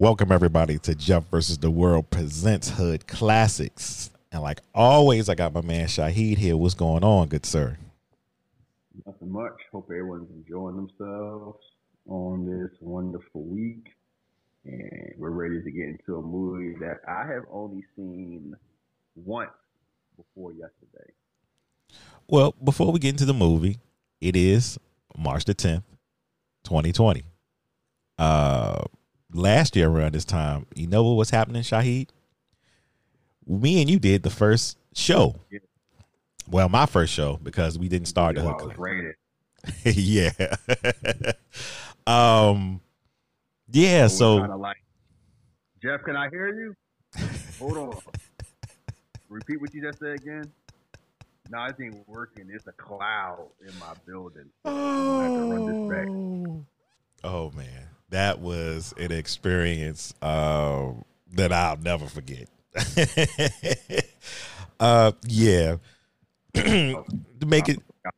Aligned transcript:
Welcome 0.00 0.32
everybody 0.32 0.80
to 0.80 0.94
Jeff 0.96 1.30
versus 1.30 1.58
the 1.58 1.70
World 1.70 2.10
presents 2.10 2.68
Hood 2.68 3.06
Classics. 3.06 4.10
And 4.32 4.42
like 4.42 4.58
always, 4.74 5.28
I 5.28 5.36
got 5.36 5.54
my 5.54 5.60
man 5.60 5.86
Shahid 5.86 6.36
here. 6.36 6.56
What's 6.56 6.74
going 6.74 7.04
on, 7.04 7.28
good 7.28 7.46
sir? 7.46 7.78
Nothing 9.06 9.30
much. 9.30 9.52
Hope 9.70 9.86
everyone's 9.92 10.28
enjoying 10.32 10.74
themselves 10.74 11.60
on 12.08 12.44
this 12.44 12.76
wonderful 12.80 13.44
week. 13.44 13.86
And 14.64 15.14
we're 15.16 15.30
ready 15.30 15.62
to 15.62 15.70
get 15.70 15.84
into 15.84 16.16
a 16.16 16.22
movie 16.22 16.76
that 16.80 16.98
I 17.06 17.32
have 17.32 17.44
only 17.48 17.84
seen 17.94 18.56
once 19.14 19.52
before 20.16 20.50
yesterday. 20.54 21.12
Well, 22.26 22.52
before 22.64 22.90
we 22.90 22.98
get 22.98 23.10
into 23.10 23.26
the 23.26 23.32
movie, 23.32 23.78
it 24.20 24.34
is 24.34 24.76
March 25.16 25.44
the 25.44 25.54
10th, 25.54 25.84
2020. 26.64 27.22
Uh 28.18 28.82
last 29.34 29.76
year 29.76 29.88
around 29.88 30.14
this 30.14 30.24
time, 30.24 30.66
you 30.74 30.86
know 30.86 31.02
what 31.04 31.12
was 31.12 31.30
happening, 31.30 31.62
Shahid? 31.62 32.08
Me 33.46 33.80
and 33.82 33.90
you 33.90 33.98
did 33.98 34.22
the 34.22 34.30
first 34.30 34.78
show. 34.94 35.34
Yeah. 35.50 35.58
Well, 36.48 36.68
my 36.68 36.86
first 36.86 37.12
show 37.12 37.38
because 37.42 37.78
we 37.78 37.88
didn't 37.88 38.08
start 38.08 38.36
the 38.36 38.42
While 38.42 38.54
hook. 38.54 38.62
it 38.62 38.68
was 38.68 38.78
raining. 38.78 39.14
yeah. 39.84 40.30
um 42.06 42.80
yeah, 43.70 44.06
so 44.06 44.36
like, 44.36 44.76
Jeff, 45.82 46.02
can 46.04 46.16
I 46.16 46.28
hear 46.30 46.48
you? 46.54 46.76
Hold 47.58 47.76
on. 47.76 47.98
Repeat 49.28 49.60
what 49.60 49.74
you 49.74 49.82
just 49.82 49.98
said 49.98 50.14
again. 50.14 50.52
No, 51.50 51.64
it 51.64 51.76
ain't 51.82 52.08
working. 52.08 52.48
It's 52.52 52.66
a 52.66 52.72
cloud 52.72 53.48
in 53.66 53.76
my 53.78 53.94
building. 54.06 54.48
I 54.64 54.70
have 55.24 55.32
to 55.32 55.40
run 55.40 55.66
this 55.66 55.96
back. 55.96 56.08
Oh 57.24 57.50
man, 57.50 57.88
that 58.14 58.40
was 58.40 58.94
an 58.96 59.10
experience 59.10 60.14
um, 60.22 61.04
that 61.32 61.52
I'll 61.52 61.76
never 61.76 62.06
forget. 62.06 62.48
uh, 64.80 65.12
yeah, 65.26 65.76
to 66.54 67.04
make 67.46 67.68
it. 67.68 67.78
I 68.06 68.10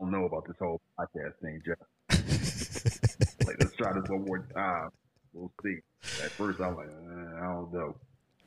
don't 0.00 0.10
know 0.10 0.24
about 0.24 0.46
this 0.46 0.56
whole 0.58 0.80
podcast 0.98 1.34
thing, 1.40 1.62
Jeff. 1.64 1.78
like, 3.46 3.56
let's 3.60 3.76
try 3.76 3.92
this 3.92 4.08
one 4.08 4.24
more 4.24 4.46
time. 4.54 4.90
We'll 5.32 5.52
see. 5.62 5.78
At 6.22 6.30
first, 6.32 6.60
I'm 6.60 6.76
like, 6.76 6.88
uh, 6.88 7.36
I 7.38 7.46
don't 7.52 7.72
know. 7.72 7.96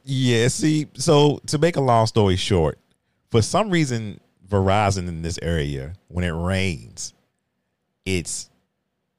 Yeah, 0.04 0.50
see, 0.50 0.88
so 0.94 1.40
to 1.48 1.58
make 1.58 1.78
a 1.78 1.82
long 1.82 2.06
story 2.06 2.36
short, 2.36 2.80
for 3.30 3.42
some 3.42 3.70
reason, 3.70 4.20
Verizon 4.48 5.08
in 5.08 5.22
this 5.22 5.40
area, 5.42 5.94
when 6.08 6.24
it 6.24 6.32
rains, 6.32 7.14
it's 8.06 8.50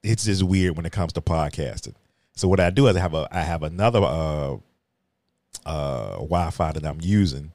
it's 0.03 0.25
just 0.25 0.43
weird 0.43 0.77
when 0.77 0.85
it 0.85 0.91
comes 0.91 1.13
to 1.13 1.21
podcasting. 1.21 1.95
So 2.35 2.47
what 2.47 2.59
I 2.59 2.69
do 2.69 2.87
is 2.87 2.95
I 2.95 2.99
have 2.99 3.13
a 3.13 3.27
I 3.31 3.41
have 3.41 3.63
another 3.63 4.01
uh 4.01 4.57
uh 5.65 6.11
Wi-Fi 6.13 6.71
that 6.71 6.85
I'm 6.85 6.99
using 7.01 7.51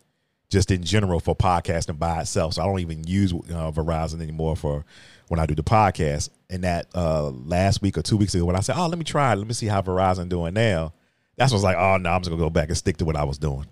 just 0.50 0.70
in 0.70 0.84
general 0.84 1.20
for 1.20 1.34
podcasting 1.34 1.98
by 1.98 2.20
itself. 2.20 2.54
So 2.54 2.62
I 2.62 2.66
don't 2.66 2.80
even 2.80 3.04
use 3.04 3.32
uh, 3.32 3.72
Verizon 3.72 4.20
anymore 4.20 4.56
for 4.56 4.84
when 5.28 5.40
I 5.40 5.46
do 5.46 5.54
the 5.54 5.64
podcast. 5.64 6.28
And 6.50 6.64
that 6.64 6.86
uh 6.94 7.30
last 7.30 7.82
week 7.82 7.96
or 7.96 8.02
two 8.02 8.16
weeks 8.16 8.34
ago 8.34 8.44
when 8.44 8.56
I 8.56 8.60
said, 8.60 8.76
"Oh, 8.76 8.86
let 8.86 8.98
me 8.98 9.04
try 9.04 9.32
it. 9.32 9.36
Let 9.36 9.46
me 9.46 9.54
see 9.54 9.66
how 9.66 9.80
Verizon 9.82 10.28
doing 10.28 10.54
now." 10.54 10.92
That's 11.36 11.50
when 11.50 11.56
I 11.56 11.58
was 11.58 11.64
like, 11.64 11.76
"Oh 11.76 11.96
no, 11.96 12.10
I'm 12.10 12.20
just 12.20 12.30
gonna 12.30 12.42
go 12.42 12.50
back 12.50 12.68
and 12.68 12.76
stick 12.76 12.98
to 12.98 13.04
what 13.04 13.16
I 13.16 13.24
was 13.24 13.38
doing." 13.38 13.66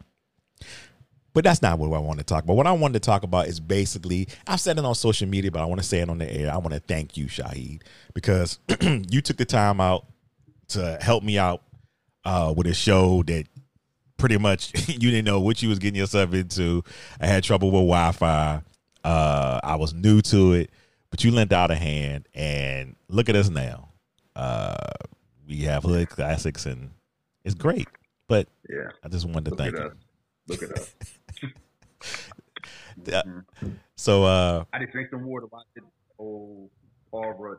But 1.34 1.44
that's 1.44 1.62
not 1.62 1.78
what 1.78 1.94
I 1.94 1.98
want 1.98 2.18
to 2.18 2.24
talk 2.24 2.44
about. 2.44 2.56
What 2.56 2.66
I 2.66 2.72
wanted 2.72 2.94
to 3.02 3.06
talk 3.06 3.22
about 3.22 3.46
is 3.46 3.58
basically, 3.58 4.28
I've 4.46 4.60
said 4.60 4.78
it 4.78 4.84
on 4.84 4.94
social 4.94 5.26
media, 5.26 5.50
but 5.50 5.62
I 5.62 5.64
want 5.64 5.80
to 5.80 5.86
say 5.86 6.00
it 6.00 6.10
on 6.10 6.18
the 6.18 6.30
air. 6.30 6.52
I 6.52 6.58
want 6.58 6.74
to 6.74 6.80
thank 6.80 7.16
you, 7.16 7.26
Shahid, 7.26 7.82
because 8.12 8.58
you 8.80 9.22
took 9.22 9.38
the 9.38 9.46
time 9.46 9.80
out 9.80 10.06
to 10.68 10.98
help 11.00 11.22
me 11.22 11.38
out 11.38 11.62
uh, 12.24 12.52
with 12.54 12.66
a 12.66 12.74
show 12.74 13.22
that 13.24 13.46
pretty 14.18 14.38
much 14.38 14.88
you 14.88 15.10
didn't 15.10 15.24
know 15.24 15.40
what 15.40 15.62
you 15.62 15.68
was 15.68 15.78
getting 15.78 15.98
yourself 15.98 16.34
into. 16.34 16.84
I 17.20 17.26
had 17.26 17.42
trouble 17.44 17.70
with 17.70 17.80
Wi-Fi. 17.80 18.62
Uh, 19.02 19.60
I 19.64 19.76
was 19.76 19.94
new 19.94 20.20
to 20.22 20.52
it, 20.52 20.70
but 21.10 21.24
you 21.24 21.30
lent 21.30 21.52
out 21.52 21.70
a 21.70 21.74
hand, 21.74 22.28
and 22.34 22.94
look 23.08 23.28
at 23.28 23.36
us 23.36 23.48
now. 23.48 23.88
Uh, 24.36 24.76
we 25.48 25.62
have 25.62 25.82
hood 25.82 26.08
classics, 26.08 26.66
and 26.66 26.90
it's 27.44 27.54
great. 27.54 27.88
But 28.28 28.48
Yeah. 28.70 28.90
I 29.02 29.08
just 29.08 29.26
wanted 29.26 29.46
to 29.46 29.50
Look 29.50 29.58
thank 29.58 29.76
you. 29.76 29.92
Look 30.48 30.62
at 30.62 30.72
us. 30.72 30.94
Yeah. 33.04 33.22
Mhm. 33.26 33.44
So 33.96 34.24
uh, 34.24 34.64
I 34.72 34.78
just 34.80 34.92
drank 34.92 35.10
some 35.10 35.24
water 35.24 35.46
watch 35.46 35.66
this 35.74 35.84
whole 36.16 36.70
Paul 37.10 37.32
Rudd 37.32 37.58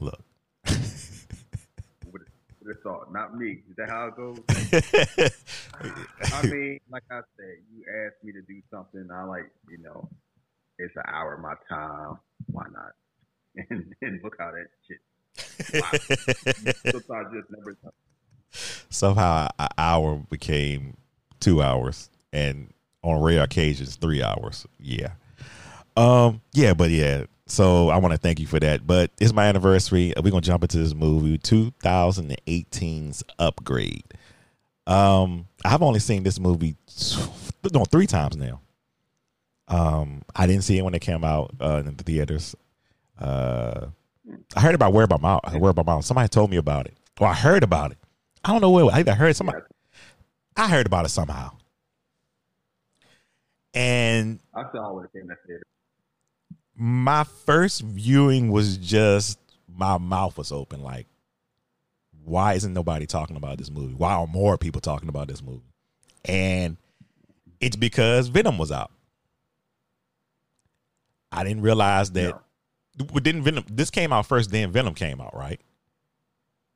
look. 0.00 0.22
With, 2.12 2.22
with 2.60 2.76
a 2.76 2.80
thought. 2.82 3.12
Not 3.12 3.36
me. 3.36 3.62
Is 3.70 3.76
that 3.76 3.90
how 3.90 4.08
it 4.08 4.16
goes? 4.16 4.40
I 6.32 6.42
mean, 6.46 6.80
like 6.90 7.02
I 7.10 7.20
said, 7.36 7.56
you 7.72 7.84
asked 8.06 8.22
me 8.24 8.32
to 8.32 8.42
do 8.42 8.60
something. 8.70 9.08
I 9.12 9.24
like, 9.24 9.50
you 9.70 9.78
know, 9.78 10.08
it's 10.78 10.94
an 10.96 11.02
hour 11.06 11.34
of 11.34 11.40
my 11.40 11.54
time. 11.68 12.18
Why 12.50 12.64
not? 12.72 12.92
And, 13.70 13.92
and 14.02 14.22
look 14.22 14.36
how 14.38 14.52
that 14.52 14.68
shit. 14.86 15.00
Wow. 15.74 15.90
Sometimes 16.92 17.34
just 17.34 17.50
never. 17.50 17.76
Somehow 18.88 19.48
an 19.58 19.68
hour 19.76 20.16
became 20.30 20.96
two 21.40 21.60
hours, 21.60 22.08
and 22.32 22.72
on 23.02 23.20
rare 23.20 23.42
occasions 23.42 23.96
three 23.96 24.22
hours. 24.22 24.66
Yeah, 24.78 25.12
um, 25.96 26.40
yeah, 26.52 26.74
but 26.74 26.90
yeah. 26.90 27.24
So 27.46 27.88
I 27.88 27.96
want 27.96 28.12
to 28.12 28.18
thank 28.18 28.40
you 28.40 28.46
for 28.46 28.60
that. 28.60 28.86
But 28.86 29.10
it's 29.20 29.32
my 29.32 29.46
anniversary. 29.46 30.12
We're 30.16 30.30
gonna 30.30 30.40
jump 30.40 30.62
into 30.62 30.78
this 30.78 30.94
movie, 30.94 31.38
2018's 31.38 33.24
Upgrade. 33.38 34.04
Um, 34.86 35.46
I've 35.64 35.82
only 35.82 36.00
seen 36.00 36.22
this 36.22 36.38
movie 36.40 36.76
no 37.72 37.84
three 37.84 38.06
times 38.06 38.36
now. 38.36 38.60
Um, 39.68 40.22
I 40.34 40.46
didn't 40.46 40.64
see 40.64 40.78
it 40.78 40.82
when 40.82 40.94
it 40.94 41.00
came 41.00 41.24
out 41.24 41.54
uh, 41.60 41.82
in 41.84 41.96
the 41.96 42.04
theaters. 42.04 42.54
Uh, 43.18 43.88
I 44.56 44.60
heard 44.60 44.74
about 44.74 44.92
Where 44.92 45.06
by 45.06 45.18
Mouth. 45.18 45.54
Where 45.54 45.72
by 45.72 45.82
Mouth. 45.82 46.04
Somebody 46.04 46.28
told 46.28 46.50
me 46.50 46.56
about 46.56 46.86
it. 46.86 46.96
Well, 47.20 47.30
I 47.30 47.34
heard 47.34 47.62
about 47.62 47.92
it. 47.92 47.98
I 48.44 48.52
don't 48.52 48.60
know 48.60 48.70
where. 48.70 48.86
I 48.86 49.00
either 49.00 49.14
heard 49.14 49.36
somebody. 49.36 49.58
I 50.56 50.68
heard 50.68 50.86
about 50.86 51.04
it 51.04 51.10
somehow. 51.10 51.52
And 53.78 54.40
I 54.54 54.64
saw 54.72 54.98
it 55.00 55.12
came 55.12 55.28
that 55.28 55.36
theater. 55.46 55.62
my 56.74 57.22
first 57.24 57.82
viewing 57.82 58.50
was 58.50 58.76
just 58.76 59.38
my 59.68 59.98
mouth 59.98 60.36
was 60.36 60.50
open. 60.50 60.82
Like, 60.82 61.06
why 62.24 62.54
isn't 62.54 62.74
nobody 62.74 63.06
talking 63.06 63.36
about 63.36 63.58
this 63.58 63.70
movie? 63.70 63.94
Why 63.94 64.14
are 64.14 64.26
more 64.26 64.58
people 64.58 64.80
talking 64.80 65.08
about 65.08 65.28
this 65.28 65.42
movie? 65.42 65.62
And 66.24 66.76
it's 67.60 67.76
because 67.76 68.28
Venom 68.28 68.58
was 68.58 68.72
out. 68.72 68.90
I 71.30 71.44
didn't 71.44 71.62
realize 71.62 72.10
that. 72.12 72.36
Didn't 72.96 73.42
Venom? 73.42 73.64
This 73.70 73.90
came 73.90 74.12
out 74.12 74.26
first, 74.26 74.50
then 74.50 74.72
Venom 74.72 74.94
came 74.94 75.20
out, 75.20 75.36
right? 75.36 75.60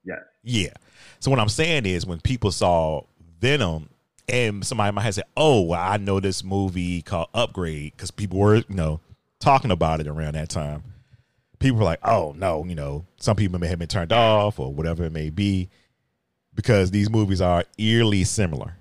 Yeah. 0.04 0.20
Yeah. 0.44 0.72
So 1.18 1.30
what 1.32 1.40
I'm 1.40 1.48
saying 1.48 1.86
is 1.86 2.06
when 2.06 2.20
people 2.20 2.52
saw 2.52 3.02
Venom 3.40 3.88
and 4.28 4.64
somebody 4.64 4.92
might 4.92 5.02
have 5.02 5.14
said, 5.14 5.24
"Oh, 5.36 5.72
I 5.72 5.96
know 5.96 6.20
this 6.20 6.44
movie 6.44 7.02
called 7.02 7.28
Upgrade" 7.34 7.92
because 7.96 8.10
people 8.10 8.38
were, 8.38 8.56
you 8.56 8.64
know, 8.68 9.00
talking 9.40 9.70
about 9.70 10.00
it 10.00 10.06
around 10.06 10.34
that 10.34 10.48
time. 10.48 10.82
People 11.58 11.78
were 11.78 11.84
like, 11.84 12.00
"Oh 12.04 12.34
no," 12.36 12.64
you 12.64 12.74
know, 12.74 13.06
some 13.18 13.36
people 13.36 13.58
may 13.58 13.68
have 13.68 13.78
been 13.78 13.88
turned 13.88 14.12
off 14.12 14.58
or 14.58 14.72
whatever 14.72 15.04
it 15.04 15.12
may 15.12 15.30
be 15.30 15.68
because 16.54 16.90
these 16.90 17.10
movies 17.10 17.40
are 17.40 17.64
eerily 17.78 18.24
similar 18.24 18.76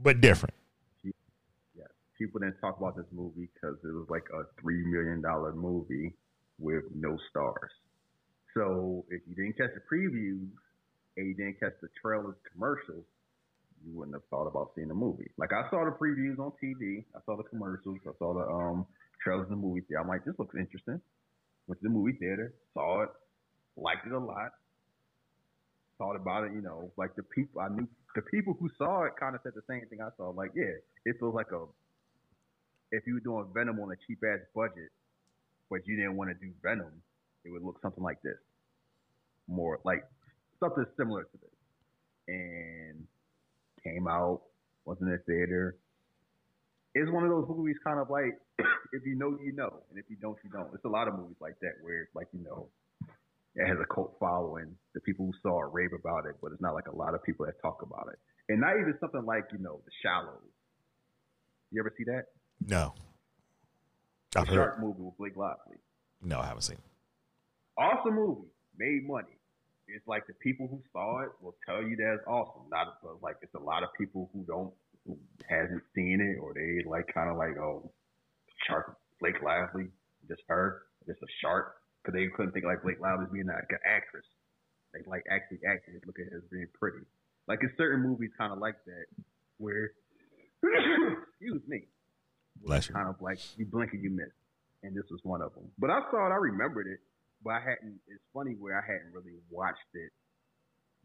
but 0.00 0.20
different. 0.20 0.54
Yes. 1.02 1.88
People 2.18 2.40
didn't 2.40 2.60
talk 2.60 2.78
about 2.78 2.96
this 2.96 3.06
movie 3.12 3.48
because 3.54 3.76
it 3.82 3.92
was 3.92 4.06
like 4.08 4.24
a 4.32 4.44
three 4.60 4.84
million 4.84 5.20
dollar 5.20 5.52
movie 5.52 6.14
with 6.58 6.84
no 6.94 7.18
stars. 7.30 7.70
So 8.54 9.04
if 9.10 9.20
you 9.28 9.34
didn't 9.34 9.58
catch 9.58 9.70
the 9.74 9.82
previews 9.94 10.48
and 11.16 11.26
you 11.26 11.34
didn't 11.34 11.60
catch 11.60 11.74
the 11.82 11.88
trailers, 12.00 12.36
commercials, 12.52 13.04
you 13.86 13.96
wouldn't 13.96 14.16
have 14.16 14.24
thought 14.30 14.46
about 14.46 14.72
seeing 14.74 14.88
the 14.88 14.94
movie. 14.94 15.30
Like 15.38 15.52
I 15.52 15.70
saw 15.70 15.84
the 15.84 15.92
previews 15.92 16.38
on 16.38 16.52
TV, 16.62 17.04
I 17.14 17.20
saw 17.24 17.36
the 17.36 17.44
commercials, 17.44 17.98
I 18.06 18.10
saw 18.18 18.34
the 18.34 18.44
um 18.50 18.86
trailers 19.22 19.46
in 19.48 19.54
the 19.54 19.62
movie 19.62 19.82
theater. 19.82 20.02
I'm 20.02 20.08
like, 20.08 20.24
this 20.24 20.34
looks 20.38 20.54
interesting. 20.58 21.00
Went 21.66 21.80
to 21.80 21.88
the 21.88 21.94
movie 21.94 22.12
theater, 22.18 22.52
saw 22.74 23.02
it, 23.02 23.10
liked 23.76 24.06
it 24.06 24.12
a 24.12 24.18
lot. 24.18 24.50
Thought 25.98 26.16
about 26.16 26.44
it, 26.44 26.52
you 26.52 26.60
know, 26.60 26.90
like 26.96 27.16
the 27.16 27.22
people 27.22 27.60
I 27.60 27.68
knew, 27.68 27.88
the 28.14 28.22
people 28.22 28.56
who 28.58 28.68
saw 28.76 29.04
it 29.04 29.12
kind 29.18 29.34
of 29.34 29.40
said 29.42 29.52
the 29.54 29.64
same 29.70 29.86
thing 29.88 30.00
I 30.02 30.10
saw. 30.16 30.30
Like, 30.30 30.50
yeah, 30.54 30.76
it 31.06 31.16
feels 31.18 31.34
like 31.34 31.52
a 31.52 31.64
if 32.92 33.06
you 33.06 33.14
were 33.14 33.20
doing 33.20 33.46
Venom 33.54 33.80
on 33.80 33.90
a 33.92 33.96
cheap 34.06 34.18
ass 34.24 34.40
budget, 34.54 34.90
but 35.70 35.86
you 35.86 35.96
didn't 35.96 36.16
want 36.16 36.30
to 36.30 36.34
do 36.34 36.52
Venom, 36.62 36.92
it 37.44 37.50
would 37.50 37.62
look 37.62 37.80
something 37.82 38.02
like 38.02 38.20
this. 38.22 38.38
More 39.48 39.80
like 39.84 40.04
something 40.60 40.84
similar 40.96 41.22
to 41.22 41.38
this. 41.40 41.50
And 42.28 43.06
came 43.86 44.06
out, 44.08 44.42
was 44.84 44.98
in 45.00 45.08
the 45.10 45.18
theater. 45.26 45.76
It's 46.94 47.10
one 47.10 47.24
of 47.24 47.30
those 47.30 47.46
movies 47.48 47.76
kind 47.84 48.00
of 48.00 48.08
like 48.10 48.38
if 48.92 49.04
you 49.04 49.16
know 49.16 49.36
you 49.42 49.52
know, 49.52 49.82
and 49.90 49.98
if 49.98 50.06
you 50.08 50.16
don't 50.20 50.36
you 50.44 50.50
don't. 50.50 50.68
It's 50.74 50.84
a 50.84 50.88
lot 50.88 51.08
of 51.08 51.14
movies 51.14 51.36
like 51.40 51.54
that 51.60 51.72
where 51.82 52.08
like, 52.14 52.28
you 52.32 52.42
know, 52.42 52.68
it 53.54 53.66
has 53.66 53.76
a 53.82 53.94
cult 53.94 54.16
following. 54.18 54.74
The 54.94 55.00
people 55.00 55.26
who 55.26 55.32
saw 55.42 55.62
it 55.66 55.72
rave 55.72 55.90
about 55.98 56.26
it, 56.26 56.36
but 56.42 56.52
it's 56.52 56.60
not 56.62 56.74
like 56.74 56.88
a 56.88 56.96
lot 56.96 57.14
of 57.14 57.22
people 57.22 57.46
that 57.46 57.60
talk 57.62 57.82
about 57.82 58.08
it. 58.12 58.18
And 58.48 58.60
not 58.60 58.74
even 58.80 58.94
something 59.00 59.24
like 59.24 59.44
you 59.52 59.58
know 59.58 59.80
The 59.84 59.90
Shallows. 60.02 60.40
You 61.70 61.82
ever 61.82 61.92
see 61.98 62.04
that? 62.04 62.24
No. 62.66 62.94
The 64.32 64.40
I've 64.40 64.46
shark 64.48 64.76
heard. 64.76 64.82
movie 64.82 65.02
with 65.02 65.16
Blake 65.18 65.36
Lively. 65.36 65.76
No, 66.22 66.38
I 66.40 66.46
haven't 66.46 66.62
seen. 66.62 66.76
it. 66.76 67.80
Awesome 67.82 68.14
movie, 68.14 68.48
made 68.78 69.06
money. 69.06 69.35
It's 69.88 70.06
like 70.06 70.26
the 70.26 70.34
people 70.34 70.66
who 70.68 70.82
saw 70.92 71.22
it 71.22 71.30
will 71.40 71.56
tell 71.66 71.82
you 71.82 71.96
that 71.96 72.14
it's 72.18 72.26
awesome. 72.26 72.68
Not 72.70 72.98
like 73.22 73.36
it's 73.42 73.54
a 73.54 73.62
lot 73.62 73.82
of 73.82 73.90
people 73.98 74.30
who 74.32 74.44
don't 74.44 74.72
who 75.06 75.16
hasn't 75.48 75.82
seen 75.94 76.20
it 76.20 76.40
or 76.42 76.52
they 76.54 76.82
like 76.88 77.06
kind 77.14 77.30
of 77.30 77.36
like 77.36 77.56
oh 77.58 77.90
shark 78.66 78.96
Blake 79.20 79.40
Lively 79.42 79.86
just 80.28 80.42
her 80.48 80.82
just 81.06 81.22
a 81.22 81.30
shark 81.40 81.76
because 82.02 82.18
they 82.18 82.26
couldn't 82.36 82.52
think 82.52 82.64
like 82.64 82.82
Blake 82.82 83.00
Lively 83.00 83.26
being 83.32 83.46
like 83.46 83.70
an 83.70 83.78
actress. 83.86 84.26
They 84.92 85.00
like 85.06 85.22
actually 85.30 85.58
acting 85.68 86.00
look 86.06 86.18
at 86.18 86.32
her 86.32 86.38
as 86.38 86.44
being 86.50 86.66
pretty. 86.78 87.06
Like 87.46 87.62
in 87.62 87.70
certain 87.78 88.02
movies, 88.02 88.30
kind 88.36 88.52
of 88.52 88.58
like 88.58 88.76
that 88.86 89.06
where 89.58 89.92
excuse 90.66 91.62
me, 91.68 91.84
Bless 92.64 92.88
you. 92.88 92.94
kind 92.94 93.08
of 93.08 93.20
like 93.20 93.38
you 93.56 93.66
blink 93.66 93.92
and 93.92 94.02
you 94.02 94.10
miss, 94.10 94.32
and 94.82 94.96
this 94.96 95.04
was 95.10 95.20
one 95.22 95.42
of 95.42 95.54
them. 95.54 95.70
But 95.78 95.90
I 95.90 96.00
saw 96.10 96.26
it, 96.26 96.32
I 96.32 96.36
remembered 96.36 96.86
it, 96.88 96.98
but 97.46 97.54
I 97.54 97.62
hadn't. 97.62 98.02
It's 98.10 98.26
funny 98.34 98.58
where 98.58 98.74
I 98.74 98.82
hadn't 98.82 99.14
really 99.14 99.38
watched 99.54 99.94
it 99.94 100.10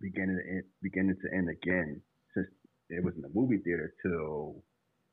beginning 0.02 0.42
to 0.42 0.46
end, 0.50 0.66
beginning 0.82 1.14
to 1.22 1.28
end 1.30 1.54
again 1.54 2.02
since 2.34 2.50
it 2.90 3.06
was 3.06 3.14
in 3.14 3.22
the 3.22 3.30
movie 3.30 3.62
theater 3.62 3.94
till 4.02 4.58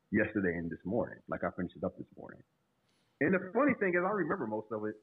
yesterday 0.09 0.57
and 0.57 0.73
this 0.73 0.81
morning. 0.89 1.21
Like 1.29 1.45
I 1.45 1.53
finished 1.53 1.77
it 1.77 1.85
up 1.85 2.01
this 2.01 2.09
morning. 2.17 2.41
And 3.21 3.37
the 3.37 3.45
funny 3.53 3.77
thing 3.77 3.93
is, 3.93 4.01
I 4.01 4.09
remember 4.09 4.49
most 4.49 4.73
of 4.73 4.89
it 4.89 4.97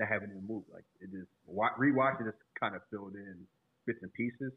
that 0.00 0.08
happened 0.08 0.32
in 0.32 0.40
the 0.40 0.48
movie. 0.48 0.72
Like 0.72 0.88
it 1.04 1.12
just 1.12 1.28
wa- 1.44 1.76
rewatching 1.76 2.32
it, 2.32 2.38
kind 2.56 2.72
of 2.72 2.80
filled 2.88 3.12
in 3.12 3.44
bits 3.84 4.00
and 4.00 4.12
pieces. 4.16 4.56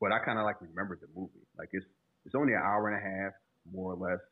But 0.00 0.16
I 0.16 0.24
kind 0.24 0.40
of 0.40 0.48
like 0.48 0.56
remembered 0.64 1.04
the 1.04 1.12
movie. 1.12 1.44
Like 1.60 1.68
it's 1.76 1.84
it's 2.24 2.34
only 2.34 2.56
an 2.56 2.64
hour 2.64 2.88
and 2.88 2.96
a 2.96 3.04
half, 3.04 3.36
more 3.68 3.92
or 3.92 4.00
less. 4.00 4.24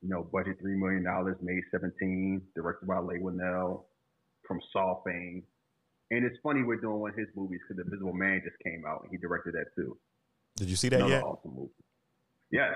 You 0.00 0.08
know, 0.08 0.24
budget 0.24 0.56
three 0.56 0.78
million 0.80 1.04
dollars, 1.04 1.36
made 1.44 1.68
seventeen, 1.68 2.40
directed 2.56 2.88
by 2.88 2.96
Leigh 3.04 3.20
Whannell 3.20 3.84
from 4.48 4.60
Saw 4.72 5.02
fame. 5.04 5.42
And 6.10 6.24
it's 6.24 6.36
funny 6.42 6.62
we're 6.62 6.80
doing 6.80 6.98
one 6.98 7.10
of 7.10 7.16
his 7.18 7.28
movies 7.36 7.60
because 7.62 7.76
The 7.76 7.84
Invisible 7.84 8.14
Man 8.14 8.40
just 8.42 8.56
came 8.64 8.84
out 8.88 9.02
and 9.02 9.10
he 9.10 9.18
directed 9.18 9.52
that 9.54 9.66
too. 9.76 9.96
Did 10.56 10.68
you 10.70 10.76
see 10.76 10.88
that 10.88 10.96
Another 10.96 11.12
yet? 11.14 11.22
awesome 11.22 11.54
movie. 11.54 11.70
Yes, 12.50 12.72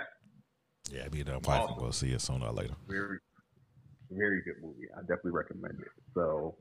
Yeah, 0.92 1.04
I 1.06 1.08
mean, 1.08 1.26
I'm 1.28 1.40
probably 1.40 1.64
Awesome. 1.72 1.78
gonna 1.80 1.92
see 1.94 2.12
it 2.12 2.20
sooner 2.20 2.46
or 2.46 2.52
later. 2.52 2.74
very, 2.86 3.19
very 4.10 4.42
good 4.42 4.60
movie. 4.62 4.86
I 4.94 5.00
definitely 5.00 5.30
recommend 5.32 5.80
it. 5.80 5.88
So, 6.14 6.56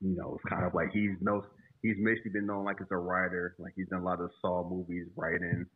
you 0.00 0.14
know, 0.16 0.36
it's 0.36 0.44
kind 0.48 0.64
of 0.64 0.72
like 0.72 0.90
he's 0.92 1.16
knows 1.20 1.42
he's 1.82 1.96
basically 2.04 2.30
been 2.30 2.46
known 2.46 2.64
like 2.64 2.80
as 2.80 2.86
a 2.92 2.96
writer. 2.96 3.56
Like 3.58 3.72
he's 3.74 3.88
done 3.88 4.00
a 4.02 4.04
lot 4.04 4.20
of 4.20 4.30
Saw 4.40 4.62
movies, 4.68 5.08
writing 5.16 5.66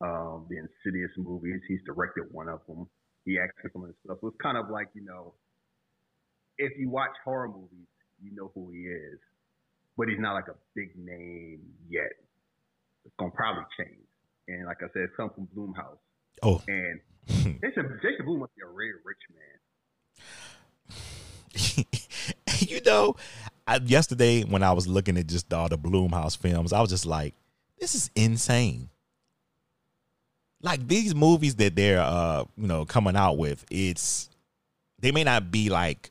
um, 0.00 0.46
the 0.48 0.58
Insidious 0.58 1.10
movies. 1.18 1.60
He's 1.66 1.80
directed 1.84 2.24
one 2.30 2.48
of 2.48 2.60
them. 2.68 2.86
He 3.24 3.38
acted 3.40 3.72
some 3.72 3.82
of 3.82 3.88
the 3.88 3.94
stuff. 4.04 4.18
So 4.20 4.28
it's 4.28 4.36
kind 4.40 4.56
of 4.56 4.70
like 4.70 4.88
you 4.94 5.04
know, 5.04 5.34
if 6.58 6.72
you 6.78 6.88
watch 6.88 7.10
horror 7.24 7.48
movies, 7.48 7.88
you 8.22 8.34
know 8.34 8.50
who 8.54 8.70
he 8.70 8.80
is, 8.80 9.18
but 9.96 10.08
he's 10.08 10.18
not 10.18 10.34
like 10.34 10.48
a 10.48 10.56
big 10.74 10.90
name 10.96 11.60
yet. 11.88 12.12
It's 13.04 13.14
gonna 13.18 13.30
probably 13.30 13.64
change. 13.78 14.06
And 14.48 14.66
like 14.66 14.78
I 14.82 14.86
said, 14.92 15.02
it's 15.02 15.16
come 15.16 15.30
from 15.34 15.48
Blumhouse, 15.56 15.98
Oh, 16.42 16.62
and 16.68 17.00
Jason, 17.28 17.98
Jason 18.02 18.24
Blum 18.24 18.40
must 18.40 18.54
be 18.54 18.62
a 18.62 18.72
very 18.72 18.92
rich 19.04 19.18
man. 19.34 19.58
you 22.60 22.80
know, 22.84 23.16
I, 23.66 23.76
yesterday 23.76 24.44
when 24.44 24.62
I 24.62 24.72
was 24.72 24.86
looking 24.86 25.16
at 25.16 25.26
just 25.26 25.52
all 25.52 25.68
the 25.68 25.78
Blumhouse 25.78 26.36
films, 26.36 26.72
I 26.72 26.80
was 26.80 26.90
just 26.90 27.06
like, 27.06 27.34
this 27.80 27.94
is 27.94 28.10
insane. 28.14 28.90
Like 30.62 30.86
these 30.86 31.14
movies 31.14 31.56
that 31.56 31.76
they're 31.76 32.00
uh, 32.00 32.44
you 32.56 32.66
know, 32.66 32.84
coming 32.84 33.16
out 33.16 33.38
with, 33.38 33.64
it's 33.70 34.30
they 34.98 35.12
may 35.12 35.24
not 35.24 35.50
be 35.50 35.68
like 35.68 36.10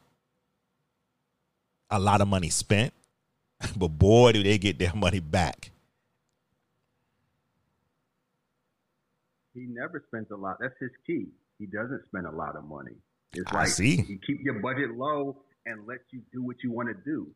a 1.90 2.00
lot 2.00 2.22
of 2.22 2.28
money 2.28 2.50
spent, 2.50 2.94
but 3.78 3.90
boy 3.90 4.32
do 4.32 4.44
they 4.44 4.58
get 4.58 4.80
their 4.80 4.94
money 4.94 5.20
back. 5.20 5.72
He 9.54 9.66
never 9.68 10.04
spends 10.08 10.32
a 10.32 10.36
lot. 10.36 10.58
That's 10.60 10.76
his 10.80 10.92
key. 11.08 11.28
He 11.58 11.66
doesn't 11.66 12.04
spend 12.08 12.28
a 12.28 12.32
lot 12.32 12.58
of 12.58 12.66
money. 12.66 12.92
It's 13.34 13.52
I 13.52 13.60
like 13.60 13.68
see. 13.70 13.96
you 14.08 14.20
keep 14.26 14.44
your 14.44 14.60
budget 14.60 14.92
low 14.98 15.38
and 15.66 15.88
let 15.88 16.00
you 16.12 16.22
do 16.34 16.44
what 16.44 16.58
you 16.64 16.72
want 16.72 16.90
to 16.90 16.96
do. 17.06 17.28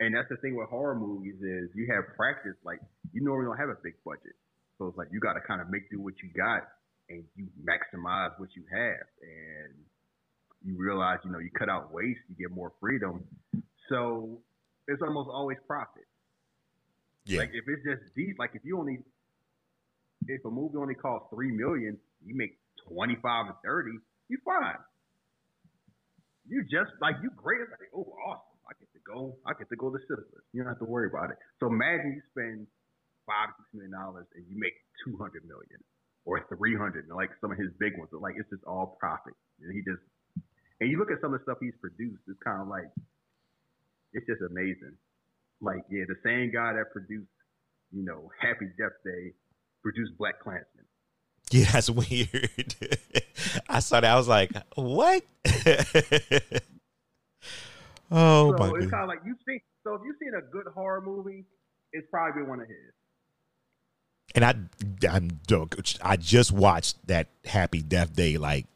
And 0.00 0.14
that's 0.14 0.28
the 0.28 0.36
thing 0.36 0.56
with 0.56 0.68
horror 0.68 0.94
movies 0.94 1.34
is 1.42 1.70
you 1.74 1.92
have 1.92 2.16
practice. 2.16 2.54
Like 2.64 2.80
you 3.12 3.22
normally 3.22 3.46
don't 3.46 3.58
have 3.58 3.68
a 3.68 3.80
big 3.82 3.94
budget, 4.04 4.36
so 4.78 4.86
it's 4.86 4.96
like 4.96 5.08
you 5.12 5.20
got 5.20 5.34
to 5.34 5.40
kind 5.40 5.60
of 5.60 5.68
make 5.68 5.90
do 5.90 6.00
what 6.00 6.14
you 6.22 6.30
got 6.36 6.62
and 7.10 7.24
you 7.36 7.48
maximize 7.64 8.30
what 8.38 8.50
you 8.54 8.62
have. 8.70 9.06
And 9.20 9.74
you 10.64 10.76
realize, 10.78 11.18
you 11.24 11.30
know, 11.30 11.38
you 11.38 11.50
cut 11.50 11.68
out 11.68 11.92
waste, 11.92 12.20
you 12.28 12.36
get 12.38 12.54
more 12.54 12.72
freedom. 12.80 13.24
So 13.88 14.40
it's 14.86 15.02
almost 15.02 15.28
always 15.32 15.58
profit. 15.66 16.04
Yeah. 17.24 17.40
Like 17.40 17.50
if 17.52 17.64
it's 17.68 17.84
just 17.84 18.14
deep, 18.14 18.36
like 18.38 18.50
if 18.54 18.64
you 18.64 18.78
only 18.78 18.98
if 20.26 20.44
a 20.44 20.50
movie 20.50 20.76
only 20.76 20.94
costs 20.94 21.28
three 21.32 21.50
million, 21.50 21.98
you 22.24 22.34
make 22.34 22.58
twenty 22.88 23.16
five 23.22 23.46
or 23.46 23.56
thirty, 23.64 23.92
you're 24.28 24.40
fine. 24.44 24.80
You 26.48 26.64
just 26.64 26.92
like 27.00 27.16
you 27.22 27.30
great. 27.36 27.60
It's 27.60 27.70
like, 27.70 27.92
oh 27.94 28.08
awesome. 28.24 28.56
I 28.68 28.72
get 28.80 28.88
to 28.92 29.00
go, 29.00 29.36
I 29.46 29.52
get 29.56 29.68
to 29.70 29.76
go 29.76 29.88
to 29.88 29.96
Sizzlers. 30.08 30.44
You 30.52 30.60
don't 30.60 30.72
have 30.72 30.80
to 30.80 30.88
worry 30.88 31.08
about 31.08 31.30
it. 31.30 31.36
So 31.60 31.68
imagine 31.68 32.20
you 32.20 32.22
spend 32.32 32.66
five, 33.24 33.52
six 33.56 33.68
million 33.72 33.92
dollars 33.92 34.28
and 34.36 34.44
you 34.48 34.56
make 34.56 34.76
two 35.04 35.16
hundred 35.16 35.44
million 35.44 35.80
or 36.24 36.44
three 36.48 36.76
hundred, 36.76 37.08
like 37.08 37.32
some 37.40 37.52
of 37.52 37.58
his 37.58 37.72
big 37.80 37.96
ones. 37.96 38.08
But 38.12 38.20
like 38.20 38.36
it's 38.36 38.48
just 38.48 38.64
all 38.64 38.96
profit. 39.00 39.36
And 39.60 39.72
he 39.72 39.80
just 39.84 40.00
and 40.80 40.88
you 40.88 40.96
look 40.96 41.12
at 41.12 41.20
some 41.20 41.32
of 41.32 41.40
the 41.40 41.44
stuff 41.44 41.58
he's 41.60 41.76
produced, 41.80 42.24
it's 42.28 42.40
kind 42.40 42.60
of 42.60 42.68
like 42.68 42.88
it's 44.12 44.26
just 44.26 44.40
amazing. 44.42 44.96
Like, 45.60 45.82
yeah, 45.90 46.04
the 46.06 46.16
same 46.24 46.52
guy 46.52 46.72
that 46.74 46.92
produced, 46.92 47.28
you 47.92 48.04
know, 48.04 48.30
Happy 48.40 48.66
Death 48.78 48.92
Day 49.04 49.32
produced 49.82 50.16
Black 50.18 50.40
Klansman. 50.40 50.84
Yeah, 51.50 51.70
that's 51.72 51.90
weird. 52.08 52.74
I 53.68 53.80
saw 53.80 54.00
that. 54.00 54.10
I 54.12 54.16
was 54.16 54.28
like, 54.28 54.52
what? 54.74 55.22
oh, 58.10 58.52
so 58.52 58.56
my 58.58 58.72
it's 58.76 58.90
kind 58.90 59.02
of 59.02 59.08
like 59.08 59.20
you 59.24 59.34
see. 59.46 59.62
So 59.84 59.94
if 59.94 60.02
you've 60.04 60.16
seen 60.20 60.32
a 60.36 60.42
good 60.42 60.66
horror 60.74 61.00
movie, 61.00 61.44
it's 61.92 62.06
probably 62.10 62.42
been 62.42 62.50
one 62.50 62.60
of 62.60 62.68
his. 62.68 62.76
And 64.34 64.44
I, 64.44 64.54
I'm, 65.10 65.40
I 66.02 66.16
just 66.16 66.52
watched 66.52 67.06
that 67.06 67.28
Happy 67.46 67.80
Death 67.80 68.14
Day 68.14 68.36
like 68.36 68.66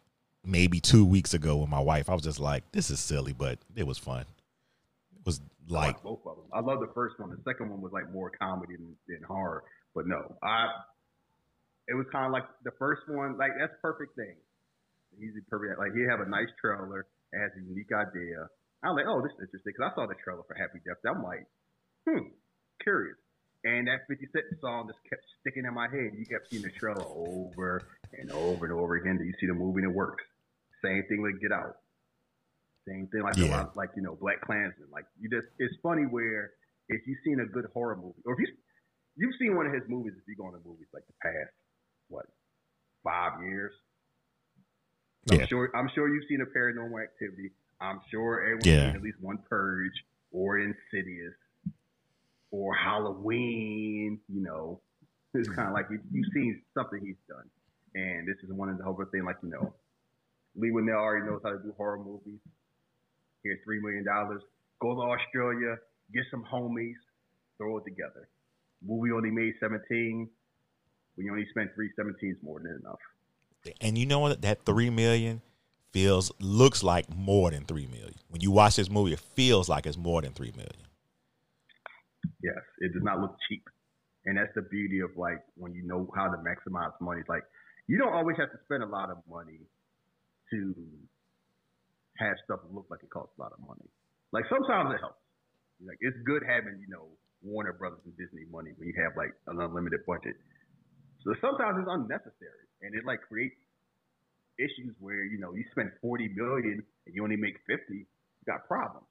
maybe 0.44 0.80
two 0.80 1.04
weeks 1.04 1.34
ago 1.34 1.56
with 1.56 1.68
my 1.68 1.80
wife. 1.80 2.08
I 2.08 2.14
was 2.14 2.22
just 2.22 2.40
like, 2.40 2.64
this 2.72 2.90
is 2.90 3.00
silly, 3.00 3.34
but 3.34 3.58
it 3.76 3.86
was 3.86 3.98
fun. 3.98 4.24
I 5.70 5.72
like, 5.72 5.94
like 5.94 6.02
both 6.02 6.20
of 6.26 6.36
them. 6.36 6.46
I 6.52 6.60
love 6.60 6.80
the 6.80 6.92
first 6.94 7.18
one. 7.18 7.30
The 7.30 7.42
second 7.44 7.70
one 7.70 7.80
was 7.80 7.92
like 7.92 8.10
more 8.12 8.30
comedy 8.30 8.76
than, 8.76 8.96
than 9.08 9.22
horror. 9.26 9.64
But 9.94 10.06
no, 10.06 10.36
I. 10.42 10.68
It 11.88 11.94
was 11.94 12.06
kind 12.12 12.26
of 12.26 12.32
like 12.32 12.46
the 12.64 12.72
first 12.78 13.02
one. 13.08 13.36
Like 13.38 13.52
that's 13.58 13.74
perfect 13.82 14.16
thing. 14.16 14.36
He's 15.18 15.34
perfect. 15.50 15.78
Like 15.78 15.92
he 15.94 16.02
have 16.08 16.20
a 16.20 16.28
nice 16.28 16.50
trailer, 16.60 17.06
has 17.34 17.50
a 17.58 17.62
unique 17.62 17.90
idea. 17.92 18.48
I'm 18.82 18.96
like, 18.96 19.06
oh, 19.06 19.22
this 19.22 19.30
is 19.38 19.46
interesting 19.46 19.72
because 19.76 19.92
I 19.92 19.94
saw 19.94 20.06
the 20.06 20.18
trailer 20.18 20.42
for 20.46 20.58
Happy 20.58 20.82
Death 20.82 20.98
I'm 21.06 21.22
like, 21.22 21.46
hmm, 22.08 22.34
curious. 22.82 23.16
And 23.64 23.86
that 23.86 24.10
50 24.10 24.26
Cent 24.34 24.44
song 24.60 24.90
just 24.90 24.98
kept 25.06 25.22
sticking 25.40 25.62
in 25.64 25.74
my 25.74 25.86
head. 25.86 26.18
You 26.18 26.26
kept 26.26 26.50
seeing 26.50 26.66
the 26.66 26.74
trailer 26.74 27.06
over 27.06 27.86
and 28.10 28.30
over 28.32 28.66
and 28.66 28.74
over 28.74 28.96
again. 28.96 29.18
Do 29.18 29.24
you 29.24 29.34
see 29.38 29.46
the 29.46 29.54
movie 29.54 29.82
and 29.82 29.92
it 29.92 29.94
works? 29.94 30.24
Same 30.82 31.04
thing 31.08 31.22
with 31.22 31.40
Get 31.40 31.52
Out. 31.52 31.78
Same 32.86 33.06
thing 33.08 33.22
like 33.22 33.36
a 33.36 33.40
Yeah. 33.46 33.56
lot, 33.62 33.76
like 33.76 33.90
you 33.96 34.02
know 34.02 34.16
Black 34.16 34.40
Klansman. 34.40 34.88
Like 34.90 35.06
you 35.20 35.28
just, 35.30 35.46
it's 35.58 35.74
funny 35.82 36.02
where 36.02 36.52
if 36.88 37.06
you've 37.06 37.18
seen 37.24 37.40
a 37.40 37.46
good 37.46 37.66
horror 37.72 37.96
movie, 37.96 38.20
or 38.24 38.34
if 38.34 38.40
you 38.40 38.46
you've 39.16 39.34
seen 39.38 39.54
one 39.54 39.66
of 39.66 39.72
his 39.72 39.82
movies, 39.88 40.14
if 40.16 40.26
you 40.26 40.34
go 40.34 40.46
into 40.48 40.58
movies 40.66 40.88
like 40.92 41.06
the 41.06 41.12
past, 41.22 41.52
what 42.08 42.26
five 43.04 43.40
years? 43.42 43.72
I'm 45.30 45.38
Yeah. 45.40 45.46
sure. 45.46 45.70
I'm 45.76 45.88
sure 45.94 46.08
you've 46.12 46.26
seen 46.28 46.40
a 46.40 46.46
Paranormal 46.46 47.00
Activity. 47.02 47.52
I'm 47.80 48.00
sure 48.10 48.40
everyone's 48.42 48.66
Yeah. 48.66 48.86
seen 48.88 48.96
at 48.96 49.02
least 49.02 49.20
one 49.20 49.38
Purge 49.48 50.04
or 50.32 50.58
Insidious 50.58 51.34
or 52.50 52.74
Halloween. 52.74 54.20
You 54.28 54.42
know, 54.42 54.80
it's 55.34 55.48
kind 55.50 55.68
of 55.68 55.74
like 55.74 55.86
you, 55.90 56.00
you've 56.10 56.32
seen 56.32 56.60
something 56.74 57.00
he's 57.04 57.16
done, 57.28 57.48
and 57.94 58.26
this 58.26 58.38
is 58.42 58.50
one 58.52 58.68
of 58.70 58.78
the 58.78 58.82
whole 58.84 59.00
thing. 59.12 59.22
Like 59.24 59.36
you 59.44 59.50
know, 59.50 59.72
Leigh 60.56 60.70
Whannell 60.70 60.96
already 60.98 61.26
knows 61.26 61.40
how 61.44 61.50
to 61.50 61.58
do 61.58 61.72
horror 61.76 61.98
movies. 61.98 62.40
Here's 63.42 63.58
three 63.64 63.80
million 63.80 64.04
dollars. 64.04 64.42
Go 64.80 64.94
to 64.94 65.00
Australia, 65.00 65.76
get 66.12 66.24
some 66.30 66.44
homies, 66.44 66.94
throw 67.58 67.78
it 67.78 67.84
together. 67.84 68.28
Movie 68.84 69.12
only 69.12 69.30
made 69.30 69.54
seventeen. 69.60 70.28
When 71.14 71.26
you 71.26 71.32
only 71.32 71.46
spent 71.50 71.74
three, 71.74 71.90
seventeen 71.96 72.32
is 72.32 72.42
more 72.42 72.60
than 72.60 72.80
enough. 72.80 72.98
and 73.80 73.98
you 73.98 74.06
know 74.06 74.20
what? 74.20 74.42
That 74.42 74.64
three 74.64 74.90
million 74.90 75.42
feels 75.92 76.32
looks 76.40 76.82
like 76.82 77.14
more 77.14 77.50
than 77.50 77.64
three 77.64 77.86
million. 77.86 78.14
When 78.28 78.40
you 78.40 78.50
watch 78.50 78.76
this 78.76 78.90
movie, 78.90 79.12
it 79.12 79.20
feels 79.20 79.68
like 79.68 79.86
it's 79.86 79.96
more 79.96 80.22
than 80.22 80.32
three 80.32 80.52
million. 80.52 80.72
Yes, 82.42 82.58
it 82.78 82.92
does 82.92 83.02
not 83.02 83.20
look 83.20 83.36
cheap, 83.48 83.64
and 84.24 84.36
that's 84.36 84.54
the 84.54 84.62
beauty 84.62 85.00
of 85.00 85.10
like 85.16 85.42
when 85.56 85.74
you 85.74 85.82
know 85.86 86.08
how 86.16 86.28
to 86.28 86.36
maximize 86.38 86.92
money. 87.00 87.20
It's 87.20 87.28
like 87.28 87.42
you 87.86 87.98
don't 87.98 88.12
always 88.12 88.36
have 88.38 88.50
to 88.52 88.58
spend 88.64 88.82
a 88.82 88.86
lot 88.86 89.10
of 89.10 89.18
money 89.28 89.60
to 90.50 90.74
have 92.22 92.38
stuff 92.44 92.60
look 92.70 92.86
like 92.90 93.02
it 93.02 93.10
costs 93.10 93.34
a 93.38 93.42
lot 93.42 93.52
of 93.52 93.60
money. 93.66 93.86
Like 94.32 94.44
sometimes 94.48 94.94
it 94.94 95.00
helps. 95.00 95.20
Like 95.82 95.98
it's 96.00 96.16
good 96.24 96.42
having 96.46 96.78
you 96.78 96.88
know 96.88 97.10
Warner 97.42 97.74
Brothers 97.74 98.00
and 98.06 98.14
Disney 98.16 98.46
money 98.50 98.70
when 98.78 98.88
you 98.88 98.96
have 99.02 99.18
like 99.18 99.34
an 99.50 99.60
unlimited 99.60 100.06
budget. 100.06 100.38
So 101.26 101.34
sometimes 101.42 101.78
it's 101.82 101.90
unnecessary, 101.90 102.66
and 102.82 102.94
it 102.94 103.04
like 103.04 103.22
creates 103.26 103.58
issues 104.58 104.94
where 105.00 105.24
you 105.24 105.38
know 105.38 105.54
you 105.54 105.64
spend 105.72 105.90
forty 106.00 106.28
million 106.28 106.82
and 107.06 107.10
you 107.14 107.22
only 107.22 107.36
make 107.36 107.58
fifty, 107.66 108.06
you 108.06 108.44
got 108.46 108.66
problems. 108.66 109.06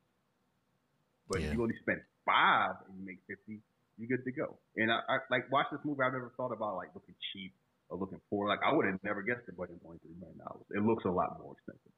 But 1.30 1.41
yeah. 1.41 1.51
you 1.51 1.62
only 1.62 1.77
spend 1.82 2.01
five 2.25 2.75
and 2.88 3.00
you 3.00 3.06
make 3.06 3.20
fifty, 3.27 3.60
you're 3.98 4.12
good 4.12 4.25
to 4.25 4.32
go. 4.32 4.58
And 4.75 4.91
I, 4.91 5.00
I 5.08 5.15
like 5.30 5.51
watch 5.51 5.68
this 5.72 5.80
movie. 5.84 6.01
I've 6.03 6.13
never 6.13 6.32
thought 6.36 6.51
about 6.51 6.75
like 6.75 6.89
looking 6.96 7.15
cheap 7.32 7.53
or 7.89 7.98
looking 7.98 8.20
poor. 8.30 8.48
Like 8.48 8.60
I 8.65 8.74
would 8.74 8.86
have 8.86 9.00
never 9.03 9.22
guessed 9.22 9.46
the 9.46 9.53
budget 9.53 9.80
only 9.86 10.00
three 10.00 10.15
million 10.20 10.39
dollars. 10.39 10.65
It 10.72 10.84
looks 10.84 11.06
a 11.06 11.12
lot 11.12 11.39
more 11.39 11.53
expensive. 11.60 11.96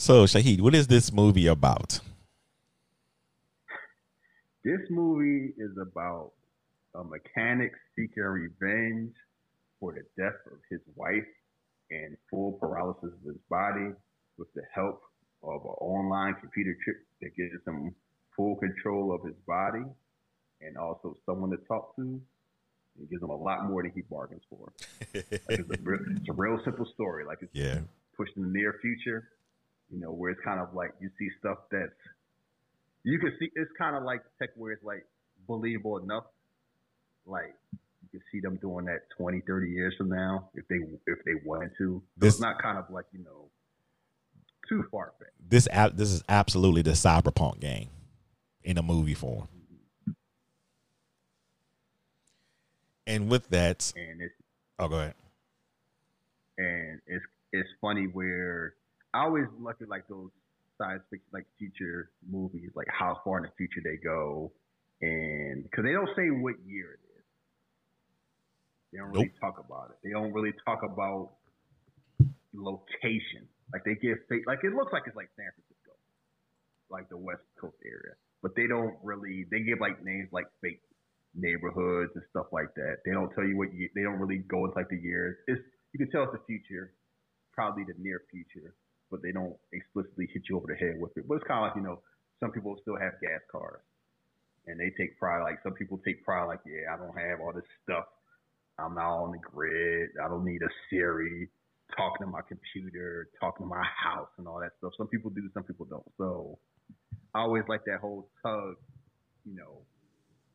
So 0.00 0.26
Shahid, 0.26 0.60
what 0.60 0.76
is 0.76 0.86
this 0.86 1.12
movie 1.12 1.48
about? 1.48 1.98
This 4.64 4.78
movie 4.90 5.52
is 5.58 5.72
about 5.76 6.30
a 6.94 7.02
mechanic 7.02 7.72
seeking 7.96 8.22
revenge 8.22 9.12
for 9.80 9.92
the 9.92 10.02
death 10.16 10.38
of 10.52 10.58
his 10.70 10.78
wife 10.94 11.26
and 11.90 12.16
full 12.30 12.52
paralysis 12.52 13.10
of 13.12 13.26
his 13.26 13.42
body 13.50 13.90
with 14.38 14.46
the 14.54 14.62
help 14.72 15.02
of 15.42 15.62
an 15.64 15.74
online 15.80 16.36
computer 16.40 16.76
chip 16.84 16.96
that 17.20 17.36
gives 17.36 17.60
him 17.66 17.92
full 18.36 18.54
control 18.54 19.12
of 19.12 19.26
his 19.26 19.36
body 19.48 19.84
and 20.60 20.76
also 20.78 21.16
someone 21.26 21.50
to 21.50 21.56
talk 21.66 21.96
to. 21.96 22.20
It 23.02 23.10
gives 23.10 23.22
him 23.22 23.30
a 23.30 23.36
lot 23.36 23.68
more 23.68 23.82
than 23.82 23.90
he 23.96 24.02
bargains 24.02 24.42
for. 24.48 24.72
like 25.12 25.26
it's, 25.32 25.70
a 25.70 25.82
real, 25.82 25.98
it's, 26.16 26.28
a 26.28 26.32
real, 26.34 26.60
simple 26.64 26.86
story. 26.94 27.24
Like 27.24 27.38
it's 27.40 27.50
yeah. 27.52 27.80
pushed 28.16 28.36
in 28.36 28.44
the 28.44 28.48
near 28.48 28.76
future, 28.80 29.30
you 29.90 30.00
know, 30.00 30.12
where 30.12 30.30
it's 30.30 30.40
kind 30.44 30.60
of 30.60 30.74
like 30.74 30.92
you 31.00 31.10
see 31.18 31.28
stuff 31.38 31.58
that's 31.70 31.92
you 33.04 33.18
can 33.18 33.32
see 33.38 33.50
it's 33.54 33.70
kind 33.78 33.96
of 33.96 34.02
like 34.02 34.22
tech 34.38 34.50
where 34.56 34.72
it's 34.72 34.84
like 34.84 35.06
believable 35.46 35.98
enough. 35.98 36.24
Like 37.26 37.54
you 37.72 38.08
can 38.10 38.20
see 38.32 38.40
them 38.40 38.56
doing 38.56 38.86
that 38.86 39.02
20, 39.16 39.42
30 39.46 39.70
years 39.70 39.94
from 39.96 40.08
now 40.08 40.50
if 40.54 40.66
they 40.68 40.76
if 41.06 41.18
they 41.24 41.34
wanted 41.44 41.70
to. 41.78 42.02
This, 42.16 42.34
it's 42.34 42.40
not 42.40 42.60
kind 42.60 42.78
of 42.78 42.90
like 42.90 43.06
you 43.12 43.24
know 43.24 43.48
too 44.68 44.84
far 44.90 45.12
fetched. 45.18 45.30
This 45.48 45.68
app 45.70 45.96
this 45.96 46.10
is 46.10 46.22
absolutely 46.28 46.82
the 46.82 46.92
cyberpunk 46.92 47.60
game 47.60 47.88
in 48.62 48.78
a 48.78 48.82
movie 48.82 49.14
form. 49.14 49.48
And 53.06 53.30
with 53.30 53.48
that, 53.48 53.90
and 53.96 54.20
it's 54.20 54.34
oh, 54.78 54.88
go 54.88 54.96
ahead. 54.96 55.14
And 56.58 57.00
it's 57.06 57.24
it's 57.52 57.68
funny 57.80 58.04
where 58.04 58.74
I 59.18 59.24
always 59.24 59.46
look 59.58 59.82
at 59.82 59.88
like 59.88 60.06
those 60.06 60.30
science 60.78 61.02
fiction, 61.10 61.26
like 61.32 61.46
future 61.58 62.10
movies, 62.30 62.70
like 62.76 62.86
how 62.86 63.18
far 63.24 63.38
in 63.38 63.42
the 63.42 63.54
future 63.58 63.82
they 63.82 63.98
go, 63.98 64.52
and 65.02 65.64
because 65.64 65.82
they 65.82 65.90
don't 65.90 66.10
say 66.14 66.30
what 66.30 66.54
year 66.64 66.94
it 66.94 67.02
is. 67.18 67.26
They 68.92 68.98
don't 68.98 69.10
really 69.10 69.32
talk 69.40 69.58
about 69.58 69.90
it. 69.90 69.98
They 70.06 70.14
don't 70.14 70.32
really 70.32 70.54
talk 70.64 70.86
about 70.86 71.34
location. 72.54 73.50
Like 73.72 73.82
they 73.82 73.98
give 73.98 74.22
fake, 74.30 74.46
like 74.46 74.62
it 74.62 74.72
looks 74.72 74.92
like 74.92 75.02
it's 75.10 75.16
like 75.16 75.34
San 75.34 75.50
Francisco, 75.50 75.98
like 76.88 77.10
the 77.10 77.18
West 77.18 77.42
Coast 77.60 77.76
area, 77.84 78.14
but 78.40 78.54
they 78.54 78.70
don't 78.70 78.94
really. 79.02 79.46
They 79.50 79.66
give 79.66 79.82
like 79.82 79.98
names 80.04 80.30
like 80.30 80.46
fake 80.62 80.80
neighborhoods 81.34 82.14
and 82.14 82.22
stuff 82.30 82.46
like 82.54 82.70
that. 82.78 83.02
They 83.04 83.10
don't 83.10 83.34
tell 83.34 83.42
you 83.44 83.58
what 83.58 83.74
you. 83.74 83.90
They 83.98 84.06
don't 84.06 84.22
really 84.22 84.46
go 84.46 84.64
into 84.64 84.78
like 84.78 84.88
the 84.94 85.02
years. 85.02 85.36
It's 85.50 85.60
you 85.90 85.98
can 85.98 86.08
tell 86.14 86.22
it's 86.22 86.38
the 86.38 86.44
future, 86.46 86.94
probably 87.52 87.82
the 87.82 87.98
near 87.98 88.22
future, 88.30 88.78
but 89.10 89.22
they 89.22 89.32
don't 89.32 89.56
explicitly 89.72 90.28
hit 90.32 90.42
you 90.48 90.56
over 90.56 90.68
the 90.68 90.76
head 90.76 90.96
with 90.98 91.16
it. 91.16 91.26
But 91.28 91.36
it's 91.36 91.48
kind 91.48 91.64
of 91.64 91.70
like 91.70 91.76
you 91.76 91.82
know, 91.82 92.00
some 92.40 92.50
people 92.52 92.76
still 92.82 92.96
have 92.96 93.20
gas 93.20 93.40
cars, 93.50 93.82
and 94.66 94.78
they 94.78 94.90
take 94.96 95.18
pride. 95.18 95.42
Like 95.42 95.58
some 95.62 95.74
people 95.74 96.00
take 96.04 96.24
pride, 96.24 96.46
like 96.46 96.60
yeah, 96.66 96.94
I 96.94 96.96
don't 96.96 97.16
have 97.16 97.40
all 97.40 97.52
this 97.52 97.68
stuff. 97.82 98.04
I'm 98.78 98.94
not 98.94 99.10
on 99.10 99.32
the 99.32 99.42
grid. 99.42 100.10
I 100.22 100.28
don't 100.28 100.44
need 100.44 100.62
a 100.62 100.70
Siri 100.88 101.48
talking 101.96 102.26
to 102.26 102.30
my 102.30 102.42
computer, 102.46 103.28
talking 103.40 103.66
to 103.66 103.70
my 103.70 103.82
house, 104.04 104.30
and 104.38 104.46
all 104.46 104.60
that 104.60 104.72
stuff. 104.78 104.92
Some 104.96 105.08
people 105.08 105.30
do, 105.30 105.48
some 105.54 105.64
people 105.64 105.86
don't. 105.86 106.06
So 106.16 106.58
I 107.34 107.40
always 107.40 107.64
like 107.68 107.84
that 107.86 108.00
whole 108.00 108.28
tug. 108.42 108.76
You 109.44 109.56
know, 109.56 109.82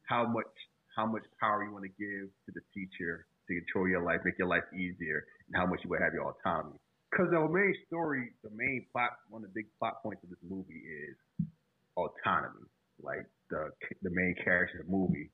how 0.08 0.26
much 0.26 0.52
how 0.96 1.06
much 1.06 1.24
power 1.40 1.64
you 1.64 1.72
want 1.74 1.86
to 1.86 1.96
give 1.98 2.30
to 2.46 2.52
the 2.54 2.62
teacher 2.74 3.26
to 3.48 3.54
control 3.60 3.88
your 3.88 4.04
life, 4.04 4.22
make 4.24 4.38
your 4.38 4.48
life 4.48 4.64
easier, 4.74 5.26
and 5.48 5.56
how 5.56 5.66
much 5.66 5.80
you 5.84 5.90
would 5.90 6.02
have 6.02 6.14
your 6.14 6.30
autonomy. 6.32 6.78
Because 7.14 7.30
the 7.30 7.48
main 7.48 7.76
story, 7.86 8.32
the 8.44 8.50
main 8.56 8.88
plot, 8.92 9.12
one 9.30 9.44
of 9.44 9.54
the 9.54 9.62
big 9.62 9.68
plot 9.78 10.02
points 10.02 10.24
of 10.24 10.30
this 10.30 10.40
movie 10.50 10.82
is 10.82 11.48
autonomy. 11.96 12.66
Like 13.02 13.26
the 13.50 13.70
the 14.02 14.10
main 14.10 14.36
character 14.44 14.80
of 14.80 14.88
the 14.88 14.92
movie, 14.92 15.30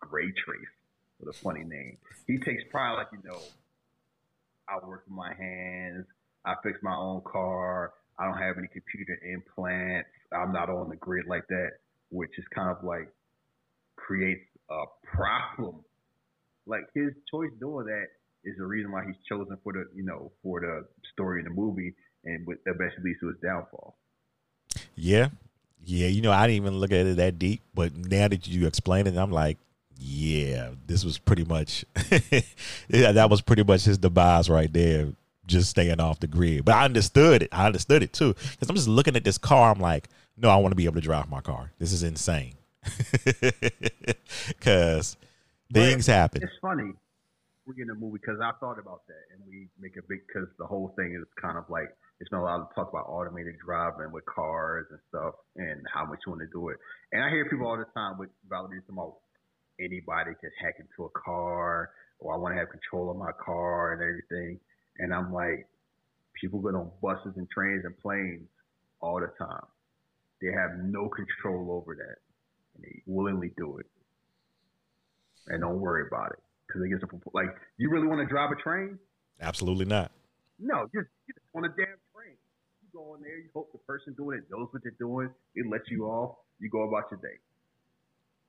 Gray 0.00 0.32
Trace, 0.32 0.74
with 1.20 1.34
a 1.34 1.38
funny 1.38 1.64
name. 1.64 1.98
He 2.26 2.38
takes 2.38 2.62
pride, 2.70 2.94
like 2.94 3.08
you 3.12 3.18
know, 3.28 3.40
I 4.68 4.76
work 4.86 5.04
with 5.06 5.14
my 5.14 5.34
hands. 5.34 6.06
I 6.46 6.54
fix 6.62 6.78
my 6.82 6.94
own 6.94 7.20
car. 7.30 7.92
I 8.18 8.24
don't 8.24 8.38
have 8.38 8.56
any 8.56 8.68
computer 8.68 9.18
implants. 9.30 10.08
I'm 10.32 10.52
not 10.52 10.70
on 10.70 10.88
the 10.88 10.96
grid 10.96 11.26
like 11.26 11.46
that, 11.48 11.70
which 12.10 12.30
is 12.38 12.44
kind 12.54 12.70
of 12.70 12.82
like 12.82 13.12
creates 13.96 14.44
a 14.70 14.84
problem. 15.04 15.84
Like 16.66 16.84
his 16.94 17.12
choice 17.30 17.50
doing 17.60 17.86
that 17.86 18.06
is 18.44 18.56
the 18.56 18.64
reason 18.64 18.92
why 18.92 19.04
he's 19.04 19.16
chosen 19.28 19.56
for 19.62 19.72
the 19.72 19.84
you 19.94 20.04
know 20.04 20.32
for 20.42 20.60
the 20.60 20.86
story 21.12 21.40
in 21.40 21.44
the 21.44 21.50
movie, 21.50 21.94
and 22.24 22.46
eventually 22.66 23.04
leads 23.04 23.20
to 23.20 23.28
his 23.28 23.36
downfall. 23.42 23.96
Yeah, 24.94 25.28
yeah. 25.84 26.08
You 26.08 26.22
know, 26.22 26.32
I 26.32 26.46
didn't 26.46 26.62
even 26.62 26.78
look 26.78 26.92
at 26.92 27.06
it 27.06 27.16
that 27.16 27.38
deep, 27.38 27.62
but 27.74 27.94
now 27.94 28.28
that 28.28 28.46
you 28.46 28.66
explain 28.66 29.06
it, 29.06 29.16
I'm 29.16 29.32
like, 29.32 29.58
yeah, 29.98 30.70
this 30.86 31.04
was 31.04 31.18
pretty 31.18 31.44
much 31.44 31.84
yeah, 32.88 33.12
that 33.12 33.28
was 33.30 33.40
pretty 33.40 33.64
much 33.64 33.84
his 33.84 33.98
demise 33.98 34.48
right 34.48 34.72
there. 34.72 35.08
Just 35.46 35.70
staying 35.70 35.98
off 35.98 36.20
the 36.20 36.26
grid, 36.26 36.66
but 36.66 36.74
I 36.74 36.84
understood 36.84 37.42
it. 37.42 37.48
I 37.52 37.64
understood 37.64 38.02
it 38.02 38.12
too 38.12 38.34
because 38.34 38.68
I'm 38.68 38.76
just 38.76 38.88
looking 38.88 39.16
at 39.16 39.24
this 39.24 39.38
car. 39.38 39.72
I'm 39.72 39.80
like, 39.80 40.08
no, 40.36 40.50
I 40.50 40.56
want 40.56 40.72
to 40.72 40.76
be 40.76 40.84
able 40.84 40.96
to 40.96 41.00
drive 41.00 41.30
my 41.30 41.40
car. 41.40 41.72
This 41.78 41.92
is 41.92 42.02
insane. 42.02 42.54
Because 44.46 45.16
things 45.72 46.06
happen. 46.06 46.42
It's 46.42 46.52
funny 46.60 46.92
we 47.68 47.82
in 47.82 47.90
a 47.90 47.94
movie 47.94 48.18
because 48.20 48.40
I 48.40 48.52
thought 48.58 48.78
about 48.78 49.06
that, 49.06 49.24
and 49.36 49.44
we 49.46 49.68
make 49.78 49.96
a 50.00 50.02
big 50.08 50.24
because 50.26 50.48
the 50.58 50.64
whole 50.64 50.94
thing 50.96 51.12
is 51.12 51.28
kind 51.40 51.58
of 51.58 51.68
like 51.68 51.92
it's 52.18 52.30
been 52.30 52.40
a 52.40 52.42
lot 52.42 52.60
of 52.60 52.74
talk 52.74 52.88
about 52.88 53.06
automated 53.06 53.56
driving 53.64 54.10
with 54.10 54.24
cars 54.24 54.86
and 54.90 54.98
stuff, 55.08 55.34
and 55.56 55.84
how 55.92 56.06
much 56.06 56.18
you 56.24 56.32
want 56.32 56.42
to 56.42 56.50
do 56.50 56.70
it. 56.70 56.78
And 57.12 57.22
I 57.22 57.28
hear 57.28 57.44
people 57.44 57.68
all 57.68 57.76
the 57.76 57.86
time 57.94 58.16
with 58.18 58.30
Valerie 58.48 58.80
about 58.88 59.20
anybody 59.78 60.32
can 60.40 60.50
hack 60.60 60.80
into 60.80 61.04
a 61.04 61.12
car, 61.12 61.90
or 62.18 62.34
I 62.34 62.38
want 62.38 62.54
to 62.54 62.58
have 62.58 62.70
control 62.70 63.10
of 63.10 63.16
my 63.16 63.32
car 63.44 63.92
and 63.92 64.00
everything. 64.02 64.58
And 64.98 65.12
I'm 65.14 65.32
like, 65.32 65.68
people 66.40 66.60
get 66.60 66.74
on 66.74 66.90
buses 67.02 67.36
and 67.36 67.48
trains 67.50 67.84
and 67.84 67.96
planes 68.00 68.48
all 69.00 69.20
the 69.20 69.30
time. 69.38 69.68
They 70.40 70.48
have 70.48 70.80
no 70.80 71.08
control 71.08 71.70
over 71.70 71.94
that, 71.94 72.18
and 72.74 72.84
they 72.84 73.02
willingly 73.06 73.52
do 73.58 73.78
it, 73.78 73.86
and 75.48 75.60
don't 75.60 75.80
worry 75.80 76.06
about 76.08 76.32
it 76.32 76.47
because 76.68 76.82
they 76.82 76.88
get 76.88 77.00
some 77.00 77.10
like 77.32 77.48
you 77.78 77.90
really 77.90 78.06
want 78.06 78.20
to 78.20 78.28
drive 78.28 78.50
a 78.52 78.60
train? 78.60 78.98
Absolutely 79.40 79.86
not. 79.86 80.12
No, 80.60 80.84
you 80.92 81.00
just, 81.00 81.12
you 81.26 81.34
just 81.34 81.46
on 81.56 81.64
a 81.64 81.72
damn 81.72 81.96
train. 82.12 82.36
You 82.84 82.88
go 82.92 83.14
in 83.16 83.22
there, 83.22 83.38
you 83.38 83.48
hope 83.54 83.72
the 83.72 83.78
person 83.88 84.12
doing 84.14 84.38
it 84.38 84.44
knows 84.50 84.68
what 84.70 84.82
they're 84.82 85.00
doing. 85.00 85.30
It 85.54 85.66
lets 85.70 85.88
you 85.88 86.04
off. 86.04 86.36
You 86.60 86.68
go 86.68 86.82
about 86.82 87.10
your 87.10 87.20
day. 87.20 87.38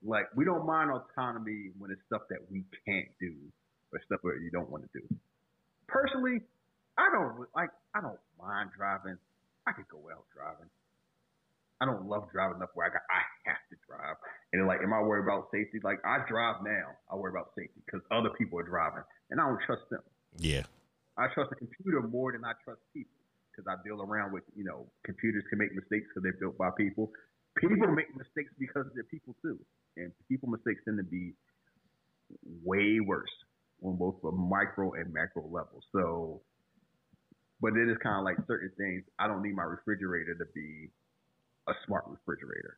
Like 0.04 0.26
we 0.36 0.44
don't 0.44 0.66
mind 0.66 0.92
autonomy 0.92 1.72
when 1.78 1.92
it's 1.92 2.02
stuff 2.08 2.24
that 2.30 2.40
we 2.52 2.64
can't 2.86 3.08
do 3.20 3.34
or 3.94 4.00
stuff 4.06 4.20
that 4.24 4.40
you 4.44 4.52
don't 4.52 4.70
want 4.70 4.84
to 4.84 4.90
do. 5.00 5.06
Personally, 5.88 6.42
I 6.98 7.08
don't 7.12 7.48
like. 7.56 7.70
I 7.96 8.02
don't 8.02 8.20
mind 8.38 8.72
driving. 8.76 9.18
I 9.68 9.72
could 9.72 9.88
go 9.88 10.00
out 10.12 10.26
driving. 10.36 10.70
I 11.82 11.86
don't 11.86 12.08
love 12.08 12.28
driving 12.32 12.58
enough 12.58 12.76
where 12.76 12.88
I 12.88 12.92
got 12.92 13.08
I 13.08 13.24
have 13.48 13.64
to 13.72 13.76
drive. 13.88 14.20
And 14.52 14.68
like, 14.68 14.84
am 14.84 14.92
I 14.92 15.00
worried 15.00 15.24
about 15.24 15.48
safety? 15.52 15.80
Like, 15.84 16.04
I 16.04 16.20
drive 16.28 16.60
now. 16.64 16.92
I 17.08 17.16
worry 17.16 17.32
about 17.32 17.56
safety 17.56 17.80
because 17.86 18.04
other 18.12 18.30
people 18.36 18.60
are 18.60 18.68
driving, 18.68 19.04
and 19.32 19.40
I 19.40 19.48
don't 19.48 19.64
trust 19.64 19.88
them. 19.90 20.04
Yeah. 20.38 20.68
I 21.18 21.28
trust 21.34 21.52
the 21.52 21.56
computer 21.56 22.04
more 22.04 22.32
than 22.32 22.44
I 22.44 22.52
trust 22.64 22.80
people 22.94 23.16
because 23.52 23.68
I 23.68 23.76
deal 23.84 24.02
around 24.02 24.32
with 24.32 24.44
you 24.56 24.64
know 24.64 24.88
computers 25.04 25.44
can 25.50 25.60
make 25.60 25.76
mistakes 25.76 26.08
because 26.08 26.24
they're 26.24 26.40
built 26.40 26.58
by 26.58 26.72
people. 26.78 27.12
People 27.58 27.92
make 27.92 28.08
mistakes 28.16 28.52
because 28.60 28.88
they're 28.96 29.08
people 29.12 29.36
too, 29.42 29.60
and 29.98 30.12
people 30.28 30.48
mistakes 30.48 30.80
tend 30.86 30.98
to 30.98 31.04
be 31.04 31.34
way 32.64 33.00
worse 33.00 33.32
on 33.84 33.98
both 33.98 34.16
the 34.24 34.32
micro 34.32 34.94
and 34.94 35.12
macro 35.12 35.44
level. 35.44 35.84
So, 35.92 36.42
but 37.60 37.76
it 37.76 37.90
is 37.90 37.98
kind 38.04 38.20
of 38.20 38.24
like 38.24 38.38
certain 38.48 38.72
things. 38.78 39.04
I 39.20 39.28
don't 39.28 39.44
need 39.44 39.56
my 39.56 39.64
refrigerator 39.64 40.36
to 40.36 40.46
be 40.56 40.92
a 41.70 41.76
smart 41.86 42.06
refrigerator. 42.08 42.78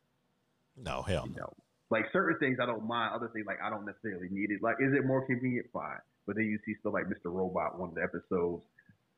No, 0.76 1.02
hell 1.02 1.24
You 1.26 1.34
no. 1.36 1.42
know, 1.42 1.52
like 1.90 2.06
certain 2.12 2.38
things 2.38 2.58
I 2.62 2.66
don't 2.66 2.86
mind. 2.86 3.12
Other 3.14 3.28
things 3.32 3.46
like 3.46 3.58
I 3.62 3.68
don't 3.70 3.84
necessarily 3.84 4.28
need 4.30 4.50
it. 4.50 4.62
Like, 4.62 4.76
is 4.80 4.92
it 4.94 5.04
more 5.04 5.24
convenient? 5.26 5.66
Fine. 5.72 6.00
But 6.26 6.36
then 6.36 6.46
you 6.46 6.58
see 6.64 6.74
stuff 6.80 6.94
like 6.94 7.04
Mr. 7.06 7.32
Robot, 7.32 7.78
one 7.78 7.90
of 7.90 7.94
the 7.94 8.02
episodes, 8.02 8.62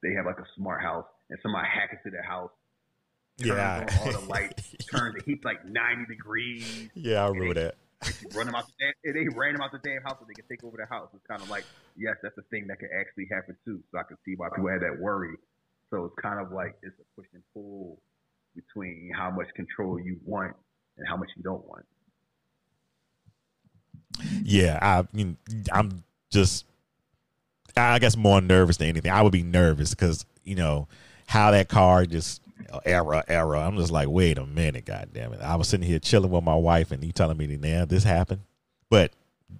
they 0.02 0.12
have 0.14 0.26
like 0.26 0.38
a 0.40 0.46
smart 0.56 0.82
house, 0.82 1.06
and 1.30 1.38
somebody 1.42 1.68
hacks 1.68 1.94
into 2.04 2.16
the 2.16 2.22
house, 2.22 2.50
turns 3.38 3.50
Yeah. 3.58 3.86
on 3.86 3.98
all 4.00 4.12
the 4.20 4.26
lights, 4.26 4.74
turns 4.90 5.14
the 5.14 5.22
heat 5.24 5.44
like 5.44 5.64
ninety 5.66 6.06
degrees. 6.06 6.90
yeah, 6.94 7.24
I 7.24 7.28
remember 7.28 7.54
that. 7.54 7.74
They 8.04 8.36
run 8.36 8.46
them 8.46 8.54
out 8.54 8.66
the 8.66 8.74
damn, 8.80 9.14
they 9.14 9.28
ran 9.36 9.52
them 9.54 9.62
out 9.62 9.72
the 9.72 9.78
damn 9.78 10.02
house 10.02 10.16
so 10.20 10.26
they 10.26 10.34
can 10.34 10.44
take 10.48 10.64
over 10.64 10.76
the 10.76 10.86
house. 10.86 11.08
It's 11.14 11.24
kind 11.26 11.40
of 11.42 11.48
like, 11.48 11.64
yes, 11.96 12.16
that's 12.22 12.36
a 12.36 12.42
thing 12.50 12.66
that 12.68 12.78
could 12.80 12.90
actually 12.98 13.28
happen 13.30 13.56
too. 13.64 13.80
So 13.92 13.98
I 13.98 14.02
can 14.02 14.18
see 14.26 14.34
why 14.36 14.48
people 14.50 14.68
had 14.68 14.82
that 14.82 14.98
worry. 15.00 15.36
So 15.90 16.04
it's 16.06 16.14
kind 16.20 16.40
of 16.40 16.52
like 16.52 16.74
it's 16.82 16.96
a 17.00 17.06
push 17.16 17.28
and 17.32 17.42
pull 17.54 17.98
between 18.54 19.10
how 19.16 19.30
much 19.30 19.48
control 19.54 19.98
you 19.98 20.18
want 20.24 20.54
and 20.96 21.06
how 21.08 21.16
much 21.16 21.30
you 21.36 21.42
don't 21.42 21.64
want. 21.66 21.84
Yeah, 24.42 24.78
I 24.80 25.06
mean, 25.16 25.36
I'm 25.72 26.04
just, 26.30 26.66
I 27.76 27.98
guess, 27.98 28.16
more 28.16 28.40
nervous 28.40 28.76
than 28.76 28.88
anything. 28.88 29.10
I 29.10 29.22
would 29.22 29.32
be 29.32 29.42
nervous 29.42 29.90
because 29.90 30.24
you 30.44 30.54
know 30.54 30.86
how 31.26 31.50
that 31.50 31.68
car 31.68 32.06
just 32.06 32.40
error 32.84 33.24
error. 33.28 33.56
I'm 33.56 33.76
just 33.76 33.90
like, 33.90 34.08
wait 34.08 34.38
a 34.38 34.46
minute, 34.46 34.84
god 34.84 35.10
damn 35.12 35.32
it! 35.32 35.40
I 35.40 35.56
was 35.56 35.68
sitting 35.68 35.86
here 35.86 35.98
chilling 35.98 36.30
with 36.30 36.44
my 36.44 36.54
wife, 36.54 36.92
and 36.92 37.02
you 37.02 37.12
telling 37.12 37.36
me, 37.36 37.46
"Now 37.56 37.84
this 37.84 38.04
happened," 38.04 38.42
but 38.88 39.12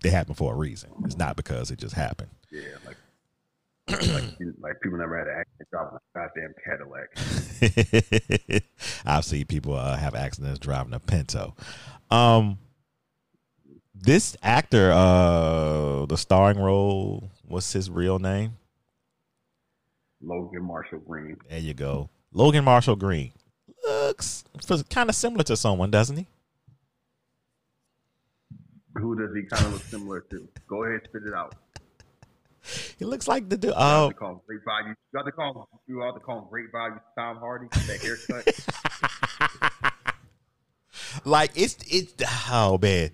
it 0.04 0.10
happened 0.10 0.36
for 0.36 0.52
a 0.52 0.56
reason. 0.56 0.90
It's 1.04 1.16
not 1.16 1.36
because 1.36 1.70
it 1.70 1.78
just 1.78 1.94
happened. 1.94 2.30
Yeah, 2.50 2.62
like 2.86 2.96
like, 3.88 4.00
like 4.60 4.80
people 4.82 4.98
never 4.98 5.18
had 5.18 5.28
an 5.28 5.40
accident 5.40 5.70
driving 5.70 5.96
a 5.96 6.00
goddamn 6.18 6.54
Cadillac. 6.64 7.08
I've 9.06 9.24
seen 9.24 9.46
people 9.46 9.74
uh, 9.74 9.96
have 9.96 10.14
accidents 10.14 10.58
driving 10.58 10.92
a 10.94 11.00
Pinto. 11.00 11.54
Um, 12.10 12.58
this 13.94 14.36
actor, 14.42 14.92
uh, 14.92 16.04
the 16.06 16.16
starring 16.16 16.58
role, 16.58 17.30
what's 17.46 17.72
his 17.72 17.90
real 17.90 18.18
name? 18.18 18.56
Logan 20.20 20.64
Marshall 20.64 21.00
Green. 21.00 21.36
There 21.48 21.58
you 21.58 21.74
go, 21.74 22.08
Logan 22.32 22.64
Marshall 22.64 22.96
Green. 22.96 23.32
Looks 23.86 24.44
kind 24.90 25.10
of 25.10 25.14
similar 25.14 25.44
to 25.44 25.56
someone, 25.56 25.90
doesn't 25.90 26.16
he? 26.16 26.26
Who 28.96 29.16
does 29.16 29.34
he 29.34 29.42
kind 29.42 29.66
of 29.66 29.72
look 29.74 29.82
similar 29.82 30.20
to? 30.30 30.48
Go 30.68 30.84
ahead, 30.84 31.00
spit 31.04 31.24
it 31.26 31.34
out. 31.34 31.54
He 32.98 33.04
looks 33.04 33.28
like 33.28 33.48
the 33.48 33.56
dude. 33.56 33.72
Oh, 33.76 34.08
to 34.08 34.14
call 34.14 34.42
great 34.46 34.60
value. 34.64 34.94
You 35.12 35.18
have 35.18 35.26
to 35.26 35.32
call 35.32 35.52
him. 35.52 35.78
You 35.86 36.00
have 36.00 36.14
to 36.14 36.20
call 36.20 36.38
him 36.38 36.44
great 36.50 36.66
value. 36.72 36.98
Tom 37.18 37.36
Hardy. 37.36 37.66
That 37.70 38.00
haircut. 38.00 38.46
like 41.24 41.50
it's 41.54 41.76
it's 41.88 42.14
oh 42.50 42.78
man. 42.80 43.10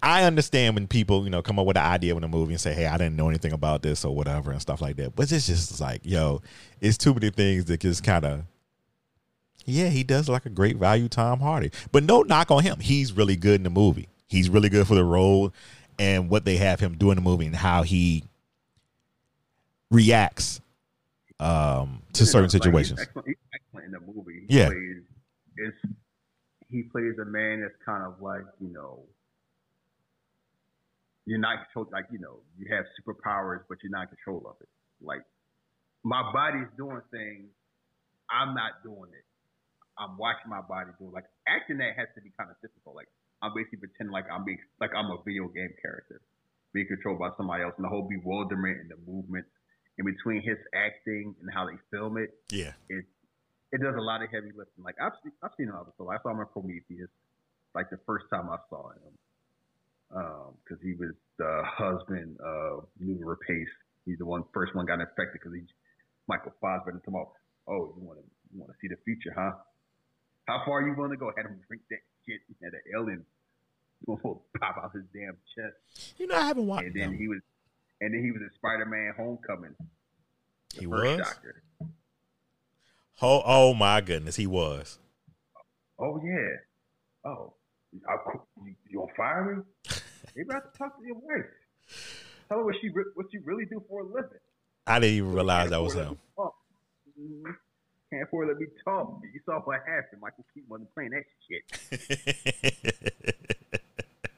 I 0.00 0.22
understand 0.24 0.76
when 0.76 0.86
people, 0.86 1.24
you 1.24 1.30
know, 1.30 1.42
come 1.42 1.58
up 1.58 1.66
with 1.66 1.76
an 1.76 1.84
idea 1.84 2.14
with 2.14 2.22
a 2.22 2.28
movie 2.28 2.52
and 2.52 2.60
say, 2.60 2.72
"Hey, 2.72 2.86
I 2.86 2.96
didn't 2.96 3.16
know 3.16 3.28
anything 3.28 3.52
about 3.52 3.82
this 3.82 4.04
or 4.04 4.14
whatever" 4.14 4.52
and 4.52 4.60
stuff 4.60 4.80
like 4.80 4.96
that. 4.96 5.16
But 5.16 5.30
it's 5.32 5.46
just 5.46 5.80
like, 5.80 6.02
yo, 6.04 6.40
it's 6.80 6.96
too 6.96 7.12
many 7.14 7.30
things 7.30 7.64
that 7.66 7.80
just 7.80 8.04
kind 8.04 8.24
of. 8.24 8.42
Yeah, 9.64 9.88
he 9.88 10.02
does 10.02 10.28
like 10.28 10.46
a 10.46 10.50
great 10.50 10.76
value 10.76 11.08
Tom 11.08 11.40
Hardy, 11.40 11.72
but 11.92 12.02
no 12.04 12.22
knock 12.22 12.50
on 12.50 12.62
him. 12.62 12.78
He's 12.80 13.12
really 13.12 13.36
good 13.36 13.56
in 13.56 13.64
the 13.64 13.70
movie. 13.70 14.08
He's 14.26 14.48
really 14.48 14.68
good 14.68 14.86
for 14.86 14.94
the 14.94 15.04
role 15.04 15.52
and 15.98 16.30
what 16.30 16.44
they 16.44 16.56
have 16.56 16.80
him 16.80 16.96
do 16.96 17.10
in 17.10 17.16
the 17.16 17.22
movie 17.22 17.46
and 17.46 17.56
how 17.56 17.82
he 17.82 18.24
reacts 19.90 20.60
um, 21.40 22.02
to 22.12 22.26
certain 22.26 22.44
Like, 22.44 22.50
situations. 22.50 23.00
excellent, 23.00 23.28
he's 23.28 23.36
excellent 23.54 23.86
in 23.86 23.92
the 23.92 24.00
movie. 24.00 24.46
Yeah. 24.48 24.68
He 24.68 24.70
plays, 25.54 25.72
he 26.68 26.82
plays 26.82 27.14
a 27.20 27.24
man 27.24 27.62
that's 27.62 27.76
kind 27.84 28.04
of 28.04 28.20
like, 28.20 28.44
you 28.60 28.72
know, 28.72 29.04
you're 31.26 31.38
not 31.38 31.64
control, 31.64 31.88
like, 31.92 32.06
you 32.10 32.18
know, 32.18 32.40
you 32.56 32.66
have 32.74 32.84
superpowers, 32.96 33.60
but 33.68 33.78
you're 33.82 33.92
not 33.92 34.08
in 34.08 34.16
control 34.16 34.44
of 34.48 34.56
it. 34.60 34.68
Like, 35.00 35.22
my 36.04 36.22
body's 36.32 36.68
doing 36.76 37.00
things, 37.10 37.48
I'm 38.30 38.54
not 38.54 38.82
doing 38.82 39.10
it. 39.12 39.24
I'm 39.98 40.16
watching 40.16 40.48
my 40.48 40.62
body 40.62 40.90
do 40.98 41.08
it. 41.08 41.12
Like, 41.12 41.26
acting 41.48 41.78
that 41.78 41.96
has 41.96 42.08
to 42.14 42.20
be 42.22 42.30
kind 42.38 42.50
of 42.50 42.56
difficult. 42.62 42.96
Like, 42.96 43.08
I'm 43.42 43.52
basically 43.54 43.86
pretending 43.86 44.12
like 44.12 44.26
I'm 44.32 44.44
being, 44.44 44.58
like 44.80 44.90
I'm 44.96 45.10
a 45.10 45.18
video 45.24 45.46
game 45.48 45.70
character, 45.82 46.20
being 46.74 46.86
controlled 46.86 47.18
by 47.20 47.30
somebody 47.36 47.62
else, 47.62 47.74
and 47.76 47.84
the 47.84 47.88
whole 47.92 48.08
bewilderment 48.08 48.78
and 48.82 48.90
the 48.90 48.98
movements 49.06 49.50
in 49.98 50.04
between 50.04 50.42
his 50.42 50.58
acting 50.74 51.34
and 51.40 51.50
how 51.52 51.66
they 51.66 51.76
film 51.90 52.16
it 52.16 52.34
Yeah, 52.50 52.72
it 52.88 53.04
it 53.72 53.82
does 53.82 53.94
a 53.96 54.00
lot 54.00 54.22
of 54.22 54.30
heavy 54.30 54.52
lifting. 54.56 54.84
Like 54.84 54.96
I've 55.00 55.12
seen, 55.22 55.32
I've 55.42 55.50
seen 55.58 55.68
him 55.68 55.76
before. 55.84 56.14
I 56.14 56.22
saw 56.22 56.30
him 56.30 56.40
in 56.40 56.46
Prometheus, 56.46 57.10
like 57.74 57.90
the 57.90 57.98
first 58.06 58.24
time 58.32 58.48
I 58.48 58.56
saw 58.70 58.90
him, 58.90 59.12
um, 60.16 60.54
because 60.64 60.82
he 60.82 60.94
was 60.94 61.12
the 61.38 61.62
husband 61.66 62.38
of 62.40 62.86
Noomi 63.02 63.20
Rapace. 63.22 63.74
He's 64.06 64.18
the 64.18 64.24
one 64.24 64.44
first 64.54 64.74
one 64.74 64.86
got 64.86 65.00
infected 65.00 65.34
because 65.34 65.52
he 65.52 65.62
Michael 66.28 66.52
Fassbender 66.60 67.00
come 67.04 67.16
out. 67.16 67.32
Oh, 67.66 67.72
oh, 67.72 67.94
you 67.98 68.06
want 68.06 68.18
to 68.20 68.24
you 68.54 68.60
want 68.60 68.72
to 68.72 68.78
see 68.80 68.88
the 68.88 68.96
future, 69.04 69.34
huh? 69.36 69.52
How 70.46 70.62
far 70.64 70.80
you 70.80 70.94
willing 70.96 71.12
to 71.12 71.16
go? 71.18 71.30
Had 71.36 71.44
him 71.44 71.60
drink 71.68 71.82
that 71.90 72.00
shit, 72.24 72.40
and 72.62 72.72
the 72.72 72.80
alien 72.96 73.26
will 74.06 74.16
pop 74.60 74.76
out 74.82 74.92
his 74.94 75.04
damn 75.12 75.36
chest. 75.54 76.18
you 76.18 76.26
know, 76.26 76.36
I 76.36 76.46
haven't 76.46 76.66
watched. 76.66 76.86
And 76.86 76.94
then 76.94 77.12
him. 77.12 77.18
he 77.18 77.28
was, 77.28 77.40
and 78.00 78.14
then 78.14 78.22
he 78.22 78.30
was 78.30 78.42
in 78.42 78.50
Spider-Man: 78.54 79.14
Homecoming. 79.16 79.74
He 80.78 80.86
was? 80.86 81.18
Doctor. 81.18 81.62
Oh, 83.20 83.42
oh 83.44 83.74
my 83.74 84.00
goodness, 84.00 84.36
he 84.36 84.46
was. 84.46 84.98
Oh 85.98 86.20
yeah. 86.24 86.56
Oh, 87.24 87.54
I, 88.08 88.16
you, 88.64 88.74
you 88.88 88.98
gonna 89.00 89.12
fire 89.16 89.56
me? 89.56 89.62
Maybe 90.36 90.50
I 90.50 90.54
have 90.54 90.72
to 90.72 90.78
talk 90.78 90.98
to 90.98 91.04
your 91.04 91.16
wife. 91.16 91.46
Tell 92.48 92.58
her 92.58 92.64
what 92.64 92.76
she 92.80 92.88
what 92.88 93.26
you 93.32 93.42
really 93.44 93.64
do 93.64 93.82
for 93.88 94.02
a 94.02 94.04
living. 94.04 94.38
I 94.86 95.00
didn't 95.00 95.16
even 95.16 95.32
realize 95.32 95.70
that 95.70 95.82
was 95.82 95.94
him. 95.94 96.18
Mm-hmm. 96.38 97.50
Can't 98.10 98.22
afford 98.22 98.48
to 98.48 98.52
let 98.52 98.60
me 98.60 98.66
talk. 98.84 99.20
You 99.34 99.40
saw 99.44 99.60
what 99.60 99.80
happened. 99.86 100.22
Michael 100.22 100.44
Keaton 100.54 100.68
wasn't 100.68 100.94
playing 100.94 101.10
that 101.10 101.24
shit. 101.46 101.64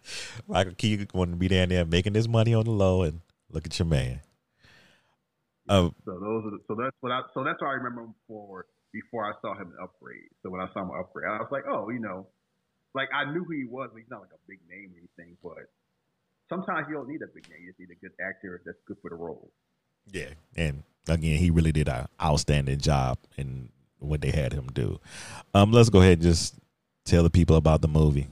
Michael 0.48 0.74
Keaton 0.74 1.06
wanted 1.14 1.32
to 1.32 1.36
be 1.36 1.48
down 1.48 1.68
there 1.68 1.84
making 1.84 2.14
his 2.14 2.28
money 2.28 2.52
on 2.54 2.64
the 2.64 2.70
low, 2.72 3.02
and 3.02 3.20
look 3.52 3.66
at 3.66 3.78
your 3.78 3.86
man. 3.86 4.20
Uh, 5.68 5.90
So 6.04 6.18
those 6.18 6.44
are 6.46 6.50
the, 6.50 6.60
so 6.68 6.74
that's 6.74 6.96
what 7.00 7.12
I 7.12 7.22
so 7.34 7.44
that's 7.44 7.60
what 7.60 7.68
I 7.68 7.72
remember 7.74 8.02
him 8.02 8.14
for 8.26 8.66
before 8.92 9.24
I 9.26 9.32
saw 9.40 9.54
him 9.54 9.72
upgrade. 9.82 10.30
So 10.42 10.50
when 10.50 10.60
I 10.60 10.68
saw 10.72 10.82
him 10.82 10.90
upgrade, 10.90 11.28
I 11.28 11.38
was 11.38 11.48
like, 11.52 11.64
oh, 11.70 11.90
you 11.90 12.00
know, 12.00 12.26
like 12.94 13.08
I 13.14 13.30
knew 13.32 13.44
who 13.44 13.52
he 13.52 13.64
was, 13.64 13.90
but 13.92 13.98
he's 13.98 14.10
not 14.10 14.20
like 14.22 14.34
a 14.34 14.42
big 14.48 14.60
name 14.68 14.92
or 14.94 14.98
anything. 14.98 15.36
But 15.42 15.70
sometimes 16.48 16.86
you 16.88 16.94
don't 16.96 17.08
need 17.08 17.22
a 17.22 17.28
big 17.28 17.48
name; 17.50 17.60
you 17.62 17.68
just 17.70 17.80
need 17.80 17.90
a 17.90 18.00
good 18.00 18.12
actor 18.20 18.60
that's 18.64 18.78
good 18.86 18.98
for 19.02 19.10
the 19.10 19.16
role. 19.16 19.52
yeah, 20.10 20.30
and 20.56 20.82
again, 21.08 21.38
he 21.38 21.50
really 21.50 21.72
did 21.72 21.88
an 21.88 22.06
outstanding 22.22 22.78
job 22.78 23.18
in 23.36 23.70
what 23.98 24.20
they 24.20 24.30
had 24.30 24.52
him 24.52 24.68
do. 24.68 24.98
Um, 25.54 25.72
let's 25.72 25.90
go 25.90 26.00
ahead 26.00 26.14
and 26.14 26.22
just 26.22 26.54
tell 27.04 27.22
the 27.22 27.30
people 27.30 27.56
about 27.56 27.82
the 27.82 27.88
movie. 27.88 28.26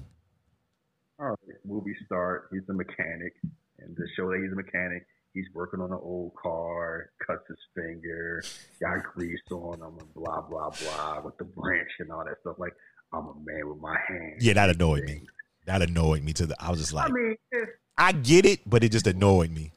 All 1.18 1.28
right, 1.30 1.56
movie 1.64 1.96
start. 2.06 2.48
He's 2.52 2.68
a 2.68 2.72
mechanic, 2.72 3.34
and 3.80 3.96
to 3.96 4.02
show 4.16 4.30
that 4.30 4.40
he's 4.42 4.52
a 4.52 4.56
mechanic, 4.56 5.06
he's 5.34 5.46
working 5.54 5.80
on 5.80 5.92
an 5.92 5.98
old 6.00 6.32
car, 6.34 7.10
cuts 7.26 7.44
his 7.48 7.58
finger, 7.74 8.42
got 8.80 9.02
grease 9.14 9.38
on 9.50 9.80
him, 9.80 9.98
and 9.98 10.14
blah 10.14 10.40
blah 10.42 10.70
blah 10.70 11.20
with 11.24 11.36
the 11.38 11.44
branch 11.44 11.90
and 11.98 12.10
all 12.10 12.24
that 12.24 12.36
stuff. 12.40 12.56
Like 12.58 12.74
I'm 13.12 13.26
a 13.26 13.34
man 13.34 13.68
with 13.68 13.80
my 13.80 13.96
hands. 14.08 14.44
Yeah, 14.44 14.54
that 14.54 14.70
annoyed 14.70 15.04
me. 15.04 15.22
That 15.66 15.82
annoyed 15.82 16.22
me 16.22 16.32
to 16.34 16.46
the. 16.46 16.56
I 16.58 16.70
was 16.70 16.80
just 16.80 16.92
like, 16.92 17.10
I 17.10 17.12
mean, 17.12 17.36
I 17.96 18.12
get 18.12 18.46
it, 18.46 18.60
but 18.68 18.84
it 18.84 18.90
just 18.90 19.06
annoyed 19.06 19.50
me. 19.50 19.72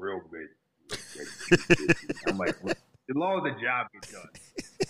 real 0.00 0.20
good. 0.30 0.48
I'm 2.26 2.38
like, 2.38 2.56
as 2.64 3.14
long 3.14 3.46
as 3.46 3.54
the 3.54 3.60
job 3.60 3.86
is 4.02 4.10
done, 4.10 4.28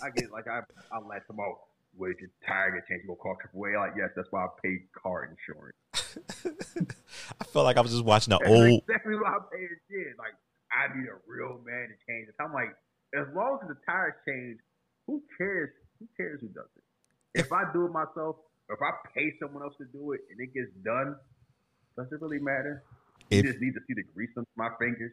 I 0.03 0.09
get 0.09 0.31
like 0.31 0.47
I 0.47 0.61
I 0.91 0.99
let 0.99 1.27
them 1.27 1.39
out. 1.39 1.59
Wait, 1.97 2.15
your 2.19 2.29
tire 2.47 2.71
get 2.71 2.87
changed, 2.87 3.05
go 3.07 3.15
call 3.15 3.35
AAA. 3.53 3.77
Like, 3.79 3.93
yes, 3.97 4.09
that's 4.15 4.27
why 4.31 4.45
I 4.45 4.47
paid 4.63 4.87
car 5.01 5.25
insurance. 5.29 5.75
I 7.41 7.43
felt 7.45 7.65
like 7.65 7.77
I 7.77 7.81
was 7.81 7.91
just 7.91 8.05
watching 8.05 8.33
an 8.33 8.39
That's 8.41 8.51
old. 8.51 8.81
exactly 8.87 9.15
what 9.15 9.27
I 9.27 9.37
paid 9.51 9.69
shit. 9.89 10.17
Like, 10.17 10.33
I 10.71 10.87
need 10.97 11.07
a 11.07 11.19
real 11.27 11.59
man 11.65 11.89
to 11.89 11.95
change 12.07 12.29
it. 12.29 12.35
I'm 12.39 12.53
like, 12.53 12.69
as 13.13 13.27
long 13.35 13.59
as 13.61 13.67
the 13.67 13.77
tires 13.85 14.13
change, 14.27 14.59
who 15.05 15.21
cares? 15.37 15.69
Who 15.99 16.07
cares 16.17 16.39
who 16.41 16.47
does 16.47 16.69
it? 16.77 16.83
If 17.39 17.51
I 17.51 17.63
do 17.73 17.85
it 17.85 17.91
myself, 17.91 18.37
or 18.69 18.75
if 18.75 18.81
I 18.81 18.91
pay 19.13 19.33
someone 19.39 19.63
else 19.63 19.73
to 19.79 19.85
do 19.85 20.13
it 20.13 20.21
and 20.31 20.39
it 20.39 20.53
gets 20.53 20.71
done, 20.83 21.15
does 21.97 22.07
it 22.11 22.21
really 22.21 22.39
matter? 22.39 22.83
You 23.29 23.39
If- 23.39 23.45
just 23.45 23.59
need 23.61 23.73
to 23.73 23.81
see 23.87 23.93
the 23.93 24.03
grease 24.15 24.31
on 24.37 24.45
my 24.55 24.69
fingers. 24.79 25.11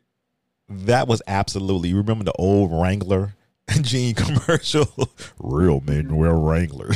That 0.69 1.09
was 1.09 1.23
absolutely. 1.27 1.89
You 1.89 1.97
remember 1.97 2.25
the 2.25 2.33
old 2.39 2.71
Wrangler 2.71 3.35
jean 3.83 4.15
commercial? 4.15 4.89
Real 5.39 5.81
men 5.81 6.17
wear 6.17 6.35
Wrangler. 6.35 6.91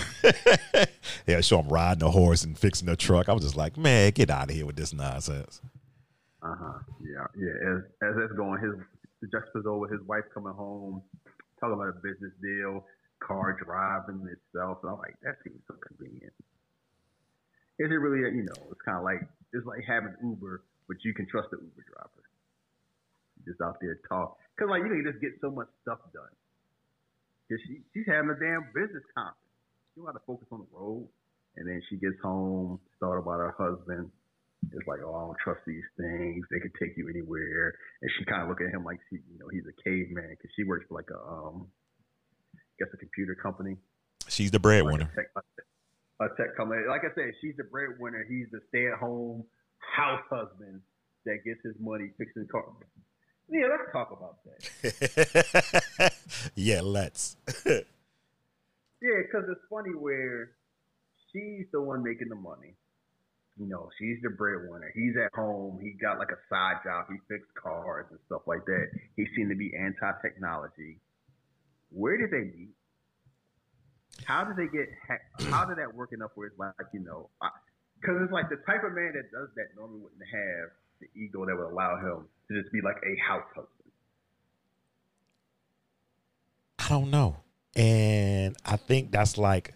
yeah, 1.27 1.41
show 1.41 1.61
him 1.61 1.69
riding 1.69 2.03
a 2.03 2.11
horse 2.11 2.45
and 2.45 2.59
fixing 2.59 2.89
a 2.89 2.97
truck. 2.97 3.29
I 3.29 3.33
was 3.33 3.43
just 3.43 3.57
like, 3.57 3.77
man, 3.77 4.13
get 4.13 4.31
out 4.31 4.51
of 4.51 4.57
here 4.57 4.67
with 4.67 4.77
this 4.77 4.93
nonsense. 4.93 5.61
Uh 6.43 6.55
huh. 6.59 6.79
Yeah, 7.01 7.27
yeah. 7.37 7.55
As 7.71 7.79
as 8.03 8.17
that's 8.19 8.33
going, 8.33 8.61
his 8.63 8.75
the 9.21 9.29
juxtaposition 9.29 9.79
with 9.81 9.93
his 9.93 10.03
wife 10.03 10.25
coming 10.35 10.53
home, 10.55 11.03
talking 11.61 11.75
about 11.75 11.89
a 11.89 12.01
business 12.03 12.33
deal. 12.43 12.85
car 13.23 13.57
driving 13.63 14.27
itself. 14.27 14.79
And 14.83 14.93
I'm 14.93 14.99
like, 14.99 15.15
that 15.23 15.37
seems 15.45 15.61
so 15.69 15.75
convenient. 15.79 16.33
Is 17.79 17.91
it 17.91 17.95
really? 18.01 18.27
A, 18.27 18.33
you 18.35 18.45
know, 18.45 18.61
it's 18.71 18.81
kind 18.85 18.99
of 18.99 19.05
like 19.05 19.23
it's 19.53 19.67
like 19.67 19.85
having 19.87 20.15
Uber, 20.23 20.63
but 20.89 20.97
you 21.05 21.15
can 21.15 21.27
trust 21.29 21.51
the 21.51 21.59
Uber 21.59 21.85
driver. 21.87 22.23
Just 23.47 23.61
out 23.61 23.79
there 23.81 23.99
talk, 24.09 24.39
cause 24.59 24.69
like 24.71 24.83
you 24.83 24.91
can 24.91 25.05
just 25.07 25.21
get 25.21 25.33
so 25.41 25.51
much 25.51 25.69
stuff 25.83 25.99
done. 26.13 26.31
Cause 27.53 27.61
she 27.69 27.85
she's 27.93 28.09
having 28.09 28.33
a 28.33 28.39
damn 28.41 28.65
business 28.73 29.05
conference. 29.13 29.45
She 29.93 30.01
have 30.01 30.17
to 30.17 30.25
focus 30.25 30.49
on 30.49 30.65
the 30.65 30.71
road. 30.73 31.05
And 31.57 31.69
then 31.69 31.83
she 31.91 32.01
gets 32.01 32.17
home, 32.25 32.81
thought 32.97 33.21
about 33.21 33.45
her 33.45 33.53
husband. 33.61 34.09
It's 34.73 34.89
like, 34.89 35.01
oh, 35.05 35.13
I 35.13 35.21
don't 35.29 35.37
trust 35.45 35.61
these 35.67 35.85
things. 36.01 36.47
They 36.49 36.61
could 36.65 36.73
take 36.81 36.97
you 36.97 37.13
anywhere. 37.13 37.77
And 38.01 38.11
she 38.17 38.25
kind 38.25 38.41
of 38.41 38.49
look 38.49 38.63
at 38.65 38.73
him 38.73 38.85
like 38.89 38.97
she, 39.11 39.17
you 39.29 39.37
know, 39.37 39.53
he's 39.53 39.69
a 39.69 39.77
caveman 39.85 40.33
because 40.33 40.49
she 40.57 40.65
works 40.65 40.87
for 40.89 40.97
like 40.97 41.13
a, 41.13 41.21
um, 41.21 41.69
I 42.57 42.65
guess 42.79 42.89
a 42.95 42.97
computer 42.97 43.35
company. 43.35 43.77
She's 44.29 44.51
the 44.51 44.61
breadwinner. 44.61 45.13
Like 45.13 45.29
a, 45.37 45.45
tech, 45.45 45.67
a 46.25 46.29
tech 46.41 46.57
company. 46.57 46.89
Like 46.89 47.05
I 47.05 47.13
said, 47.15 47.37
she's 47.43 47.57
the 47.59 47.69
breadwinner. 47.69 48.25
He's 48.25 48.49
the 48.49 48.61
stay-at-home 48.73 49.45
house 49.77 50.25
husband 50.31 50.81
that 51.27 51.45
gets 51.45 51.61
his 51.63 51.77
money 51.79 52.09
fixing 52.17 52.49
cars. 52.49 52.89
Yeah, 53.49 53.67
let's 53.71 53.93
talk 53.93 54.11
about 54.13 54.39
that. 54.45 56.13
yeah, 56.55 56.81
let's. 56.81 57.37
yeah, 57.67 57.83
because 59.01 59.45
it's 59.51 59.61
funny 59.69 59.95
where 59.95 60.53
she's 61.33 61.67
the 61.73 61.81
one 61.81 62.03
making 62.03 62.29
the 62.29 62.37
money. 62.37 62.75
You 63.59 63.69
know, 63.69 63.91
she's 63.99 64.17
the 64.23 64.31
breadwinner. 64.31 64.91
He's 64.95 65.15
at 65.23 65.35
home. 65.35 65.79
He 65.83 65.93
got 66.01 66.19
like 66.19 66.31
a 66.31 66.41
side 66.49 66.81
job. 66.85 67.07
He 67.11 67.19
fixed 67.29 67.53
cars 67.55 68.07
and 68.11 68.19
stuff 68.27 68.43
like 68.47 68.65
that. 68.65 68.87
He 69.17 69.27
seemed 69.37 69.51
to 69.51 69.57
be 69.57 69.73
anti-technology. 69.77 70.99
Where 71.91 72.17
did 72.17 72.31
they 72.31 72.49
meet? 72.49 72.73
How 74.25 74.45
did 74.45 74.57
they 74.57 74.73
get? 74.73 74.89
How 75.51 75.67
did 75.67 75.77
that 75.77 75.95
work 75.95 76.13
enough 76.13 76.31
where 76.35 76.49
it's 76.49 76.59
like 76.59 76.73
you 76.95 77.01
know? 77.01 77.29
Because 78.01 78.23
it's 78.23 78.33
like 78.33 78.49
the 78.49 78.57
type 78.65 78.85
of 78.85 78.95
man 78.95 79.13
that 79.15 79.31
does 79.31 79.49
that 79.57 79.77
normally 79.77 80.01
wouldn't 80.01 80.25
have 80.25 80.71
the 81.03 81.21
ego 81.21 81.45
that 81.45 81.57
would 81.57 81.71
allow 81.71 81.97
him 81.99 82.25
to 82.49 82.61
just 82.61 82.73
be 82.73 82.81
like 82.81 82.97
a 83.05 83.17
house 83.29 83.45
husband. 83.49 83.67
I 86.79 86.89
don't 86.89 87.11
know, 87.11 87.37
and 87.77 88.57
I 88.65 88.77
think 88.77 89.13
that's 89.13 89.37
like 89.39 89.75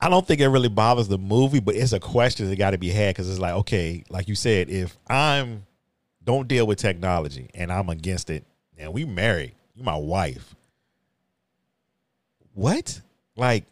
I 0.00 0.08
don't 0.08 0.26
think 0.26 0.40
it 0.40 0.48
really 0.48 0.68
bothers 0.68 1.08
the 1.08 1.18
movie, 1.18 1.60
but 1.60 1.74
it's 1.74 1.92
a 1.92 2.00
question 2.00 2.48
that 2.48 2.56
got 2.56 2.70
to 2.70 2.78
be 2.78 2.88
had 2.88 3.14
because 3.14 3.28
it's 3.28 3.38
like, 3.38 3.52
okay, 3.52 4.02
like 4.08 4.28
you 4.28 4.34
said, 4.34 4.70
if 4.70 4.96
I'm 5.08 5.66
don't 6.24 6.48
deal 6.48 6.66
with 6.66 6.78
technology 6.78 7.50
and 7.54 7.70
I'm 7.70 7.90
against 7.90 8.30
it, 8.30 8.44
and 8.78 8.94
we 8.94 9.04
married, 9.04 9.52
you 9.74 9.84
my 9.84 9.96
wife. 9.96 10.54
What? 12.54 13.00
Like, 13.36 13.64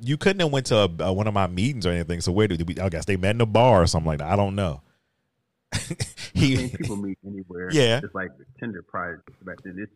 you 0.00 0.16
couldn't 0.16 0.40
have 0.40 0.52
went 0.52 0.66
to 0.66 0.76
a, 0.76 0.90
a, 1.00 1.12
one 1.12 1.26
of 1.26 1.34
my 1.34 1.46
meetings 1.48 1.86
or 1.86 1.90
anything. 1.90 2.20
So 2.20 2.32
where 2.32 2.46
did 2.46 2.66
we? 2.66 2.78
I 2.78 2.88
guess 2.88 3.04
they 3.04 3.16
met 3.16 3.34
in 3.34 3.40
a 3.40 3.46
bar 3.46 3.82
or 3.82 3.86
something 3.86 4.06
like 4.06 4.18
that. 4.18 4.30
I 4.30 4.36
don't 4.36 4.54
know. 4.54 4.80
He, 6.34 6.54
I 6.54 6.56
mean, 6.58 6.70
people 6.70 6.96
meet 6.96 7.18
anywhere. 7.26 7.70
Yeah, 7.72 8.00
it's 8.02 8.14
like 8.14 8.30
Tinder 8.58 8.82
prior 8.82 9.22
back 9.42 9.62
then. 9.64 9.76
It's, 9.78 9.92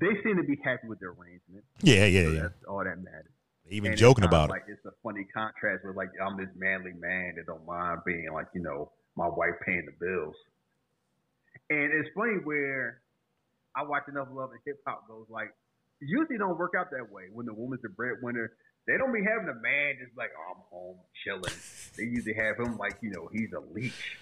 they 0.00 0.22
seem 0.22 0.36
to 0.36 0.44
be 0.44 0.58
happy 0.62 0.88
with 0.88 1.00
their 1.00 1.10
arrangement. 1.10 1.64
Yeah, 1.82 2.06
yeah, 2.06 2.24
so 2.24 2.30
yeah. 2.30 2.40
That's 2.42 2.64
all 2.68 2.84
that 2.84 3.02
matters 3.02 3.32
even 3.70 3.92
and 3.92 3.98
joking 3.98 4.24
about 4.24 4.48
it. 4.48 4.52
Like 4.52 4.64
it's 4.68 4.84
a 4.84 4.92
funny 5.02 5.26
contrast 5.32 5.84
with 5.84 5.96
like 5.96 6.10
I'm 6.20 6.36
this 6.36 6.50
manly 6.56 6.92
man 6.98 7.34
that 7.36 7.46
don't 7.46 7.64
mind 7.64 8.00
being 8.04 8.28
like 8.32 8.46
you 8.54 8.62
know 8.62 8.90
my 9.16 9.28
wife 9.28 9.54
paying 9.64 9.86
the 9.86 9.94
bills, 10.04 10.34
and 11.70 11.92
it's 11.92 12.08
funny 12.14 12.38
where 12.44 13.00
I 13.76 13.84
watch 13.84 14.04
enough 14.08 14.28
love 14.32 14.50
and 14.50 14.60
hip 14.66 14.80
hop 14.86 15.06
goes 15.08 15.26
like 15.30 15.54
usually 16.00 16.38
don't 16.38 16.58
work 16.58 16.72
out 16.76 16.90
that 16.90 17.12
way 17.12 17.24
when 17.32 17.46
the 17.46 17.54
woman's 17.54 17.82
the 17.82 17.88
breadwinner. 17.88 18.52
They 18.86 18.96
don't 18.96 19.12
be 19.12 19.22
having 19.22 19.48
a 19.48 19.60
man 19.60 19.96
just 20.02 20.16
like 20.16 20.30
oh, 20.36 20.52
I'm 20.54 20.62
home 20.70 20.96
chilling. 21.24 21.54
they 21.96 22.04
usually 22.04 22.34
have 22.34 22.58
him 22.58 22.76
like 22.76 22.96
you 23.00 23.10
know 23.10 23.28
he's 23.32 23.52
a 23.52 23.60
leech. 23.72 24.16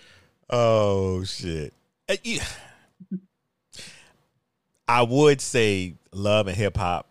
Oh 0.50 1.24
shit. 1.24 1.74
Uh, 2.08 2.16
I 4.88 5.02
would 5.02 5.40
say 5.40 5.94
love 6.12 6.46
and 6.46 6.56
hip 6.56 6.76
hop 6.76 7.06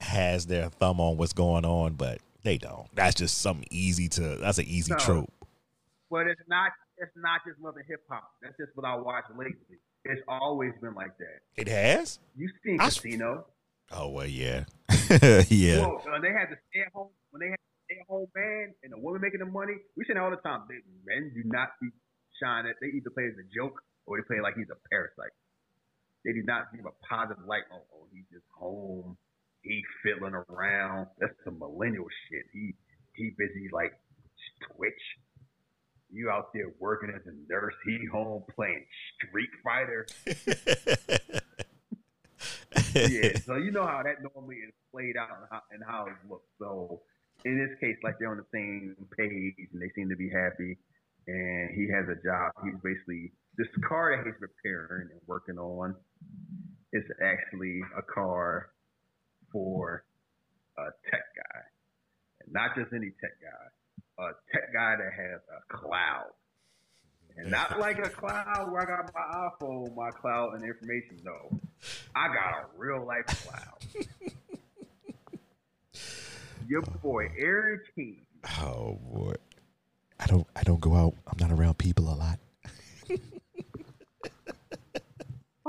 has 0.00 0.46
their 0.46 0.68
thumb 0.68 1.00
on 1.00 1.16
what's 1.16 1.32
going 1.32 1.64
on, 1.64 1.94
but 1.94 2.18
they 2.42 2.58
don't. 2.58 2.86
That's 2.94 3.14
just 3.14 3.38
something 3.38 3.66
easy 3.70 4.08
to. 4.10 4.36
That's 4.36 4.58
an 4.58 4.66
easy 4.66 4.92
no, 4.92 4.98
trope. 4.98 5.32
But 6.10 6.26
it's 6.26 6.40
not. 6.48 6.72
It's 6.98 7.12
not 7.16 7.40
just 7.46 7.58
love 7.60 7.76
and 7.76 7.84
hip 7.88 8.02
hop. 8.10 8.30
That's 8.42 8.56
just 8.58 8.72
what 8.74 8.84
I 8.84 8.96
watch 8.96 9.24
lately. 9.30 9.78
It's 10.04 10.22
always 10.28 10.72
been 10.80 10.94
like 10.94 11.16
that. 11.18 11.40
It 11.56 11.68
has. 11.68 12.18
You 12.36 12.50
seen 12.64 12.80
I 12.80 12.86
Casino? 12.86 13.46
Oh 13.90 14.08
well, 14.08 14.26
yeah, 14.26 14.64
yeah. 15.48 15.80
Well, 15.80 16.02
when 16.04 16.20
they 16.20 16.28
had 16.28 16.50
the 16.50 16.56
stay 16.68 16.82
at 16.84 16.92
home, 16.92 17.08
when 17.30 17.40
they 17.40 17.48
had 17.48 17.56
the 17.56 17.94
stay 17.94 18.00
at 18.00 18.06
home 18.06 18.26
man 18.36 18.74
and 18.82 18.92
the 18.92 18.98
woman 18.98 19.22
making 19.22 19.40
the 19.40 19.46
money, 19.46 19.74
we 19.96 20.04
say 20.04 20.18
all 20.18 20.30
the 20.30 20.36
time. 20.36 20.64
They, 20.68 20.76
men 21.06 21.32
do 21.34 21.42
not 21.48 21.70
be 21.80 21.88
shining. 22.42 22.72
They 22.80 22.88
either 22.88 23.10
play 23.10 23.26
as 23.26 23.38
a 23.38 23.46
joke 23.54 23.82
or 24.06 24.18
they 24.18 24.24
play 24.26 24.40
like 24.40 24.54
he's 24.56 24.70
a 24.70 24.80
parasite. 24.88 25.34
They 26.24 26.32
do 26.32 26.42
not 26.42 26.72
give 26.74 26.86
a 26.86 26.94
positive 27.06 27.44
light. 27.46 27.66
Oh, 27.72 27.82
oh 27.94 28.06
he's 28.10 28.26
just 28.32 28.46
home 28.56 29.16
he 29.62 29.82
fiddling 30.02 30.34
around. 30.34 31.08
That's 31.18 31.34
some 31.44 31.58
millennial 31.58 32.06
shit. 32.28 32.46
He 32.52 32.74
he 33.14 33.34
busy 33.36 33.68
like 33.72 33.92
Twitch. 34.72 34.92
You 36.10 36.30
out 36.30 36.52
there 36.54 36.72
working 36.78 37.10
as 37.14 37.20
a 37.26 37.52
nurse. 37.52 37.74
He 37.84 38.06
home 38.10 38.42
playing 38.54 38.86
Street 39.16 39.50
Fighter. 39.62 40.06
yeah, 42.94 43.38
so 43.44 43.56
you 43.56 43.70
know 43.70 43.86
how 43.86 44.02
that 44.02 44.22
normally 44.22 44.56
is 44.56 44.72
played 44.90 45.18
out 45.18 45.28
and 45.28 45.46
how, 45.50 45.62
and 45.70 45.82
how 45.86 46.06
it 46.06 46.14
looks. 46.30 46.48
So 46.58 47.02
in 47.44 47.58
this 47.58 47.78
case, 47.78 47.98
like 48.02 48.18
they're 48.18 48.30
on 48.30 48.38
the 48.38 48.46
same 48.54 48.96
page 49.18 49.68
and 49.72 49.82
they 49.82 49.90
seem 49.94 50.08
to 50.08 50.16
be 50.16 50.30
happy. 50.30 50.78
And 51.28 51.70
he 51.76 51.86
has 51.92 52.08
a 52.08 52.16
job. 52.24 52.52
He's 52.64 52.80
basically 52.82 53.32
this 53.58 53.68
car 53.86 54.16
that 54.16 54.24
he's 54.24 54.40
repairing 54.40 55.08
and 55.12 55.20
working 55.26 55.58
on 55.58 55.94
is 56.92 57.04
actually 57.22 57.82
a 57.96 58.02
car 58.02 58.70
for 59.52 60.04
a 60.78 60.84
tech 61.10 61.24
guy, 61.36 61.60
and 62.40 62.52
not 62.52 62.74
just 62.76 62.92
any 62.94 63.10
tech 63.20 63.36
guy, 63.42 64.24
a 64.24 64.32
tech 64.52 64.72
guy 64.72 64.96
that 64.96 65.12
has 65.12 65.40
a 65.52 65.76
cloud, 65.76 66.32
and 67.36 67.50
not 67.50 67.78
like 67.78 67.98
a 67.98 68.08
cloud 68.08 68.70
where 68.70 68.82
I 68.82 68.84
got 68.84 69.12
my 69.14 69.48
iPhone, 69.50 69.94
my 69.94 70.10
cloud, 70.10 70.54
and 70.54 70.64
information. 70.64 71.18
No, 71.24 71.60
I 72.14 72.28
got 72.28 72.62
a 72.62 72.66
real 72.76 73.04
life 73.04 73.26
cloud. 73.26 73.78
Your 76.68 76.82
boy 76.82 77.28
Eron 77.40 77.78
Keen. 77.94 78.26
Oh 78.60 78.98
boy, 79.10 79.34
I 80.20 80.26
don't 80.26 80.46
I 80.56 80.62
don't 80.62 80.80
go 80.80 80.94
out. 80.94 81.14
I'm 81.26 81.38
not 81.38 81.56
around 81.56 81.78
people 81.78 82.12
a 82.12 82.16
lot. 82.16 82.38
oh, 83.10 83.16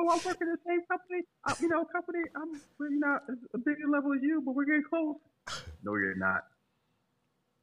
I'm 0.10 0.20
working 0.26 0.48
the 0.48 0.58
same 0.66 0.82
company, 0.90 1.22
uh, 1.48 1.56
you 1.60 1.68
know, 1.70 1.86
company. 1.86 2.20
I'm 2.36 2.54
you 2.54 3.00
not 3.00 3.24
a 3.54 3.58
bigger 3.58 3.88
level 3.90 4.14
as 4.14 4.22
you, 4.22 4.42
but 4.46 4.56
we're 4.56 4.66
getting 4.66 4.84
close. 4.90 5.16
No, 5.84 5.96
you're 5.96 6.16
not. 6.16 6.46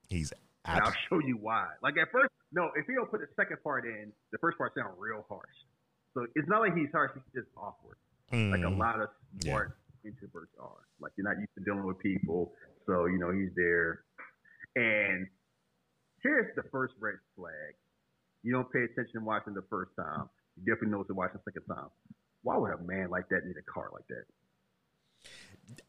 He's. 0.08 0.32
And 0.64 0.80
I'll 0.82 0.94
show 1.08 1.20
you 1.20 1.38
why. 1.40 1.66
Like 1.82 1.94
at 1.98 2.10
first, 2.10 2.30
no. 2.52 2.70
If 2.74 2.86
he 2.86 2.94
don't 2.94 3.10
put 3.10 3.20
the 3.20 3.28
second 3.36 3.58
part 3.62 3.84
in, 3.84 4.12
the 4.32 4.38
first 4.38 4.58
part 4.58 4.72
sounds 4.74 4.94
real 4.98 5.24
harsh. 5.28 5.44
So 6.14 6.26
it's 6.34 6.48
not 6.48 6.60
like 6.60 6.74
he's 6.74 6.90
harsh. 6.92 7.12
He's 7.14 7.42
just 7.42 7.52
awkward. 7.56 7.96
Mm. 8.32 8.50
Like 8.50 8.60
a 8.60 8.74
mm. 8.74 8.78
lot 8.78 9.00
of 9.00 9.08
smart 9.42 9.76
yeah. 10.02 10.10
introverts 10.10 10.54
are. 10.60 10.82
Like 11.00 11.12
you're 11.16 11.28
not 11.28 11.38
used 11.38 11.54
to 11.58 11.64
dealing 11.64 11.84
with 11.84 11.98
people, 12.00 12.52
so 12.86 13.06
you 13.06 13.18
know 13.18 13.30
he's 13.30 13.54
there. 13.54 14.00
And 14.74 15.28
here's 16.26 16.54
the 16.56 16.62
first 16.70 16.94
red 17.00 17.16
flag. 17.36 17.74
You 18.42 18.52
don't 18.52 18.70
pay 18.72 18.82
attention 18.82 19.24
watching 19.24 19.54
the 19.54 19.64
first 19.70 19.90
time. 19.96 20.28
You 20.56 20.64
definitely 20.72 20.92
notice 20.92 21.08
to 21.08 21.14
watching 21.14 21.38
the 21.44 21.50
second 21.50 21.74
time 21.74 21.90
why 22.46 22.56
would 22.56 22.72
a 22.72 22.78
man 22.78 23.10
like 23.10 23.28
that 23.30 23.44
need 23.44 23.56
a 23.56 23.70
car 23.70 23.90
like 23.92 24.06
that? 24.08 24.24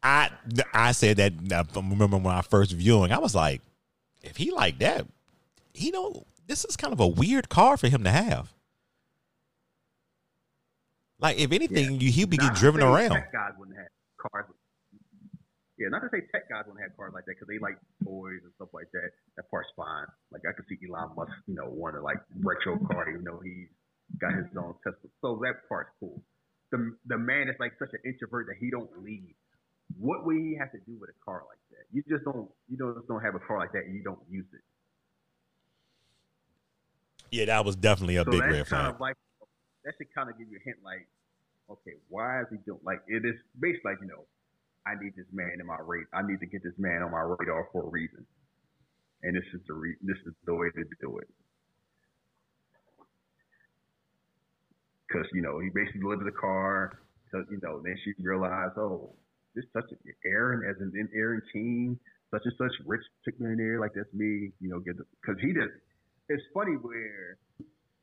I 0.02 0.30
I 0.74 0.92
said 0.92 1.18
that. 1.18 1.32
I 1.52 1.64
remember 1.78 2.16
when 2.16 2.34
I 2.34 2.42
first 2.42 2.72
viewing, 2.72 3.12
I 3.12 3.18
was 3.18 3.34
like, 3.34 3.62
if 4.22 4.36
he 4.36 4.50
like 4.50 4.80
that, 4.80 5.06
he 5.72 5.92
know 5.92 6.24
this 6.48 6.64
is 6.64 6.76
kind 6.76 6.92
of 6.92 6.98
a 6.98 7.06
weird 7.06 7.48
car 7.48 7.76
for 7.76 7.86
him 7.86 8.02
to 8.02 8.10
have. 8.10 8.52
Like 11.20 11.38
if 11.38 11.52
anything, 11.52 11.92
yeah. 11.92 11.98
you 12.00 12.10
he'll 12.10 12.26
be 12.26 12.36
getting 12.36 12.54
driven 12.54 12.82
around. 12.82 13.10
Guys 13.32 13.52
wouldn't 13.56 13.78
have 13.78 13.86
cars. 14.18 14.46
Yeah, 15.78 15.94
not 15.94 16.02
to 16.02 16.10
say 16.10 16.26
tech 16.34 16.50
guys 16.50 16.66
wouldn't 16.66 16.82
have 16.82 16.96
cars 16.98 17.14
like 17.14 17.24
that 17.30 17.38
because 17.38 17.46
they 17.46 17.62
like 17.62 17.78
toys 18.02 18.42
and 18.42 18.50
stuff 18.58 18.74
like 18.74 18.90
that. 18.92 19.14
That 19.38 19.46
part's 19.50 19.70
fine. 19.78 20.10
Like 20.34 20.42
I 20.42 20.52
could 20.52 20.66
see 20.66 20.78
Elon 20.82 21.14
Musk, 21.14 21.30
you 21.46 21.54
know, 21.54 21.70
want 21.70 21.94
to 21.94 22.02
like 22.02 22.18
retro 22.42 22.78
car, 22.90 23.08
even 23.08 23.22
though 23.22 23.38
he's 23.38 23.70
got 24.18 24.34
his 24.34 24.50
own 24.58 24.74
Tesla. 24.82 25.06
So 25.22 25.38
that 25.46 25.68
part's 25.70 25.94
cool 26.00 26.18
the 26.70 26.96
the 27.06 27.18
man 27.18 27.48
is 27.48 27.56
like 27.58 27.72
such 27.78 27.90
an 27.92 28.00
introvert 28.04 28.46
that 28.48 28.56
he 28.60 28.70
don't 28.70 28.90
leave. 29.02 29.34
What 29.98 30.26
would 30.26 30.36
he 30.36 30.56
have 30.58 30.70
to 30.72 30.78
do 30.86 30.98
with 31.00 31.10
a 31.10 31.18
car 31.24 31.42
like 31.48 31.60
that? 31.70 31.84
You 31.92 32.02
just 32.08 32.24
don't 32.24 32.48
you 32.68 32.76
just 32.76 33.08
don't 33.08 33.22
have 33.22 33.34
a 33.34 33.40
car 33.40 33.58
like 33.58 33.72
that 33.72 33.84
and 33.84 33.94
you 33.94 34.02
don't 34.02 34.20
use 34.28 34.46
it. 34.52 34.60
Yeah, 37.30 37.46
that 37.46 37.64
was 37.64 37.76
definitely 37.76 38.16
a 38.16 38.24
so 38.24 38.30
big 38.30 38.40
red 38.40 38.66
flag. 38.66 38.94
Of 38.94 39.00
like, 39.00 39.16
that 39.84 39.94
should 39.98 40.12
kind 40.14 40.30
of 40.30 40.38
give 40.38 40.48
you 40.48 40.56
a 40.56 40.64
hint, 40.64 40.78
like, 40.82 41.06
okay, 41.68 41.96
why 42.08 42.40
is 42.40 42.46
he 42.50 42.56
doing 42.64 42.80
like 42.84 43.00
it 43.06 43.24
is 43.24 43.36
based 43.58 43.84
like 43.84 43.98
you 44.00 44.08
know, 44.08 44.24
I 44.88 44.96
need 44.96 45.12
this 45.16 45.28
man 45.32 45.60
in 45.60 45.66
my 45.68 45.76
rate. 45.84 46.08
I 46.16 46.24
need 46.24 46.40
to 46.40 46.48
get 46.48 46.64
this 46.64 46.72
man 46.80 47.04
on 47.04 47.12
my 47.12 47.20
radar 47.20 47.68
for 47.72 47.84
a 47.84 47.90
reason, 47.92 48.24
and 49.22 49.36
this 49.36 49.44
is 49.52 49.60
the 49.68 49.74
re- 49.74 50.00
this 50.00 50.16
is 50.24 50.32
the 50.48 50.54
way 50.56 50.72
to 50.72 50.84
do 51.00 51.18
it. 51.20 51.28
Because 55.04 55.28
you 55.36 55.44
know 55.44 55.60
he 55.60 55.68
basically 55.68 56.00
delivered 56.00 56.24
the 56.24 56.40
car. 56.40 57.04
So 57.32 57.44
you 57.52 57.60
know 57.60 57.84
then 57.84 58.00
she 58.00 58.16
realized, 58.16 58.80
oh, 58.80 59.12
this 59.54 59.68
such 59.76 59.92
a, 59.92 59.96
Eron 60.24 60.64
as 60.64 60.80
in 60.80 61.08
Eron 61.12 61.44
Keen, 61.52 62.00
such 62.32 62.48
and 62.48 62.54
such 62.56 62.72
rich 62.88 63.04
millionaire 63.36 63.80
like 63.80 63.92
that's 63.92 64.08
me. 64.16 64.56
You 64.60 64.72
know, 64.72 64.80
get 64.80 64.96
because 64.96 65.36
he 65.44 65.52
just. 65.52 65.76
It's 66.28 66.44
funny 66.52 66.76
where 66.76 67.40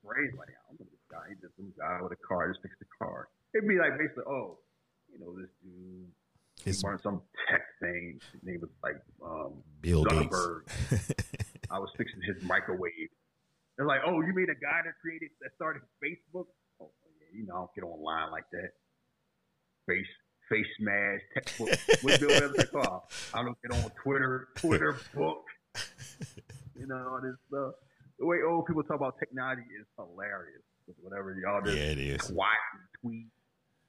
Ray's 0.02 0.34
like, 0.34 0.50
I 0.50 0.58
don't 0.66 0.82
know 0.82 0.90
this 0.90 1.06
guy. 1.14 1.22
He's 1.30 1.38
just 1.46 1.54
some 1.58 1.70
guy 1.78 2.02
with 2.02 2.10
a 2.10 2.22
car, 2.26 2.50
just 2.50 2.58
fix 2.66 2.74
the 2.82 2.90
car. 2.98 3.30
It'd 3.54 3.70
be 3.70 3.78
like 3.78 4.02
basically, 4.02 4.26
oh, 4.26 4.58
you 5.14 5.22
know, 5.22 5.38
this 5.38 5.54
dude 5.62 6.10
his, 6.66 6.82
he 6.82 6.98
some 7.04 7.22
tech 7.50 7.62
thing. 7.80 8.20
His 8.34 8.42
name 8.44 8.62
was 8.62 8.70
like 8.84 8.98
um, 9.24 9.64
Bill 9.82 10.04
Zuckerberg. 10.06 10.66
I 11.72 11.80
was 11.80 11.90
fixing 11.98 12.22
his 12.26 12.42
microwave. 12.44 13.10
They're 13.78 13.86
like, 13.86 14.02
oh, 14.06 14.22
you 14.22 14.34
mean 14.34 14.48
a 14.50 14.60
guy 14.60 14.82
that 14.86 14.94
created 15.02 15.30
that 15.42 15.52
started 15.56 15.82
Facebook? 16.04 16.46
Oh, 16.82 16.92
yeah, 17.20 17.40
you 17.40 17.46
know, 17.46 17.54
I 17.54 17.58
don't 17.58 17.76
get 17.76 17.84
online 17.84 18.32
like 18.32 18.46
that. 18.52 18.72
Face 19.88 20.08
face 20.50 20.66
smash 20.80 21.22
textbook. 21.34 21.70
what 22.02 22.20
Bill 22.20 22.32
ever 22.32 22.66
call? 22.66 23.10
I 23.34 23.44
don't 23.44 23.58
get 23.62 23.84
on 23.84 23.92
Twitter, 24.04 24.48
Twitter 24.56 24.98
book. 25.14 25.44
You 26.80 26.88
know 26.88 27.08
all 27.10 27.22
this 27.22 27.36
stuff. 27.48 27.74
The 28.20 28.26
way 28.26 28.38
old 28.48 28.66
people 28.66 28.84
talk 28.84 28.98
about 28.98 29.20
technology 29.20 29.64
is 29.80 29.86
hilarious. 29.98 30.62
Whatever 31.02 31.36
y'all 31.42 31.62
do, 31.62 31.72
yeah, 31.72 31.92
it 31.92 32.00
is. 32.00 32.22
Twat 32.22 32.62
and 32.74 32.86
tweet 33.02 33.28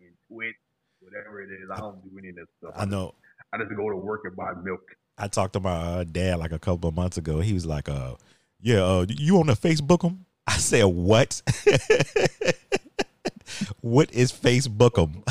and 0.00 0.12
twit 0.28 0.54
whatever 1.00 1.42
it 1.42 1.50
is. 1.50 1.68
I 1.70 1.78
don't 1.78 2.02
do 2.02 2.18
any 2.18 2.30
of 2.30 2.36
that 2.36 2.46
stuff. 2.58 2.72
I 2.76 2.84
know. 2.84 3.14
I 3.52 3.58
just 3.58 3.74
go 3.76 3.90
to 3.90 3.96
work 3.96 4.22
and 4.24 4.36
buy 4.36 4.52
milk. 4.62 4.82
I 5.18 5.28
talked 5.28 5.54
to 5.54 5.60
my 5.60 5.70
uh, 5.70 6.04
dad 6.04 6.38
like 6.38 6.52
a 6.52 6.58
couple 6.58 6.88
of 6.88 6.94
months 6.94 7.16
ago. 7.16 7.40
He 7.40 7.54
was 7.54 7.64
like, 7.64 7.88
"Uh, 7.88 8.16
yeah, 8.60 8.82
uh, 8.82 9.06
you 9.08 9.38
on 9.38 9.46
the 9.46 9.54
Facebook 9.54 10.02
them?" 10.02 10.26
I 10.46 10.58
said, 10.58 10.84
"What? 10.84 11.40
what 13.80 14.12
is 14.12 14.32
Facebook 14.32 14.94
them?" 14.94 15.22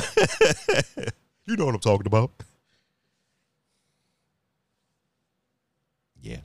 you 1.46 1.56
know 1.56 1.66
what 1.66 1.76
I'm 1.76 1.82
talking 1.82 2.08
about? 2.08 2.32
Yeah. 6.22 6.40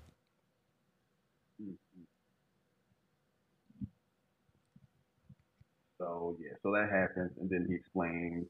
So 5.99 6.37
yeah, 6.41 6.53
so 6.63 6.73
that 6.73 6.91
happens, 6.91 7.33
and 7.41 7.49
then 7.49 7.67
he 7.69 7.75
explains 7.75 8.47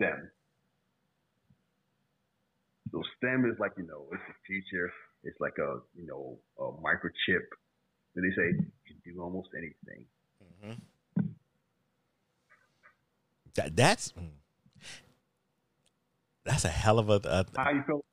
STEM. 0.00 0.30
So 2.92 3.02
STEM 3.18 3.50
is 3.50 3.58
like, 3.60 3.72
you 3.76 3.86
know, 3.86 4.06
it's 4.12 4.22
the 4.26 4.34
future. 4.46 4.90
It's 5.22 5.38
like 5.40 5.58
a, 5.58 5.80
you 5.94 6.06
know, 6.06 6.38
a 6.58 6.72
microchip. 6.82 7.44
And 8.16 8.24
they 8.24 8.34
say 8.34 8.46
you 8.56 8.72
can 8.86 8.96
do 9.04 9.22
almost 9.22 9.50
anything. 9.56 10.06
Mm-hmm. 10.64 11.26
That, 13.54 13.76
that's 13.76 14.12
that's 16.44 16.64
a 16.64 16.68
hell 16.68 16.98
of 16.98 17.10
a. 17.10 17.20
a 17.24 17.44
How 17.56 17.70
you 17.70 17.82
feel? 17.86 18.04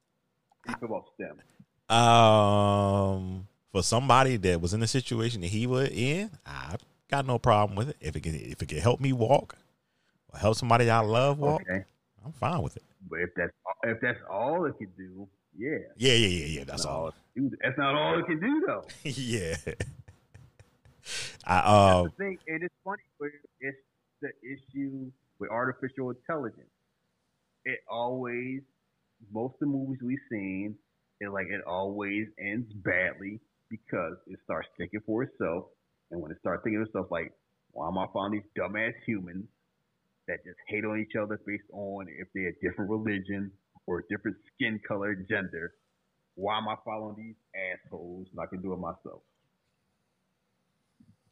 How 0.65 0.73
you 0.73 0.79
feel 0.79 0.89
about 0.89 1.05
STEM? 1.15 1.95
Um, 1.95 3.47
for 3.71 3.81
somebody 3.81 4.37
that 4.37 4.59
was 4.59 4.73
in 4.73 4.81
the 4.81 4.87
situation 4.87 5.41
that 5.41 5.47
he 5.47 5.65
was 5.65 5.89
in, 5.89 6.31
I 6.45 6.75
got 7.09 7.25
no 7.25 7.39
problem 7.39 7.77
with 7.77 7.89
it. 7.89 7.97
If 8.01 8.15
it 8.15 8.23
can, 8.23 8.35
if 8.35 8.61
it 8.61 8.67
can 8.67 8.79
help 8.79 8.99
me 8.99 9.13
walk, 9.13 9.55
help 10.35 10.55
somebody 10.55 10.89
I 10.89 10.99
love 10.99 11.39
walk, 11.39 11.61
okay. 11.61 11.83
I'm 12.25 12.31
fine 12.33 12.61
with 12.61 12.77
it. 12.77 12.83
But 13.09 13.19
if 13.21 13.29
that's 13.35 13.51
if 13.83 14.01
that's 14.01 14.19
all 14.29 14.65
it 14.65 14.77
can 14.77 14.91
do, 14.97 15.27
yeah. 15.57 15.77
Yeah, 15.95 16.13
yeah, 16.13 16.27
yeah, 16.27 16.45
yeah. 16.45 16.63
That's, 16.65 16.85
all. 16.85 17.05
all. 17.05 17.13
That's 17.63 17.77
not 17.77 17.95
all 17.95 18.19
it 18.19 18.25
can 18.25 18.39
do 18.39 18.63
though. 18.65 18.85
yeah. 19.03 19.55
I 21.45 21.59
um. 21.59 22.03
That's 22.03 22.17
the 22.17 22.23
thing, 22.23 22.37
and 22.47 22.63
it's 22.63 22.75
funny, 22.83 23.03
but 23.19 23.29
it's 23.61 23.77
the 24.21 24.29
issue 24.43 25.11
with 25.39 25.49
artificial 25.49 26.11
intelligence. 26.11 26.69
It 27.65 27.79
always, 27.89 28.61
most 29.31 29.53
of 29.53 29.59
the 29.61 29.65
movies 29.67 29.99
we've 30.03 30.17
seen, 30.29 30.75
it 31.19 31.29
like 31.29 31.47
it 31.47 31.61
always 31.65 32.27
ends 32.39 32.71
badly 32.73 33.39
because 33.69 34.17
it 34.27 34.39
starts 34.43 34.67
thinking 34.77 35.01
for 35.05 35.23
itself, 35.23 35.65
and 36.11 36.21
when 36.21 36.31
it 36.31 36.37
starts 36.39 36.63
thinking 36.63 36.81
of 36.81 36.87
itself, 36.87 37.07
like, 37.09 37.31
why 37.71 37.87
am 37.87 37.97
I 37.97 38.05
finding 38.13 38.41
these 38.41 38.63
dumbass 38.63 38.93
humans 39.05 39.45
that 40.27 40.43
just 40.45 40.57
hate 40.67 40.85
on 40.85 40.99
each 40.99 41.15
other 41.19 41.39
based 41.45 41.63
on 41.71 42.07
if 42.19 42.27
they're 42.33 42.49
a 42.49 42.53
different 42.61 42.89
religion 42.91 43.51
or 43.85 43.99
a 43.99 44.03
different 44.09 44.37
skin 44.53 44.79
color, 44.87 45.15
gender. 45.15 45.73
Why 46.35 46.57
am 46.57 46.67
I 46.67 46.75
following 46.85 47.15
these 47.17 47.35
assholes? 47.85 48.27
I 48.39 48.45
can 48.45 48.61
do 48.61 48.73
it 48.73 48.77
myself. 48.77 49.21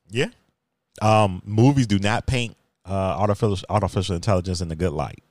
Yeah. 0.09 0.29
Um, 1.01 1.41
movies 1.45 1.87
do 1.87 1.99
not 1.99 2.25
paint 2.25 2.55
uh, 2.85 2.93
artificial 2.93 3.57
artificial 3.69 4.15
intelligence 4.15 4.61
in 4.61 4.71
a 4.71 4.75
good 4.75 4.93
light, 4.93 5.23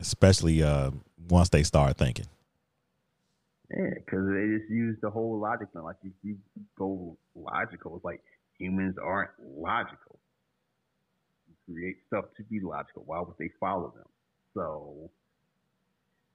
especially 0.00 0.62
uh, 0.62 0.92
once 1.28 1.48
they 1.48 1.62
start 1.62 1.96
thinking. 1.96 2.26
Yeah, 3.70 3.90
because 3.96 4.26
they 4.28 4.46
just 4.58 4.70
use 4.70 4.96
the 5.02 5.10
whole 5.10 5.38
logic 5.38 5.68
thing. 5.72 5.82
Like 5.82 5.96
if 6.02 6.12
you 6.22 6.36
go 6.78 7.18
logical, 7.34 7.96
it's 7.96 8.04
like 8.04 8.22
humans 8.58 8.96
aren't 9.02 9.30
logical 9.40 10.18
create 11.70 11.96
stuff 12.06 12.26
to 12.36 12.42
be 12.44 12.60
logical. 12.60 13.02
Why 13.06 13.20
would 13.20 13.36
they 13.38 13.50
follow 13.60 13.92
them? 13.94 14.08
So, 14.54 15.10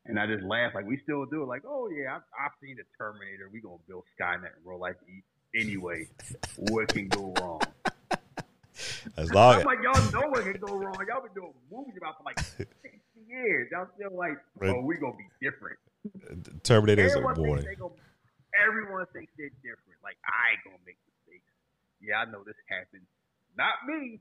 and 0.06 0.20
I 0.20 0.28
just 0.28 0.44
laugh 0.44 0.74
like 0.76 0.86
we 0.86 1.00
still 1.04 1.26
do 1.26 1.44
it. 1.44 1.48
Like, 1.48 1.64
oh 1.68 1.90
yeah, 1.90 2.16
I've, 2.16 2.28
I've 2.40 2.52
seen 2.62 2.78
the 2.78 2.84
Terminator. 2.98 3.50
We 3.52 3.62
gonna 3.62 3.78
build 3.88 4.04
Skynet 4.20 4.56
and 4.56 4.66
roll 4.66 4.80
like 4.80 4.98
anyway. 5.56 6.08
what 6.58 6.90
can 6.90 7.08
go 7.08 7.34
wrong? 7.40 7.62
As 9.18 9.32
long 9.32 9.60
I'm 9.60 9.66
like 9.66 9.80
y'all 9.84 10.12
know 10.12 10.30
what 10.30 10.44
can 10.44 10.58
go 10.60 10.74
wrong. 10.76 10.98
Y'all 11.08 11.22
been 11.22 11.34
doing 11.36 11.54
movies 11.72 11.94
about 11.98 12.18
for 12.18 12.24
like 12.24 12.40
sixty 12.40 13.22
years. 13.28 13.70
Y'all 13.72 13.88
still 13.96 14.16
like, 14.18 14.38
oh, 14.64 14.82
we 14.82 14.98
gonna 14.98 15.14
be 15.18 15.30
different. 15.42 15.78
Terminator 16.64 17.06
is 17.06 17.16
a 17.16 17.22
boy. 17.22 17.64
Everyone 18.54 19.06
thinks 19.14 19.32
they're 19.38 19.54
different. 19.62 19.98
Like 20.04 20.18
I 20.26 20.54
ain't 20.54 20.64
gonna 20.66 20.84
make 20.86 20.98
mistakes. 21.06 21.50
Yeah, 22.02 22.22
I 22.22 22.26
know 22.26 22.44
this 22.46 22.58
happened. 22.70 23.06
Not 23.58 23.74
me. 23.86 24.20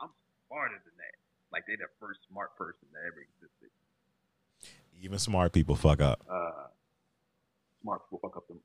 I'm 0.00 0.10
smarter 0.48 0.78
than 0.82 0.96
that. 0.98 1.16
Like 1.52 1.64
they're 1.66 1.78
the 1.78 1.92
first 2.00 2.20
smart 2.30 2.56
person 2.58 2.90
that 2.92 3.06
ever 3.06 3.22
existed. 3.22 3.70
Even 4.98 5.18
smart 5.18 5.52
people 5.52 5.76
fuck 5.76 6.00
up. 6.00 6.24
Uh, 6.26 6.72
smart 7.82 8.02
people 8.06 8.20
fuck 8.22 8.36
up. 8.36 8.48
Them. 8.48 8.60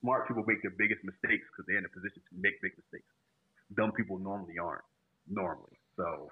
Smart 0.00 0.26
people 0.26 0.44
make 0.46 0.62
the 0.62 0.74
biggest 0.74 1.00
mistakes 1.04 1.46
because 1.50 1.64
they're 1.66 1.78
in 1.78 1.86
a 1.86 1.94
position 1.94 2.20
to 2.20 2.34
make 2.34 2.60
big 2.60 2.72
mistakes. 2.76 3.08
Dumb 3.76 3.92
people 3.92 4.18
normally 4.18 4.58
aren't. 4.58 4.84
Normally, 5.30 5.78
so 5.96 6.28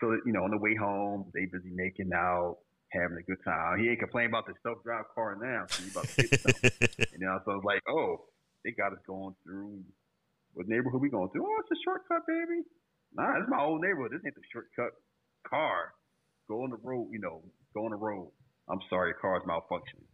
so 0.00 0.14
you 0.24 0.32
know, 0.32 0.44
on 0.44 0.50
the 0.50 0.58
way 0.58 0.76
home, 0.76 1.26
they 1.34 1.46
busy 1.46 1.70
making 1.74 2.12
out, 2.14 2.58
having 2.90 3.18
a 3.18 3.22
good 3.22 3.42
time. 3.44 3.78
He 3.80 3.88
ain't 3.88 3.98
complaining 3.98 4.30
about 4.30 4.46
the 4.46 4.54
self 4.62 4.82
drive 4.82 5.04
car 5.14 5.36
now. 5.40 5.66
So 5.68 5.82
he 5.82 5.90
about 5.90 6.06
to 6.06 6.22
get 6.22 6.40
something. 6.40 6.70
you 7.18 7.26
know, 7.26 7.38
so 7.44 7.52
it's 7.58 7.64
like, 7.64 7.82
oh, 7.88 8.24
they 8.64 8.70
got 8.70 8.92
us 8.92 9.02
going 9.06 9.34
through. 9.44 9.82
What 10.54 10.68
neighborhood 10.68 11.00
we 11.00 11.10
going 11.10 11.30
through? 11.30 11.44
Oh, 11.44 11.56
it's 11.60 11.70
a 11.70 11.82
shortcut, 11.84 12.26
baby. 12.26 12.62
Nah, 13.14 13.34
this 13.34 13.44
is 13.44 13.50
my 13.50 13.62
old 13.62 13.80
neighborhood. 13.80 14.12
This 14.12 14.20
ain't 14.24 14.34
the 14.34 14.42
shortcut 14.52 14.92
car. 15.48 15.94
Go 16.48 16.62
on 16.62 16.70
the 16.70 16.78
road, 16.82 17.08
you 17.12 17.18
know, 17.18 17.42
go 17.74 17.84
on 17.84 17.90
the 17.90 17.96
road. 17.96 18.30
I'm 18.70 18.80
sorry, 18.88 19.12
the 19.12 19.18
car's 19.20 19.42
malfunctioning. 19.48 20.08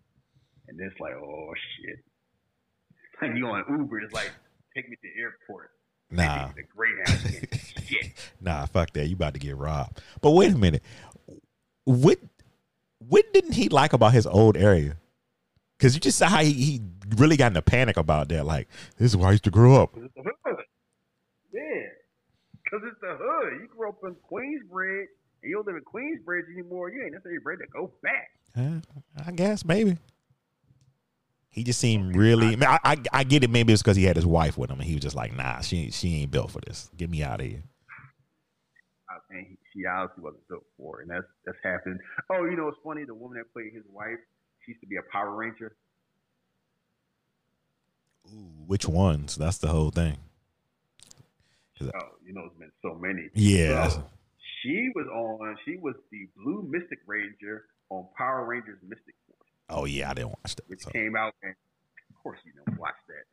And 0.69 0.81
it's 0.81 0.99
like, 1.01 1.15
oh 1.15 1.53
shit. 1.79 1.99
Like 3.23 3.31
you 3.37 3.47
on 3.47 3.63
Uber, 3.71 4.01
it's 4.01 4.13
like, 4.13 4.33
take 4.75 4.89
me 4.89 4.97
to 4.97 5.03
the 5.03 5.21
airport. 5.23 5.71
Nah. 6.11 6.49
The 6.49 6.65
Greyhound 6.65 7.61
shit. 7.89 8.13
Nah, 8.41 8.67
fuck 8.67 8.93
that. 8.95 9.07
You 9.07 9.15
about 9.15 9.35
to 9.35 9.41
get 9.41 9.57
robbed. 9.57 10.03
But 10.21 10.33
wait 10.33 10.53
a 10.53 10.59
minute. 10.59 10.83
What 11.85 12.19
what 12.99 13.33
didn't 13.33 13.53
he 13.53 13.69
like 13.69 13.93
about 13.93 14.13
his 14.13 14.27
old 14.27 14.57
area? 14.57 14.97
Because 15.79 15.95
you 15.95 16.01
just 16.01 16.19
saw 16.19 16.27
how 16.27 16.43
he, 16.43 16.53
he 16.53 16.81
really 17.17 17.37
got 17.37 17.53
in 17.53 17.57
a 17.57 17.63
panic 17.63 17.97
about 17.97 18.29
that. 18.31 18.45
Like, 18.47 18.69
this 18.99 19.11
is 19.11 19.17
where 19.17 19.29
I 19.29 19.33
used 19.33 19.45
to 19.45 19.51
grow 19.51 19.83
up. 19.83 19.95
Because 22.75 22.89
it's 22.91 23.01
the 23.01 23.17
hood. 23.17 23.61
You 23.61 23.69
grew 23.69 23.89
up 23.89 23.99
in 24.03 24.17
Queensbridge, 24.29 25.07
and 25.43 25.51
you 25.51 25.55
don't 25.55 25.67
live 25.67 25.77
in 25.77 25.83
Queensbridge 25.83 26.53
anymore. 26.53 26.91
You 26.91 27.03
ain't 27.05 27.13
necessarily 27.13 27.39
ready 27.45 27.63
to 27.63 27.71
go 27.73 27.93
back. 28.03 28.31
Uh, 28.57 28.81
I 29.25 29.31
guess 29.31 29.65
maybe. 29.65 29.97
He 31.51 31.63
just 31.63 31.79
seemed 31.79 32.17
really. 32.17 32.57
I, 32.65 32.79
I, 32.83 32.97
I 33.13 33.25
get 33.25 33.45
it. 33.45 33.51
Maybe 33.51 33.73
it's 33.73 33.83
because 33.83 33.97
he 33.97 34.03
had 34.05 34.17
his 34.17 34.27
wife 34.27 34.59
with 34.59 34.71
him, 34.71 34.81
and 34.81 34.89
he 34.89 34.95
was 34.95 35.03
just 35.03 35.15
like, 35.15 35.37
"Nah, 35.37 35.61
she 35.61 35.93
she 35.93 36.23
ain't 36.23 36.33
built 36.33 36.51
for 36.51 36.61
this. 36.67 36.91
Get 36.97 37.11
me 37.11 37.23
out 37.23 37.41
of 37.41 37.47
here." 37.47 37.63
I 39.09 39.19
think 39.33 39.59
she 39.73 39.87
obviously 39.87 40.25
wasn't 40.25 40.49
built 40.49 40.65
for 40.77 41.01
it, 41.01 41.03
and 41.03 41.13
that's 41.13 41.27
that's 41.47 41.59
happened. 41.63 42.01
Oh, 42.29 42.45
you 42.45 42.57
know, 42.57 42.67
it's 42.67 42.79
funny. 42.83 43.05
The 43.05 43.15
woman 43.15 43.39
that 43.39 43.53
played 43.53 43.73
his 43.73 43.85
wife, 43.89 44.19
she 44.65 44.73
used 44.73 44.81
to 44.81 44.89
be 44.89 44.97
a 44.97 45.13
Power 45.13 45.33
Ranger. 45.33 45.77
Ooh, 48.33 48.65
which 48.67 48.89
ones? 48.89 49.37
That's 49.37 49.59
the 49.59 49.69
whole 49.69 49.91
thing. 49.91 50.17
Oh, 51.83 51.89
you 52.25 52.33
know, 52.33 52.43
there's 52.49 52.59
been 52.59 52.73
so 52.83 52.95
many. 52.95 53.29
Yeah. 53.35 53.89
So 53.89 54.05
She 54.63 54.91
was 54.95 55.07
on. 55.09 55.57
She 55.65 55.77
was 55.77 55.95
the 56.11 56.29
Blue 56.37 56.63
Mystic 56.69 57.01
Ranger 57.07 57.65
on 57.91 58.07
Power 58.17 58.45
Rangers 58.45 58.79
Mystic 58.87 59.15
Force. 59.27 59.49
Oh 59.69 59.85
yeah, 59.85 60.11
I 60.11 60.15
didn't 60.15 60.31
watch 60.31 60.55
that. 60.57 60.69
Which 60.69 60.83
so. 60.83 60.91
came 60.91 61.17
out, 61.17 61.35
and 61.43 61.55
of 62.11 62.23
course 62.23 62.39
you 62.45 62.53
don't 62.65 62.79
watch 62.79 62.95
that. 63.09 63.25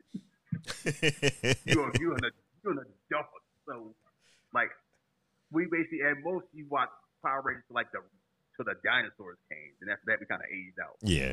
you 1.66 1.80
are 1.82 1.92
you 1.98 2.14
in 2.14 2.24
a 2.24 2.30
you 2.64 2.70
in 2.72 2.78
a 2.78 3.14
dumper. 3.14 3.40
So 3.66 3.94
like 4.52 4.70
we 5.50 5.66
basically 5.66 6.02
at 6.02 6.16
most 6.24 6.46
you 6.52 6.66
watch 6.68 6.90
Power 7.24 7.42
Rangers 7.44 7.64
to 7.68 7.74
like 7.74 7.90
the 7.92 8.00
to 8.58 8.64
the 8.64 8.74
dinosaurs 8.84 9.38
came, 9.50 9.72
and 9.80 9.90
after 9.90 10.04
that 10.06 10.20
we 10.20 10.26
kind 10.26 10.42
of 10.42 10.48
aged 10.52 10.78
out. 10.80 10.96
Yeah. 11.02 11.32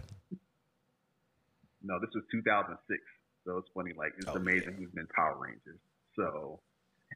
No, 1.81 1.99
this 1.99 2.09
was 2.13 2.23
2006, 2.31 2.99
so 3.45 3.57
it's 3.57 3.69
funny. 3.73 3.93
Like 3.97 4.11
it's 4.17 4.27
Oh, 4.27 4.33
amazing 4.35 4.71
yeah. 4.71 4.75
who's 4.85 4.91
been 4.91 5.07
Power 5.15 5.37
Rangers. 5.39 5.79
So, 6.15 6.59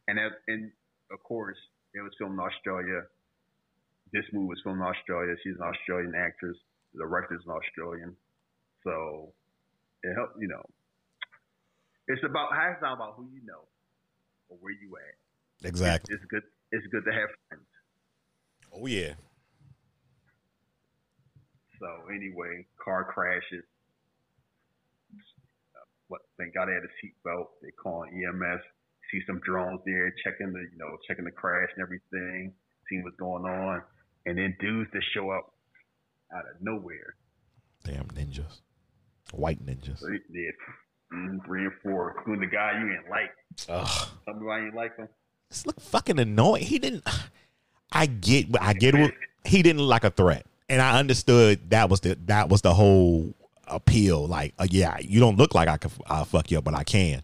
and 0.07 0.19
as, 0.19 0.31
and 0.47 0.71
of 1.11 1.21
course 1.23 1.57
it 1.93 2.01
was 2.01 2.11
filmed 2.17 2.33
in 2.33 2.39
Australia. 2.39 3.03
This 4.11 4.25
movie 4.31 4.47
was 4.49 4.59
filmed 4.63 4.79
in 4.81 4.85
Australia. 4.87 5.35
She's 5.43 5.55
an 5.57 5.63
Australian 5.65 6.13
actress. 6.15 6.57
The 6.93 7.03
director's 7.03 7.41
an 7.45 7.51
Australian. 7.53 8.15
So 8.83 9.33
it 10.03 10.13
helped. 10.15 10.37
You 10.39 10.47
know, 10.47 10.63
it's 12.07 12.23
about 12.23 12.49
it's 12.71 12.81
not 12.81 12.93
about 12.93 13.15
who 13.17 13.27
you 13.33 13.41
know 13.45 13.65
or 14.49 14.57
where 14.61 14.73
you 14.73 14.95
at. 14.97 15.67
Exactly. 15.67 16.15
It's 16.15 16.25
good. 16.29 16.43
It's 16.71 16.85
good 16.87 17.05
to 17.05 17.11
have 17.11 17.29
friends. 17.47 17.67
Oh 18.75 18.85
yeah. 18.85 19.13
So 21.79 21.87
anyway, 22.13 22.65
car 22.83 23.03
crashes. 23.03 23.63
Uh, 25.75 25.79
What? 26.07 26.21
Thank 26.37 26.53
God 26.53 26.67
they 26.67 26.73
had 26.73 26.83
a 26.83 26.93
seatbelt. 27.01 27.47
They 27.61 27.71
call 27.71 28.05
EMS. 28.05 28.61
See 29.13 29.21
some 29.27 29.39
drones 29.45 29.81
there 29.85 30.11
checking 30.23 30.51
the, 30.51 30.59
you 30.59 30.77
know, 30.77 30.97
checking 31.07 31.25
the 31.25 31.31
crash 31.31 31.69
and 31.75 31.83
everything, 31.83 32.51
seeing 32.89 33.03
what's 33.03 33.15
going 33.17 33.45
on, 33.45 33.83
and 34.25 34.39
then 34.39 34.57
dudes 34.59 34.89
that 34.91 35.03
show 35.13 35.29
up 35.29 35.53
out 36.35 36.45
of 36.49 36.61
nowhere. 36.61 37.13
Damn 37.83 38.07
ninjas. 38.07 38.61
White 39.31 39.63
ninjas. 39.63 39.99
So 39.99 40.07
did 40.09 40.53
mm, 41.13 41.45
three 41.45 41.65
and 41.65 41.73
four, 41.83 42.15
including 42.17 42.49
the 42.49 42.55
guy 42.55 42.79
you 42.79 42.89
didn't 42.89 43.09
like. 43.09 43.29
Ugh. 43.69 44.07
Why 44.25 44.57
you 44.57 44.65
didn't 44.65 44.77
like 44.77 44.97
him. 44.97 45.07
This 45.49 45.67
look 45.67 45.79
fucking 45.79 46.19
annoying. 46.19 46.63
He 46.63 46.79
didn't. 46.79 47.07
I 47.91 48.07
get. 48.07 48.47
I 48.59 48.73
get. 48.73 48.95
What, 48.95 49.11
he 49.45 49.61
didn't 49.61 49.81
look 49.81 49.91
like 49.91 50.03
a 50.05 50.09
threat, 50.09 50.47
and 50.69 50.81
I 50.81 50.97
understood 50.97 51.69
that 51.69 51.89
was 51.89 51.99
the 51.99 52.17
that 52.25 52.49
was 52.49 52.63
the 52.63 52.73
whole 52.73 53.35
appeal. 53.67 54.25
Like, 54.25 54.55
uh, 54.57 54.67
yeah, 54.69 54.97
you 54.99 55.19
don't 55.19 55.37
look 55.37 55.53
like 55.53 55.67
I 55.67 55.77
can. 55.77 55.91
I'll 56.07 56.25
fuck 56.25 56.49
you 56.49 56.57
up, 56.57 56.63
but 56.63 56.73
I 56.73 56.83
can. 56.83 57.21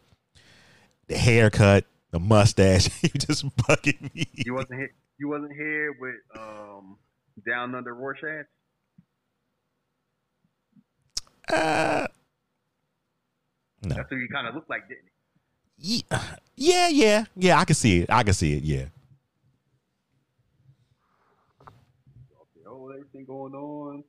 The 1.10 1.18
haircut, 1.18 1.86
the 2.12 2.20
mustache. 2.20 2.88
you 3.04 3.10
just 3.10 3.46
bugging 3.58 4.14
me. 4.16 4.28
You 4.34 4.54
wasn't 4.54 4.76
here. 4.80 4.94
You 5.18 5.28
wasn't 5.28 5.52
here 5.54 5.96
with 6.00 6.16
um, 6.40 6.98
Down 7.46 7.76
Under 7.76 7.94
Rorschach. 7.94 8.46
Uh, 11.52 12.08
no. 13.84 13.96
That's 13.96 14.12
what 14.12 14.20
he 14.20 14.28
kind 14.32 14.48
of 14.48 14.54
looked 14.56 14.70
like, 14.70 14.88
didn't 14.88 15.04
he? 15.78 15.96
Ye- 15.96 16.06
Yeah, 16.56 16.88
yeah, 16.90 17.26
yeah. 17.36 17.60
I 17.60 17.66
can 17.66 17.76
see 17.76 18.00
it. 18.02 18.10
I 18.12 18.24
can 18.24 18.34
see 18.34 18.54
it. 18.58 18.64
Yeah. 18.64 18.86
Oh, 22.68 22.90
everything 22.92 23.26
going 23.26 23.54
on. 23.56 24.04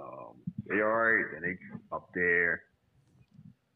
Um, 0.00 0.34
they 0.68 0.76
all 0.80 0.88
right. 0.88 1.24
Then 1.32 1.42
they 1.42 1.58
up 1.94 2.10
there, 2.14 2.62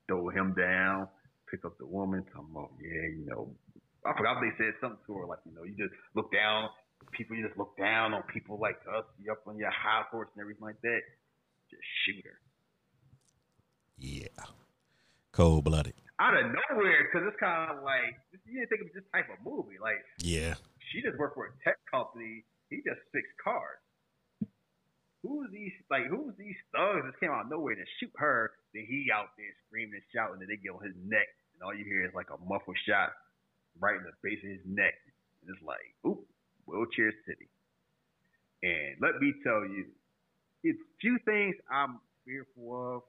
throw 0.07 0.29
him 0.29 0.55
down, 0.57 1.09
pick 1.51 1.65
up 1.65 1.79
the 1.79 1.87
woman. 1.87 2.25
Talking 2.33 2.49
about, 2.53 2.71
yeah, 2.81 3.07
you 3.17 3.25
know, 3.27 3.51
I 4.07 4.17
forgot 4.17 4.41
they 4.41 4.53
said 4.59 4.75
something 4.81 4.99
to 5.07 5.15
her 5.19 5.27
like, 5.27 5.41
you 5.45 5.55
know, 5.55 5.65
you 5.65 5.75
just 5.77 5.95
look 6.15 6.33
down. 6.33 6.69
People, 7.13 7.37
you 7.37 7.47
just 7.47 7.57
look 7.59 7.77
down 7.79 8.13
on 8.13 8.23
people 8.33 8.59
like 8.61 8.77
us. 8.91 9.05
You 9.23 9.31
up 9.33 9.47
on 9.47 9.57
your 9.57 9.71
high 9.71 10.03
horse 10.11 10.29
and 10.35 10.43
everything 10.43 10.65
like 10.67 10.81
that. 10.83 11.01
Just 11.71 11.83
shoot 12.05 12.25
her 12.25 12.39
Yeah. 13.99 14.45
Cold 15.33 15.65
blooded. 15.65 15.95
out 16.19 16.35
of 16.35 16.51
nowhere 16.51 17.07
because 17.07 17.23
it's 17.29 17.39
kind 17.39 17.71
of 17.71 17.85
like 17.85 18.19
you 18.47 18.59
didn't 18.59 18.69
think 18.69 18.83
of 18.83 18.91
this 18.95 19.05
type 19.15 19.31
of 19.31 19.39
movie. 19.47 19.79
Like 19.81 20.03
Yeah. 20.19 20.55
she 20.91 21.01
just 21.03 21.17
worked 21.19 21.35
for 21.39 21.47
a 21.47 21.53
tech 21.63 21.79
company. 21.91 22.43
He 22.71 22.83
just 22.83 22.99
fixed 23.15 23.37
cars. 23.43 23.79
Who's 25.23 25.51
these 25.51 25.73
like 25.91 26.07
who's 26.11 26.35
these 26.39 26.57
thugs 26.75 27.07
that 27.07 27.15
came 27.21 27.31
out 27.31 27.47
of 27.47 27.51
nowhere 27.51 27.75
to 27.75 27.87
shoot 27.99 28.11
her? 28.19 28.51
Then 28.75 28.87
he 28.89 29.11
out 29.15 29.31
there 29.39 29.51
screaming 29.67 29.95
and 29.99 30.07
shouting, 30.15 30.43
and 30.43 30.51
they 30.51 30.57
get 30.59 30.71
on 30.75 30.83
his 30.83 30.95
neck, 31.07 31.27
and 31.59 31.67
all 31.67 31.75
you 31.75 31.85
hear 31.85 32.05
is 32.05 32.15
like 32.15 32.29
a 32.31 32.39
muffled 32.49 32.77
shot 32.87 33.13
right 33.81 33.97
in 33.97 34.05
the 34.05 34.13
base 34.23 34.39
of 34.45 34.51
his 34.51 34.61
neck. 34.65 34.95
And 35.43 35.55
it's 35.55 35.65
like, 35.67 35.79
oop, 36.07 36.25
wheelchair 36.67 37.13
city. 37.27 37.49
And 38.63 38.97
let 39.01 39.21
me 39.21 39.35
tell 39.43 39.65
you, 39.65 39.87
it's 40.63 40.79
few 41.01 41.19
things 41.25 41.57
I'm 41.71 42.01
fearful 42.25 42.97
of, 42.97 43.03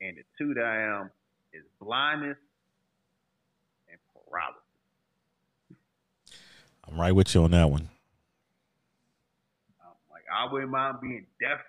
and 0.00 0.16
the 0.16 0.22
two 0.38 0.54
that 0.54 0.64
I 0.64 1.00
am 1.00 1.10
is 1.52 1.62
blindness 1.80 2.36
and 3.90 3.98
paralysis. 4.12 4.60
I'm 6.88 7.00
right 7.00 7.12
with 7.12 7.34
you 7.34 7.42
on 7.42 7.50
that 7.52 7.70
one. 7.70 7.88
Um, 9.82 9.94
like 10.10 10.24
I 10.32 10.50
wouldn't 10.52 10.70
mind 10.70 10.98
being 11.00 11.26
deaf. 11.40 11.60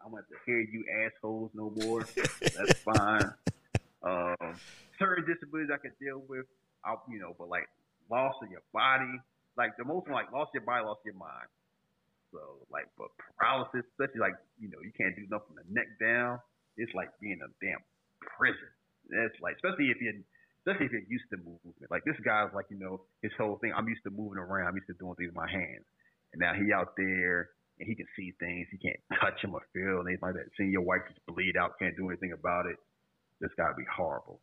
I 0.00 0.10
have 0.10 0.28
to 0.28 0.34
hear 0.46 0.60
you 0.60 0.84
assholes 1.04 1.50
no 1.54 1.70
more. 1.70 2.04
That's 2.40 2.72
fine. 2.80 3.32
Um, 4.02 4.56
certain 4.98 5.24
disabilities 5.26 5.70
I 5.72 5.80
can 5.80 5.94
deal 5.98 6.22
with. 6.26 6.46
I, 6.84 6.94
you 7.10 7.18
know, 7.18 7.34
but 7.38 7.48
like 7.48 7.66
loss 8.10 8.34
of 8.42 8.50
your 8.50 8.62
body, 8.72 9.18
like 9.56 9.74
the 9.78 9.84
most 9.84 10.06
like 10.10 10.30
loss 10.30 10.48
your 10.54 10.62
body, 10.62 10.84
loss 10.84 10.98
your 11.04 11.18
mind. 11.18 11.50
So 12.30 12.62
like, 12.70 12.86
but 12.98 13.08
paralysis, 13.38 13.86
especially 13.94 14.20
like 14.20 14.36
you 14.60 14.68
know, 14.68 14.78
you 14.84 14.92
can't 14.94 15.16
do 15.16 15.26
nothing 15.30 15.54
from 15.54 15.58
the 15.62 15.68
neck 15.70 15.88
down. 15.98 16.38
It's 16.78 16.92
like 16.94 17.10
being 17.18 17.40
a 17.42 17.50
damn 17.58 17.82
prison. 18.22 18.70
That's 19.10 19.34
like, 19.40 19.56
especially 19.58 19.90
if 19.90 19.98
you're, 19.98 20.14
especially 20.62 20.86
if 20.86 20.92
you're 20.92 21.10
used 21.10 21.26
to 21.32 21.38
movement. 21.42 21.90
Like 21.90 22.04
this 22.04 22.18
guy's 22.22 22.52
like, 22.54 22.66
you 22.70 22.78
know, 22.78 23.02
his 23.22 23.32
whole 23.34 23.58
thing. 23.58 23.72
I'm 23.74 23.88
used 23.88 24.04
to 24.04 24.12
moving 24.14 24.38
around. 24.38 24.68
I'm 24.68 24.76
used 24.76 24.90
to 24.92 24.98
doing 25.00 25.16
things 25.16 25.34
with 25.34 25.40
my 25.40 25.50
hands. 25.50 25.86
And 26.32 26.38
now 26.38 26.52
he 26.54 26.70
out 26.70 26.94
there 26.96 27.50
and 27.80 27.88
he 27.88 27.94
can 27.94 28.06
see 28.14 28.34
things. 28.38 28.68
He 28.70 28.78
can't 28.78 29.00
touch 29.20 29.40
them 29.42 29.54
or 29.54 29.64
feel 29.72 30.04
anything 30.04 30.22
like 30.22 30.36
that. 30.36 30.52
Seeing 30.56 30.70
your 30.70 30.84
wife 30.84 31.02
just 31.08 31.24
bleed 31.26 31.56
out, 31.56 31.78
can't 31.80 31.96
do 31.96 32.08
anything 32.10 32.32
about 32.32 32.66
it. 32.66 32.76
This 33.40 33.50
gotta 33.56 33.74
be 33.74 33.86
horrible. 33.88 34.40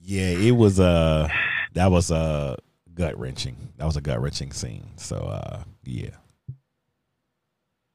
Yeah, 0.00 0.30
it 0.30 0.52
was 0.52 0.80
uh 0.80 1.28
that 1.74 1.90
was 1.90 2.10
uh 2.10 2.56
gut 2.94 3.18
wrenching. 3.18 3.56
That 3.76 3.86
was 3.86 3.96
a 3.96 4.00
gut 4.00 4.20
wrenching 4.20 4.52
scene. 4.52 4.86
So 4.96 5.16
uh 5.16 5.64
yeah. 5.84 6.16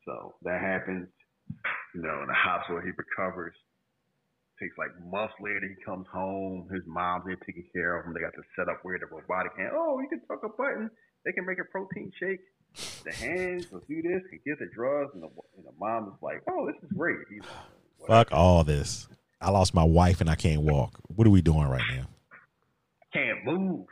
So 0.05 0.33
that 0.43 0.61
happens. 0.61 1.07
You 1.95 2.01
know, 2.01 2.21
in 2.21 2.27
the 2.27 2.33
hospital, 2.33 2.81
he 2.81 2.91
recovers. 2.97 3.55
Takes 4.61 4.77
like 4.77 4.91
months 5.11 5.33
later, 5.41 5.61
he 5.67 5.83
comes 5.83 6.05
home. 6.11 6.69
His 6.71 6.83
mom's 6.85 7.25
there 7.25 7.35
taking 7.37 7.65
care 7.73 7.97
of 7.97 8.05
him. 8.05 8.13
They 8.13 8.19
got 8.19 8.33
to 8.33 8.43
set 8.55 8.69
up 8.69 8.79
where 8.83 8.99
the 8.99 9.07
robotic 9.07 9.51
hand. 9.57 9.71
Oh, 9.73 9.99
you 9.99 10.07
can 10.07 10.21
tuck 10.27 10.43
a 10.43 10.49
button. 10.49 10.91
They 11.25 11.31
can 11.31 11.45
make 11.45 11.59
a 11.59 11.63
protein 11.63 12.11
shake. 12.19 12.39
The 13.03 13.13
hands 13.13 13.71
will 13.71 13.81
do 13.87 14.01
this. 14.01 14.21
Can 14.29 14.39
give 14.45 14.59
the 14.59 14.69
drugs, 14.73 15.11
and 15.13 15.23
the, 15.23 15.27
and 15.57 15.65
the 15.65 15.71
mom 15.79 16.07
is 16.07 16.21
like, 16.21 16.43
"Oh, 16.49 16.67
this 16.67 16.75
is 16.83 16.89
great." 16.95 17.17
Like, 17.99 18.07
Fuck 18.07 18.27
all 18.31 18.63
this. 18.63 19.07
I 19.43 19.49
lost 19.49 19.73
my 19.73 19.83
wife 19.83 20.21
and 20.21 20.29
I 20.29 20.35
can't 20.35 20.61
walk. 20.61 20.99
What 21.07 21.27
are 21.27 21.29
we 21.29 21.41
doing 21.41 21.67
right 21.67 21.83
now? 21.91 22.07
can't 23.13 23.45
move. 23.45 23.85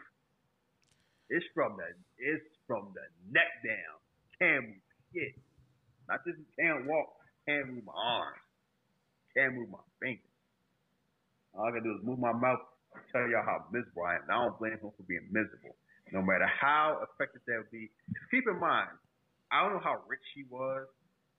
It's 1.30 1.46
from 1.54 1.78
the 1.78 1.86
it's 2.18 2.44
from 2.68 2.92
the 2.96 3.06
neck 3.30 3.52
down. 3.64 3.96
Can't 4.40 4.66
move 4.66 4.84
shit. 5.14 5.36
Not 6.10 6.26
just 6.26 6.40
can't 6.60 6.88
walk, 6.88 7.08
can't 7.48 7.70
move 7.70 7.86
my 7.86 7.94
arms. 7.94 8.42
Can't 9.38 9.54
move 9.56 9.70
my 9.70 9.86
fingers. 10.02 10.26
All 11.54 11.66
I 11.66 11.70
gotta 11.70 11.84
do 11.84 11.96
is 11.96 12.04
move 12.04 12.20
my 12.20 12.34
mouth 12.34 12.60
tell 13.12 13.28
y'all 13.30 13.46
how 13.46 13.64
miserable 13.72 14.04
I 14.04 14.20
am. 14.20 14.28
And 14.28 14.32
I 14.32 14.44
don't 14.44 14.60
blame 14.60 14.74
him 14.74 14.92
for 14.92 15.06
being 15.08 15.28
miserable. 15.32 15.76
No 16.12 16.20
matter 16.20 16.48
how 16.48 17.00
effective 17.08 17.40
that 17.48 17.64
would 17.64 17.72
be. 17.72 17.88
Keep 18.32 18.44
in 18.52 18.60
mind, 18.60 18.92
I 19.48 19.64
don't 19.64 19.80
know 19.80 19.84
how 19.84 20.04
rich 20.08 20.26
he 20.36 20.44
was. 20.50 20.88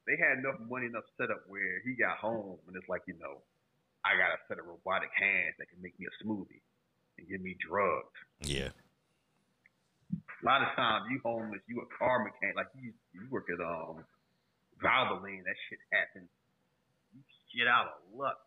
They 0.07 0.17
had 0.17 0.41
enough 0.41 0.57
money 0.65 0.87
enough 0.89 1.05
set 1.21 1.29
up 1.29 1.45
where 1.47 1.85
he 1.85 1.93
got 1.93 2.17
home 2.17 2.57
and 2.67 2.77
it's 2.77 2.89
like, 2.89 3.03
you 3.07 3.15
know, 3.21 3.45
I 4.05 4.17
got 4.19 4.35
a 4.35 4.39
set 4.49 4.59
of 4.59 4.67
robotic 4.67 5.11
hands 5.15 5.55
that 5.59 5.69
can 5.71 5.81
make 5.83 5.99
me 5.99 6.07
a 6.07 6.15
smoothie 6.25 6.61
and 7.19 7.29
give 7.29 7.41
me 7.41 7.57
drugs. 7.61 8.19
Yeah. 8.43 8.71
A 10.15 10.45
lot 10.45 10.63
of 10.63 10.75
times 10.75 11.07
you 11.11 11.21
homeless, 11.25 11.61
you 11.69 11.81
a 11.81 11.87
car 11.99 12.19
mechanic, 12.25 12.57
like 12.57 12.67
you 12.81 12.93
you 13.15 13.27
work 13.31 13.47
at 13.53 13.61
um 13.63 14.05
Valvoline, 14.83 15.45
that 15.45 15.55
shit 15.71 15.79
happens. 15.93 16.29
You 17.15 17.21
shit 17.55 17.69
out 17.69 17.87
of 17.87 18.19
luck. 18.19 18.39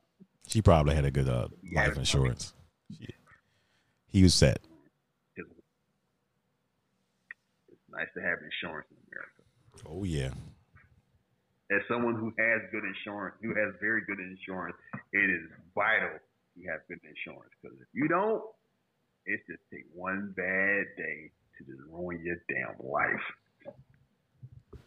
She 0.48 0.62
probably 0.62 0.94
had 0.96 1.06
a 1.06 1.12
good 1.12 1.30
uh, 1.30 1.48
life 1.74 1.96
insurance. 1.98 2.54
She- 3.00 3.14
He 4.08 4.24
was 4.24 4.34
set. 4.34 4.60
It's 5.38 5.48
nice 7.90 8.08
to 8.16 8.22
have 8.22 8.40
insurance 8.44 8.88
in 8.92 8.98
America. 9.12 9.90
Oh 9.90 10.04
yeah. 10.04 10.32
As 11.72 11.82
someone 11.90 12.16
who 12.16 12.30
has 12.38 12.62
good 12.72 12.84
insurance, 12.86 13.36
who 13.42 13.50
has 13.56 13.74
very 13.82 14.02
good 14.06 14.20
insurance, 14.20 14.78
it 15.14 15.30
is 15.30 15.50
vital 15.74 16.20
you 16.56 16.72
have 16.72 16.82
good 16.88 17.00
insurance 17.04 17.52
because 17.60 17.78
if 17.80 17.88
you 17.94 18.08
don't, 18.08 18.42
it's 19.28 19.44
just 19.48 19.62
take 19.72 19.86
one 19.94 20.34
bad 20.36 20.88
day 20.96 21.32
to 21.58 21.60
just 21.68 21.82
ruin 21.92 22.24
your 22.24 22.40
damn 22.48 22.80
life. 22.80 23.26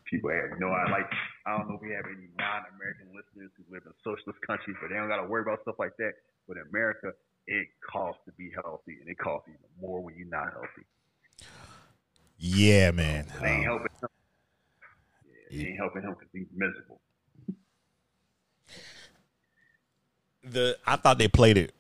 People 0.09 0.31
have 0.31 0.57
no 0.59 0.73
idea. 0.73 0.93
Like, 0.93 1.11
I 1.45 1.57
don't 1.57 1.69
know 1.69 1.77
if 1.77 1.83
we 1.83 1.93
have 1.93 2.09
any 2.09 2.33
non-American 2.41 3.13
listeners 3.13 3.53
who 3.61 3.65
live 3.69 3.85
in 3.85 3.93
socialist 4.01 4.41
countries, 4.47 4.77
but 4.81 4.89
they 4.89 4.97
don't 4.97 5.09
got 5.09 5.21
to 5.21 5.29
worry 5.29 5.43
about 5.43 5.61
stuff 5.63 5.77
like 5.79 5.97
that. 5.99 6.17
But 6.49 6.57
in 6.57 6.65
America, 6.73 7.13
it 7.47 7.69
costs 7.85 8.25
to 8.25 8.33
be 8.33 8.49
healthy, 8.55 8.97
and 9.01 9.09
it 9.09 9.19
costs 9.19 9.49
even 9.49 9.69
more 9.77 10.01
when 10.01 10.17
you're 10.17 10.33
not 10.33 10.49
healthy. 10.49 10.89
Yeah, 12.39 12.93
man. 12.93 13.27
It 13.29 13.45
ain't 13.45 13.69
um, 13.69 13.85
helping 13.85 13.93
it 15.51 15.67
ain't 15.67 15.77
helping 15.79 16.03
him 16.03 16.11
because 16.11 16.29
he's 16.33 16.47
miserable. 16.55 17.01
The 20.45 20.79
I 20.87 20.97
thought 20.97 21.19
they 21.19 21.29
played 21.29 21.59
it. 21.59 21.75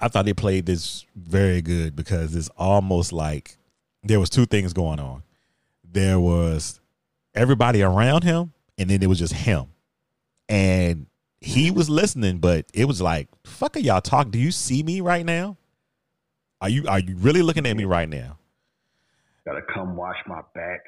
I 0.00 0.08
thought 0.08 0.24
they 0.24 0.34
played 0.34 0.66
this 0.66 1.06
very 1.14 1.62
good 1.62 1.94
because 1.94 2.34
it's 2.34 2.50
almost 2.56 3.12
like 3.12 3.56
there 4.02 4.20
was 4.20 4.30
two 4.30 4.46
things 4.46 4.72
going 4.72 5.00
on. 5.00 5.22
There 5.84 6.18
was 6.18 6.80
everybody 7.34 7.82
around 7.82 8.24
him, 8.24 8.52
and 8.76 8.90
then 8.90 9.02
it 9.02 9.08
was 9.08 9.18
just 9.18 9.32
him. 9.32 9.66
And 10.48 11.06
he 11.40 11.70
was 11.70 11.88
listening, 11.88 12.38
but 12.38 12.66
it 12.74 12.86
was 12.86 13.00
like, 13.00 13.28
fuck 13.44 13.76
are 13.76 13.80
y'all 13.80 14.00
talk? 14.00 14.30
Do 14.30 14.38
you 14.38 14.50
see 14.50 14.82
me 14.82 15.00
right 15.00 15.24
now? 15.24 15.56
Are 16.60 16.68
you 16.68 16.86
are 16.88 16.98
you 16.98 17.16
really 17.16 17.42
looking 17.42 17.66
at 17.66 17.76
me 17.76 17.84
right 17.84 18.08
now? 18.08 18.38
Gotta 19.44 19.62
come 19.62 19.96
wash 19.96 20.16
my 20.26 20.40
back. 20.54 20.80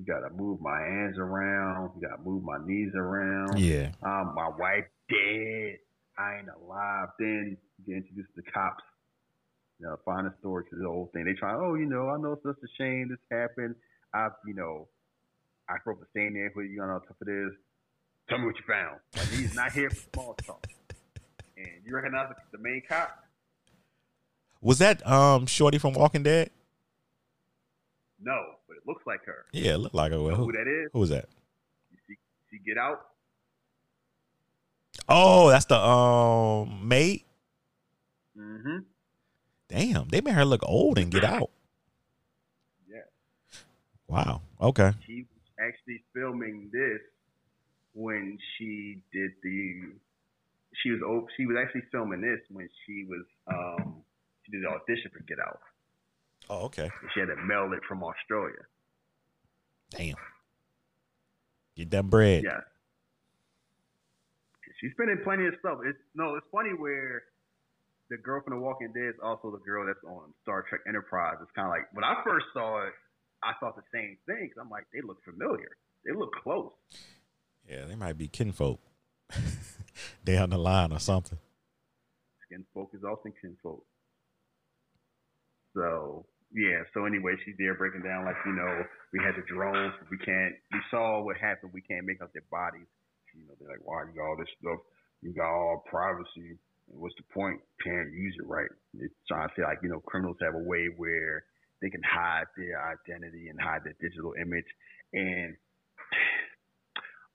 You 0.00 0.06
gotta 0.06 0.32
move 0.32 0.62
my 0.62 0.80
hands 0.80 1.18
around. 1.18 1.90
You 1.94 2.08
gotta 2.08 2.22
move 2.22 2.42
my 2.42 2.56
knees 2.64 2.92
around. 2.94 3.58
Yeah. 3.58 3.90
Um, 4.02 4.32
my 4.34 4.48
wife 4.48 4.86
dead. 5.10 5.76
I 6.18 6.38
ain't 6.38 6.48
alive. 6.48 7.08
Then 7.18 7.58
get 7.86 7.96
introduced 7.96 8.30
to 8.34 8.42
the 8.42 8.50
cops. 8.50 8.82
You 9.78 9.86
know, 9.86 9.98
find 10.06 10.26
a 10.26 10.32
story 10.40 10.64
to 10.70 10.76
the 10.76 10.86
whole 10.88 11.10
thing. 11.12 11.26
They 11.26 11.34
try, 11.34 11.54
oh, 11.54 11.74
you 11.74 11.84
know, 11.84 12.08
I 12.08 12.16
know 12.16 12.32
it's 12.32 12.42
just 12.42 12.58
a 12.64 12.82
shame 12.82 13.08
this 13.10 13.18
happened. 13.30 13.74
I've, 14.14 14.32
you 14.46 14.54
know, 14.54 14.88
I 15.68 15.74
broke 15.84 16.00
the 16.00 16.06
same 16.16 16.32
neighborhood. 16.32 16.70
You 16.70 16.78
know 16.78 16.86
how 16.86 16.98
tough 17.00 17.16
it 17.26 17.30
is. 17.30 17.52
Tell 18.30 18.38
me 18.38 18.46
what 18.46 18.56
you 18.56 18.64
found. 18.66 19.00
Like 19.16 19.28
he's 19.28 19.54
not 19.54 19.72
here 19.72 19.90
for 19.90 20.08
small 20.14 20.34
talk. 20.34 20.66
And 21.58 21.68
you 21.84 21.94
recognize 21.94 22.32
the 22.52 22.58
main 22.58 22.82
cop? 22.88 23.22
Was 24.62 24.78
that 24.78 25.06
um 25.06 25.44
Shorty 25.44 25.76
from 25.76 25.92
Walking 25.92 26.22
Dead? 26.22 26.50
No, 28.22 28.38
but 28.70 28.76
it 28.76 28.86
looks 28.86 29.02
like 29.04 29.24
her. 29.26 29.46
Yeah, 29.52 29.74
it 29.74 29.78
looked 29.78 29.96
like 29.96 30.12
her. 30.12 30.22
Well, 30.22 30.36
who, 30.36 30.44
who 30.44 30.52
that 30.52 30.68
is? 30.68 30.90
Who 30.92 31.00
was 31.00 31.10
that? 31.10 31.26
She, 31.90 32.14
see, 32.14 32.18
see 32.50 32.58
Get 32.64 32.78
Out? 32.78 33.00
Oh, 35.08 35.50
that's 35.50 35.64
the 35.64 35.76
um 35.76 36.86
mate. 36.86 37.26
Mm-hmm. 38.38 38.78
Damn, 39.68 40.08
they 40.08 40.20
made 40.20 40.34
her 40.34 40.44
look 40.44 40.62
old 40.64 40.98
and 40.98 41.10
Get 41.10 41.24
Out. 41.24 41.50
Yeah. 42.88 43.02
Wow. 44.08 44.42
Okay. 44.60 44.92
She 45.06 45.26
was 45.30 45.68
actually 45.68 46.02
filming 46.14 46.70
this 46.72 47.00
when 47.92 48.38
she 48.56 49.02
did 49.12 49.30
the. 49.42 49.82
She 50.82 50.90
was 50.90 51.24
she 51.36 51.46
was 51.46 51.56
actually 51.60 51.82
filming 51.90 52.20
this 52.20 52.40
when 52.50 52.68
she 52.86 53.04
was 53.08 53.24
um 53.48 54.02
she 54.44 54.52
did 54.52 54.62
the 54.62 54.68
audition 54.68 55.10
for 55.12 55.22
Get 55.24 55.38
Out. 55.40 55.60
Oh, 56.50 56.66
okay. 56.66 56.90
She 57.14 57.20
had 57.20 57.26
to 57.26 57.36
mail 57.36 57.70
it 57.72 57.80
from 57.86 58.02
Australia. 58.02 58.66
Damn. 59.90 60.16
Get 61.76 61.90
that 61.92 62.10
bread. 62.10 62.42
Yeah. 62.42 62.58
She's 64.80 64.90
been 64.98 65.10
in 65.10 65.22
plenty 65.22 65.46
of 65.46 65.54
stuff. 65.60 65.78
It's 65.86 65.98
no, 66.16 66.34
it's 66.34 66.46
funny 66.50 66.70
where 66.70 67.22
the 68.10 68.16
girl 68.16 68.42
from 68.42 68.54
The 68.54 68.60
Walking 68.60 68.92
Dead 68.92 69.10
is 69.10 69.20
also 69.22 69.52
the 69.52 69.62
girl 69.64 69.86
that's 69.86 70.02
on 70.04 70.34
Star 70.42 70.64
Trek 70.68 70.80
Enterprise. 70.88 71.36
It's 71.40 71.52
kind 71.54 71.68
of 71.68 71.70
like 71.70 71.86
when 71.92 72.02
I 72.02 72.14
first 72.24 72.46
saw 72.52 72.82
it, 72.82 72.94
I 73.44 73.52
thought 73.60 73.76
the 73.76 73.86
same 73.94 74.16
thing. 74.26 74.50
I'm 74.60 74.70
like, 74.70 74.86
they 74.92 75.02
look 75.02 75.22
familiar. 75.22 75.70
They 76.04 76.12
look 76.12 76.32
close. 76.42 76.72
Yeah, 77.68 77.84
they 77.84 77.94
might 77.94 78.18
be 78.18 78.26
kinfolk 78.26 78.80
down 80.24 80.50
the 80.50 80.58
line 80.58 80.92
or 80.92 80.98
something. 80.98 81.38
Kinfolk 82.50 82.90
is 82.94 83.04
also 83.04 83.30
kinfolk. 83.40 83.84
So 85.76 86.26
yeah. 86.52 86.82
So 86.94 87.04
anyway, 87.06 87.34
she's 87.44 87.56
there 87.58 87.74
breaking 87.74 88.02
down 88.02 88.24
like 88.24 88.38
you 88.46 88.52
know 88.52 88.82
we 89.12 89.20
had 89.22 89.34
the 89.36 89.46
drones. 89.46 89.94
We 90.10 90.18
can't. 90.18 90.54
We 90.72 90.80
saw 90.90 91.22
what 91.22 91.36
happened. 91.36 91.72
We 91.72 91.82
can't 91.82 92.06
make 92.06 92.22
out 92.22 92.32
their 92.32 92.46
bodies. 92.50 92.86
You 93.34 93.46
know 93.46 93.54
they're 93.58 93.70
like, 93.70 93.84
why 93.86 94.02
you 94.06 94.14
got 94.18 94.26
all 94.26 94.36
this 94.38 94.50
stuff? 94.58 94.80
You 95.22 95.32
got 95.32 95.50
all 95.50 95.84
privacy. 95.86 96.58
What's 96.90 97.14
the 97.16 97.26
point? 97.32 97.60
Can't 97.84 98.10
use 98.12 98.34
it 98.38 98.46
right. 98.46 98.70
It's 98.98 99.14
trying 99.28 99.48
to 99.48 99.54
say 99.54 99.62
like 99.62 99.78
you 99.82 99.88
know 99.88 100.00
criminals 100.00 100.38
have 100.42 100.54
a 100.54 100.64
way 100.66 100.90
where 100.96 101.44
they 101.80 101.90
can 101.90 102.02
hide 102.02 102.44
their 102.56 102.76
identity 102.82 103.48
and 103.48 103.60
hide 103.60 103.82
their 103.84 103.96
digital 104.00 104.34
image. 104.34 104.66
And 105.12 105.56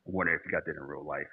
I 0.05 0.11
wonder 0.11 0.35
if 0.35 0.41
you 0.45 0.51
got 0.51 0.65
that 0.65 0.75
in 0.75 0.83
real 0.83 1.05
life. 1.05 1.31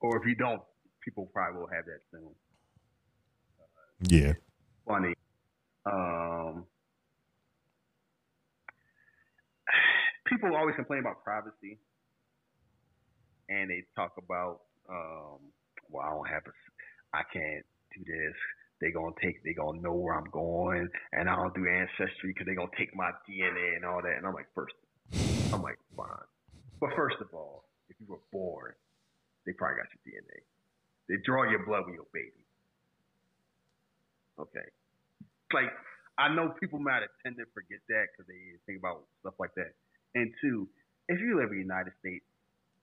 Or 0.00 0.16
if 0.16 0.26
you 0.26 0.34
don't, 0.34 0.62
people 1.04 1.28
probably 1.32 1.60
will 1.60 1.68
have 1.68 1.84
that 1.86 2.00
soon. 2.10 2.30
Yeah. 4.00 4.32
Funny. 4.86 5.14
Um, 5.84 6.64
people 10.26 10.54
always 10.54 10.76
complain 10.76 11.00
about 11.00 11.24
privacy, 11.24 11.78
and 13.48 13.70
they 13.70 13.84
talk 13.94 14.12
about, 14.18 14.60
um, 14.88 15.38
well, 15.90 16.04
I 16.04 16.10
don't 16.10 16.28
have 16.28 16.42
a, 16.46 17.16
I 17.16 17.22
can't 17.32 17.64
do 17.94 18.04
this. 18.04 18.34
They 18.80 18.90
gonna 18.90 19.14
take, 19.22 19.42
they 19.42 19.54
gonna 19.54 19.80
know 19.80 19.94
where 19.94 20.14
I'm 20.14 20.30
going, 20.30 20.88
and 21.12 21.30
I 21.30 21.36
don't 21.36 21.54
do 21.54 21.66
ancestry 21.66 22.34
because 22.34 22.46
they 22.46 22.54
gonna 22.54 22.68
take 22.76 22.94
my 22.94 23.10
DNA 23.28 23.76
and 23.76 23.84
all 23.84 24.02
that. 24.02 24.16
And 24.18 24.26
I'm 24.26 24.34
like, 24.34 24.48
first, 24.54 24.74
I'm 25.52 25.62
like, 25.62 25.78
fine, 25.96 26.08
but 26.80 26.90
first 26.94 27.16
of 27.20 27.28
all, 27.32 27.64
if 27.88 27.96
you 28.00 28.06
were 28.08 28.20
born, 28.32 28.74
they 29.46 29.52
probably 29.52 29.76
got 29.78 29.88
your 29.94 30.20
DNA. 30.20 30.42
They 31.08 31.16
draw 31.24 31.48
your 31.48 31.64
blood 31.64 31.84
when 31.86 31.94
you're 31.94 32.02
a 32.02 32.12
baby. 32.12 32.45
Okay. 34.38 34.66
Like, 35.52 35.72
I 36.18 36.34
know 36.34 36.54
people 36.60 36.78
might 36.78 37.02
tend 37.22 37.36
to 37.36 37.44
forget 37.54 37.78
that 37.88 38.06
because 38.12 38.26
they 38.28 38.56
think 38.66 38.78
about 38.78 39.04
stuff 39.20 39.34
like 39.38 39.54
that. 39.56 39.72
And 40.14 40.32
two, 40.40 40.68
if 41.08 41.20
you 41.20 41.36
live 41.36 41.50
in 41.50 41.56
the 41.56 41.62
United 41.62 41.92
States 42.00 42.24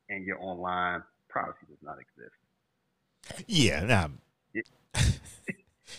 and 0.09 0.25
you're 0.25 0.41
online, 0.41 1.03
privacy 1.29 1.65
does 1.67 1.81
not 1.81 1.97
exist. 1.99 3.47
Yeah, 3.47 3.83
nah. 3.83 4.07
it, 4.53 4.67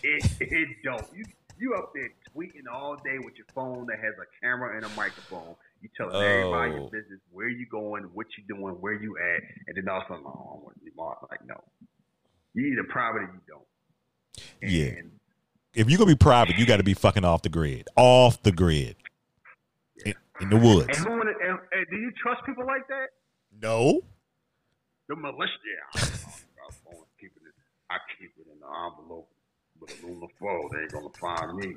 it, 0.02 0.24
it 0.40 0.68
don't. 0.84 1.04
You 1.14 1.24
you 1.56 1.74
up 1.74 1.92
there 1.94 2.10
tweeting 2.34 2.70
all 2.72 2.96
day 2.96 3.18
with 3.18 3.34
your 3.36 3.46
phone 3.54 3.86
that 3.86 3.98
has 3.98 4.14
a 4.18 4.26
camera 4.44 4.76
and 4.76 4.84
a 4.84 4.88
microphone. 4.90 5.54
You 5.82 5.88
telling 5.96 6.16
oh. 6.16 6.20
everybody 6.20 6.72
your 6.72 6.80
oh. 6.80 6.88
business, 6.90 7.20
where 7.32 7.48
you 7.48 7.66
going, 7.66 8.04
what 8.12 8.26
you 8.36 8.44
doing, 8.54 8.74
where 8.80 8.92
you 8.92 9.16
at, 9.18 9.42
and 9.66 9.76
then 9.76 9.88
all 9.88 10.00
of 10.00 10.04
a 10.04 10.08
sudden, 10.08 10.24
oh, 10.26 10.30
I 10.30 10.64
want 10.64 10.74
to 10.78 10.84
be 10.84 10.90
Like, 10.96 11.46
no. 11.46 11.62
You 12.54 12.66
either 12.66 12.84
private 12.84 13.22
or 13.22 13.32
you 13.34 13.40
don't. 13.48 13.62
And 14.62 14.70
yeah 14.70 15.02
if 15.74 15.90
you're 15.90 15.98
gonna 15.98 16.10
be 16.10 16.16
private, 16.16 16.56
you 16.56 16.66
got 16.66 16.78
to 16.78 16.84
be 16.84 16.94
fucking 16.94 17.24
off 17.24 17.42
the 17.42 17.48
grid, 17.48 17.88
off 17.96 18.42
the 18.42 18.52
grid, 18.52 18.96
in, 20.04 20.14
in 20.40 20.50
the 20.50 20.56
woods. 20.56 20.96
And, 20.96 21.06
who, 21.06 21.20
and, 21.20 21.58
and, 21.72 21.86
do 21.90 21.96
you 21.96 22.12
trust 22.22 22.44
people 22.46 22.66
like 22.66 22.86
that? 22.88 23.08
No. 23.60 24.02
The 25.08 25.16
militia. 25.16 25.50
I, 25.94 25.98
I, 25.98 26.70
keep 27.20 27.32
it, 27.36 27.42
I 27.90 27.96
keep 28.18 28.32
it 28.38 28.46
in 28.52 28.60
the 28.60 28.66
envelope 28.66 29.28
with 29.80 30.02
a 30.02 30.06
lunar 30.06 30.26
foe. 30.38 30.70
They 30.72 30.80
ain't 30.80 30.92
gonna 30.92 31.08
find 31.20 31.56
me. 31.56 31.76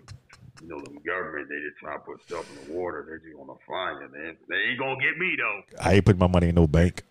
You 0.61 0.69
know, 0.69 0.79
the 0.79 0.99
government, 1.05 1.49
they 1.49 1.59
just 1.67 1.77
try 1.79 1.93
to 1.93 1.99
put 1.99 2.23
stuff 2.23 2.49
in 2.49 2.67
the 2.67 2.79
water. 2.79 3.05
They're 3.07 3.19
just 3.19 3.35
gonna 3.37 3.59
find 3.67 4.01
you. 4.01 4.09
They, 4.11 4.37
they 4.49 4.61
ain't 4.69 4.79
gonna 4.79 4.95
get 4.95 5.17
me 5.17 5.35
though. 5.37 5.61
I 5.83 5.95
ain't 5.95 6.05
putting 6.05 6.19
my 6.19 6.27
money 6.27 6.49
in 6.49 6.55
no 6.55 6.67
bank. 6.67 7.03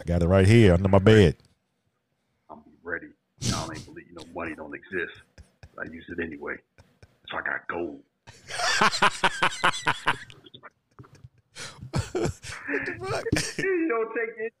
I 0.00 0.04
got 0.04 0.22
it 0.22 0.26
right 0.26 0.46
here 0.46 0.74
under 0.74 0.88
my 0.88 0.98
bed. 0.98 1.36
I'm 2.50 2.62
ready. 2.82 3.08
Y'all 3.40 3.70
ain't 3.70 3.84
believe 3.84 4.06
you 4.08 4.14
know 4.14 4.24
money 4.34 4.54
don't 4.54 4.74
exist. 4.74 5.20
I 5.78 5.84
use 5.90 6.04
it 6.08 6.18
anyway. 6.22 6.56
So 7.28 7.38
I 7.38 7.42
got 7.42 7.66
gold. 7.68 8.02
you 12.14 13.88
don't 13.88 14.10
take 14.14 14.36
it, 14.38 14.52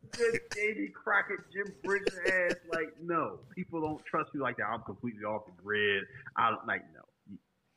Davy 0.50 0.88
Crockett, 0.88 1.38
Jim 1.52 1.72
Bridger 1.84 2.48
ass. 2.48 2.56
Like, 2.72 2.94
no, 3.00 3.38
people 3.54 3.80
don't 3.80 4.04
trust 4.04 4.30
you 4.34 4.40
like 4.40 4.56
that. 4.58 4.66
I'm 4.66 4.82
completely 4.82 5.24
off 5.24 5.46
the 5.46 5.52
grid. 5.62 6.04
I 6.36 6.54
like, 6.66 6.82
no, 6.94 7.36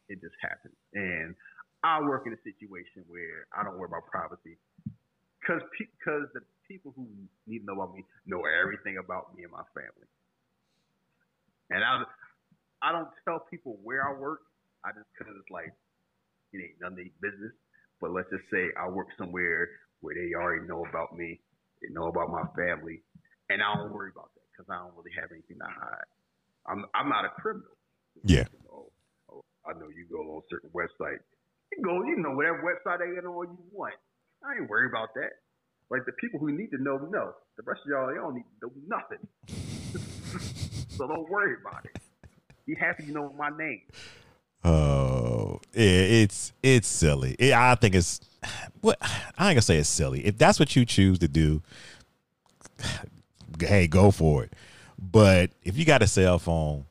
it 0.09 0.21
just 0.21 0.35
happens. 0.41 0.75
And 0.93 1.35
I 1.83 2.01
work 2.01 2.27
in 2.27 2.33
a 2.33 2.41
situation 2.43 3.03
where 3.07 3.47
I 3.55 3.63
don't 3.63 3.77
worry 3.77 3.89
about 3.89 4.07
privacy 4.07 4.57
because 5.39 5.61
because 5.77 6.27
the 6.33 6.41
people 6.67 6.93
who 6.95 7.07
need 7.47 7.59
to 7.59 7.65
know 7.65 7.73
about 7.73 7.93
me 7.93 8.03
know 8.25 8.43
everything 8.45 8.97
about 8.97 9.35
me 9.35 9.43
and 9.43 9.51
my 9.51 9.63
family. 9.73 10.09
And 11.69 11.83
I 11.83 12.03
I 12.81 12.91
don't 12.91 13.09
tell 13.23 13.39
people 13.49 13.79
where 13.83 14.07
I 14.07 14.17
work. 14.17 14.41
I 14.83 14.91
just 14.91 15.07
because 15.17 15.33
it's 15.39 15.51
like 15.51 15.73
it 16.53 16.61
ain't 16.61 16.79
none 16.81 16.93
of 16.93 16.97
their 16.97 17.11
business. 17.21 17.53
But 18.01 18.11
let's 18.11 18.29
just 18.29 18.45
say 18.51 18.69
I 18.77 18.89
work 18.89 19.07
somewhere 19.17 19.69
where 20.01 20.15
they 20.15 20.35
already 20.35 20.67
know 20.67 20.85
about 20.85 21.15
me, 21.15 21.39
they 21.81 21.89
know 21.89 22.07
about 22.07 22.29
my 22.29 22.45
family, 22.53 23.01
and 23.49 23.61
I 23.63 23.75
don't 23.75 23.91
worry 23.91 24.11
about 24.13 24.29
that 24.35 24.45
because 24.51 24.69
I 24.69 24.77
don't 24.83 24.93
really 24.95 25.15
have 25.19 25.31
anything 25.31 25.57
to 25.59 25.65
hide. 25.65 26.09
I'm 26.67 26.85
I'm 26.93 27.09
not 27.09 27.25
a 27.25 27.31
criminal. 27.41 27.75
Yeah. 28.23 28.45
You 28.51 28.91
oh, 29.31 29.43
I 29.65 29.73
know 29.73 29.89
you 29.89 30.05
go 30.09 30.21
on 30.35 30.41
certain 30.49 30.69
websites. 30.71 31.23
You 31.73 31.83
go, 31.83 32.03
you 32.03 32.17
know, 32.17 32.31
whatever 32.31 32.61
website 32.61 32.99
they 32.99 33.15
get 33.15 33.25
on 33.25 33.47
you 33.49 33.65
want. 33.71 33.95
I 34.45 34.61
ain't 34.61 34.69
worried 34.69 34.89
about 34.89 35.13
that. 35.15 35.41
Like 35.89 36.05
the 36.05 36.13
people 36.13 36.39
who 36.39 36.51
need 36.51 36.69
to 36.71 36.81
know 36.81 36.97
know. 36.97 37.33
The 37.57 37.63
rest 37.63 37.81
of 37.85 37.89
y'all, 37.89 38.07
they 38.07 38.15
don't 38.15 38.35
need 38.35 38.45
to 38.59 38.67
know 38.67 38.73
nothing. 38.87 39.23
so 40.89 41.07
don't 41.07 41.29
worry 41.29 41.55
about 41.61 41.85
it. 41.85 42.01
Be 42.65 42.75
happy 42.75 43.03
you 43.05 43.13
know 43.13 43.33
my 43.37 43.49
name. 43.49 43.81
Oh, 44.63 45.59
it's 45.73 46.51
it's 46.63 46.87
silly. 46.87 47.35
It, 47.37 47.53
I 47.53 47.75
think 47.75 47.93
it's 47.93 48.19
what 48.81 48.97
I 49.01 49.49
ain't 49.49 49.55
gonna 49.55 49.61
say 49.61 49.77
it's 49.77 49.89
silly. 49.89 50.25
If 50.25 50.37
that's 50.37 50.59
what 50.59 50.75
you 50.75 50.85
choose 50.85 51.19
to 51.19 51.27
do, 51.27 51.61
hey, 53.59 53.87
go 53.87 54.11
for 54.11 54.43
it. 54.43 54.53
But 54.97 55.51
if 55.63 55.77
you 55.77 55.85
got 55.85 56.01
a 56.01 56.07
cell 56.07 56.39
phone, 56.39 56.85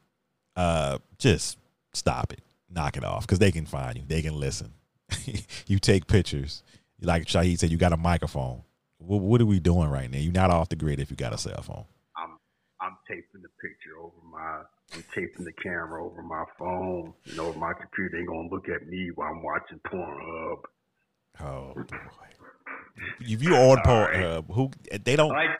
uh, 0.55 0.99
just 1.19 1.59
stop 1.93 2.33
it, 2.33 2.41
knock 2.71 2.97
it 2.97 3.05
off, 3.05 3.27
because 3.27 3.39
they 3.39 3.51
can 3.51 3.67
find 3.67 3.97
you, 3.97 4.05
they 4.07 4.23
can 4.23 4.39
listen. 4.39 4.73
you 5.67 5.79
take 5.79 6.07
pictures, 6.07 6.63
like 7.01 7.25
Shahid 7.25 7.59
said, 7.59 7.71
you 7.71 7.77
got 7.77 7.93
a 7.93 7.97
microphone. 7.97 8.63
What, 8.99 9.21
what 9.21 9.41
are 9.41 9.47
we 9.47 9.61
doing 9.61 9.91
right 9.91 10.11
now? 10.11 10.19
You're 10.19 10.33
not 10.33 10.51
off 10.51 10.69
the 10.69 10.77
grid 10.77 11.01
if 11.01 11.11
you 11.11 11.17
got 11.17 11.33
a 11.33 11.39
cell 11.39 11.61
phone. 11.63 11.85
I'm 12.17 12.39
I'm 12.81 12.97
taping 13.09 13.43
the 13.43 13.49
picture 13.61 13.99
over 14.01 14.15
my 14.31 14.63
I'm 14.93 15.05
taping 15.15 15.45
the 15.45 15.53
camera 15.53 16.05
over 16.05 16.23
my 16.23 16.45
phone 16.59 17.15
and 17.29 17.41
over 17.41 17.59
my 17.59 17.73
computer. 17.73 18.19
They 18.19 18.25
gonna 18.25 18.49
look 18.49 18.69
at 18.69 18.87
me 18.87 19.11
while 19.15 19.33
I'm 19.33 19.43
watching 19.43 19.81
Pornhub. 19.87 20.59
Oh 21.41 21.73
boy. 21.75 21.85
If 23.21 23.43
you 23.43 23.55
on 23.55 23.79
Pornhub, 23.79 24.55
who 24.55 24.71
they 25.03 25.17
don't 25.17 25.31
Like 25.31 25.51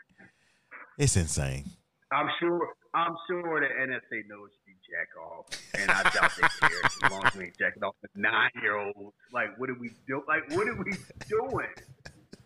it's 0.97 1.17
insane. 1.17 1.65
I'm 2.11 2.29
sure 2.39 2.69
I'm 2.93 3.15
sure 3.27 3.59
the 3.59 3.67
NSA 3.67 4.23
knows 4.29 4.51
you 4.65 4.73
jack 4.87 5.11
off, 5.19 5.51
and 5.75 5.91
I 5.91 6.03
doubt 6.03 6.31
they 6.39 6.47
care 6.67 6.79
as 6.85 7.11
long 7.11 7.25
as 7.25 7.35
we 7.35 7.45
ain't 7.45 7.57
jacking 7.57 7.83
off 7.83 7.95
nine 8.15 8.51
year 8.61 8.77
olds. 8.77 9.17
Like, 9.33 9.57
what 9.59 9.69
are 9.69 9.75
we 9.75 9.91
do? 10.07 10.23
Like, 10.27 10.49
what 10.55 10.67
are 10.67 10.75
we 10.75 10.95
doing? 11.27 11.73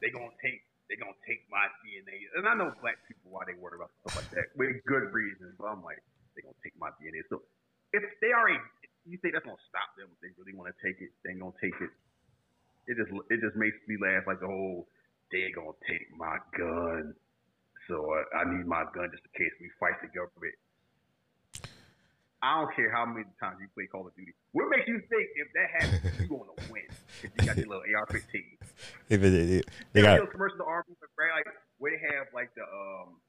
They 0.01 0.09
gonna 0.09 0.33
take 0.41 0.65
they 0.89 0.95
gonna 0.97 1.13
take 1.27 1.45
my 1.53 1.69
DNA, 1.85 2.17
and 2.35 2.49
I 2.49 2.55
know 2.55 2.73
black 2.81 2.97
people 3.07 3.29
why 3.29 3.45
they 3.45 3.53
worry 3.61 3.77
about 3.77 3.93
stuff 4.01 4.17
like 4.17 4.31
that 4.31 4.57
with 4.57 4.81
good 4.87 5.13
reasons. 5.13 5.53
But 5.59 5.67
I'm 5.69 5.83
like, 5.83 6.01
they 6.39 6.47
gonna 6.47 6.63
take 6.63 6.75
my 6.79 6.95
DNA. 6.95 7.19
So 7.27 7.43
if 7.91 8.03
they 8.23 8.31
already, 8.31 8.63
you 9.03 9.19
think 9.19 9.35
that's 9.35 9.43
gonna 9.43 9.59
stop 9.67 9.91
them? 9.99 10.07
If 10.15 10.19
they 10.23 10.31
really 10.39 10.55
want 10.55 10.71
to 10.71 10.77
take 10.79 11.03
it, 11.03 11.11
they 11.27 11.35
ain't 11.35 11.43
gonna 11.43 11.59
take 11.59 11.75
it. 11.83 11.91
It 12.87 12.95
just 12.95 13.11
it 13.27 13.43
just 13.43 13.59
makes 13.59 13.75
me 13.91 13.99
laugh. 13.99 14.23
Like 14.23 14.39
the 14.39 14.47
whole 14.47 14.87
they 15.35 15.51
gonna 15.51 15.75
take 15.83 16.07
my 16.15 16.39
gun. 16.55 17.11
So 17.91 18.07
uh, 18.07 18.23
I 18.39 18.47
need 18.47 18.63
my 18.63 18.87
gun 18.95 19.11
just 19.11 19.27
in 19.27 19.33
case 19.35 19.53
we 19.59 19.67
fight 19.83 19.99
the 19.99 20.07
government. 20.15 20.55
I 22.39 22.55
don't 22.55 22.71
care 22.71 22.87
how 22.87 23.03
many 23.03 23.27
times 23.35 23.59
you 23.59 23.67
play 23.75 23.91
Call 23.91 24.07
of 24.07 24.15
Duty. 24.15 24.31
What 24.53 24.71
makes 24.71 24.87
you 24.87 25.03
think 25.11 25.27
if 25.35 25.51
that 25.59 25.67
happens, 25.75 26.07
you're 26.15 26.31
going 26.31 26.47
to 26.47 26.71
win? 26.71 26.87
If 27.19 27.35
you 27.35 27.43
got 27.43 27.57
your 27.57 27.67
little 27.67 27.83
AR-15. 27.83 28.23
If 29.09 29.19
it, 29.23 29.33
it, 29.33 29.65
they 29.91 29.99
You 29.99 30.05
got 30.05 30.15
know 30.15 30.23
those 30.23 30.31
commercial 30.31 30.63
armies, 30.63 30.95
right? 31.19 31.43
Like 31.43 31.51
where 31.79 31.91
they 31.91 31.99
have 32.15 32.31
like 32.31 32.55
the 32.55 32.63
um 32.63 33.19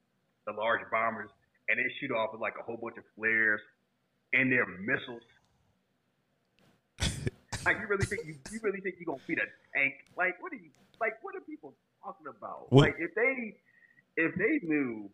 the 0.46 0.52
large 0.52 0.80
bombers, 0.92 1.30
and 1.70 1.78
they 1.78 1.86
shoot 2.00 2.10
off 2.10 2.32
with 2.32 2.40
like 2.40 2.54
a 2.58 2.62
whole 2.62 2.76
bunch 2.76 2.96
of 2.98 3.04
flares 3.16 3.60
and 4.32 4.50
their 4.50 4.66
missiles. 4.66 5.22
like 7.64 7.78
you 7.80 7.86
really 7.88 8.06
think 8.06 8.26
you, 8.26 8.34
you 8.52 8.60
really 8.62 8.80
think 8.80 8.96
you're 8.98 9.06
gonna 9.06 9.22
beat 9.26 9.38
a 9.38 9.46
tank? 9.76 9.94
Like 10.16 10.42
what 10.42 10.52
are 10.52 10.56
you 10.56 10.70
like? 11.00 11.22
What 11.22 11.34
are 11.36 11.40
people 11.40 11.74
talking 12.02 12.26
about? 12.26 12.72
What- 12.72 12.82
Like 12.90 12.96
if 12.98 13.14
they 13.14 13.56
if 14.16 14.34
they 14.34 14.66
knew 14.66 15.08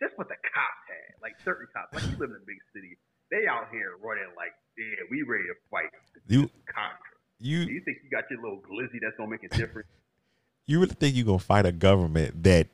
just 0.00 0.16
what 0.18 0.28
the 0.28 0.36
cops 0.52 0.84
had, 0.88 1.20
like 1.22 1.34
certain 1.44 1.66
cops, 1.72 1.94
like 1.94 2.04
you 2.04 2.16
live 2.18 2.30
in 2.30 2.36
a 2.36 2.46
big 2.46 2.58
city, 2.74 2.96
they 3.30 3.46
out 3.46 3.68
here 3.70 3.96
running 4.00 4.28
like, 4.36 4.52
yeah, 4.76 5.04
we 5.10 5.22
ready 5.22 5.44
to 5.44 5.54
fight 5.70 5.88
you 6.28 6.50
Contra. 6.66 6.98
Do 7.40 7.48
you 7.48 7.58
you 7.60 7.80
think 7.84 7.98
you 8.04 8.10
got 8.10 8.24
your 8.30 8.40
little 8.42 8.60
glizzy 8.60 8.98
that's 9.00 9.16
gonna 9.16 9.30
make 9.30 9.44
a 9.44 9.48
difference? 9.48 9.88
you 10.66 10.80
really 10.80 10.94
think 10.94 11.16
you're 11.16 11.26
gonna 11.26 11.38
fight 11.38 11.66
a 11.66 11.72
government 11.72 12.42
that 12.44 12.68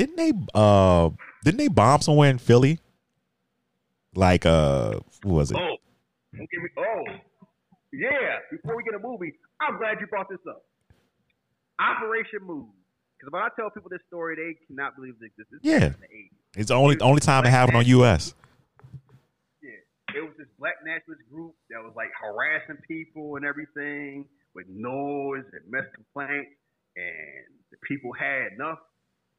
didn't 0.00 0.16
they 0.16 0.32
uh 0.54 1.10
didn't 1.44 1.58
they 1.58 1.68
bomb 1.68 2.00
somewhere 2.00 2.30
in 2.30 2.38
Philly? 2.38 2.78
Like 4.14 4.46
uh 4.46 5.00
what 5.22 5.34
was 5.34 5.50
it? 5.50 5.58
Oh, 5.60 5.76
me. 6.32 6.46
Oh, 6.78 7.04
yeah. 7.92 8.38
Before 8.50 8.76
we 8.76 8.82
get 8.82 8.94
a 8.94 8.98
movie, 8.98 9.34
I'm 9.60 9.76
glad 9.76 10.00
you 10.00 10.06
brought 10.06 10.30
this 10.30 10.38
up. 10.48 10.64
Operation 11.78 12.40
Move. 12.46 12.68
Because 13.18 13.30
when 13.32 13.42
I 13.42 13.48
tell 13.56 13.68
people 13.68 13.90
this 13.90 14.00
story, 14.08 14.36
they 14.36 14.56
cannot 14.66 14.96
believe 14.96 15.14
it 15.20 15.26
exists. 15.26 15.52
This 15.52 15.60
Yeah. 15.62 15.86
in 15.88 16.00
the 16.00 16.06
80s. 16.08 16.30
It's 16.56 16.68
the 16.68 16.74
only 16.76 16.98
only 17.00 17.20
time 17.20 17.44
it 17.44 17.50
happened 17.50 17.76
on 17.76 17.84
US. 17.84 18.34
Yeah. 19.62 20.16
It 20.16 20.22
was 20.24 20.32
this 20.38 20.48
black 20.58 20.76
nationalist 20.82 21.28
group 21.30 21.54
that 21.68 21.82
was 21.84 21.92
like 21.94 22.08
harassing 22.18 22.78
people 22.88 23.36
and 23.36 23.44
everything 23.44 24.24
with 24.54 24.66
noise 24.68 25.44
and 25.52 25.70
mess 25.70 25.84
complaints. 25.94 26.52
And 26.96 27.44
the 27.70 27.76
people 27.86 28.12
had 28.14 28.52
enough. 28.54 28.78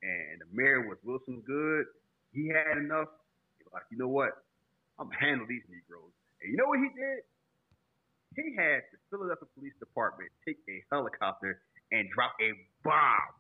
And 0.04 0.42
the 0.42 0.46
mayor 0.52 0.88
was 0.88 0.98
Wilson 1.04 1.42
Goode. 1.46 1.86
He 2.34 2.48
had 2.50 2.78
enough. 2.78 3.08
He 3.58 3.64
was 3.66 3.74
like, 3.74 3.84
you 3.92 3.98
know 3.98 4.08
what? 4.08 4.32
I'm 5.00 5.08
gonna 5.08 5.20
handle 5.20 5.48
these 5.48 5.64
Negroes. 5.70 6.12
And 6.42 6.52
you 6.52 6.58
know 6.58 6.66
what 6.68 6.80
he 6.80 6.90
did? 6.90 7.22
He 8.36 8.56
had 8.56 8.82
the 8.92 8.98
Philadelphia 9.10 9.48
Police 9.56 9.74
Department 9.80 10.30
take 10.48 10.58
a 10.70 10.84
helicopter 10.92 11.62
and 11.92 12.10
drop 12.10 12.32
a 12.42 12.52
bomb 12.84 13.36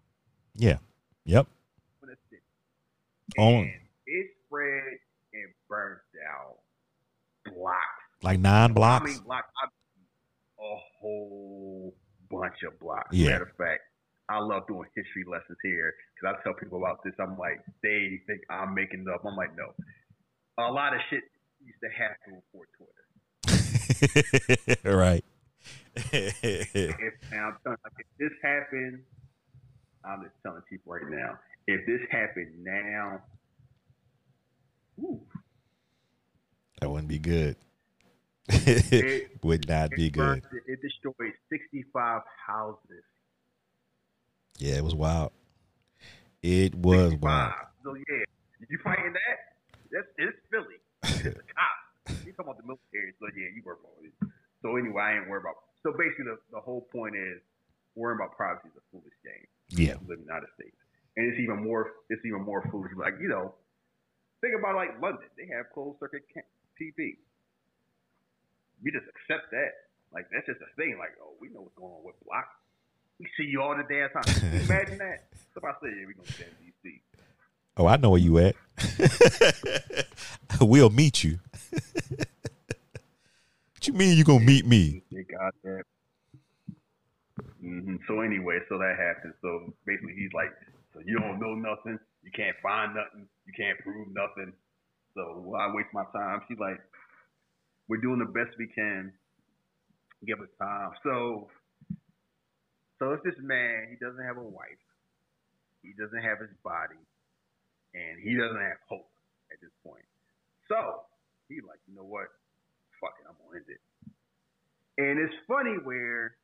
Yeah. 0.55 0.78
Yep. 1.26 1.47
on 2.03 2.09
the 2.09 2.16
city. 2.30 2.41
On. 3.38 3.64
And 3.64 3.72
it 4.05 4.28
spread 4.45 4.84
and 5.34 5.47
burned 5.70 5.99
down 6.14 7.55
blocks. 7.55 7.78
Like 8.22 8.39
nine 8.39 8.72
I 8.72 8.74
blocks. 8.74 9.05
mean, 9.12 9.24
blocks. 9.24 9.47
I 9.64 9.66
mean, 9.68 10.72
a 10.74 10.78
whole 10.99 11.95
bunch 12.30 12.62
of 12.68 12.78
blocks. 12.80 13.09
Yeah. 13.16 13.30
Matter 13.30 13.43
of 13.45 13.55
fact, 13.57 13.82
I 14.32 14.39
love 14.39 14.65
doing 14.67 14.88
history 14.95 15.25
lessons 15.27 15.57
here 15.61 15.93
because 16.15 16.36
I 16.39 16.43
tell 16.43 16.53
people 16.53 16.77
about 16.77 17.03
this. 17.03 17.13
I'm 17.19 17.38
like, 17.38 17.59
they 17.84 18.21
think 18.27 18.41
I'm 18.49 18.73
making 18.73 19.01
it 19.01 19.13
up. 19.13 19.25
I'm 19.25 19.36
like, 19.36 19.51
no. 19.57 19.73
A 20.63 20.71
lot 20.71 20.93
of 20.93 21.01
shit 21.09 21.23
used 21.59 21.79
to 21.84 21.89
happen 21.89 22.41
before 22.41 22.67
Twitter. 22.77 23.01
right. 24.97 25.25
If, 26.13 27.13
and 27.32 27.39
I'm 27.39 27.57
telling 27.63 27.77
like, 27.84 27.93
if 27.99 28.07
this 28.17 28.32
happened, 28.41 29.01
I'm 30.05 30.23
just 30.23 30.36
telling 30.43 30.61
people 30.69 30.93
right 30.93 31.09
now, 31.09 31.38
if 31.67 31.86
this 31.86 31.99
happened 32.09 32.63
now, 32.63 33.21
ooh, 34.99 35.21
that 36.79 36.89
wouldn't 36.89 37.09
be 37.09 37.19
good. 37.19 37.57
it, 38.47 39.32
Would 39.43 39.67
not 39.67 39.91
be 39.91 40.07
it, 40.07 40.13
burned, 40.13 40.43
good. 40.49 40.61
it 40.65 40.82
destroyed 40.82 41.34
65 41.49 42.21
houses. 42.47 43.03
Yeah, 44.62 44.78
it 44.78 44.86
was 44.86 44.93
wild. 44.93 45.34
It 46.45 46.78
was 46.78 47.18
65. 47.18 47.26
wild. 47.26 47.53
So 47.82 47.97
yeah, 47.97 48.30
you 48.70 48.78
fighting 48.86 49.09
that? 49.09 49.57
That's 49.89 50.05
it's 50.22 50.38
Philly. 50.53 50.78
It's 51.01 51.34
the 51.34 51.49
cops. 51.49 52.22
You 52.22 52.30
talking 52.38 52.45
about 52.45 52.62
the 52.62 52.70
military? 52.70 53.18
So 53.18 53.26
yeah, 53.34 53.49
you 53.57 53.66
work 53.66 53.82
on 53.82 54.05
it. 54.05 54.14
So 54.62 54.78
anyway, 54.78 55.01
I 55.01 55.18
ain't 55.18 55.26
worried 55.26 55.49
about. 55.49 55.66
So 55.82 55.97
basically, 55.97 56.30
the, 56.30 56.38
the 56.53 56.62
whole 56.62 56.86
point 56.93 57.18
is 57.18 57.41
worrying 57.97 58.22
about 58.22 58.38
privacy 58.38 58.70
is 58.70 58.78
a 58.78 58.86
foolish 58.93 59.18
game. 59.26 59.49
Yeah. 59.74 59.97
living 60.05 60.30
out 60.30 60.45
of 60.45 60.53
state, 60.53 60.78
and 61.18 61.26
it's 61.26 61.41
even 61.41 61.66
more. 61.66 61.97
It's 62.14 62.22
even 62.22 62.45
more 62.45 62.62
foolish. 62.70 62.93
Like 62.93 63.18
you 63.18 63.34
know, 63.34 63.57
think 64.45 64.53
about 64.53 64.78
like 64.78 64.93
London. 65.01 65.26
They 65.41 65.49
have 65.57 65.74
closed 65.74 65.97
circuit 65.97 66.22
TV. 66.78 67.18
We 68.86 68.93
just 68.93 69.09
accept 69.09 69.49
that. 69.57 69.89
Like 70.14 70.30
that's 70.30 70.45
just 70.45 70.62
a 70.62 70.70
thing. 70.78 71.01
Like 71.01 71.18
oh, 71.18 71.34
we 71.41 71.49
know 71.49 71.66
what's 71.66 71.74
going 71.74 71.97
on 71.97 72.05
with 72.05 72.22
block. 72.30 72.61
We 73.22 73.28
see 73.38 73.47
you 73.47 73.61
all 73.61 73.78
the 73.78 73.84
damn 73.84 74.09
time. 74.09 74.24
Imagine 74.65 74.97
that? 74.97 75.26
Somebody 75.53 75.78
say, 75.84 75.89
yeah, 75.99 76.07
we 76.07 76.13
gonna 76.15 76.28
stay 76.34 76.45
in 76.45 76.89
DC. 76.89 77.01
Oh, 77.78 77.86
I 77.86 77.97
know 77.97 78.09
where 78.09 78.19
you 78.19 78.39
at. 78.39 78.55
we'll 80.61 80.89
meet 80.89 81.24
you. 81.24 81.38
what 81.72 82.28
you 83.84 83.93
mean 83.93 84.17
you 84.17 84.24
gonna 84.24 84.43
meet 84.43 84.65
me? 84.65 85.03
Got 85.30 85.53
that. 85.63 85.84
hmm 87.61 87.97
So 88.07 88.22
anyway, 88.22 88.57
so 88.67 88.80
that 88.80 88.97
happened. 88.97 89.36
So 89.43 89.72
basically, 89.86 90.15
he's 90.17 90.34
like, 90.34 90.49
so 90.95 91.01
you 91.05 91.19
don't 91.19 91.39
know 91.39 91.53
nothing, 91.53 91.99
you 92.24 92.32
can't 92.36 92.57
find 92.63 92.95
nothing, 92.95 93.28
you 93.45 93.53
can't 93.55 93.78
prove 93.80 94.07
nothing. 94.15 94.51
So 95.13 95.53
I 95.59 95.72
waste 95.76 95.89
my 95.93 96.05
time? 96.11 96.41
She's 96.47 96.57
like, 96.57 96.80
we're 97.88 98.01
doing 98.01 98.17
the 98.19 98.26
best 98.26 98.57
we 98.57 98.65
can. 98.65 99.13
Give 100.26 100.39
us 100.39 100.47
time. 100.59 100.91
So, 101.03 101.49
so 103.02 103.18
it's 103.18 103.26
this 103.26 103.41
man. 103.41 103.89
He 103.89 103.97
doesn't 103.97 104.22
have 104.22 104.38
a 104.38 104.45
wife. 104.45 104.78
He 105.82 105.97
doesn't 105.97 106.22
have 106.22 106.38
his 106.38 106.54
body, 106.62 107.02
and 107.97 108.22
he 108.22 108.38
doesn't 108.38 108.62
have 108.62 108.78
hope 108.86 109.10
at 109.49 109.58
this 109.58 109.74
point. 109.82 110.06
So 110.70 111.10
he's 111.49 111.66
like, 111.66 111.82
you 111.89 111.97
know 111.97 112.06
what? 112.06 112.30
Fuck 113.02 113.18
it, 113.18 113.26
I'm 113.26 113.34
gonna 113.41 113.58
end 113.58 113.70
it. 113.74 113.82
And 115.02 115.18
it's 115.18 115.34
funny 115.49 115.82
where 115.82 116.38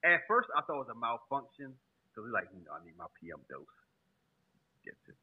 at 0.00 0.24
first 0.24 0.48
I 0.56 0.64
thought 0.64 0.80
it 0.80 0.88
was 0.88 0.96
a 0.96 0.96
malfunction 0.96 1.76
because 2.08 2.24
he's 2.24 2.32
like, 2.32 2.48
you 2.56 2.64
know, 2.64 2.72
I 2.72 2.80
need 2.80 2.96
my 2.96 3.12
PM 3.20 3.44
dose. 3.52 3.76
Gets 4.80 5.12
it. 5.12 5.20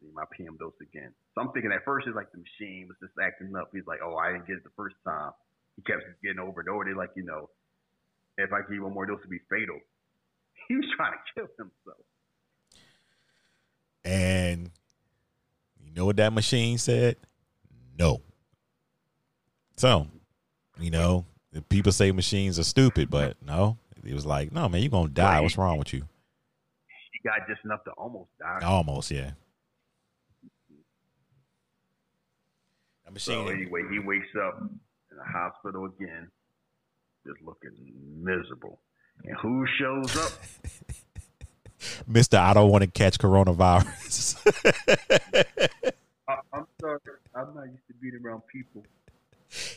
Need 0.00 0.16
my 0.16 0.24
PM 0.32 0.56
dose 0.56 0.80
again. 0.80 1.12
So 1.36 1.44
I'm 1.44 1.52
thinking 1.52 1.76
at 1.76 1.84
first 1.84 2.08
it's 2.08 2.16
like 2.16 2.32
the 2.32 2.40
machine 2.40 2.88
was 2.88 2.96
just 3.04 3.12
acting 3.20 3.52
up. 3.52 3.68
He's 3.68 3.84
like, 3.84 4.00
oh, 4.00 4.16
I 4.16 4.32
didn't 4.32 4.48
get 4.48 4.56
it 4.56 4.64
the 4.64 4.72
first 4.72 4.96
time. 5.04 5.36
He 5.76 5.84
kept 5.84 6.08
getting 6.24 6.40
over 6.40 6.64
and 6.64 6.72
over. 6.72 6.88
They 6.88 6.96
like, 6.96 7.12
you 7.12 7.28
know, 7.28 7.52
if 8.38 8.52
I 8.52 8.60
give 8.62 8.72
you 8.72 8.84
one 8.84 8.94
more 8.94 9.06
dose, 9.06 9.18
it'd 9.20 9.30
be 9.30 9.40
fatal. 9.50 9.78
He 10.66 10.76
was 10.76 10.86
trying 10.96 11.12
to 11.12 11.18
kill 11.34 11.46
himself. 11.58 12.06
And 14.02 14.70
you 15.84 15.92
know 15.92 16.06
what 16.06 16.16
that 16.16 16.32
machine 16.32 16.78
said? 16.78 17.16
No. 17.98 18.22
So, 19.76 20.06
you 20.80 20.90
know, 20.90 21.26
people 21.68 21.92
say 21.92 22.12
machines 22.12 22.58
are 22.58 22.64
stupid, 22.64 23.10
but 23.10 23.36
no, 23.44 23.76
it 24.04 24.14
was 24.14 24.26
like, 24.26 24.52
no, 24.52 24.68
man, 24.68 24.80
you're 24.80 24.90
gonna 24.90 25.08
die. 25.08 25.40
What's 25.40 25.58
wrong 25.58 25.78
with 25.78 25.92
you? 25.92 26.02
He 27.12 27.28
got 27.28 27.46
just 27.48 27.64
enough 27.64 27.84
to 27.84 27.90
almost 27.92 28.30
die. 28.38 28.60
Almost, 28.64 29.10
yeah. 29.10 29.32
That 33.04 33.12
machine. 33.12 33.46
So 33.46 33.48
anyway, 33.48 33.82
he 33.90 33.98
wakes 33.98 34.28
up 34.46 34.60
in 34.60 35.16
the 35.16 35.24
hospital 35.24 35.86
again, 35.86 36.30
just 37.26 37.42
looking 37.42 37.72
miserable. 38.22 38.78
And 39.24 39.36
who 39.36 39.66
shows 39.78 40.16
up? 40.16 40.32
Mister, 42.06 42.38
I 42.38 42.54
don't 42.54 42.70
want 42.70 42.82
to 42.82 42.90
catch 42.90 43.18
coronavirus. 43.18 44.40
I, 46.28 46.36
I'm 46.52 46.66
sorry, 46.80 46.98
I'm 47.34 47.54
not 47.54 47.66
used 47.66 47.86
to 47.88 47.94
being 48.00 48.18
around 48.22 48.42
people 48.50 48.84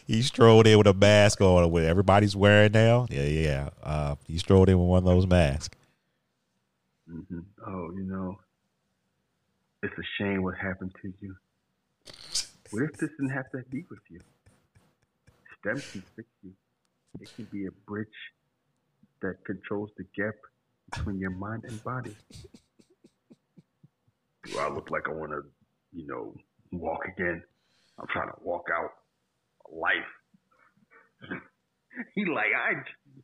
he 0.05 0.21
strolled 0.21 0.67
in 0.67 0.77
with 0.77 0.87
a 0.87 0.93
mask 0.93 1.41
on, 1.41 1.69
what 1.71 1.83
everybody's 1.83 2.35
wearing 2.35 2.71
now. 2.71 3.07
Yeah, 3.09 3.23
yeah. 3.23 3.69
Uh, 3.83 4.15
he 4.25 4.37
strolled 4.37 4.69
in 4.69 4.79
with 4.79 4.87
one 4.87 4.97
of 4.99 5.05
those 5.05 5.27
masks. 5.27 5.77
Mm-hmm. 7.09 7.39
Oh, 7.65 7.91
you 7.95 8.03
know, 8.03 8.39
it's 9.83 9.93
a 9.97 10.03
shame 10.17 10.43
what 10.43 10.55
happened 10.55 10.93
to 11.01 11.13
you. 11.19 11.35
What 12.71 12.83
if 12.83 12.93
this 12.93 13.09
didn't 13.11 13.29
have 13.29 13.49
to 13.51 13.63
be 13.69 13.85
with 13.89 13.99
you? 14.09 14.19
STEM 15.59 15.75
can 15.91 16.03
fix 16.15 16.27
you. 16.43 16.53
It 17.21 17.31
can 17.35 17.47
be 17.51 17.65
a 17.65 17.71
bridge 17.87 18.07
that 19.21 19.35
controls 19.45 19.89
the 19.97 20.05
gap 20.15 20.35
between 20.91 21.19
your 21.19 21.31
mind 21.31 21.63
and 21.65 21.83
body. 21.83 22.15
Do 24.45 24.59
I 24.59 24.69
look 24.69 24.89
like 24.91 25.07
I 25.07 25.11
want 25.11 25.31
to, 25.31 25.41
you 25.91 26.07
know, 26.07 26.35
walk 26.71 27.01
again? 27.05 27.43
I'm 27.99 28.07
trying 28.07 28.29
to 28.29 28.35
walk 28.41 28.65
out 28.73 28.91
life. 29.69 29.91
he 32.15 32.25
like, 32.25 32.45
I 32.55 32.73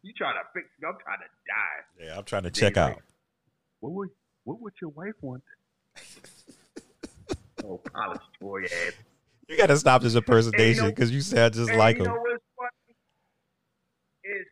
you 0.01 0.13
trying 0.17 0.35
to 0.35 0.41
fix 0.53 0.67
me? 0.81 0.87
I'm 0.87 0.97
trying 1.03 1.19
to 1.19 1.29
die. 1.47 2.05
Yeah, 2.05 2.17
I'm 2.17 2.25
trying 2.25 2.43
to 2.43 2.51
check 2.51 2.77
out. 2.77 2.97
what 3.79 3.93
would 3.93 4.09
what 4.43 4.59
would 4.61 4.73
your 4.81 4.89
wife 4.91 5.13
want? 5.21 5.43
oh, 7.63 7.79
college 7.93 8.19
boy 8.41 8.63
ass. 8.63 8.93
You 9.47 9.57
got 9.57 9.67
to 9.67 9.77
stop 9.77 10.01
this 10.01 10.15
impersonation 10.15 10.87
because 10.87 11.11
you, 11.11 11.15
know, 11.15 11.17
you 11.17 11.21
sound 11.21 11.53
just 11.53 11.73
like 11.73 11.97
you 11.97 12.03
him. 12.03 12.11
Know 12.11 12.23
funny? 14.23 14.43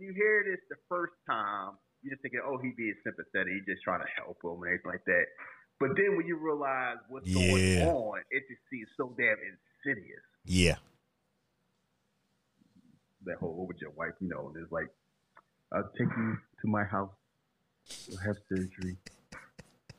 You 0.00 0.12
hear 0.12 0.44
this 0.44 0.60
the 0.68 0.76
first 0.88 1.12
time, 1.28 1.72
you're 2.02 2.12
just 2.14 2.22
thinking, 2.22 2.40
oh, 2.44 2.58
he 2.58 2.72
being 2.76 2.94
sympathetic, 3.04 3.52
he 3.52 3.72
just 3.72 3.82
trying 3.82 4.00
to 4.00 4.10
help 4.16 4.38
him 4.44 4.62
and 4.62 4.68
everything 4.68 4.92
like 4.92 5.04
that. 5.06 5.26
But 5.80 5.96
then 5.96 6.16
when 6.16 6.26
you 6.26 6.36
realize 6.36 6.98
what's 7.08 7.28
yeah. 7.28 7.38
going 7.38 7.88
on, 7.88 8.18
it 8.30 8.42
just 8.48 8.60
seems 8.70 8.88
so 8.96 9.14
damn 9.16 9.38
insidious. 9.38 10.22
Yeah. 10.44 10.76
That 13.24 13.38
whole 13.38 13.66
with 13.66 13.80
your 13.80 13.90
wife, 13.90 14.14
you 14.20 14.28
know, 14.28 14.50
there's 14.54 14.70
like, 14.70 14.88
I'll 15.72 15.90
take 15.96 16.08
you 16.16 16.36
to 16.62 16.68
my 16.68 16.84
house. 16.84 17.12
You'll 18.08 18.20
have 18.20 18.36
surgery. 18.48 18.96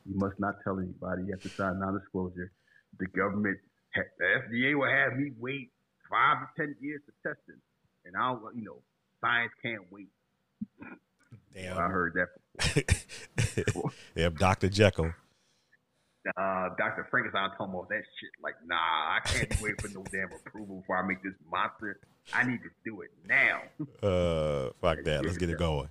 You 0.06 0.14
must 0.16 0.38
not 0.38 0.54
tell 0.64 0.78
anybody. 0.78 1.24
You 1.26 1.32
have 1.32 1.42
to 1.42 1.48
sign 1.48 1.78
non-disclosure. 1.80 2.52
The 2.98 3.06
government, 3.06 3.58
the 3.94 4.04
FDA 4.24 4.74
will 4.78 4.90
have 4.90 5.16
me 5.16 5.32
wait 5.38 5.70
five 6.10 6.38
to 6.40 6.46
ten 6.56 6.76
years 6.80 7.00
for 7.06 7.34
testing, 7.34 7.60
and 8.04 8.16
I'll, 8.16 8.40
you 8.54 8.64
know, 8.64 8.82
science 9.20 9.52
can't 9.62 9.82
wait. 9.90 10.08
Damn, 11.54 11.78
I 11.78 11.88
heard 11.88 12.14
that. 12.14 12.94
yeah, 14.14 14.28
Doctor 14.30 14.68
Jekyll 14.68 15.12
uh, 16.36 16.68
Dr. 16.76 17.06
Frankenstein 17.10 17.50
told 17.56 17.72
me 17.72 17.80
that 17.88 18.04
shit. 18.20 18.30
Like, 18.42 18.54
nah, 18.66 18.76
I 18.76 19.20
can't 19.24 19.60
wait 19.62 19.80
for 19.80 19.88
no 19.88 20.04
damn 20.12 20.30
approval 20.32 20.80
before 20.80 20.98
I 20.98 21.06
make 21.06 21.22
this 21.22 21.32
monster. 21.50 21.98
I 22.32 22.44
need 22.44 22.60
to 22.62 22.70
do 22.84 23.00
it 23.00 23.10
now. 23.26 23.62
Uh, 24.06 24.70
fuck 24.80 25.02
that. 25.04 25.24
Let's 25.24 25.38
get 25.38 25.50
it 25.50 25.58
going. 25.58 25.88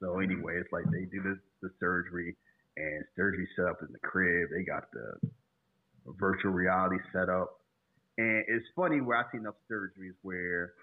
So 0.00 0.20
anyway, 0.20 0.56
it's 0.56 0.72
like 0.72 0.84
they 0.90 1.04
do 1.04 1.22
this 1.22 1.36
the 1.62 1.68
surgery 1.78 2.34
and 2.78 3.04
surgery 3.16 3.46
set 3.54 3.66
up 3.66 3.80
in 3.82 3.88
the 3.92 3.98
crib. 3.98 4.48
They 4.50 4.64
got 4.64 4.84
the 4.92 5.28
virtual 6.18 6.52
reality 6.52 6.96
set 7.12 7.28
up, 7.28 7.59
and 8.20 8.44
it's 8.48 8.66
funny 8.76 9.00
where 9.00 9.16
I 9.16 9.22
see 9.32 9.38
enough 9.38 9.54
surgeries 9.70 10.12
where 10.20 10.74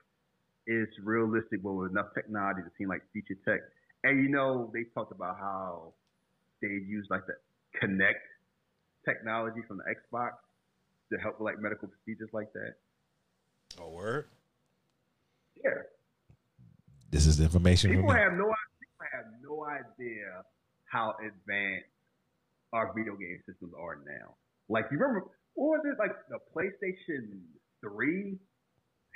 it's 0.66 0.92
realistic, 1.04 1.62
but 1.62 1.74
with 1.74 1.92
enough 1.92 2.08
technology 2.16 2.62
to 2.64 2.72
seem 2.80 2.90
like 2.90 3.02
feature 3.14 3.38
tech. 3.46 3.60
And 4.04 4.24
you 4.24 4.30
know, 4.30 4.72
they 4.74 4.86
talked 4.96 5.12
about 5.12 5.38
how 5.38 5.94
they 6.64 6.68
use 6.68 7.06
like 7.12 7.22
the 7.28 7.34
Kinect 7.80 8.26
technology 9.06 9.62
from 9.68 9.78
the 9.78 9.84
Xbox 9.84 10.32
to 11.14 11.20
help 11.20 11.40
with 11.40 11.46
like 11.46 11.62
medical 11.62 11.88
procedures 11.88 12.30
like 12.34 12.52
that. 12.54 12.74
Oh, 13.80 13.90
word. 13.90 14.26
Yeah. 15.64 15.72
This 17.12 17.28
is 17.28 17.40
information. 17.40 17.92
People 17.92 18.14
have 18.14 18.34
no 18.34 18.52
people 18.82 19.06
have 19.14 19.26
no 19.44 19.64
idea 19.64 20.44
how 20.86 21.14
advanced 21.22 21.86
our 22.74 22.92
video 22.96 23.16
game 23.16 23.40
systems 23.46 23.74
are 23.80 24.00
now. 24.06 24.34
Like 24.70 24.86
you 24.92 24.98
remember, 24.98 25.28
what 25.58 25.82
was 25.82 25.86
it 25.90 25.98
like 25.98 26.14
the 26.30 26.38
PlayStation 26.54 27.42
Three 27.82 28.38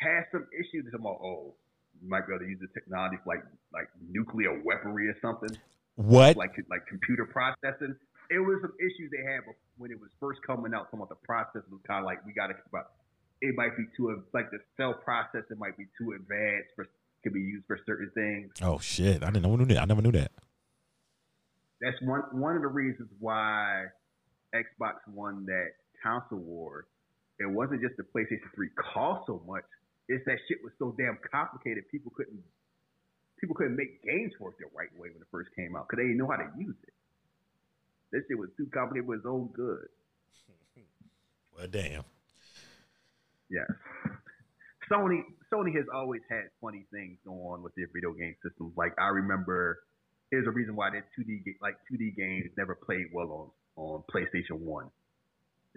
had 0.02 0.26
some 0.32 0.46
issues. 0.54 0.90
About 0.94 1.22
oh, 1.22 1.54
you 2.02 2.10
might 2.10 2.28
be 2.28 2.34
able 2.34 2.46
to 2.46 2.50
use 2.50 2.60
the 2.60 2.70
technology 2.74 3.18
for 3.24 3.38
like 3.38 3.46
like 3.74 3.90
nuclear 4.10 4.62
weaponry 4.66 5.08
or 5.08 5.18
something. 5.22 5.56
What? 5.96 6.36
Like 6.36 6.58
like 6.70 6.86
computer 6.88 7.26
processing. 7.26 7.96
It 8.30 8.40
was 8.40 8.60
some 8.62 8.74
issues 8.80 9.12
they 9.12 9.22
had 9.22 9.42
when 9.78 9.92
it 9.92 10.00
was 10.00 10.10
first 10.20 10.40
coming 10.46 10.74
out. 10.74 10.88
Some 10.90 11.02
of 11.02 11.10
the 11.10 11.20
process 11.22 11.62
was 11.70 11.82
kind 11.86 12.00
of 12.00 12.06
like 12.06 12.26
we 12.26 12.34
got 12.34 12.48
to 12.48 12.56
about. 12.70 12.92
It 13.42 13.56
might 13.56 13.76
be 13.76 13.86
too 13.98 14.22
like 14.34 14.52
the 14.52 14.60
cell 14.78 14.94
process. 14.94 15.44
It 15.50 15.58
might 15.58 15.78
be 15.78 15.86
too 15.98 16.14
advanced 16.14 16.70
for 16.76 16.86
could 17.24 17.34
be 17.34 17.40
used 17.40 17.66
for 17.68 17.80
certain 17.86 18.10
things. 18.14 18.52
Oh 18.62 18.80
shit! 18.80 19.24
I 19.24 19.32
didn't 19.32 19.44
know 19.44 19.66
that. 19.66 19.82
I 19.82 19.86
never 19.86 20.02
knew 20.02 20.12
that. 20.14 20.32
That's 21.82 21.98
one 22.02 22.22
one 22.32 22.56
of 22.56 22.62
the 22.62 22.68
reasons 22.68 23.10
why 23.20 23.86
Xbox 24.54 25.02
won 25.08 25.46
that 25.46 25.81
console 26.02 26.40
war. 26.40 26.88
It 27.40 27.50
wasn't 27.50 27.82
just 27.82 27.98
the 27.98 28.04
PlayStation 28.04 28.50
3 28.54 28.70
cost 28.94 29.28
so 29.28 29.42
much. 29.48 29.64
It's 30.08 30.24
that 30.26 30.38
shit 30.48 30.60
was 30.64 30.74
so 30.78 30.94
damn 30.98 31.18
complicated. 31.32 31.86
People 31.90 32.12
couldn't 32.16 32.44
people 33.40 33.56
couldn't 33.56 33.76
make 33.76 34.04
games 34.04 34.34
work 34.40 34.58
the 34.60 34.66
right 34.78 34.92
way 34.98 35.10
when 35.10 35.22
it 35.22 35.28
first 35.32 35.50
came 35.56 35.76
out 35.76 35.88
because 35.90 35.98
they 35.98 36.08
didn't 36.08 36.18
know 36.18 36.30
how 36.30 36.38
to 36.38 36.50
use 36.58 36.76
it. 36.84 36.94
This 38.12 38.22
shit 38.28 38.38
was 38.38 38.50
too 38.58 38.68
complicated 38.74 39.08
with 39.08 39.20
its 39.20 39.28
own 39.28 39.50
good. 39.54 39.88
well, 41.58 41.68
damn. 41.68 42.04
Yeah. 43.50 43.66
Sony 44.92 45.24
Sony 45.52 45.76
has 45.76 45.86
always 45.94 46.22
had 46.30 46.52
funny 46.62 46.86
things 46.92 47.18
going 47.26 47.40
on 47.40 47.64
with 47.64 47.74
their 47.76 47.88
video 47.94 48.12
game 48.14 48.36
systems. 48.44 48.74
Like 48.76 48.94
I 49.00 49.08
remember, 49.08 49.80
there's 50.32 50.48
a 50.48 50.52
reason 50.52 50.76
why 50.76 50.90
their 50.92 51.06
2D 51.18 51.56
like 51.62 51.76
2D 51.92 52.16
games 52.16 52.52
never 52.58 52.76
played 52.76 53.08
well 53.14 53.32
on 53.32 53.50
on 53.78 54.04
PlayStation 54.14 54.60
One, 54.60 54.90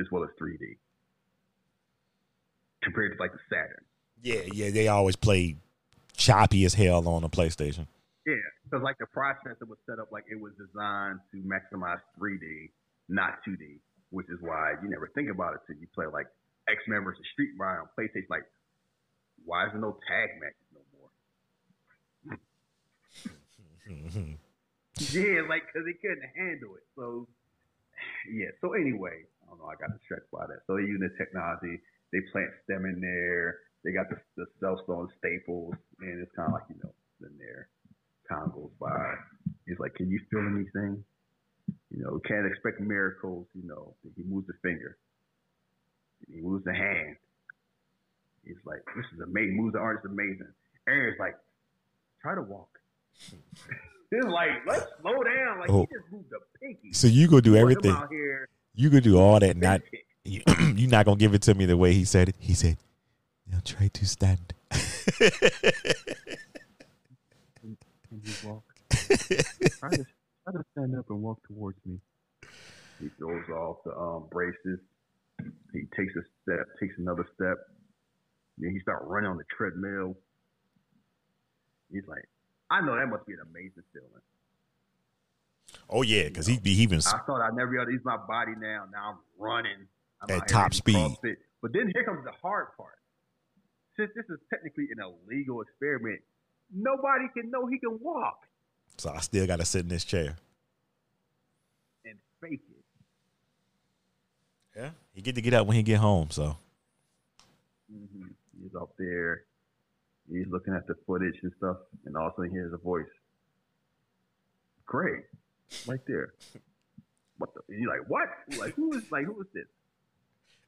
as 0.00 0.06
well 0.10 0.24
as 0.24 0.30
3D, 0.40 0.76
compared 2.82 3.16
to 3.16 3.22
like 3.22 3.32
the 3.32 3.38
Saturn. 3.48 3.84
Yeah, 4.22 4.42
yeah, 4.52 4.70
they 4.70 4.88
always 4.88 5.16
play 5.16 5.56
choppy 6.16 6.64
as 6.64 6.74
hell 6.74 7.06
on 7.08 7.22
the 7.22 7.28
PlayStation. 7.28 7.86
Yeah, 8.26 8.36
because 8.64 8.82
like 8.82 8.96
the 8.98 9.06
processor 9.14 9.68
was 9.68 9.78
set 9.86 9.98
up 9.98 10.10
like 10.10 10.24
it 10.30 10.40
was 10.40 10.52
designed 10.56 11.20
to 11.32 11.38
maximize 11.44 12.00
3D, 12.18 12.70
not 13.08 13.38
2D, 13.46 13.78
which 14.10 14.26
is 14.30 14.38
why 14.40 14.74
you 14.82 14.88
never 14.88 15.10
think 15.14 15.30
about 15.30 15.54
it 15.54 15.60
till 15.66 15.76
you 15.76 15.86
play 15.94 16.06
like 16.06 16.26
X 16.68 16.80
Men 16.88 17.04
versus 17.04 17.24
Street 17.32 17.50
Fighter 17.58 17.82
on 17.82 17.88
PlayStation. 17.98 18.30
Like, 18.30 18.44
why 19.44 19.66
is 19.66 19.72
there 19.72 19.80
no 19.80 19.98
tag 20.08 20.30
matches 20.40 20.68
no 20.72 20.80
more? 20.96 21.10
yeah, 24.96 25.42
like 25.46 25.62
because 25.68 25.84
they 25.84 25.92
couldn't 26.00 26.24
handle 26.34 26.76
it. 26.76 26.84
So 26.96 27.28
yeah. 28.32 28.56
So 28.62 28.72
anyway, 28.72 29.24
I 29.54 29.56
don't. 29.58 29.70
I 29.70 29.74
got 29.78 29.96
distracted 29.98 30.30
by 30.32 30.46
that. 30.46 30.66
So 30.66 30.74
they 30.76 30.82
using 30.82 31.06
the 31.06 31.14
technology. 31.16 31.78
They 32.12 32.20
plant 32.32 32.50
stem 32.64 32.84
in 32.86 33.00
there. 33.00 33.58
They 33.84 33.92
got 33.92 34.08
the, 34.10 34.16
the 34.36 34.46
cell 34.60 34.80
stone 34.84 35.08
staples, 35.18 35.74
and 36.00 36.20
it's 36.22 36.32
kind 36.34 36.48
of 36.48 36.54
like 36.54 36.64
you 36.70 36.76
know, 36.82 36.92
then 37.20 37.32
there. 37.38 37.68
Time 38.28 38.50
goes 38.54 38.70
by. 38.80 39.14
He's 39.66 39.78
like, 39.78 39.94
"Can 39.94 40.10
you 40.10 40.20
feel 40.30 40.40
anything?" 40.40 41.04
You 41.90 42.02
know, 42.02 42.18
can't 42.26 42.46
expect 42.46 42.80
miracles. 42.80 43.46
You 43.54 43.66
know, 43.68 43.94
he 44.16 44.22
moves 44.24 44.46
the 44.46 44.54
finger, 44.62 44.96
he 46.28 46.40
moves 46.40 46.64
the 46.64 46.72
hand. 46.74 47.16
He's 48.44 48.56
like, 48.64 48.80
"This 48.96 49.04
is 49.14 49.20
amazing." 49.20 49.56
Moves 49.56 49.74
the 49.74 49.80
arm, 49.80 49.96
it's 49.96 50.06
amazing. 50.06 50.48
Eron's 50.88 51.18
like, 51.18 51.36
"Try 52.22 52.34
to 52.34 52.42
walk." 52.42 52.70
He's 54.10 54.24
like 54.24 54.50
let's 54.66 54.86
slow 55.00 55.22
down. 55.24 55.60
Like 55.60 55.70
Oh. 55.70 55.80
he 55.80 55.86
just 55.98 56.12
moved 56.12 56.30
a 56.32 56.58
pinky. 56.58 56.92
So 56.92 57.06
you 57.08 57.26
go 57.28 57.40
do 57.40 57.56
everything. 57.56 57.90
out 57.90 58.08
here. 58.10 58.48
You 58.74 58.90
go 58.90 59.00
do 59.00 59.18
all 59.18 59.38
that. 59.40 59.56
Not 59.56 59.82
you, 60.24 60.42
you're 60.74 60.90
not 60.90 61.06
gonna 61.06 61.16
give 61.16 61.34
it 61.34 61.42
to 61.42 61.54
me 61.54 61.66
the 61.66 61.76
way 61.76 61.92
he 61.92 62.04
said 62.04 62.28
it. 62.28 62.36
He 62.38 62.54
said, 62.54 62.78
"Now 63.50 63.58
try 63.64 63.88
to 63.88 64.06
stand." 64.06 64.54
Can 67.60 67.76
you 68.22 68.32
walk? 68.44 68.62
try, 68.90 69.90
to, 69.90 70.06
try 70.44 70.52
to 70.52 70.64
stand 70.72 70.96
up 70.96 71.10
and 71.10 71.22
walk 71.22 71.38
towards 71.46 71.78
me. 71.84 71.98
He 73.00 73.08
throws 73.18 73.48
off 73.50 73.78
the 73.84 73.96
um, 73.96 74.26
braces. 74.30 74.78
He 75.72 75.80
takes 75.96 76.14
a 76.16 76.22
step, 76.42 76.66
takes 76.80 76.94
another 76.98 77.26
step. 77.34 77.58
Then 78.58 78.70
he 78.70 78.80
starts 78.80 79.04
running 79.06 79.30
on 79.30 79.36
the 79.36 79.44
treadmill. 79.56 80.16
He's 81.92 82.06
like, 82.06 82.24
I 82.70 82.80
know 82.80 82.96
that 82.96 83.06
must 83.06 83.26
be 83.26 83.34
an 83.34 83.40
amazing 83.50 83.82
feeling. 83.92 84.22
Oh 85.90 86.02
yeah, 86.02 86.24
because 86.28 86.46
he 86.46 86.58
be 86.58 86.72
even. 86.82 86.98
I 86.98 87.18
thought 87.26 87.40
I'd 87.40 87.54
never 87.54 87.70
be 87.70 87.76
able 87.76 87.86
to 87.86 87.92
use 87.92 88.04
my 88.04 88.16
body 88.16 88.52
now. 88.58 88.84
Now 88.92 89.10
I'm 89.10 89.18
running. 89.38 89.86
I'm 90.22 90.30
At 90.40 90.48
top 90.48 90.74
speed. 90.74 90.94
CrossFit. 90.96 91.36
But 91.62 91.72
then 91.72 91.90
here 91.94 92.04
comes 92.04 92.24
the 92.24 92.32
hard 92.42 92.68
part. 92.76 92.98
Since 93.96 94.10
this 94.16 94.24
is 94.28 94.38
technically 94.50 94.88
an 94.90 94.98
illegal 95.02 95.60
experiment, 95.62 96.20
nobody 96.74 97.26
can 97.32 97.50
know 97.50 97.66
he 97.66 97.78
can 97.78 97.98
walk 98.00 98.40
So 98.98 99.10
I 99.10 99.20
still 99.20 99.46
got 99.46 99.60
to 99.60 99.64
sit 99.64 99.82
in 99.82 99.88
this 99.88 100.04
chair. 100.04 100.36
and 102.04 102.18
fake 102.40 102.60
it. 102.70 102.84
Yeah, 104.76 104.90
he 105.12 105.22
get 105.22 105.36
to 105.36 105.40
get 105.42 105.54
out 105.54 105.66
when 105.66 105.76
he 105.76 105.82
get 105.82 105.98
home. 105.98 106.30
So 106.30 106.56
hmm 107.90 108.26
He's 108.62 108.74
up 108.74 108.90
there. 108.98 109.42
He's 110.30 110.46
looking 110.48 110.74
at 110.74 110.86
the 110.86 110.94
footage 111.06 111.34
and 111.42 111.52
stuff, 111.58 111.76
and 112.06 112.16
all 112.16 112.28
of 112.28 112.32
a 112.32 112.36
sudden 112.36 112.50
he 112.50 112.56
hears 112.56 112.72
a 112.72 112.78
voice. 112.78 113.04
Craig, 114.86 115.22
right 115.86 116.00
there. 116.06 116.34
What 117.38 117.50
the? 117.54 117.60
You're 117.74 117.90
like, 117.90 118.08
what? 118.08 118.28
Like 118.58 118.74
who 118.74 118.92
is 118.96 119.10
like 119.10 119.24
who 119.26 119.40
is 119.40 119.46
this? 119.52 119.66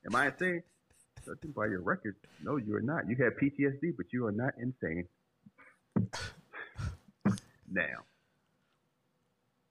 Am 0.06 0.14
I 0.14 0.26
insane? 0.26 0.62
Judging 1.24 1.50
by 1.50 1.66
your 1.66 1.80
record, 1.80 2.14
no, 2.42 2.56
you 2.56 2.74
are 2.76 2.80
not. 2.80 3.08
You 3.08 3.16
have 3.16 3.32
PTSD, 3.34 3.96
but 3.96 4.06
you 4.12 4.26
are 4.26 4.32
not 4.32 4.54
insane. 4.60 5.08
now, 7.68 8.04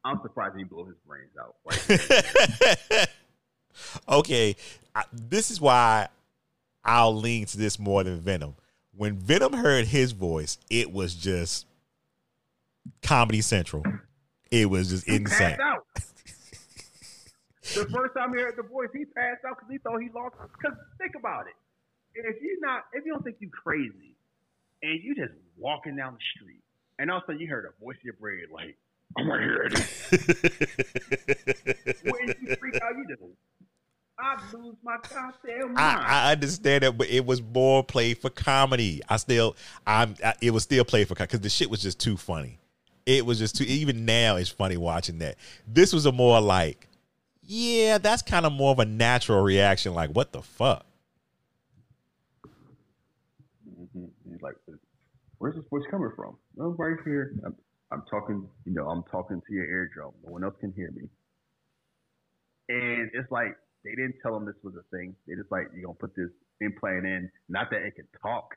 I'm 0.04 0.20
surprised 0.22 0.58
he 0.58 0.66
blew 0.66 0.86
his 0.86 0.98
brains 1.08 1.32
out. 1.40 1.56
Right? 1.66 3.08
okay, 4.10 4.56
I, 4.94 5.04
this 5.14 5.50
is 5.50 5.62
why 5.62 6.10
I'll 6.84 7.16
lean 7.16 7.46
to 7.48 7.58
this 7.58 7.80
more 7.80 8.04
than 8.04 8.20
Venom. 8.20 8.56
When 8.96 9.18
Venom 9.18 9.54
heard 9.54 9.88
his 9.88 10.12
voice, 10.12 10.58
it 10.70 10.92
was 10.92 11.16
just 11.16 11.66
Comedy 13.02 13.42
Central. 13.42 13.84
It 14.56 14.70
was 14.70 14.90
just 14.90 15.06
He 15.06 15.16
insane. 15.18 15.58
passed 15.58 15.60
out. 15.62 15.86
the 15.96 17.86
first 17.92 18.14
time 18.16 18.34
he 18.34 18.40
heard 18.40 18.56
the 18.56 18.64
voice, 18.64 18.88
he 18.94 19.04
passed 19.06 19.44
out 19.46 19.58
because 19.58 19.70
he 19.70 19.78
thought 19.80 20.00
he 20.02 20.10
lost. 20.16 20.36
Because 20.58 20.78
think 20.98 21.16
about 21.16 21.48
it, 21.48 21.56
if 22.16 22.42
you 22.42 22.58
not, 22.62 22.86
if 22.94 23.06
you 23.06 23.12
don't 23.14 23.24
think 23.24 23.38
you 23.40 23.50
crazy, 23.50 24.16
and 24.82 25.04
you 25.04 25.14
just 25.16 25.34
walking 25.58 25.96
down 25.98 26.14
the 26.14 26.20
street, 26.40 26.62
and 27.00 27.12
all 27.12 27.18
of 27.18 27.24
a 27.24 27.26
sudden 27.28 27.42
you 27.42 27.48
heard 27.50 27.66
a 27.66 27.84
voice 27.84 27.98
in 28.02 28.06
your 28.06 28.14
brain 28.14 28.46
like, 28.54 28.78
"I'm 29.18 29.30
right 29.30 29.42
here," 29.42 29.70
when 32.04 32.34
you 32.42 32.56
freak 32.56 32.82
out, 32.82 32.96
you 32.98 33.06
just, 33.10 33.22
I 34.18 34.38
lose 34.54 34.76
my 34.84 34.96
goddamn 35.10 35.74
mind. 35.74 35.80
I, 35.80 36.30
I 36.30 36.32
understand 36.32 36.84
that, 36.84 36.98
but 36.98 37.10
it 37.10 37.26
was 37.26 37.42
more 37.42 37.84
played 37.84 38.20
for 38.20 38.30
comedy. 38.30 39.02
I 39.10 39.18
still, 39.18 39.56
I'm, 39.86 40.16
I, 40.24 40.34
it 40.42 40.52
was 40.52 40.64
still 40.64 40.86
played 40.86 41.10
for 41.10 41.16
because 41.16 41.42
the 41.42 41.50
shit 41.50 41.70
was 41.70 41.82
just 41.82 42.00
too 42.00 42.16
funny. 42.16 42.60
It 43.06 43.26
was 43.26 43.38
just 43.40 43.56
too. 43.56 43.64
Even 43.66 44.06
now, 44.06 44.36
it's 44.36 44.50
funny 44.50 44.78
watching 44.78 45.20
that. 45.20 45.36
This 45.68 45.94
was 45.94 46.06
a 46.06 46.12
more 46.12 46.42
like, 46.42 46.88
yeah, 47.44 48.00
that's 48.00 48.22
kind 48.24 48.46
of 48.46 48.52
more 48.52 48.72
of 48.72 48.80
a 48.80 48.86
natural 48.86 49.42
reaction. 49.44 49.94
Like, 49.94 50.10
what 50.10 50.32
the 50.32 50.42
fuck? 50.42 50.86
Mhm. 53.70 54.10
He's 54.30 54.42
like, 54.42 54.56
"Where's 55.38 55.56
this 55.56 55.66
voice 55.70 55.84
coming 55.92 56.12
from?" 56.16 56.38
Oh, 56.60 56.70
right 56.74 56.98
here. 57.06 57.36
I'm, 57.46 57.56
I'm 57.92 58.04
talking. 58.10 58.50
You 58.66 58.74
know, 58.74 58.90
I'm 58.90 59.04
talking 59.04 59.42
to 59.42 59.54
your 59.54 59.66
eardrum. 59.66 60.14
No 60.26 60.32
one 60.32 60.44
else 60.44 60.56
can 60.60 60.72
hear 60.74 60.92
me. 60.92 61.08
And 62.70 63.12
it's 63.14 63.30
like 63.32 63.56
they 63.84 63.92
didn't 63.92 64.16
tell 64.24 64.36
him 64.36 64.46
this 64.46 64.56
was 64.64 64.74
a 64.76 64.84
thing. 64.96 65.16
They 65.28 65.36
just 65.36 65.52
like, 65.52 65.68
"You're 65.74 65.84
gonna 65.86 65.94
put 66.00 66.16
this 66.16 66.32
implant 66.62 67.06
in." 67.06 67.32
Not 67.50 67.70
that 67.70 67.84
it 67.84 67.96
can 67.96 68.08
talk. 68.22 68.56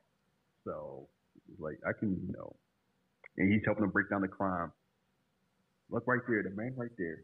So 0.65 1.09
like 1.59 1.79
I 1.87 1.93
can, 1.93 2.13
you 2.27 2.33
know. 2.33 2.57
And 3.39 3.53
he's 3.53 3.63
helping 3.65 3.85
him 3.85 3.91
break 3.91 4.11
down 4.11 4.21
the 4.23 4.29
crime. 4.29 4.73
Look 5.91 6.05
right 6.07 6.21
there, 6.29 6.43
the 6.43 6.51
man 6.51 6.75
right 6.77 6.91
there. 6.99 7.23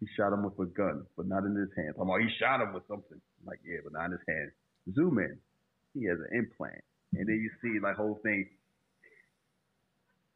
He 0.00 0.06
shot 0.16 0.32
him 0.32 0.44
with 0.44 0.56
a 0.58 0.70
gun, 0.70 1.04
but 1.16 1.26
not 1.26 1.44
in 1.44 1.54
his 1.54 1.68
hand. 1.76 1.94
I'm 2.00 2.08
like, 2.08 2.22
he 2.22 2.30
shot 2.38 2.62
him 2.62 2.72
with 2.72 2.84
something. 2.88 3.20
I'm 3.20 3.46
like, 3.46 3.60
yeah, 3.66 3.78
but 3.84 3.92
not 3.92 4.06
in 4.06 4.12
his 4.12 4.26
hand. 4.26 4.50
Zoom 4.94 5.18
in. 5.18 5.36
He 5.92 6.06
has 6.06 6.16
an 6.16 6.38
implant. 6.38 6.80
And 7.12 7.28
then 7.28 7.36
you 7.36 7.50
see 7.60 7.80
like 7.82 7.96
whole 7.96 8.20
thing. 8.22 8.48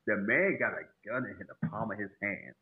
The 0.06 0.16
man 0.16 0.58
got 0.58 0.74
a 0.74 0.84
gun 1.08 1.24
in 1.24 1.38
the 1.38 1.68
palm 1.68 1.90
of 1.92 1.98
his 1.98 2.10
hand. 2.20 2.54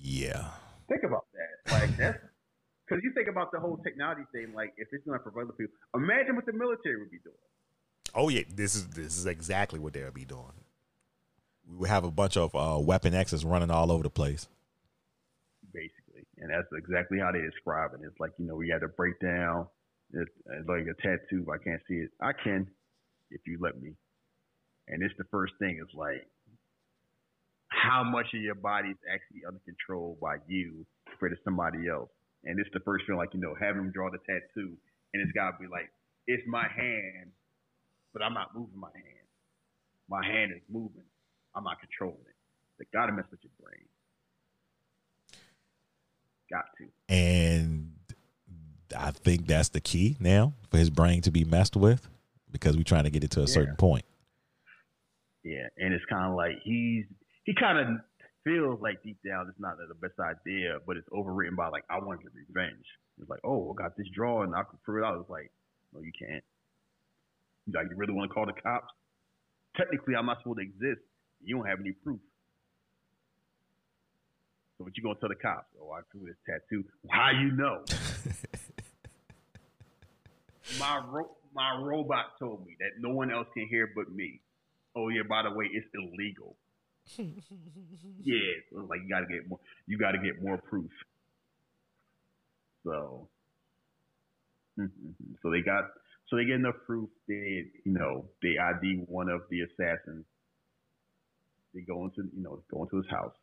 Yeah, 0.00 0.50
Think 0.88 1.04
about 1.04 1.28
that. 1.36 1.52
Like 1.68 1.96
that's 2.00 2.18
because 2.88 3.04
you 3.04 3.12
think 3.12 3.28
about 3.28 3.52
the 3.52 3.60
whole 3.60 3.76
technology 3.84 4.24
thing. 4.32 4.56
Like 4.56 4.72
if 4.80 4.88
it's 4.90 5.04
going 5.04 5.20
to 5.20 5.22
prevent 5.22 5.52
people, 5.60 5.76
imagine 5.94 6.34
what 6.34 6.48
the 6.48 6.56
military 6.56 6.96
would 6.96 7.12
be 7.12 7.20
doing. 7.20 7.36
Oh 8.14 8.28
yeah, 8.28 8.42
this 8.48 8.74
is 8.74 8.88
this 8.88 9.18
is 9.18 9.26
exactly 9.26 9.78
what 9.78 9.92
they'll 9.92 10.10
be 10.10 10.24
doing. 10.24 10.52
We 11.68 11.76
would 11.76 11.88
have 11.88 12.04
a 12.04 12.10
bunch 12.10 12.36
of 12.36 12.54
uh, 12.54 12.78
weapon 12.80 13.14
X's 13.14 13.44
running 13.44 13.70
all 13.70 13.92
over 13.92 14.02
the 14.02 14.10
place. 14.10 14.48
basically, 15.72 16.26
and 16.38 16.50
that's 16.50 16.68
exactly 16.76 17.18
how 17.18 17.32
they 17.32 17.40
describe 17.40 17.92
it. 17.94 18.00
It's 18.04 18.18
like 18.18 18.32
you 18.38 18.46
know 18.46 18.56
we 18.56 18.68
had 18.70 18.80
to 18.80 18.88
break 18.88 19.20
down. 19.20 19.66
It's, 20.12 20.30
like 20.66 20.86
a 20.88 20.96
tattoo. 21.02 21.46
I 21.52 21.58
can't 21.62 21.82
see 21.86 21.96
it. 21.96 22.10
I 22.20 22.32
can, 22.32 22.66
if 23.30 23.42
you 23.46 23.58
let 23.60 23.80
me. 23.80 23.92
And 24.88 25.02
it's 25.02 25.14
the 25.18 25.28
first 25.30 25.52
thing. 25.58 25.78
It's 25.82 25.94
like 25.94 26.24
how 27.68 28.02
much 28.04 28.26
of 28.34 28.40
your 28.40 28.54
body 28.54 28.88
is 28.88 28.96
actually 29.12 29.44
under 29.46 29.60
control 29.60 30.16
by 30.20 30.36
you 30.48 30.86
compared 31.10 31.32
to 31.32 31.38
somebody 31.44 31.88
else. 31.88 32.08
And 32.44 32.58
it's 32.58 32.70
the 32.72 32.80
first 32.80 33.04
feeling, 33.04 33.18
like 33.18 33.34
you 33.34 33.40
know, 33.40 33.54
having 33.60 33.82
them 33.82 33.92
draw 33.92 34.10
the 34.10 34.18
tattoo, 34.24 34.76
and 35.12 35.20
it's 35.20 35.32
got 35.32 35.52
to 35.52 35.56
be 35.60 35.68
like 35.68 35.92
it's 36.26 36.42
my 36.46 36.68
hand, 36.68 37.32
but 38.12 38.22
I'm 38.22 38.34
not 38.34 38.54
moving 38.54 38.78
my 38.78 38.90
hand. 38.94 39.26
My 40.08 40.24
hand 40.24 40.52
is 40.52 40.62
moving. 40.70 41.04
I'm 41.54 41.64
not 41.64 41.80
controlling 41.80 42.18
it. 42.20 42.34
They 42.78 42.84
got 42.92 43.06
to 43.06 43.12
mess 43.12 43.26
with 43.30 43.40
your 43.42 43.52
brain. 43.60 43.84
Got 46.50 46.64
to. 46.78 47.14
And 47.14 47.92
I 48.96 49.10
think 49.10 49.46
that's 49.46 49.68
the 49.70 49.80
key 49.80 50.16
now 50.20 50.54
for 50.70 50.78
his 50.78 50.90
brain 50.90 51.20
to 51.22 51.30
be 51.30 51.44
messed 51.44 51.76
with 51.76 52.08
because 52.50 52.76
we're 52.76 52.84
trying 52.84 53.04
to 53.04 53.10
get 53.10 53.24
it 53.24 53.30
to 53.32 53.42
a 53.42 53.46
certain 53.46 53.76
point. 53.76 54.04
Yeah, 55.44 55.68
and 55.76 55.92
it's 55.92 56.04
kind 56.06 56.30
of 56.30 56.36
like 56.36 56.56
he's 56.64 57.04
he 57.44 57.54
kind 57.54 57.78
of 57.78 58.00
feels 58.44 58.80
like 58.80 59.02
deep 59.02 59.18
down 59.26 59.46
it's 59.48 59.60
not 59.60 59.76
the 59.76 59.94
best 59.94 60.18
idea, 60.20 60.78
but 60.86 60.96
it's 60.96 61.08
overwritten 61.10 61.56
by 61.56 61.68
like 61.68 61.84
I 61.90 61.98
want 61.98 62.20
to 62.20 62.24
get 62.24 62.32
revenge. 62.34 62.84
It's 63.20 63.28
like, 63.28 63.40
oh, 63.44 63.72
I 63.72 63.82
got 63.82 63.96
this 63.96 64.06
drawing, 64.14 64.54
I 64.54 64.62
can 64.62 64.78
prove 64.84 65.02
it 65.02 65.06
out. 65.06 65.20
It's 65.20 65.30
like, 65.30 65.50
no, 65.92 66.00
you 66.00 66.12
can't. 66.18 66.44
Like, 67.72 67.86
you 67.90 67.96
really 67.96 68.12
want 68.12 68.30
to 68.30 68.34
call 68.34 68.46
the 68.46 68.52
cops? 68.52 68.92
Technically, 69.76 70.14
I'm 70.16 70.26
not 70.26 70.38
supposed 70.38 70.58
to 70.58 70.64
exist. 70.64 71.00
You 71.44 71.56
don't 71.56 71.66
have 71.66 71.80
any 71.80 71.92
proof. 71.92 72.20
So 74.76 74.84
what 74.84 74.96
you 74.96 75.02
gonna 75.02 75.18
tell 75.18 75.28
the 75.28 75.34
cops? 75.34 75.66
Oh, 75.80 75.90
I 75.90 76.00
drew 76.12 76.26
this 76.26 76.36
tattoo. 76.46 76.84
How 77.10 77.30
you 77.30 77.50
know? 77.50 77.84
my 80.78 81.02
ro- 81.10 81.36
my 81.52 81.80
robot 81.82 82.38
told 82.38 82.64
me 82.64 82.76
that 82.78 82.90
no 83.00 83.10
one 83.10 83.32
else 83.32 83.48
can 83.54 83.66
hear 83.68 83.90
but 83.94 84.12
me. 84.12 84.40
Oh 84.94 85.08
yeah, 85.08 85.22
by 85.28 85.42
the 85.42 85.50
way, 85.50 85.68
it's 85.72 85.86
illegal. 85.94 86.56
yeah, 88.22 88.52
so 88.72 88.86
like 88.88 89.00
you 89.02 89.08
gotta 89.08 89.26
get 89.26 89.48
more. 89.48 89.58
You 89.86 89.98
gotta 89.98 90.18
get 90.18 90.42
more 90.42 90.58
proof. 90.58 90.90
So, 92.84 93.28
mhm. 94.78 94.90
so 95.42 95.50
they 95.50 95.60
got 95.60 95.90
so 96.28 96.36
they 96.36 96.44
get 96.44 96.56
enough 96.56 96.76
proof. 96.86 97.08
They 97.26 97.64
you 97.84 97.92
know 97.92 98.26
they 98.42 98.56
ID 98.58 99.04
one 99.06 99.28
of 99.28 99.42
the 99.50 99.62
assassins. 99.62 100.24
They 101.74 101.80
go 101.82 102.04
into 102.04 102.28
you 102.34 102.42
know 102.42 102.62
go 102.70 102.84
into 102.84 102.96
his 102.96 103.10
house, 103.10 103.34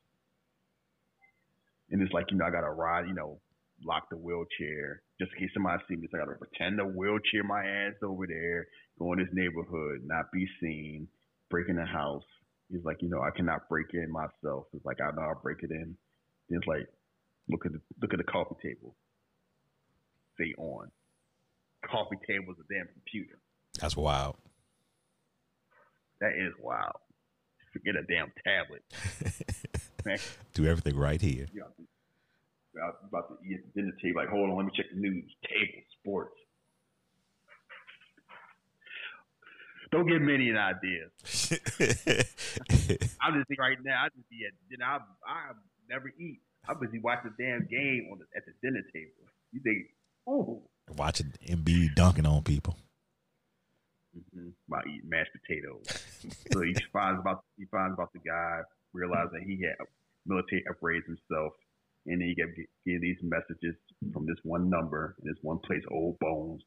and 1.91 2.01
it's 2.01 2.13
like 2.13 2.25
you 2.31 2.37
know 2.37 2.45
I 2.45 2.51
gotta 2.51 2.71
ride 2.71 3.07
you 3.07 3.13
know 3.13 3.39
lock 3.83 4.09
the 4.09 4.17
wheelchair 4.17 5.01
just 5.19 5.31
in 5.33 5.39
case 5.39 5.51
somebody 5.53 5.81
sees 5.87 5.99
me. 5.99 6.07
So 6.11 6.17
I 6.17 6.25
gotta 6.25 6.37
pretend 6.37 6.77
to 6.77 6.85
wheelchair 6.85 7.43
my 7.43 7.63
ass 7.65 7.95
over 8.03 8.27
there, 8.27 8.67
go 8.99 9.13
in 9.13 9.19
his 9.19 9.29
neighborhood, 9.33 10.01
not 10.05 10.31
be 10.31 10.47
seen, 10.61 11.07
break 11.49 11.69
in 11.69 11.75
the 11.75 11.85
house. 11.85 12.23
He's 12.69 12.83
like, 12.83 12.97
you 13.01 13.09
know, 13.09 13.21
I 13.21 13.29
cannot 13.35 13.69
break 13.69 13.87
in 13.93 14.11
myself. 14.11 14.65
It's 14.73 14.85
like 14.85 14.97
I 15.01 15.11
know 15.15 15.21
I'll 15.21 15.41
break 15.41 15.59
it 15.61 15.71
in. 15.71 15.95
Then 16.49 16.59
it's 16.59 16.67
like, 16.67 16.87
look 17.49 17.65
at 17.65 17.73
the 17.73 17.81
look 18.01 18.13
at 18.13 18.17
the 18.17 18.23
coffee 18.23 18.55
table. 18.61 18.95
Say 20.37 20.53
on. 20.57 20.91
Coffee 21.89 22.17
table 22.27 22.53
is 22.53 22.59
a 22.59 22.73
damn 22.73 22.87
computer. 22.87 23.39
That's 23.79 23.97
wild. 23.97 24.35
That 26.21 26.33
is 26.33 26.53
wild. 26.59 26.95
Forget 27.73 27.95
a 27.95 28.03
damn 28.03 28.31
tablet. 28.43 28.83
Do 30.53 30.65
everything 30.65 30.95
right 30.97 31.21
here. 31.21 31.47
know, 31.53 31.65
I 32.81 32.87
was 32.87 32.95
about 33.07 33.29
to 33.29 33.35
eat 33.45 33.59
at 33.59 33.73
the 33.73 33.81
dinner 33.81 33.93
table. 34.01 34.21
Like, 34.21 34.29
hold 34.29 34.49
on, 34.49 34.57
let 34.57 34.65
me 34.65 34.71
check 34.75 34.85
the 34.93 34.99
news. 34.99 35.29
Table, 35.43 35.83
sports. 35.99 36.35
Don't 39.91 40.07
give 40.07 40.21
me 40.21 40.33
any 40.33 40.51
ideas. 40.51 41.11
I'm 43.21 43.33
just 43.35 43.59
right 43.59 43.77
now. 43.83 44.03
I 44.03 44.09
just 44.15 44.29
be 44.29 44.45
at 44.45 44.53
dinner. 44.69 44.85
I 44.85 44.97
I 45.25 45.51
never 45.89 46.11
eat. 46.19 46.41
I'm 46.67 46.79
busy 46.79 46.99
watching 46.99 47.31
the 47.37 47.43
damn 47.43 47.67
game 47.67 48.09
on 48.11 48.19
the, 48.19 48.25
at 48.35 48.45
the 48.45 48.53
dinner 48.61 48.81
table. 48.93 49.11
You 49.51 49.61
think, 49.61 49.87
oh, 50.27 50.63
Watching 50.89 51.33
MB 51.49 51.95
dunking 51.95 52.25
on 52.25 52.43
people. 52.43 52.77
mm-hmm, 54.15 54.49
about 54.67 54.87
eating 54.87 55.09
mashed 55.09 55.31
potatoes. 55.33 55.83
so 56.53 56.61
he 56.61 56.75
finds 56.93 57.19
about 57.19 57.43
he 57.57 57.65
finds 57.71 57.93
about 57.93 58.13
the 58.13 58.19
guy, 58.19 58.61
realizing 58.93 59.43
he 59.45 59.61
had 59.65 59.75
military 60.25 60.63
upgrades 60.69 61.05
himself, 61.05 61.53
and 62.05 62.21
then 62.21 62.27
he 62.27 62.35
get, 62.35 62.55
get 62.55 63.01
these 63.01 63.17
messages 63.23 63.75
from 64.13 64.25
this 64.25 64.37
one 64.43 64.69
number 64.69 65.15
in 65.21 65.29
this 65.29 65.39
one 65.41 65.59
place, 65.59 65.83
Old 65.91 66.17
Bones. 66.19 66.61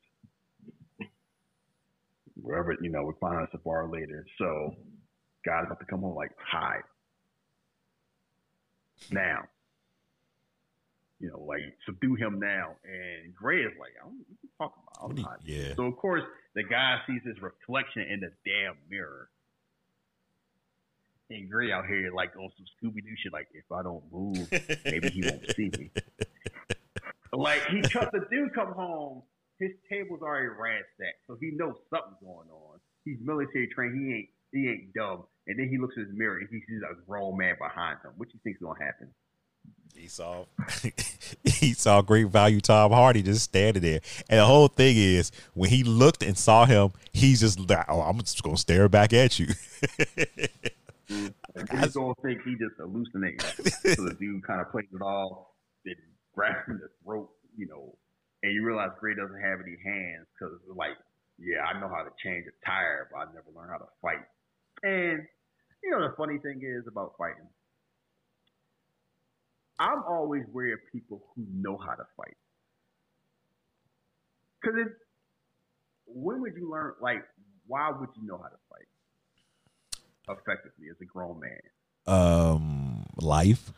Wherever 2.34 2.76
you 2.80 2.90
know, 2.90 3.02
we 3.02 3.14
find 3.20 3.40
us 3.42 3.48
a 3.54 3.58
bar 3.58 3.90
later. 3.90 4.24
So, 4.38 4.74
guy's 5.44 5.64
about 5.66 5.80
to 5.80 5.86
come 5.86 6.00
home 6.00 6.14
like 6.14 6.30
hide 6.38 6.82
now. 9.10 9.42
You 11.20 11.30
know, 11.30 11.40
like 11.40 11.60
subdue 11.84 12.14
him 12.14 12.38
now, 12.38 12.76
and 12.84 13.34
Gray 13.34 13.62
is 13.62 13.72
like, 13.78 13.90
I 14.00 14.04
don't, 14.04 14.18
what 14.18 14.38
you 14.42 14.48
talking 14.56 14.82
about? 14.86 15.10
I'm 15.10 15.16
not 15.16 15.40
yeah. 15.44 15.74
so 15.74 15.84
of 15.84 15.96
course 15.96 16.22
the 16.54 16.62
guy 16.62 16.98
sees 17.08 17.22
his 17.24 17.36
reflection 17.42 18.02
in 18.02 18.20
the 18.20 18.30
damn 18.44 18.76
mirror. 18.88 19.28
And 21.30 21.50
Gray 21.50 21.72
out 21.72 21.86
here 21.86 22.10
like 22.14 22.36
on 22.36 22.50
some 22.56 22.66
Scooby 22.78 23.02
Doo 23.02 23.14
shit, 23.22 23.32
like 23.32 23.48
if 23.52 23.70
I 23.72 23.82
don't 23.82 24.04
move, 24.12 24.48
maybe 24.84 25.10
he 25.10 25.22
won't 25.22 25.44
see 25.56 25.70
me. 25.76 25.90
Like 27.32 27.66
he 27.66 27.82
cuts 27.82 28.10
the 28.12 28.26
dude 28.30 28.54
come 28.54 28.72
home, 28.72 29.22
his 29.58 29.72
table's 29.88 30.22
already 30.22 30.48
ransacked, 30.48 31.20
so 31.26 31.36
he 31.40 31.50
knows 31.50 31.74
something's 31.90 32.16
going 32.22 32.48
on. 32.48 32.80
He's 33.04 33.18
military 33.20 33.68
trained, 33.68 34.00
he 34.00 34.14
ain't 34.14 34.28
he 34.52 34.68
ain't 34.68 34.94
dumb. 34.94 35.24
And 35.46 35.58
then 35.58 35.68
he 35.68 35.78
looks 35.78 35.94
in 35.96 36.04
his 36.04 36.12
mirror 36.14 36.38
and 36.38 36.48
he 36.50 36.60
sees 36.66 36.80
a 36.82 36.94
grown 37.06 37.36
man 37.36 37.56
behind 37.58 37.98
him. 38.02 38.12
What 38.16 38.28
you 38.32 38.40
think's 38.42 38.60
gonna 38.60 38.82
happen? 38.82 39.08
He 39.94 40.08
saw 40.08 40.46
he 41.44 41.72
saw 41.72 42.02
great 42.02 42.28
value 42.28 42.60
Tom 42.60 42.92
Hardy 42.92 43.22
just 43.22 43.44
standing 43.44 43.82
there. 43.82 44.00
And 44.28 44.40
the 44.40 44.46
whole 44.46 44.68
thing 44.68 44.96
is 44.96 45.32
when 45.54 45.70
he 45.70 45.82
looked 45.84 46.22
and 46.22 46.36
saw 46.36 46.64
him, 46.64 46.92
he's 47.12 47.40
just 47.40 47.58
like, 47.68 47.86
Oh, 47.88 48.00
I'm 48.00 48.18
just 48.18 48.42
gonna 48.42 48.56
stare 48.56 48.88
back 48.88 49.12
at 49.12 49.38
you. 49.38 49.48
He's 51.08 51.94
gonna 51.94 52.14
think 52.22 52.42
he 52.44 52.52
just 52.52 52.76
hallucinating. 52.78 53.40
so 53.96 54.04
the 54.04 54.16
dude 54.20 54.46
kind 54.46 54.60
of 54.60 54.70
plays 54.70 54.86
it 54.92 55.02
off, 55.02 55.48
then 55.84 55.96
grabs 56.34 56.68
the 56.68 56.88
throat, 57.02 57.30
you 57.56 57.66
know, 57.66 57.96
and 58.42 58.52
you 58.52 58.64
realize 58.64 58.90
Gray 59.00 59.14
doesn't 59.14 59.40
have 59.40 59.58
any 59.60 59.76
hands 59.84 60.26
because 60.38 60.54
like, 60.76 60.96
yeah, 61.38 61.64
I 61.64 61.80
know 61.80 61.88
how 61.88 62.04
to 62.04 62.10
change 62.22 62.44
a 62.46 62.54
tire, 62.66 63.08
but 63.10 63.18
I 63.18 63.24
never 63.32 63.48
learned 63.56 63.70
how 63.70 63.78
to 63.78 63.90
fight. 64.02 64.22
And 64.82 65.26
you 65.82 65.90
know 65.90 66.08
the 66.08 66.14
funny 66.16 66.38
thing 66.38 66.60
is 66.62 66.86
about 66.86 67.14
fighting. 67.18 67.48
I'm 69.78 70.02
always 70.08 70.44
wary 70.52 70.72
of 70.72 70.80
people 70.92 71.22
who 71.34 71.46
know 71.52 71.76
how 71.76 71.94
to 71.94 72.04
fight. 72.16 72.36
Because 74.60 74.80
if 74.80 74.88
when 76.06 76.40
would 76.40 76.54
you 76.56 76.70
learn? 76.70 76.94
Like, 77.00 77.22
why 77.66 77.90
would 77.90 78.08
you 78.20 78.26
know 78.26 78.38
how 78.38 78.48
to 78.48 78.58
fight 78.68 78.88
effectively 80.28 80.88
as 80.90 80.96
a 81.00 81.04
grown 81.04 81.40
man? 81.40 81.60
um 82.08 83.04
life. 83.20 83.70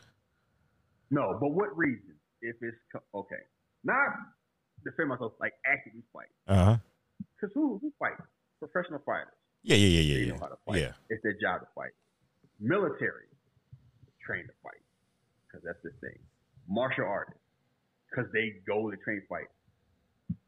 No, 1.11 1.37
but 1.41 1.51
what 1.51 1.77
reason? 1.77 2.15
If 2.41 2.57
it's 2.63 2.77
okay, 3.15 3.43
not 3.85 4.15
defend 4.85 5.11
myself, 5.11 5.33
like 5.41 5.53
actively 5.67 6.03
fight. 6.13 6.33
Uh-huh. 6.49 6.77
Because 7.37 7.53
who 7.55 7.79
who 7.83 7.93
fights? 7.99 8.23
Professional 8.59 9.01
fighters. 9.05 9.35
Yeah, 9.63 9.77
yeah, 9.77 9.87
yeah, 9.87 10.01
yeah. 10.01 10.15
They 10.15 10.21
yeah, 10.21 10.29
know 10.29 10.35
yeah. 10.35 10.41
how 10.41 10.47
to 10.49 10.59
fight. 10.65 10.81
Yeah. 10.81 10.93
It's 11.11 11.23
their 11.23 11.37
job 11.41 11.61
to 11.61 11.67
fight. 11.75 11.93
Military, 12.61 13.29
train 14.25 14.47
to 14.47 14.53
fight, 14.63 14.81
because 15.51 15.65
that's 15.67 15.83
the 15.83 15.91
thing. 16.01 16.19
Martial 16.69 17.05
artists, 17.05 17.43
because 18.09 18.31
they 18.33 18.63
go 18.67 18.91
to 18.91 18.97
train 18.99 19.23
fight. 19.29 19.51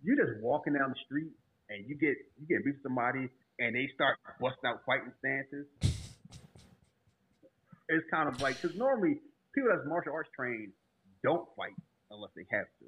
You 0.03 0.15
just 0.17 0.39
walking 0.41 0.75
down 0.75 0.91
the 0.91 1.01
street 1.05 1.33
and 1.69 1.83
you 1.89 1.97
get 1.97 2.15
you 2.39 2.47
get 2.47 2.65
beat 2.65 2.79
somebody 2.83 3.29
and 3.59 3.75
they 3.75 3.91
start 3.95 4.19
busting 4.41 4.67
out 4.67 4.83
fighting 4.87 5.13
stances. 5.19 5.67
It's 7.89 8.07
kind 8.11 8.29
of 8.29 8.41
like 8.41 8.61
because 8.61 8.77
normally 8.77 9.19
people 9.55 9.71
that's 9.75 9.87
martial 9.87 10.13
arts 10.13 10.31
trained 10.35 10.73
don't 11.23 11.47
fight 11.57 11.75
unless 12.11 12.31
they 12.37 12.47
have 12.51 12.67
to, 12.79 12.87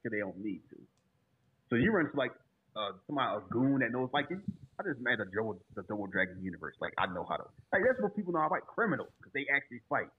because 0.00 0.12
they 0.12 0.20
don't 0.20 0.38
need 0.38 0.60
to. 0.70 0.78
So 1.70 1.76
you 1.76 1.90
run 1.90 2.06
into 2.06 2.16
like 2.16 2.32
uh, 2.76 2.92
somebody 3.06 3.40
a 3.40 3.40
goon 3.48 3.80
that 3.80 3.92
knows 3.92 4.10
like 4.12 4.28
I 4.28 4.82
just 4.84 5.00
made 5.00 5.20
a 5.20 5.28
Joe 5.32 5.56
the 5.74 5.82
Double 5.88 6.06
Dragon 6.06 6.36
universe. 6.42 6.76
Like 6.80 6.92
I 6.98 7.06
know 7.06 7.24
how 7.24 7.36
to 7.36 7.48
like 7.72 7.82
that's 7.88 8.00
what 8.00 8.16
people 8.16 8.32
know 8.32 8.44
to 8.44 8.48
fight 8.48 8.68
criminals 8.68 9.08
because 9.16 9.32
they 9.32 9.48
actually 9.48 9.80
fight. 9.88 10.12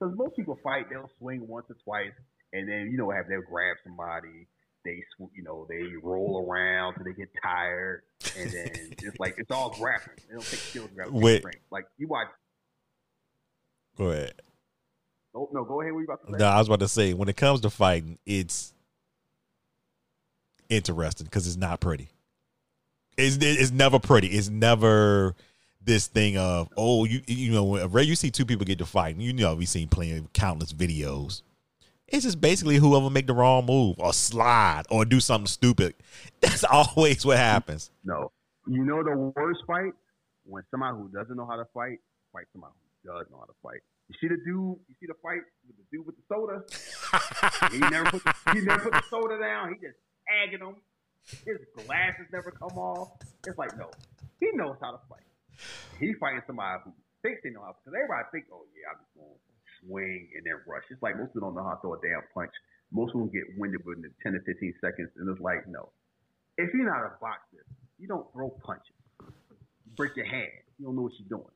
Because 0.00 0.16
most 0.16 0.34
people 0.34 0.58
fight, 0.64 0.86
they'll 0.88 1.10
swing 1.18 1.46
once 1.46 1.66
or 1.68 1.76
twice, 1.84 2.12
and 2.52 2.68
then 2.68 2.88
you 2.90 2.96
know 2.96 3.10
have? 3.10 3.28
They'll 3.28 3.42
grab 3.42 3.76
somebody, 3.84 4.46
they 4.84 5.02
you 5.34 5.42
know 5.42 5.66
they 5.68 5.82
roll 6.02 6.46
around 6.48 6.94
till 6.94 7.04
they 7.04 7.12
get 7.12 7.28
tired, 7.42 8.02
and 8.38 8.50
then 8.50 8.70
it's 9.02 9.18
like 9.18 9.34
it's 9.38 9.50
all 9.50 9.70
grappling. 9.70 10.16
They 10.28 10.34
don't 10.34 10.44
take 10.44 10.60
skills 10.60 10.90
grappling. 10.94 11.22
Wait. 11.22 11.40
strength. 11.40 11.60
Like 11.70 11.84
you 11.98 12.08
watch. 12.08 12.28
Go 13.96 14.10
ahead. 14.10 14.34
Oh 15.34 15.48
no, 15.52 15.64
go 15.64 15.80
ahead. 15.80 15.92
What 15.92 16.00
you 16.00 16.04
about 16.06 16.26
to 16.26 16.32
say? 16.32 16.38
No, 16.38 16.46
I 16.46 16.58
was 16.58 16.68
about 16.68 16.80
to 16.80 16.88
say 16.88 17.12
when 17.12 17.28
it 17.28 17.36
comes 17.36 17.60
to 17.60 17.70
fighting, 17.70 18.18
it's 18.24 18.72
interesting 20.68 21.26
because 21.26 21.46
it's 21.46 21.56
not 21.56 21.80
pretty. 21.80 22.08
It's 23.18 23.36
it's 23.40 23.70
never 23.70 23.98
pretty. 23.98 24.28
It's 24.28 24.48
never 24.48 25.34
this 25.82 26.06
thing 26.06 26.36
of 26.36 26.68
oh 26.76 27.04
you 27.04 27.22
you 27.26 27.52
know 27.52 27.64
whenever 27.64 28.02
you 28.02 28.14
see 28.14 28.30
two 28.30 28.44
people 28.44 28.64
get 28.64 28.78
to 28.78 28.86
fighting, 28.86 29.20
you 29.20 29.32
know 29.32 29.54
we've 29.54 29.68
seen 29.68 29.88
plenty 29.88 30.16
of 30.16 30.32
countless 30.32 30.72
videos. 30.72 31.42
It's 32.08 32.24
just 32.24 32.40
basically 32.40 32.76
whoever 32.76 33.08
make 33.08 33.28
the 33.28 33.34
wrong 33.34 33.66
move 33.66 33.96
or 33.98 34.12
slide 34.12 34.82
or 34.90 35.04
do 35.04 35.20
something 35.20 35.46
stupid. 35.46 35.94
That's 36.40 36.64
always 36.64 37.24
what 37.24 37.36
happens. 37.36 37.90
No. 38.04 38.32
You 38.66 38.84
know 38.84 39.02
the 39.02 39.16
worst 39.36 39.60
fight 39.66 39.92
when 40.44 40.64
somebody 40.70 40.96
who 40.96 41.08
doesn't 41.08 41.36
know 41.36 41.46
how 41.46 41.56
to 41.56 41.66
fight 41.72 41.98
fight 42.32 42.46
somebody 42.52 42.74
who 43.02 43.12
does 43.12 43.26
know 43.30 43.38
how 43.38 43.46
to 43.46 43.54
fight. 43.62 43.80
You 44.08 44.16
see 44.20 44.28
the 44.28 44.40
dude? 44.42 44.78
You 44.88 44.94
see 44.98 45.06
the 45.06 45.14
fight 45.22 45.42
with 45.66 45.76
the 45.76 45.84
dude 45.92 46.06
with 46.06 46.16
the 46.16 46.22
soda? 46.28 46.62
he 47.72 47.78
never 47.78 48.10
put 48.10 48.24
the, 48.24 48.34
he 48.54 48.60
never 48.60 48.82
put 48.82 48.92
the 48.92 49.02
soda 49.08 49.38
down. 49.38 49.70
He 49.70 49.86
just 49.86 49.98
agging 50.28 50.60
him. 50.60 50.76
His 51.46 51.58
glasses 51.86 52.26
never 52.32 52.50
come 52.50 52.76
off. 52.76 53.12
It's 53.46 53.56
like 53.56 53.76
no, 53.78 53.90
he 54.40 54.50
knows 54.54 54.76
how 54.80 54.92
to 54.92 54.98
fight. 55.08 55.22
He 55.98 56.14
fighting 56.16 56.42
somebody 56.46 56.80
who 56.84 56.92
thinks 57.22 57.40
they 57.44 57.50
know 57.50 57.64
how 57.64 57.76
because 57.76 57.92
everybody 57.92 58.24
think, 58.32 58.44
oh 58.52 58.64
yeah, 58.72 58.92
I'm 58.92 58.98
just 59.04 59.12
going 59.12 59.28
to 59.28 59.60
swing 59.84 60.32
and 60.36 60.42
then 60.44 60.56
rush. 60.64 60.84
It's 60.88 61.02
like 61.02 61.16
most 61.16 61.32
people 61.32 61.52
don't 61.52 61.56
know 61.56 61.66
how 61.66 61.76
to 61.76 61.82
throw 61.82 61.94
a 61.96 62.02
damn 62.02 62.24
punch. 62.32 62.52
Most 62.92 63.14
of 63.14 63.20
them 63.20 63.30
get 63.30 63.46
winded 63.56 63.84
within 63.84 64.10
10 64.22 64.32
to 64.34 64.40
15 64.42 64.74
seconds, 64.80 65.10
and 65.16 65.28
it's 65.30 65.40
like 65.40 65.68
no. 65.68 65.92
If 66.58 66.74
you're 66.74 66.88
not 66.88 67.06
a 67.06 67.14
boxer, 67.20 67.64
you 67.98 68.08
don't 68.08 68.26
throw 68.32 68.50
punches. 68.64 68.96
You 69.20 69.92
break 69.96 70.16
your 70.16 70.26
hand. 70.26 70.64
You 70.78 70.86
don't 70.86 70.96
know 70.96 71.06
what 71.06 71.14
you're 71.20 71.30
doing. 71.30 71.54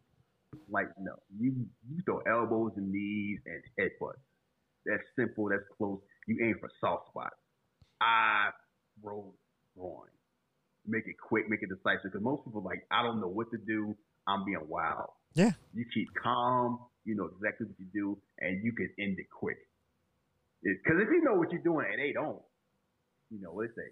Like 0.71 0.89
no, 1.01 1.19
you 1.35 1.67
you 1.89 1.99
throw 2.05 2.23
elbows 2.31 2.73
and 2.77 2.93
knees 2.93 3.41
and 3.47 3.61
headbutts. 3.79 4.23
That's 4.87 5.03
simple. 5.19 5.49
That's 5.51 5.67
close. 5.77 5.99
You 6.29 6.39
aim 6.45 6.57
for 6.61 6.71
soft 6.81 7.09
spots. 7.09 7.35
I 8.01 8.51
throat, 9.03 9.35
groin. 9.77 10.14
Make 10.87 11.07
it 11.07 11.17
quick. 11.19 11.49
Make 11.49 11.63
it 11.63 11.69
decisive. 11.69 12.13
Because 12.13 12.23
most 12.23 12.45
people 12.45 12.63
like 12.63 12.87
I 12.91 13.03
don't 13.03 13.21
know 13.21 13.29
what 13.29 13.51
to 13.53 13.59
do. 13.59 13.97
I'm 14.27 14.45
being 14.45 14.67
wild. 14.69 15.11
Yeah. 15.35 15.53
You 15.75 15.85
keep 15.93 16.09
calm. 16.15 16.79
You 17.05 17.15
know 17.17 17.29
exactly 17.37 17.67
what 17.67 17.77
you 17.79 17.87
do, 17.93 18.19
and 18.41 18.65
you 18.65 18.73
can 18.73 18.89
end 18.99 19.19
it 19.19 19.27
quick. 19.29 19.59
Because 20.63 20.97
if 20.97 21.09
you 21.13 21.21
know 21.21 21.35
what 21.35 21.53
you're 21.53 21.61
doing 21.61 21.85
and 21.93 22.01
they 22.01 22.13
don't, 22.13 22.41
you 23.29 23.41
know 23.41 23.53
what 23.53 23.69
they 23.69 23.83
say. 23.83 23.89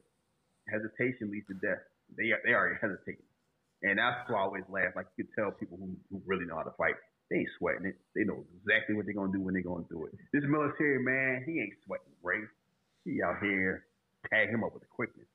Hesitation 0.72 1.28
leads 1.28 1.46
to 1.48 1.54
death. 1.60 1.84
They 2.16 2.32
are 2.32 2.40
they 2.44 2.56
already 2.56 2.80
hesitating. 2.80 3.28
And 3.82 3.98
that's 3.98 4.24
why 4.30 4.38
I 4.38 4.42
always 4.48 4.64
laugh. 4.70 4.96
Like 4.96 5.06
you 5.16 5.24
can 5.24 5.34
tell 5.36 5.50
people 5.52 5.76
who, 5.76 5.92
who 6.08 6.22
really 6.24 6.46
know 6.46 6.56
how 6.56 6.64
to 6.64 6.76
fight, 6.78 6.96
they 7.28 7.44
ain't 7.44 7.52
sweating 7.58 7.84
it. 7.84 7.96
They 8.14 8.24
know 8.24 8.44
exactly 8.56 8.94
what 8.94 9.04
they're 9.04 9.18
gonna 9.18 9.32
do 9.32 9.40
when 9.40 9.52
they're 9.52 9.66
gonna 9.66 9.84
do 9.90 10.06
it. 10.06 10.16
This 10.32 10.44
military 10.48 11.02
man, 11.02 11.44
he 11.44 11.60
ain't 11.60 11.76
sweating 11.84 12.16
race. 12.22 12.48
He 13.04 13.20
out 13.20 13.42
here 13.42 13.84
tag 14.30 14.48
him 14.48 14.64
up 14.64 14.72
with 14.72 14.82
the 14.82 14.88
quickness. 14.88 15.26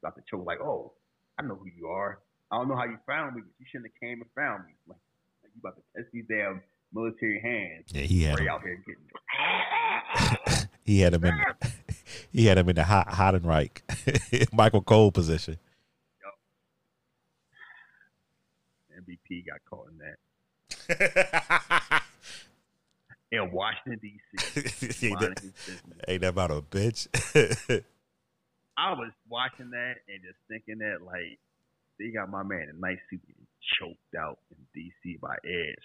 About 0.00 0.14
to 0.14 0.22
choke 0.30 0.46
like, 0.46 0.60
oh, 0.62 0.92
I 1.38 1.42
know 1.42 1.54
who 1.54 1.68
you 1.76 1.88
are. 1.88 2.18
I 2.50 2.56
don't 2.56 2.68
know 2.68 2.76
how 2.76 2.84
you 2.84 2.98
found 3.06 3.36
me, 3.36 3.42
but 3.42 3.52
you 3.58 3.66
shouldn't 3.70 3.92
have 3.92 4.00
came 4.00 4.20
and 4.20 4.30
found 4.34 4.66
me. 4.66 4.72
Like, 4.86 4.98
like 5.42 5.52
you 5.54 5.60
about 5.60 5.76
to 5.76 5.82
test 5.96 6.08
these 6.12 6.24
damn 6.28 6.62
military 6.92 7.40
hands. 7.40 7.86
Yeah, 7.92 8.02
he 8.02 8.24
had 8.24 8.40
him, 8.40 8.48
out 8.48 8.62
here 8.62 8.84
getting 8.86 9.06
he 10.84 11.00
had 11.00 11.14
him 11.14 11.24
in 11.24 11.34
he 12.32 12.46
had 12.46 12.58
him 12.58 12.68
in 12.68 12.76
the 12.76 12.84
hot 12.84 13.08
Heidenreich 13.08 13.80
Michael 14.56 14.82
Cole 14.82 15.10
position. 15.12 15.56
MVP 18.98 19.46
got 19.46 19.60
caught 19.68 19.88
in 19.90 19.98
that. 19.98 20.16
In 23.30 23.52
Washington 23.52 24.00
D.C. 24.02 25.08
ain't, 25.08 25.20
that, 25.20 25.38
ain't 26.08 26.22
that 26.22 26.28
about 26.28 26.50
a 26.50 26.62
bitch? 26.62 27.06
I 28.78 28.92
was 28.92 29.10
watching 29.28 29.70
that 29.70 29.94
and 30.08 30.22
just 30.22 30.38
thinking 30.48 30.78
that 30.78 31.04
like 31.04 31.38
they 31.98 32.10
got 32.10 32.30
my 32.30 32.44
man 32.44 32.68
in 32.70 32.80
nice 32.80 32.98
suit 33.10 33.20
getting 33.26 33.46
choked 33.80 34.14
out 34.16 34.38
in 34.50 34.56
D.C. 34.72 35.18
by 35.20 35.34
Edge 35.44 35.82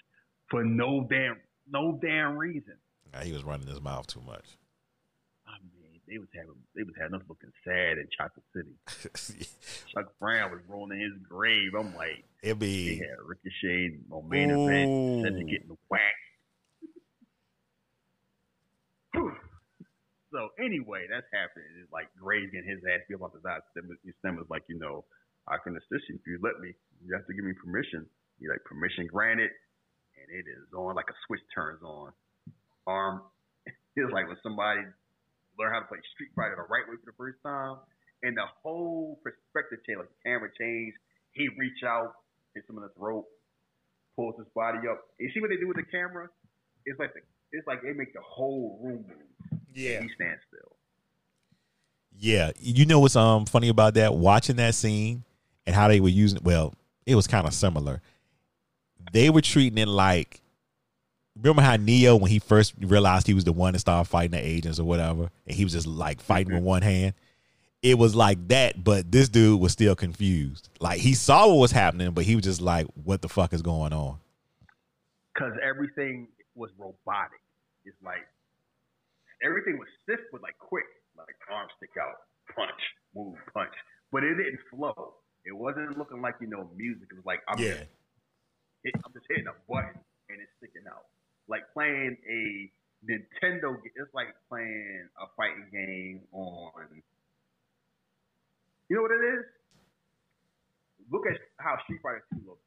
for 0.49 0.63
no 0.63 1.07
damn 1.09 1.37
no 1.67 1.97
damn 1.99 2.37
reason. 2.37 2.75
Nah, 3.11 3.21
he 3.21 3.33
was 3.33 3.43
running 3.43 3.67
his 3.67 3.81
mouth 3.81 4.05
too 4.05 4.21
much. 4.21 4.45
I 5.47 5.57
mean, 5.73 5.99
they 6.07 6.19
was 6.19 6.27
having 6.35 6.53
they 6.75 6.83
was 6.83 6.93
having 6.99 7.15
us 7.15 7.25
looking 7.27 7.51
sad 7.63 7.97
in 7.97 8.07
Chocolate 8.15 8.45
City. 8.53 9.47
Chuck 9.93 10.13
Brown 10.19 10.51
was 10.51 10.61
rolling 10.67 10.99
in 10.99 11.11
his 11.11 11.27
grave. 11.27 11.71
I'm 11.77 11.95
like, 11.95 12.23
It'd 12.43 12.59
be 12.59 12.97
had 12.97 13.17
Ricochet 13.25 13.97
on 14.11 14.29
main 14.29 14.51
event, 14.51 15.25
said 15.25 15.39
to 15.39 15.43
getting 15.45 15.77
whacked. 15.89 16.22
So 20.33 20.49
anyway, 20.57 21.05
that's 21.05 21.29
happening. 21.29 21.69
It's 21.77 21.93
like 21.93 22.09
Graves 22.17 22.49
getting 22.49 22.65
his 22.65 22.81
ass 22.89 23.05
beat 23.05 23.21
about 23.21 23.37
the 23.37 23.45
dot. 23.45 23.61
Stem 23.69 24.33
was 24.35 24.49
like, 24.49 24.65
you 24.65 24.81
know, 24.81 25.05
I 25.45 25.61
can 25.61 25.77
assist 25.77 26.09
you 26.09 26.17
if 26.17 26.25
you 26.25 26.41
let 26.41 26.57
me. 26.57 26.73
You 27.05 27.13
have 27.13 27.29
to 27.29 27.33
give 27.37 27.45
me 27.45 27.53
permission. 27.53 28.09
He 28.41 28.49
like 28.49 28.65
permission 28.65 29.05
granted, 29.05 29.53
and 30.17 30.27
it 30.33 30.49
is 30.49 30.65
on 30.73 30.97
like 30.97 31.13
a 31.13 31.17
switch 31.29 31.45
turns 31.53 31.85
on. 31.85 32.11
Arm. 32.89 33.21
Um, 33.21 33.69
it's 33.95 34.11
like 34.11 34.25
when 34.25 34.41
somebody 34.41 34.81
learn 35.61 35.69
how 35.69 35.85
to 35.85 35.87
play 35.87 36.01
Street 36.17 36.33
Fighter 36.33 36.57
the 36.57 36.65
right 36.65 36.83
way 36.89 36.97
for 36.97 37.13
the 37.13 37.15
first 37.15 37.37
time, 37.45 37.77
and 38.25 38.33
the 38.33 38.49
whole 38.65 39.21
perspective 39.21 39.85
change, 39.85 40.01
like 40.01 40.09
the 40.09 40.21
camera 40.25 40.49
change. 40.57 40.97
He 41.37 41.49
reach 41.57 41.81
out, 41.85 42.13
hits 42.53 42.69
him 42.69 42.77
in 42.77 42.83
the 42.85 42.93
throat, 42.97 43.25
pulls 44.15 44.37
his 44.37 44.49
body 44.53 44.85
up. 44.89 45.01
You 45.17 45.29
see 45.33 45.41
what 45.41 45.49
they 45.49 45.57
do 45.57 45.67
with 45.67 45.77
the 45.77 45.89
camera? 45.89 46.29
It's 46.85 46.97
like 46.99 47.13
the, 47.13 47.21
it's 47.53 47.65
like 47.65 47.81
they 47.81 47.93
make 47.93 48.13
the 48.13 48.21
whole 48.21 48.79
room 48.81 49.05
move. 49.07 49.32
Yeah. 49.73 50.01
He 50.01 50.09
stands 50.15 50.41
still. 50.47 50.71
Yeah, 52.15 52.51
you 52.59 52.85
know 52.85 52.99
what's 52.99 53.15
um 53.15 53.45
funny 53.45 53.69
about 53.69 53.95
that? 53.95 54.13
Watching 54.13 54.55
that 54.57 54.75
scene 54.75 55.23
and 55.65 55.75
how 55.75 55.87
they 55.87 55.99
were 55.99 56.09
using 56.09 56.39
well, 56.43 56.73
it 57.05 57.15
was 57.15 57.27
kind 57.27 57.47
of 57.47 57.53
similar. 57.53 58.01
They 59.11 59.29
were 59.29 59.41
treating 59.41 59.77
it 59.77 59.87
like 59.87 60.41
remember 61.35 61.61
how 61.61 61.75
Neo 61.75 62.15
when 62.15 62.29
he 62.29 62.39
first 62.39 62.73
realized 62.79 63.27
he 63.27 63.33
was 63.33 63.43
the 63.43 63.53
one 63.53 63.73
to 63.73 63.79
start 63.79 64.07
fighting 64.07 64.31
the 64.31 64.45
agents 64.45 64.79
or 64.79 64.85
whatever, 64.85 65.29
and 65.47 65.55
he 65.55 65.63
was 65.63 65.73
just 65.73 65.87
like 65.87 66.21
fighting 66.21 66.53
with 66.53 66.63
one 66.63 66.81
hand. 66.81 67.13
It 67.81 67.97
was 67.97 68.15
like 68.15 68.47
that, 68.47 68.81
but 68.81 69.11
this 69.11 69.27
dude 69.27 69.59
was 69.59 69.73
still 69.73 69.95
confused. 69.95 70.69
Like 70.79 70.99
he 70.99 71.13
saw 71.13 71.47
what 71.47 71.57
was 71.57 71.71
happening, 71.71 72.11
but 72.11 72.23
he 72.23 72.35
was 72.35 72.45
just 72.45 72.61
like, 72.61 72.87
"What 73.03 73.21
the 73.21 73.27
fuck 73.27 73.51
is 73.51 73.61
going 73.61 73.91
on?" 73.91 74.19
because 75.33 75.53
everything 75.63 76.27
was 76.55 76.69
robotic. 76.77 77.39
It's 77.85 77.97
like 78.03 78.27
everything 79.43 79.77
was 79.77 79.87
stiff 80.03 80.19
but 80.31 80.41
like 80.41 80.57
quick, 80.57 80.87
like 81.17 81.35
arm 81.51 81.67
stick 81.77 81.91
out, 81.99 82.15
punch, 82.55 82.81
move, 83.15 83.35
punch. 83.53 83.73
But 84.11 84.23
it 84.23 84.35
didn't 84.35 84.59
flow. 84.71 85.15
It 85.45 85.53
wasn't 85.55 85.97
looking 85.97 86.21
like 86.21 86.35
you 86.41 86.47
know 86.47 86.69
music. 86.75 87.09
It 87.11 87.15
was 87.19 87.25
like 87.27 87.41
I'm 87.47 87.59
Yeah, 87.59 87.75
just 87.75 87.85
hit, 88.83 88.95
I'm 89.05 89.13
just 89.13 89.25
hitting 89.29 89.47
a 89.47 89.55
button 89.69 89.99
and 90.29 90.37
it's 90.41 90.51
sticking 90.57 90.87
out. 90.87 91.05
Like 91.47 91.67
playing 91.73 92.17
a 92.29 92.71
Nintendo. 93.03 93.75
It's 93.83 94.13
like 94.13 94.31
playing 94.49 95.09
a 95.19 95.27
fighting 95.35 95.67
game 95.71 96.21
on. 96.31 97.03
You 98.89 98.95
know 98.97 99.03
what 99.03 99.11
it 99.11 99.23
is? 99.39 99.45
Look 101.11 101.27
at 101.27 101.37
how 101.59 101.77
Street 101.83 101.99
Fighter 102.01 102.23
Two 102.31 102.41
looks, 102.47 102.63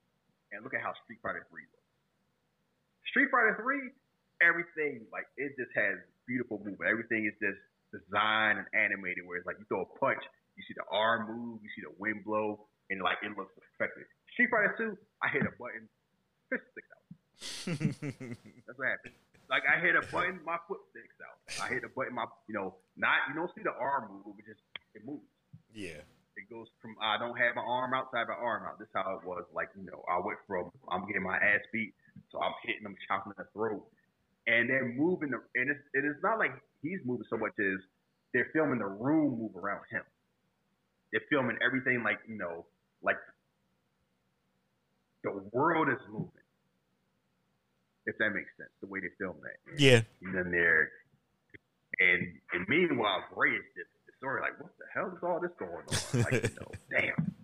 and 0.52 0.62
look 0.62 0.74
at 0.74 0.82
how 0.82 0.92
Street 1.04 1.18
Fighter 1.22 1.46
Three 1.50 1.64
looks. 1.64 1.88
Street 3.08 3.28
Fighter 3.32 3.56
Three, 3.62 3.92
everything 4.44 5.06
like 5.12 5.24
it 5.40 5.56
just 5.56 5.72
has 5.74 5.96
beautiful 6.26 6.58
movement. 6.58 6.90
Everything 6.90 7.26
is 7.26 7.34
just 7.40 7.58
designed 7.94 8.58
and 8.62 8.68
animated. 8.74 9.24
Where 9.26 9.38
it's 9.38 9.46
like 9.46 9.56
you 9.58 9.66
throw 9.70 9.82
a 9.86 9.90
punch, 9.98 10.22
you 10.58 10.62
see 10.66 10.74
the 10.76 10.86
arm 10.90 11.26
move, 11.30 11.62
you 11.62 11.70
see 11.74 11.82
the 11.86 11.94
wind 11.98 12.24
blow, 12.26 12.66
and 12.90 13.00
like 13.02 13.18
it 13.22 13.32
looks 13.36 13.54
effective. 13.74 14.04
Street 14.34 14.50
Fighter 14.50 14.74
Two, 14.76 14.92
I 15.22 15.28
hit 15.32 15.42
a 15.46 15.54
button, 15.56 15.88
fist 16.50 16.66
sticks 16.74 16.90
out. 16.92 17.04
That's 18.66 18.78
what 18.78 18.88
happens. 18.88 19.14
Like 19.48 19.62
I 19.70 19.78
hit 19.78 19.94
a 19.94 20.02
button, 20.10 20.40
my 20.42 20.58
foot 20.66 20.82
sticks 20.90 21.14
out. 21.22 21.38
I 21.62 21.70
hit 21.70 21.84
a 21.86 21.90
button, 21.94 22.14
my 22.18 22.26
you 22.50 22.54
know, 22.58 22.74
not 22.98 23.30
you 23.30 23.34
don't 23.38 23.50
see 23.54 23.62
the 23.62 23.74
arm 23.78 24.10
move, 24.26 24.34
it 24.42 24.46
just 24.50 24.62
it 24.98 25.06
moves. 25.06 25.22
yeah, 25.70 26.02
It 26.34 26.50
goes 26.50 26.66
from 26.82 26.98
I 26.98 27.14
don't 27.16 27.38
have 27.38 27.54
my 27.54 27.62
arm 27.62 27.94
outside 27.94 28.26
my 28.26 28.34
arm 28.34 28.66
out. 28.66 28.78
This 28.82 28.90
is 28.90 28.96
how 28.98 29.06
it 29.14 29.22
was. 29.22 29.46
Like 29.54 29.70
you 29.78 29.86
know, 29.86 30.02
I 30.10 30.18
went 30.18 30.42
from 30.50 30.72
I'm 30.90 31.06
getting 31.06 31.22
my 31.22 31.38
ass 31.38 31.62
beat, 31.72 31.94
so 32.34 32.42
I'm 32.42 32.58
hitting 32.66 32.82
them, 32.82 32.96
chopping 33.06 33.34
the 33.38 33.46
throat, 33.54 33.86
and 34.46 34.70
they're 34.70 34.88
moving. 34.88 35.30
The, 35.30 35.38
and 35.54 35.70
it's 35.70 35.80
it 35.94 36.04
is 36.04 36.16
not 36.22 36.38
like 36.38 36.52
he's 36.82 37.00
moving 37.04 37.26
so 37.28 37.36
much 37.36 37.52
as 37.58 37.80
they're 38.32 38.50
filming 38.52 38.78
the 38.78 38.86
room 38.86 39.38
move 39.38 39.56
around 39.56 39.82
him. 39.90 40.02
They're 41.12 41.26
filming 41.30 41.58
everything 41.64 42.02
like 42.02 42.18
you 42.28 42.38
know, 42.38 42.66
like 43.02 43.16
the 45.24 45.32
world 45.52 45.88
is 45.88 46.02
moving. 46.10 46.30
If 48.06 48.16
that 48.18 48.30
makes 48.30 48.50
sense, 48.56 48.70
the 48.80 48.86
way 48.86 49.00
they 49.00 49.10
film 49.18 49.34
that. 49.42 49.58
And 49.66 49.80
yeah. 49.80 50.02
He's 50.20 50.30
in 50.30 50.50
there, 50.52 50.90
and 51.98 52.22
and 52.52 52.62
meanwhile, 52.68 53.24
Gray 53.34 53.50
is 53.50 53.66
just 53.74 53.90
the 54.06 54.12
story 54.18 54.40
like, 54.42 54.60
what 54.62 54.70
the 54.78 54.86
hell 54.94 55.10
is 55.10 55.22
all 55.22 55.40
this 55.40 55.50
going 55.58 55.82
on? 55.82 56.22
Like, 56.30 56.42
you 56.46 56.54
know, 56.54 56.70
damn. 56.90 57.34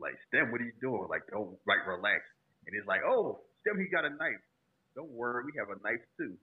Like, 0.00 0.18
Stem, 0.26 0.50
what 0.50 0.60
are 0.60 0.64
you 0.64 0.74
doing? 0.80 1.06
Like, 1.08 1.22
don't 1.30 1.54
like 1.62 1.86
relax. 1.86 2.26
And 2.66 2.74
he's 2.74 2.86
like, 2.88 3.06
oh, 3.06 3.38
Stem, 3.62 3.78
he 3.78 3.86
got 3.86 4.04
a 4.04 4.10
knife. 4.10 4.42
Don't 4.94 5.10
worry, 5.10 5.44
we 5.44 5.52
have 5.58 5.68
a 5.68 5.82
knife 5.82 6.00
too. 6.18 6.34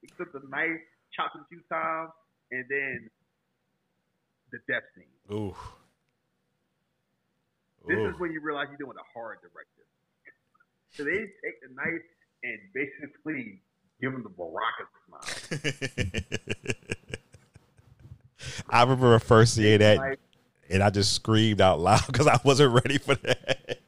He 0.00 0.08
took 0.16 0.32
the 0.32 0.42
knife, 0.48 0.80
chopped 1.14 1.36
it 1.36 1.42
a 1.42 1.48
few 1.48 1.60
times, 1.70 2.10
and 2.52 2.64
then 2.68 3.10
the 4.52 4.58
death 4.68 4.82
scene. 4.94 5.04
Ooh. 5.36 5.56
This 7.88 7.98
Ooh. 7.98 8.08
is 8.08 8.18
when 8.18 8.32
you 8.32 8.40
realize 8.40 8.66
you're 8.68 8.78
doing 8.78 8.96
a 8.98 9.18
hard 9.18 9.38
directive. 9.40 9.86
So 10.90 11.04
they 11.04 11.10
take 11.12 11.60
the 11.62 11.74
knife 11.74 12.02
and 12.42 12.58
basically 12.72 13.60
give 14.00 14.12
him 14.12 14.22
the 14.22 14.28
Baraka 14.30 14.86
smile. 15.06 15.22
I 18.70 18.82
remember 18.82 19.18
first 19.18 19.54
seeing 19.54 19.78
that, 19.80 20.18
and 20.70 20.82
I 20.82 20.90
just 20.90 21.12
screamed 21.12 21.60
out 21.60 21.80
loud 21.80 22.06
because 22.06 22.26
I 22.26 22.38
wasn't 22.44 22.72
ready 22.72 22.98
for 22.98 23.14
that. 23.16 23.80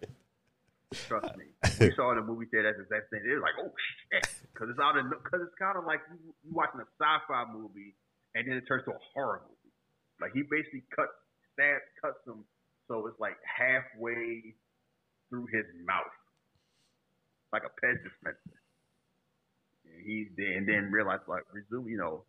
Trust 0.93 1.37
me. 1.37 1.45
We 1.81 1.91
saw 1.95 2.15
in 2.15 2.19
the 2.19 2.27
movie 2.27 2.47
theater. 2.47 2.71
That's 2.71 2.79
the 2.79 2.87
exact 2.87 3.11
thing. 3.11 3.23
It 3.27 3.35
was 3.35 3.43
like, 3.43 3.59
oh 3.59 3.75
shit, 3.75 4.25
because 4.55 4.71
it's 4.71 4.79
out 4.79 4.95
of 4.99 5.11
because 5.11 5.43
it's 5.43 5.59
kind 5.59 5.75
of 5.75 5.83
like 5.87 6.03
you, 6.11 6.35
you 6.47 6.51
watching 6.55 6.79
a 6.79 6.89
sci-fi 6.99 7.51
movie 7.51 7.99
and 8.35 8.47
then 8.47 8.59
it 8.59 8.67
turns 8.71 8.85
to 8.87 8.95
a 8.95 9.03
horror 9.15 9.43
movie. 9.43 9.75
Like 10.23 10.31
he 10.35 10.43
basically 10.47 10.87
cut, 10.95 11.11
stabs, 11.55 11.87
cuts 11.99 12.23
him, 12.27 12.47
so 12.87 13.07
it's 13.07 13.19
like 13.19 13.39
halfway 13.43 14.55
through 15.31 15.47
his 15.51 15.67
mouth, 15.83 16.15
like 17.53 17.63
a 17.67 17.73
pet 17.83 17.99
dispenser. 18.07 18.59
And 19.87 19.99
he 20.07 20.31
and 20.39 20.67
then 20.67 20.91
realized 20.91 21.27
like 21.27 21.43
resume, 21.51 21.91
you 21.91 21.99
know, 21.99 22.23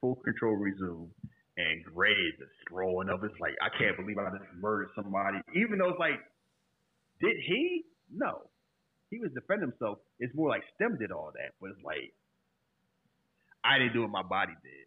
full 0.00 0.16
control 0.16 0.56
resume. 0.56 1.08
And 1.56 1.80
Graves 1.84 2.36
is 2.36 2.52
throwing 2.68 3.08
up. 3.08 3.24
It's 3.24 3.40
like 3.40 3.56
I 3.64 3.72
can't 3.72 3.96
believe 3.96 4.18
I 4.18 4.28
just 4.36 4.44
murdered 4.60 4.92
somebody, 4.94 5.40
even 5.56 5.78
though 5.78 5.96
it's 5.96 6.00
like 6.00 6.20
did 7.20 7.36
he? 7.48 7.84
No. 8.12 8.44
He 9.10 9.18
was 9.18 9.30
defending 9.34 9.70
himself. 9.70 9.98
It's 10.18 10.34
more 10.34 10.48
like 10.48 10.62
Stem 10.74 10.96
did 10.98 11.12
all 11.12 11.32
that, 11.34 11.52
but 11.60 11.70
it's 11.70 11.82
like 11.84 12.12
I 13.64 13.78
didn't 13.78 13.92
do 13.94 14.02
what 14.02 14.10
my 14.10 14.22
body 14.22 14.52
did. 14.62 14.86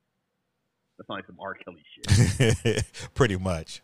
That's 0.97 1.09
like 1.09 1.25
some 1.27 1.37
R. 1.39 1.55
Kelly 1.55 1.83
shit. 1.95 2.83
Pretty 3.13 3.37
much. 3.37 3.81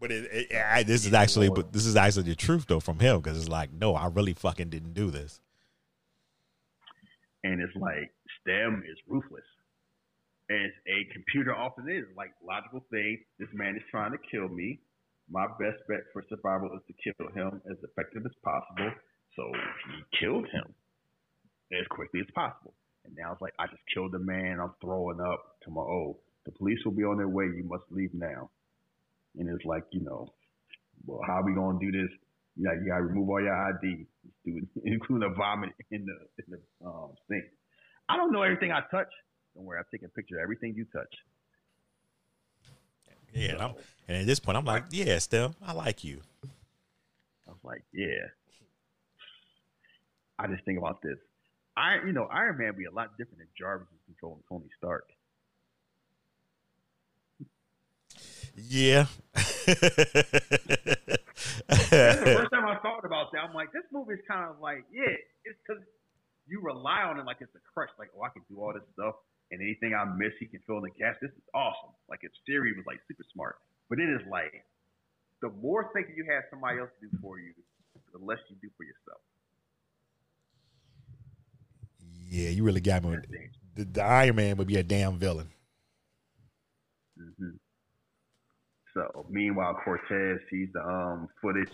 But 0.00 0.10
it, 0.12 0.48
it, 0.50 0.56
I, 0.56 0.82
this 0.82 1.04
is 1.04 1.12
actually, 1.12 1.50
but 1.50 1.72
this 1.74 1.84
is 1.84 1.94
actually 1.96 2.22
the 2.24 2.34
truth 2.34 2.66
though 2.66 2.80
from 2.80 2.98
him 3.00 3.18
because 3.20 3.38
it's 3.38 3.48
like, 3.48 3.70
no, 3.72 3.94
I 3.94 4.06
really 4.06 4.32
fucking 4.32 4.70
didn't 4.70 4.94
do 4.94 5.10
this. 5.10 5.40
and 7.44 7.60
it's 7.60 7.74
like 7.76 8.10
Stem 8.40 8.82
is 8.90 8.96
ruthless. 9.06 9.44
As 10.50 10.70
a 10.88 11.12
computer 11.12 11.54
often 11.54 11.88
is, 11.88 12.04
like 12.16 12.32
logical 12.46 12.84
thing, 12.90 13.18
this 13.38 13.48
man 13.52 13.76
is 13.76 13.82
trying 13.90 14.12
to 14.12 14.18
kill 14.30 14.48
me. 14.48 14.80
My 15.30 15.46
best 15.46 15.78
bet 15.88 16.02
for 16.12 16.24
survival 16.28 16.70
is 16.74 16.82
to 16.88 16.94
kill 16.98 17.28
him 17.30 17.62
as 17.70 17.78
effective 17.84 18.26
as 18.26 18.34
possible. 18.42 18.90
So 19.36 19.44
he 19.86 20.18
killed 20.18 20.46
him 20.50 20.74
as 21.72 21.86
quickly 21.88 22.20
as 22.20 22.26
possible. 22.34 22.74
And 23.04 23.14
now 23.16 23.32
it's 23.32 23.40
like 23.40 23.54
I 23.58 23.66
just 23.66 23.82
killed 23.94 24.12
the 24.12 24.18
man. 24.18 24.58
I'm 24.60 24.74
throwing 24.80 25.20
up 25.20 25.56
to 25.64 25.70
my 25.70 25.80
oh, 25.82 26.18
the 26.44 26.52
police 26.52 26.78
will 26.84 26.92
be 26.92 27.04
on 27.04 27.16
their 27.16 27.28
way. 27.28 27.44
You 27.44 27.64
must 27.64 27.84
leave 27.90 28.12
now. 28.12 28.50
And 29.38 29.48
it's 29.48 29.64
like 29.64 29.84
you 29.92 30.00
know, 30.00 30.26
well, 31.06 31.20
how 31.26 31.40
are 31.40 31.44
we 31.44 31.54
gonna 31.54 31.78
do 31.78 31.92
this? 31.92 32.10
You 32.56 32.64
got 32.64 32.74
you 32.82 32.88
gotta 32.88 33.04
remove 33.04 33.30
all 33.30 33.40
your 33.40 33.54
ID, 33.54 34.06
including 34.84 35.28
the 35.28 35.34
vomit 35.36 35.70
in 35.90 36.04
the 36.04 36.44
in 36.44 36.58
the 36.58 36.86
um, 36.86 37.12
sink. 37.28 37.44
I 38.08 38.16
don't 38.16 38.32
know 38.32 38.42
everything 38.42 38.72
I 38.72 38.80
touch. 38.90 39.12
Don't 39.54 39.64
worry, 39.64 39.78
I'm 39.78 39.84
taking 39.90 40.06
a 40.06 40.10
picture 40.10 40.38
of 40.38 40.42
everything 40.42 40.74
you 40.76 40.84
touch. 40.92 41.14
Yeah, 43.32 43.52
and, 43.52 43.62
I'm, 43.62 43.74
and 44.08 44.16
at 44.18 44.26
this 44.26 44.40
point, 44.40 44.58
I'm 44.58 44.64
like, 44.64 44.84
yeah, 44.90 45.18
still, 45.18 45.54
I 45.64 45.72
like 45.72 46.04
you. 46.04 46.20
I 47.46 47.50
was 47.50 47.58
like, 47.62 47.82
yeah. 47.92 48.28
I 50.38 50.46
just 50.46 50.64
think 50.64 50.78
about 50.78 51.02
this. 51.02 51.18
I, 51.76 51.96
you 52.06 52.12
know, 52.12 52.24
Iron 52.24 52.58
Man 52.58 52.74
be 52.76 52.86
a 52.86 52.90
lot 52.90 53.16
different 53.18 53.38
than 53.38 53.48
Jarvis 53.56 53.88
is 53.88 54.00
controlling 54.06 54.42
Tony 54.48 54.68
Stark. 54.78 55.08
Yeah. 58.54 59.06
That's 59.34 59.74
the 61.70 62.34
first 62.36 62.50
time 62.52 62.66
I 62.66 62.78
thought 62.82 63.04
about 63.04 63.32
that, 63.32 63.38
I'm 63.38 63.54
like, 63.54 63.72
this 63.72 63.84
movie 63.92 64.14
is 64.14 64.20
kind 64.28 64.50
of 64.50 64.60
like, 64.60 64.84
yeah, 64.92 65.14
it's 65.44 65.58
because 65.66 65.82
you 66.46 66.60
rely 66.62 67.02
on 67.02 67.18
it 67.18 67.26
like 67.26 67.38
it's 67.40 67.54
a 67.54 67.60
crush. 67.72 67.90
Like, 67.98 68.10
oh, 68.18 68.22
I 68.22 68.28
can 68.30 68.42
do 68.50 68.60
all 68.60 68.72
this 68.72 68.82
stuff, 68.94 69.14
and 69.50 69.60
anything 69.60 69.94
I 69.94 70.04
miss, 70.04 70.32
he 70.38 70.46
can 70.46 70.60
fill 70.66 70.78
in 70.78 70.84
the 70.84 70.90
gaps. 70.98 71.18
This 71.20 71.30
is 71.30 71.42
awesome. 71.54 71.90
Like, 72.08 72.20
its 72.22 72.36
theory 72.46 72.72
was 72.76 72.86
like 72.86 73.00
super 73.08 73.24
smart, 73.32 73.56
but 73.88 73.98
it 73.98 74.08
is 74.08 74.20
like, 74.30 74.64
the 75.42 75.50
more 75.62 75.90
thinking 75.94 76.14
you 76.16 76.26
have 76.30 76.44
somebody 76.50 76.78
else 76.78 76.90
do 77.00 77.08
for 77.20 77.38
you, 77.38 77.52
the 78.12 78.24
less 78.24 78.38
you 78.48 78.56
do 78.60 78.68
for 78.76 78.84
yourself. 78.84 79.20
Yeah, 82.28 82.50
you 82.50 82.62
really 82.62 82.80
got 82.80 83.02
me. 83.04 83.16
The, 83.74 83.84
the 83.84 84.02
Iron 84.02 84.36
Man 84.36 84.56
would 84.56 84.68
be 84.68 84.76
a 84.76 84.82
damn 84.82 85.18
villain. 85.18 85.48
Mm-hmm. 87.20 87.56
So 88.94 89.26
meanwhile, 89.28 89.76
Cortez 89.84 90.38
sees 90.50 90.68
the 90.72 90.80
um 90.80 91.28
footage, 91.40 91.72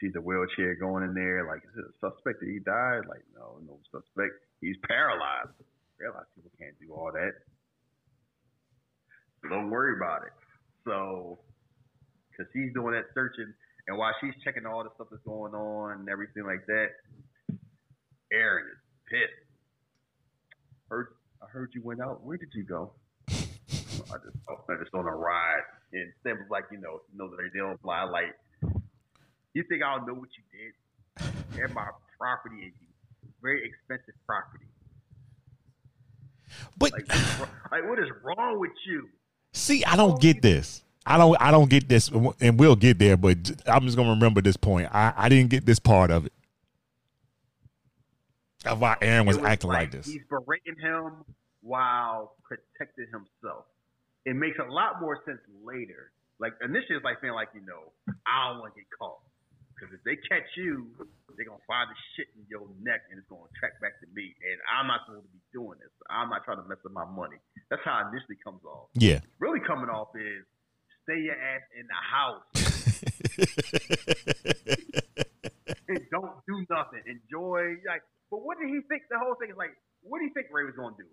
sees 0.00 0.12
the 0.12 0.20
wheelchair 0.20 0.74
going 0.76 1.04
in 1.04 1.14
there. 1.14 1.46
Like, 1.46 1.62
is 1.64 1.76
it 1.76 1.84
a 1.84 1.92
suspect 2.10 2.40
that 2.40 2.48
he 2.48 2.58
died? 2.58 3.06
Like, 3.08 3.22
no, 3.34 3.58
no 3.66 3.78
suspect. 3.90 4.34
He's 4.60 4.76
paralyzed. 4.86 5.50
Paralyzed 5.98 6.28
people 6.34 6.50
can't 6.58 6.74
do 6.80 6.92
all 6.92 7.10
that. 7.12 7.32
So 9.42 9.48
don't 9.48 9.70
worry 9.70 9.96
about 9.96 10.22
it. 10.22 10.32
So, 10.84 11.38
because 12.30 12.50
he's 12.52 12.72
doing 12.74 12.94
that 12.94 13.06
searching, 13.14 13.52
and 13.88 13.98
while 13.98 14.12
she's 14.20 14.34
checking 14.44 14.66
all 14.66 14.84
the 14.84 14.90
stuff 14.94 15.08
that's 15.10 15.22
going 15.24 15.54
on 15.54 16.00
and 16.00 16.08
everything 16.08 16.44
like 16.44 16.66
that, 16.66 16.88
Eron 18.32 18.66
is 18.66 18.82
pissed. 19.08 19.46
Heard, 20.88 21.08
I 21.42 21.46
heard 21.46 21.70
you 21.74 21.82
went 21.82 22.00
out. 22.00 22.22
Where 22.22 22.36
did 22.36 22.50
you 22.54 22.64
go? 22.64 22.92
I 23.28 24.18
just, 24.22 24.36
I 24.48 24.74
just 24.82 24.94
on 24.94 25.06
a 25.06 25.14
ride 25.14 25.62
and 25.92 26.12
Sam 26.22 26.38
was 26.38 26.50
like, 26.50 26.64
you 26.70 26.78
know, 26.78 27.00
you 27.10 27.18
know 27.18 27.30
that 27.30 27.38
they 27.38 27.58
don't 27.58 27.80
fly. 27.80 28.04
Like, 28.04 28.34
you 29.54 29.62
think 29.68 29.82
I 29.82 29.96
don't 29.96 30.06
know 30.06 30.14
what 30.14 30.28
you 30.36 30.44
did? 30.52 31.62
And 31.62 31.74
my 31.74 31.88
property 32.18 32.68
and 32.68 32.72
you, 32.80 32.88
very 33.40 33.64
expensive 33.64 34.14
property. 34.26 34.66
But 36.78 36.92
like, 36.92 37.08
like, 37.70 37.88
what 37.88 37.98
is 37.98 38.08
wrong 38.22 38.58
with 38.58 38.72
you? 38.86 39.08
See, 39.52 39.84
I 39.84 39.96
don't 39.96 40.20
get 40.20 40.42
this. 40.42 40.82
I 41.04 41.18
don't. 41.18 41.36
I 41.40 41.50
don't 41.50 41.70
get 41.70 41.88
this, 41.88 42.08
and 42.08 42.58
we'll 42.58 42.76
get 42.76 42.98
there. 42.98 43.16
But 43.16 43.52
I'm 43.66 43.84
just 43.84 43.96
gonna 43.96 44.10
remember 44.10 44.40
this 44.40 44.56
point. 44.56 44.88
I, 44.92 45.12
I 45.16 45.28
didn't 45.28 45.50
get 45.50 45.64
this 45.64 45.78
part 45.78 46.10
of 46.10 46.26
it. 46.26 46.32
Of 48.64 48.80
why 48.80 48.96
Eron 49.00 49.26
was, 49.26 49.36
was 49.36 49.46
acting 49.46 49.68
like, 49.68 49.78
like 49.78 49.90
this. 49.92 50.06
He's 50.06 50.22
berating 50.28 50.74
him 50.82 51.24
while 51.62 52.34
protecting 52.48 53.06
himself 53.12 53.66
it 54.26 54.34
makes 54.34 54.58
a 54.58 54.70
lot 54.70 55.00
more 55.00 55.22
sense 55.24 55.38
later. 55.64 56.10
Like 56.38 56.52
initially, 56.60 56.96
it's 56.96 57.04
like 57.04 57.16
saying 57.22 57.32
like 57.32 57.48
you 57.54 57.62
know, 57.64 57.94
I 58.26 58.50
don't 58.50 58.60
want 58.60 58.74
to 58.74 58.80
get 58.80 58.86
caught 58.98 59.22
because 59.76 59.92
if 59.92 60.00
they 60.08 60.16
catch 60.24 60.48
you, 60.56 60.88
they're 61.36 61.44
gonna 61.44 61.60
find 61.68 61.92
the 61.92 61.98
shit 62.16 62.32
in 62.32 62.48
your 62.48 62.64
neck 62.80 63.04
and 63.12 63.20
it's 63.20 63.28
gonna 63.28 63.44
track 63.60 63.76
back 63.84 64.00
to 64.00 64.08
me, 64.16 64.32
and 64.40 64.56
I'm 64.72 64.88
not 64.88 65.04
supposed 65.04 65.28
to 65.28 65.32
be 65.36 65.44
doing 65.52 65.76
this. 65.76 65.92
I'm 66.08 66.32
not 66.32 66.48
trying 66.48 66.56
to 66.56 66.64
mess 66.64 66.80
up 66.80 66.96
my 66.96 67.04
money. 67.04 67.36
That's 67.68 67.84
how 67.84 68.00
it 68.00 68.08
initially 68.08 68.40
comes 68.40 68.64
off. 68.64 68.88
Yeah. 68.96 69.20
Really 69.36 69.60
coming 69.60 69.92
off 69.92 70.16
is 70.16 70.48
stay 71.04 71.20
your 71.20 71.36
ass 71.36 71.60
in 71.76 71.84
the 71.84 72.00
house. 72.00 72.48
and 75.92 76.00
don't 76.08 76.40
do 76.48 76.56
nothing. 76.72 77.04
Enjoy. 77.04 77.76
Like, 77.84 78.00
but 78.32 78.40
what 78.40 78.56
did 78.56 78.72
he 78.72 78.80
think? 78.88 79.04
The 79.12 79.20
whole 79.20 79.36
thing 79.36 79.52
is 79.52 79.60
like, 79.60 79.76
what 80.00 80.18
do 80.18 80.24
you 80.24 80.32
think 80.32 80.48
Ray 80.48 80.64
was 80.64 80.74
gonna 80.74 80.96
do? 80.96 81.04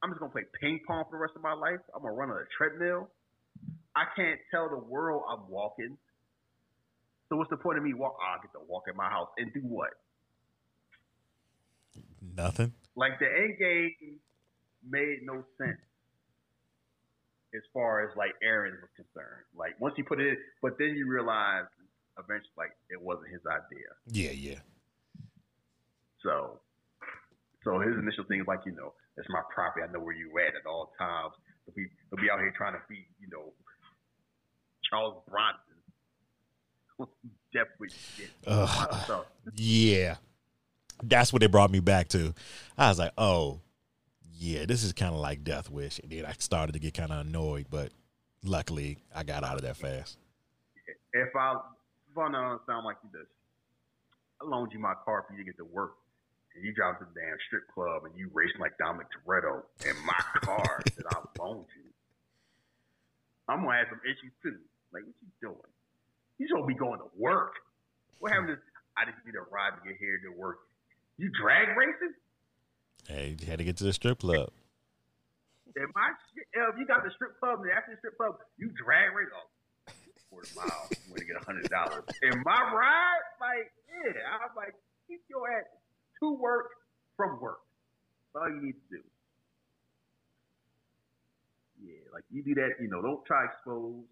I'm 0.00 0.10
just 0.10 0.20
gonna 0.20 0.32
play 0.32 0.48
ping 0.56 0.80
pong 0.88 1.04
for 1.04 1.20
the 1.20 1.22
rest 1.22 1.36
of 1.36 1.44
my 1.44 1.52
life. 1.52 1.84
I'm 1.92 2.00
gonna 2.00 2.16
run 2.16 2.32
on 2.32 2.40
a 2.40 2.48
treadmill. 2.56 3.12
I 3.96 4.04
can't 4.16 4.40
tell 4.50 4.68
the 4.68 4.80
world 4.80 5.24
I'm 5.28 5.48
walking. 5.48 5.96
So 7.28 7.36
what's 7.36 7.50
the 7.50 7.56
point 7.56 7.78
of 7.78 7.84
me 7.84 7.94
walk? 7.94 8.16
Oh, 8.20 8.38
I 8.38 8.42
get 8.42 8.52
to 8.52 8.64
walk 8.68 8.84
in 8.90 8.96
my 8.96 9.08
house 9.08 9.28
and 9.36 9.52
do 9.52 9.60
what? 9.60 9.90
Nothing. 12.36 12.72
Like 12.94 13.18
the 13.18 13.26
end 13.26 13.58
game 13.58 14.20
made 14.88 15.18
no 15.22 15.44
sense 15.58 15.80
as 17.54 17.62
far 17.72 18.08
as 18.08 18.16
like 18.16 18.32
Eron 18.44 18.80
was 18.80 18.90
concerned. 18.94 19.44
Like 19.56 19.80
once 19.80 19.94
he 19.96 20.02
put 20.02 20.20
it, 20.20 20.28
in, 20.28 20.36
but 20.62 20.78
then 20.78 20.94
you 20.96 21.08
realize 21.08 21.64
eventually 22.18 22.56
like 22.56 22.72
it 22.90 23.00
wasn't 23.00 23.28
his 23.32 23.40
idea. 23.46 23.90
Yeah, 24.06 24.32
yeah. 24.32 24.60
So, 26.22 26.60
so 27.64 27.80
his 27.80 27.96
initial 27.96 28.24
thing 28.24 28.40
is 28.40 28.46
like 28.46 28.60
you 28.66 28.72
know 28.72 28.92
it's 29.16 29.28
my 29.28 29.42
property. 29.52 29.84
I 29.84 29.90
know 29.90 30.00
where 30.00 30.14
you 30.14 30.30
at 30.38 30.54
at 30.54 30.68
all 30.68 30.92
times. 30.98 31.32
They'll 31.64 31.74
be, 31.74 31.88
they'll 32.10 32.20
be 32.20 32.30
out 32.30 32.38
here 32.38 32.52
trying 32.56 32.74
to 32.74 32.84
be, 32.88 33.08
you 33.18 33.28
know, 33.32 33.52
Charles 34.88 35.24
Bronson. 35.28 35.65
Definitely 37.52 37.90
shit. 38.16 38.30
Uh, 38.46 39.22
yeah. 39.54 40.16
That's 41.02 41.32
what 41.32 41.42
it 41.42 41.50
brought 41.50 41.70
me 41.70 41.80
back 41.80 42.08
to. 42.08 42.34
I 42.76 42.88
was 42.88 42.98
like, 42.98 43.12
oh, 43.18 43.60
yeah, 44.38 44.64
this 44.66 44.82
is 44.82 44.92
kind 44.92 45.14
of 45.14 45.20
like 45.20 45.44
Death 45.44 45.70
Wish. 45.70 45.98
And 45.98 46.10
then 46.10 46.26
I 46.26 46.32
started 46.38 46.72
to 46.72 46.78
get 46.78 46.94
kind 46.94 47.12
of 47.12 47.26
annoyed, 47.26 47.66
but 47.70 47.90
luckily 48.42 48.98
I 49.14 49.22
got 49.22 49.44
out 49.44 49.56
of 49.56 49.62
that 49.62 49.76
fast. 49.76 50.18
If 51.12 51.34
I, 51.36 51.54
if 52.10 52.18
I 52.18 52.30
don't 52.30 52.60
sound 52.66 52.84
like 52.84 52.96
you 53.02 53.10
this, 53.12 53.28
I 54.40 54.46
loaned 54.46 54.72
you 54.72 54.78
my 54.78 54.94
car 55.04 55.24
for 55.26 55.34
you 55.34 55.38
to 55.38 55.44
get 55.44 55.56
to 55.58 55.64
work 55.64 55.94
and 56.54 56.64
you 56.64 56.72
drive 56.72 56.98
to 56.98 57.04
the 57.04 57.20
damn 57.20 57.36
strip 57.46 57.68
club 57.72 58.04
and 58.04 58.12
you 58.16 58.30
race 58.32 58.52
like 58.58 58.76
Dominic 58.78 59.08
Toretto 59.12 59.62
in 59.84 59.96
my 60.04 60.20
car 60.40 60.82
that 60.96 61.06
I 61.12 61.20
loaned 61.38 61.66
you, 61.76 61.90
I'm 63.48 63.62
gonna 63.62 63.76
have 63.76 63.86
some 63.90 64.00
issues 64.04 64.32
too. 64.42 64.58
Like, 64.92 65.04
what 65.04 65.14
you 65.20 65.28
doing? 65.40 65.72
You 66.38 66.48
supposed 66.48 66.68
to 66.68 66.74
be 66.74 66.78
going 66.78 67.00
to 67.00 67.10
work. 67.16 67.54
What 68.18 68.32
happened 68.32 68.56
to 68.56 68.58
I 68.96 69.04
just 69.04 69.20
need 69.28 69.36
a 69.36 69.44
ride 69.52 69.76
to 69.76 69.82
get 69.84 70.00
here 70.00 70.16
to 70.24 70.32
work. 70.32 70.58
You 71.18 71.28
drag 71.36 71.76
racing? 71.76 72.16
Hey, 73.08 73.36
you 73.38 73.46
had 73.46 73.58
to 73.58 73.64
get 73.64 73.76
to 73.78 73.84
the 73.84 73.92
strip 73.92 74.20
club. 74.20 74.48
And 75.76 75.92
my 75.94 76.16
if 76.32 76.78
you 76.80 76.86
got 76.86 77.04
the 77.04 77.12
strip 77.12 77.38
club 77.38 77.60
and 77.60 77.70
after 77.70 77.92
the 77.92 77.98
strip 78.00 78.16
club, 78.16 78.40
you 78.56 78.72
drag 78.72 79.12
race 79.12 79.28
oh, 79.36 79.92
quarter 80.30 80.48
mile 80.56 80.88
when 81.12 81.20
you 81.20 81.26
get 81.28 81.36
a 81.36 81.44
hundred 81.44 81.68
dollars. 81.68 82.04
And 82.22 82.40
my 82.44 82.60
ride, 82.72 83.26
like, 83.40 83.68
yeah, 83.88 84.24
I 84.24 84.48
was 84.48 84.56
like, 84.56 84.74
keep 85.06 85.20
your 85.28 85.44
ass 85.52 85.68
to 86.20 86.32
work 86.32 86.72
from 87.16 87.40
work. 87.40 87.60
That's 88.32 88.44
all 88.44 88.48
you 88.48 88.62
need 88.62 88.72
to 88.72 88.96
do. 88.96 89.02
Yeah, 91.84 92.08
like 92.12 92.24
you 92.32 92.42
do 92.42 92.54
that, 92.56 92.80
you 92.80 92.88
know, 92.88 93.02
don't 93.02 93.24
try 93.26 93.44
expose. 93.44 94.04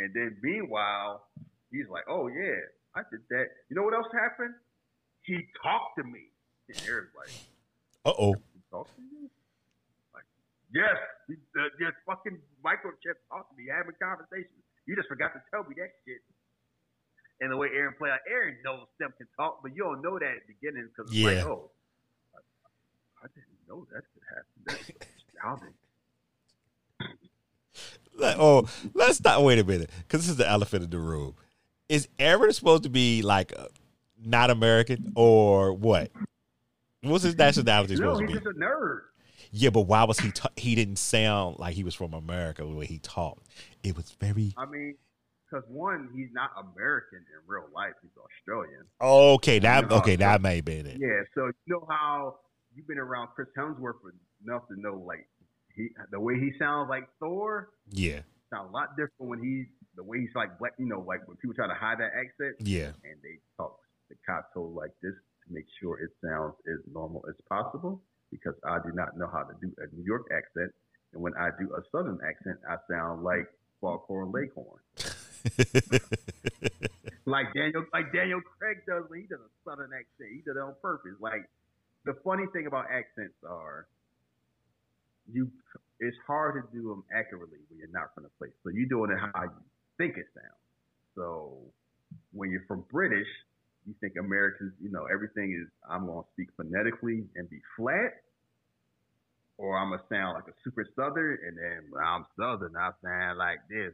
And 0.00 0.14
then 0.14 0.36
meanwhile, 0.42 1.28
he's 1.70 1.88
like, 1.90 2.04
oh 2.08 2.28
yeah, 2.28 2.60
I 2.96 3.02
did 3.10 3.20
that. 3.30 3.46
You 3.68 3.76
know 3.76 3.82
what 3.82 3.94
else 3.94 4.08
happened? 4.12 4.54
He 5.22 5.36
talked 5.62 5.98
to 5.98 6.04
me. 6.04 6.32
And 6.68 6.76
Eric's 6.88 7.14
like, 7.14 7.34
uh 8.04 8.16
oh. 8.16 8.34
He 8.54 8.60
talked 8.70 8.96
to 8.96 9.02
you? 9.02 9.28
Like, 10.14 10.24
yes, 10.72 10.96
he, 11.28 11.34
uh, 11.58 11.68
yes, 11.78 11.92
fucking 12.06 12.38
microchip 12.64 13.20
talked 13.28 13.52
to 13.52 13.54
me, 13.60 13.68
having 13.68 13.94
conversations. 14.00 14.64
You 14.86 14.96
just 14.96 15.08
forgot 15.08 15.34
to 15.34 15.42
tell 15.52 15.62
me 15.68 15.76
that 15.76 15.92
shit 16.08 16.24
and 17.40 17.50
the 17.50 17.56
way 17.56 17.68
Eron 17.68 17.96
played, 17.96 18.10
like 18.10 18.28
Eron 18.30 18.56
knows 18.64 18.86
them 18.98 19.12
can 19.16 19.26
talk, 19.36 19.60
but 19.62 19.74
you 19.74 19.82
don't 19.82 20.02
know 20.02 20.18
that 20.18 20.28
at 20.28 20.46
the 20.46 20.52
beginning 20.54 20.88
because 20.88 21.10
it's 21.10 21.20
yeah. 21.20 21.40
like, 21.40 21.46
oh, 21.46 21.70
I, 22.36 23.24
I, 23.24 23.26
didn't 23.32 23.60
know 23.68 23.86
that 23.92 24.04
could 24.12 24.26
happen. 24.28 24.56
That's 24.66 24.90
astounding. 25.32 25.74
Oh, 28.22 28.68
let's 28.94 29.18
stop. 29.18 29.42
Wait 29.42 29.58
a 29.58 29.64
minute, 29.64 29.90
because 30.00 30.22
this 30.22 30.30
is 30.30 30.36
the 30.36 30.48
elephant 30.48 30.84
in 30.84 30.90
the 30.90 30.98
room. 30.98 31.34
Is 31.88 32.08
Eron 32.18 32.54
supposed 32.54 32.84
to 32.84 32.88
be 32.88 33.22
like 33.22 33.52
uh, 33.56 33.66
not 34.24 34.50
American 34.50 35.12
or 35.16 35.72
what? 35.72 36.10
What's 37.02 37.24
his 37.24 37.36
nationality 37.36 37.94
no, 37.94 38.14
supposed 38.14 38.20
to 38.20 38.26
be? 38.26 38.32
he's 38.34 38.42
just 38.42 38.56
a 38.56 38.60
nerd. 38.60 39.00
Yeah, 39.52 39.70
but 39.70 39.82
why 39.82 40.04
was 40.04 40.20
he? 40.20 40.30
Ta- 40.30 40.50
he 40.56 40.74
didn't 40.74 40.96
sound 40.96 41.58
like 41.58 41.74
he 41.74 41.82
was 41.82 41.94
from 41.94 42.14
America 42.14 42.62
the 42.62 42.68
way 42.68 42.86
he 42.86 42.98
talked. 42.98 43.46
It 43.82 43.96
was 43.96 44.14
very. 44.20 44.54
I 44.56 44.66
mean, 44.66 44.94
because 45.50 45.64
one, 45.68 46.08
he's 46.14 46.28
not 46.32 46.50
American 46.56 47.18
in 47.18 47.40
real 47.46 47.66
life; 47.74 47.94
he's 48.02 48.10
Australian. 48.16 48.84
Okay, 49.00 49.58
that 49.58 49.84
you 49.84 49.88
know 49.88 49.96
okay, 49.96 50.16
that 50.16 50.40
may 50.40 50.60
be 50.60 50.74
it. 50.74 50.98
Yeah, 51.00 51.22
so 51.34 51.46
you 51.46 51.74
know 51.74 51.86
how 51.88 52.36
you've 52.74 52.86
been 52.86 52.98
around 52.98 53.28
Chris 53.34 53.48
Hemsworth 53.58 53.94
enough 54.44 54.68
to 54.68 54.80
know 54.80 55.02
like 55.04 55.26
he 55.80 55.88
the 56.10 56.20
way 56.20 56.34
he 56.38 56.52
sounds 56.58 56.88
like 56.88 57.08
Thor. 57.18 57.70
Yeah, 57.90 58.20
sounds 58.52 58.70
a 58.70 58.72
lot 58.72 58.90
different 58.96 59.30
when 59.30 59.42
he's 59.42 59.66
the 59.96 60.04
way 60.04 60.20
he's 60.20 60.34
like 60.34 60.58
black. 60.58 60.72
You 60.78 60.86
know, 60.86 61.00
like 61.00 61.26
when 61.26 61.36
people 61.38 61.54
try 61.54 61.66
to 61.66 61.74
hide 61.74 61.98
that 61.98 62.12
accent. 62.14 62.56
Yeah, 62.60 62.92
and 63.04 63.16
they 63.22 63.38
talk 63.56 63.78
the 64.08 64.16
staccato 64.22 64.68
like 64.68 64.92
this 65.02 65.14
to 65.46 65.54
make 65.54 65.66
sure 65.80 65.98
it 65.98 66.10
sounds 66.22 66.54
as 66.68 66.80
normal 66.92 67.24
as 67.28 67.36
possible 67.48 68.02
because 68.30 68.54
I 68.64 68.78
do 68.84 68.92
not 68.94 69.16
know 69.16 69.28
how 69.32 69.42
to 69.42 69.54
do 69.60 69.72
a 69.78 69.86
New 69.94 70.04
York 70.04 70.26
accent 70.32 70.72
And 71.12 71.22
when 71.22 71.34
I 71.34 71.50
do 71.58 71.74
a 71.74 71.82
southern 71.90 72.18
accent, 72.26 72.58
I 72.68 72.76
sound 72.90 73.22
like 73.24 73.46
Foghorn 73.80 74.30
Leghorn. 74.30 74.80
like 77.26 77.52
Daniel, 77.54 77.84
like 77.92 78.12
Daniel 78.12 78.40
Craig 78.58 78.78
does 78.86 79.04
when 79.08 79.20
he 79.22 79.26
does 79.26 79.40
a 79.40 79.50
southern 79.64 79.90
accent. 79.92 80.30
He 80.30 80.42
does 80.46 80.56
it 80.56 80.60
on 80.60 80.74
purpose. 80.80 81.18
Like 81.20 81.48
the 82.04 82.14
funny 82.24 82.44
thing 82.52 82.66
about 82.66 82.86
accents 82.90 83.36
are, 83.48 83.88
you 85.32 85.50
it's 86.00 86.16
hard 86.26 86.54
to 86.56 86.76
do 86.76 86.88
them 86.88 87.04
accurately 87.14 87.58
when 87.68 87.78
you're 87.78 87.92
not 87.92 88.14
from 88.14 88.24
the 88.24 88.30
place. 88.38 88.52
So 88.64 88.70
you're 88.70 88.88
doing 88.88 89.10
it 89.10 89.18
how 89.20 89.44
you 89.44 89.64
think 89.98 90.16
it 90.16 90.26
sounds. 90.34 90.60
So 91.14 91.58
when 92.32 92.50
you're 92.50 92.64
from 92.66 92.84
British, 92.90 93.28
you 93.86 93.94
think 94.00 94.14
Americans, 94.18 94.72
you 94.82 94.90
know, 94.90 95.06
everything 95.12 95.52
is 95.52 95.68
I'm 95.88 96.06
gonna 96.06 96.22
speak 96.32 96.48
phonetically 96.56 97.24
and 97.36 97.48
be 97.48 97.60
flat, 97.76 98.22
or 99.58 99.76
I'm 99.76 99.90
gonna 99.90 100.02
sound 100.08 100.34
like 100.34 100.48
a 100.48 100.56
super 100.64 100.86
southern, 100.96 101.38
and 101.46 101.56
then 101.56 101.90
when 101.90 102.02
I'm 102.02 102.26
southern, 102.38 102.76
I 102.76 102.90
sound 103.04 103.38
like 103.38 103.60
this. 103.68 103.92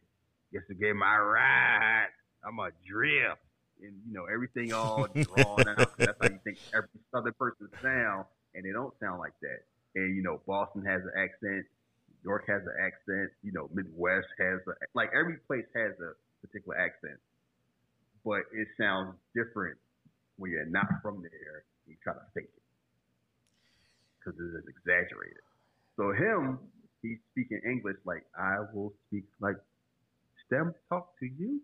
Just 0.52 0.68
to 0.68 0.74
get 0.74 0.94
my 0.94 1.16
ride, 1.16 2.08
I'm 2.46 2.58
a 2.58 2.70
drift, 2.86 3.42
and 3.82 3.92
you 4.06 4.14
know 4.14 4.26
everything 4.32 4.72
all 4.72 5.06
drawn 5.06 5.68
out. 5.68 5.96
That's 5.98 6.18
how 6.20 6.28
you 6.28 6.38
think 6.44 6.58
every 6.74 6.88
southern 7.10 7.34
person 7.34 7.68
sound, 7.82 8.26
and 8.54 8.64
they 8.64 8.72
don't 8.72 8.94
sound 9.00 9.18
like 9.18 9.34
that. 9.42 9.62
And 9.96 10.14
you 10.14 10.22
know, 10.22 10.40
Boston 10.46 10.84
has 10.84 11.02
an 11.02 11.12
accent, 11.16 11.64
York 12.22 12.44
has 12.46 12.62
an 12.62 12.76
accent, 12.84 13.32
you 13.42 13.50
know, 13.50 13.68
Midwest 13.72 14.28
has 14.38 14.60
a, 14.68 14.72
like 14.94 15.10
every 15.18 15.38
place 15.48 15.64
has 15.74 15.92
a 15.98 16.12
particular 16.46 16.78
accent, 16.78 17.18
but 18.24 18.44
it 18.52 18.68
sounds 18.78 19.16
different 19.34 19.78
when 20.36 20.50
you're 20.50 20.66
not 20.66 20.86
from 21.02 21.22
there. 21.22 21.64
You 21.88 21.96
try 22.04 22.12
to 22.12 22.20
fake 22.34 22.44
it 22.44 22.62
because 24.20 24.38
it 24.38 24.58
is 24.58 24.64
exaggerated. 24.68 25.42
So 25.96 26.12
him, 26.12 26.58
he's 27.00 27.18
speaking 27.32 27.60
English 27.64 27.96
like 28.04 28.24
I 28.38 28.58
will 28.74 28.92
speak 29.08 29.24
like 29.40 29.56
STEM 30.46 30.74
talk 30.90 31.18
to 31.20 31.26
you. 31.26 31.60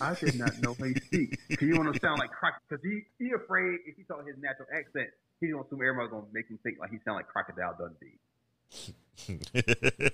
I 0.00 0.14
did 0.14 0.38
not 0.38 0.58
know 0.60 0.74
how 0.78 0.84
he 0.84 0.94
speaks. 0.94 1.38
He 1.60 1.72
want 1.72 1.92
to 1.92 2.00
sound 2.00 2.18
like 2.18 2.30
croc 2.30 2.54
because 2.68 2.84
he 2.84 3.02
he 3.18 3.32
afraid 3.32 3.80
if 3.86 3.96
he 3.96 4.02
talk 4.04 4.26
his 4.26 4.36
natural 4.38 4.68
accent, 4.72 5.10
he's 5.40 5.52
gonna 5.52 5.64
assume 5.64 5.80
everybody's 5.82 6.10
gonna 6.10 6.26
make 6.32 6.48
him 6.48 6.58
think 6.62 6.78
like 6.78 6.90
he 6.90 6.98
sound 7.04 7.16
like 7.16 7.28
Crocodile 7.28 7.76
Dundee. 7.78 8.18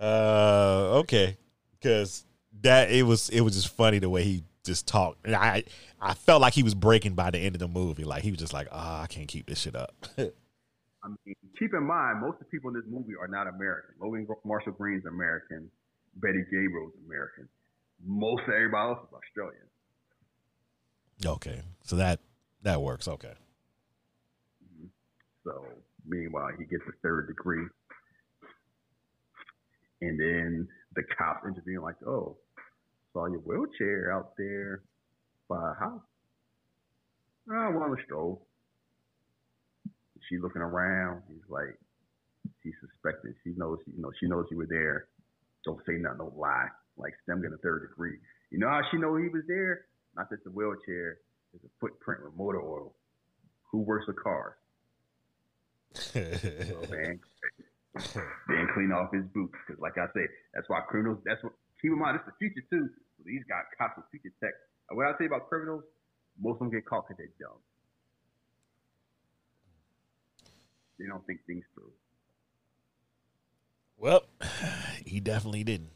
uh, 0.00 0.98
okay, 1.00 1.36
because 1.72 2.24
that 2.62 2.90
it 2.90 3.04
was 3.04 3.28
it 3.30 3.40
was 3.40 3.54
just 3.54 3.68
funny 3.68 3.98
the 3.98 4.10
way 4.10 4.22
he 4.24 4.44
just 4.64 4.86
talked. 4.86 5.24
And 5.26 5.34
I 5.34 5.64
I 6.00 6.14
felt 6.14 6.40
like 6.40 6.54
he 6.54 6.62
was 6.62 6.74
breaking 6.74 7.14
by 7.14 7.30
the 7.30 7.38
end 7.38 7.54
of 7.54 7.60
the 7.60 7.68
movie. 7.68 8.04
Like 8.04 8.22
he 8.22 8.30
was 8.30 8.40
just 8.40 8.52
like, 8.52 8.68
ah, 8.70 9.00
oh, 9.00 9.02
I 9.02 9.06
can't 9.06 9.28
keep 9.28 9.46
this 9.46 9.60
shit 9.60 9.76
up. 9.76 9.94
I 10.18 11.08
mean, 11.08 11.36
keep 11.58 11.72
in 11.74 11.84
mind, 11.84 12.20
most 12.20 12.34
of 12.34 12.40
the 12.40 12.44
people 12.46 12.68
in 12.70 12.74
this 12.74 12.84
movie 12.88 13.14
are 13.20 13.28
not 13.28 13.46
American. 13.46 13.94
Logan 14.00 14.26
Marshall 14.44 14.72
Green's 14.72 15.06
American. 15.06 15.70
Betty 16.16 16.42
Gabriel's 16.50 16.92
American. 17.06 17.48
Most 18.04 18.42
of 18.48 18.54
everybody 18.54 18.90
else 18.90 18.98
is 19.06 19.14
Australian. 19.14 19.62
Okay, 21.24 21.62
so 21.82 21.96
that 21.96 22.20
that 22.62 22.80
works. 22.80 23.08
Okay. 23.08 23.32
So 25.48 25.64
meanwhile, 26.06 26.50
he 26.58 26.64
gets 26.64 26.82
a 26.88 26.92
third 27.02 27.28
degree, 27.28 27.64
and 30.02 30.20
then 30.20 30.68
the 30.94 31.02
cops 31.16 31.46
intervene 31.46 31.80
like, 31.80 31.96
"Oh, 32.06 32.36
saw 33.12 33.26
your 33.26 33.40
wheelchair 33.40 34.12
out 34.12 34.36
there 34.36 34.82
by 35.48 35.56
a 35.56 35.74
house. 35.74 36.02
Oh, 37.50 37.54
I 37.54 37.68
want 37.70 37.96
to 37.96 38.04
stroll." 38.04 38.46
She 40.28 40.36
looking 40.36 40.60
around. 40.60 41.22
He's 41.28 41.48
like, 41.48 41.78
she 42.62 42.72
suspected. 42.80 43.34
She 43.44 43.54
knows. 43.56 43.78
You 43.86 44.02
know, 44.02 44.12
she 44.20 44.26
knows 44.26 44.44
you 44.50 44.58
were 44.58 44.66
there. 44.68 45.08
Don't 45.64 45.80
say 45.86 45.94
nothing. 45.94 46.18
don't 46.18 46.36
lie. 46.36 46.68
Like 46.98 47.14
STEM 47.22 47.40
getting 47.40 47.54
a 47.54 47.62
third 47.62 47.88
degree. 47.88 48.18
You 48.50 48.58
know 48.58 48.68
how 48.68 48.82
she 48.90 48.98
know 48.98 49.16
he 49.16 49.28
was 49.28 49.44
there? 49.48 49.86
Not 50.14 50.28
just 50.28 50.42
a 50.46 50.50
wheelchair. 50.50 51.18
There's 51.52 51.64
a 51.64 51.72
footprint 51.80 52.24
with 52.24 52.34
motor 52.36 52.60
oil. 52.60 52.94
Who 53.70 53.78
works 53.78 54.06
with 54.06 54.22
cars? 54.22 54.54
Man, 56.14 57.20
then 58.48 58.68
clean 58.74 58.92
off 58.92 59.12
his 59.12 59.24
boots. 59.34 59.54
Because 59.66 59.80
like 59.80 59.98
I 59.98 60.06
said, 60.12 60.28
that's 60.54 60.68
why 60.68 60.80
criminals. 60.88 61.18
That's 61.24 61.42
what. 61.42 61.52
Keep 61.80 61.92
in 61.92 61.98
mind, 61.98 62.16
it's 62.16 62.26
the 62.26 62.34
future 62.38 62.66
too. 62.70 62.90
So 63.16 63.22
these 63.24 63.42
got 63.48 63.70
cops 63.78 63.96
with 63.96 64.06
future 64.10 64.34
tech. 64.42 64.54
And 64.90 64.96
what 64.96 65.06
I 65.06 65.12
say 65.18 65.26
about 65.26 65.48
criminals, 65.48 65.84
most 66.40 66.54
of 66.54 66.58
them 66.60 66.70
get 66.70 66.84
caught 66.86 67.06
because 67.06 67.18
they're 67.18 67.38
dumb. 67.38 67.58
They 70.98 71.06
don't 71.06 71.24
think 71.26 71.40
things 71.46 71.64
through. 71.74 71.92
Well, 73.96 74.22
he 75.04 75.20
definitely 75.20 75.64
didn't. 75.64 75.92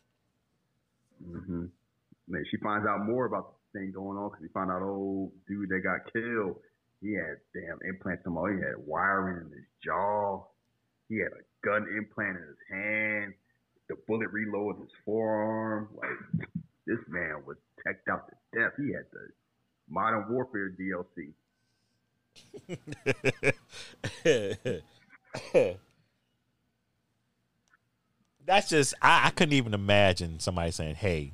Mm-hmm. 1.27 1.67
Man, 2.29 2.45
she 2.51 2.57
finds 2.59 2.87
out 2.87 3.05
more 3.05 3.27
about 3.27 3.55
the 3.73 3.79
thing 3.79 3.93
going 3.93 4.19
on 4.19 4.31
because 4.31 4.43
he 4.43 4.49
found 4.53 4.71
out, 4.71 4.83
old 4.83 5.33
dude 5.49 5.69
that 5.71 5.81
got 5.83 6.13
killed, 6.13 6.57
he 7.03 7.15
had 7.15 7.39
damn 7.53 7.79
implants. 7.87 8.25
Some 8.25 8.35
he 8.35 8.63
had 8.63 8.87
wiring 8.87 9.47
in 9.47 9.51
his 9.53 9.67
jaw. 9.85 10.45
He 11.09 11.19
had 11.19 11.33
a 11.33 11.67
gun 11.67 11.89
implant 11.97 12.37
in 12.39 12.47
his 12.47 12.57
hand. 12.71 13.35
The 13.89 13.97
bullet 14.07 14.29
reload 14.31 14.77
in 14.77 14.83
his 14.83 14.93
forearm. 15.05 15.89
Like 15.97 16.49
this 16.87 17.01
man 17.09 17.43
was 17.47 17.57
teched 17.85 18.09
out 18.09 18.29
to 18.29 18.35
death. 18.59 18.73
He 18.79 18.93
had 18.93 19.05
the 19.13 19.29
Modern 19.91 20.33
Warfare 20.33 20.71
DLC. 20.79 21.33
That's 28.45 28.69
just 28.71 28.95
I, 29.03 29.27
I 29.27 29.31
couldn't 29.31 29.55
even 29.55 29.75
imagine 29.75 30.39
somebody 30.39 30.71
saying, 30.71 30.95
"Hey, 30.95 31.33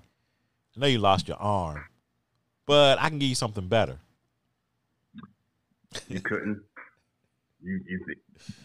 I 0.76 0.80
know 0.80 0.86
you 0.86 0.98
lost 0.98 1.28
your 1.28 1.36
arm, 1.36 1.84
but 2.66 2.98
I 2.98 3.10
can 3.10 3.18
give 3.18 3.28
you 3.28 3.34
something 3.34 3.68
better." 3.68 3.98
You 6.08 6.20
couldn't. 6.24 6.62
You 7.62 7.80
you, 7.86 8.00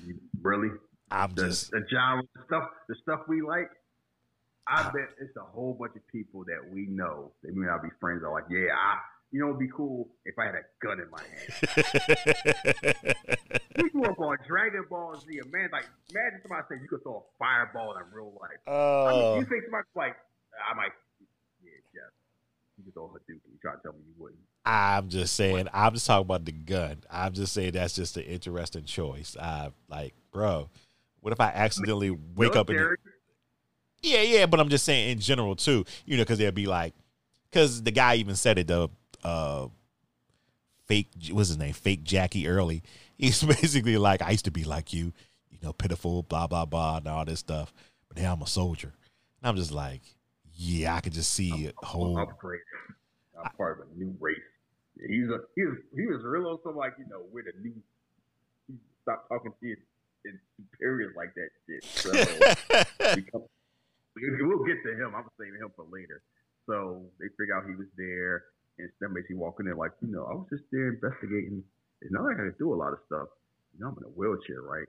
you 0.05 0.19
really? 0.41 0.69
I'm 1.11 1.33
the, 1.33 1.47
just 1.47 1.71
the 1.71 1.83
genre 1.89 2.23
stuff. 2.45 2.69
The 2.87 2.95
stuff 3.01 3.21
we 3.27 3.41
like. 3.41 3.69
I 4.67 4.83
bet 4.83 5.09
it's 5.19 5.35
a 5.35 5.41
whole 5.41 5.73
bunch 5.77 5.95
of 5.95 6.07
people 6.07 6.45
that 6.45 6.71
we 6.71 6.85
know. 6.87 7.31
They 7.43 7.51
may 7.51 7.67
not 7.67 7.83
be 7.83 7.89
friends. 7.99 8.23
Are 8.23 8.31
like, 8.31 8.45
yeah, 8.49 8.73
I. 8.73 8.99
You 9.31 9.39
know, 9.41 9.47
it'd 9.47 9.59
be 9.59 9.69
cool 9.75 10.09
if 10.25 10.37
I 10.37 10.45
had 10.45 10.53
a 10.53 10.61
gun 10.79 10.99
in 11.01 11.09
my 11.09 11.23
hand. 11.25 11.49
we 13.81 13.89
grew 13.89 14.05
up 14.05 14.19
on 14.19 14.37
Dragon 14.45 14.85
Ball 14.87 15.19
Z. 15.19 15.25
Man, 15.49 15.69
like, 15.73 15.89
imagine 16.13 16.39
somebody 16.43 16.61
saying 16.69 16.81
you 16.83 16.87
could 16.87 17.01
throw 17.01 17.25
a 17.25 17.37
fireball 17.39 17.97
in 17.97 18.03
real 18.13 18.37
life. 18.39 18.61
uh, 18.67 19.05
I 19.05 19.11
mean, 19.11 19.39
you 19.39 19.45
think 19.49 19.63
somebody's 19.65 19.89
like, 19.95 20.13
I 20.53 20.75
might, 20.77 20.93
yeah, 21.65 21.81
Jeff. 21.89 22.13
You 22.77 22.91
a 22.95 22.99
Hadouken. 22.99 23.61
Try 23.61 23.73
to 23.73 23.81
tell 23.81 23.93
me 23.93 23.99
you 24.07 24.13
wouldn't. 24.17 24.39
I'm 24.65 25.09
just 25.09 25.35
saying. 25.35 25.67
I'm 25.73 25.93
just 25.93 26.07
talking 26.07 26.25
about 26.25 26.45
the 26.45 26.51
gun. 26.51 27.03
I'm 27.09 27.33
just 27.33 27.53
saying 27.53 27.73
that's 27.73 27.95
just 27.95 28.17
an 28.17 28.23
interesting 28.23 28.85
choice. 28.85 29.35
I 29.39 29.71
like, 29.89 30.13
bro. 30.31 30.69
What 31.21 31.33
if 31.33 31.39
I 31.39 31.49
accidentally 31.49 32.11
wake 32.35 32.55
up 32.55 32.69
in? 32.69 32.75
The, 32.75 32.97
yeah, 34.01 34.21
yeah, 34.21 34.45
but 34.45 34.59
I'm 34.59 34.69
just 34.69 34.83
saying 34.83 35.11
in 35.11 35.19
general 35.19 35.55
too. 35.55 35.85
You 36.05 36.17
know, 36.17 36.23
because 36.23 36.37
they'll 36.37 36.51
be 36.51 36.65
like, 36.65 36.93
because 37.49 37.83
the 37.83 37.91
guy 37.91 38.15
even 38.15 38.35
said 38.35 38.57
it. 38.57 38.67
The 38.67 38.89
uh, 39.23 39.67
fake, 40.85 41.09
what's 41.31 41.49
his 41.49 41.57
name? 41.57 41.73
Fake 41.73 42.03
Jackie 42.03 42.47
Early. 42.47 42.83
He's 43.17 43.43
basically 43.43 43.97
like, 43.97 44.21
I 44.21 44.31
used 44.31 44.45
to 44.45 44.51
be 44.51 44.63
like 44.63 44.91
you, 44.91 45.13
you 45.49 45.59
know, 45.61 45.71
pitiful, 45.71 46.23
blah 46.23 46.47
blah 46.47 46.65
blah, 46.65 46.97
and 46.97 47.07
all 47.07 47.23
this 47.23 47.39
stuff. 47.39 47.73
But 48.09 48.17
now 48.17 48.33
I'm 48.33 48.41
a 48.41 48.47
soldier. 48.47 48.93
And 49.41 49.49
I'm 49.49 49.55
just 49.55 49.71
like, 49.71 50.01
yeah, 50.55 50.95
I 50.95 51.01
could 51.01 51.13
just 51.13 51.33
see 51.33 51.67
a 51.67 51.85
whole. 51.85 52.17
upgrade. 52.17 52.61
I'm 53.37 53.51
part 53.57 53.79
of 53.79 53.87
a 53.87 53.97
new 53.97 54.15
race. 54.19 54.37
Yeah, 54.97 55.07
he's 55.09 55.29
a 55.29 55.39
he 55.55 55.63
was 55.65 55.77
he 55.95 56.05
was 56.05 56.21
real 56.23 56.47
on 56.47 56.59
some 56.63 56.75
like 56.75 56.93
you 56.99 57.05
know 57.09 57.21
we're 57.31 57.43
the 57.43 57.53
new. 57.61 57.73
He 58.67 58.75
stopped 59.01 59.27
talking 59.29 59.51
to 59.51 59.67
his, 59.67 59.77
his 60.23 60.35
superiors 60.55 61.13
like 61.17 61.33
that 61.33 61.49
shit. 61.65 61.83
So 61.83 62.11
become, 63.15 63.43
we'll 64.15 64.65
get 64.65 64.83
to 64.83 64.93
him. 64.93 65.15
I'm 65.15 65.25
saving 65.39 65.59
him 65.59 65.71
for 65.75 65.85
later. 65.91 66.21
So 66.67 67.03
they 67.19 67.27
figure 67.37 67.57
out 67.57 67.65
he 67.67 67.75
was 67.75 67.89
there, 67.97 68.45
and 68.77 68.89
Stem 68.97 69.13
basically 69.13 69.35
walking 69.35 69.65
in 69.65 69.71
there 69.73 69.75
like, 69.75 69.91
you 70.01 70.13
know, 70.13 70.23
I 70.25 70.33
was 70.33 70.47
just 70.49 70.63
there 70.71 70.93
investigating. 70.93 71.63
It's 72.01 72.11
not 72.11 72.23
like 72.23 72.37
I 72.39 72.53
could 72.53 72.57
do 72.57 72.73
a 72.73 72.77
lot 72.77 72.93
of 72.93 72.99
stuff. 73.07 73.27
You 73.73 73.83
know, 73.83 73.91
I'm 73.91 73.97
in 73.97 74.03
a 74.05 74.13
wheelchair, 74.15 74.61
right? 74.61 74.87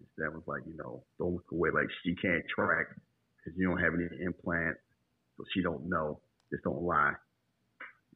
And 0.00 0.06
Stem 0.16 0.34
was 0.34 0.46
like, 0.46 0.62
you 0.66 0.76
know, 0.76 1.04
don't 1.18 1.34
look 1.34 1.52
away. 1.52 1.70
Like 1.70 1.86
she 2.02 2.16
can't 2.16 2.42
track 2.48 2.88
because 3.44 3.58
you 3.58 3.68
don't 3.68 3.78
have 3.78 3.92
any 3.92 4.08
implants, 4.24 4.80
so 5.36 5.44
she 5.52 5.62
don't 5.62 5.88
know. 5.88 6.20
Just 6.50 6.64
don't 6.64 6.82
lie. 6.82 7.12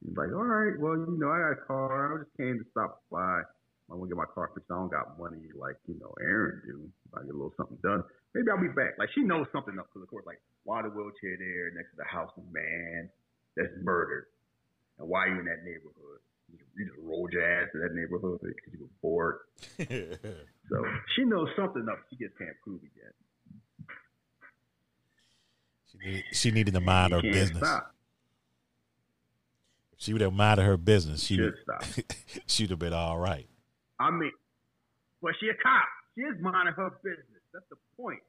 He's 0.01 0.15
like, 0.17 0.31
all 0.33 0.47
right, 0.47 0.73
well, 0.79 0.97
you 0.97 1.17
know, 1.19 1.29
I 1.29 1.37
got 1.37 1.59
a 1.59 1.65
car. 1.67 2.15
I 2.15 2.23
just 2.23 2.35
came 2.37 2.57
to 2.57 2.65
stop 2.71 3.03
by. 3.11 3.43
I 3.89 3.95
want 3.95 4.09
to 4.09 4.15
get 4.15 4.21
my 4.21 4.31
car 4.33 4.49
fixed. 4.53 4.69
I 4.71 4.75
don't 4.75 4.89
got 4.89 5.19
money 5.19 5.49
like, 5.57 5.75
you 5.87 5.97
know, 5.99 6.13
Eron 6.21 6.61
do. 6.65 6.87
I 7.13 7.25
get 7.25 7.33
a 7.33 7.37
little 7.37 7.53
something 7.57 7.77
done. 7.83 8.03
Maybe 8.33 8.47
I'll 8.49 8.61
be 8.61 8.69
back. 8.69 8.95
Like, 8.97 9.09
she 9.13 9.21
knows 9.21 9.49
something 9.51 9.77
up 9.77 9.89
because, 9.89 10.05
of 10.05 10.09
course, 10.09 10.25
like, 10.25 10.39
why 10.63 10.81
the 10.81 10.89
wheelchair 10.89 11.35
there 11.35 11.73
next 11.73 11.91
to 11.91 11.97
the 11.97 12.07
house 12.07 12.31
of 12.37 12.45
man 12.53 13.09
that's 13.57 13.73
murdered? 13.81 14.29
And 14.99 15.09
why 15.09 15.25
are 15.25 15.29
you 15.33 15.39
in 15.41 15.45
that 15.49 15.65
neighborhood? 15.65 16.21
You 16.77 16.85
just 16.85 17.01
rolled 17.01 17.33
your 17.33 17.43
ass 17.43 17.69
to 17.73 17.79
that 17.81 17.93
neighborhood 17.93 18.39
because 18.41 18.73
you 18.73 18.87
were 18.87 18.97
bored. 19.01 19.39
So 20.69 20.85
she 21.15 21.25
knows 21.25 21.49
something 21.57 21.81
up. 21.89 21.97
She 22.09 22.15
just 22.21 22.37
can't 22.37 22.53
prove 22.63 22.81
it 22.85 22.93
yet. 22.93 23.09
She, 25.91 25.97
needed, 25.97 26.23
she 26.31 26.51
needed 26.51 26.73
to 26.73 26.79
mind 26.79 27.13
her 27.13 27.21
business. 27.21 27.57
stop. 27.57 27.95
She 29.97 30.13
would 30.13 30.21
have 30.21 30.33
minded 30.33 30.63
her 30.63 30.77
business. 30.77 31.23
she 31.23 31.39
would, 31.41 31.55
stop. 31.61 31.83
she'd 32.47 32.69
have 32.69 32.79
been 32.79 32.93
all 32.93 33.19
right. 33.19 33.47
I 33.99 34.11
mean, 34.11 34.31
but 35.21 35.33
she 35.39 35.49
a 35.49 35.53
cop. 35.55 35.83
She 36.15 36.21
is 36.21 36.35
minding 36.39 36.73
her 36.75 36.91
business. 37.03 37.43
That's 37.53 37.65
the 37.69 37.75
point. 38.01 38.19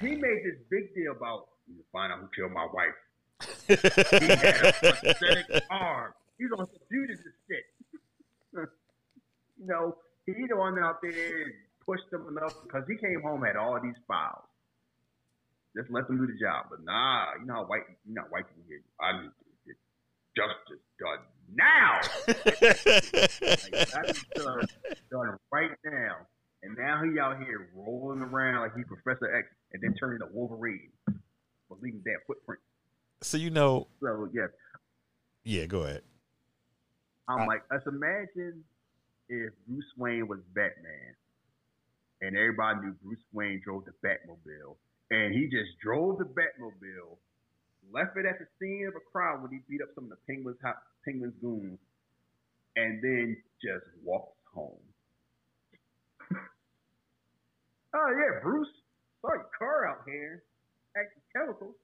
He 0.00 0.16
made 0.16 0.42
this 0.44 0.58
big 0.70 0.92
deal 0.94 1.12
about 1.12 1.46
you 1.68 1.76
to 1.76 1.84
find 1.92 2.12
out 2.12 2.18
who 2.20 2.28
killed 2.34 2.52
my 2.52 2.66
wife. 2.72 2.98
He 3.68 4.26
had 4.26 4.66
a 4.66 4.72
prosthetic 4.72 5.46
arm. 5.70 6.12
He's 6.38 6.50
on 6.58 6.66
some 6.66 6.82
Judas 6.90 7.18
shit. 7.48 7.64
you 9.60 9.66
know, 9.66 9.96
he 10.26 10.32
the 10.48 10.56
one 10.56 10.78
out 10.78 11.00
there 11.02 11.10
and 11.10 11.52
pushed 11.84 12.10
them 12.10 12.26
enough 12.28 12.54
because 12.64 12.84
he 12.88 12.96
came 12.96 13.22
home 13.22 13.42
had 13.42 13.56
all 13.56 13.78
these 13.80 13.94
files. 14.08 14.44
Just 15.76 15.90
let 15.90 16.06
them 16.06 16.18
do 16.18 16.26
the 16.26 16.38
job. 16.38 16.66
But 16.70 16.84
nah, 16.84 17.34
you 17.40 17.46
know 17.46 17.54
how 17.54 17.64
white 17.66 17.82
you 18.06 18.14
know 18.14 18.22
white 18.30 18.44
people 18.48 18.62
get. 18.68 18.82
I 19.00 19.22
need 19.22 19.28
to 19.28 19.44
get 19.66 19.76
justice 20.36 20.84
done 21.00 21.18
now. 21.54 22.00
Like, 22.26 23.90
that's 23.92 24.24
done, 24.34 24.66
done 25.10 25.38
right 25.52 25.70
now. 25.84 26.16
And 26.62 26.76
now 26.78 27.02
he 27.04 27.18
out 27.20 27.38
here 27.38 27.68
rolling 27.74 28.20
around 28.20 28.60
like 28.62 28.76
he 28.76 28.84
Professor 28.84 29.34
X 29.36 29.48
and 29.72 29.82
then 29.82 29.94
turning 29.94 30.20
to 30.20 30.26
Wolverine. 30.32 30.90
But 31.06 31.80
leaving 31.82 32.02
that 32.04 32.18
footprint. 32.26 32.60
so 33.22 33.36
you 33.36 33.50
know, 33.50 33.88
So 34.00 34.28
yeah, 34.32 34.46
yeah. 35.44 35.66
Go 35.66 35.82
ahead. 35.82 36.02
I'm 37.28 37.40
I- 37.40 37.46
like, 37.46 37.62
let's 37.70 37.86
imagine 37.86 38.62
if 39.28 39.52
Bruce 39.66 39.84
Wayne 39.96 40.28
was 40.28 40.40
Batman 40.54 41.14
and 42.20 42.36
everybody 42.36 42.80
knew 42.86 42.94
Bruce 43.02 43.18
Wayne 43.32 43.60
drove 43.64 43.84
the 43.86 43.92
Batmobile 44.06 44.76
and 45.14 45.34
he 45.34 45.44
just 45.46 45.78
drove 45.80 46.18
the 46.18 46.24
Batmobile, 46.24 47.16
left 47.92 48.16
it 48.16 48.26
at 48.26 48.38
the 48.38 48.46
scene 48.58 48.86
of 48.88 48.94
a 48.96 49.04
crime 49.12 49.42
when 49.42 49.52
he 49.52 49.60
beat 49.68 49.82
up 49.82 49.88
some 49.94 50.04
of 50.04 50.10
the 50.10 50.16
Penguins, 50.26 50.58
Penguins 51.04 51.34
goons, 51.40 51.78
and 52.76 53.02
then 53.02 53.36
just 53.62 53.86
walked 54.02 54.36
home. 54.52 54.82
oh 57.94 58.10
yeah, 58.10 58.40
Bruce, 58.42 58.68
saw 59.20 59.34
your 59.34 59.46
car 59.56 59.88
out 59.88 60.02
here, 60.06 60.42
acting 60.96 61.22
chemicals. 61.34 61.76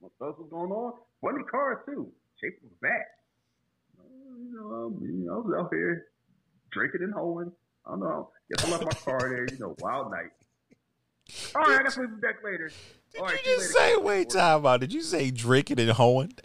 What 0.00 0.12
else 0.20 0.38
was 0.38 0.48
going 0.50 0.70
on? 0.70 0.92
Funny 1.20 1.44
car 1.50 1.82
too, 1.86 2.12
shaped 2.40 2.62
of 2.64 2.70
a 2.70 2.74
bat. 2.82 3.06
You 4.38 4.54
know, 4.54 4.98
you 5.00 5.26
know, 5.26 5.34
I 5.34 5.36
was 5.38 5.54
out 5.58 5.70
here 5.72 6.06
drinking 6.70 7.02
and 7.02 7.14
hoeing. 7.14 7.52
I 7.86 7.90
don't 7.90 8.00
know. 8.00 8.30
Guess 8.50 8.66
I 8.66 8.70
left 8.70 8.84
my 8.84 8.90
car 8.90 9.28
there. 9.28 9.46
You 9.50 9.58
know, 9.58 9.76
wild 9.80 10.10
night. 10.10 10.30
All 11.54 11.62
right, 11.62 11.80
I 11.80 11.82
guess 11.82 11.96
we'll 11.96 12.08
be 12.08 12.16
back 12.16 12.42
later. 12.44 12.70
Did 13.12 13.20
All 13.20 13.26
right, 13.26 13.34
you 13.34 13.38
see 13.38 13.56
just 13.56 13.74
later. 13.74 13.94
say? 13.94 13.96
Wait, 13.96 14.30
time 14.30 14.66
out. 14.66 14.80
Did 14.80 14.92
you 14.92 15.02
say 15.02 15.30
drinking 15.30 15.80
and 15.80 15.90
hoeing? 15.90 16.32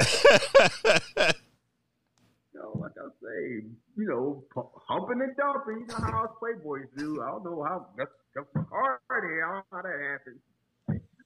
Know, 2.57 2.73
like 2.81 2.97
I 2.97 3.05
say, 3.21 3.69
you 3.95 4.07
know, 4.09 4.41
humping 4.89 5.21
and 5.21 5.35
dumping. 5.37 5.85
You 5.85 5.87
know 5.93 6.09
how 6.09 6.25
us 6.25 6.31
playboys 6.41 6.89
do. 6.97 7.21
I 7.21 7.29
don't 7.29 7.45
know 7.45 7.61
how. 7.61 7.85
That's, 7.95 8.09
that's. 8.33 8.47
I 8.55 8.59
don't 8.59 8.73
know 8.73 9.61
how 9.71 9.81
that 9.83 9.99
happened. 10.01 10.41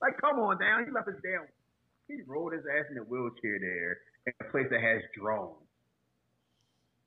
Like, 0.02 0.20
come 0.20 0.40
on, 0.44 0.60
down. 0.60 0.84
He 0.84 0.92
left 0.92 1.08
us 1.08 1.16
down. 1.24 1.48
He 2.10 2.20
rolled 2.28 2.52
his 2.52 2.68
ass 2.68 2.92
in 2.92 2.98
a 2.98 3.08
wheelchair 3.08 3.64
there 3.64 3.98
in 4.28 4.34
a 4.42 4.52
place 4.52 4.68
that 4.72 4.82
has 4.82 5.00
drones. 5.16 5.64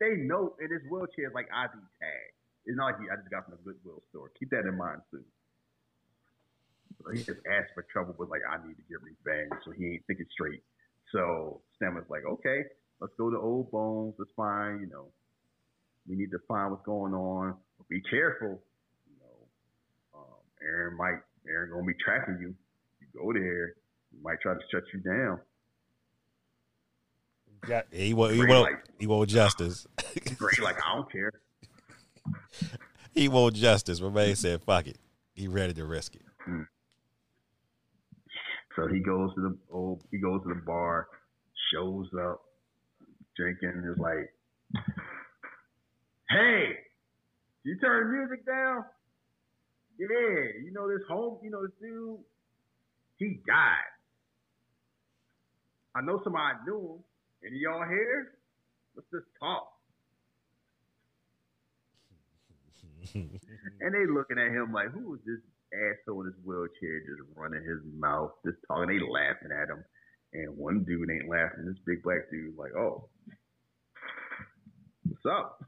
They 0.01 0.17
know 0.25 0.57
in 0.57 0.73
his 0.73 0.81
wheelchair 0.89 1.29
is 1.29 1.35
like 1.35 1.53
ID 1.53 1.77
tag. 2.01 2.29
It's 2.65 2.77
not 2.81 2.97
like 2.97 3.01
he, 3.05 3.11
I 3.13 3.17
just 3.21 3.29
got 3.29 3.45
from 3.45 3.61
a 3.61 3.63
Goodwill 3.63 4.01
store. 4.09 4.33
Keep 4.41 4.51
that 4.57 4.65
in 4.65 4.79
mind 4.79 5.03
too. 5.11 5.21
So 7.03 7.11
he 7.11 7.19
just 7.19 7.41
asked 7.51 7.73
for 7.75 7.85
trouble, 7.93 8.15
but 8.19 8.29
like 8.29 8.43
I 8.49 8.57
need 8.67 8.77
to 8.77 8.83
get 8.89 8.99
revenge, 9.03 9.53
so 9.65 9.73
he 9.73 9.87
ain't 9.87 10.07
thinking 10.07 10.27
straight. 10.33 10.63
So 11.13 11.61
Stem 11.77 11.95
was 11.95 12.05
like, 12.09 12.23
okay, 12.27 12.63
let's 13.01 13.13
go 13.19 13.31
to 13.31 13.39
Old 13.39 13.71
Bones. 13.71 14.15
Let's 14.19 14.31
find, 14.37 14.81
you 14.81 14.89
know, 14.89 15.07
we 16.09 16.17
need 16.17 16.31
to 16.31 16.39
find 16.49 16.71
what's 16.71 16.85
going 16.85 17.15
on. 17.15 17.55
But 17.79 17.89
be 17.89 18.01
careful, 18.03 18.61
you 19.07 19.17
know. 19.21 20.19
Um, 20.19 20.41
Eron 20.67 20.97
might, 20.97 21.21
Eron 21.49 21.73
gonna 21.73 21.87
be 21.87 21.95
tracking 22.05 22.39
you. 22.41 22.55
You 23.01 23.07
go 23.21 23.33
there, 23.33 23.75
he 24.11 24.19
might 24.23 24.41
try 24.41 24.55
to 24.55 24.61
shut 24.71 24.83
you 24.93 25.01
down. 25.01 25.41
Yeah, 27.69 27.83
he 27.91 28.13
want 28.13 28.33
he 28.33 28.41
Green 28.41 28.51
want 28.51 28.73
light. 28.73 28.83
he 28.99 29.07
want 29.07 29.31
justice. 29.31 29.87
Great, 30.37 30.61
like 30.63 30.77
I 30.85 30.97
don't 30.97 31.11
care. 31.11 31.33
he 33.15 33.29
want 33.29 33.55
justice. 33.55 34.01
My 34.01 34.11
man 34.11 34.37
said, 34.37 34.63
"Fuck 34.63 34.87
it." 34.87 34.99
He 35.33 35.49
ready 35.49 35.73
to 35.75 35.85
risk 35.85 36.15
it. 36.15 36.23
So 38.77 38.89
he 38.89 39.01
goes 39.01 39.35
to 39.35 39.41
the 39.41 39.59
old, 39.71 40.03
he 40.11 40.19
goes 40.19 40.43
to 40.43 40.49
the 40.49 40.61
bar, 40.67 41.09
shows 41.73 42.09
up, 42.21 42.43
drinking, 43.37 43.85
is 43.91 43.99
like, 43.99 44.33
"Hey, 46.29 46.79
you 47.63 47.79
turn 47.79 48.13
the 48.13 48.19
music 48.19 48.47
down? 48.47 48.85
Yeah, 49.99 50.09
you 50.65 50.73
know 50.73 50.89
this 50.89 51.07
home, 51.09 51.39
you 51.43 51.51
know 51.51 51.63
this 51.63 51.75
dude, 51.81 52.19
he 53.19 53.41
died. 53.47 53.93
I 55.95 56.01
know 56.01 56.21
somebody 56.25 56.59
knew 56.67 56.81
him. 56.81 57.05
Any 57.47 57.57
of 57.57 57.63
y'all 57.63 57.89
here? 57.89 58.39
Let's 58.97 59.09
just 59.11 59.27
talk." 59.39 59.71
And 63.81 63.95
they 63.95 64.07
looking 64.11 64.39
at 64.39 64.51
him 64.51 64.73
like, 64.73 64.91
who 64.91 65.15
is 65.15 65.21
this 65.27 65.41
asshole 65.75 66.23
in 66.23 66.27
his 66.33 66.41
wheelchair 66.45 67.01
just 67.01 67.23
running 67.35 67.63
his 67.63 67.83
mouth, 67.99 68.33
just 68.45 68.59
talking? 68.67 68.89
They 68.89 69.03
laughing 69.03 69.51
at 69.51 69.71
him. 69.71 69.85
And 70.35 70.57
one 70.57 70.85
dude 70.85 71.11
ain't 71.11 71.29
laughing. 71.29 71.67
This 71.67 71.79
big 71.87 72.03
black 72.03 72.31
dude 72.31 72.57
like, 72.59 72.75
oh, 72.77 73.09
what's 75.07 75.27
up? 75.27 75.63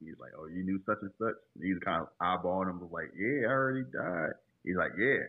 He's 0.00 0.18
like, 0.20 0.32
oh, 0.38 0.46
you 0.46 0.64
knew 0.64 0.80
such 0.86 0.98
and 1.02 1.12
such? 1.18 1.36
And 1.56 1.64
he's 1.64 1.78
kind 1.84 2.02
of 2.02 2.08
eyeballing 2.20 2.70
him, 2.70 2.80
was 2.80 2.92
like, 2.92 3.12
yeah, 3.16 3.48
I 3.48 3.52
already 3.52 3.84
died. 3.92 4.36
He's 4.64 4.76
like, 4.76 4.92
yeah, 4.98 5.28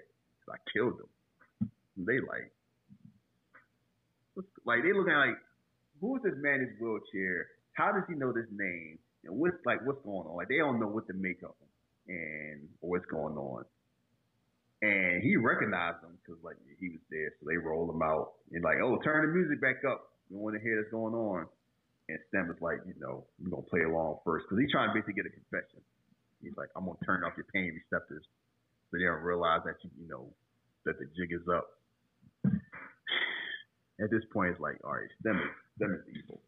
I 0.51 0.57
killed 0.73 0.99
him. 0.99 1.69
And 1.97 2.05
they 2.07 2.19
like, 2.19 2.51
like 4.65 4.83
they 4.83 4.93
looking 4.93 5.13
like, 5.13 5.37
who 5.99 6.17
is 6.17 6.23
this 6.23 6.33
man 6.37 6.61
in 6.61 6.67
his 6.67 6.79
wheelchair? 6.79 7.47
How 7.73 7.91
does 7.91 8.03
he 8.07 8.15
know 8.15 8.31
this 8.31 8.47
name? 8.51 8.97
And 9.23 9.37
what's 9.37 9.55
like, 9.65 9.85
what's 9.85 10.01
going 10.03 10.27
on? 10.27 10.35
Like 10.35 10.49
they 10.49 10.57
don't 10.57 10.79
know 10.79 10.87
what 10.87 11.07
to 11.07 11.13
make 11.13 11.43
of 11.43 11.55
him 11.55 11.71
and 12.07 12.67
what's 12.79 13.05
going 13.05 13.37
on. 13.37 13.63
And 14.81 15.21
he 15.21 15.37
recognized 15.37 16.01
them 16.01 16.17
because 16.17 16.41
like 16.43 16.57
he 16.79 16.89
was 16.89 17.03
there, 17.11 17.29
so 17.37 17.45
they 17.45 17.57
roll 17.57 17.89
him 17.89 18.01
out 18.01 18.33
and 18.51 18.63
like, 18.63 18.81
oh, 18.81 18.97
turn 19.03 19.29
the 19.29 19.33
music 19.33 19.61
back 19.61 19.85
up. 19.85 20.09
We 20.29 20.37
want 20.37 20.55
to 20.57 20.61
hear 20.61 20.81
what's 20.81 20.89
going 20.89 21.13
on. 21.13 21.45
And 22.09 22.17
Stem 22.29 22.49
is 22.49 22.57
like, 22.61 22.81
you 22.89 22.97
know, 22.97 23.25
we're 23.37 23.51
gonna 23.51 23.69
play 23.69 23.83
along 23.85 24.25
first 24.25 24.49
because 24.49 24.57
he's 24.59 24.71
trying 24.71 24.89
to 24.89 24.93
basically 24.97 25.21
get 25.21 25.29
a 25.29 25.33
confession. 25.33 25.85
He's 26.41 26.57
like, 26.57 26.69
I'm 26.75 26.85
gonna 26.89 26.97
turn 27.05 27.23
off 27.23 27.37
your 27.37 27.45
pain 27.53 27.77
receptors 27.77 28.25
so 28.89 28.97
they 28.97 29.05
don't 29.05 29.21
realize 29.21 29.61
that 29.69 29.77
you, 29.85 29.91
you 30.01 30.09
know, 30.09 30.33
that 30.85 30.97
the 30.97 31.05
jig 31.13 31.29
is 31.31 31.45
up. 31.45 31.69
At 34.01 34.09
this 34.09 34.25
point, 34.33 34.57
it's 34.57 34.59
like, 34.59 34.81
all 34.83 34.97
right, 34.97 35.07
Stem 35.21 35.37
is 35.37 35.53
Stem 35.77 35.93
is 35.93 36.01
evil. 36.09 36.41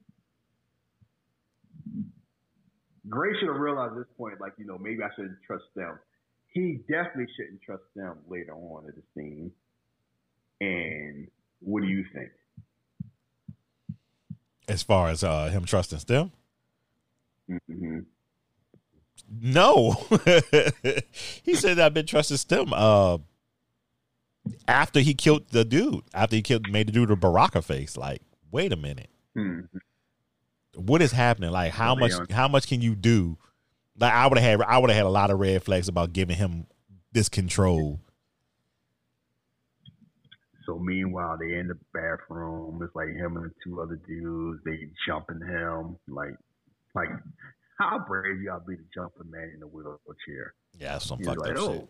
Gray 3.09 3.37
should 3.37 3.49
have 3.49 3.61
realized 3.61 3.93
at 3.93 3.99
this 3.99 4.13
point, 4.17 4.41
like, 4.41 4.53
you 4.57 4.65
know, 4.65 4.77
maybe 4.79 5.03
I 5.03 5.13
shouldn't 5.15 5.37
trust 5.45 5.65
them. 5.75 5.99
He 6.53 6.79
definitely 6.87 7.27
shouldn't 7.35 7.61
trust 7.61 7.83
them 7.95 8.17
later 8.27 8.53
on 8.53 8.85
in 8.85 8.93
the 8.95 9.03
scene. 9.15 9.51
And 10.61 11.27
what 11.59 11.81
do 11.81 11.87
you 11.87 12.05
think? 12.13 12.29
As 14.67 14.83
far 14.83 15.09
as 15.09 15.23
uh, 15.23 15.49
him 15.49 15.65
trusting 15.65 15.99
them? 16.07 16.31
Mm-hmm. 17.49 17.99
no. 19.29 19.91
he 21.43 21.55
said 21.55 21.79
I've 21.79 21.93
been 21.93 22.05
trusting 22.05 22.37
Stem. 22.37 22.71
Uh, 22.71 23.17
after 24.67 25.01
he 25.01 25.13
killed 25.13 25.49
the 25.49 25.65
dude, 25.65 26.03
after 26.13 26.35
he 26.35 26.41
killed, 26.41 26.71
made 26.71 26.87
the 26.87 26.91
dude 26.91 27.11
a 27.11 27.15
Baraka 27.15 27.61
face. 27.61 27.97
Like, 27.97 28.21
wait 28.51 28.71
a 28.71 28.77
minute. 28.77 29.09
hmm 29.35 29.61
what 30.75 31.01
is 31.01 31.11
happening? 31.11 31.51
Like 31.51 31.71
how 31.71 31.95
much 31.95 32.13
how 32.31 32.47
much 32.47 32.67
can 32.67 32.81
you 32.81 32.95
do? 32.95 33.37
Like 33.97 34.13
I 34.13 34.27
would 34.27 34.37
have 34.37 34.59
had 34.59 34.67
I 34.67 34.77
would 34.77 34.89
have 34.89 34.97
had 34.97 35.05
a 35.05 35.09
lot 35.09 35.29
of 35.29 35.39
red 35.39 35.63
flags 35.63 35.87
about 35.87 36.13
giving 36.13 36.35
him 36.35 36.67
this 37.11 37.29
control. 37.29 37.99
So 40.65 40.79
meanwhile, 40.79 41.37
they 41.37 41.57
in 41.57 41.67
the 41.67 41.77
bathroom. 41.93 42.81
It's 42.83 42.95
like 42.95 43.09
him 43.09 43.37
and 43.37 43.45
the 43.45 43.53
two 43.63 43.81
other 43.81 43.99
dudes. 44.07 44.61
They 44.63 44.87
jumping 45.05 45.41
him. 45.41 45.97
Like, 46.07 46.35
like 46.95 47.09
how 47.77 47.99
brave 48.07 48.45
gotta 48.45 48.63
be 48.65 48.77
to 48.77 48.83
jump 48.93 49.13
a 49.19 49.23
man 49.25 49.51
in 49.55 49.61
a 49.61 49.67
wheelchair? 49.67 50.53
Yeah, 50.77 50.97
some 50.97 51.19
He's 51.19 51.27
fucked 51.27 51.39
like, 51.39 51.51
up 51.51 51.57
oh, 51.57 51.73
shit. 51.73 51.89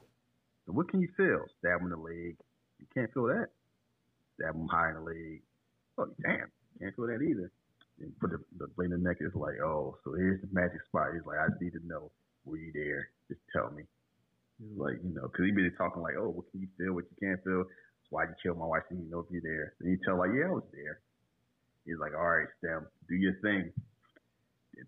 so 0.65 0.73
what 0.73 0.89
can 0.89 1.01
you 1.01 1.09
feel? 1.15 1.45
Stab 1.59 1.80
him 1.80 1.85
in 1.85 1.89
the 1.91 1.97
leg. 1.97 2.38
You 2.80 2.88
can't 2.93 3.13
feel 3.13 3.27
that. 3.27 3.49
Stab 4.39 4.55
him 4.55 4.67
high 4.67 4.89
in 4.89 4.95
the 4.95 5.01
leg. 5.01 5.41
Oh, 5.97 6.07
damn. 6.21 6.51
Can't 6.80 6.95
feel 6.95 7.07
that 7.07 7.21
either. 7.21 7.51
Then 7.99 8.14
put 8.20 8.32
the, 8.32 8.40
the 8.57 8.68
blade 8.76 8.91
in 8.91 9.03
the 9.03 9.10
neck. 9.10 9.18
It's 9.20 9.36
like, 9.36 9.61
oh, 9.64 9.98
so 10.03 10.14
here's 10.14 10.41
the 10.41 10.49
magic 10.52 10.82
spot. 10.88 11.14
He's 11.14 11.26
like, 11.26 11.38
I 11.38 11.48
need 11.61 11.74
to 11.74 11.84
know. 11.86 12.11
Were 12.45 12.57
you 12.57 12.74
there? 12.74 13.10
Just 13.30 13.41
tell 13.53 13.72
me. 13.72 13.84
He's 14.60 14.78
like, 14.78 14.99
you 15.03 15.14
know, 15.14 15.30
because 15.30 15.45
he 15.45 15.52
been 15.52 15.72
talking 15.78 16.02
like, 16.02 16.15
oh, 16.20 16.30
what 16.30 16.49
can 16.52 16.61
you 16.61 16.70
feel? 16.78 16.94
What 16.94 17.06
you 17.07 17.18
can't 17.22 17.41
feel? 17.44 17.64
That's 17.64 18.10
why 18.10 18.24
you 18.26 18.36
killed 18.41 18.60
my 18.60 18.65
wife. 18.65 18.84
So 18.90 18.95
you 18.95 19.07
know 19.10 19.24
if 19.24 19.32
you're 19.32 19.45
there. 19.45 19.74
And 19.80 19.91
you 19.91 19.98
tell 20.03 20.18
like, 20.18 20.34
yeah, 20.34 20.49
I 20.49 20.57
was 20.57 20.68
there. 20.74 20.99
He's 21.86 21.99
like, 21.99 22.15
all 22.15 22.28
right, 22.28 22.48
Stem, 22.60 22.88
do 23.07 23.15
your 23.15 23.36
thing. 23.44 23.72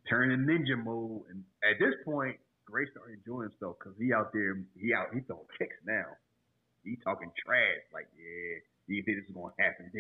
Turn 0.10 0.32
in 0.32 0.48
ninja 0.48 0.80
mode. 0.80 1.28
And 1.30 1.44
at 1.62 1.78
this 1.80 1.94
point, 2.04 2.38
Gray 2.66 2.90
started 2.90 3.20
enjoying 3.22 3.52
himself 3.52 3.78
because 3.80 3.94
he 4.00 4.12
out 4.12 4.34
there, 4.34 4.58
he 4.80 4.94
out, 4.96 5.14
he 5.14 5.22
throwing 5.22 5.46
kicks 5.60 5.78
now. 5.86 6.18
He 6.84 6.98
talking 7.04 7.30
trash. 7.46 7.84
Like, 7.94 8.08
yeah, 8.18 8.64
you 8.88 9.04
think 9.04 9.18
this 9.18 9.30
is 9.30 9.36
gonna 9.36 9.54
happen? 9.60 9.92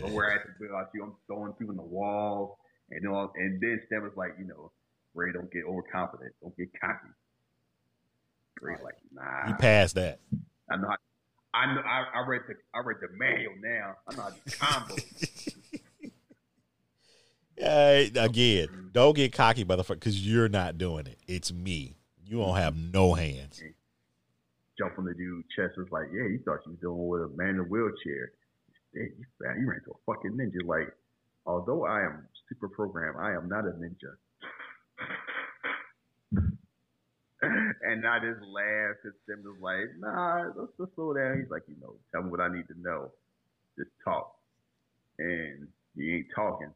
Don't 0.00 0.12
worry, 0.12 0.32
I 0.32 0.64
about 0.66 0.88
you. 0.94 1.04
I'm 1.04 1.14
throwing 1.26 1.52
people 1.52 1.72
in 1.72 1.76
the 1.76 1.82
walls, 1.82 2.56
and 2.90 3.06
all. 3.08 3.32
And 3.36 3.60
then 3.60 3.80
Stem 3.86 4.02
was 4.02 4.12
like, 4.16 4.32
you 4.38 4.46
know, 4.46 4.72
Ray, 5.14 5.32
don't 5.32 5.50
get 5.52 5.64
overconfident. 5.64 6.32
Don't 6.42 6.56
get 6.56 6.68
cocky. 6.80 7.08
Ray, 8.60 8.76
like, 8.82 8.94
nah. 9.12 9.46
He 9.46 9.52
passed 9.54 9.94
that. 9.94 10.20
I 10.70 10.76
know. 10.76 10.88
I, 10.88 11.58
I 11.58 11.74
know. 11.74 11.80
I, 11.80 12.04
I 12.18 12.26
read 12.26 12.42
the. 12.48 12.54
I 12.74 12.80
read 12.84 12.98
the 13.00 13.08
manual 13.16 13.54
now. 13.62 13.94
I 14.08 14.16
know 14.16 14.22
how 14.22 14.30
to 14.30 14.58
combo. 14.58 14.96
Hey, 17.60 18.12
again, 18.14 18.90
don't 18.92 19.16
get 19.16 19.32
cocky, 19.32 19.64
motherfucker, 19.64 19.94
because 19.94 20.24
you're 20.24 20.48
not 20.48 20.78
doing 20.78 21.08
it. 21.08 21.18
It's 21.26 21.52
me. 21.52 21.96
You 22.24 22.38
don't 22.38 22.56
have 22.56 22.76
no 22.76 23.14
hands. 23.14 23.58
Mm-hmm. 23.58 23.70
Jump 24.78 24.98
on 24.98 25.04
the 25.04 25.14
dude's 25.14 25.48
chest 25.56 25.76
was 25.76 25.90
like, 25.90 26.06
yeah, 26.12 26.28
you 26.30 26.40
thought 26.44 26.60
you 26.64 26.72
was 26.72 26.80
dealing 26.80 27.08
with 27.08 27.22
a 27.22 27.28
man 27.36 27.58
in 27.58 27.60
a 27.60 27.64
wheelchair. 27.64 28.30
Hey, 28.94 29.10
you, 29.18 29.26
fat, 29.42 29.58
you 29.58 29.66
ran 29.68 29.80
into 29.82 29.90
a 29.90 30.00
fucking 30.06 30.32
ninja. 30.32 30.64
Like, 30.64 30.94
although 31.44 31.84
I 31.84 32.02
am 32.02 32.28
super 32.48 32.68
programmed, 32.68 33.18
I 33.18 33.34
am 33.34 33.48
not 33.48 33.66
a 33.66 33.72
ninja. 33.74 34.14
and 37.42 38.06
I 38.06 38.18
just 38.18 38.40
laughed 38.42 39.04
and 39.04 39.14
Sim 39.26 39.42
was 39.44 39.58
like, 39.60 39.90
nah, 39.98 40.50
let's 40.56 40.72
just 40.78 40.94
slow 40.94 41.14
down. 41.14 41.38
He's 41.40 41.50
like, 41.50 41.62
you 41.68 41.76
know, 41.80 41.94
tell 42.12 42.22
me 42.22 42.30
what 42.30 42.40
I 42.40 42.48
need 42.48 42.68
to 42.68 42.80
know. 42.80 43.10
Just 43.76 43.90
talk. 44.04 44.34
And 45.18 45.68
he 45.96 46.14
ain't 46.14 46.26
talking. 46.34 46.70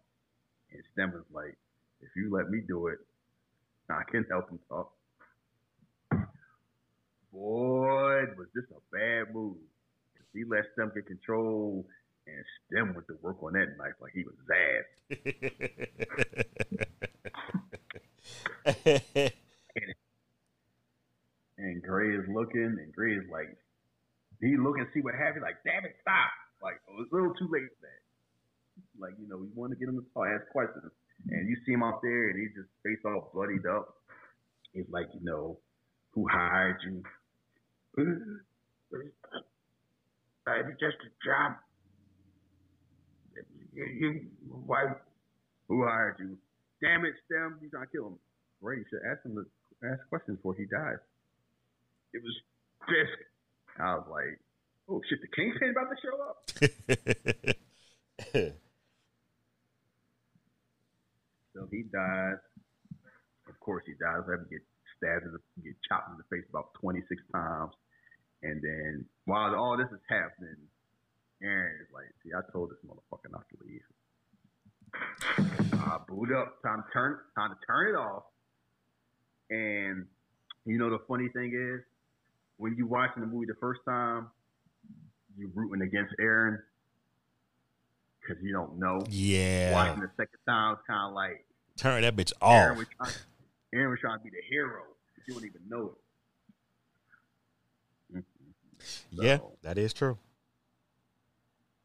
And 0.72 0.82
Stem 0.92 1.12
was 1.12 1.24
like, 1.32 1.56
if 2.00 2.08
you 2.16 2.34
let 2.34 2.50
me 2.50 2.60
do 2.66 2.88
it, 2.88 2.98
I 3.90 4.02
can 4.10 4.24
help 4.30 4.50
him 4.50 4.58
talk. 4.68 4.92
Boy, 7.32 8.24
was 8.36 8.48
this 8.54 8.64
a 8.70 8.80
bad 8.94 9.34
move. 9.34 9.56
Cause 10.16 10.26
he 10.34 10.44
let 10.44 10.64
Stem 10.74 10.92
get 10.94 11.06
control 11.06 11.86
and 12.26 12.44
Stem 12.66 12.94
went 12.94 13.06
to 13.08 13.16
work 13.22 13.42
on 13.42 13.54
that 13.54 13.76
knife 13.78 13.94
like 14.00 14.12
he 14.12 14.24
was 14.24 14.34
ass. 14.52 14.86
and, 19.76 19.94
and 21.58 21.82
Gray 21.82 22.14
is 22.16 22.24
looking, 22.28 22.76
and 22.78 22.92
Gray 22.94 23.14
is 23.14 23.24
like, 23.30 23.56
he 24.40 24.56
look 24.56 24.78
and 24.78 24.86
see 24.94 25.00
what 25.00 25.14
happened. 25.14 25.42
Like, 25.42 25.62
damn 25.64 25.84
it, 25.84 25.96
stop! 26.02 26.30
Like, 26.62 26.80
oh, 26.88 27.02
it's 27.02 27.12
a 27.12 27.14
little 27.14 27.34
too 27.34 27.48
late 27.50 27.66
for 27.78 27.86
that. 27.86 28.02
Like, 28.98 29.14
you 29.20 29.28
know, 29.28 29.36
we 29.38 29.48
want 29.54 29.72
to 29.72 29.78
get 29.78 29.88
him 29.88 29.98
to 29.98 30.06
talk, 30.14 30.26
ask 30.26 30.46
questions. 30.50 30.90
And 31.30 31.48
you 31.48 31.56
see 31.66 31.72
him 31.72 31.82
out 31.82 32.02
there 32.02 32.30
and 32.30 32.38
he's 32.38 32.54
just 32.54 32.68
face 32.82 32.98
all 33.04 33.30
bloodied 33.34 33.66
up. 33.66 33.94
He's 34.72 34.88
like, 34.90 35.06
you 35.14 35.20
know, 35.22 35.58
who 36.10 36.26
hired 36.28 36.78
you? 36.84 37.02
Uh, 37.98 38.04
it's 40.46 40.80
just 40.80 40.96
a 41.04 41.10
job. 41.24 41.56
You, 43.74 43.84
you, 43.84 44.20
why? 44.66 44.84
Who 45.68 45.84
hired 45.84 46.16
you? 46.18 46.36
Damn 46.82 47.04
it, 47.04 47.14
Stem! 47.26 47.58
You 47.62 47.70
trying 47.70 47.86
to 47.86 47.92
kill 47.92 48.06
him? 48.08 48.18
Ray, 48.60 48.78
you 48.78 48.84
should 48.90 49.00
ask 49.10 49.24
him 49.24 49.34
to 49.36 49.46
ask 49.86 50.00
questions 50.08 50.36
before 50.38 50.54
he 50.54 50.64
dies. 50.64 50.98
It 52.12 52.22
was 52.22 52.34
Fisk. 52.86 53.18
I 53.78 53.94
was 53.94 54.06
like, 54.10 54.38
oh 54.88 55.00
shit, 55.08 55.20
the 55.20 55.28
Kingpin 55.28 55.70
about 55.70 55.88
to 55.88 55.96
show 56.02 56.20
up. 56.20 56.50
so 61.54 61.68
he 61.70 61.82
dies. 61.92 62.40
Of 63.48 63.60
course, 63.60 63.84
he 63.86 63.92
dies. 63.92 64.24
Having 64.28 64.46
get 64.50 64.62
stabbed, 65.02 65.26
in 65.26 65.32
the, 65.32 65.40
get 65.62 65.74
chopped 65.88 66.10
in 66.10 66.16
the 66.16 66.24
face 66.30 66.46
about 66.48 66.74
26 66.74 67.22
times. 67.32 67.72
And 68.42 68.62
then 68.62 69.04
while 69.24 69.54
all 69.54 69.76
this 69.76 69.90
is 69.90 70.00
happening, 70.08 70.56
Eron 71.42 71.80
is 71.82 71.88
like, 71.92 72.06
see, 72.22 72.30
I 72.36 72.40
told 72.52 72.70
this 72.70 72.78
motherfucker 72.86 73.30
not 73.30 73.44
to 73.50 73.56
leave. 73.66 73.82
I 75.74 75.98
boot 76.08 76.32
up. 76.32 76.62
Time 76.62 76.82
to 76.82 76.92
turn. 76.92 77.18
Time 77.36 77.50
to 77.50 77.56
turn 77.66 77.88
it 77.88 77.96
off. 77.98 78.24
And 79.50 80.06
you 80.64 80.78
know 80.78 80.90
the 80.90 81.00
funny 81.08 81.28
thing 81.28 81.52
is, 81.54 81.82
when 82.58 82.76
you 82.76 82.86
watching 82.86 83.22
the 83.22 83.26
movie 83.26 83.46
the 83.46 83.56
first 83.60 83.80
time, 83.86 84.28
you're 85.36 85.50
rooting 85.54 85.82
against 85.82 86.14
Eron 86.20 86.58
because 88.20 88.42
you 88.42 88.52
don't 88.52 88.78
know. 88.78 89.02
Yeah. 89.10 89.72
Watching 89.72 90.02
the 90.02 90.10
second 90.16 90.38
time, 90.46 90.74
it's 90.74 90.82
kind 90.86 91.08
of 91.08 91.14
like 91.14 91.44
turn 91.76 92.02
that 92.02 92.14
bitch 92.14 92.32
Eron 92.40 92.72
off. 92.72 92.78
was, 92.78 92.86
trying, 92.96 93.14
Eron 93.74 93.90
was 93.90 94.00
trying 94.00 94.18
to 94.18 94.24
be 94.24 94.30
the 94.30 94.42
hero, 94.48 94.82
but 95.22 95.32
you 95.32 95.40
don't 95.40 95.48
even 95.48 95.68
know 95.68 95.92
it. 98.12 98.18
Mm-hmm. 98.18 99.22
Yeah, 99.22 99.38
that 99.62 99.78
is 99.78 99.92
true. 99.92 100.18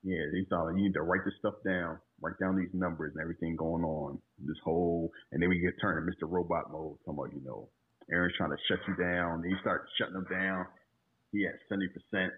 Yeah, 0.03 0.23
they 0.31 0.45
thought 0.49 0.69
you 0.69 0.83
need 0.83 0.93
to 0.93 1.01
write 1.01 1.25
this 1.25 1.33
stuff 1.39 1.55
down, 1.65 1.99
write 2.21 2.39
down 2.39 2.55
these 2.55 2.73
numbers 2.73 3.13
and 3.13 3.21
everything 3.21 3.55
going 3.55 3.83
on. 3.83 4.19
This 4.39 4.57
whole, 4.63 5.11
and 5.31 5.41
then 5.41 5.49
we 5.49 5.59
get 5.59 5.73
turned 5.81 5.99
to 5.99 6.25
Mr. 6.25 6.29
Robot 6.31 6.71
mode. 6.71 6.97
Talking 7.05 7.19
about, 7.19 7.33
you 7.33 7.41
know, 7.45 7.69
Eron's 8.09 8.33
trying 8.37 8.51
to 8.51 8.57
shut 8.69 8.79
you 8.87 8.95
down. 8.95 9.41
Then 9.41 9.51
you 9.51 9.57
start 9.61 9.87
shutting 9.97 10.15
him 10.15 10.27
down. 10.29 10.65
He 11.31 11.45
at 11.45 11.55
seventy 11.67 11.89
percent, 11.89 12.31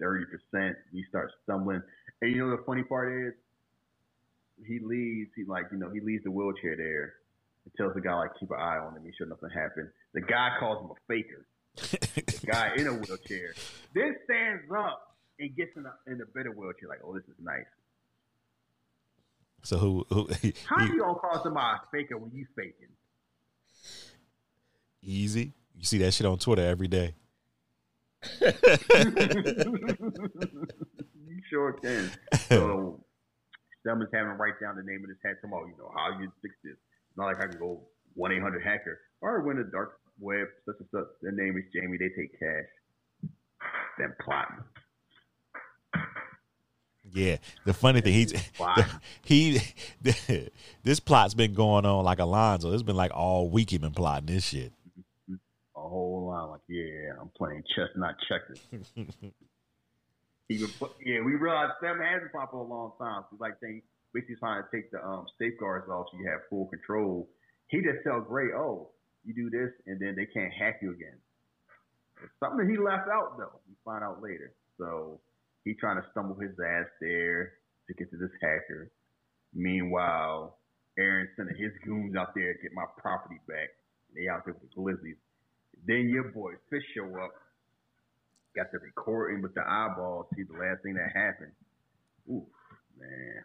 thirty 0.00 0.24
percent. 0.26 0.76
He 0.92 1.02
starts 1.08 1.32
stumbling. 1.42 1.82
And 2.22 2.30
you 2.30 2.38
know 2.38 2.50
the 2.56 2.62
funny 2.64 2.84
part 2.84 3.12
is, 3.26 3.34
he 4.64 4.78
leaves. 4.78 5.30
He 5.34 5.44
like, 5.44 5.64
you 5.72 5.78
know, 5.78 5.90
he 5.90 6.00
leaves 6.00 6.22
the 6.22 6.30
wheelchair 6.30 6.76
there. 6.76 7.14
He 7.64 7.70
tells 7.76 7.94
the 7.94 8.00
guy 8.00 8.14
like 8.14 8.30
keep 8.38 8.50
an 8.50 8.60
eye 8.60 8.78
on 8.78 8.96
him. 8.96 9.02
He 9.04 9.12
sure 9.16 9.26
nothing 9.26 9.50
happened. 9.50 9.88
The 10.12 10.20
guy 10.20 10.50
calls 10.60 10.84
him 10.84 10.90
a 10.90 10.98
faker. 11.08 11.46
The 11.76 12.46
guy 12.46 12.72
in 12.76 12.86
a 12.86 12.92
wheelchair 12.92 13.54
then 13.94 14.16
stands 14.24 14.70
up 14.70 15.16
and 15.38 15.56
gets 15.56 15.70
in 15.76 15.84
a 15.86 15.92
in 16.10 16.20
a 16.20 16.26
better 16.26 16.52
wheelchair. 16.52 16.88
Like, 16.88 17.00
oh, 17.04 17.14
this 17.14 17.24
is 17.24 17.34
nice. 17.42 17.64
so 19.62 19.78
who? 19.78 20.06
who 20.10 20.28
How 20.66 20.84
you 20.84 21.00
gonna 21.00 21.18
call 21.18 21.42
somebody 21.42 21.78
a 21.82 21.90
faker 21.90 22.18
when 22.18 22.30
you 22.32 22.46
faking? 22.54 22.88
easy. 25.06 25.52
You 25.76 25.84
see 25.84 25.98
that 25.98 26.14
shit 26.14 26.26
on 26.26 26.38
Twitter 26.38 26.64
every 26.64 26.88
day. 26.88 27.14
you 28.40 28.52
sure 31.50 31.72
can. 31.74 32.10
So 32.48 33.00
someone's 33.86 34.10
having 34.12 34.30
to 34.30 34.36
write 34.36 34.60
down 34.60 34.76
the 34.76 34.82
name 34.82 35.02
of 35.02 35.08
this 35.08 35.18
hack 35.24 35.40
tomorrow. 35.40 35.66
You 35.66 35.76
know 35.78 35.90
how 35.94 36.18
you 36.20 36.30
fix 36.40 36.54
this. 36.62 36.76
Not 37.16 37.26
like 37.26 37.36
I 37.42 37.46
can 37.48 37.58
go 37.58 37.82
one 38.14 38.32
eight 38.32 38.42
hundred 38.42 38.62
hacker 38.62 39.00
or 39.20 39.40
when 39.42 39.56
the 39.56 39.64
dark 39.64 39.98
web 40.18 40.46
such 40.66 40.76
and 40.80 40.88
such. 40.90 41.06
Their 41.22 41.32
name 41.32 41.56
is 41.56 41.64
Jamie. 41.74 41.98
They 41.98 42.08
take 42.08 42.38
cash. 42.38 43.30
Then 43.98 44.14
plotting. 44.24 44.64
Yeah, 47.12 47.36
the 47.64 47.74
funny 47.74 48.00
thing 48.00 48.12
he's 48.14 48.32
Plotting. 48.56 48.84
he 49.24 49.60
this 50.82 51.00
plot's 51.00 51.34
been 51.34 51.54
going 51.54 51.86
on 51.86 52.04
like 52.04 52.18
Alonzo. 52.18 52.72
It's 52.72 52.82
been 52.82 52.96
like 52.96 53.12
all 53.14 53.48
week 53.48 53.70
he 53.70 53.78
been 53.78 53.92
plotting 53.92 54.26
this 54.26 54.44
shit. 54.44 54.72
a 55.30 55.36
whole 55.80 56.26
lot 56.26 56.50
like, 56.50 56.60
yeah, 56.68 57.12
I'm 57.20 57.30
playing 57.36 57.62
chess, 57.76 57.88
not 57.96 58.14
checkers. 58.28 58.60
Even 60.50 60.68
yeah, 61.04 61.20
we 61.24 61.34
realized 61.36 61.72
Sam 61.80 61.98
hasn't 62.00 62.32
popped 62.32 62.52
for 62.52 62.58
a 62.64 62.68
long 62.68 62.92
time. 62.98 63.24
So 63.30 63.36
like 63.38 63.60
they 63.60 63.82
basically 64.14 64.36
trying 64.38 64.62
to 64.62 64.68
take 64.70 64.90
the 64.94 65.02
um, 65.02 65.26
safeguards 65.38 65.90
off 65.90 66.06
so 66.10 66.18
you 66.18 66.30
have 66.30 66.46
full 66.48 66.66
control. 66.70 67.28
He 67.68 67.82
just 67.82 68.06
tells 68.06 68.24
Gray, 68.28 68.54
oh, 68.54 68.94
you 69.24 69.34
do 69.34 69.50
this 69.50 69.74
and 69.86 69.98
then 70.00 70.14
they 70.16 70.26
can't 70.30 70.52
hack 70.54 70.78
you 70.80 70.92
again. 70.92 71.18
It's 72.22 72.32
something 72.38 72.64
that 72.64 72.70
he 72.70 72.78
left 72.78 73.10
out 73.10 73.36
though. 73.36 73.58
We 73.68 73.74
find 73.84 74.04
out 74.04 74.22
later. 74.22 74.54
So 74.78 75.20
he 75.64 75.74
trying 75.74 76.00
to 76.00 76.06
stumble 76.12 76.38
his 76.38 76.54
ass 76.56 76.86
there 77.00 77.58
to 77.88 77.94
get 77.94 78.10
to 78.10 78.16
this 78.16 78.32
hacker. 78.40 78.92
Meanwhile, 79.52 80.58
Eron 80.98 81.26
sending 81.36 81.56
his 81.56 81.72
goons 81.84 82.14
out 82.16 82.34
there 82.34 82.54
to 82.54 82.62
get 82.62 82.72
my 82.72 82.86
property 82.98 83.40
back. 83.48 83.70
They 84.14 84.28
out 84.28 84.44
there 84.44 84.54
with 84.54 84.70
the 84.70 84.80
Grizzlies. 84.80 85.18
Then 85.86 86.08
your 86.08 86.30
boy 86.30 86.52
Fisk 86.70 86.86
show 86.94 87.06
up, 87.18 87.34
got 88.54 88.70
the 88.70 88.78
recording 88.78 89.42
with 89.42 89.54
the 89.54 89.62
eyeballs, 89.66 90.26
see 90.36 90.44
the 90.44 90.54
last 90.58 90.82
thing 90.82 90.94
that 90.94 91.10
happened. 91.14 91.52
Oof, 92.30 92.46
man. 92.98 93.42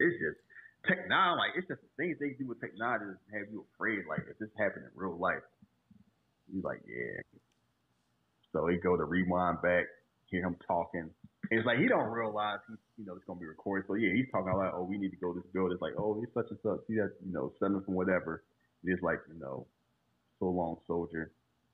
It's 0.00 0.16
just 0.18 0.40
technology, 0.86 1.38
like 1.38 1.52
it's 1.56 1.68
just 1.68 1.80
the 1.80 1.92
things 1.96 2.16
they 2.20 2.36
do 2.38 2.48
with 2.48 2.60
technology 2.60 3.04
that 3.06 3.38
have 3.38 3.48
you 3.52 3.64
afraid, 3.74 4.04
like 4.08 4.24
if 4.30 4.38
this 4.38 4.50
happened 4.58 4.84
in 4.84 4.92
real 4.94 5.16
life. 5.16 5.42
He's 6.52 6.64
like, 6.64 6.80
yeah. 6.86 7.22
So 8.52 8.66
he 8.68 8.76
go 8.76 8.96
to 8.96 9.04
rewind 9.04 9.62
back, 9.62 9.86
hear 10.26 10.42
him 10.44 10.56
talking, 10.66 11.10
And 11.50 11.58
it's 11.58 11.66
like 11.66 11.78
he 11.78 11.88
don't 11.88 12.10
realize 12.10 12.58
he's 12.68 12.78
you 12.98 13.06
know 13.06 13.14
it's 13.14 13.24
gonna 13.26 13.40
be 13.40 13.46
recorded. 13.46 13.86
So 13.88 13.94
yeah, 13.94 14.12
he's 14.14 14.30
talking 14.30 14.52
like, 14.52 14.72
oh, 14.74 14.84
we 14.84 14.98
need 14.98 15.10
to 15.10 15.16
go 15.16 15.32
to 15.32 15.40
this 15.40 15.50
building. 15.52 15.72
It's 15.72 15.82
like, 15.82 15.94
oh, 15.98 16.20
he's 16.20 16.32
such 16.34 16.50
and 16.50 16.58
such. 16.62 16.86
See 16.86 16.96
that 16.96 17.12
you 17.24 17.32
know, 17.32 17.52
him 17.60 17.82
from 17.84 17.94
whatever. 17.94 18.44
It's 18.84 19.02
like 19.02 19.20
you 19.32 19.40
know, 19.40 19.66
so 20.38 20.46
long, 20.46 20.76
soldier. 20.86 21.32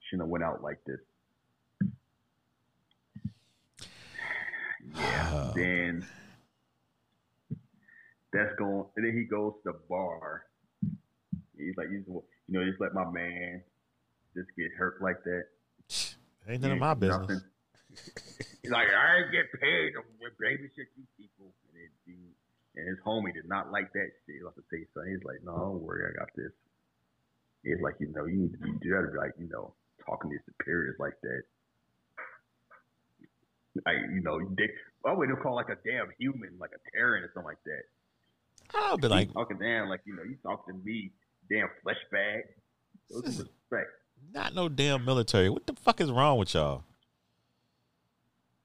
Shouldn't 0.09 0.26
have 0.26 0.30
went 0.30 0.44
out 0.44 0.62
like 0.62 0.78
this. 0.84 1.01
Yeah. 4.97 5.52
then 5.55 6.06
that's 8.32 8.55
going. 8.57 8.85
And 8.97 9.07
then 9.07 9.16
he 9.16 9.24
goes 9.24 9.55
to 9.65 9.73
the 9.73 9.78
bar. 9.89 10.44
He's 11.57 11.77
like, 11.77 11.90
he's, 11.90 12.07
you 12.07 12.23
know, 12.48 12.65
just 12.65 12.81
let 12.81 12.94
my 12.94 13.09
man 13.11 13.62
just 14.35 14.48
get 14.57 14.73
hurt 14.77 15.02
like 15.02 15.23
that. 15.24 15.44
Ain't 16.48 16.62
none 16.62 16.73
of 16.73 16.78
my 16.78 16.94
business. 16.94 17.20
Nothing. 17.20 17.40
He's 18.62 18.70
like, 18.73 18.89
I 18.89 19.19
ain't 19.19 19.32
get 19.32 19.51
paid 19.61 19.93
to 19.94 20.02
babysit 20.40 20.89
you 20.97 21.05
people. 21.19 21.52
And, 21.74 21.82
it, 21.82 21.90
and 22.77 22.89
his 22.89 22.98
homie 23.05 23.35
did 23.35 23.48
not 23.48 23.73
like 23.73 23.93
that 23.93 24.11
shit. 24.27 24.36
He 24.36 24.40
to 24.40 24.62
say 24.70 24.86
something. 24.94 25.12
He's 25.12 25.24
like, 25.24 25.43
no, 25.44 25.57
don't 25.57 25.82
worry, 25.82 26.07
I 26.09 26.19
got 26.19 26.28
this. 26.36 26.52
He's 27.62 27.81
like, 27.82 27.97
you 28.01 28.09
know, 28.15 28.24
you 28.24 28.48
need 28.48 28.52
to 28.52 28.59
be, 28.59 28.70
you 28.81 28.94
gotta 28.94 29.12
be 29.12 29.19
like, 29.19 29.32
you 29.39 29.48
know, 29.48 29.74
talking 30.07 30.31
to 30.31 30.35
your 30.35 30.44
superiors 30.47 30.97
like 30.98 31.19
that. 31.23 31.43
Like, 33.85 34.01
you 34.15 34.23
know, 34.23 34.40
they, 34.57 34.70
I 35.05 35.12
wouldn't 35.12 35.40
call 35.43 35.55
like 35.55 35.69
a 35.69 35.78
damn 35.85 36.09
human, 36.19 36.57
like 36.59 36.70
a 36.73 36.81
Terran 36.97 37.24
or 37.24 37.31
something 37.35 37.51
like 37.51 37.62
that. 37.65 37.85
I'll 38.74 38.98
be 38.98 39.09
like, 39.09 39.32
talking 39.32 39.59
down, 39.59 39.88
like, 39.88 40.01
you 40.05 40.14
know, 40.14 40.22
you 40.22 40.36
talking 40.42 40.74
to 40.74 40.84
me, 40.84 41.12
damn 41.51 41.68
flesh 41.82 41.97
bag. 42.10 42.42
respect. 43.10 43.90
Not 44.32 44.55
no 44.55 44.68
damn 44.68 45.05
military. 45.05 45.48
What 45.51 45.66
the 45.66 45.74
fuck 45.74 46.01
is 46.01 46.10
wrong 46.10 46.38
with 46.38 46.55
y'all? 46.55 46.84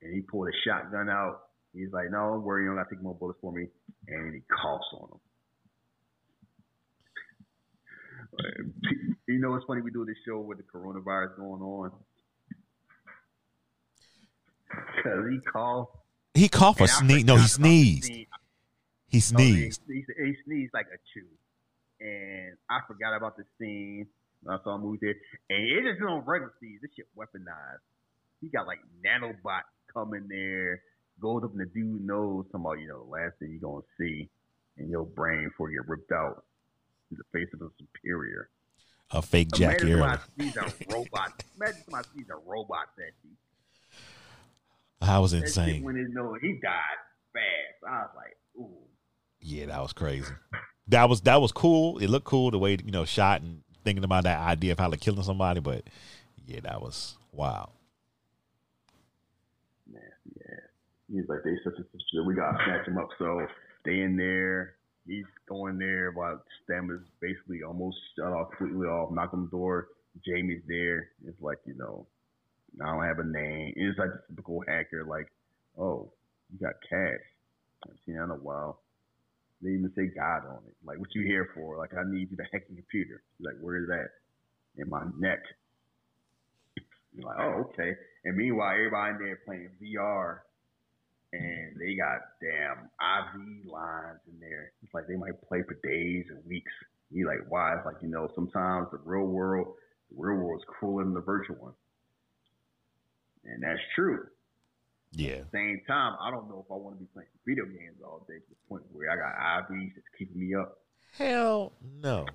and 0.06 0.14
he 0.14 0.22
pulled 0.22 0.48
a 0.48 0.52
shotgun 0.65 1.10
out. 1.10 1.41
He's 1.73 1.91
like, 1.91 2.10
"No, 2.11 2.30
don't 2.32 2.44
worry, 2.44 2.64
you 2.64 2.69
don't 2.69 2.77
got 2.77 2.90
to 2.90 2.95
take 2.95 3.03
more 3.03 3.15
bullets 3.15 3.40
for 3.41 3.52
me." 3.52 3.68
And 4.07 4.34
he 4.34 4.41
coughs 4.41 4.86
on 4.94 5.10
him. 5.10 5.19
You 9.27 9.40
know, 9.40 9.56
it's 9.56 9.65
funny 9.65 9.82
we 9.82 9.90
do 9.90 10.06
this 10.06 10.18
show 10.23 10.40
with 10.40 10.60
the 10.60 10.64
coronavirus 10.64 11.36
going 11.38 11.60
on 11.60 11.91
because 14.95 15.26
he 15.32 15.40
coughed. 15.52 15.98
He 16.36 16.48
coughed 16.48 16.80
or 16.80 16.88
sneezed? 16.88 17.26
No, 17.26 17.38
he 17.38 17.48
sneezed. 17.48 18.11
He 19.07 19.19
sneezed. 19.19 19.82
No, 19.88 19.94
he, 19.94 20.06
he, 20.07 20.26
he, 20.26 20.36
sneezed 20.45 20.73
like 20.73 20.88
a 20.88 20.98
chew, 21.14 21.27
and 21.99 22.57
I 22.69 22.80
forgot 22.88 23.15
about 23.15 23.38
the 23.38 23.45
scene. 23.60 24.07
I 24.48 24.57
saw 24.64 24.76
a 24.76 24.77
movie 24.77 24.99
there, 25.02 25.15
and 25.49 25.64
it 25.68 25.95
isn't 25.95 26.06
on 26.06 26.23
regular 26.26 26.53
sneeze. 26.60 26.80
This 26.82 26.91
shit 26.95 27.07
weaponized. 27.18 27.82
He 28.41 28.49
got 28.49 28.68
like 28.68 28.80
nanobot 29.06 29.61
coming 29.91 30.27
there, 30.27 30.82
goes 31.19 31.44
up 31.44 31.53
in 31.53 31.60
the 31.60 31.65
dude 31.65 32.06
nose, 32.06 32.45
about, 32.53 32.80
you 32.80 32.88
know, 32.88 33.03
the 33.06 33.10
last 33.10 33.34
thing 33.40 33.52
you're 33.52 33.72
going 33.72 33.82
to 33.82 33.88
see 33.98 34.30
in 34.77 34.90
your 34.90 35.06
brain 35.06 35.45
before 35.45 35.72
you 35.72 35.82
get 35.82 35.90
ripped 35.90 36.11
out 36.11 36.44
is 37.11 37.18
the 37.18 37.23
face 37.32 37.48
of 37.53 37.61
a 37.61 37.69
superior. 37.80 38.49
A 39.11 39.22
fake 39.22 39.52
Jack 39.53 39.82
Imagine 39.82 39.99
somebody 39.99 40.22
sees 40.40 40.57
a 40.57 40.64
robot. 40.94 41.44
Imagine 41.56 41.82
somebody 41.86 42.07
sees 42.15 42.26
a 42.30 42.49
robot 42.49 42.88
that 42.98 43.11
he. 43.23 43.30
That 45.02 45.18
was 45.18 45.34
insane. 45.34 45.84
When 45.84 45.98
it, 45.98 46.10
know 46.10 46.36
he 46.41 46.53
died 46.61 46.82
fast. 47.32 47.84
I 47.88 47.99
was 48.02 48.10
like, 48.15 48.38
ooh. 48.57 48.85
Yeah, 49.47 49.67
that 49.67 49.80
was 49.80 49.93
crazy. 49.93 50.34
That 50.88 51.07
was 51.07 51.22
that 51.22 51.39
was 51.39 51.51
cool. 51.51 51.99
It 51.99 52.09
looked 52.09 52.26
cool 52.26 52.49
the 52.49 52.57
way 52.57 52.77
you 52.84 52.91
know 52.91 53.05
shot 53.05 53.41
and 53.41 53.61
thinking 53.84 54.03
about 54.03 54.23
that 54.23 54.39
idea 54.39 54.72
of 54.72 54.80
how 54.80 54.89
to 54.89 54.97
killing 54.97 55.22
somebody, 55.22 55.59
but 55.59 55.84
yeah, 56.47 56.61
that 56.61 56.81
was 56.81 57.15
wild. 57.31 57.69
Man, 59.91 60.01
yeah. 60.35 60.55
He's 61.11 61.30
like, 61.30 61.43
they 61.43 61.51
such 61.63 61.77
a 61.77 61.84
such 61.84 62.26
We 62.26 62.34
gotta 62.34 62.57
snatch 62.65 62.88
him 62.88 62.97
up. 62.97 63.09
So 63.19 63.45
they 63.85 64.01
in 64.01 64.17
there. 64.17 64.77
He's 65.05 65.26
going 65.47 65.77
there 65.77 66.11
while 66.11 66.41
Stem 66.63 66.89
is 66.89 67.07
basically 67.22 67.61
almost 67.61 67.97
shut 68.17 68.34
off 68.34 68.49
completely 68.57 68.88
off, 68.88 69.11
knock 69.11 69.30
on 69.34 69.43
the 69.43 69.51
door. 69.51 69.89
Jamie's 70.26 70.63
there. 70.67 71.09
It's 71.27 71.39
like, 71.39 71.59
you 71.65 71.76
know, 71.76 72.07
I 72.81 72.88
don't 72.88 73.03
have 73.03 73.19
a 73.19 73.23
name. 73.23 73.73
It's 73.76 73.99
like 73.99 74.09
a 74.09 74.27
typical 74.27 74.63
hacker, 74.67 75.05
like, 75.05 75.27
oh, 75.77 76.11
you 76.51 76.65
got 76.65 76.73
cash. 76.89 77.19
I've 77.85 77.97
seen 78.07 78.15
that 78.15 78.23
in 78.23 78.31
a 78.31 78.35
while. 78.35 78.80
They 79.66 79.72
even 79.72 79.92
say 79.96 80.14
God 80.14 80.46
on 80.48 80.62
it. 80.68 80.76
Like, 80.86 81.00
what 81.00 81.10
you 81.16 81.26
here 81.26 81.50
for? 81.56 81.78
Like, 81.78 81.94
I 81.94 82.04
need 82.06 82.30
you 82.30 82.38
to 82.38 82.44
hack 82.54 82.68
the 82.70 82.76
computer. 82.76 83.24
He's 83.38 83.46
like, 83.46 83.56
where 83.60 83.78
is 83.78 83.88
that? 83.88 84.10
In 84.78 84.90
my 84.90 85.04
neck. 85.18 85.40
You're 87.14 87.26
like, 87.26 87.40
oh, 87.40 87.70
okay. 87.72 87.96
And 88.26 88.38
meanwhile, 88.38 88.76
everybody 88.76 89.14
in 89.14 89.18
there 89.20 89.40
playing 89.46 89.70
VR 89.82 90.40
and 91.34 91.80
they 91.80 91.96
got 91.96 92.22
damn 92.40 92.86
IV 93.00 93.66
lines 93.68 94.20
in 94.28 94.40
there. 94.40 94.72
It's 94.84 94.94
like 94.94 95.08
they 95.08 95.16
might 95.16 95.42
play 95.48 95.64
for 95.64 95.76
days 95.88 96.26
and 96.30 96.40
weeks. 96.46 96.72
You 97.12 97.28
like 97.28 97.50
why? 97.50 97.76
It's 97.76 97.86
like 97.86 98.02
you 98.02 98.10
know 98.10 98.30
sometimes 98.36 98.88
the 98.92 99.00
real 99.04 99.26
world, 99.26 99.68
the 100.10 100.16
real 100.18 100.42
world 100.42 100.62
is 100.62 100.66
crueler 100.68 101.04
than 101.04 101.14
the 101.14 101.22
virtual 101.22 101.58
one, 101.58 101.74
and 103.46 103.64
that's 103.64 103.80
true. 103.96 104.26
Yeah. 105.16 105.32
At 105.32 105.52
the 105.52 105.58
same 105.58 105.82
time, 105.88 106.18
I 106.22 106.30
don't 106.30 106.50
know 106.50 106.64
if 106.66 106.72
I 106.72 106.76
want 106.76 106.98
to 106.98 107.00
be 107.00 107.08
playing 107.14 107.30
video 107.48 107.66
games 107.66 108.02
all 108.04 108.26
day 108.28 108.36
to 108.36 108.50
the 108.50 108.56
point 108.68 108.84
where 108.92 109.10
I 109.10 109.16
got 109.16 109.72
IVs 109.72 109.96
that's 109.96 110.08
keeping 110.18 110.40
me 110.40 110.56
up. 110.56 110.78
Hell 111.18 111.74
no. 112.02 112.26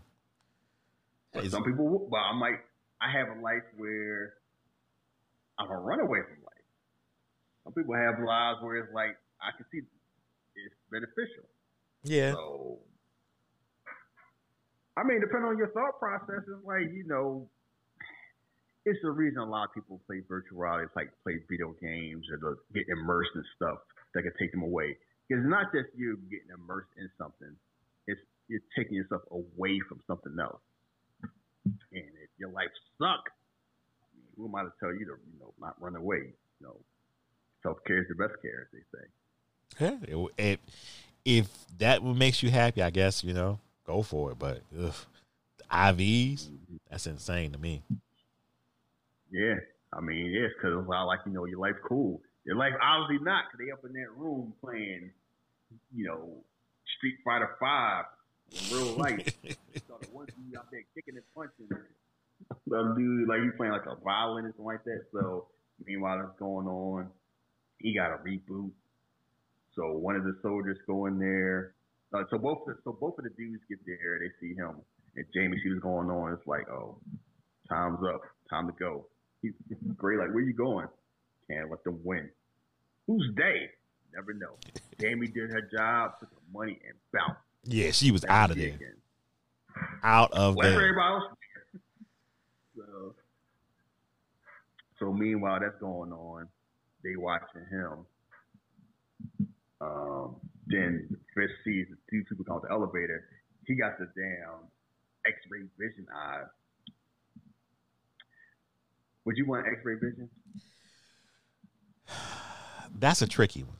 But 1.32 1.50
some 1.50 1.62
people, 1.62 2.08
but 2.10 2.16
I 2.16 2.32
might. 2.32 2.58
I 3.00 3.10
have 3.12 3.28
a 3.28 3.40
life 3.40 3.64
where 3.76 4.34
I'm 5.58 5.70
a 5.70 5.78
runaway 5.78 6.20
from 6.22 6.42
life. 6.44 6.64
Some 7.64 7.72
people 7.72 7.94
have 7.94 8.18
lives 8.18 8.58
where 8.62 8.76
it's 8.76 8.92
like 8.94 9.16
I 9.40 9.56
can 9.56 9.66
see 9.70 9.78
it's 9.78 10.74
beneficial. 10.90 11.44
Yeah. 12.02 12.32
So, 12.32 12.78
I 14.96 15.04
mean, 15.04 15.20
depending 15.20 15.48
on 15.48 15.58
your 15.58 15.68
thought 15.68 15.98
process, 15.98 16.44
it's 16.48 16.64
like 16.64 16.90
you 16.92 17.04
know, 17.06 17.48
it's 18.84 18.98
the 19.02 19.10
reason 19.10 19.38
a 19.38 19.44
lot 19.44 19.64
of 19.64 19.74
people 19.74 20.00
play 20.06 20.22
virtual 20.26 20.58
reality, 20.58 20.84
it's 20.86 20.96
like 20.96 21.12
play 21.22 21.40
video 21.48 21.74
games 21.80 22.26
or 22.30 22.58
get 22.74 22.88
immersed 22.88 23.30
in 23.34 23.44
stuff 23.56 23.78
that 24.14 24.22
could 24.22 24.32
take 24.38 24.52
them 24.52 24.62
away. 24.62 24.96
Because 25.28 25.44
it's 25.44 25.50
not 25.50 25.72
just 25.72 25.88
you 25.96 26.18
getting 26.30 26.50
immersed 26.52 26.90
in 26.98 27.08
something; 27.18 27.54
it's 28.06 28.20
you're 28.48 28.60
taking 28.76 28.96
yourself 28.96 29.22
away 29.30 29.80
from 29.88 30.00
something 30.06 30.34
else. 30.40 30.60
And 31.64 31.74
if 31.92 32.30
your 32.38 32.50
life 32.50 32.70
suck, 32.98 33.30
who 34.36 34.48
am 34.48 34.54
I 34.54 34.62
to 34.62 34.72
tell 34.80 34.92
you 34.92 35.04
to 35.04 35.14
you 35.32 35.38
know 35.38 35.52
not 35.60 35.80
run 35.80 35.94
away? 35.94 36.34
You 36.60 36.66
know, 36.66 36.76
self 37.62 37.78
care 37.86 37.98
is 37.98 38.08
the 38.08 38.14
best 38.14 38.40
care, 38.42 38.66
as 38.66 38.68
they 38.72 38.98
say. 38.98 39.04
Yeah, 39.78 40.24
if 40.36 40.58
if 41.24 41.48
that 41.78 42.02
what 42.02 42.16
makes 42.16 42.42
you 42.42 42.50
happy, 42.50 42.82
I 42.82 42.90
guess 42.90 43.22
you 43.22 43.34
know 43.34 43.60
go 43.86 44.02
for 44.02 44.32
it. 44.32 44.38
But 44.38 44.62
ugh, 44.76 44.94
IVs, 45.70 46.48
mm-hmm. 46.48 46.76
that's 46.90 47.06
insane 47.06 47.52
to 47.52 47.58
me. 47.58 47.82
Yeah, 49.30 49.54
I 49.92 50.00
mean, 50.00 50.26
yes, 50.26 50.50
because 50.56 50.78
it's 50.78 50.88
like 50.88 51.20
you 51.26 51.32
know 51.32 51.44
your 51.44 51.58
life 51.58 51.76
cool. 51.86 52.20
Your 52.44 52.56
life 52.56 52.72
obviously 52.82 53.24
not, 53.24 53.44
because 53.50 53.64
they 53.64 53.72
up 53.72 53.84
in 53.84 53.92
that 53.92 54.10
room 54.16 54.54
playing, 54.60 55.10
you 55.94 56.06
know, 56.06 56.44
Street 56.98 57.16
Fighter 57.24 57.56
Five 57.60 58.04
in 58.50 58.76
real 58.76 58.96
life. 58.96 59.32
so 59.86 59.98
the 60.00 60.08
one 60.10 60.26
dude 60.26 60.56
out 60.58 60.66
there 60.70 60.82
kicking 60.94 61.16
and 61.16 61.24
punching, 61.34 61.68
some 62.68 62.96
dude 62.96 63.28
like 63.28 63.42
he's 63.42 63.52
playing 63.56 63.72
like 63.72 63.86
a 63.86 63.96
violin 64.02 64.46
or 64.46 64.50
something 64.50 64.64
like 64.64 64.84
that. 64.84 65.02
So 65.12 65.46
meanwhile, 65.84 66.20
it's 66.20 66.38
going 66.38 66.66
on 66.66 67.10
he 67.80 67.94
got 67.94 68.12
a 68.12 68.18
reboot. 68.18 68.70
So 69.74 69.92
one 69.92 70.16
of 70.16 70.24
the 70.24 70.36
soldiers 70.42 70.78
go 70.86 71.06
in 71.06 71.18
there. 71.18 71.74
Uh, 72.12 72.24
so 72.30 72.38
both 72.38 72.58
the, 72.66 72.74
so 72.84 72.92
both 72.92 73.18
of 73.18 73.24
the 73.24 73.30
dudes 73.30 73.62
get 73.68 73.78
there. 73.86 74.18
They 74.18 74.30
see 74.40 74.54
him, 74.54 74.76
and 75.16 75.24
Jamie 75.34 75.58
She 75.62 75.70
was 75.70 75.80
going 75.80 76.10
on. 76.10 76.32
It's 76.32 76.46
like, 76.46 76.68
oh, 76.68 76.98
time's 77.68 78.00
up. 78.02 78.20
Time 78.48 78.66
to 78.66 78.72
go. 78.78 79.06
He's 79.42 79.52
great. 79.96 80.18
Like, 80.18 80.34
where 80.34 80.42
you 80.42 80.52
going? 80.52 80.86
Can't 81.48 81.70
let 81.70 81.82
them 81.84 82.00
win. 82.04 82.28
Who's 83.06 83.30
they? 83.36 83.70
Never 84.14 84.34
know. 84.34 84.56
Jamie 85.00 85.28
did 85.28 85.50
her 85.50 85.62
job, 85.62 86.18
took 86.20 86.30
the 86.30 86.36
money, 86.52 86.78
and 86.86 86.94
bounced. 87.12 87.40
Yeah, 87.64 87.90
she 87.90 88.10
was 88.10 88.24
out 88.26 88.50
of 88.50 88.56
there. 88.56 88.74
Again. 88.74 88.96
Out 90.02 90.32
of 90.32 90.56
well, 90.56 90.70
there. 90.70 90.94
So, 92.76 93.14
so 94.98 95.12
meanwhile, 95.12 95.60
that's 95.60 95.78
going 95.80 96.12
on 96.12 96.48
they 97.02 97.16
watching 97.16 97.66
him. 97.70 98.06
Um, 99.80 100.36
then 100.66 101.16
Fisk 101.34 101.52
sees 101.64 101.86
the 101.88 101.96
two 102.10 102.24
people 102.24 102.44
come 102.44 102.56
out 102.56 102.62
the 102.62 102.70
elevator. 102.70 103.24
He 103.66 103.74
got 103.74 103.98
the 103.98 104.08
damn 104.16 104.68
X-ray 105.26 105.62
vision 105.78 106.06
eyes. 106.14 106.46
Would 109.24 109.36
you 109.36 109.46
want 109.46 109.66
X-ray 109.66 109.94
vision? 109.94 110.28
That's 112.98 113.22
a 113.22 113.26
tricky 113.26 113.64
one. 113.64 113.76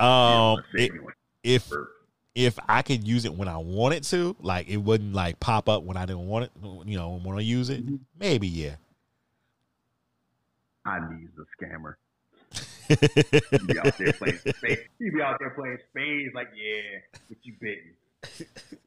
Um, 0.00 0.62
it, 0.74 0.92
if 1.42 1.72
if 2.34 2.58
I 2.68 2.82
could 2.82 3.06
use 3.06 3.24
it 3.24 3.34
when 3.34 3.48
I 3.48 3.56
wanted 3.58 4.04
to, 4.04 4.36
like 4.40 4.68
it 4.68 4.76
wouldn't 4.76 5.12
like 5.12 5.40
pop 5.40 5.68
up 5.68 5.82
when 5.82 5.96
I 5.96 6.06
didn't 6.06 6.28
want 6.28 6.44
it, 6.44 6.52
you 6.86 6.96
know, 6.96 7.20
want 7.24 7.38
to 7.38 7.44
use 7.44 7.68
it. 7.68 7.84
Mm-hmm. 7.84 7.96
Maybe 8.18 8.46
yeah. 8.46 8.76
I 10.84 11.00
need 11.00 11.28
the 11.36 11.44
scammer. 11.58 11.94
You 12.88 13.66
be 13.66 13.78
out 13.78 13.98
there 13.98 14.12
playing 14.14 14.38
spades. 14.38 14.80
You 14.98 15.12
be 15.12 15.20
out 15.20 15.36
there 15.38 15.50
playing 15.50 15.76
spades, 15.90 16.34
like, 16.34 16.48
yeah, 16.56 17.00
what 17.28 17.38
you 17.42 17.52
betting? 17.60 17.92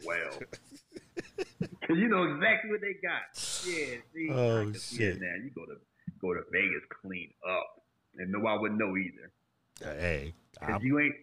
Well, 0.05 0.39
because 1.59 1.97
you 1.97 2.07
know 2.07 2.23
exactly 2.35 2.71
what 2.71 2.81
they 2.81 2.93
got. 3.01 3.21
Yeah, 3.65 3.97
see, 4.13 4.29
Oh, 4.31 4.69
I 4.69 4.73
shit. 4.73 5.17
it 5.17 5.21
now. 5.21 5.35
You 5.43 5.51
go 5.55 5.65
to 5.65 5.77
go 6.21 6.33
to 6.33 6.41
Vegas, 6.51 6.83
clean 7.01 7.29
up, 7.47 7.81
and 8.17 8.31
nobody 8.31 8.59
wouldn't 8.59 8.79
know 8.79 8.95
either. 8.97 9.31
Uh, 9.83 9.95
hey, 9.99 10.33
Cause 10.59 10.81
you 10.83 10.99
ain't, 10.99 11.15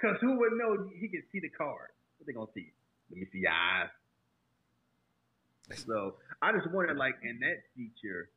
cause 0.00 0.16
who 0.20 0.38
would 0.38 0.52
know 0.54 0.88
he 0.98 1.08
can 1.08 1.22
see 1.32 1.40
the 1.40 1.50
card? 1.50 1.90
What 2.18 2.26
they 2.26 2.32
gonna 2.32 2.46
see? 2.54 2.72
Let 3.10 3.18
me 3.20 3.26
see 3.32 3.40
your 3.40 3.52
eyes. 3.52 3.88
So 5.86 6.14
I 6.40 6.52
just 6.52 6.70
wonder, 6.72 6.94
like 6.94 7.14
in 7.22 7.38
that 7.40 7.62
feature, 7.76 8.28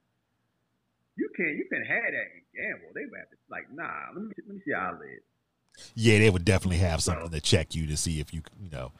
you 1.18 1.30
can 1.36 1.48
you 1.57 1.65
can 1.72 1.84
have 1.86 2.03
that 2.03 2.27
and 2.36 2.44
gamble. 2.56 2.91
They 2.94 3.06
would 3.06 3.19
have 3.19 3.30
to 3.30 3.38
like, 3.49 3.72
nah. 3.73 4.11
Let 4.15 4.23
me 4.23 4.32
let 4.48 4.56
me 4.56 4.61
see 4.65 4.72
your 4.72 4.80
eyelid. 4.80 5.19
Yeah, 5.96 6.20
they 6.20 6.30
would 6.30 6.46
definitely 6.46 6.78
have 6.78 7.02
something 7.02 7.30
to 7.30 7.42
check 7.42 7.76
you 7.76 7.88
to 7.88 7.98
see 7.98 8.20
if 8.20 8.34
you, 8.34 8.42
you 8.62 8.70
know. 8.70 8.92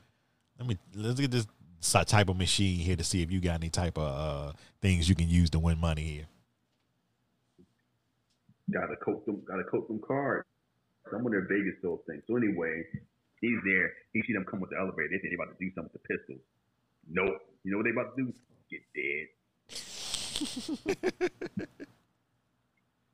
Let 0.58 0.68
me 0.70 0.78
let's 0.96 1.20
get 1.20 1.32
this 1.32 1.48
type 1.82 2.30
of 2.30 2.38
machine 2.38 2.80
here 2.80 2.96
to 2.96 3.04
see 3.04 3.22
if 3.22 3.32
you 3.32 3.42
got 3.42 3.56
any 3.56 3.70
type 3.70 3.98
of 3.98 4.08
uh, 4.50 4.54
things 4.82 5.10
you 5.10 5.16
can 5.16 5.30
use 5.30 5.50
to 5.52 5.60
win 5.60 5.80
money 5.80 6.04
here. 6.04 6.28
Gotta 8.72 8.96
coat 8.96 9.26
them. 9.26 9.42
Gotta 9.46 9.64
coat 9.64 9.88
them 9.88 10.00
cards. 10.06 10.48
Some 11.12 11.26
of 11.26 11.32
their 11.32 11.48
Vegas 11.48 11.76
those 11.84 12.00
things. 12.08 12.24
So 12.28 12.36
anyway, 12.36 12.84
he's 13.42 13.60
there. 13.66 13.94
He 14.14 14.24
see 14.24 14.34
them 14.34 14.46
come 14.50 14.60
with 14.60 14.72
the 14.72 14.78
elevator. 14.78 15.10
They 15.12 15.20
think 15.20 15.32
they 15.32 15.36
about 15.36 15.58
to 15.58 15.64
do 15.64 15.72
something 15.76 15.92
with 15.94 16.02
the 16.02 16.08
pistols. 16.18 16.42
Nope. 17.10 17.42
You 17.64 17.72
know 17.72 17.78
what 17.78 17.84
they 17.84 17.92
about 17.92 18.16
to 18.16 18.24
do? 18.24 18.34
Get 18.72 18.82
dead. 18.96 19.28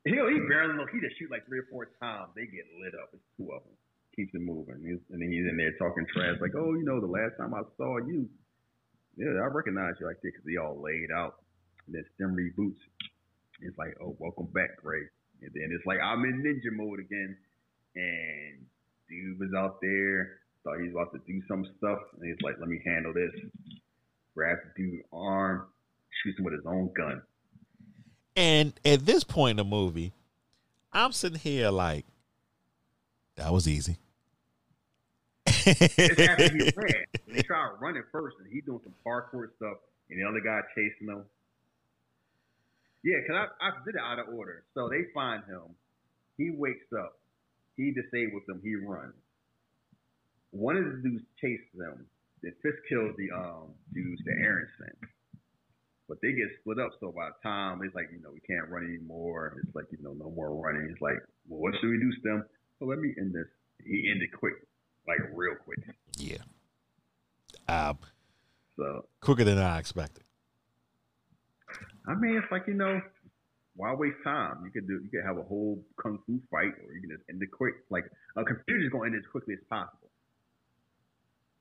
He 0.03 0.17
he 0.17 0.39
barely 0.49 0.73
look. 0.77 0.89
He 0.89 0.99
just 0.99 1.17
shoot 1.19 1.29
like 1.29 1.45
three 1.45 1.59
or 1.61 1.69
four 1.69 1.93
times. 2.01 2.33
They 2.35 2.49
get 2.49 2.65
lit 2.81 2.97
up. 2.97 3.13
It's 3.13 3.21
two 3.37 3.53
of 3.53 3.61
them. 3.61 3.77
Keeps 4.15 4.33
it 4.33 4.41
moving. 4.41 4.81
He's, 4.81 4.99
and 5.13 5.21
then 5.21 5.29
he's 5.31 5.45
in 5.45 5.55
there 5.55 5.71
talking 5.77 6.05
trash 6.11 6.41
like, 6.41 6.57
oh, 6.57 6.73
you 6.73 6.83
know, 6.83 6.99
the 6.99 7.07
last 7.07 7.37
time 7.37 7.53
I 7.53 7.61
saw 7.77 7.97
you, 8.01 8.27
yeah, 9.15 9.39
I 9.39 9.47
recognize 9.47 9.95
you 9.99 10.07
right 10.07 10.17
there 10.21 10.31
because 10.33 10.47
he 10.47 10.57
all 10.57 10.81
laid 10.81 11.13
out. 11.15 11.45
And 11.85 11.95
then 11.95 12.03
Stem 12.15 12.35
reboots. 12.35 12.81
It's 13.61 13.77
like, 13.77 13.95
oh, 14.01 14.17
welcome 14.19 14.49
back, 14.51 14.75
Gray. 14.81 15.05
And 15.41 15.51
then 15.53 15.69
it's 15.71 15.85
like 15.85 15.99
I'm 16.03 16.25
in 16.25 16.41
ninja 16.41 16.73
mode 16.73 16.99
again, 16.99 17.37
and 17.95 18.65
dude 19.09 19.39
was 19.39 19.53
out 19.57 19.81
there. 19.81 20.41
Thought 20.63 20.77
he 20.77 20.89
was 20.89 20.93
about 20.93 21.13
to 21.13 21.21
do 21.25 21.41
some 21.47 21.65
stuff, 21.77 21.99
and 22.17 22.29
he's 22.29 22.41
like, 22.43 22.55
let 22.59 22.69
me 22.69 22.81
handle 22.85 23.13
this. 23.13 23.33
Grabs 24.35 24.61
the 24.61 24.83
dude's 24.83 25.03
arm, 25.11 25.65
shoots 26.21 26.37
him 26.37 26.45
with 26.45 26.53
his 26.53 26.65
own 26.65 26.91
gun. 26.95 27.21
And 28.35 28.73
at 28.85 29.05
this 29.05 29.23
point 29.23 29.51
in 29.51 29.57
the 29.57 29.63
movie, 29.63 30.13
I'm 30.93 31.11
sitting 31.11 31.39
here 31.39 31.69
like, 31.69 32.05
that 33.35 33.51
was 33.51 33.67
easy. 33.67 33.97
It's 35.45 36.19
after 36.19 36.49
he 36.49 36.71
ran. 36.75 37.05
They 37.27 37.41
try 37.41 37.69
to 37.69 37.75
run 37.79 37.97
it 37.97 38.05
first, 38.11 38.37
and 38.39 38.51
he's 38.51 38.63
doing 38.65 38.81
some 38.83 38.93
parkour 39.05 39.47
stuff, 39.57 39.77
and 40.09 40.19
the 40.19 40.27
other 40.27 40.39
guy 40.39 40.61
chasing 40.75 41.07
him. 41.07 41.23
Yeah, 43.03 43.17
because 43.21 43.47
I, 43.61 43.67
I 43.67 43.71
did 43.85 43.95
it 43.95 44.01
out 44.01 44.19
of 44.19 44.33
order. 44.33 44.63
So 44.73 44.89
they 44.89 45.05
find 45.13 45.43
him. 45.45 45.75
He 46.37 46.51
wakes 46.51 46.85
up. 46.97 47.17
He 47.77 47.91
disables 47.91 48.43
them. 48.47 48.61
He 48.63 48.75
runs. 48.75 49.13
One 50.51 50.77
of 50.77 50.85
the 50.85 50.97
dudes 51.01 51.23
chases 51.39 51.65
them. 51.75 52.05
Then 52.43 52.53
Fisk 52.61 52.77
kills 52.89 53.15
the 53.17 53.31
um 53.31 53.73
dudes 53.93 54.21
that 54.25 54.35
Eron 54.35 54.67
sent. 54.77 54.97
But 56.11 56.19
they 56.21 56.33
get 56.33 56.49
split 56.59 56.77
up. 56.77 56.91
So 56.99 57.13
by 57.15 57.29
the 57.29 57.39
time 57.41 57.79
it's 57.83 57.95
like, 57.95 58.09
you 58.11 58.21
know, 58.21 58.31
we 58.33 58.41
can't 58.41 58.67
run 58.67 58.83
anymore. 58.83 59.55
It's 59.63 59.73
like, 59.73 59.85
you 59.91 59.97
know, 60.03 60.11
no 60.11 60.29
more 60.29 60.53
running. 60.53 60.89
It's 60.91 60.99
like, 61.01 61.15
well, 61.47 61.61
what 61.61 61.73
should 61.79 61.89
we 61.89 61.99
do, 61.99 62.11
Stem? 62.19 62.43
So 62.79 62.85
let 62.85 62.99
me 62.99 63.13
end 63.17 63.33
this. 63.33 63.47
He 63.85 64.11
ended 64.11 64.27
quick, 64.37 64.55
like 65.07 65.19
real 65.33 65.55
quick. 65.63 65.79
yeah. 66.17 66.43
Um, 67.69 67.97
So 68.75 69.05
quicker 69.21 69.45
than 69.45 69.57
I 69.57 69.79
expected. 69.79 70.25
I 72.05 72.15
mean, 72.15 72.35
it's 72.35 72.51
like 72.51 72.67
you 72.67 72.73
know, 72.73 72.99
why 73.77 73.93
waste 73.93 74.17
time? 74.25 74.65
You 74.65 74.71
could 74.71 74.87
do, 74.89 74.99
you 75.01 75.09
could 75.09 75.25
have 75.25 75.37
a 75.37 75.43
whole 75.43 75.81
kung 75.95 76.19
fu 76.27 76.41
fight, 76.51 76.73
or 76.85 76.93
you 76.93 76.99
can 76.99 77.09
just 77.11 77.23
end 77.29 77.41
it 77.41 77.51
quick. 77.51 77.75
Like 77.89 78.03
a 78.35 78.43
computer's 78.43 78.91
going 78.91 79.11
to 79.11 79.15
end 79.15 79.23
it 79.23 79.25
as 79.25 79.31
quickly 79.31 79.53
as 79.53 79.63
possible. 79.69 80.09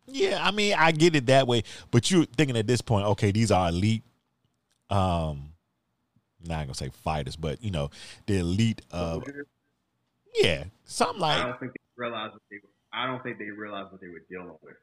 Yeah, 0.06 0.40
I 0.42 0.50
mean, 0.50 0.74
I 0.76 0.90
get 0.90 1.14
it 1.14 1.26
that 1.26 1.46
way, 1.46 1.62
but 1.92 2.10
you're 2.10 2.24
thinking 2.24 2.56
at 2.56 2.66
this 2.66 2.80
point, 2.80 3.06
okay, 3.06 3.30
these 3.30 3.52
are 3.52 3.68
elite. 3.68 4.02
Um, 4.90 5.52
not 6.44 6.62
gonna 6.64 6.74
say 6.74 6.90
fighters, 6.90 7.36
but 7.36 7.62
you 7.62 7.70
know, 7.70 7.90
the 8.26 8.38
elite 8.38 8.82
of 8.90 9.24
yeah, 10.34 10.64
something 10.84 11.20
like 11.20 11.38
I 11.38 11.46
don't 11.46 11.60
think 11.60 11.72
they 11.72 11.80
realized 11.96 12.32
what 12.32 12.42
they. 12.50 12.56
Were, 12.62 12.70
I 12.92 13.06
don't 13.06 13.22
think 13.22 13.38
they 13.38 13.50
realized 13.50 13.92
what 13.92 14.00
they 14.00 14.08
were 14.08 14.22
dealing 14.28 14.56
with. 14.62 14.74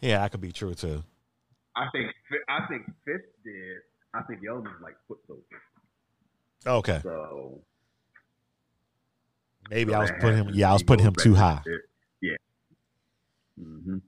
yeah, 0.00 0.22
I 0.22 0.28
could 0.28 0.40
be 0.40 0.52
true 0.52 0.74
too. 0.74 1.02
I 1.74 1.88
think 1.92 2.12
I 2.48 2.66
think 2.68 2.86
Fisk 3.04 3.24
did. 3.44 3.78
I 4.14 4.22
think 4.22 4.40
other 4.48 4.60
one's 4.60 4.82
like 4.82 4.94
foot 5.08 5.18
soldiers. 5.26 5.44
Okay, 6.66 7.00
So 7.02 7.60
maybe 9.70 9.92
so 9.92 9.98
I 9.98 10.00
was 10.00 10.10
putting 10.20 10.38
him. 10.38 10.50
Yeah, 10.52 10.70
I 10.70 10.72
was 10.72 10.82
putting 10.82 11.06
him 11.06 11.14
too 11.14 11.34
high. 11.34 11.60
Yeah. 12.20 12.36
hmm 13.58 13.98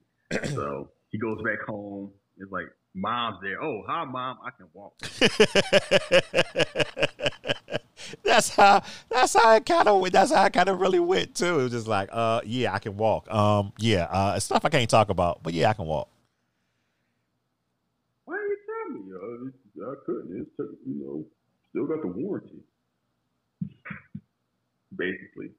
so 0.45 0.89
he 1.11 1.17
goes 1.17 1.41
back 1.43 1.61
home. 1.67 2.11
It's 2.37 2.51
like 2.51 2.65
mom's 2.93 3.39
there. 3.41 3.61
Oh, 3.61 3.83
hi, 3.87 4.05
mom. 4.05 4.37
I 4.43 4.51
can 4.51 4.67
walk. 4.73 4.93
that's 8.23 8.49
how. 8.49 8.81
That's 9.09 9.33
how 9.33 9.55
it 9.55 9.65
kind 9.65 9.87
of. 9.87 10.11
That's 10.11 10.31
how 10.31 10.43
I 10.43 10.49
kind 10.49 10.69
of 10.69 10.79
really 10.79 10.99
went 10.99 11.33
too. 11.35 11.59
It 11.59 11.63
was 11.63 11.71
just 11.71 11.87
like, 11.87 12.09
uh, 12.11 12.41
yeah, 12.45 12.73
I 12.73 12.79
can 12.79 12.97
walk. 12.97 13.31
Um, 13.31 13.73
yeah, 13.77 14.03
uh, 14.05 14.33
it's 14.35 14.45
stuff 14.45 14.65
I 14.65 14.69
can't 14.69 14.89
talk 14.89 15.09
about, 15.09 15.43
but 15.43 15.53
yeah, 15.53 15.69
I 15.69 15.73
can 15.73 15.85
walk. 15.85 16.09
Why 18.25 18.35
didn't 18.35 18.49
you 18.49 18.57
telling 19.15 19.45
me? 19.45 19.51
Uh, 19.81 19.91
I 19.91 19.95
couldn't. 20.05 20.41
It's 20.41 20.49
took, 20.57 20.71
you 20.85 20.95
know, 20.95 21.25
still 21.69 21.87
got 21.87 22.01
the 22.01 22.07
warranty. 22.07 22.59
Basically, 24.95 25.51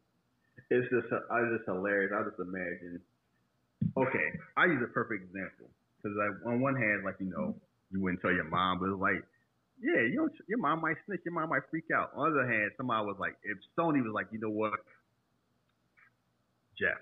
it's 0.70 0.89
just 0.90 1.07
I 1.31 1.48
just 1.57 1.65
hilarious. 1.66 2.12
I 2.15 2.23
just 2.28 2.40
imagine. 2.40 3.01
Okay, 3.97 4.39
I 4.57 4.66
use 4.66 4.82
a 4.85 4.89
perfect 4.93 5.24
example 5.24 5.70
because 6.01 6.16
like 6.16 6.32
on 6.47 6.60
one 6.60 6.74
hand, 6.77 7.05
like 7.05 7.16
you 7.20 7.31
know, 7.31 7.55
you 7.90 8.01
wouldn't 8.01 8.22
tell 8.22 8.32
your 8.32 8.48
mom, 8.48 8.81
but 8.81 8.89
it's 8.89 9.01
like, 9.01 9.22
yeah, 9.81 10.01
you 10.09 10.16
don't, 10.16 10.32
your 10.48 10.59
mom 10.59 10.81
might 10.81 10.97
snitch, 11.06 11.20
your 11.24 11.35
mom 11.35 11.51
might 11.51 11.68
freak 11.70 11.85
out. 11.94 12.10
On 12.16 12.32
the 12.32 12.40
other 12.40 12.48
hand, 12.51 12.72
somebody 12.77 13.05
was 13.05 13.16
like, 13.18 13.36
if 13.44 13.59
Sony 13.77 14.02
was 14.02 14.12
like, 14.14 14.27
you 14.32 14.40
know 14.40 14.51
what, 14.51 14.81
Jeff, 16.78 17.01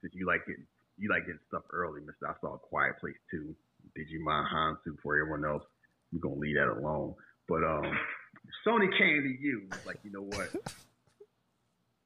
since 0.00 0.14
you 0.14 0.26
like 0.26 0.46
getting 0.46 0.66
you 0.98 1.08
like 1.10 1.26
getting 1.26 1.40
stuff 1.48 1.62
early, 1.72 2.00
Mister. 2.00 2.26
I 2.26 2.34
saw 2.40 2.54
a 2.54 2.58
Quiet 2.58 2.98
Place 3.00 3.18
too. 3.30 3.54
Did 3.94 4.08
you 4.10 4.20
Djimon 4.20 4.44
Hounsou 4.50 4.98
for 5.02 5.18
everyone 5.18 5.44
else. 5.44 5.62
We're 6.12 6.20
gonna 6.20 6.40
leave 6.40 6.56
that 6.56 6.68
alone. 6.68 7.14
But 7.48 7.62
um 7.64 7.86
Sony 8.66 8.90
came 8.98 9.22
to 9.22 9.34
you 9.40 9.68
like, 9.84 9.98
you 10.02 10.10
know 10.12 10.22
what? 10.22 10.48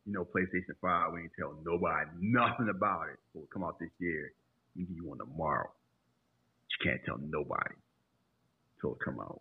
You 0.05 0.13
know, 0.15 0.25
PlayStation 0.25 0.75
5, 0.81 1.13
we 1.13 1.21
ain't 1.21 1.31
tell 1.39 1.55
nobody 1.65 2.11
nothing 2.19 2.69
about 2.69 3.07
it. 3.15 3.21
So 3.33 3.39
it'll 3.39 3.55
come 3.55 3.63
out 3.63 3.79
this 3.79 3.95
year. 4.01 4.33
We 4.75 4.83
give 4.83 4.97
you 4.97 5.07
one 5.07 5.19
tomorrow. 5.19 5.71
Can't 6.83 7.01
tell 7.05 7.19
nobody 7.19 7.75
until 8.77 8.95
it 8.95 8.99
come 9.05 9.21
out. 9.21 9.41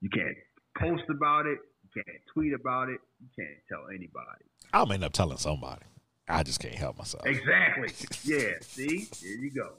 You 0.00 0.10
can't 0.10 0.36
post 0.78 1.04
about 1.10 1.46
it. 1.46 1.58
You 1.94 2.02
can't 2.02 2.18
tweet 2.34 2.52
about 2.52 2.88
it. 2.88 2.98
You 3.20 3.28
can't 3.38 3.58
tell 3.68 3.86
anybody. 3.88 4.44
I'm 4.72 4.90
end 4.90 5.04
up 5.04 5.12
telling 5.12 5.38
somebody. 5.38 5.82
I 6.28 6.42
just 6.42 6.60
can't 6.60 6.74
help 6.74 6.98
myself. 6.98 7.26
Exactly. 7.26 7.88
Yeah. 8.24 8.52
See? 8.60 9.08
There 9.20 9.36
you 9.44 9.50
go. 9.50 9.72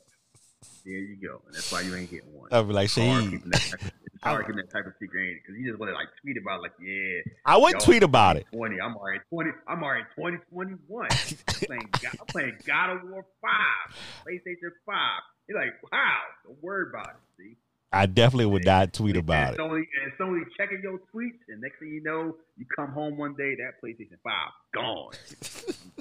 There 0.86 0.94
you 0.94 1.16
go. 1.16 1.42
And 1.46 1.56
that's 1.56 1.72
why 1.72 1.82
you 1.82 1.96
ain't 1.96 2.10
getting 2.12 2.32
one. 2.34 2.50
I'll 2.52 2.64
be 2.64 2.74
like, 2.74 2.86
It's 2.86 2.96
hard 2.96 3.24
she. 3.24 3.30
keeping 3.32 3.50
that 3.52 3.62
type 3.62 3.82
of, 3.82 3.92
it's 4.06 4.24
hard 4.24 4.46
that 4.56 4.70
type 4.72 4.86
of 4.86 4.94
secret, 5.00 5.28
ain't? 5.30 5.40
Because 5.42 5.60
you 5.60 5.68
just 5.70 5.80
want 5.80 5.90
to 5.90 5.96
like 5.96 6.08
tweet 6.22 6.38
about 6.38 6.60
it, 6.60 6.62
like, 6.64 6.72
yeah, 6.82 7.34
I 7.46 7.58
wouldn't 7.58 7.84
tweet 7.84 8.04
about 8.04 8.38
it. 8.38 8.46
twenty. 8.54 8.80
I'm 8.80 8.96
already 8.96 9.20
twenty. 9.30 9.52
I'm 9.68 9.84
already 9.84 10.06
twenty 10.16 10.38
twenty 10.52 10.74
one. 10.88 11.08
I'm 11.12 12.26
playing 12.28 12.54
God 12.66 12.90
of 12.98 13.10
War 13.10 13.26
five, 13.42 13.96
PlayStation 14.28 14.72
five. 14.86 15.22
You're 15.48 15.60
like, 15.60 15.74
wow, 15.92 16.20
don't 16.46 16.64
worry 16.64 16.86
about 16.90 17.10
it. 17.10 17.16
See, 17.38 17.56
I 17.92 18.06
definitely 18.06 18.48
would 18.48 18.66
not 18.66 18.94
tweet 18.94 19.18
about 19.18 19.50
and 19.50 19.56
it. 19.56 19.60
Sony, 19.60 19.84
and 20.04 20.14
Sony 20.20 20.42
checking 20.58 20.82
your 20.82 21.00
tweets, 21.14 21.40
and 21.50 21.62
next 21.62 21.80
thing 21.80 21.90
you 21.90 22.02
know, 22.02 22.36
you 22.58 22.66
come 22.76 22.92
home 22.92 23.18
one 23.18 23.36
day, 23.36 23.56
that 23.56 23.82
PlayStation 23.84 24.18
five 24.24 24.52
gone, 24.74 25.12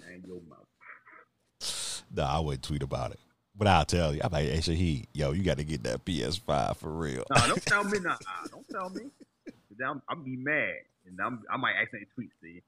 and 0.12 0.24
your 0.27 0.40
mouth. 0.48 2.02
No, 2.14 2.23
I 2.24 2.39
wouldn't 2.40 2.62
tweet 2.62 2.82
about 2.82 3.12
it. 3.12 3.20
But 3.55 3.69
I'll 3.69 3.85
tell 3.85 4.14
you, 4.14 4.20
I'm 4.24 4.32
like, 4.32 4.48
hey, 4.48 4.59
Shaheed, 4.59 5.06
yo, 5.12 5.32
you 5.32 5.43
got 5.43 5.59
to 5.59 5.64
get 5.64 5.82
that 5.82 6.05
PS5 6.05 6.77
for 6.78 6.90
real. 6.90 7.24
No, 7.35 7.48
don't 7.48 7.66
tell 7.66 7.85
me. 7.85 7.98
Nah, 7.98 8.16
don't 8.51 8.69
tell 8.70 8.89
me. 8.90 9.02
I'm, 9.86 10.01
I'll 10.09 10.16
be 10.16 10.36
mad, 10.36 10.74
and 11.06 11.19
I'm, 11.20 11.43
I 11.51 11.56
might 11.56 11.74
accidentally 11.81 12.09
tweet. 12.14 12.31
See. 12.40 12.62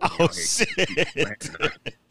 Oh, 0.00 0.28
shit. 0.28 1.50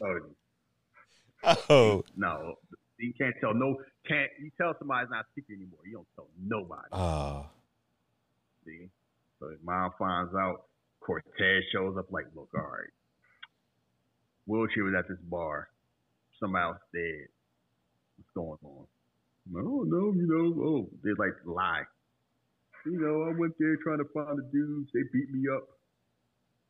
Oh, 1.46 1.64
Oh, 1.68 2.04
no, 2.16 2.54
you 2.98 3.12
can't 3.18 3.34
tell 3.40 3.52
no. 3.52 3.76
Can't 4.06 4.30
you 4.40 4.50
tell 4.58 4.74
somebody's 4.78 5.08
not 5.10 5.24
secret 5.34 5.56
anymore? 5.56 5.80
You 5.86 5.94
don't 5.94 6.08
tell 6.14 6.28
nobody. 6.38 6.88
uh, 6.92 7.44
See. 8.66 8.88
So 9.40 9.48
if 9.48 9.58
mom 9.64 9.92
finds 9.98 10.34
out, 10.34 10.64
Cortez 11.00 11.64
shows 11.72 11.96
up 11.98 12.06
like, 12.10 12.26
look, 12.34 12.48
all 12.54 12.62
right. 12.62 12.90
Wheelchair 14.46 14.84
was 14.84 14.94
at 14.98 15.08
this 15.08 15.18
bar. 15.28 15.68
Somebody 16.40 16.64
else 16.64 16.78
dead. 16.92 17.28
What's 18.16 18.30
going 18.34 18.58
on? 18.62 18.86
No, 19.50 19.82
no, 19.84 20.12
you 20.12 20.26
know, 20.26 20.54
oh, 20.64 20.88
they 21.02 21.10
like 21.18 21.34
lie. 21.44 21.82
You 22.86 22.98
know, 23.00 23.22
I 23.24 23.32
went 23.38 23.54
there 23.58 23.76
trying 23.82 23.98
to 23.98 24.04
find 24.12 24.38
the 24.38 24.42
dudes. 24.52 24.90
They 24.92 25.00
beat 25.12 25.30
me 25.32 25.44
up. 25.54 25.66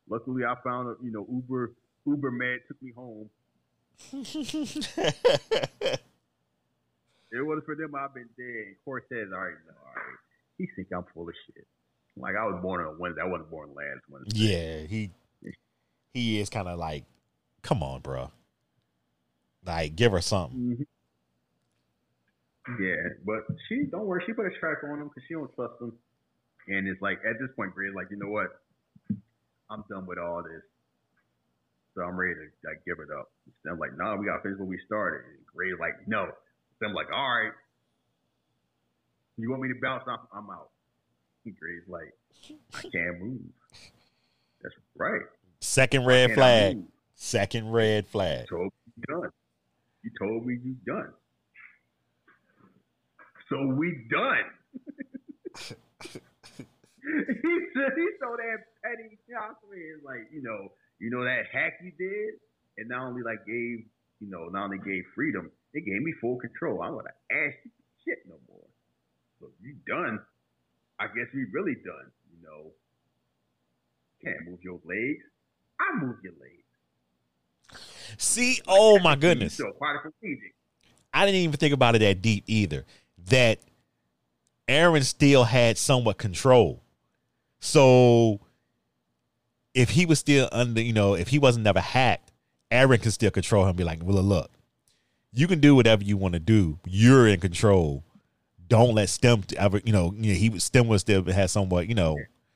Luckily, 0.09 0.43
I 0.45 0.55
found 0.63 0.87
a, 0.89 0.95
you 1.03 1.11
know, 1.11 1.25
Uber 1.31 1.73
Uber 2.05 2.31
man 2.31 2.59
took 2.67 2.81
me 2.81 2.91
home. 2.95 3.29
It 7.31 7.45
was 7.45 7.61
for 7.65 7.75
them, 7.75 7.95
I've 7.95 8.13
been 8.13 8.29
dead. 8.37 8.75
Cortez, 8.83 9.29
all 9.33 9.39
right, 9.39 9.55
no, 9.67 9.73
all 9.73 9.95
right. 9.95 10.19
He 10.57 10.67
think 10.75 10.87
I'm 10.93 11.05
full 11.13 11.27
of 11.27 11.35
shit. 11.47 11.65
Like 12.17 12.35
I 12.39 12.45
was 12.45 12.61
born 12.61 12.85
on 12.85 12.97
Wednesday. 12.97 13.21
I 13.21 13.27
wasn't 13.27 13.49
born 13.49 13.69
last 13.75 14.01
Wednesday. 14.09 14.39
yeah, 14.39 14.87
he 14.87 15.11
he 16.13 16.39
is 16.39 16.49
kind 16.49 16.69
of 16.69 16.79
like, 16.79 17.03
come 17.61 17.83
on, 17.83 17.99
bro. 17.99 18.31
Like, 19.65 19.95
give 19.97 20.13
her 20.13 20.21
something. 20.21 20.87
Mm-hmm. 22.67 22.81
Yeah, 22.81 23.19
but 23.25 23.45
she 23.67 23.83
don't 23.91 24.05
worry. 24.05 24.23
She 24.25 24.33
put 24.33 24.47
a 24.47 24.59
track 24.59 24.77
on 24.85 25.01
him 25.01 25.09
because 25.09 25.23
she 25.27 25.33
don't 25.35 25.53
trust 25.55 25.81
him. 25.81 25.93
And 26.67 26.87
it's 26.87 27.01
like 27.01 27.19
at 27.27 27.37
this 27.39 27.49
point, 27.55 27.75
Gray's 27.75 27.93
like, 27.93 28.07
you 28.09 28.17
know 28.17 28.29
what? 28.29 28.47
I'm 29.69 29.83
done 29.89 30.07
with 30.07 30.17
all 30.17 30.41
this. 30.41 30.63
So 31.93 32.01
I'm 32.01 32.15
ready 32.15 32.33
to 32.33 32.47
like 32.67 32.81
give 32.85 32.97
it 32.99 33.11
up. 33.13 33.29
And 33.63 33.73
I'm 33.73 33.79
like, 33.79 33.97
nah, 33.97 34.15
we 34.15 34.25
got 34.25 34.37
to 34.37 34.43
finish 34.43 34.57
what 34.57 34.67
we 34.67 34.79
started. 34.85 35.25
And 35.29 35.45
Gray's 35.45 35.77
like, 35.79 36.07
no. 36.07 36.31
I'm 36.85 36.93
like, 36.93 37.07
all 37.13 37.27
right. 37.27 37.51
You 39.37 39.49
want 39.49 39.63
me 39.63 39.69
to 39.69 39.75
bounce 39.81 40.03
off? 40.07 40.21
I'm 40.33 40.49
out. 40.49 40.69
Gray's 41.43 41.83
like, 41.87 42.13
I 42.73 42.81
can't 42.81 43.21
move. 43.21 43.41
That's 44.61 44.75
right. 44.97 45.21
Second 45.59 46.05
red 46.05 46.33
flag. 46.33 46.77
move? 46.77 46.85
Second 47.15 47.71
red 47.71 48.07
flag. 48.07 48.47
You 48.49 48.57
told 48.57 48.71
me 48.73 48.93
you 48.95 49.03
done. 49.07 49.31
You 50.03 50.11
told 50.19 50.45
me 50.45 50.57
you 50.63 50.75
done. 50.85 51.13
So 53.49 53.67
we 53.67 54.05
done. 54.09 54.45
he 57.05 57.59
said 57.73 57.91
he 57.95 58.07
so 58.19 58.35
that 58.37 58.57
petty 58.83 59.17
chocolate 59.29 60.03
like, 60.03 60.27
you 60.33 60.41
know, 60.41 60.71
you 60.99 61.09
know 61.09 61.23
that 61.23 61.43
hack 61.51 61.73
you 61.83 61.91
did, 61.97 62.35
and 62.77 62.89
not 62.89 63.07
only 63.07 63.21
like 63.21 63.45
gave, 63.45 63.85
you 64.19 64.29
know, 64.29 64.47
not 64.49 64.65
only 64.65 64.79
gave 64.79 65.03
freedom, 65.13 65.51
it 65.75 65.85
gave 65.85 66.01
me 66.01 66.13
full 66.21 66.37
control. 66.37 66.81
I'm 66.81 66.95
gonna 66.95 67.09
ask 67.31 67.57
you 67.63 67.71
shit 68.05 68.19
no 68.27 68.35
more. 68.47 68.65
So 69.39 69.49
you 69.61 69.75
done. 69.85 70.19
I 70.97 71.07
guess 71.07 71.27
we 71.33 71.45
really 71.51 71.75
done, 71.75 72.11
you 72.31 72.41
know. 72.41 72.71
Can't 74.23 74.47
move 74.49 74.59
your 74.63 74.79
legs. 74.85 75.23
I 75.79 75.97
move 75.99 76.15
your 76.23 76.33
legs. 76.39 77.81
See, 78.17 78.61
oh 78.67 78.99
my 78.99 79.15
goodness. 79.15 79.55
So. 79.55 79.73
I 81.13 81.25
didn't 81.25 81.41
even 81.41 81.57
think 81.57 81.73
about 81.73 81.95
it 81.95 81.99
that 81.99 82.21
deep 82.21 82.45
either. 82.47 82.85
That 83.27 83.59
Eron 84.69 85.03
still 85.03 85.43
had 85.43 85.77
somewhat 85.77 86.17
control. 86.17 86.81
So 87.59 88.39
if 89.73 89.89
he 89.89 90.05
was 90.05 90.19
still 90.19 90.47
under, 90.53 90.81
you 90.81 90.93
know, 90.93 91.15
if 91.15 91.27
he 91.27 91.39
wasn't 91.39 91.65
never 91.65 91.81
hacked, 91.81 92.31
Eron 92.71 93.01
can 93.01 93.11
still 93.11 93.31
control 93.31 93.63
him. 93.63 93.69
And 93.69 93.77
be 93.77 93.83
like, 93.83 93.99
well, 94.01 94.23
look, 94.23 94.51
you 95.35 95.47
can 95.47 95.59
do 95.59 95.75
whatever 95.75 96.03
you 96.03 96.17
want 96.17 96.33
to 96.33 96.39
do. 96.39 96.79
You're 96.85 97.27
in 97.27 97.39
control. 97.39 98.03
Don't 98.67 98.95
let 98.95 99.09
Stem 99.09 99.43
ever, 99.57 99.79
you 99.85 99.93
know, 99.93 100.13
you 100.17 100.33
know, 100.33 100.39
he 100.39 100.49
was 100.49 100.63
Stem 100.63 100.87
was 100.87 101.01
still 101.01 101.23
had 101.25 101.49
somewhat, 101.49 101.87
you 101.87 101.93
know, 101.95 102.15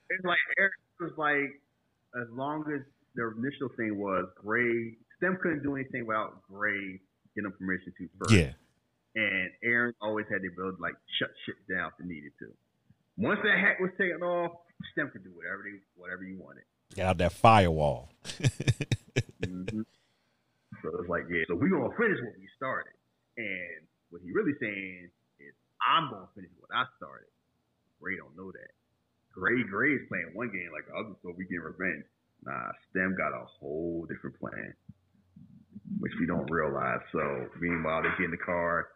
It's 0.10 0.26
like 0.26 0.40
Eric 0.58 0.74
was 1.00 1.12
like, 1.18 1.62
as 2.20 2.28
long 2.32 2.64
as 2.74 2.82
their 3.16 3.32
initial 3.32 3.70
thing 3.78 3.98
was 4.00 4.26
Gray, 4.44 4.96
Stem 5.18 5.38
couldn't 5.42 5.62
do 5.62 5.76
anything 5.76 6.08
without 6.08 6.42
Gray 6.50 7.00
getting 7.36 7.52
permission 7.60 7.94
to 7.98 8.10
first. 8.18 8.34
yeah, 8.34 8.52
And 9.16 9.52
Eron 9.64 9.94
always 10.02 10.26
had 10.32 10.42
the 10.42 10.48
ability 10.48 10.78
to 10.78 10.82
like 10.82 10.96
shut 11.20 11.30
shit 11.46 11.56
down 11.70 11.92
if 12.00 12.06
needed 12.06 12.32
to. 12.40 12.48
Once 13.18 13.40
that 13.44 13.60
hack 13.60 13.80
was 13.80 13.92
taken 14.00 14.24
off, 14.24 14.52
Stem 14.94 15.10
could 15.12 15.24
do 15.24 15.32
whatever 15.36 15.64
they, 15.64 15.78
whatever 15.96 16.24
you 16.24 16.38
wanted. 16.40 16.64
get 16.96 17.06
out 17.06 17.18
that 17.20 17.34
firewall. 17.34 18.10
hmm 19.46 19.82
So 20.84 20.96
it's 21.00 21.10
like, 21.10 21.28
yeah, 21.28 21.44
so 21.48 21.56
we're 21.56 21.72
gonna 21.72 21.94
finish 22.00 22.20
what 22.24 22.36
we 22.40 22.48
started. 22.56 22.96
And 23.38 23.88
what 24.10 24.22
he 24.24 24.32
really 24.32 24.56
saying 24.60 25.12
is 25.40 25.54
I'm 25.84 26.12
gonna 26.12 26.32
finish 26.36 26.52
what 26.60 26.72
I 26.72 26.88
started. 26.98 27.30
Gray 28.00 28.16
don't 28.16 28.36
know 28.36 28.52
that. 28.52 28.72
Gray 29.34 29.64
Gray 29.64 29.96
is 29.96 30.08
playing 30.10 30.32
one 30.34 30.50
game 30.50 30.72
like 30.74 30.88
the 30.88 30.96
other, 30.96 31.16
so 31.22 31.36
we 31.38 31.46
get 31.46 31.62
revenge. 31.62 32.04
Nah, 32.44 32.72
Stem 32.90 33.16
got 33.20 33.36
a 33.36 33.46
whole 33.60 34.08
different 34.08 34.40
plan, 34.40 34.74
which 36.00 36.14
we 36.20 36.26
don't 36.26 36.48
realize. 36.50 37.04
So 37.12 37.22
meanwhile, 37.60 38.02
they 38.02 38.10
get 38.18 38.26
in 38.26 38.32
the 38.32 38.40
car 38.40 38.88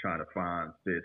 trying 0.00 0.18
to 0.18 0.30
find 0.32 0.70
this. 0.86 1.02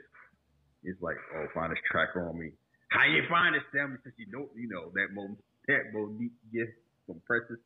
It's 0.84 1.02
like, 1.02 1.18
oh, 1.36 1.46
find 1.54 1.72
this 1.72 1.82
tracker 1.90 2.30
on 2.30 2.38
me. 2.38 2.54
How 2.90 3.04
you 3.06 3.26
find 3.28 3.56
it, 3.56 3.64
Stem? 3.70 3.98
Because 3.98 4.18
you 4.18 4.30
know, 4.32 4.48
you 4.56 4.70
know 4.70 4.94
that 4.94 5.12
mo 5.12 5.36
that 5.68 5.92
Monique 5.92 6.38
gift 6.54 6.72
from 7.06 7.20
Precious. 7.26 7.60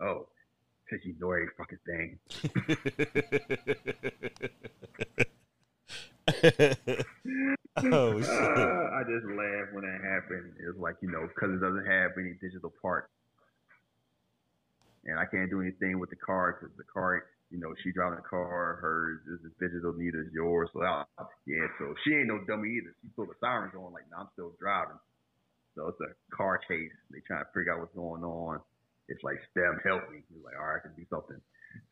Oh, 0.00 0.28
because 0.84 1.04
you 1.04 1.14
know 1.18 1.30
every 1.32 1.48
fucking 1.56 1.78
thing. 1.86 2.18
oh 7.92 8.20
shit. 8.20 8.30
Uh, 8.30 8.90
I 8.98 9.02
just 9.08 9.26
laugh 9.26 9.72
when 9.72 9.84
that 9.84 10.00
happened. 10.02 10.52
It's 10.58 10.78
like, 10.78 10.96
you 11.00 11.10
know, 11.10 11.26
because 11.26 11.54
it 11.54 11.60
doesn't 11.60 11.86
have 11.86 12.12
any 12.18 12.34
digital 12.40 12.72
parts. 12.82 13.08
And 15.04 15.18
I 15.18 15.24
can't 15.26 15.50
do 15.50 15.60
anything 15.60 15.98
with 15.98 16.10
the 16.10 16.16
car 16.16 16.56
because 16.58 16.76
the 16.76 16.84
car, 16.84 17.24
you 17.50 17.58
know, 17.58 17.74
she 17.82 17.90
driving 17.90 18.22
the 18.22 18.28
car, 18.28 18.78
hers 18.80 19.18
is 19.26 19.50
digital, 19.58 19.92
neither 19.94 20.22
is 20.22 20.32
yours. 20.32 20.70
So, 20.72 20.82
I, 20.82 21.04
yeah, 21.46 21.66
so 21.78 21.94
she 22.04 22.14
ain't 22.14 22.28
no 22.28 22.38
dummy 22.46 22.70
either. 22.78 22.94
She 23.02 23.10
still 23.12 23.26
the 23.26 23.34
sirens 23.40 23.74
on, 23.74 23.92
like, 23.92 24.06
no, 24.12 24.18
I'm 24.18 24.28
still 24.34 24.52
driving. 24.60 24.98
So 25.74 25.88
it's 25.88 26.00
a 26.00 26.36
car 26.36 26.60
chase. 26.68 26.92
They 27.10 27.18
trying 27.26 27.42
to 27.42 27.50
figure 27.50 27.74
out 27.74 27.80
what's 27.80 27.94
going 27.94 28.22
on. 28.22 28.60
It's 29.08 29.22
like, 29.22 29.38
Stem, 29.50 29.80
help 29.84 30.10
me. 30.10 30.22
He's 30.28 30.44
like, 30.44 30.54
all 30.58 30.66
right, 30.66 30.80
I 30.80 30.86
can 30.86 30.94
do 30.96 31.04
something. 31.10 31.40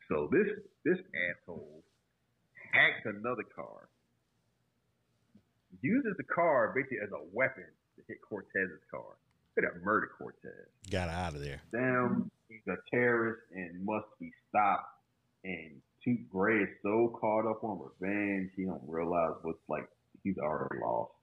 So 0.09 0.29
this 0.31 0.47
this 0.85 0.97
asshole 1.13 1.83
hacks 2.71 3.05
another 3.05 3.43
car 3.55 3.89
uses 5.81 6.13
the 6.17 6.23
car 6.23 6.73
basically 6.75 6.99
as 7.03 7.11
a 7.11 7.23
weapon 7.31 7.65
to 7.95 8.01
hit 8.07 8.17
Cortez's 8.27 8.83
car. 8.89 9.17
Could 9.55 9.65
have 9.65 9.83
murdered 9.83 10.11
Cortez. 10.17 10.67
Got 10.89 11.09
out 11.09 11.35
of 11.35 11.41
there. 11.41 11.61
Damn, 11.71 12.31
he's 12.47 12.65
a 12.67 12.77
terrorist 12.89 13.41
and 13.53 13.85
must 13.85 14.07
be 14.19 14.31
stopped. 14.49 14.87
And 15.43 15.81
Toot 16.03 16.29
Gray 16.29 16.63
is 16.63 16.69
so 16.83 17.17
caught 17.19 17.49
up 17.49 17.63
on 17.63 17.79
revenge, 17.79 18.51
he 18.55 18.65
don't 18.65 18.81
realize 18.87 19.33
what's 19.41 19.59
like. 19.67 19.87
He's 20.23 20.37
already 20.37 20.79
lost. 20.79 21.13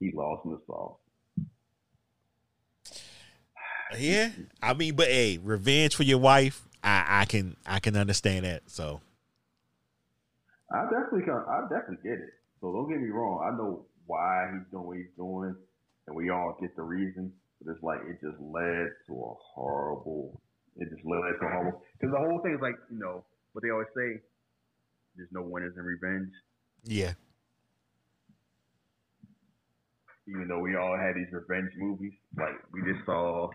He 0.00 0.12
lost 0.14 0.46
in 0.46 0.52
the 0.52 0.60
sauce. 0.66 0.96
Yeah, 3.96 4.30
I 4.62 4.74
mean, 4.74 4.94
but 4.94 5.08
hey, 5.08 5.38
revenge 5.38 5.96
for 5.96 6.02
your 6.02 6.18
wife, 6.18 6.62
I, 6.82 7.22
I 7.22 7.24
can 7.24 7.56
I 7.66 7.78
can 7.80 7.96
understand 7.96 8.44
that. 8.44 8.62
So 8.66 9.00
I 10.72 10.84
definitely, 10.84 11.22
can, 11.22 11.34
I 11.48 11.62
definitely 11.70 12.02
get 12.02 12.18
it. 12.18 12.30
So 12.60 12.72
don't 12.72 12.88
get 12.88 13.00
me 13.00 13.08
wrong. 13.10 13.40
I 13.46 13.56
know 13.56 13.86
why 14.06 14.50
he's 14.52 14.66
doing 14.70 14.84
what 14.86 14.96
he's 14.98 15.14
doing, 15.16 15.56
and 16.06 16.16
we 16.16 16.30
all 16.30 16.56
get 16.60 16.74
the 16.76 16.82
reason. 16.82 17.32
But 17.62 17.72
it's 17.72 17.82
like 17.82 18.00
it 18.06 18.20
just 18.20 18.38
led 18.40 18.90
to 19.08 19.12
a 19.14 19.34
horrible. 19.54 20.40
It 20.76 20.90
just 20.90 21.04
led 21.06 21.22
to 21.40 21.46
a 21.46 21.50
horrible. 21.50 21.82
Because 21.98 22.12
the 22.12 22.18
whole 22.18 22.40
thing 22.42 22.54
is 22.54 22.60
like 22.60 22.76
you 22.90 22.98
know 22.98 23.24
what 23.52 23.62
they 23.62 23.70
always 23.70 23.88
say. 23.96 24.20
There's 25.16 25.32
no 25.32 25.42
winners 25.42 25.74
in 25.76 25.82
revenge. 25.82 26.30
yeah, 26.84 27.14
Even 30.28 30.46
though 30.48 30.60
we 30.60 30.76
all 30.76 30.96
had 30.96 31.16
these 31.16 31.32
revenge 31.32 31.72
movies, 31.76 32.12
like 32.36 32.54
we 32.72 32.82
just 32.82 33.04
saw. 33.06 33.48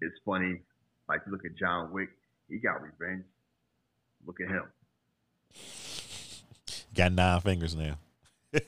It's 0.00 0.16
funny. 0.24 0.60
Like 1.08 1.22
you 1.26 1.32
look 1.32 1.44
at 1.44 1.56
John 1.56 1.92
Wick. 1.92 2.10
He 2.48 2.58
got 2.58 2.82
revenge. 2.82 3.24
Look 4.26 4.40
at 4.40 4.48
him. 4.48 4.64
got 6.94 7.12
nine 7.12 7.40
fingers 7.40 7.74
now. 7.74 7.98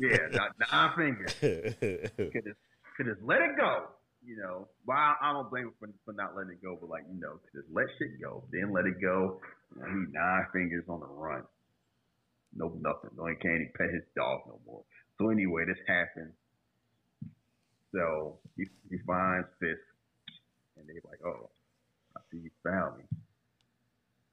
Yeah, 0.00 0.48
nine 0.72 0.90
fingers. 0.96 1.34
could 1.40 2.44
just 2.44 2.58
could 2.96 3.06
just 3.06 3.22
let 3.22 3.40
it 3.40 3.56
go. 3.56 3.88
You 4.24 4.36
know, 4.36 4.68
well, 4.86 5.16
I, 5.20 5.32
don't 5.32 5.50
blame 5.50 5.64
him 5.64 5.72
for, 5.80 5.88
for 6.04 6.12
not 6.12 6.36
letting 6.36 6.52
it 6.52 6.62
go, 6.62 6.76
but 6.80 6.88
like 6.88 7.04
you 7.12 7.20
know, 7.20 7.40
could 7.42 7.62
just 7.62 7.74
let 7.74 7.86
shit 7.98 8.20
go, 8.22 8.44
then 8.52 8.72
let 8.72 8.86
it 8.86 9.00
go. 9.00 9.40
He 9.74 10.04
nine 10.12 10.46
fingers 10.52 10.84
on 10.88 11.00
the 11.00 11.06
run. 11.06 11.42
No 12.54 12.68
nothing. 12.80 13.10
No, 13.16 13.26
he 13.26 13.34
can't 13.36 13.54
even 13.54 13.72
pet 13.76 13.90
his 13.90 14.04
dog 14.14 14.40
no 14.46 14.60
more. 14.66 14.84
So 15.18 15.30
anyway, 15.30 15.64
this 15.66 15.80
happened. 15.88 16.32
So 17.92 18.38
he 18.56 18.66
he 18.90 18.98
finds 19.06 19.48
Fisk, 19.60 19.80
and 20.82 20.90
they're 20.90 21.06
like, 21.06 21.22
"Oh, 21.24 21.50
I 22.16 22.20
see 22.30 22.42
you 22.42 22.50
found 22.66 22.98
me." 22.98 23.04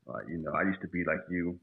Uh, 0.10 0.26
you 0.28 0.42
know, 0.42 0.52
I 0.58 0.64
used 0.66 0.82
to 0.82 0.90
be 0.90 1.06
like 1.06 1.22
you, 1.30 1.60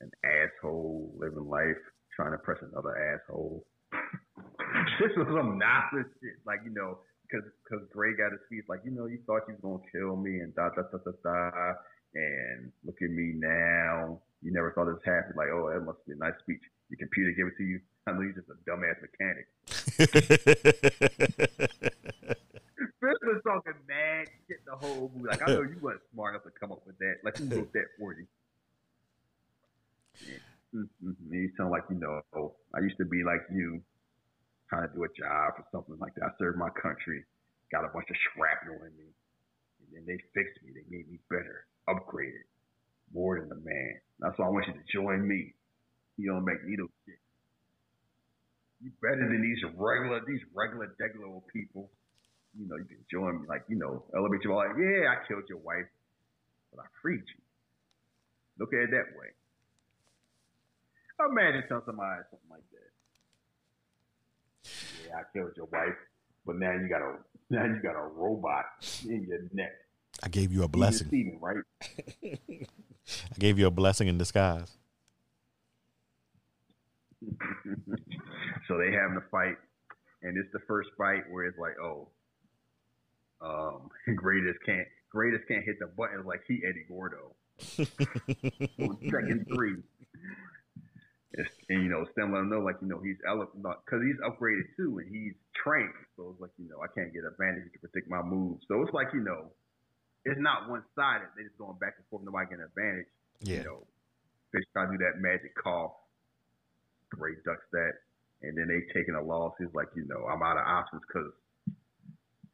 an 0.00 0.10
asshole 0.24 1.12
living 1.20 1.48
life, 1.48 1.76
trying 2.16 2.32
to 2.32 2.38
press 2.38 2.58
another 2.64 2.96
asshole. 2.96 3.66
this 5.00 5.12
was 5.16 5.28
some 5.28 5.60
nonsense 5.60 6.08
shit. 6.24 6.40
Like, 6.46 6.64
you 6.64 6.72
know, 6.72 7.04
because 7.28 7.44
because 7.64 7.84
Gray 7.92 8.16
got 8.16 8.32
his 8.32 8.40
speech 8.48 8.64
like, 8.68 8.80
you 8.84 8.92
know, 8.92 9.06
you 9.06 9.20
thought 9.26 9.44
you 9.48 9.56
was 9.60 9.62
gonna 9.62 9.84
kill 9.92 10.16
me 10.16 10.40
and 10.40 10.54
da 10.56 10.72
da 10.72 10.88
da 10.88 10.98
da 11.04 11.12
da, 11.20 11.76
and 12.16 12.72
look 12.84 12.96
at 13.02 13.10
me 13.12 13.36
now. 13.36 14.20
You 14.40 14.52
never 14.52 14.72
thought 14.72 14.88
this 14.88 15.04
happened. 15.04 15.36
Like, 15.36 15.52
oh, 15.52 15.70
that 15.70 15.84
must 15.84 16.02
be 16.08 16.12
a 16.12 16.16
nice 16.16 16.34
speech. 16.40 16.64
Your 16.88 16.98
computer 16.98 17.30
gave 17.36 17.46
it 17.46 17.56
to 17.60 17.64
you. 17.64 17.78
I 18.06 18.12
know 18.12 18.22
you're 18.22 18.32
just 18.32 18.48
a 18.48 18.58
dumbass 18.68 18.98
mechanic. 19.00 19.46
Fisk 23.02 23.22
was 23.22 23.42
talking 23.44 23.74
mad 23.86 24.26
shit 24.48 24.64
the 24.66 24.74
whole 24.74 25.10
movie. 25.14 25.28
Like, 25.28 25.42
I 25.42 25.46
know 25.54 25.62
you 25.62 25.78
wasn't 25.80 26.02
smart 26.12 26.34
enough 26.34 26.44
to 26.44 26.50
come 26.58 26.72
up 26.72 26.82
with 26.86 26.98
that. 26.98 27.16
Like, 27.24 27.36
who 27.36 27.46
wrote 27.46 27.72
that 27.74 27.86
for 27.98 28.14
you? 28.14 28.26
Mm-hmm. 30.74 31.12
He's 31.30 31.50
telling 31.56 31.70
like, 31.70 31.84
you 31.90 31.96
know, 31.96 32.22
I 32.74 32.80
used 32.80 32.98
to 32.98 33.04
be 33.04 33.22
like 33.22 33.42
you, 33.52 33.82
trying 34.68 34.88
to 34.88 34.94
do 34.94 35.04
a 35.04 35.12
job 35.14 35.54
or 35.58 35.64
something 35.70 35.98
like 36.00 36.14
that. 36.16 36.24
I 36.24 36.30
served 36.38 36.58
my 36.58 36.70
country, 36.70 37.22
got 37.70 37.84
a 37.84 37.88
bunch 37.94 38.10
of 38.10 38.16
shrapnel 38.34 38.82
in 38.82 38.92
me, 38.98 39.14
and 39.78 39.88
then 39.94 40.02
they 40.06 40.18
fixed 40.34 40.58
me. 40.64 40.72
They 40.74 40.86
made 40.90 41.10
me 41.10 41.18
better, 41.30 41.66
upgraded, 41.88 42.50
more 43.14 43.38
than 43.38 43.52
a 43.52 43.60
man. 43.62 43.94
That's 44.18 44.38
why 44.38 44.46
I 44.46 44.50
want 44.50 44.66
you 44.66 44.74
to 44.74 44.86
join 44.90 45.26
me. 45.26 45.54
You 46.16 46.32
don't 46.32 46.44
make 46.44 46.64
me 46.64 46.74
no 46.78 46.88
shit. 47.06 47.21
You 48.82 48.90
better 49.00 49.28
than 49.28 49.42
these 49.42 49.62
regular, 49.76 50.20
these 50.26 50.40
regular, 50.54 50.94
regular 50.98 51.26
old 51.26 51.46
people. 51.52 51.90
You 52.58 52.68
know, 52.68 52.76
you 52.76 52.84
can 52.84 53.04
join 53.10 53.42
me, 53.42 53.46
like, 53.48 53.62
you 53.68 53.76
know, 53.76 54.04
elevate 54.14 54.42
you 54.44 54.52
all 54.52 54.58
like, 54.58 54.76
yeah, 54.76 55.08
I 55.08 55.26
killed 55.26 55.44
your 55.48 55.58
wife, 55.58 55.86
but 56.74 56.82
I 56.82 56.86
freed 57.00 57.22
you. 57.22 57.40
Look 58.58 58.74
at 58.74 58.80
it 58.80 58.90
that 58.90 59.16
way. 59.18 59.28
Imagine 61.30 61.62
telling 61.68 61.84
somebody 61.86 62.22
something 62.30 62.50
like 62.50 62.64
that. 62.72 62.90
Yeah, 65.06 65.16
I 65.18 65.22
killed 65.32 65.52
your 65.56 65.66
wife, 65.66 65.94
but 66.44 66.56
now 66.56 66.72
you 66.72 66.88
got 66.88 67.00
a 67.00 67.14
now 67.48 67.64
you 67.64 67.80
got 67.80 67.94
a 67.94 68.02
robot 68.02 68.64
in 69.04 69.26
your 69.28 69.40
neck. 69.52 69.72
I 70.22 70.28
gave 70.28 70.52
you 70.52 70.64
a 70.64 70.68
blessing. 70.68 71.06
Steven, 71.06 71.38
right? 71.40 71.62
I 72.24 73.38
gave 73.38 73.58
you 73.58 73.66
a 73.68 73.70
blessing 73.70 74.08
in 74.08 74.18
disguise. 74.18 74.76
so 78.68 78.78
they 78.78 78.92
having 78.92 79.14
the 79.14 79.24
fight, 79.30 79.56
and 80.22 80.36
it's 80.36 80.52
the 80.52 80.60
first 80.66 80.90
fight 80.96 81.30
where 81.30 81.44
it's 81.46 81.58
like, 81.58 81.74
oh, 81.82 82.08
um, 83.40 83.90
greatest 84.16 84.58
can't 84.64 84.86
greatest 85.10 85.46
can't 85.48 85.64
hit 85.64 85.78
the 85.78 85.86
button 85.86 86.24
like 86.24 86.42
he 86.46 86.62
Eddie 86.66 86.86
Gordo. 86.88 87.34
second 87.58 89.46
three, 89.54 89.76
and 91.68 91.82
you 91.82 91.88
know, 91.88 92.04
Stem 92.12 92.32
let 92.32 92.40
him 92.40 92.50
know 92.50 92.60
like 92.60 92.76
you 92.80 92.88
know 92.88 93.00
he's 93.00 93.16
elephant 93.26 93.62
because 93.62 94.02
he's 94.02 94.20
upgraded 94.20 94.68
too, 94.76 94.98
and 94.98 95.08
he's 95.08 95.34
trained. 95.54 95.92
So 96.16 96.30
it's 96.32 96.40
like 96.40 96.50
you 96.58 96.68
know 96.68 96.80
I 96.82 96.88
can't 96.94 97.12
get 97.12 97.24
advantage 97.24 97.72
to 97.72 97.78
predict 97.78 98.08
my 98.08 98.22
moves. 98.22 98.64
So 98.68 98.82
it's 98.82 98.92
like 98.92 99.08
you 99.12 99.20
know, 99.20 99.52
it's 100.24 100.40
not 100.40 100.68
one 100.68 100.82
sided. 100.94 101.28
They 101.36 101.44
just 101.44 101.58
going 101.58 101.78
back 101.78 101.94
and 101.96 102.06
forth. 102.10 102.24
Nobody 102.24 102.50
getting 102.50 102.64
advantage. 102.64 103.10
Yeah. 103.40 103.56
You 103.58 103.64
know, 103.64 103.86
Fisk 104.52 104.68
try 104.72 104.84
to 104.86 104.92
do 104.92 104.98
that 104.98 105.20
magic 105.20 105.54
cough. 105.56 105.92
Great 107.10 107.42
ducks 107.44 107.64
that, 107.72 107.92
and 108.42 108.56
then 108.56 108.68
they 108.68 108.82
taking 108.92 109.14
a 109.14 109.22
loss. 109.22 109.54
He's 109.58 109.72
like, 109.74 109.88
you 109.94 110.06
know, 110.06 110.26
I'm 110.26 110.42
out 110.42 110.56
of 110.56 110.66
options 110.66 111.02
because 111.06 111.32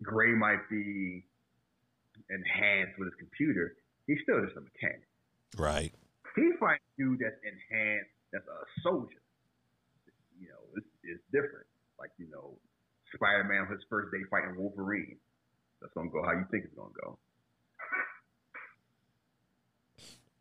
Gray 0.03 0.33
might 0.33 0.69
be 0.71 1.25
enhanced 2.31 2.99
with 2.99 3.09
his 3.09 3.19
computer. 3.19 3.77
He's 4.07 4.19
still 4.23 4.41
just 4.45 4.57
a 4.57 4.61
mechanic. 4.61 5.09
Right. 5.57 5.93
He 6.37 6.51
fights 6.61 6.85
dude 6.99 7.19
that's 7.21 7.41
enhanced 7.43 8.13
that's 8.33 8.47
a 8.47 8.61
soldier. 8.83 9.23
You 10.41 10.49
know, 10.49 10.63
it's, 10.77 10.87
it's 11.03 11.25
different. 11.33 11.67
Like, 11.99 12.11
you 12.19 12.29
know, 12.31 12.59
Spider 13.15 13.45
Man 13.45 13.67
his 13.73 13.81
first 13.89 14.13
day 14.13 14.23
fighting 14.31 14.57
Wolverine. 14.57 15.17
That's 15.81 15.93
gonna 15.95 16.11
go 16.11 16.23
how 16.23 16.33
you 16.33 16.45
think 16.51 16.65
it's 16.65 16.75
gonna 16.75 16.95
go. 17.01 17.19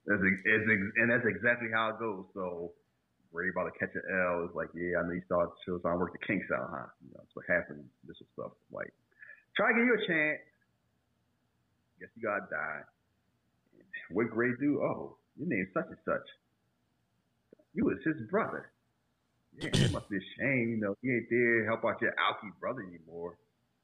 That's, 0.05 0.21
and 0.21 1.11
that's 1.11 1.25
exactly 1.27 1.67
how 1.73 1.89
it 1.89 1.99
goes. 1.99 2.25
So, 2.33 2.71
worry 3.31 3.49
about 3.49 3.71
to 3.71 3.79
catch 3.79 3.93
an 3.95 4.03
L 4.09 4.45
is 4.45 4.55
like, 4.55 4.69
yeah, 4.73 4.99
I 4.99 5.07
know 5.07 5.13
you 5.13 5.21
start 5.25 5.49
shows 5.65 5.81
on 5.85 5.99
work 5.99 6.13
the 6.13 6.25
kinks 6.25 6.47
out, 6.51 6.69
huh? 6.71 6.87
You 7.03 7.11
know, 7.13 7.19
that's 7.23 7.35
what 7.35 7.45
happened. 7.47 7.83
This 8.07 8.17
is 8.17 8.27
stuff 8.33 8.51
like, 8.71 8.91
try 9.55 9.71
to 9.71 9.77
give 9.77 9.85
you 9.85 9.95
a 9.95 10.07
chance. 10.07 10.39
Guess 11.99 12.09
you 12.15 12.23
gotta 12.23 12.45
die. 12.49 12.81
What 14.11 14.29
Gray 14.29 14.51
do? 14.59 14.81
Oh, 14.81 15.17
your 15.37 15.49
name's 15.49 15.69
such 15.73 15.87
and 15.87 15.97
such. 16.05 16.27
You 17.73 17.85
was 17.85 17.97
his 18.05 18.27
brother. 18.29 18.71
Yeah, 19.59 19.69
it 19.73 19.91
must 19.91 20.09
be 20.09 20.17
a 20.17 20.27
shame, 20.37 20.69
you 20.69 20.77
know, 20.77 20.95
he 21.01 21.09
ain't 21.09 21.29
there 21.29 21.65
help 21.65 21.83
out 21.83 22.01
your 22.01 22.11
alky 22.11 22.51
brother 22.59 22.81
anymore. 22.81 23.37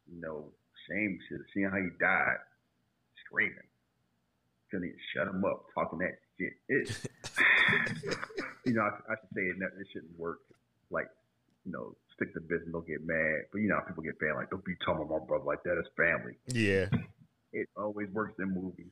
You 0.07 0.21
know, 0.21 0.51
shame 0.87 1.17
shit, 1.27 1.39
seeing 1.53 1.69
how 1.69 1.77
he 1.77 1.89
died, 1.99 2.37
screaming. 3.25 3.57
Couldn't 4.69 4.89
even 4.89 4.99
shut 5.15 5.27
him 5.27 5.43
up, 5.45 5.65
talking 5.73 5.99
that 5.99 6.19
shit. 6.37 6.53
It, 6.69 8.17
you 8.65 8.73
know, 8.73 8.81
I, 8.81 9.13
I, 9.13 9.15
should 9.19 9.33
say 9.35 9.41
it, 9.41 9.57
it 9.59 9.87
shouldn't 9.93 10.17
work. 10.17 10.39
Like, 10.89 11.07
you 11.65 11.71
know, 11.71 11.95
stick 12.15 12.33
to 12.33 12.41
business, 12.41 12.69
don't 12.71 12.87
get 12.87 13.05
mad. 13.05 13.47
But 13.51 13.59
you 13.59 13.69
know, 13.69 13.79
people 13.87 14.03
get 14.03 14.19
bad. 14.19 14.35
Like, 14.35 14.49
don't 14.49 14.63
be 14.63 14.75
talking 14.85 15.03
about 15.03 15.21
my 15.21 15.25
brother 15.25 15.45
like 15.45 15.63
that. 15.63 15.77
It's 15.77 15.89
family. 15.97 16.37
Yeah. 16.47 16.87
It 17.51 17.69
always 17.77 18.09
works 18.09 18.33
in 18.39 18.53
movies. 18.53 18.91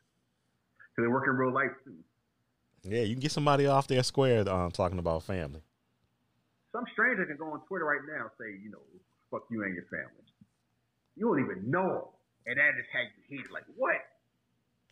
Cause 0.96 1.04
they 1.04 1.08
work 1.08 1.26
in 1.26 1.36
real 1.36 1.54
life 1.54 1.72
too. 1.86 1.96
Yeah, 2.84 3.02
you 3.04 3.14
can 3.14 3.22
get 3.22 3.32
somebody 3.32 3.66
off 3.66 3.88
their 3.88 4.04
square 4.04 4.48
um, 4.50 4.72
talking 4.72 5.00
about 5.00 5.24
family. 5.24 5.62
Some 6.74 6.86
stranger 6.94 7.26
can 7.26 7.38
go 7.38 7.54
on 7.54 7.62
Twitter 7.68 7.86
right 7.86 8.02
now 8.08 8.24
and 8.24 8.32
say, 8.40 8.60
you 8.62 8.72
know, 8.72 8.80
fuck 9.30 9.44
you 9.50 9.64
and 9.64 9.74
your 9.74 9.86
family. 9.86 10.22
You 11.16 11.28
don't 11.28 11.40
even 11.44 11.70
know 11.70 12.10
And 12.46 12.58
that 12.58 12.70
is 12.80 12.86
how 12.92 13.02
you 13.02 13.38
hate. 13.38 13.52
Like, 13.52 13.64
what? 13.78 13.98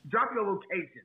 Drop 0.07 0.31
your 0.33 0.45
location. 0.45 1.03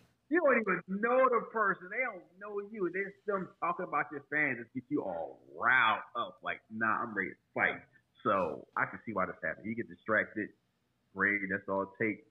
don't 0.46 0.60
even 0.62 0.82
know 1.02 1.28
the 1.28 1.46
person. 1.50 1.88
They 1.90 2.02
don't 2.04 2.22
know 2.38 2.62
you. 2.70 2.90
They're 2.92 3.14
still 3.22 3.46
talking 3.60 3.86
about 3.88 4.06
your 4.12 4.24
fans 4.30 4.58
to 4.58 4.64
get 4.74 4.84
you 4.88 5.02
all 5.02 5.40
riled 5.58 6.06
up. 6.14 6.38
Like, 6.42 6.60
nah, 6.70 7.02
I'm 7.02 7.14
ready 7.14 7.30
to 7.30 7.42
fight. 7.54 7.82
So 8.22 8.66
I 8.76 8.86
can 8.86 8.98
see 9.06 9.12
why 9.12 9.26
this 9.26 9.36
happened. 9.42 9.66
You 9.66 9.74
get 9.74 9.88
distracted. 9.88 10.48
Great. 11.14 11.40
That's 11.50 11.68
all 11.68 11.82
it 11.82 11.88
takes 12.00 12.22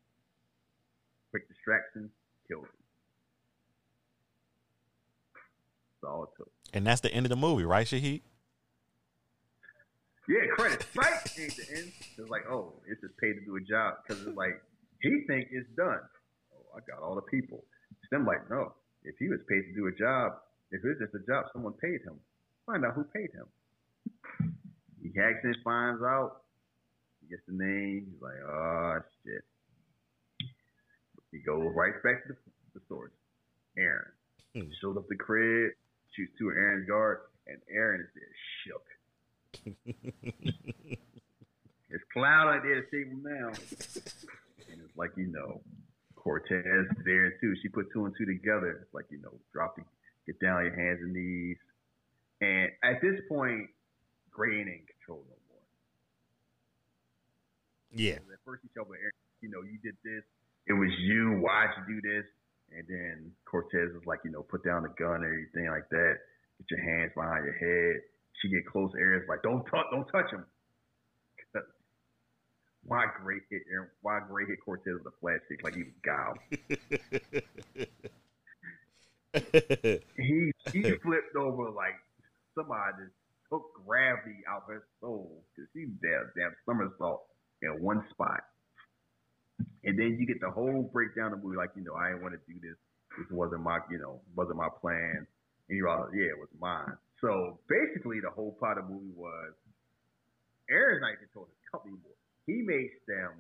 quick 1.32 1.48
distraction. 1.50 2.10
killed 2.48 2.64
him. 2.64 2.70
That's 6.02 6.12
all 6.12 6.24
it 6.24 6.30
took. 6.38 6.52
And 6.74 6.88
that's 6.88 7.02
the 7.02 7.14
end 7.14 7.26
of 7.26 7.30
the 7.30 7.36
movie, 7.36 7.66
right, 7.66 7.86
Shahid? 7.86 8.22
Yeah, 10.28 10.48
credits. 10.56 10.86
Right? 10.96 11.24
The 11.36 11.66
end. 11.76 11.92
It's 12.18 12.30
like, 12.30 12.44
oh, 12.50 12.74
it's 12.88 13.02
just 13.02 13.18
paid 13.18 13.34
to 13.34 13.42
do 13.46 13.58
a 13.58 13.62
job 13.62 13.96
because 14.08 14.26
it's 14.26 14.36
like 14.36 14.62
he 15.02 15.24
think 15.28 15.50
it's 15.52 15.68
done. 15.78 16.00
Oh, 16.54 16.78
I 16.78 16.80
got 16.90 17.04
all 17.04 17.16
the 17.16 17.22
people. 17.22 17.64
Them 18.12 18.26
like, 18.26 18.50
no. 18.50 18.74
If 19.04 19.16
he 19.20 19.30
was 19.30 19.40
paid 19.48 19.62
to 19.62 19.74
do 19.76 19.88
a 19.88 19.92
job, 19.92 20.34
if 20.72 20.84
it 20.84 20.88
was 20.88 20.98
just 21.00 21.14
a 21.14 21.26
job, 21.26 21.46
someone 21.54 21.74
paid 21.74 22.02
him. 22.02 22.20
Find 22.66 22.84
out 22.86 22.96
who 22.96 23.04
paid 23.04 23.30
him. 23.32 23.46
He 25.02 25.12
hacks 25.16 25.44
and 25.44 25.56
finds 25.64 26.02
out. 26.02 26.42
He 27.22 27.30
gets 27.30 27.44
the 27.48 27.54
name. 27.54 28.08
He's 28.12 28.22
like, 28.22 28.42
oh 28.48 29.00
shit. 29.24 29.44
He 31.32 31.40
goes 31.40 31.72
right 31.76 31.94
back 32.04 32.26
to 32.28 32.34
the, 32.34 32.38
the 32.74 32.82
source. 32.88 33.12
Eron 33.78 34.12
hmm. 34.56 34.70
shows 34.82 34.98
up 34.98 35.08
the 35.10 35.16
crib, 35.16 35.72
shoots 36.16 36.32
two 36.40 36.50
of 36.50 36.56
Eron's 36.56 36.88
guards, 36.88 37.22
and 37.48 37.58
Eron 37.70 38.00
is 38.00 38.08
there 38.16 38.34
shook. 38.64 38.86
it's 41.90 42.04
cloud 42.14 42.56
out 42.56 42.64
there 42.64 42.82
to 42.82 42.88
save 42.92 43.08
him 43.08 43.24
now. 43.24 43.50
And 44.70 44.82
it's 44.82 44.98
like, 44.98 45.12
you 45.18 45.28
know, 45.28 45.62
Cortez 46.26 46.90
there 47.06 47.38
too. 47.40 47.54
She 47.62 47.70
put 47.70 47.86
two 47.94 48.06
and 48.06 48.14
two 48.18 48.26
together. 48.26 48.82
It's 48.82 48.94
like, 48.96 49.06
you 49.12 49.22
know, 49.22 49.38
drop 49.54 49.78
the, 49.78 49.84
get 50.26 50.42
down 50.42 50.58
on 50.58 50.66
your 50.66 50.74
hands 50.74 51.00
and 51.06 51.14
knees. 51.14 51.58
And 52.42 52.72
at 52.84 53.00
this 53.00 53.22
point, 53.30 53.70
Gray 54.34 54.58
ain't 54.58 54.68
in 54.68 54.82
control 54.90 55.22
no 55.30 55.38
more. 55.54 55.62
Yeah. 57.94 58.18
At 58.26 58.42
first 58.44 58.64
he 58.66 58.70
told 58.74 58.90
Eron, 58.90 59.14
you 59.42 59.50
know, 59.54 59.62
you 59.62 59.78
did 59.86 59.96
this, 60.04 60.26
it 60.66 60.74
was 60.74 60.90
you. 60.98 61.38
Why'd 61.46 61.70
you 61.78 62.02
do 62.02 62.02
this? 62.02 62.26
And 62.74 62.84
then 62.90 63.32
Cortez 63.46 63.94
was 63.94 64.02
like, 64.08 64.26
you 64.26 64.32
know, 64.32 64.42
put 64.42 64.66
down 64.66 64.82
the 64.82 64.90
gun 64.98 65.22
and 65.22 65.30
everything 65.30 65.70
like 65.70 65.88
that. 65.94 66.18
Get 66.58 66.72
your 66.74 66.82
hands 66.82 67.12
behind 67.14 67.46
your 67.46 67.54
head. 67.54 68.02
She 68.42 68.50
get 68.50 68.66
close 68.66 68.90
areas 68.98 69.24
like, 69.30 69.44
don't 69.44 69.64
touch, 69.70 69.86
don't 69.92 70.08
touch 70.10 70.32
him. 70.34 70.44
Why 72.88 73.06
Gray 73.22 73.40
hit 73.50 73.64
why 74.02 74.20
Gray 74.30 74.46
hit 74.46 74.60
Cortez 74.64 74.94
with 74.94 75.08
a 75.08 75.18
flat 75.20 75.42
stick 75.46 75.64
like 75.64 75.76
he 75.76 75.84
was 75.84 75.94
he 80.18 80.52
he 80.72 80.82
flipped 81.04 81.36
over 81.36 81.72
like 81.72 81.96
somebody 82.54 82.94
just 83.04 83.16
took 83.50 83.64
gravity 83.86 84.38
out 84.50 84.64
of 84.68 84.76
his 84.76 84.84
soul 85.02 85.44
because 85.56 85.70
he 85.74 85.86
damn 86.02 86.32
damn 86.38 86.56
somersault 86.66 87.26
in 87.62 87.82
one 87.82 88.04
spot. 88.12 88.42
And 89.84 89.98
then 89.98 90.18
you 90.20 90.26
get 90.26 90.42
the 90.42 90.50
whole 90.50 90.90
breakdown 90.92 91.32
of 91.32 91.40
the 91.40 91.46
movie, 91.46 91.58
like, 91.58 91.72
you 91.76 91.84
know, 91.84 91.94
I 91.94 92.10
didn't 92.10 92.24
want 92.24 92.34
to 92.34 92.42
do 92.52 92.60
this. 92.60 92.76
This 93.18 93.30
wasn't 93.32 93.62
my, 93.62 93.80
you 93.90 94.00
know, 94.00 94.20
wasn't 94.36 94.58
my 94.58 94.68
plan. 94.82 95.26
And 95.70 95.78
you're 95.78 95.88
all, 95.88 96.10
yeah, 96.14 96.36
it 96.36 96.40
was 96.40 96.50
mine. 96.60 96.98
So 97.22 97.60
basically, 97.70 98.20
the 98.20 98.30
whole 98.30 98.58
plot 98.60 98.78
of 98.78 98.88
the 98.88 98.94
movie 98.94 99.14
was 99.16 99.54
Eron's 100.70 101.02
not 101.02 101.18
control 101.20 101.46
of 101.46 101.52
his 101.54 101.64
company 101.72 101.96
anymore. 101.96 102.20
He 102.46 102.62
made 102.62 102.90
Stem. 103.04 103.32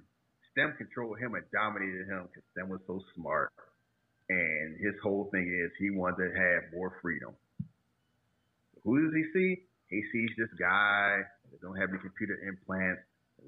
Stem 0.51 0.73
controlled 0.77 1.19
him 1.19 1.35
and 1.35 1.43
dominated 1.51 2.07
him 2.07 2.27
because 2.27 2.43
Stem 2.51 2.69
was 2.69 2.81
so 2.87 3.01
smart. 3.15 3.51
And 4.29 4.77
his 4.79 4.95
whole 5.03 5.29
thing 5.31 5.45
is 5.45 5.71
he 5.77 5.91
wanted 5.91 6.29
to 6.29 6.33
have 6.33 6.73
more 6.73 6.97
freedom. 7.01 7.35
Who 8.83 9.01
does 9.03 9.13
he 9.13 9.23
see? 9.33 9.61
He 9.89 10.01
sees 10.11 10.29
this 10.37 10.49
guy 10.59 11.21
that 11.51 11.61
don't 11.61 11.77
have 11.77 11.89
any 11.89 11.99
computer 11.99 12.37
implants, 12.47 13.01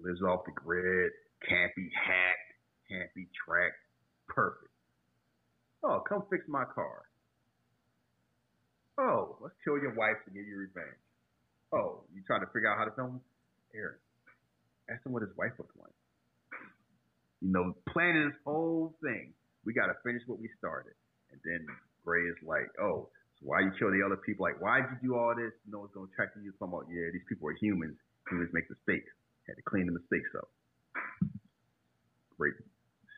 lives 0.03 0.21
off 0.21 0.45
the 0.45 0.51
grid, 0.53 1.11
can't 1.47 1.73
be 1.75 1.89
hacked, 1.93 2.53
can't 2.89 3.13
be 3.15 3.27
tracked. 3.33 3.81
Perfect. 4.27 4.71
Oh, 5.83 6.01
come 6.07 6.23
fix 6.29 6.43
my 6.47 6.65
car. 6.65 7.03
Oh, 8.99 9.37
let's 9.41 9.55
kill 9.63 9.77
your 9.77 9.93
wife 9.93 10.17
to 10.25 10.31
get 10.31 10.45
your 10.45 10.59
revenge. 10.59 10.97
Oh, 11.71 12.01
you 12.13 12.21
trying 12.25 12.41
to 12.41 12.47
figure 12.47 12.69
out 12.69 12.77
how 12.77 12.85
to 12.85 12.91
film? 12.91 13.21
Eron, 13.75 13.97
ask 14.89 15.05
him 15.05 15.13
what 15.13 15.21
his 15.21 15.35
wife 15.37 15.53
looks 15.57 15.75
like. 15.77 15.93
You 17.41 17.51
know, 17.51 17.75
planning 17.91 18.29
this 18.29 18.39
whole 18.45 18.95
thing. 19.03 19.33
We 19.65 19.73
got 19.73 19.87
to 19.87 19.95
finish 20.03 20.23
what 20.27 20.39
we 20.39 20.49
started. 20.57 20.93
And 21.31 21.39
then 21.43 21.67
Gray 22.05 22.23
is 22.23 22.37
like, 22.41 22.71
oh, 22.81 23.09
so 23.37 23.41
why 23.45 23.61
you 23.61 23.71
kill 23.77 23.91
the 23.91 24.01
other 24.01 24.17
people? 24.17 24.45
Like, 24.45 24.61
why'd 24.61 24.89
you 24.89 25.09
do 25.09 25.15
all 25.15 25.35
this? 25.35 25.53
You 25.65 25.71
know, 25.71 25.85
it's 25.85 25.93
going 25.93 26.07
to 26.07 26.13
attract 26.13 26.37
you. 26.41 26.51
Talking 26.57 26.73
about, 26.73 26.87
yeah, 26.89 27.11
these 27.13 27.25
people 27.29 27.49
are 27.49 27.57
humans. 27.59 27.97
Humans 28.31 28.49
make 28.53 28.65
mistakes. 28.69 29.11
Had 29.45 29.55
to 29.55 29.65
clean 29.67 29.85
the 29.85 29.93
mistakes 29.93 30.29
up. 30.35 30.49
Great. 32.37 32.55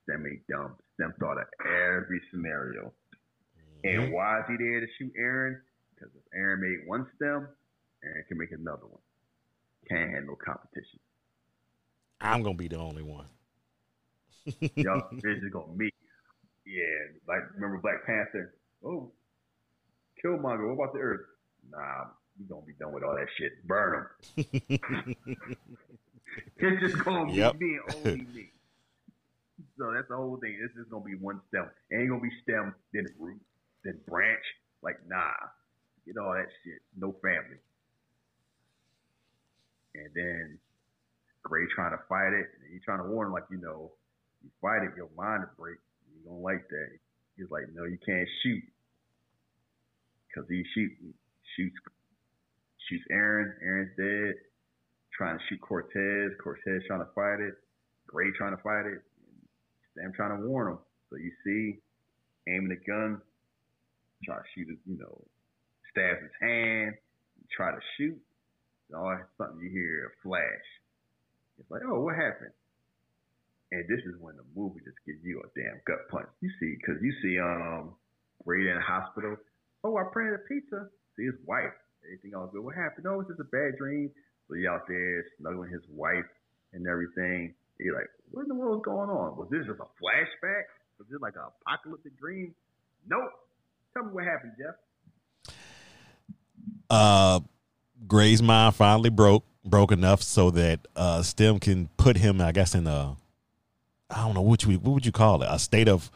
Stem 0.03 0.25
ain't 0.25 0.45
dumb. 0.47 0.75
Stem 0.95 1.13
thought 1.19 1.37
of 1.37 1.47
every 1.63 2.21
scenario. 2.31 2.91
And 3.83 4.11
why 4.11 4.39
is 4.39 4.45
he 4.49 4.57
there 4.57 4.81
to 4.81 4.87
shoot 4.97 5.13
Eron? 5.15 5.61
Because 5.95 6.11
if 6.15 6.25
Eron 6.37 6.59
made 6.59 6.87
one 6.87 7.07
stem, 7.15 7.47
Eron 8.03 8.27
can 8.27 8.37
make 8.37 8.51
another 8.51 8.87
one. 8.87 9.01
Can't 9.87 10.11
handle 10.11 10.35
competition. 10.35 10.99
I'm 12.21 12.43
gonna 12.43 12.55
be 12.55 12.67
the 12.67 12.77
only 12.77 13.03
one. 13.03 13.27
It's 15.23 15.41
just 15.41 15.53
gonna 15.53 15.73
meet. 15.75 15.93
Yeah, 16.65 17.17
like 17.27 17.41
remember 17.55 17.79
Black 17.79 18.05
Panther? 18.05 18.55
Oh, 18.85 19.11
Killmonger. 20.23 20.67
What 20.75 20.83
about 20.83 20.93
the 20.93 20.99
Earth? 20.99 21.25
Nah, 21.69 22.05
we 22.39 22.45
gonna 22.45 22.65
be 22.65 22.73
done 22.79 22.93
with 22.93 23.03
all 23.03 23.15
that 23.15 23.27
shit. 23.37 23.65
Burn 23.67 23.93
them. 23.93 24.07
it's 26.57 26.79
just 26.81 27.03
gonna 27.05 27.31
Yep. 27.33 27.55
be 27.57 27.57
me 27.57 27.77
and 27.77 27.95
only 27.95 28.25
me. 28.33 28.51
So 29.77 29.91
that's 29.93 30.07
the 30.09 30.15
whole 30.15 30.37
thing. 30.37 30.57
This 30.61 30.71
is 30.81 30.89
gonna 30.91 31.03
be 31.05 31.15
one 31.15 31.41
stem. 31.49 31.69
It 31.89 31.97
ain't 31.97 32.09
gonna 32.09 32.21
be 32.21 32.31
stem, 32.43 32.75
then 32.93 33.05
root, 33.19 33.41
then 33.83 33.99
branch. 34.07 34.43
Like 34.81 34.97
nah, 35.07 35.31
get 36.05 36.17
all 36.17 36.33
that 36.33 36.47
shit. 36.63 36.81
No 36.97 37.13
family. 37.21 37.59
And 39.95 40.09
then 40.13 40.59
Gray 41.43 41.65
trying 41.73 41.91
to 41.91 42.03
fight 42.07 42.33
it, 42.33 42.47
and 42.59 42.73
he 42.73 42.79
trying 42.79 43.01
to 43.01 43.09
warn 43.09 43.27
him, 43.27 43.33
like, 43.33 43.49
you 43.49 43.57
know, 43.57 43.91
you 44.43 44.49
fight 44.61 44.83
it, 44.83 44.91
your 44.95 45.09
mind 45.17 45.43
will 45.43 45.65
break. 45.65 45.77
You 46.13 46.29
don't 46.29 46.41
like 46.41 46.67
that. 46.69 46.89
He's 47.37 47.49
like, 47.49 47.65
no, 47.73 47.85
you 47.85 47.97
can't 48.05 48.27
shoot. 48.43 48.63
Because 50.27 50.49
he 50.49 50.63
shoot, 50.75 50.91
shoots, 51.55 51.75
shoots 52.87 53.03
Eron. 53.11 53.53
Eron's 53.63 53.95
dead. 53.97 54.35
Trying 55.15 55.37
to 55.37 55.43
shoot 55.49 55.61
Cortez. 55.61 56.31
Cortez 56.43 56.83
trying 56.87 56.99
to 56.99 57.11
fight 57.15 57.39
it. 57.39 57.55
Gray 58.07 58.31
trying 58.37 58.55
to 58.55 58.61
fight 58.61 58.85
it. 58.85 59.01
Sam 59.95 60.11
trying 60.15 60.39
to 60.39 60.47
warn 60.47 60.73
him. 60.73 60.79
So 61.09 61.17
you 61.17 61.31
see, 61.43 61.79
aiming 62.47 62.69
the 62.69 62.75
gun, 62.85 63.21
try 64.23 64.37
to 64.37 64.43
shoot 64.55 64.69
it, 64.69 64.77
you 64.85 64.97
know, 64.97 65.25
stabs 65.91 66.21
his 66.21 66.31
hand, 66.41 66.95
try 67.55 67.71
to 67.71 67.79
shoot. 67.97 68.17
And 68.89 68.97
all 68.97 69.11
of 69.11 69.19
a 69.19 69.25
sudden 69.37 69.59
you 69.59 69.69
hear 69.69 70.11
a 70.11 70.27
flash. 70.27 70.67
It's 71.59 71.69
like, 71.69 71.81
oh, 71.85 71.99
what 71.99 72.15
happened? 72.15 72.55
And 73.71 73.85
this 73.87 73.99
is 74.01 74.15
when 74.19 74.35
the 74.35 74.47
movie 74.55 74.81
just 74.81 74.97
gives 75.05 75.19
you 75.23 75.43
a 75.45 75.47
damn 75.53 75.77
gut 75.85 76.09
punch. 76.09 76.27
You 76.41 76.49
see, 76.59 76.73
because 76.79 77.01
you 77.03 77.13
see 77.21 77.37
um 77.37 77.93
Brady 78.45 78.69
in 78.69 78.75
the 78.75 78.81
hospital. 78.81 79.37
Oh, 79.83 79.97
I 79.97 80.03
printed 80.11 80.35
a 80.35 80.43
pizza. 80.47 80.89
See 81.15 81.25
his 81.25 81.37
wife. 81.45 81.75
Everything 82.03 82.33
all 82.33 82.47
good. 82.47 82.63
What 82.63 82.75
happened? 82.75 83.05
Oh, 83.07 83.19
it's 83.19 83.29
just 83.29 83.39
a 83.39 83.51
bad 83.51 83.77
dream. 83.77 84.09
So 84.47 84.55
he 84.55 84.65
out 84.65 84.87
there 84.87 85.25
snuggling 85.37 85.69
his 85.69 85.83
wife 85.91 86.25
and 86.73 86.87
everything. 86.87 87.53
You're 87.79 87.95
like, 87.95 88.09
what 88.31 88.43
in 88.43 88.47
the 88.49 88.55
world's 88.55 88.83
going 88.83 89.09
on? 89.09 89.37
Was 89.37 89.47
this 89.51 89.65
just 89.67 89.79
a 89.79 89.89
flashback? 90.01 90.63
Was 90.97 91.07
this 91.09 91.21
like 91.21 91.35
an 91.35 91.43
apocalyptic 91.61 92.17
dream? 92.17 92.55
Nope. 93.07 93.29
Tell 93.93 94.03
me 94.03 94.11
what 94.11 94.23
happened, 94.23 94.53
Jeff. 94.57 95.55
Uh, 96.89 97.39
Gray's 98.07 98.41
mind 98.41 98.75
finally 98.75 99.09
broke 99.09 99.45
broke 99.65 99.91
enough 99.91 100.21
so 100.23 100.49
that 100.51 100.87
uh 100.95 101.21
Stem 101.21 101.59
can 101.59 101.89
put 101.97 102.17
him, 102.17 102.41
I 102.41 102.51
guess, 102.51 102.73
in 102.75 102.87
a 102.87 103.15
I 104.09 104.23
don't 104.25 104.33
know 104.33 104.41
what 104.41 104.63
you 104.63 104.77
what 104.79 104.93
would 104.93 105.05
you 105.05 105.11
call 105.11 105.41
it, 105.43 105.47
a 105.51 105.59
state 105.59 105.87
of 105.87 106.11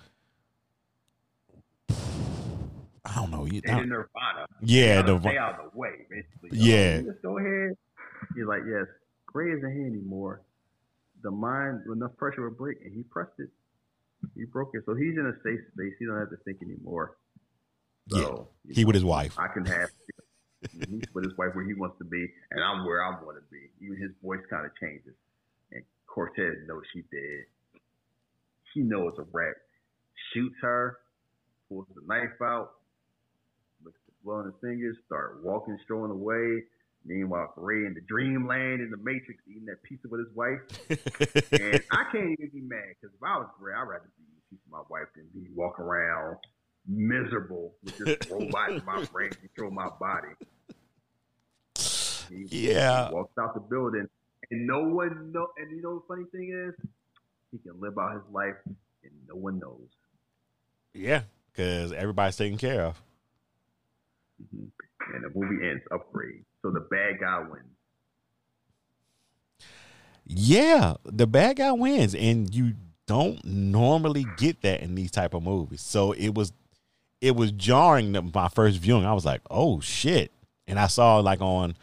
I 3.06 3.16
don't 3.16 3.32
know. 3.32 3.46
You, 3.46 3.62
in 3.66 3.90
Nirvana. 3.90 4.48
yeah, 4.62 5.02
Gotta 5.02 5.20
stay 5.20 5.38
out 5.38 5.60
of 5.60 5.72
the 5.72 5.78
way, 5.78 5.92
basically. 6.10 6.58
Yeah. 6.58 7.02
Just 7.02 7.22
go 7.22 7.38
ahead. 7.38 7.76
He's 8.36 8.46
like, 8.46 8.62
yes, 8.68 8.86
Gray 9.28 9.52
isn't 9.52 9.72
here 9.72 9.86
anymore. 9.86 10.42
The 11.22 11.30
mind, 11.32 11.82
enough 11.92 12.16
pressure 12.18 12.44
will 12.44 12.56
break, 12.56 12.78
and 12.84 12.94
he 12.94 13.04
pressed 13.04 13.34
it. 13.40 13.50
He 14.36 14.46
broke 14.46 14.72
it, 14.74 14.84
so 14.86 14.96
he's 14.96 15.18
in 15.18 15.26
a 15.26 15.34
safe 15.44 15.60
space. 15.74 15.94
He 16.00 16.06
don't 16.06 16.18
have 16.18 16.30
to 16.30 16.38
think 16.46 16.62
anymore. 16.62 17.18
So 18.10 18.48
you 18.64 18.74
he 18.74 18.82
know, 18.82 18.88
with 18.88 18.96
his 18.96 19.06
wife. 19.06 19.38
I 19.38 19.48
can 19.48 19.66
have. 19.66 19.90
He's 20.72 21.14
with 21.14 21.26
his 21.26 21.38
wife 21.38 21.54
where 21.54 21.66
he 21.66 21.74
wants 21.74 21.98
to 22.00 22.06
be, 22.06 22.28
and 22.52 22.64
I'm 22.64 22.86
where 22.86 23.04
I 23.04 23.10
want 23.10 23.38
to 23.38 23.44
be. 23.52 23.70
Even 23.86 23.98
his 23.98 24.12
voice 24.24 24.42
kind 24.50 24.66
of 24.66 24.72
changes. 24.80 25.14
And 25.72 25.84
Cortez 26.08 26.56
knows 26.68 26.84
she 26.94 27.02
dead. 27.12 27.46
He 28.74 28.82
knows 28.82 29.14
a 29.18 29.26
rat. 29.32 29.56
Shoots 30.34 30.56
her, 30.62 30.98
pulls 31.70 31.86
the 31.94 32.02
knife 32.08 32.42
out, 32.42 32.72
looks 33.84 34.00
at 34.08 34.14
the 34.14 34.26
blood 34.26 34.40
on 34.40 34.46
his 34.46 34.56
fingers, 34.62 34.98
start 35.06 35.44
walking, 35.44 35.78
strolling 35.84 36.12
away. 36.12 36.64
Meanwhile, 37.06 37.54
Gray 37.56 37.86
in 37.86 37.94
the 37.94 38.02
dreamland 38.02 38.82
in 38.82 38.90
the 38.90 38.98
Matrix 38.98 39.44
eating 39.48 39.66
that 39.66 39.84
pizza 39.84 40.08
with 40.08 40.22
his 40.22 40.36
wife. 40.36 40.62
And 41.54 41.84
I 41.92 42.06
can't 42.12 42.32
even 42.40 42.50
be 42.54 42.62
mad 42.62 42.96
because 43.00 43.14
if 43.14 43.22
I 43.22 43.38
was 43.38 43.50
Gray, 43.60 43.74
I'd 43.74 43.84
rather 43.84 44.10
be 44.18 44.24
with 44.52 44.60
my 44.72 44.82
wife 44.90 45.08
than 45.16 45.28
be 45.34 45.50
walking 45.54 45.86
around 45.86 46.38
miserable 46.88 47.76
with 47.84 47.98
this 47.98 48.18
robot 48.32 48.72
in 48.72 48.86
my 48.86 49.04
brain 49.06 49.32
control 49.32 49.72
my 49.72 49.90
body. 50.00 50.30
He, 52.30 52.72
Yeah. 52.72 53.12
walks 53.12 53.38
out 53.38 53.54
the 53.54 53.60
building, 53.60 54.08
and 54.52 54.68
no 54.68 54.84
one 54.84 55.32
know. 55.32 55.48
And 55.58 55.72
you 55.72 55.82
know 55.82 56.00
the 56.00 56.06
funny 56.08 56.26
thing 56.32 56.52
is, 56.54 56.90
he 57.52 57.58
can 57.60 57.80
live 57.80 57.98
out 57.98 58.14
his 58.14 58.24
life, 58.32 58.56
and 58.66 59.12
no 59.28 59.36
one 59.36 59.60
knows. 59.60 59.88
yeah, 60.96 61.24
because 61.52 61.92
everybody's 61.92 62.38
taken 62.38 62.58
care 62.58 62.82
of. 62.86 63.02
Mhm. 64.42 64.70
And 65.14 65.24
the 65.24 65.30
movie 65.40 65.68
ends 65.68 65.84
upgrade, 65.92 66.46
so 66.62 66.70
the 66.72 66.82
bad 66.82 67.20
guy 67.20 67.40
wins. 67.40 67.66
Yeah, 70.26 70.96
the 71.04 71.28
bad 71.28 71.58
guy 71.58 71.72
wins, 71.72 72.16
and 72.16 72.54
you 72.54 72.74
don't 73.06 73.44
normally 73.44 74.26
get 74.38 74.62
that 74.62 74.82
in 74.82 74.96
these 74.96 75.12
type 75.12 75.34
of 75.34 75.44
movies. 75.44 75.82
So 75.82 76.14
it 76.14 76.30
was, 76.34 76.54
it 77.24 77.38
was 77.38 77.52
jarring. 77.54 78.12
that 78.12 78.36
My 78.36 78.50
first 78.50 78.78
viewing, 78.80 79.06
I 79.06 79.14
was 79.14 79.26
like, 79.26 79.42
"Oh 79.50 79.80
shit!" 79.80 80.32
And 80.68 80.78
I 80.78 80.88
saw 80.88 81.20
like 81.20 81.42
on 81.42 81.76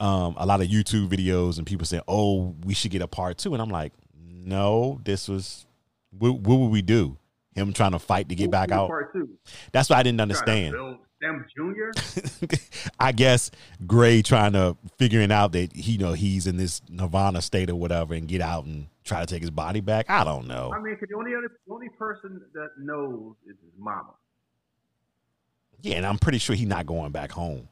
um, 0.00 0.34
a 0.36 0.44
lot 0.44 0.60
of 0.60 0.66
YouTube 0.66 1.08
videos, 1.08 1.56
and 1.56 1.66
people 1.66 1.86
saying, 1.86 2.02
"Oh, 2.08 2.56
we 2.64 2.74
should 2.74 2.90
get 2.90 3.00
a 3.00 3.06
part 3.06 3.38
two. 3.38 3.54
and 3.54 3.62
I'm 3.62 3.70
like, 3.70 3.92
"No, 4.28 5.00
this 5.04 5.28
was 5.28 5.66
what, 6.10 6.40
what 6.40 6.58
would 6.58 6.70
we 6.72 6.82
do? 6.82 7.16
Him 7.54 7.72
trying 7.72 7.92
to 7.92 8.00
fight 8.00 8.28
to 8.30 8.34
get 8.34 8.50
back 8.50 8.72
out? 8.72 8.88
Part 8.88 9.12
two. 9.12 9.28
That's 9.70 9.88
what 9.88 9.98
I 9.98 10.02
didn't 10.02 10.20
understand. 10.20 10.74
Stem 11.18 11.46
Junior. 11.56 11.92
I 12.98 13.12
guess 13.12 13.52
Gray 13.86 14.22
trying 14.22 14.54
to 14.54 14.76
figuring 14.98 15.30
out 15.30 15.52
that 15.52 15.72
he 15.72 15.92
you 15.92 15.98
know 15.98 16.14
he's 16.14 16.48
in 16.48 16.56
this 16.56 16.82
nirvana 16.88 17.40
state 17.40 17.70
or 17.70 17.76
whatever 17.76 18.14
and 18.14 18.26
get 18.26 18.40
out 18.40 18.64
and 18.64 18.88
try 19.04 19.20
to 19.20 19.26
take 19.26 19.42
his 19.42 19.50
body 19.50 19.80
back. 19.80 20.10
I 20.10 20.24
don't 20.24 20.48
know. 20.48 20.72
I 20.74 20.80
mean, 20.80 20.96
the 21.00 21.16
only 21.16 21.36
other, 21.36 21.52
the 21.66 21.72
only 21.72 21.88
person 21.90 22.40
that 22.54 22.70
knows 22.78 23.36
is 23.46 23.56
his 23.62 23.72
mama. 23.78 24.14
Yeah, 25.82 25.96
and 25.96 26.06
I'm 26.06 26.18
pretty 26.18 26.38
sure 26.38 26.54
he's 26.56 26.66
not 26.68 26.86
going 26.86 27.12
back 27.12 27.30
home. 27.32 27.68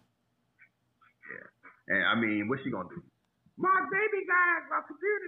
Yeah, 1.89 1.95
and 1.97 2.05
I 2.05 2.15
mean, 2.21 2.49
what's 2.49 2.63
she 2.65 2.71
gonna 2.71 2.89
do? 2.89 3.03
My 3.57 3.87
baby 3.91 4.27
died. 4.27 4.63
My 4.71 4.81
computer 4.87 5.27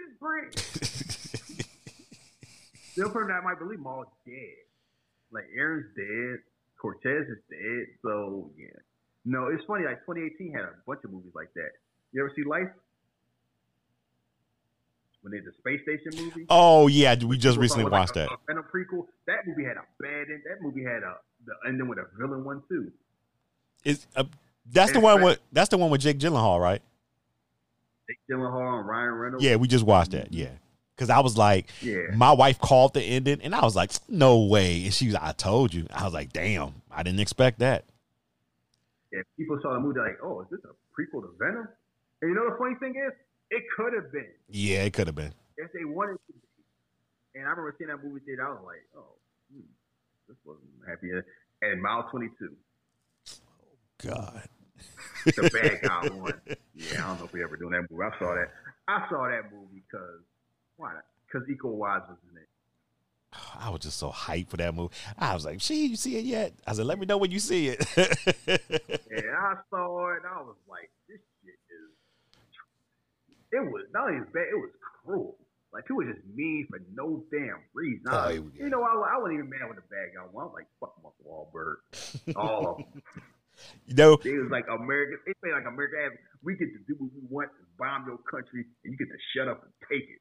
is. 0.48 1.62
The 2.94 3.04
other 3.04 3.12
person 3.12 3.28
that 3.28 3.42
might 3.42 3.58
believe 3.58 3.78
Maul's 3.80 4.06
dead. 4.26 4.34
Like 5.32 5.44
Eron's 5.56 5.86
dead. 5.96 6.40
Cortez 6.78 7.26
is 7.28 7.38
dead. 7.48 7.86
So 8.02 8.50
yeah. 8.58 8.66
No, 9.24 9.46
it's 9.48 9.64
funny. 9.66 9.84
Like 9.84 10.00
2018 10.04 10.52
had 10.52 10.64
a 10.64 10.72
bunch 10.86 11.00
of 11.04 11.12
movies 11.12 11.32
like 11.34 11.48
that. 11.54 11.70
You 12.12 12.20
ever 12.24 12.32
see 12.36 12.44
Life? 12.44 12.68
When 15.22 15.30
they 15.32 15.38
did 15.38 15.46
the 15.46 15.52
space 15.58 15.80
station 15.82 16.12
movie. 16.22 16.46
Oh 16.50 16.88
yeah, 16.88 17.14
we 17.24 17.38
just 17.38 17.56
recently 17.56 17.84
thought 17.84 17.88
it 17.88 17.92
was 17.92 18.00
watched 18.00 18.14
that. 18.14 18.28
a- 18.28 18.34
a 18.34 18.38
Venom 18.48 18.64
prequel. 18.74 19.06
That 19.26 19.46
movie 19.46 19.64
had 19.64 19.76
a 19.78 19.86
bad 20.00 20.26
end. 20.28 20.42
That 20.44 20.60
movie 20.60 20.82
had 20.84 21.02
a 21.04 21.16
the 21.46 21.54
ending 21.68 21.88
with 21.88 21.98
a 21.98 22.06
villain 22.18 22.44
one 22.44 22.62
too. 22.68 22.92
Is 23.84 24.06
uh, 24.16 24.24
that's 24.70 24.92
the 24.92 25.00
one 25.00 25.22
with 25.22 25.38
that's 25.52 25.68
the 25.70 25.76
one 25.78 25.90
with 25.90 26.00
Jake 26.00 26.18
Gyllenhaal, 26.18 26.60
right? 26.60 26.82
Jake 28.08 28.18
Gyllenhaal 28.30 28.80
and 28.80 28.88
Ryan 28.88 29.12
Reynolds. 29.14 29.44
Yeah, 29.44 29.56
we 29.56 29.68
just 29.68 29.84
watched 29.84 30.12
that. 30.12 30.32
Yeah, 30.32 30.50
because 30.96 31.10
I 31.10 31.20
was 31.20 31.36
like, 31.36 31.66
Yeah. 31.80 32.14
my 32.14 32.32
wife 32.32 32.58
called 32.58 32.94
the 32.94 33.02
ending, 33.02 33.40
and 33.42 33.54
I 33.54 33.62
was 33.62 33.74
like, 33.76 33.90
no 34.08 34.40
way. 34.40 34.84
And 34.84 34.92
she 34.94 35.06
was, 35.06 35.16
I 35.16 35.32
told 35.32 35.72
you. 35.74 35.86
I 35.92 36.04
was 36.04 36.12
like, 36.14 36.32
damn, 36.32 36.74
I 36.90 37.02
didn't 37.02 37.20
expect 37.20 37.58
that. 37.60 37.84
If 39.10 39.26
people 39.36 39.58
saw 39.62 39.74
the 39.74 39.80
movie, 39.80 39.94
they're 39.94 40.08
like, 40.08 40.18
"Oh, 40.22 40.40
is 40.40 40.46
this 40.50 40.60
a 40.64 40.68
prequel 40.98 41.20
to 41.22 41.30
Venom?" 41.38 41.68
And 42.22 42.30
you 42.30 42.34
know 42.34 42.48
the 42.48 42.56
funny 42.56 42.76
thing 42.76 42.94
is, 42.96 43.12
it 43.50 43.62
could 43.76 43.92
have 43.92 44.10
been 44.10 44.28
Yeah, 44.48 44.84
it 44.84 44.92
could 44.94 45.06
have 45.06 45.16
been. 45.16 45.34
if 45.58 45.70
they 45.72 45.84
wanted 45.84 46.18
to 46.28 46.32
be. 46.32 46.38
And 47.34 47.44
I 47.46 47.50
remember 47.50 47.74
seeing 47.76 47.88
that 47.88 48.02
movie 48.02 48.20
theater. 48.24 48.46
I 48.46 48.50
was 48.52 48.62
like, 48.64 48.84
"Oh, 48.96 49.04
hmm, 49.52 49.60
this 50.28 50.36
wasn't 50.44 50.68
happy." 50.88 51.10
And 51.62 51.80
Mile 51.82 52.08
Twenty 52.10 52.28
Two, 52.38 52.56
Oh, 53.28 54.08
God. 54.08 54.42
the 55.26 55.50
bad 55.52 55.80
guy 55.82 56.08
one. 56.14 56.40
Yeah, 56.74 57.04
I 57.04 57.08
don't 57.08 57.18
know 57.20 57.24
if 57.26 57.32
we 57.32 57.42
ever 57.44 57.56
doing 57.56 57.72
that 57.72 57.88
movie. 57.90 58.02
I 58.02 58.18
saw 58.18 58.34
that. 58.34 58.50
I 58.88 59.08
saw 59.08 59.28
that 59.28 59.52
movie 59.52 59.82
because 59.88 60.20
why? 60.76 60.94
Because 61.26 61.46
Iko 61.48 61.76
Uwais 61.76 62.08
was 62.08 62.18
in 62.30 62.38
it. 62.38 62.48
I 63.58 63.70
was 63.70 63.80
just 63.80 63.96
so 63.98 64.10
hyped 64.10 64.48
for 64.48 64.56
that 64.58 64.74
movie. 64.74 64.92
I 65.18 65.32
was 65.34 65.44
like, 65.46 65.60
"She, 65.60 65.86
you 65.86 65.96
see 65.96 66.16
it 66.18 66.24
yet?" 66.24 66.52
I 66.66 66.72
said, 66.74 66.84
"Let 66.86 66.98
me 66.98 67.06
know 67.06 67.16
when 67.16 67.30
you 67.30 67.38
see 67.38 67.68
it." 67.68 67.78
And 67.96 69.26
I 69.38 69.54
saw 69.70 70.12
it, 70.16 70.22
I 70.28 70.40
was 70.42 70.56
like, 70.68 70.90
"This 71.08 71.20
shit 71.44 71.54
is." 71.70 71.90
It 73.52 73.60
was 73.70 73.84
not 73.92 74.08
only 74.08 74.20
bad; 74.32 74.48
it 74.50 74.56
was 74.56 74.70
cruel. 75.04 75.36
Like 75.72 75.84
people 75.84 75.96
were 76.04 76.12
just 76.12 76.24
mean 76.34 76.66
for 76.68 76.78
no 76.94 77.24
damn 77.32 77.60
reason. 77.74 78.04
Oh, 78.10 78.28
it 78.28 78.44
was- 78.44 78.52
you 78.58 78.68
know, 78.68 78.82
I, 78.82 79.14
I 79.14 79.18
wasn't 79.18 79.34
even 79.38 79.48
mad 79.50 79.68
with 79.68 79.76
the 79.76 79.82
bad 79.88 80.10
guy. 80.14 80.22
I 80.22 80.26
was 80.30 80.52
like, 80.54 80.66
"Fuck 80.80 80.94
Mark 81.02 81.14
Wahlberg." 81.26 82.36
All 82.36 82.68
of 82.68 82.76
them. 82.78 83.02
you 83.86 83.94
know, 83.94 84.16
They 84.16 84.32
was 84.36 84.50
like 84.50 84.66
America. 84.68 85.16
They 85.26 85.32
say 85.44 85.52
like 85.54 85.64
America 85.66 85.96
ass, 86.04 86.12
We 86.42 86.56
get 86.56 86.66
to 86.72 86.78
do 86.86 86.94
what 86.98 87.10
we 87.14 87.20
want, 87.28 87.48
bomb 87.78 88.04
your 88.06 88.18
country, 88.30 88.66
and 88.84 88.92
you 88.92 88.98
get 88.98 89.08
to 89.08 89.18
shut 89.36 89.48
up 89.48 89.62
and 89.62 89.72
take 89.90 90.08
it. 90.08 90.20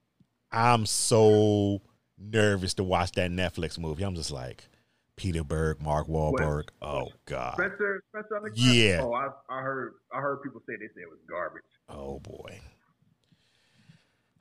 I'm 0.51 0.85
so 0.85 1.81
nervous 2.17 2.73
to 2.75 2.83
watch 2.83 3.11
that 3.13 3.31
Netflix 3.31 3.79
movie. 3.79 4.03
I'm 4.03 4.15
just 4.15 4.31
like, 4.31 4.67
Peter 5.15 5.43
Berg, 5.43 5.81
Mark 5.81 6.07
Wahlberg. 6.07 6.69
Oh 6.81 7.09
God. 7.25 7.53
Spencer, 7.55 8.03
Spencer. 8.09 8.41
Yeah. 8.55 9.01
Oh, 9.03 9.13
I, 9.13 9.27
I 9.49 9.61
heard. 9.61 9.93
I 10.13 10.19
heard 10.19 10.41
people 10.43 10.61
say 10.67 10.75
they 10.75 10.87
said 10.93 11.03
it 11.03 11.09
was 11.09 11.19
garbage. 11.29 11.63
Oh 11.89 12.19
boy. 12.19 12.59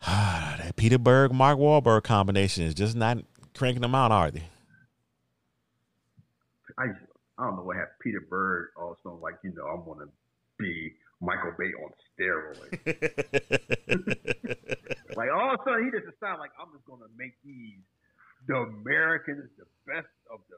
that 0.06 0.76
Peter 0.76 0.98
Berg, 0.98 1.32
Mark 1.32 1.58
Wahlberg 1.58 2.04
combination 2.04 2.64
is 2.64 2.74
just 2.74 2.96
not 2.96 3.18
cranking 3.54 3.82
them 3.82 3.94
out, 3.94 4.12
are 4.12 4.30
they? 4.30 4.44
I 6.78 6.84
I 7.38 7.44
don't 7.44 7.56
know 7.56 7.62
what 7.62 7.76
happened. 7.76 7.98
Peter 8.02 8.22
Berg 8.28 8.68
also 8.76 9.18
like 9.22 9.36
you 9.44 9.52
know 9.54 9.66
I'm 9.66 9.84
gonna 9.84 10.06
be 10.58 10.94
Michael 11.20 11.52
Bay 11.58 11.72
on 11.76 11.92
steroids. 12.16 12.70
like 15.16 15.28
all 15.34 15.54
of 15.54 15.60
a 15.60 15.64
sudden 15.64 15.84
he 15.84 15.90
just 15.90 16.06
decided 16.10 16.38
like 16.38 16.52
I'm 16.60 16.72
just 16.72 16.84
gonna 16.86 17.08
make 17.16 17.34
these 17.44 17.80
the 18.46 18.56
Americans 18.56 19.50
the 19.58 19.64
best 19.86 20.08
of 20.32 20.40
the. 20.48 20.56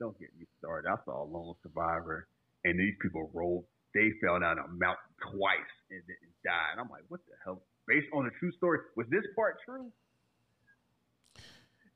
Don't 0.00 0.18
get 0.18 0.30
me 0.38 0.46
started. 0.58 0.88
I 0.88 0.96
saw 1.04 1.22
Lone 1.22 1.54
Survivor, 1.62 2.26
and 2.64 2.78
these 2.78 2.94
people 3.00 3.30
rolled. 3.32 3.64
They 3.94 4.10
fell 4.24 4.40
down 4.40 4.58
a 4.58 4.68
mountain 4.68 5.12
twice 5.20 5.72
and, 5.90 6.00
and 6.08 6.32
died. 6.44 6.80
I'm 6.80 6.88
like, 6.88 7.04
what 7.08 7.20
the 7.28 7.34
hell? 7.44 7.62
Based 7.86 8.06
on 8.14 8.26
a 8.26 8.30
true 8.38 8.52
story, 8.56 8.78
was 8.96 9.06
this 9.10 9.24
part 9.36 9.56
true? 9.66 9.90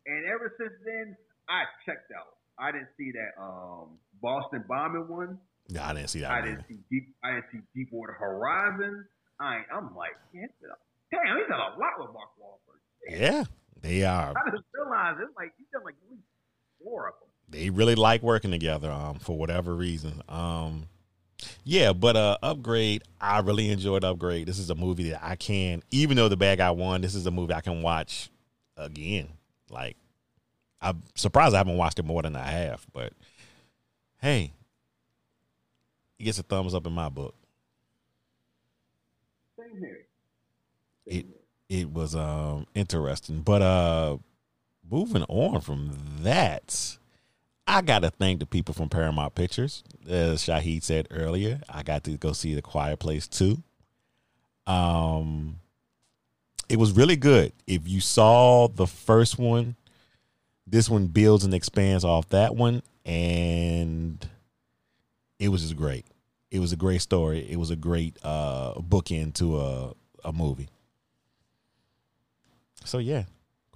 And 0.07 0.25
ever 0.27 0.55
since 0.59 0.73
then, 0.85 1.17
I 1.49 1.65
checked 1.85 2.13
out. 2.13 2.37
I 2.59 2.73
didn't 2.73 2.89
see 2.97 3.13
that 3.13 3.41
um, 3.41 3.99
Boston 4.23 4.65
bombing 4.69 5.09
one. 5.09 5.39
no, 5.69 5.83
I 5.83 5.93
didn't 5.95 6.11
see 6.11 6.21
that. 6.21 6.31
I 6.31 6.41
didn't 6.43 6.65
see 6.69 6.79
deep. 6.91 7.15
I 7.25 7.33
didn't 7.35 7.47
see 7.53 7.61
Deepwater 7.75 8.13
Horizon. 8.15 9.05
I 9.41 9.57
ain't, 9.59 9.67
I'm 9.75 9.95
like, 9.95 10.13
yeah, 10.33 10.45
it's 10.45 10.55
been 10.61 10.71
a- 10.71 11.15
damn, 11.27 11.37
he's 11.37 11.49
done 11.49 11.61
a 11.61 11.79
lot 11.79 11.99
with 11.99 12.09
Mark 12.15 12.31
Wahlberg. 12.41 12.81
Yeah, 13.21 13.45
they 13.83 14.05
are. 14.05 14.33
I 14.37 14.51
just 14.51 14.65
realized 14.75 15.19
it's 15.23 15.37
like 15.37 15.53
he's 15.59 15.67
done 15.73 15.85
like 15.85 15.95
at 16.07 16.11
least 16.11 16.25
four 16.83 17.09
of 17.09 17.15
them. 17.21 17.29
They 17.49 17.71
really 17.71 17.95
like 17.95 18.23
working 18.23 18.51
together. 18.51 18.91
Um, 18.91 19.19
for 19.19 19.37
whatever 19.37 19.75
reason. 19.75 20.23
Um, 20.29 20.87
yeah, 21.65 21.93
but 21.93 22.17
uh, 22.17 22.39
upgrade. 22.43 23.03
I 23.21 23.41
really 23.41 23.71
enjoyed 23.71 24.05
upgrade. 24.05 24.47
This 24.47 24.59
is 24.59 24.71
a 24.71 24.75
movie 24.75 25.11
that 25.11 25.25
I 25.25 25.37
can, 25.37 25.83
even 25.91 26.17
though 26.17 26.29
the 26.29 26.37
bad 26.37 26.59
guy 26.59 26.71
won. 26.71 27.01
This 27.01 27.15
is 27.15 27.27
a 27.27 27.31
movie 27.31 27.55
I 27.55 27.61
can 27.61 27.83
watch 27.83 28.31
again. 28.77 29.29
Like, 29.71 29.97
I'm 30.81 31.03
surprised 31.15 31.55
I 31.55 31.59
haven't 31.59 31.77
watched 31.77 31.99
it 31.99 32.05
more 32.05 32.23
than 32.23 32.37
I 32.37 32.47
have. 32.47 32.87
But 32.93 33.13
hey, 34.21 34.53
it 36.19 36.25
gets 36.25 36.39
a 36.39 36.43
thumbs 36.43 36.75
up 36.75 36.87
in 36.87 36.93
my 36.93 37.09
book. 37.09 37.35
Same 39.59 39.79
here. 39.79 40.07
It 41.07 41.27
it 41.69 41.93
was 41.93 42.15
um 42.15 42.67
interesting. 42.75 43.41
But 43.41 43.63
uh 43.63 44.19
moving 44.89 45.25
on 45.25 45.61
from 45.61 45.91
that, 46.21 46.97
I 47.67 47.83
gotta 47.83 48.11
thank 48.11 48.41
the 48.41 48.47
people 48.47 48.75
from 48.75 48.89
Paramount 48.89 49.35
Pictures. 49.35 49.83
As 50.09 50.43
Shahid 50.43 50.83
said 50.83 51.09
earlier, 51.11 51.61
I 51.69 51.83
got 51.83 52.05
to 52.05 52.17
go 52.17 52.33
see 52.33 52.55
the 52.55 52.63
Quiet 52.63 52.99
Place 52.99 53.27
too. 53.27 53.63
Um 54.67 55.61
it 56.69 56.79
was 56.79 56.93
really 56.93 57.17
good. 57.17 57.53
If 57.67 57.89
you 57.89 58.01
saw 58.01 58.69
the 58.69 58.87
first 58.87 59.39
one, 59.39 59.77
this 60.67 60.91
one 60.91 61.07
builds 61.07 61.45
and 61.45 61.55
expands 61.55 62.05
off 62.05 62.29
that 62.31 62.57
one, 62.57 62.83
and 63.05 64.29
it 65.39 65.49
was 65.49 65.63
just 65.63 65.77
great. 65.77 66.07
It 66.51 66.59
was 66.59 66.73
a 66.73 66.77
great 66.77 67.03
story. 67.03 67.49
It 67.49 67.57
was 67.57 67.71
a 67.71 67.77
great 67.77 68.19
uh 68.23 68.75
bookend 68.75 69.35
to 69.35 69.61
a 69.61 69.93
a 70.25 70.33
movie. 70.33 70.69
So 72.85 72.99
yeah, 72.99 73.25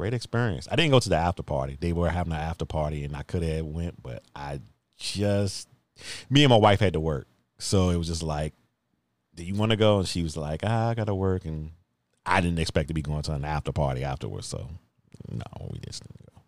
great 0.00 0.14
experience. 0.14 0.66
I 0.70 0.76
didn't 0.76 0.92
go 0.92 0.98
to 0.98 1.10
the 1.10 1.16
after 1.16 1.42
party. 1.42 1.76
They 1.78 1.92
were 1.92 2.08
having 2.08 2.32
an 2.32 2.38
after 2.38 2.64
party, 2.64 3.04
and 3.04 3.14
I 3.14 3.22
could 3.22 3.42
have 3.42 3.66
went, 3.66 4.02
but 4.02 4.22
I 4.34 4.60
just 4.96 5.68
me 6.30 6.42
and 6.42 6.48
my 6.48 6.56
wife 6.56 6.80
had 6.80 6.94
to 6.94 7.00
work, 7.00 7.26
so 7.58 7.90
it 7.90 7.98
was 7.98 8.06
just 8.06 8.22
like, 8.22 8.54
"Do 9.34 9.44
you 9.44 9.54
want 9.54 9.72
to 9.72 9.76
go?" 9.76 9.98
And 9.98 10.08
she 10.08 10.22
was 10.22 10.38
like, 10.38 10.62
ah, 10.64 10.88
"I 10.88 10.94
got 10.94 11.08
to 11.08 11.14
work," 11.14 11.44
and 11.44 11.72
I 12.24 12.40
didn't 12.40 12.60
expect 12.60 12.88
to 12.88 12.94
be 12.94 13.02
going 13.02 13.20
to 13.24 13.32
an 13.32 13.44
after 13.44 13.72
party 13.72 14.02
afterwards. 14.02 14.46
So 14.46 14.70
no, 15.30 15.68
we 15.70 15.78
just 15.80 16.02
didn't 16.02 16.24
go. 16.34 16.40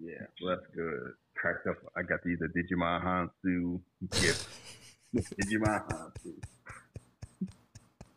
Yeah, 0.00 0.26
well, 0.42 0.56
that's 0.56 0.66
good. 0.74 1.12
Cracked 1.36 1.68
up. 1.68 1.76
I 1.96 2.02
got 2.02 2.24
these 2.24 2.40
the 2.40 2.48
Djimon 2.48 3.04
Hounsou 3.04 3.80
gift. 4.20 4.48
Djimon 5.14 6.10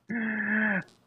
Hounsou. 0.09 0.83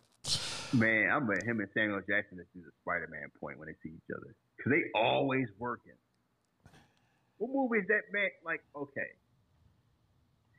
Man, 0.72 1.10
I 1.10 1.20
bet 1.20 1.44
him 1.44 1.60
and 1.60 1.68
Samuel 1.74 2.00
Jackson 2.00 2.38
is 2.40 2.46
the 2.54 2.70
Spider-Man 2.82 3.30
point 3.40 3.58
when 3.58 3.68
they 3.68 3.76
see 3.82 3.94
each 3.94 4.10
other 4.14 4.34
because 4.56 4.72
they 4.72 4.90
always 4.98 5.46
working. 5.58 5.92
What 7.38 7.50
movie 7.52 7.78
is 7.78 7.88
that 7.88 8.12
man? 8.12 8.30
Like, 8.44 8.62
okay, 8.74 9.12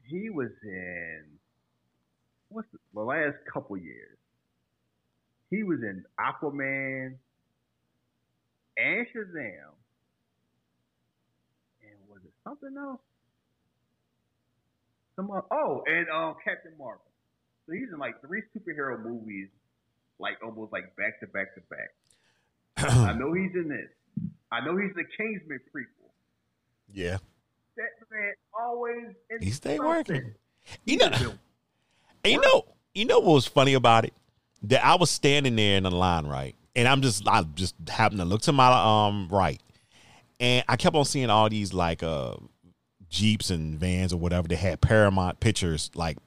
he 0.07 0.29
was 0.29 0.49
in 0.63 1.23
what's 2.49 2.67
the, 2.71 2.79
the 2.93 3.01
last 3.01 3.35
couple 3.51 3.77
years? 3.77 4.17
He 5.49 5.63
was 5.63 5.79
in 5.81 6.03
Aquaman 6.19 7.15
and 8.77 9.07
Shazam, 9.07 9.73
and 11.81 11.97
was 12.09 12.21
it 12.23 12.33
something 12.43 12.75
else? 12.77 13.01
Some 15.15 15.31
oh, 15.31 15.83
and 15.87 16.07
um, 16.09 16.35
Captain 16.43 16.73
Marvel. 16.77 17.01
So 17.65 17.73
he's 17.73 17.89
in 17.91 17.97
like 17.97 18.21
three 18.21 18.43
superhero 18.55 19.01
movies, 19.01 19.49
like 20.19 20.37
almost 20.43 20.71
like 20.71 20.95
back 20.95 21.19
to 21.21 21.27
back 21.27 21.53
to 21.55 21.61
back. 21.69 21.89
I 23.09 23.13
know 23.13 23.33
he's 23.33 23.53
in 23.55 23.69
this. 23.69 23.89
I 24.51 24.63
know 24.65 24.77
he's 24.77 24.93
the 24.95 25.03
Kingsman 25.17 25.59
prequel. 25.75 26.09
yeah, 26.93 27.17
That 27.75 27.89
man 28.11 28.33
always 28.59 29.13
in 29.29 29.41
he 29.41 29.51
stayed 29.51 29.77
something. 29.77 29.87
working. 30.15 30.33
You 30.85 30.97
know, 30.97 31.05
And 31.07 31.33
you 32.25 32.41
know, 32.41 32.65
you 32.93 33.05
know 33.05 33.19
what 33.19 33.33
was 33.35 33.45
funny 33.47 33.73
about 33.73 34.05
it? 34.05 34.13
That 34.63 34.83
I 34.85 34.95
was 34.95 35.11
standing 35.11 35.55
there 35.55 35.77
in 35.77 35.83
the 35.83 35.91
line, 35.91 36.25
right? 36.27 36.55
And 36.75 36.87
I'm 36.87 37.01
just 37.01 37.27
I 37.27 37.43
just 37.55 37.75
happened 37.89 38.19
to 38.21 38.25
look 38.25 38.41
to 38.43 38.51
my 38.51 38.67
um 39.07 39.27
right. 39.31 39.61
And 40.39 40.63
I 40.67 40.75
kept 40.77 40.95
on 40.95 41.05
seeing 41.05 41.29
all 41.29 41.49
these 41.49 41.73
like 41.73 42.03
uh 42.03 42.35
Jeeps 43.09 43.49
and 43.49 43.79
vans 43.79 44.11
or 44.13 44.17
whatever 44.17 44.47
that 44.49 44.57
had 44.57 44.81
Paramount 44.81 45.39
pictures, 45.39 45.89
like 45.95 46.17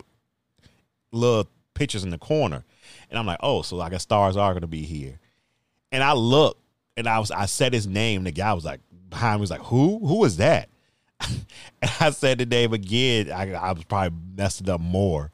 little 1.12 1.48
pictures 1.74 2.04
in 2.04 2.10
the 2.10 2.18
corner. 2.18 2.64
And 3.10 3.18
I'm 3.18 3.26
like, 3.26 3.40
oh, 3.42 3.62
so 3.62 3.76
like 3.76 3.92
a 3.92 3.98
stars 3.98 4.36
are 4.36 4.54
gonna 4.54 4.66
be 4.66 4.82
here. 4.82 5.18
And 5.92 6.02
I 6.02 6.12
looked 6.12 6.62
and 6.96 7.08
I 7.08 7.18
was 7.18 7.30
I 7.30 7.46
said 7.46 7.74
his 7.74 7.86
name, 7.86 8.24
the 8.24 8.30
guy 8.30 8.52
was 8.54 8.64
like 8.64 8.80
behind 9.10 9.38
me 9.38 9.42
was 9.42 9.50
like, 9.50 9.62
Who? 9.62 9.98
Who 10.06 10.24
is 10.24 10.38
that? 10.38 10.68
and 11.82 11.92
I 12.00 12.10
said 12.10 12.38
the 12.38 12.46
name 12.46 12.72
again. 12.72 13.30
I, 13.30 13.52
I 13.52 13.72
was 13.72 13.84
probably 13.84 14.16
messed 14.36 14.68
up 14.68 14.80
more. 14.80 15.30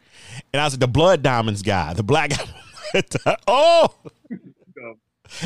And 0.53 0.61
I 0.61 0.69
said, 0.69 0.81
the 0.81 0.89
blood 0.89 1.23
diamonds 1.23 1.62
guy, 1.62 1.93
the 1.94 2.03
black 2.03 2.31
guy. 2.31 3.36
oh, 3.47 3.94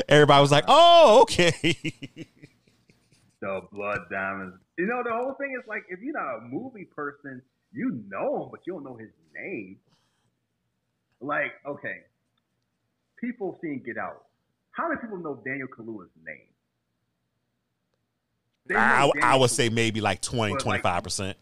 everybody 0.08 0.40
was 0.40 0.50
like, 0.50 0.64
oh, 0.68 1.20
okay. 1.22 1.52
the 3.40 3.60
blood 3.72 4.00
diamonds. 4.10 4.56
You 4.78 4.86
know, 4.86 5.02
the 5.04 5.12
whole 5.12 5.34
thing 5.34 5.54
is 5.58 5.66
like 5.68 5.82
if 5.88 6.00
you're 6.00 6.14
not 6.14 6.38
a 6.38 6.40
movie 6.40 6.86
person, 6.96 7.42
you 7.72 8.02
know 8.08 8.44
him, 8.44 8.48
but 8.50 8.60
you 8.66 8.74
don't 8.74 8.84
know 8.84 8.96
his 8.96 9.10
name. 9.34 9.76
Like, 11.20 11.52
okay, 11.66 11.98
people 13.20 13.58
seen 13.62 13.82
Get 13.84 13.98
Out. 13.98 14.24
How 14.72 14.88
many 14.88 15.00
people 15.00 15.18
know 15.18 15.40
Daniel 15.44 15.68
Kaluuya's 15.68 16.10
name? 16.24 16.46
I, 18.76 19.10
I 19.22 19.36
would 19.36 19.50
say 19.50 19.68
maybe 19.68 20.00
like 20.00 20.20
20, 20.20 20.54
25%. 20.54 21.34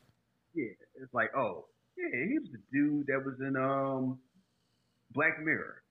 Yeah, 0.55 0.65
it's 1.03 1.13
like, 1.13 1.35
oh, 1.37 1.67
yeah, 1.97 2.25
he 2.27 2.39
was 2.39 2.49
the 2.53 2.59
dude 2.73 3.07
that 3.09 3.23
was 3.25 3.35
in 3.41 3.57
um 3.57 4.19
Black 5.13 5.43
Mirror. 5.43 5.83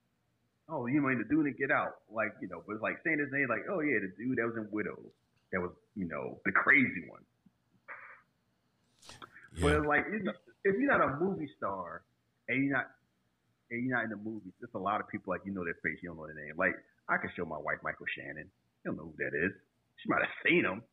Oh, 0.70 0.86
you 0.88 1.02
mean 1.02 1.20
the 1.20 1.24
dude 1.24 1.46
in 1.46 1.54
Get 1.54 1.72
Out? 1.72 1.96
Like, 2.12 2.34
you 2.42 2.48
know, 2.48 2.64
but 2.66 2.74
it's 2.74 2.82
like 2.82 2.98
saying 3.06 3.20
his 3.20 3.32
name, 3.32 3.48
like, 3.50 3.66
oh 3.70 3.80
yeah, 3.82 4.00
the 4.00 4.12
dude 4.18 4.38
that 4.38 4.46
was 4.48 4.56
in 4.58 4.68
Widows. 4.72 5.12
That 5.54 5.62
was, 5.62 5.72
you 5.96 6.06
know, 6.06 6.40
the 6.44 6.52
crazy 6.52 7.04
one. 7.08 7.22
But 9.62 9.68
Yeah. 9.68 9.78
it's 9.78 9.86
like, 9.88 10.06
you 10.12 10.24
know, 10.24 10.34
if 10.66 10.76
you're 10.78 10.98
not 10.98 11.02
a 11.02 11.16
movie 11.24 11.50
star 11.58 12.02
and 12.50 12.64
you're 12.66 12.76
not 12.76 12.90
and 13.72 13.86
you're 13.86 13.96
not 13.96 14.06
in 14.06 14.10
the 14.10 14.18
movies, 14.18 14.54
there's 14.60 14.74
a 14.76 14.80
lot 14.80 15.02
of 15.02 15.08
people 15.10 15.32
like 15.32 15.42
you 15.46 15.54
know 15.54 15.64
their 15.64 15.78
face, 15.84 16.00
you 16.02 16.10
don't 16.10 16.18
know 16.18 16.28
their 16.28 16.36
name. 16.36 16.56
Like 16.58 16.76
I 17.10 17.18
can 17.18 17.30
show 17.36 17.46
my 17.46 17.58
wife 17.58 17.80
Michael 17.84 18.06
Shannon. 18.16 18.50
You 18.84 18.92
don't 18.92 18.98
know 18.98 19.12
who 19.12 19.16
that 19.18 19.36
is. 19.36 19.52
She 20.04 20.10
might 20.10 20.22
have 20.22 20.36
seen 20.46 20.64
him, 20.66 20.84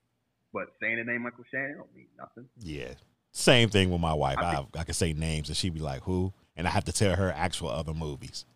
but 0.52 0.68
saying 0.80 0.96
the 0.96 1.04
name 1.04 1.22
Michael 1.22 1.44
Shannon 1.50 1.76
don't 1.78 1.94
mean 1.94 2.08
nothing. 2.18 2.48
Yeah. 2.58 2.94
Same 3.32 3.68
thing 3.68 3.90
with 3.90 4.00
my 4.00 4.14
wife. 4.14 4.38
I 4.38 4.42
I, 4.42 4.54
think- 4.56 4.76
I, 4.78 4.84
could 4.84 4.94
say 4.94 5.12
names 5.12 5.48
and 5.48 5.56
she'd 5.56 5.74
be 5.74 5.80
like, 5.80 6.02
who? 6.02 6.32
And 6.56 6.68
I 6.68 6.70
have 6.70 6.84
to 6.84 6.92
tell 6.92 7.16
her 7.16 7.32
actual 7.34 7.68
other 7.68 7.92
movies. 7.92 8.46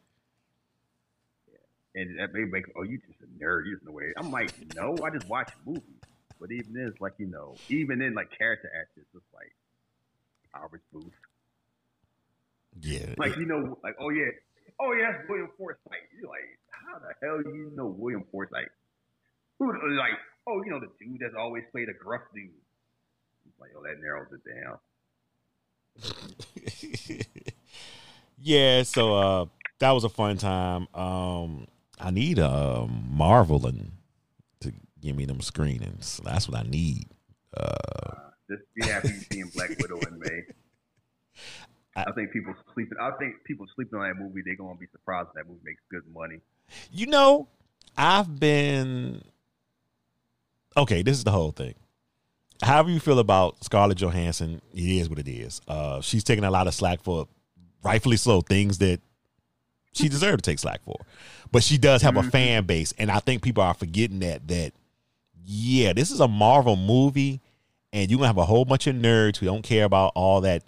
And 1.95 2.19
that 2.20 2.32
may 2.32 2.45
make 2.45 2.65
oh 2.77 2.82
you 2.82 2.99
just 2.99 3.19
a 3.23 3.45
nerd, 3.45 3.66
you 3.66 3.74
just 3.74 3.85
know 3.85 3.93
what. 3.93 4.05
I'm 4.16 4.31
like, 4.31 4.53
no, 4.77 4.97
I 5.05 5.11
just 5.11 5.28
watch 5.28 5.51
movies. 5.66 5.82
But 6.40 6.53
even 6.53 6.73
then 6.73 6.86
it's 6.86 7.01
like, 7.01 7.15
you 7.19 7.27
know, 7.27 7.57
even 7.69 8.01
in 8.01 8.15
like 8.15 8.28
character 8.39 8.70
actors, 8.73 9.07
it's 9.12 9.24
like 9.35 9.53
Albert 10.55 10.82
Booth. 10.93 11.12
Yeah. 12.81 13.15
Like 13.19 13.37
you 13.37 13.47
know, 13.47 13.79
like 13.83 13.97
oh 14.01 14.11
yeah, 14.11 14.31
oh 14.81 14.93
yeah, 14.93 15.13
that's 15.13 15.29
William 15.29 15.49
Forsythe. 15.57 15.79
You're 16.21 16.31
like, 16.31 16.59
how 16.71 16.99
the 16.99 17.15
hell 17.27 17.41
you 17.43 17.73
know 17.75 17.87
William 17.87 18.25
Forsythe? 18.31 18.69
Who 19.59 19.73
like 19.97 20.13
oh 20.47 20.63
you 20.65 20.71
know 20.71 20.81
the 20.81 20.89
dude 20.99 21.21
that's 21.21 21.35
always 21.37 21.65
played 21.73 21.89
a 21.89 21.95
gruff 21.95 22.23
dude. 22.35 22.51
It's 23.49 23.61
like 23.61 23.71
oh 23.77 23.83
that 23.83 24.01
narrows 24.01 24.29
it 24.33 24.43
down. 24.55 24.79
yeah, 28.39 28.83
so 28.83 29.15
uh 29.17 29.45
that 29.81 29.91
was 29.93 30.05
a 30.05 30.09
fun 30.09 30.37
time. 30.37 30.87
Um 30.95 31.67
I 31.99 32.11
need 32.11 32.39
um 32.39 33.07
Marvel 33.11 33.67
and 33.67 33.93
to 34.61 34.73
give 35.01 35.17
me 35.17 35.25
them 35.25 35.41
screenings. 35.41 36.21
That's 36.25 36.49
what 36.49 36.59
I 36.59 36.63
need. 36.69 37.07
Uh 37.57 37.73
Uh, 38.09 38.31
just 38.49 38.63
be 38.75 38.87
happy 38.87 39.09
seeing 39.31 39.51
Black 39.55 39.71
Widow 39.81 39.99
in 40.07 40.19
May. 40.19 40.43
I- 42.07 42.11
I 42.11 42.12
think 42.15 42.33
people 42.33 42.55
sleeping. 42.75 42.99
I 43.01 43.11
think 43.19 43.35
people 43.45 43.66
sleeping 43.75 43.99
on 43.99 44.09
that 44.09 44.16
movie. 44.16 44.43
They're 44.45 44.57
gonna 44.57 44.79
be 44.79 44.87
surprised 44.93 45.29
that 45.35 45.47
movie 45.49 45.61
makes 45.65 45.81
good 45.91 46.03
money. 46.12 46.41
you 46.93 47.07
know, 47.07 47.49
I've 47.97 48.39
been 48.39 49.23
okay. 50.77 51.03
This 51.03 51.16
is 51.19 51.25
the 51.25 51.31
whole 51.31 51.51
thing. 51.53 51.75
However 52.62 52.91
you 52.91 53.01
feel 53.01 53.19
about 53.20 53.62
Scarlett 53.65 53.99
Johansson, 53.99 54.61
it 54.75 54.81
is 54.83 55.09
what 55.09 55.19
it 55.19 55.29
is. 55.29 55.61
Uh, 55.69 56.01
she's 56.01 56.25
taking 56.25 56.45
a 56.45 56.51
lot 56.51 56.66
of 56.66 56.75
slack 56.75 57.01
for, 57.03 57.29
rightfully 57.85 58.16
so, 58.16 58.41
things 58.41 58.79
that 58.79 59.01
she 59.93 60.09
deserved 60.09 60.43
to 60.45 60.51
take 60.51 60.59
slack 60.59 60.83
for. 60.83 60.97
But 61.53 61.62
she 61.62 61.79
does 61.79 62.03
have 62.03 62.16
a 62.16 62.23
Mhm. 62.23 62.31
fan 62.33 62.65
base, 62.66 62.93
and 62.99 63.11
I 63.11 63.20
think 63.20 63.43
people 63.43 63.62
are 63.62 63.75
forgetting 63.75 64.19
that. 64.20 64.49
That 64.49 64.73
yeah, 65.51 65.93
this 65.95 66.11
is 66.11 66.20
a 66.20 66.29
Marvel 66.29 66.77
movie, 66.77 67.41
and 67.93 68.11
you're 68.11 68.19
gonna 68.19 68.27
have 68.27 68.37
a 68.39 68.45
whole 68.45 68.65
bunch 68.66 68.87
of 68.87 68.97
nerds 68.97 69.39
who 69.39 69.47
don't 69.47 69.62
care 69.62 69.85
about 69.85 70.12
all 70.15 70.41
that. 70.43 70.65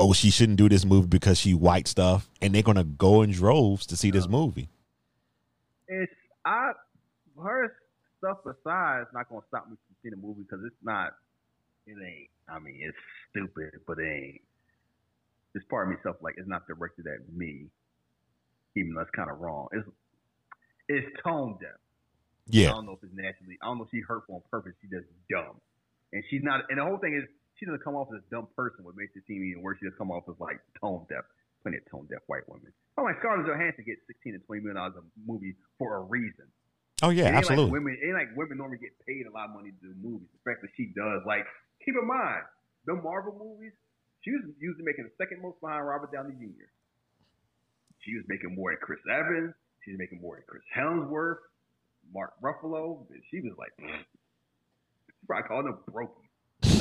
Oh, 0.00 0.12
she 0.12 0.30
shouldn't 0.30 0.58
do 0.58 0.68
this 0.68 0.84
movie 0.84 1.08
because 1.08 1.38
she 1.38 1.54
white 1.54 1.88
stuff, 1.88 2.30
and 2.40 2.54
they're 2.54 2.62
gonna 2.62 2.84
go 2.84 3.22
in 3.22 3.32
droves 3.32 3.84
to 3.86 3.96
see 3.96 4.12
this 4.12 4.28
movie. 4.28 4.68
It's 5.88 6.12
I 6.44 6.72
her 7.42 7.74
stuff 8.18 8.38
aside, 8.46 9.02
it's 9.02 9.12
not 9.12 9.28
gonna 9.28 9.42
stop 9.48 9.68
me 9.68 9.76
from 9.86 9.96
seeing 10.02 10.14
the 10.14 10.24
movie 10.24 10.42
because 10.42 10.64
it's 10.64 10.76
not. 10.82 11.14
It 11.86 11.96
ain't. 11.98 12.30
I 12.48 12.58
mean, 12.58 12.78
it's 12.80 12.96
stupid, 13.30 13.80
but 13.86 13.98
it 13.98 14.06
ain't. 14.06 14.40
It's 15.54 15.64
part 15.66 15.88
of 15.88 15.90
me 15.90 15.96
stuff 16.00 16.16
like 16.20 16.34
it's 16.36 16.48
not 16.48 16.66
directed 16.68 17.06
at 17.06 17.32
me, 17.34 17.66
even 18.76 18.94
though 18.94 19.00
it's 19.00 19.10
kind 19.10 19.30
of 19.30 19.40
wrong. 19.40 19.68
It's 19.72 19.88
it's 20.88 21.06
tone 21.24 21.58
deaf. 21.60 21.70
Yeah. 22.46 22.70
I 22.70 22.72
don't 22.74 22.86
know 22.86 22.92
if 22.92 23.02
it's 23.02 23.12
naturally. 23.14 23.58
I 23.62 23.66
don't 23.66 23.78
know 23.78 23.84
if 23.84 23.90
she 23.90 24.00
hurtful 24.00 24.36
on 24.36 24.42
purpose. 24.50 24.74
She 24.80 24.88
just 24.88 25.08
dumb, 25.30 25.60
and 26.12 26.22
she's 26.30 26.42
not. 26.42 26.62
And 26.70 26.78
the 26.78 26.84
whole 26.84 26.98
thing 26.98 27.14
is, 27.14 27.28
she 27.58 27.66
doesn't 27.66 27.82
come 27.82 27.94
off 27.94 28.08
as 28.14 28.22
a 28.22 28.30
dumb 28.30 28.48
person. 28.54 28.86
What 28.86 28.96
makes 28.96 29.12
it 29.18 29.26
seem 29.26 29.42
even 29.42 29.62
worse, 29.62 29.78
she 29.82 29.86
just 29.86 29.98
come 29.98 30.10
off 30.10 30.24
as 30.30 30.38
like 30.38 30.62
tone 30.80 31.04
deaf. 31.10 31.26
Plenty 31.62 31.78
of 31.82 31.90
tone 31.90 32.06
deaf 32.06 32.22
white 32.30 32.46
women. 32.46 32.70
I'm 32.94 33.02
oh, 33.02 33.06
like 33.10 33.18
Scarlett 33.18 33.46
Johansson 33.46 33.82
gets 33.82 34.02
16 34.06 34.38
to 34.38 34.38
20 34.46 34.62
million 34.62 34.78
dollars 34.78 34.94
a 34.98 35.04
movie 35.26 35.58
for 35.78 35.98
a 35.98 36.02
reason. 36.06 36.46
Oh 37.02 37.10
yeah, 37.10 37.30
absolutely. 37.34 37.70
Like 37.70 37.78
women, 37.78 37.98
ain't 38.02 38.14
like 38.14 38.30
women 38.34 38.58
normally 38.58 38.78
get 38.78 38.94
paid 39.06 39.26
a 39.26 39.32
lot 39.34 39.50
of 39.50 39.54
money 39.54 39.70
to 39.70 39.80
do 39.82 39.94
movies. 39.98 40.26
The 40.38 40.42
fact 40.50 40.62
that 40.62 40.70
she 40.74 40.90
does, 40.94 41.22
like, 41.26 41.46
keep 41.82 41.94
in 41.94 42.06
mind, 42.06 42.42
the 42.86 42.94
Marvel 42.94 43.34
movies, 43.38 43.74
she 44.22 44.30
was 44.34 44.42
usually 44.58 44.82
making 44.82 45.06
the 45.06 45.14
second 45.18 45.42
most 45.42 45.60
behind 45.60 45.86
Robert 45.86 46.10
Downey 46.10 46.34
Jr. 46.38 46.66
She 48.02 48.14
was 48.18 48.24
making 48.26 48.54
more 48.54 48.70
than 48.70 48.82
Chris 48.82 48.98
Evans. 49.06 49.54
She 49.84 49.92
was 49.94 49.98
making 49.98 50.20
more 50.20 50.36
than 50.36 50.44
Chris 50.46 50.66
Hemsworth, 50.74 51.42
Mark 52.12 52.34
Ruffalo. 52.42 53.06
And 53.10 53.22
she 53.30 53.40
was 53.40 53.54
like, 53.58 53.74
she 53.78 55.26
probably 55.26 55.46
called 55.46 55.66
them 55.66 55.78
brokey. 55.90 56.27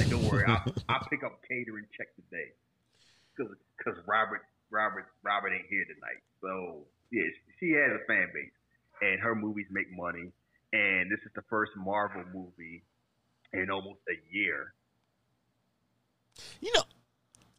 Don't 0.09 0.23
worry, 0.31 0.45
I'll, 0.47 0.63
I'll 0.89 1.07
pick 1.09 1.23
up 1.23 1.39
catering 1.47 1.85
check 1.95 2.07
today. 2.15 2.51
Because 3.37 3.97
Robert, 4.07 4.41
Robert, 4.71 5.05
Robert 5.23 5.53
ain't 5.53 5.67
here 5.69 5.85
tonight. 5.85 6.21
So, 6.41 6.85
yeah, 7.11 7.23
she 7.59 7.71
has 7.71 7.91
a 7.91 8.05
fan 8.07 8.29
base 8.33 8.51
and 9.01 9.19
her 9.19 9.35
movies 9.35 9.67
make 9.71 9.87
money. 9.91 10.31
And 10.73 11.11
this 11.11 11.19
is 11.25 11.31
the 11.35 11.43
first 11.49 11.71
Marvel 11.77 12.23
movie 12.33 12.83
in 13.53 13.69
almost 13.69 13.99
a 14.09 14.17
year. 14.35 14.73
You 16.59 16.73
know, 16.73 16.83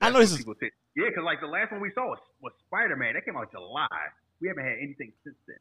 I 0.01 0.11
know 0.11 0.19
this 0.21 0.33
is 0.33 0.45
say. 0.61 0.71
Yeah, 0.95 1.09
because 1.09 1.25
like 1.25 1.41
the 1.41 1.47
last 1.47 1.73
one 1.73 1.81
we 1.81 1.91
saw 1.95 2.07
was, 2.07 2.19
was 2.43 2.53
Spider 2.67 2.97
Man. 2.97 3.15
That 3.15 3.25
came 3.25 3.37
out 3.37 3.51
July. 3.51 3.89
We 4.41 4.49
haven't 4.49 4.65
had 4.65 4.79
anything 4.83 5.13
since 5.25 5.37
then. 5.47 5.57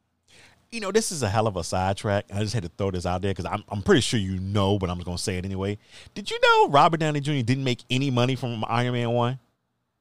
You 0.70 0.80
know 0.80 0.92
this 0.92 1.10
is 1.12 1.22
a 1.22 1.28
hell 1.28 1.46
of 1.46 1.56
a 1.56 1.64
sidetrack. 1.64 2.26
I 2.32 2.40
just 2.40 2.54
had 2.54 2.62
to 2.64 2.70
throw 2.76 2.90
this 2.90 3.06
out 3.06 3.22
there 3.22 3.32
because 3.32 3.46
I'm 3.46 3.64
I'm 3.68 3.82
pretty 3.82 4.00
sure 4.02 4.20
you 4.20 4.38
know, 4.38 4.78
but 4.78 4.90
I'm 4.90 4.96
just 4.96 5.06
gonna 5.06 5.18
say 5.18 5.38
it 5.38 5.44
anyway. 5.44 5.78
Did 6.14 6.30
you 6.30 6.38
know 6.42 6.68
Robert 6.68 7.00
Downey 7.00 7.20
Jr. 7.20 7.32
didn't 7.42 7.64
make 7.64 7.80
any 7.90 8.10
money 8.10 8.36
from 8.36 8.64
Iron 8.68 8.92
Man 8.92 9.10
one 9.10 9.38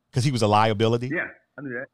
because 0.10 0.24
he 0.24 0.32
was 0.32 0.42
a 0.42 0.48
liability? 0.48 1.10
Yeah, 1.14 1.28
I 1.58 1.62
knew 1.62 1.74
that. 1.74 1.88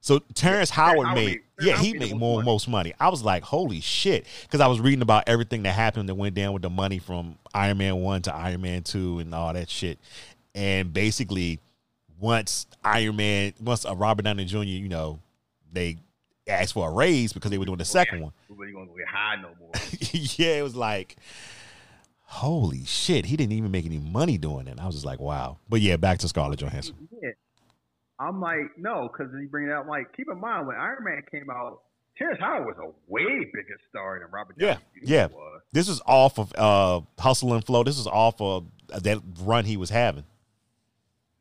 So 0.00 0.20
Terrence 0.34 0.70
Howard 0.70 1.06
Howard 1.06 1.14
made, 1.16 1.26
made- 1.26 1.66
yeah, 1.66 1.76
he 1.78 1.92
made 1.94 2.16
more 2.16 2.38
most 2.38 2.46
most 2.46 2.68
money. 2.68 2.94
I 3.00 3.08
was 3.08 3.22
like, 3.24 3.42
holy 3.42 3.80
shit, 3.80 4.26
because 4.42 4.60
I 4.60 4.66
was 4.68 4.78
reading 4.80 5.02
about 5.02 5.24
everything 5.26 5.64
that 5.64 5.72
happened 5.72 6.08
that 6.08 6.14
went 6.14 6.34
down 6.34 6.52
with 6.52 6.62
the 6.62 6.70
money 6.70 6.98
from 6.98 7.36
Iron 7.54 7.78
Man 7.78 7.96
one 7.96 8.22
to 8.22 8.34
Iron 8.34 8.62
Man 8.62 8.82
two 8.82 9.18
and 9.18 9.34
all 9.34 9.52
that 9.52 9.68
shit. 9.68 9.98
And 10.54 10.92
basically, 10.92 11.58
once 12.20 12.66
Iron 12.84 13.16
Man, 13.16 13.52
once 13.60 13.84
a 13.84 13.94
Robert 13.94 14.22
Downey 14.22 14.44
Jr., 14.44 14.58
you 14.62 14.88
know, 14.88 15.18
they 15.72 15.96
asked 16.48 16.72
for 16.74 16.88
a 16.88 16.92
raise 16.92 17.32
because 17.32 17.50
they 17.50 17.58
were 17.58 17.64
doing 17.64 17.78
the 17.78 17.84
second 17.84 18.20
one. 18.22 18.32
We 18.48 18.56
really 18.56 18.72
going 18.72 18.88
to 18.88 18.94
get 18.94 19.08
high 19.08 19.36
no 19.40 19.50
more. 19.58 19.70
yeah, 20.12 20.58
it 20.58 20.62
was 20.62 20.76
like, 20.76 21.16
holy 22.22 22.84
shit, 22.84 23.26
he 23.26 23.36
didn't 23.36 23.52
even 23.52 23.70
make 23.70 23.84
any 23.86 23.98
money 23.98 24.38
doing 24.38 24.68
it. 24.68 24.78
I 24.80 24.86
was 24.86 24.94
just 24.94 25.06
like, 25.06 25.20
wow. 25.20 25.58
But 25.68 25.80
yeah, 25.80 25.96
back 25.96 26.18
to 26.18 26.28
Scarlett 26.28 26.60
Johansson. 26.60 26.94
yeah. 27.22 27.30
I'm 28.18 28.40
like, 28.40 28.78
no, 28.78 29.10
because 29.12 29.30
you 29.38 29.46
bring 29.48 29.68
it 29.68 29.72
out. 29.72 29.82
I'm 29.82 29.88
like, 29.88 30.16
keep 30.16 30.26
in 30.30 30.40
mind 30.40 30.66
when 30.66 30.76
Iron 30.76 31.04
Man 31.04 31.22
came 31.30 31.50
out, 31.50 31.82
Terrence 32.16 32.40
Howard 32.40 32.64
was 32.64 32.76
a 32.78 33.12
way 33.12 33.24
bigger 33.52 33.78
star 33.90 34.18
than 34.20 34.30
Robert 34.30 34.58
Downey 34.58 34.78
Yeah, 34.94 35.04
Jr. 35.04 35.12
yeah. 35.12 35.26
was. 35.26 35.60
This 35.72 35.88
is 35.88 36.00
off 36.06 36.38
of 36.38 36.50
uh, 36.56 37.02
Hustle 37.20 37.52
and 37.52 37.62
Flow. 37.62 37.82
This 37.84 37.98
is 37.98 38.06
off 38.06 38.40
of 38.40 38.66
that 38.88 39.20
run 39.42 39.66
he 39.66 39.76
was 39.76 39.90
having. 39.90 40.24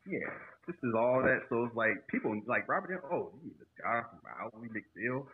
Yeah, 0.06 0.20
this 0.68 0.76
is 0.84 0.94
all 0.98 1.22
that. 1.24 1.44
So 1.48 1.64
it's 1.64 1.76
like 1.78 2.06
people 2.08 2.42
like 2.46 2.68
Robert. 2.68 2.90
Downey, 2.90 3.02
oh, 3.10 3.32
you 3.42 3.52
from 3.86 4.20
Ally 4.40 4.68
McBeal 4.68 5.26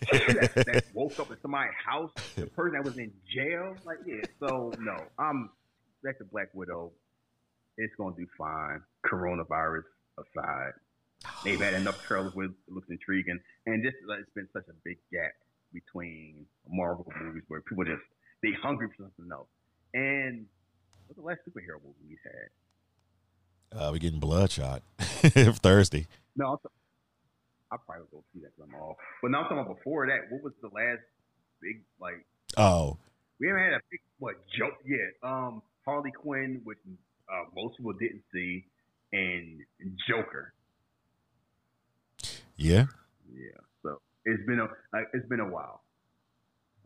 that, 0.00 0.52
that 0.54 0.84
woke 0.94 1.18
up 1.18 1.30
in 1.30 1.36
somebody's 1.40 1.74
house, 1.84 2.10
the 2.36 2.46
person 2.46 2.74
that 2.74 2.84
was 2.84 2.98
in 2.98 3.12
jail. 3.32 3.74
Like, 3.84 3.98
yeah. 4.06 4.22
So 4.40 4.72
no, 4.78 4.96
I'm 5.18 5.50
back 6.02 6.18
to 6.18 6.24
Black 6.24 6.48
Widow. 6.54 6.92
It's 7.76 7.94
gonna 7.96 8.14
do 8.16 8.26
fine. 8.36 8.80
Coronavirus 9.06 9.84
aside, 10.18 10.72
they've 11.44 11.60
had 11.60 11.74
enough 11.74 12.02
trailers 12.04 12.34
where 12.34 12.46
it 12.46 12.52
looks 12.68 12.88
intriguing, 12.90 13.38
and 13.66 13.84
this 13.84 13.94
like, 14.06 14.20
it's 14.20 14.30
been 14.34 14.48
such 14.52 14.66
a 14.68 14.74
big 14.84 14.98
gap 15.12 15.32
between 15.72 16.46
Marvel 16.68 17.06
movies 17.20 17.42
where 17.48 17.60
people 17.60 17.84
just 17.84 18.02
they 18.42 18.50
hungry 18.62 18.88
for 18.96 19.04
something 19.04 19.30
else. 19.32 19.48
And 19.94 20.46
what's 21.06 21.18
the 21.18 21.24
last 21.24 21.40
superhero 21.48 21.82
movie 21.82 22.08
we 22.08 22.18
had? 22.24 22.48
Uh, 23.72 23.90
we're 23.92 23.98
getting 23.98 24.18
Bloodshot 24.20 24.82
Thursday. 24.98 26.06
No, 26.36 26.52
I'm 26.52 26.58
I 27.70 27.76
probably 27.86 28.06
will 28.12 28.24
see 28.32 28.40
that 28.40 28.52
I'm 28.62 28.74
off. 28.74 28.96
But 29.20 29.30
now 29.30 29.38
I'm 29.40 29.44
talking 29.44 29.58
about 29.58 29.76
before 29.76 30.06
that. 30.06 30.30
What 30.30 30.42
was 30.42 30.54
the 30.62 30.68
last 30.68 31.00
big 31.60 31.82
like? 32.00 32.24
Oh, 32.56 32.96
We 33.38 33.48
haven't 33.48 33.62
had 33.62 33.72
a 33.74 33.80
big 33.90 34.00
what 34.18 34.36
joke 34.58 34.74
yet. 34.86 35.12
Um, 35.22 35.60
Harley 35.84 36.10
Quinn, 36.12 36.62
which 36.64 36.78
uh, 37.30 37.44
most 37.54 37.76
people 37.76 37.92
didn't 37.92 38.22
see, 38.32 38.64
and 39.12 39.60
Joker. 40.08 40.54
Yeah. 42.56 42.86
Yeah. 43.34 43.60
So 43.82 44.00
it's 44.24 44.44
been 44.46 44.60
a 44.60 44.68
like, 44.92 45.08
it's 45.12 45.28
been 45.28 45.40
a 45.40 45.48
while. 45.48 45.82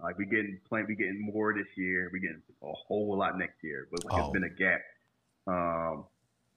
Like 0.02 0.18
we 0.18 0.24
getting 0.26 0.58
plenty, 0.68 0.86
we 0.88 0.94
getting 0.96 1.20
more 1.24 1.54
this 1.54 1.68
year. 1.76 2.10
We 2.12 2.18
getting 2.18 2.42
a 2.62 2.72
whole 2.72 3.16
lot 3.16 3.38
next 3.38 3.62
year, 3.62 3.86
but 3.90 4.04
like 4.04 4.14
Oh. 4.14 4.24
it's 4.26 4.32
been 4.32 4.44
a 4.44 4.48
gap. 4.50 4.80
Um, 5.46 6.04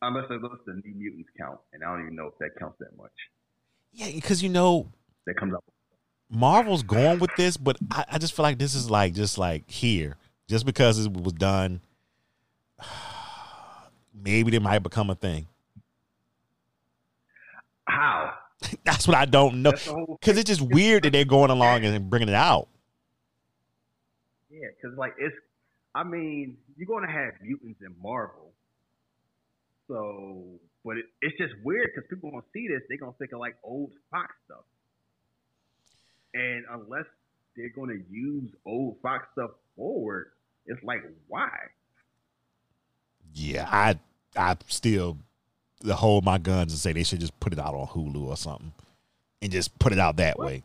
unless 0.07 0.26
unless 0.30 0.60
the 0.65 0.82
New 0.84 0.95
Mutants 0.95 1.30
count, 1.38 1.60
and 1.73 1.84
I 1.84 1.88
don't 1.88 2.02
even 2.03 2.15
know 2.15 2.27
if 2.27 2.38
that 2.40 2.52
counts 2.60 2.77
that 2.80 2.95
much. 2.98 3.11
Yeah, 3.94 4.11
because 4.14 4.44
you 4.44 4.49
know 4.49 4.91
That 5.26 5.38
comes 5.38 5.53
out. 5.53 5.64
Marvel's 6.30 6.84
going 6.84 7.19
with 7.19 7.32
this, 7.38 7.56
but 7.56 7.77
I, 7.91 8.06
I 8.14 8.18
just 8.18 8.36
feel 8.36 8.44
like 8.44 8.57
this 8.57 8.76
is 8.76 8.90
like 8.90 9.14
just 9.14 9.38
like 9.38 9.69
here, 9.69 10.18
just 10.48 10.65
because 10.65 11.06
it 11.06 11.11
was 11.14 11.34
done. 11.34 11.82
Maybe 14.14 14.52
they 14.52 14.60
might 14.60 14.80
become 14.80 15.10
a 15.10 15.15
thing. 15.15 15.48
How? 17.86 18.34
That's 18.84 19.07
what 19.07 19.15
I 19.15 19.26
don't 19.26 19.61
know. 19.61 19.72
That's 19.72 19.86
the 19.86 19.94
whole 19.94 20.18
Because 20.19 20.38
it's 20.38 20.48
just 20.48 20.61
weird 20.61 21.03
that 21.03 21.14
they're 21.14 21.26
going 21.26 21.52
along 21.52 21.86
and 21.86 22.10
bringing 22.10 22.30
it 22.30 22.36
out. 22.36 22.68
Yeah, 24.49 24.68
because 24.76 24.98
like 24.98 25.14
it's, 25.19 25.36
I 25.94 26.03
mean, 26.03 26.57
you're 26.77 26.88
gonna 26.88 27.11
have 27.11 27.34
mutants 27.41 27.82
in 27.82 27.94
Marvel, 28.02 28.45
so 29.88 30.60
but 30.84 30.98
it, 30.98 31.06
it's 31.22 31.38
just 31.38 31.53
weird 31.64 31.90
because 31.94 32.07
people 32.10 32.32
gonna 32.32 32.44
see 32.53 32.68
this, 32.68 32.82
they're 32.90 32.98
gonna 32.98 33.14
think 33.20 33.32
of 33.34 33.40
like 33.40 33.56
old 33.64 33.91
Fox 34.12 34.34
stuff, 34.45 34.66
and 36.34 36.66
unless 36.72 37.06
they're 37.56 37.72
gonna 37.76 37.99
use 38.10 38.52
old 38.66 38.98
Fox 39.02 39.26
stuff 39.34 39.52
forward, 39.76 40.32
it's 40.68 40.84
like 40.84 41.02
why? 41.28 41.49
Yeah, 43.34 43.68
I 43.70 43.99
I 44.36 44.57
still 44.68 45.18
hold 45.88 46.24
my 46.24 46.38
guns 46.38 46.72
and 46.72 46.80
say 46.80 46.94
they 46.94 47.03
should 47.03 47.20
just 47.20 47.40
put 47.40 47.53
it 47.53 47.60
out 47.60 47.74
on 47.74 47.88
Hulu 47.88 48.28
or 48.28 48.38
something, 48.38 48.74
and 49.41 49.52
just 49.52 49.78
put 49.80 49.91
it 49.94 49.99
out 49.99 50.18
that 50.18 50.38
What? 50.38 50.48
way. 50.48 50.64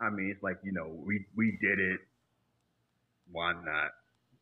I 0.00 0.10
mean, 0.10 0.30
it's 0.30 0.42
like 0.42 0.58
you 0.62 0.72
know, 0.72 0.88
we 1.04 1.26
we 1.36 1.58
did 1.60 1.78
it. 1.78 2.00
Why 3.30 3.52
not? 3.52 3.92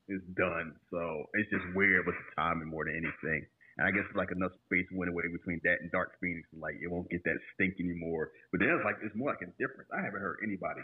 It's 0.09 0.24
done. 0.36 0.74
So 0.91 1.24
it's 1.35 1.51
just 1.51 1.65
weird 1.74 2.07
with 2.07 2.16
the 2.16 2.35
timing 2.36 2.69
more 2.69 2.85
than 2.85 2.97
anything. 2.97 3.47
And 3.77 3.87
I 3.87 3.91
guess 3.91 4.05
like 4.15 4.31
enough 4.31 4.53
space 4.67 4.87
went 4.93 5.11
away 5.11 5.25
between 5.33 5.61
that 5.65 5.83
and 5.83 5.91
Dark 5.91 6.15
Phoenix, 6.21 6.47
and 6.53 6.63
like 6.63 6.77
it 6.83 6.91
won't 6.91 7.11
get 7.11 7.25
that 7.25 7.39
stink 7.55 7.75
anymore. 7.81 8.31
But 8.53 8.61
then 8.61 8.71
it's 8.71 8.85
like 8.85 8.97
it's 9.03 9.15
more 9.17 9.31
like 9.31 9.43
a 9.43 9.51
difference. 9.59 9.91
I 9.93 10.03
haven't 10.03 10.21
heard 10.21 10.39
anybody 10.45 10.81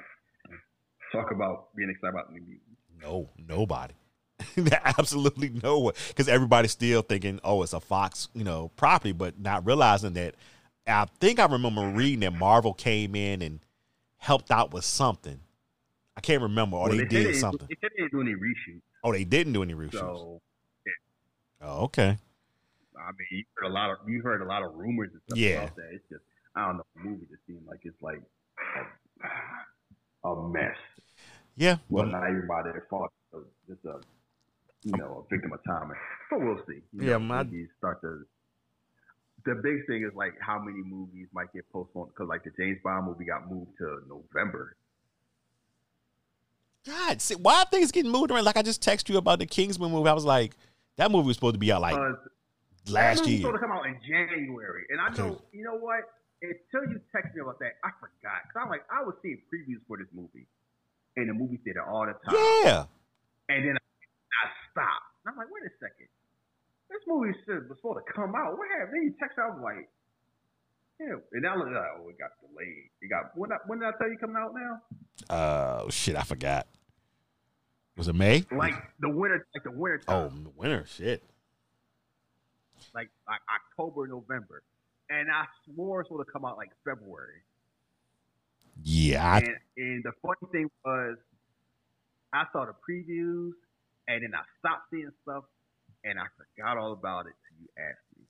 talk 1.13 1.31
about 1.31 1.75
being 1.77 1.91
excited 1.91 2.15
about 2.15 2.29
the 2.29 2.41
new 2.41 2.47
mutants. 2.47 2.81
No, 3.01 3.31
nobody. 3.39 3.95
Absolutely 4.85 5.51
no 5.63 5.79
one. 5.79 5.95
Because 6.09 6.29
everybody's 6.29 6.73
still 6.73 7.03
thinking, 7.03 7.41
oh, 7.45 7.63
it's 7.63 7.73
a 7.73 7.81
Fox, 7.81 8.29
you 8.35 8.45
know, 8.45 8.71
property, 8.77 9.13
but 9.13 9.39
not 9.39 9.67
realizing 9.67 10.15
that. 10.15 10.35
I 10.87 11.07
think 11.21 11.39
I 11.39 11.47
remember 11.47 11.89
reading 11.89 12.21
that 12.21 12.33
Marvel 12.33 12.73
came 12.73 13.15
in 13.15 13.43
and 13.43 13.61
helped 14.17 14.51
out 14.51 14.73
with 14.73 14.85
something. 14.85 15.41
I 16.17 16.21
can't 16.21 16.43
remember, 16.43 16.77
or 16.77 16.89
Well, 16.89 16.93
they, 16.93 16.99
said 16.99 17.09
did 17.09 17.37
something. 17.37 17.69
They 17.69 17.77
they 17.81 17.89
didn't 17.97 18.13
do 18.13 18.21
any 18.21 18.33
reshoots. 18.33 18.83
Oh, 19.05 19.13
they 19.13 19.25
didn't 19.25 19.53
do 19.53 19.63
any 19.63 19.75
reshoots. 19.75 19.93
So 19.93 20.41
oh, 21.63 21.85
okay. 21.85 22.19
I 23.01 23.11
mean, 23.13 23.27
you 23.31 23.45
heard 23.57 23.69
a 23.71 23.73
lot 23.73 23.91
of 23.91 23.97
you 24.09 24.23
heard 24.23 24.43
a 24.43 24.45
lot 24.45 24.63
of 24.63 24.75
rumors 24.75 25.11
and 25.13 25.21
stuff 25.27 25.39
Yeah. 25.39 25.63
about 25.65 25.77
that. 25.77 25.89
It's 25.93 26.05
just 26.11 26.23
I 26.57 26.67
don't 26.67 26.77
know. 26.79 26.87
The 26.97 27.03
movie 27.09 27.27
just 27.31 27.47
seemed 27.47 27.67
like 27.67 27.81
it's 27.85 28.01
like 28.03 28.21
a, 30.25 30.29
a 30.29 30.49
mess. 30.49 30.77
Yeah. 31.57 31.77
Well, 31.89 32.07
not 32.07 32.25
everybody 32.25 32.71
at 32.71 32.89
fault. 32.89 33.11
Just 33.69 33.85
a 33.85 34.01
you 34.83 34.93
know 34.97 35.25
a 35.27 35.35
victim 35.35 35.53
of 35.53 35.61
timing. 35.67 35.97
But 36.31 36.41
we'll 36.41 36.59
see. 36.67 36.81
You 36.93 37.03
Yeah, 37.07 37.13
know, 37.13 37.19
my- 37.21 37.47
start 37.79 38.01
to. 38.03 38.25
The 39.47 39.55
big 39.55 39.87
thing 39.87 40.05
is 40.05 40.15
like 40.15 40.35
how 40.41 40.59
many 40.59 40.83
movies 40.85 41.27
might 41.33 41.51
get 41.55 41.65
postponed 41.73 42.11
because 42.15 42.29
like 42.29 42.45
the 42.45 42.51
James 42.59 42.79
Bond 42.85 43.07
movie 43.07 43.25
got 43.25 43.51
moved 43.51 43.71
to 43.79 44.01
November. 44.07 44.77
God, 46.87 47.21
see, 47.21 47.35
why 47.37 47.61
are 47.61 47.67
things 47.71 47.91
getting 47.93 48.11
moved 48.11 48.31
around? 48.31 48.45
Like 48.45 48.57
I 48.57 48.63
just 48.63 48.83
texted 48.83 49.11
you 49.11 49.19
about 49.19 49.39
the 49.39 49.47
Kingsman 49.47 49.91
movie. 49.93 50.09
I 50.09 50.13
was 50.13 50.25
like, 50.25 50.57
that 50.97 51.11
movie 51.11 51.27
was 51.29 51.37
supposed 51.37 51.55
to 51.55 51.59
be 51.59 51.73
out 51.73 51.81
like 51.83 51.97
last 52.91 53.27
year. 53.27 53.39
supposed 53.39 53.57
to 53.57 53.61
come 53.61 53.73
out 53.73 53.87
in 53.87 53.97
January, 54.07 54.85
and 54.91 55.01
I 55.01 55.09
know 55.17 55.41
you 55.53 55.65
know 55.65 55.77
what. 55.77 56.05
Until 56.41 56.89
you 56.89 56.97
text 57.13 57.37
me 57.37 57.45
about 57.45 57.61
that, 57.61 57.77
I 57.85 57.93
forgot. 58.01 58.49
Cause 58.49 58.65
I'm 58.65 58.71
like, 58.73 58.81
I 58.89 59.05
was 59.05 59.13
seeing 59.21 59.45
previews 59.53 59.85
for 59.87 59.99
this 60.01 60.09
movie 60.09 60.49
in 61.21 61.29
the 61.29 61.35
movie 61.35 61.61
theater 61.65 61.85
all 61.85 62.09
the 62.09 62.17
time. 62.25 62.33
Yeah. 62.65 62.89
And 63.53 63.61
then 63.61 63.77
I, 63.77 63.85
I 63.85 64.45
stopped. 64.73 65.21
And 65.21 65.33
I'm 65.33 65.37
like, 65.37 65.53
wait 65.53 65.69
a 65.69 65.73
second. 65.77 66.09
This 66.89 67.05
movie 67.07 67.37
should, 67.45 67.69
was 67.69 67.77
supposed 67.77 68.01
to 68.01 68.13
come 68.17 68.33
out. 68.33 68.57
What 68.57 68.73
happened? 68.73 68.97
Then 68.97 69.03
you 69.05 69.15
text 69.21 69.37
me, 69.37 69.45
I 69.45 69.53
was 69.53 69.61
like, 69.61 69.89
yeah. 70.97 71.21
And 71.37 71.43
now 71.45 71.61
look 71.61 71.69
like. 71.69 71.93
Oh, 72.01 72.09
it 72.09 72.17
got 72.17 72.33
delayed. 72.41 72.89
It 73.05 73.09
got, 73.13 73.37
when, 73.37 73.53
I, 73.53 73.57
when 73.67 73.81
did 73.81 73.93
I 73.93 73.93
tell 74.01 74.09
you 74.09 74.17
coming 74.17 74.41
out 74.41 74.57
now? 74.57 74.81
Uh, 75.29 75.91
shit, 75.91 76.17
I 76.17 76.23
forgot. 76.23 76.67
Was 77.99 78.09
it 78.09 78.15
May? 78.15 78.45
Like 78.51 78.81
the 79.01 79.11
winter, 79.11 79.47
like 79.55 79.65
the 79.65 79.77
winter 79.77 79.99
Time. 79.99 80.17
Oh, 80.17 80.43
the 80.43 80.57
winter. 80.57 80.87
Shit. 80.89 81.23
Like, 82.95 83.11
like 83.29 83.41
October, 83.55 84.07
November. 84.07 84.63
And 85.09 85.31
I 85.31 85.45
swore 85.65 86.01
it 86.01 86.05
was 86.05 86.09
supposed 86.09 86.27
to 86.29 86.33
come 86.33 86.45
out 86.45 86.57
like 86.57 86.71
February. 86.85 87.43
Yeah. 88.83 89.39
And, 89.39 89.57
and 89.77 90.05
the 90.05 90.13
funny 90.23 90.51
thing 90.53 90.71
was, 90.85 91.17
I 92.33 92.45
saw 92.53 92.65
the 92.65 92.75
previews, 92.89 93.53
and 94.07 94.23
then 94.23 94.33
I 94.35 94.43
stopped 94.61 94.85
seeing 94.91 95.11
stuff, 95.23 95.45
and 96.05 96.19
I 96.19 96.25
forgot 96.37 96.79
all 96.79 96.93
about 96.93 97.27
it 97.27 97.33
till 97.49 97.63
you 97.63 97.69
asked 97.77 97.99
me. 98.17 98.25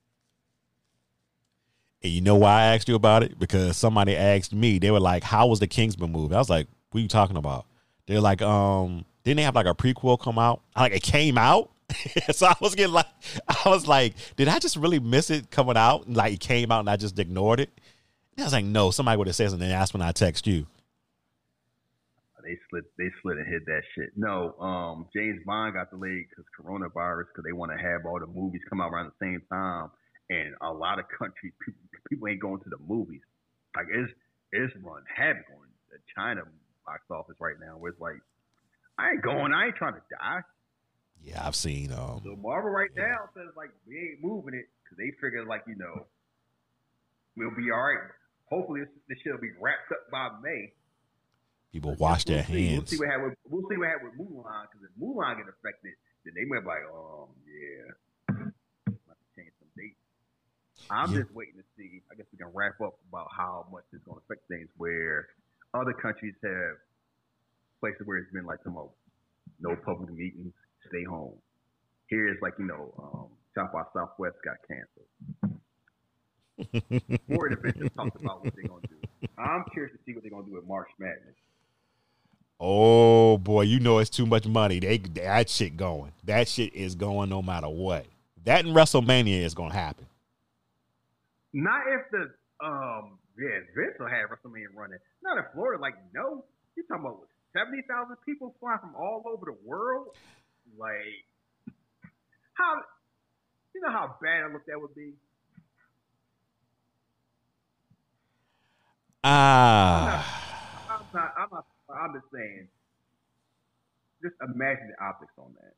and 2.03 2.11
you 2.11 2.21
know 2.21 2.35
why 2.35 2.61
I 2.61 2.75
asked 2.75 2.89
you 2.89 2.95
about 2.95 3.21
it? 3.23 3.37
Because 3.37 3.77
somebody 3.77 4.17
asked 4.17 4.53
me. 4.53 4.79
They 4.79 4.89
were 4.91 4.99
like, 4.99 5.23
"How 5.23 5.45
was 5.47 5.59
the 5.59 5.67
Kingsman 5.67 6.11
movie?" 6.11 6.33
I 6.33 6.39
was 6.39 6.49
like, 6.49 6.67
"What 6.89 6.99
are 6.99 7.01
you 7.01 7.07
talking 7.07 7.37
about?" 7.37 7.65
They're 8.07 8.19
like, 8.19 8.41
"Um, 8.41 9.05
didn't 9.23 9.37
they 9.37 9.43
have 9.43 9.55
like 9.55 9.67
a 9.67 9.75
prequel 9.75 10.19
come 10.19 10.39
out? 10.39 10.61
Like 10.75 10.93
it 10.93 11.03
came 11.03 11.37
out." 11.37 11.69
so 12.31 12.47
I 12.47 12.55
was 12.59 12.75
getting 12.75 12.93
like, 12.93 13.07
I 13.47 13.69
was 13.69 13.87
like, 13.87 14.13
"Did 14.35 14.47
I 14.47 14.59
just 14.59 14.75
really 14.75 14.99
miss 14.99 15.29
it 15.29 15.51
coming 15.51 15.77
out? 15.77 16.07
And 16.07 16.15
like 16.15 16.33
it 16.33 16.39
came 16.39 16.71
out 16.71 16.81
and 16.81 16.89
I 16.89 16.97
just 16.97 17.17
ignored 17.19 17.59
it?" 17.59 17.69
And 18.35 18.43
I 18.43 18.45
was 18.45 18.53
like, 18.53 18.65
"No, 18.65 18.91
somebody 18.91 19.17
would 19.17 19.27
have 19.27 19.35
said 19.35 19.49
something." 19.49 19.67
That's 19.67 19.93
when 19.93 20.01
I 20.01 20.11
text 20.11 20.47
you. 20.47 20.67
They 22.43 22.57
slid, 22.69 22.85
they 22.97 23.09
slid 23.21 23.37
and 23.37 23.47
hid 23.47 23.65
that 23.67 23.83
shit. 23.95 24.17
No, 24.17 24.57
um, 24.59 25.07
James 25.15 25.39
Bond 25.45 25.73
got 25.73 25.91
delayed 25.91 26.25
because 26.29 26.45
coronavirus, 26.57 27.29
because 27.29 27.45
they 27.45 27.53
want 27.53 27.71
to 27.71 27.77
have 27.77 28.05
all 28.05 28.19
the 28.19 28.27
movies 28.27 28.61
come 28.67 28.81
out 28.81 28.91
around 28.91 29.11
the 29.13 29.25
same 29.25 29.41
time, 29.49 29.91
and 30.29 30.55
a 30.61 30.73
lot 30.73 30.99
of 30.99 31.05
countries 31.17 31.53
people, 31.65 31.81
people 32.09 32.27
ain't 32.27 32.41
going 32.41 32.59
to 32.61 32.69
the 32.69 32.81
movies. 32.81 33.21
Like 33.75 33.87
it's 33.93 34.11
it's 34.51 34.73
run 34.83 35.03
havoc 35.15 35.45
on 35.53 35.67
the 35.91 35.97
China 36.15 36.41
box 36.85 37.03
office 37.09 37.37
right 37.39 37.55
now. 37.59 37.77
Where 37.77 37.91
it's 37.91 38.01
like, 38.01 38.19
I 38.97 39.11
ain't 39.11 39.21
going, 39.21 39.53
I 39.53 39.67
ain't 39.67 39.75
trying 39.75 39.93
to 39.93 40.03
die. 40.09 40.41
Yeah, 41.23 41.45
I've 41.45 41.55
seen. 41.55 41.91
Um, 41.93 42.21
So 42.23 42.35
Marvel 42.35 42.71
right 42.71 42.89
now 42.95 43.29
says 43.35 43.49
like 43.55 43.69
we 43.87 43.97
ain't 43.97 44.23
moving 44.23 44.53
it 44.55 44.65
because 44.83 44.97
they 44.97 45.11
figure 45.21 45.45
like 45.45 45.63
you 45.67 45.75
know 45.75 46.05
we'll 47.37 47.55
be 47.55 47.71
all 47.71 47.81
right. 47.81 48.09
Hopefully 48.49 48.81
this, 48.81 48.89
this 49.07 49.17
shit 49.23 49.31
will 49.33 49.39
be 49.41 49.51
wrapped 49.61 49.91
up 49.91 50.09
by 50.11 50.29
May. 50.43 50.73
people 51.71 51.95
wash 51.95 52.25
their 52.25 52.37
we'll 52.37 52.45
see. 52.47 52.51
We'll 52.67 52.69
hands. 52.81 52.89
see 52.89 52.97
what 52.97 53.07
happen. 53.07 53.23
With, 53.29 53.37
we'll 53.49 53.69
see 53.69 53.77
what 53.77 53.87
happen 53.87 54.11
with 54.11 54.17
Mulan 54.19 54.65
because 54.67 54.83
if 54.89 54.93
Mulan 55.01 55.37
get 55.37 55.47
affected, 55.47 55.93
then 56.25 56.33
they 56.35 56.45
might 56.45 56.61
be 56.61 56.67
like, 56.67 56.85
um, 56.91 57.29
yeah, 57.47 58.35
might 59.07 59.21
change 59.37 59.53
some 59.61 59.69
dates. 59.77 59.95
I'm 60.89 61.11
Yeah. 61.13 61.21
just 61.21 61.31
waiting 61.33 61.55
to 61.61 61.65
see. 61.77 62.01
I 62.11 62.15
guess 62.15 62.25
we 62.33 62.37
can 62.39 62.49
wrap 62.53 62.81
up 62.81 62.97
about 63.07 63.29
how 63.35 63.67
much 63.71 63.85
it's 63.93 64.03
going 64.03 64.17
to 64.19 64.23
affect 64.25 64.47
things. 64.49 64.67
Where 64.77 65.29
other 65.73 65.93
countries 65.93 66.33
have 66.43 66.75
places 67.79 68.01
where 68.05 68.17
it's 68.17 68.31
been 68.33 68.45
like, 68.45 68.63
come 68.65 68.75
on, 68.75 68.89
no 69.61 69.75
public 69.77 70.11
meetings, 70.11 70.53
stay 70.91 71.03
home. 71.03 71.33
Here 72.07 72.27
it's 72.27 72.41
like 72.41 72.53
you 72.59 72.65
know, 72.65 72.93
um, 73.01 73.27
South 73.55 73.71
by 73.71 73.83
Southwest 73.93 74.35
got 74.43 74.57
canceled. 74.67 75.07
Florida 77.27 77.55
just 77.73 77.95
talked 77.95 78.21
about 78.21 78.43
what 78.43 78.53
they're 78.55 78.67
gonna 78.67 78.81
do. 78.87 79.27
I'm 79.37 79.63
curious 79.73 79.93
to 79.93 79.99
see 80.05 80.13
what 80.13 80.23
they're 80.23 80.31
gonna 80.31 80.45
do 80.45 80.53
with 80.53 80.67
March 80.67 80.89
Madness. 80.99 81.35
Oh 82.59 83.39
boy, 83.39 83.63
you 83.63 83.79
know 83.79 83.97
it's 83.97 84.09
too 84.09 84.25
much 84.25 84.45
money. 84.45 84.79
They 84.79 84.97
that 84.97 85.49
shit 85.49 85.77
going. 85.77 86.11
That 86.25 86.47
shit 86.47 86.75
is 86.75 86.93
going 86.93 87.29
no 87.29 87.41
matter 87.41 87.69
what. 87.69 88.05
That 88.43 88.65
in 88.65 88.73
WrestleMania 88.73 89.41
is 89.41 89.55
gonna 89.55 89.73
happen. 89.73 90.05
Not 91.53 91.81
if 91.87 92.01
the 92.11 92.31
um 92.63 93.17
yeah 93.39 93.59
Vince 93.75 93.95
will 93.99 94.07
have 94.07 94.29
WrestleMania 94.29 94.67
running. 94.75 94.99
Not 95.23 95.37
in 95.37 95.43
Florida. 95.53 95.81
Like 95.81 95.95
no, 96.13 96.45
you 96.75 96.83
talking 96.87 97.05
about 97.05 97.27
seventy 97.53 97.81
thousand 97.89 98.17
people 98.25 98.53
flying 98.59 98.79
from 98.79 98.95
all 98.95 99.23
over 99.25 99.45
the 99.45 99.57
world. 99.65 100.09
Like 100.77 101.25
how 102.53 102.75
you 103.75 103.81
know 103.81 103.91
how 103.91 104.15
bad 104.21 104.43
I 104.43 104.53
look 104.53 104.65
that 104.67 104.79
would 104.79 104.95
be. 104.95 105.13
Ah, 109.23 110.57
I'm 110.89 111.05
not. 111.13 111.33
I'm 111.37 111.47
not. 111.51 111.65
I'm 111.93 112.13
just 112.13 112.25
saying. 112.33 112.67
Just 114.23 114.35
imagine 114.41 114.91
the 114.97 115.03
optics 115.03 115.33
on 115.37 115.53
that. 115.59 115.73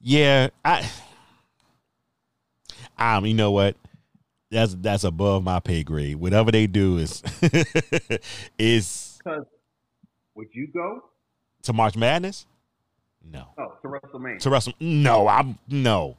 yeah. 0.00 0.48
I, 0.64 0.88
um, 2.98 3.26
you 3.26 3.34
know 3.34 3.50
what? 3.50 3.76
that's 4.50 4.74
that's 4.76 5.04
above 5.04 5.44
my 5.44 5.60
pay 5.60 5.82
grade. 5.82 6.16
Whatever 6.16 6.50
they 6.50 6.66
do 6.66 6.98
is 6.98 7.22
is 8.58 9.18
would 10.34 10.48
you 10.52 10.68
go? 10.72 11.02
to 11.62 11.72
March 11.72 11.96
Madness. 11.96 12.46
No, 13.24 13.48
Oh, 13.58 13.74
to 13.82 13.88
WrestleMania. 13.88 14.38
to 14.40 14.50
Wrestle. 14.50 14.72
No, 14.80 15.28
I'm 15.28 15.58
no. 15.68 16.16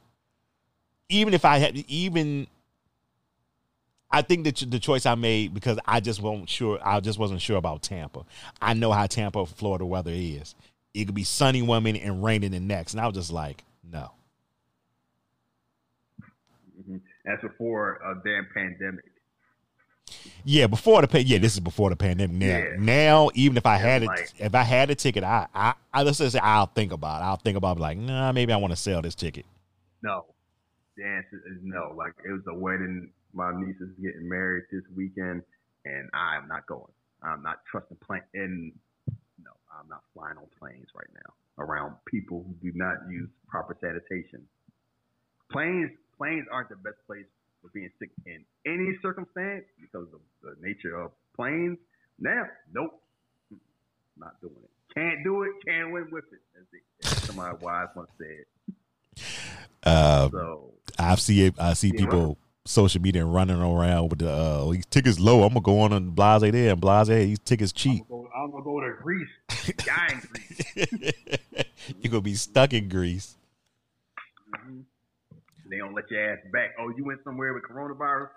Even 1.08 1.34
if 1.34 1.44
I 1.44 1.58
had 1.58 1.76
even. 1.88 2.46
I 4.12 4.22
think 4.22 4.44
that 4.44 4.56
the 4.68 4.78
choice 4.80 5.06
I 5.06 5.14
made 5.14 5.54
because 5.54 5.78
I 5.86 6.00
just 6.00 6.20
wasn't 6.20 6.48
sure. 6.48 6.78
I 6.84 7.00
just 7.00 7.18
wasn't 7.18 7.40
sure 7.40 7.56
about 7.56 7.82
Tampa. 7.82 8.24
I 8.60 8.74
know 8.74 8.90
how 8.92 9.06
Tampa, 9.06 9.46
Florida 9.46 9.86
weather 9.86 10.10
is. 10.12 10.54
It 10.94 11.04
could 11.06 11.14
be 11.14 11.22
sunny 11.24 11.62
one 11.62 11.82
minute 11.84 12.02
and 12.02 12.22
raining 12.22 12.50
the 12.50 12.58
next, 12.60 12.94
and 12.94 13.00
I 13.00 13.06
was 13.06 13.14
just 13.14 13.32
like, 13.32 13.64
no. 13.88 14.10
hmm 16.86 16.96
That's 17.24 17.42
before 17.42 18.00
a 18.04 18.14
damn 18.24 18.46
pandemic. 18.52 19.04
Yeah, 20.44 20.66
before 20.66 21.02
the 21.02 21.08
pay. 21.08 21.20
Yeah, 21.20 21.38
this 21.38 21.54
is 21.54 21.60
before 21.60 21.90
the 21.90 21.96
pandemic. 21.96 22.36
Now, 22.36 22.46
Yeah. 22.46 22.64
now, 22.78 23.30
even 23.34 23.56
if 23.56 23.66
I 23.66 23.76
had 23.76 24.02
it, 24.02 24.06
like- 24.06 24.32
if 24.38 24.54
I 24.54 24.62
had 24.62 24.90
a 24.90 24.94
ticket, 24.94 25.22
I, 25.22 25.46
I, 25.54 25.74
I 25.92 26.02
let's 26.02 26.18
just 26.18 26.32
say 26.32 26.40
I'll 26.42 26.66
think 26.66 26.92
about. 26.92 27.20
it. 27.20 27.24
I'll 27.24 27.36
think 27.36 27.56
about 27.56 27.76
it, 27.76 27.80
like, 27.80 27.98
nah, 27.98 28.32
maybe 28.32 28.52
I 28.52 28.56
want 28.56 28.72
to 28.72 28.76
sell 28.76 29.02
this 29.02 29.14
ticket. 29.14 29.46
No. 30.02 30.26
The 30.96 31.04
answer 31.04 31.36
is 31.46 31.58
no. 31.62 31.94
Like 31.96 32.14
it 32.26 32.32
was 32.32 32.42
a 32.48 32.54
wedding. 32.54 33.10
My 33.32 33.52
niece 33.54 33.76
is 33.80 33.90
getting 34.02 34.28
married 34.28 34.64
this 34.72 34.82
weekend, 34.94 35.42
and 35.84 36.10
I'm 36.12 36.48
not 36.48 36.66
going. 36.66 36.92
I'm 37.22 37.42
not 37.42 37.58
trusting 37.70 37.96
plane. 38.04 38.22
And 38.34 38.72
no, 39.42 39.50
I'm 39.78 39.88
not 39.88 40.02
flying 40.14 40.36
on 40.36 40.44
planes 40.58 40.88
right 40.94 41.06
now 41.14 41.64
around 41.64 41.94
people 42.06 42.44
who 42.46 42.70
do 42.72 42.76
not 42.76 42.96
use 43.08 43.28
proper 43.48 43.76
sanitation. 43.80 44.42
Planes, 45.52 45.90
planes 46.16 46.46
aren't 46.50 46.68
the 46.70 46.76
best 46.76 46.96
place 47.06 47.26
for 47.62 47.70
being 47.72 47.90
sick 47.98 48.10
in 48.26 48.44
any 48.66 48.96
circumstance 49.02 49.64
because 49.80 50.06
of 50.12 50.20
the 50.42 50.54
nature 50.60 50.96
of 50.96 51.12
planes. 51.36 51.78
Now, 52.18 52.44
nope, 52.72 53.00
not 54.16 54.40
doing 54.40 54.54
it. 54.62 54.70
Can't 54.94 55.24
do 55.24 55.42
it. 55.44 55.52
Can't 55.66 55.92
win 55.92 56.08
with 56.10 56.24
it. 56.32 56.40
As, 56.58 56.66
they, 56.72 57.08
as 57.08 57.22
somebody 57.24 57.56
wise 57.60 57.88
once 57.94 58.10
said. 58.18 59.24
Uh, 59.82 60.28
So 60.30 60.72
I 60.98 61.14
see 61.14 61.46
it. 61.46 61.54
I 61.58 61.74
see 61.74 61.92
people 61.92 62.38
social 62.66 63.00
media 63.00 63.24
running 63.24 63.60
around 63.60 64.10
with 64.10 64.18
the 64.20 64.30
uh, 64.30 64.70
these 64.70 64.86
tickets 64.86 65.18
low. 65.18 65.42
I'm 65.42 65.50
gonna 65.50 65.60
go 65.60 65.80
on 65.80 65.92
and 65.92 66.14
Blase 66.14 66.52
there 66.52 66.72
and 66.72 66.80
Blase. 66.80 67.08
These 67.08 67.38
tickets 67.40 67.72
cheap. 67.72 68.04
I'm 68.10 68.16
gonna 68.16 68.22
go, 68.22 68.30
I'm 68.36 68.50
gonna 68.50 68.64
go 68.64 68.80
to 68.80 68.92
Greece. 69.02 69.28
In 70.10 70.22
Greece. 70.32 71.12
You're 72.00 72.10
gonna 72.10 72.20
be 72.20 72.34
stuck 72.34 72.72
in 72.72 72.88
Greece. 72.88 73.36
They 75.70 75.78
don't 75.78 75.94
let 75.94 76.10
your 76.10 76.32
ass 76.32 76.38
back. 76.52 76.74
Oh, 76.80 76.90
you 76.90 77.04
went 77.04 77.22
somewhere 77.22 77.54
with 77.54 77.62
coronavirus. 77.62 78.28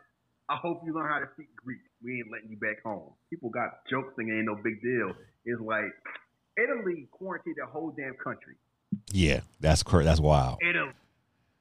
I 0.49 0.55
hope 0.61 0.85
you 0.85 0.93
learn 0.93 1.09
how 1.09 1.19
to 1.19 1.29
speak 1.33 1.49
Greek. 1.55 1.81
We 2.03 2.21
ain't 2.21 2.29
letting 2.31 2.51
you 2.51 2.57
back 2.57 2.83
home. 2.83 3.09
People 3.29 3.49
got 3.49 3.81
jokes 3.89 4.13
thinking 4.15 4.37
ain't 4.37 4.45
no 4.45 4.55
big 4.61 4.81
deal. 4.85 5.17
It's 5.45 5.61
like 5.61 5.89
Italy 6.53 7.09
quarantined 7.09 7.57
the 7.57 7.65
whole 7.65 7.89
damn 7.89 8.13
country. 8.21 8.53
Yeah, 9.09 9.41
that's 9.59 9.81
cr- 9.81 10.05
that's 10.05 10.21
wild. 10.21 10.59
Italy, 10.61 10.93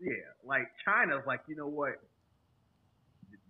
yeah, 0.01 0.29
like 0.45 0.69
China's 0.85 1.25
like, 1.25 1.41
you 1.49 1.57
know 1.57 1.71
what? 1.71 1.97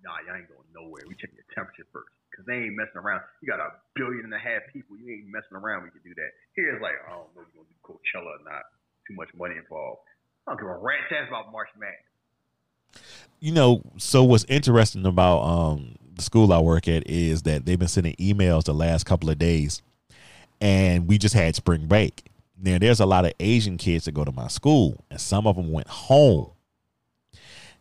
Nah, 0.04 0.18
y'all 0.26 0.38
ain't 0.38 0.46
going 0.46 0.66
nowhere. 0.74 1.02
We 1.06 1.18
check 1.18 1.30
your 1.34 1.46
temperature 1.54 1.86
first 1.90 2.10
because 2.30 2.46
they 2.46 2.70
ain't 2.70 2.78
messing 2.78 2.98
around. 2.98 3.22
You 3.42 3.50
got 3.50 3.58
a 3.62 3.74
billion 3.94 4.30
and 4.30 4.34
a 4.34 4.42
half 4.42 4.62
people. 4.70 4.94
You 4.94 5.10
ain't 5.10 5.30
messing 5.30 5.58
around. 5.58 5.86
We 5.86 5.90
can 5.90 6.02
do 6.06 6.14
that. 6.14 6.30
Here's 6.54 6.78
like, 6.82 6.98
I 7.06 7.18
don't 7.18 7.30
know 7.34 7.42
if 7.42 7.50
you're 7.54 7.66
gonna 7.66 7.70
do 7.72 7.78
Coachella 7.82 8.38
or 8.38 8.42
not. 8.46 8.62
Too 9.08 9.14
much 9.18 9.30
money 9.34 9.58
involved. 9.58 10.06
I 10.46 10.52
don't 10.52 10.60
give 10.62 10.70
a 10.70 10.78
rat's 10.78 11.10
ass 11.10 11.30
about 11.30 11.50
March 11.50 11.70
Madness. 11.78 12.11
You 13.40 13.52
know, 13.52 13.82
so 13.98 14.22
what's 14.22 14.44
interesting 14.44 15.04
about 15.06 15.40
um 15.40 15.96
the 16.14 16.22
school 16.22 16.52
I 16.52 16.60
work 16.60 16.88
at 16.88 17.08
is 17.08 17.42
that 17.42 17.64
they've 17.64 17.78
been 17.78 17.88
sending 17.88 18.14
emails 18.16 18.64
the 18.64 18.74
last 18.74 19.04
couple 19.04 19.30
of 19.30 19.38
days, 19.38 19.82
and 20.60 21.06
we 21.06 21.18
just 21.18 21.34
had 21.34 21.56
spring 21.56 21.86
break. 21.86 22.24
Now 22.60 22.78
there's 22.78 23.00
a 23.00 23.06
lot 23.06 23.24
of 23.24 23.32
Asian 23.40 23.76
kids 23.78 24.04
that 24.04 24.12
go 24.12 24.24
to 24.24 24.32
my 24.32 24.48
school, 24.48 25.04
and 25.10 25.20
some 25.20 25.46
of 25.46 25.56
them 25.56 25.72
went 25.72 25.88
home. 25.88 26.50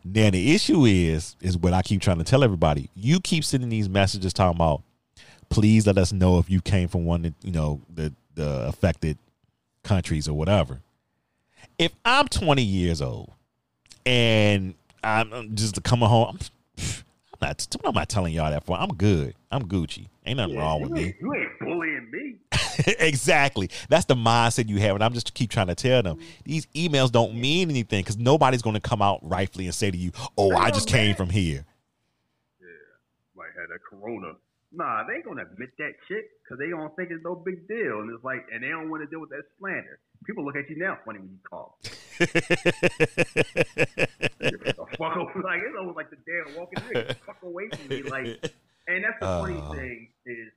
Now 0.04 0.30
the 0.30 0.54
issue 0.54 0.84
is, 0.84 1.36
is 1.40 1.56
what 1.56 1.72
I 1.72 1.82
keep 1.82 2.00
trying 2.00 2.18
to 2.18 2.24
tell 2.24 2.42
everybody. 2.42 2.90
You 2.96 3.20
keep 3.20 3.44
sending 3.44 3.68
these 3.68 3.88
messages 3.88 4.32
talking 4.32 4.56
about, 4.56 4.82
please 5.48 5.86
let 5.86 5.98
us 5.98 6.12
know 6.12 6.38
if 6.38 6.50
you 6.50 6.60
came 6.60 6.88
from 6.88 7.04
one, 7.04 7.24
of, 7.24 7.34
you 7.42 7.52
know, 7.52 7.80
the 7.94 8.12
the 8.34 8.66
affected 8.66 9.18
countries 9.84 10.28
or 10.28 10.36
whatever. 10.36 10.80
If 11.78 11.92
I'm 12.04 12.28
20 12.28 12.62
years 12.62 13.02
old 13.02 13.30
and 14.06 14.74
I'm 15.02 15.54
just 15.54 15.82
coming 15.82 16.08
home, 16.08 16.28
I'm, 16.30 16.38
I'm 17.32 17.48
not. 17.48 17.76
I'm 17.84 17.94
not 17.94 18.08
telling 18.08 18.32
y'all 18.32 18.50
that 18.50 18.64
for. 18.64 18.76
I'm 18.78 18.94
good. 18.94 19.34
I'm 19.50 19.64
Gucci. 19.64 20.08
Ain't 20.24 20.36
nothing 20.36 20.56
wrong 20.56 20.80
with 20.80 20.92
me. 20.92 21.14
You 21.20 21.34
ain't 21.34 21.58
bullying 21.58 22.08
me. 22.12 22.36
exactly. 22.98 23.70
That's 23.88 24.04
the 24.04 24.14
mindset 24.14 24.68
you 24.68 24.78
have, 24.78 24.94
and 24.94 25.02
I'm 25.02 25.12
just 25.12 25.34
keep 25.34 25.50
trying 25.50 25.66
to 25.66 25.74
tell 25.74 26.02
them 26.02 26.16
mm-hmm. 26.16 26.26
these 26.44 26.66
emails 26.66 27.10
don't 27.10 27.34
mean 27.34 27.70
anything 27.70 28.02
because 28.02 28.16
nobody's 28.16 28.62
going 28.62 28.74
to 28.74 28.80
come 28.80 29.02
out 29.02 29.18
rightfully 29.22 29.66
and 29.66 29.74
say 29.74 29.90
to 29.90 29.96
you, 29.96 30.12
"Oh, 30.38 30.54
I 30.54 30.70
just 30.70 30.88
came 30.88 31.16
from 31.16 31.30
here." 31.30 31.64
Yeah, 32.60 32.66
might 33.36 33.50
have 33.58 33.68
that 33.68 33.80
corona. 33.88 34.34
Nah, 34.74 35.04
they 35.06 35.14
ain't 35.16 35.24
gonna 35.24 35.42
admit 35.42 35.70
that 35.78 35.92
shit 36.08 36.24
because 36.42 36.58
they 36.58 36.70
don't 36.70 36.94
think 36.96 37.10
it's 37.10 37.22
no 37.24 37.34
big 37.34 37.68
deal, 37.68 38.00
and 38.00 38.10
it's 38.14 38.24
like, 38.24 38.46
and 38.52 38.62
they 38.62 38.68
don't 38.68 38.88
want 38.90 39.02
to 39.02 39.06
deal 39.10 39.20
with 39.20 39.30
that 39.30 39.44
slander. 39.58 39.98
People 40.24 40.44
look 40.44 40.56
at 40.56 40.68
you 40.70 40.76
now 40.78 40.96
funny 41.04 41.18
when 41.18 41.28
you 41.30 41.38
call. 41.48 41.76
fuck 44.98 45.16
over, 45.16 45.42
like 45.42 45.60
it's 45.62 45.76
almost 45.78 45.96
like 45.96 46.10
the 46.10 46.16
damn 46.24 46.56
walking 46.56 46.82
dead. 46.92 47.16
Fuck 47.26 47.42
away 47.42 47.68
from 47.68 47.88
me, 47.88 48.02
like. 48.02 48.26
And 48.88 49.04
that's 49.04 49.18
the 49.20 49.26
funny 49.26 49.60
Uh. 49.60 49.72
thing 49.74 50.08
is 50.26 50.48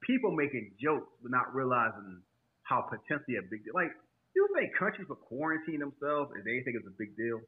people 0.00 0.30
making 0.32 0.72
jokes 0.80 1.08
but 1.22 1.30
not 1.30 1.54
realizing 1.54 2.22
how 2.62 2.80
potentially 2.82 3.36
a 3.36 3.42
big 3.42 3.64
deal. 3.64 3.74
Like, 3.74 3.92
you 4.34 4.48
think 4.56 4.74
countries 4.78 5.08
will 5.08 5.16
quarantine 5.16 5.80
themselves 5.80 6.32
if 6.38 6.44
they 6.44 6.62
think 6.64 6.76
it's 6.76 6.86
a 6.86 6.96
big 6.98 7.16
deal? 7.16 7.40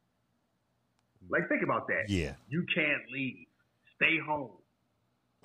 Like, 1.31 1.49
think 1.49 1.63
about 1.63 1.87
that. 1.89 2.09
yeah, 2.09 2.35
You 2.49 2.65
can't 2.75 3.03
leave. 3.11 3.47
Stay 3.97 4.19
home. 4.19 4.51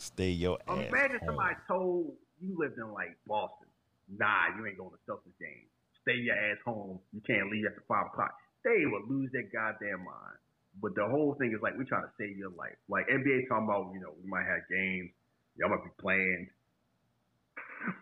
Stay 0.02 0.30
your 0.30 0.58
ass. 0.68 0.90
Imagine 0.90 1.20
home. 1.20 1.28
somebody 1.28 1.56
told 1.68 2.14
you 2.42 2.58
lived 2.58 2.78
in 2.78 2.92
like 2.92 3.16
Boston. 3.28 3.70
Nah, 4.10 4.58
you 4.58 4.66
ain't 4.66 4.78
going 4.78 4.92
to 4.92 5.02
Celtics 5.06 5.38
game. 5.40 5.70
Stay 6.02 6.18
your 6.18 6.36
ass 6.36 6.58
home. 6.66 7.00
You 7.14 7.22
can't 7.22 7.52
leave 7.52 7.66
after 7.70 7.84
five 7.88 8.08
o'clock. 8.08 8.34
They 8.66 8.86
would 8.86 9.06
lose 9.08 9.32
their 9.32 9.48
goddamn 9.54 10.04
mind. 10.04 10.38
But 10.82 10.96
the 10.96 11.06
whole 11.06 11.36
thing 11.36 11.54
is 11.54 11.62
like 11.62 11.78
we 11.78 11.86
trying 11.86 12.04
to 12.04 12.14
save 12.18 12.38
your 12.38 12.50
life. 12.58 12.76
Like 12.90 13.08
NBA 13.08 13.48
talking 13.48 13.66
about, 13.70 13.94
you 13.94 14.02
know, 14.02 14.14
we 14.18 14.28
might 14.30 14.46
have 14.46 14.66
games. 14.70 15.12
Y'all 15.58 15.70
might 15.70 15.84
be 15.84 15.92
playing 16.00 16.50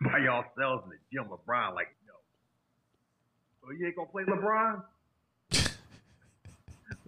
by 0.00 0.18
yourselves 0.18 0.84
in 0.88 0.96
the 0.96 1.00
gym. 1.12 1.28
LeBron, 1.28 1.74
like, 1.74 1.92
no. 2.06 2.14
So 3.60 3.72
you 3.76 3.86
ain't 3.86 3.96
gonna 3.96 4.08
play 4.08 4.24
LeBron? 4.24 4.82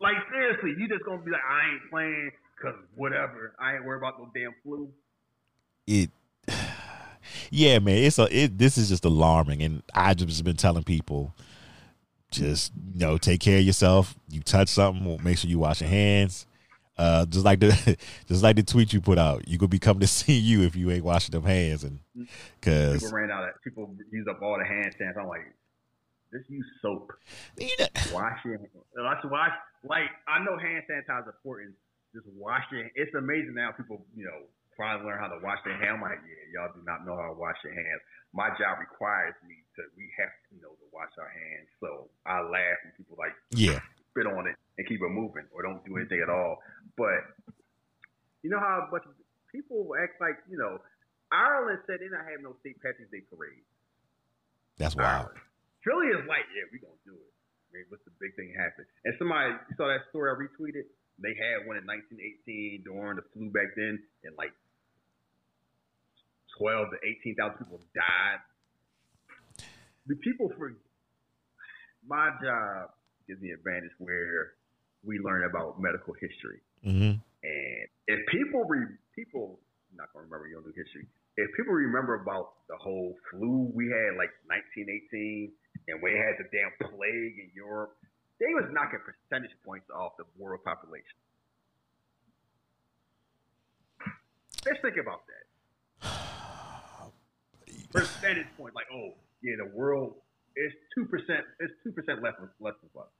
like 0.00 0.16
seriously, 0.30 0.74
you 0.78 0.88
just 0.88 1.04
gonna 1.04 1.22
be 1.22 1.30
like, 1.30 1.46
I 1.46 1.72
ain't 1.72 1.90
playing 1.90 2.30
because 2.62 2.78
whatever. 2.94 3.54
I 3.58 3.74
ain't 3.74 3.84
worried 3.84 3.98
about 3.98 4.18
no 4.18 4.30
damn 4.34 4.54
flu. 4.62 4.90
it 5.86 6.10
yeah 7.50 7.78
man 7.78 7.96
it's 7.98 8.18
a 8.18 8.26
it 8.36 8.58
this 8.58 8.76
is 8.76 8.88
just 8.88 9.04
alarming 9.04 9.62
and 9.62 9.82
i 9.94 10.12
just 10.12 10.42
been 10.44 10.56
telling 10.56 10.82
people 10.82 11.32
just 12.30 12.72
you 12.92 12.98
know 12.98 13.16
take 13.16 13.40
care 13.40 13.58
of 13.58 13.64
yourself 13.64 14.14
you 14.28 14.40
touch 14.40 14.68
something 14.68 15.18
make 15.22 15.38
sure 15.38 15.48
you 15.48 15.58
wash 15.58 15.80
your 15.80 15.88
hands 15.90 16.46
uh 16.98 17.24
just 17.26 17.44
like 17.44 17.60
the 17.60 17.96
just 18.26 18.42
like 18.42 18.56
the 18.56 18.62
tweet 18.62 18.92
you 18.92 19.00
put 19.00 19.18
out 19.18 19.46
you 19.46 19.56
could 19.58 19.70
be 19.70 19.78
coming 19.78 20.00
to 20.00 20.06
see 20.18 20.38
you 20.38 20.62
if 20.62 20.74
you 20.74 20.90
ain't 20.90 21.04
washing 21.04 21.30
them 21.32 21.44
hands 21.44 21.84
and 21.84 22.00
because 22.60 23.02
People 23.02 23.16
ran 23.16 23.30
out 23.30 23.44
of 23.48 23.54
people 23.62 23.94
use 24.10 24.26
up 24.28 24.40
all 24.42 24.58
the 24.58 24.64
hand 24.64 24.94
sanitizer. 25.00 25.22
I'm 25.22 25.28
like, 25.28 25.46
just 26.32 26.50
use 26.50 26.66
soap. 26.82 27.12
you 27.58 27.68
know, 27.78 27.86
Wash 28.14 28.38
your 28.44 28.58
wash 28.96 29.24
wash 29.24 29.50
like 29.84 30.08
I 30.28 30.42
know 30.44 30.58
hand 30.58 30.82
sanitizer 30.90 31.28
is 31.28 31.34
important. 31.34 31.74
Just 32.12 32.28
wash 32.36 32.64
your 32.70 32.88
it's 32.94 33.14
amazing 33.16 33.56
now 33.56 33.72
people, 33.72 34.04
you 34.14 34.28
know, 34.28 34.44
finally 34.76 35.08
learn 35.08 35.20
how 35.20 35.32
to 35.32 35.40
wash 35.40 35.58
their 35.64 35.76
hands. 35.76 35.96
I'm 35.96 36.04
like, 36.04 36.20
yeah, 36.24 36.44
y'all 36.52 36.72
do 36.72 36.84
not 36.84 37.04
know 37.08 37.16
how 37.16 37.32
to 37.32 37.36
wash 37.36 37.56
your 37.64 37.72
hands. 37.72 38.00
My 38.32 38.52
job 38.56 38.80
requires 38.80 39.36
me 39.48 39.64
to 39.76 39.88
we 39.96 40.08
have 40.20 40.32
to 40.48 40.52
know 40.60 40.76
to 40.76 40.86
wash 40.92 41.12
our 41.16 41.32
hands. 41.32 41.68
So 41.80 42.12
I 42.24 42.44
laugh 42.44 42.78
when 42.84 42.92
people 42.96 43.16
like 43.16 43.32
yeah 43.52 43.80
spit 44.12 44.28
on 44.28 44.44
it 44.44 44.56
and 44.76 44.84
keep 44.84 45.00
it 45.00 45.08
moving 45.08 45.48
or 45.52 45.64
don't 45.64 45.80
do 45.84 45.96
anything 45.96 46.20
at 46.20 46.28
all. 46.28 46.60
But 46.96 47.24
you 48.44 48.52
know 48.52 48.60
how 48.60 48.84
a 48.84 48.90
bunch 48.92 49.08
of 49.08 49.16
people 49.48 49.92
act 49.96 50.20
like, 50.20 50.36
you 50.48 50.60
know, 50.60 50.80
Ireland 51.32 51.80
said 51.88 52.04
they 52.04 52.12
not 52.12 52.28
have 52.28 52.44
no 52.44 52.56
St. 52.60 52.76
Patrick's 52.80 53.08
Day 53.08 53.24
parade. 53.32 53.64
that's 54.76 54.96
wild 54.96 55.32
Ireland. 55.32 55.40
Philly 55.80 56.12
is 56.12 56.22
like, 56.28 56.44
yeah, 56.52 56.68
we 56.70 56.78
gonna 56.78 57.00
do 57.08 57.16
it. 57.16 57.32
I 57.32 57.68
mean, 57.72 57.84
what's 57.88 58.04
the 58.04 58.12
big 58.20 58.36
thing 58.36 58.52
happen? 58.52 58.84
And 59.08 59.16
somebody 59.16 59.56
you 59.56 59.74
saw 59.80 59.88
that 59.88 60.04
story 60.12 60.28
I 60.28 60.36
retweeted. 60.36 60.86
They 61.18 61.34
had 61.36 61.66
one 61.66 61.76
in 61.76 61.86
1918 61.86 62.82
during 62.84 63.16
the 63.16 63.26
flu 63.32 63.50
back 63.50 63.74
then, 63.76 64.00
and 64.24 64.34
like 64.36 64.52
12 66.58 66.90
to 66.90 66.96
18,000 67.02 67.58
people 67.58 67.80
died. 67.94 68.40
The 70.06 70.16
people 70.16 70.50
for 70.58 70.74
my 72.06 72.30
job 72.42 72.90
gives 73.26 73.40
me 73.40 73.50
advantage 73.50 73.92
where 73.98 74.54
we 75.04 75.18
learn 75.18 75.44
about 75.44 75.80
medical 75.80 76.14
history 76.14 76.60
hmm 76.82 77.14
and 77.42 77.86
if 78.06 78.20
people 78.30 78.64
re, 78.64 78.86
people 79.14 79.58
I'm 79.90 79.98
not 79.98 80.12
gonna 80.12 80.24
remember 80.24 80.48
your 80.48 80.62
new 80.62 80.72
history. 80.74 81.06
If 81.36 81.50
people 81.56 81.74
remember 81.74 82.14
about 82.14 82.64
the 82.68 82.76
whole 82.76 83.14
flu 83.30 83.70
we 83.74 83.86
had 83.86 84.16
like 84.16 84.30
1918 84.46 85.52
and 85.88 86.02
we 86.02 86.12
had 86.12 86.38
the 86.38 86.46
damn 86.50 86.72
plague 86.78 87.36
in 87.38 87.50
Europe, 87.54 87.96
they 88.42 88.50
was 88.58 88.66
knocking 88.74 88.98
percentage 89.06 89.54
points 89.62 89.86
off 89.94 90.18
the 90.18 90.26
world 90.34 90.66
population. 90.66 91.14
Let's 94.66 94.82
think 94.82 94.98
about 94.98 95.22
that. 95.30 95.44
percentage 97.94 98.50
point, 98.58 98.74
like 98.74 98.90
oh 98.90 99.14
yeah, 99.46 99.62
the 99.62 99.70
world 99.70 100.18
is 100.58 100.74
two 100.94 101.06
percent. 101.06 101.46
It's 101.62 101.74
two 101.86 101.94
percent 101.94 102.18
less 102.18 102.34
less 102.58 102.74
than 102.82 102.90
us. 102.98 103.10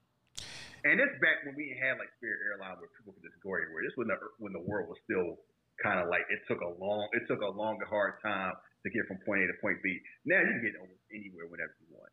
And 0.82 0.98
it's 0.98 1.14
back 1.22 1.46
when 1.46 1.54
we 1.54 1.70
had 1.78 2.02
like 2.02 2.10
Spirit 2.18 2.42
Airlines 2.42 2.82
where 2.82 2.90
people 2.98 3.14
could 3.14 3.22
just 3.22 3.38
go 3.38 3.54
everywhere. 3.54 3.86
This 3.86 3.94
when 3.94 4.10
the 4.10 4.18
when 4.42 4.50
the 4.50 4.64
world 4.66 4.90
was 4.90 4.98
still 5.06 5.38
kind 5.78 6.02
of 6.02 6.10
like 6.10 6.26
it 6.34 6.42
took 6.50 6.58
a 6.58 6.72
long 6.82 7.06
it 7.14 7.22
took 7.30 7.46
a 7.46 7.50
longer 7.54 7.86
hard 7.86 8.18
time 8.26 8.58
to 8.82 8.90
get 8.90 9.06
from 9.06 9.22
point 9.22 9.46
A 9.46 9.46
to 9.46 9.54
point 9.62 9.78
B. 9.86 10.02
Now 10.26 10.42
you 10.42 10.58
can 10.58 10.62
get 10.66 10.74
almost 10.82 11.06
anywhere 11.14 11.46
whenever 11.46 11.74
you 11.78 11.94
want. 11.94 12.10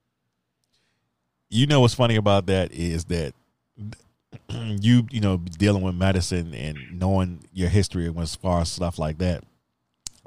You 1.49 1.65
know 1.65 1.81
what's 1.81 1.95
funny 1.95 2.15
about 2.15 2.45
that 2.45 2.71
is 2.71 3.05
that 3.05 3.34
you 4.49 5.07
you 5.09 5.19
know 5.19 5.38
dealing 5.38 5.81
with 5.81 5.95
medicine 5.95 6.53
and 6.53 6.77
knowing 6.91 7.43
your 7.53 7.69
history 7.69 8.05
and 8.05 8.17
as 8.19 8.35
far 8.35 8.61
as 8.61 8.71
stuff 8.71 8.99
like 8.99 9.17
that. 9.17 9.43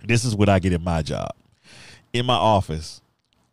This 0.05 0.25
is 0.25 0.35
what 0.35 0.49
I 0.49 0.59
get 0.59 0.73
in 0.73 0.83
my 0.83 1.03
job, 1.03 1.31
in 2.13 2.27
my 2.27 2.35
office. 2.35 3.01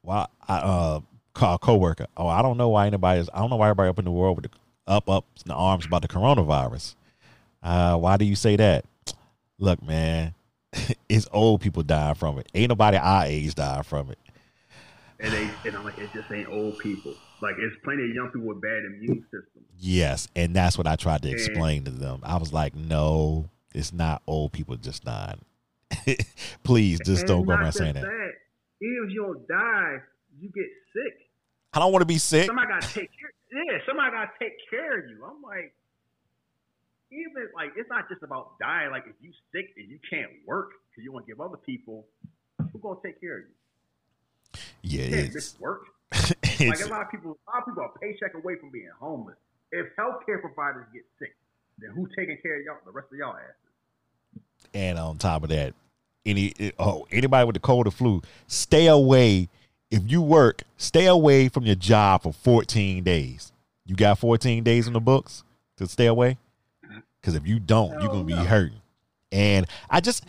While 0.02 0.30
I 0.48 0.58
uh 0.58 1.00
call 1.34 1.56
a 1.56 1.60
coworker, 1.60 2.08
oh 2.18 2.28
I 2.28 2.42
don't 2.42 2.58
know 2.58 2.70
why 2.70 2.88
anybody's 2.88 3.30
I 3.34 3.40
don't 3.40 3.52
know 3.52 3.58
why 3.58 3.68
everybody 3.68 3.90
up 3.90 4.00
in 4.00 4.06
the 4.06 4.12
world 4.12 4.42
with 4.42 4.52
the 4.52 4.58
up 4.92 5.08
up 5.08 5.26
in 5.46 5.50
the 5.50 5.56
arms 5.56 5.86
about 5.86 6.02
the 6.02 6.08
coronavirus. 6.08 6.96
Uh, 7.62 7.98
why 7.98 8.18
do 8.18 8.26
you 8.26 8.36
say 8.36 8.56
that? 8.56 8.86
Look, 9.60 9.84
man, 9.84 10.34
it's 11.10 11.28
old 11.32 11.62
people 11.62 11.84
dying 11.84 12.16
from 12.16 12.40
it. 12.40 12.48
Ain't 12.56 12.70
nobody 12.70 12.98
our 12.98 13.26
age 13.26 13.54
dying 13.54 13.84
from 13.84 14.10
it. 14.10 14.18
And 15.20 15.34
I'm 15.76 15.84
like, 15.84 16.00
it 16.00 16.10
just 16.14 16.32
ain't 16.32 16.48
old 16.48 16.80
people. 16.80 17.14
Like 17.42 17.56
it's 17.58 17.76
plenty 17.84 18.04
of 18.04 18.10
young 18.10 18.30
people 18.34 18.48
with 18.48 18.62
bad 18.62 18.84
immune 18.86 19.24
systems. 19.26 19.66
Yes, 19.78 20.28
and 20.36 20.56
that's 20.56 20.78
what 20.78 20.88
I 20.88 20.96
tried 20.96 21.22
to 21.24 21.30
explain 21.30 21.86
to 21.86 21.92
them. 21.92 22.20
I 22.24 22.38
was 22.38 22.52
like, 22.52 22.76
no, 22.76 23.50
it's 23.74 23.94
not 23.94 24.22
old 24.28 24.52
people 24.52 24.76
just 24.76 25.04
dying. 25.04 25.40
Please, 26.64 27.00
just 27.06 27.26
don't 27.26 27.46
go 27.46 27.54
around 27.54 27.72
saying 27.72 27.94
that. 27.94 28.04
that. 28.04 28.32
Even 28.82 29.06
if 29.08 29.14
you 29.14 29.24
don't 29.24 29.48
die, 29.48 29.98
you 30.40 30.50
get 30.50 30.66
sick. 30.94 31.30
I 31.74 31.80
don't 31.80 31.92
want 31.92 32.02
to 32.02 32.08
be 32.08 32.18
sick. 32.18 32.48
Somebody 32.48 32.68
got 32.68 32.82
to 32.82 32.88
take 32.88 33.10
care. 33.20 33.32
Yeah, 33.52 33.80
somebody 33.88 34.12
got 34.12 34.26
to 34.26 34.32
take 34.40 34.54
care 34.70 35.00
of 35.00 35.10
you. 35.10 35.24
I'm 35.26 35.42
like, 35.42 35.74
even 37.12 37.50
like 37.56 37.72
it's 37.76 37.90
not 37.90 38.08
just 38.10 38.24
about 38.24 38.60
dying. 38.60 38.92
Like 38.92 39.06
if 39.08 39.16
you 39.22 39.32
sick 39.52 39.74
and 39.78 39.90
you 39.90 40.00
can't 40.10 40.32
work 40.46 40.72
because 40.90 41.04
you 41.04 41.12
want 41.12 41.26
to 41.26 41.32
give 41.32 41.42
other 41.42 41.58
people, 41.58 42.06
who's 42.72 42.82
gonna 42.82 43.00
take 43.04 43.20
care 43.20 43.40
of 43.40 43.44
you? 43.46 44.62
Yeah, 44.82 45.22
you 45.22 45.32
miss 45.34 45.60
work. 45.60 45.86
like 46.60 46.82
a 46.82 46.88
lot 46.88 47.02
of 47.02 47.12
people, 47.12 47.38
a 47.48 47.52
lot 47.52 47.60
of 47.60 47.66
people 47.66 47.84
are 47.84 47.92
paycheck 48.02 48.34
away 48.34 48.56
from 48.56 48.72
being 48.72 48.90
homeless. 49.00 49.38
If 49.72 49.88
healthcare 49.98 50.42
providers 50.42 50.86
get 50.94 51.04
sick, 51.20 51.36
then 51.78 51.92
who's 51.92 52.10
taking 52.18 52.38
care 52.42 52.60
of 52.60 52.66
y'all? 52.66 52.78
The 52.86 52.92
rest 52.92 53.08
of 53.12 53.18
y'all 53.18 53.36
asses. 53.36 54.44
And 54.74 54.98
on 54.98 55.18
top 55.18 55.44
of 55.44 55.50
that, 55.50 55.74
any 56.26 56.54
oh 56.78 57.08
anybody 57.12 57.46
with 57.46 57.54
the 57.54 57.60
cold 57.60 57.88
or 57.88 57.92
flu, 57.92 58.22
stay 58.48 58.88
away. 58.88 59.48
If 59.92 60.10
you 60.10 60.22
work, 60.22 60.64
stay 60.78 61.08
away 61.08 61.50
from 61.50 61.66
your 61.66 61.76
job 61.76 62.24
for 62.24 62.34
14 62.34 63.04
days. 63.04 63.52
You 63.86 63.96
got 63.96 64.20
14 64.20 64.64
days 64.64 64.86
in 64.86 64.94
the 64.94 65.00
books 65.00 65.44
to 65.78 65.88
stay 65.88 66.06
away. 66.06 66.38
Because 67.20 67.36
if 67.36 67.48
you 67.48 67.60
don't, 67.60 67.92
Hell 67.94 68.02
you're 68.02 68.12
gonna 68.12 68.24
be 68.24 68.34
hurting. 68.34 68.82
And 69.32 69.66
I 69.90 70.00
just, 70.00 70.26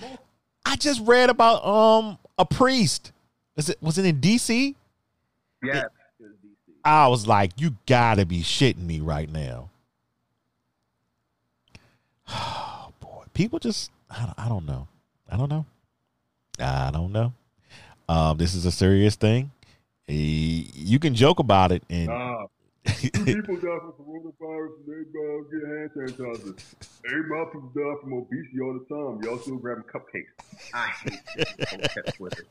I 0.65 0.77
just 0.77 1.03
read 1.05 1.31
about 1.31 1.65
um 1.65 2.19
a 2.39 2.45
priest. 2.45 3.13
Was 3.57 3.69
it 3.69 3.79
was 3.83 3.99
it 3.99 4.07
in 4.07 4.21
D.C.? 4.21 4.77
Yeah. 5.63 5.85
I 6.85 7.09
was 7.09 7.27
like, 7.27 7.53
you 7.57 7.77
gotta 7.87 8.25
be 8.25 8.43
shitting 8.43 8.87
me 8.87 9.01
right 9.01 9.31
now. 9.31 9.71
Oh 12.29 12.93
boy, 13.01 13.25
people 13.35 13.59
just 13.59 13.91
I 14.11 14.27
don't, 14.27 14.39
I 14.39 14.49
don't 14.49 14.67
know. 14.67 14.89
I 15.31 15.37
don't 15.37 15.51
know. 15.51 15.67
I 16.59 16.91
don't 16.91 17.13
know. 17.13 17.33
Um, 18.09 18.39
this 18.39 18.55
is 18.55 18.67
a 18.67 18.73
serious 18.73 19.17
thing. 19.17 19.51
You 20.09 20.99
can 20.99 21.15
joke 21.15 21.39
about 21.39 21.71
it, 21.71 21.85
and 21.89 22.11
uh, 22.11 22.47
people 22.85 23.55
die 23.57 23.79
from 23.79 23.93
coronavirus 24.01 24.71
and 24.79 24.89
they 24.89 25.03
uh, 25.21 25.43
get 25.53 25.69
hand 25.69 25.91
sanitizer. 25.95 26.65
Everybody 27.07 27.51
people 27.53 27.71
die 27.75 28.01
from 28.01 28.13
obesity 28.15 28.61
all 28.61 28.73
the 28.73 28.87
time. 28.89 29.23
Y'all 29.23 29.39
still 29.39 29.57
grabbing 29.59 29.85
cupcakes. 29.85 30.33
I 30.75 30.87
hate 30.89 31.21
this 31.37 32.15
Twitter. 32.17 32.45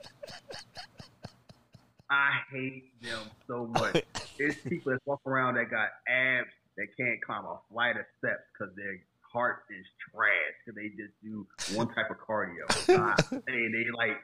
I 2.09 2.31
hate 2.51 3.01
them 3.01 3.19
so 3.47 3.67
much. 3.67 4.03
it's 4.39 4.57
people 4.61 4.93
that 4.93 5.01
walk 5.05 5.21
around 5.25 5.55
that 5.55 5.69
got 5.69 5.89
abs 6.07 6.49
that 6.77 6.87
can't 6.97 7.21
climb 7.21 7.45
a 7.45 7.59
flight 7.71 7.97
of 7.97 8.05
steps 8.17 8.41
because 8.53 8.73
their 8.75 8.97
heart 9.21 9.63
is 9.69 9.85
trash 10.09 10.53
because 10.65 10.75
they 10.75 10.89
just 10.97 11.13
do 11.21 11.45
one 11.77 11.87
type 11.93 12.09
of 12.09 12.17
cardio. 12.17 12.65
uh, 12.89 13.15
and 13.47 13.73
they 13.73 13.85
like 13.93 14.17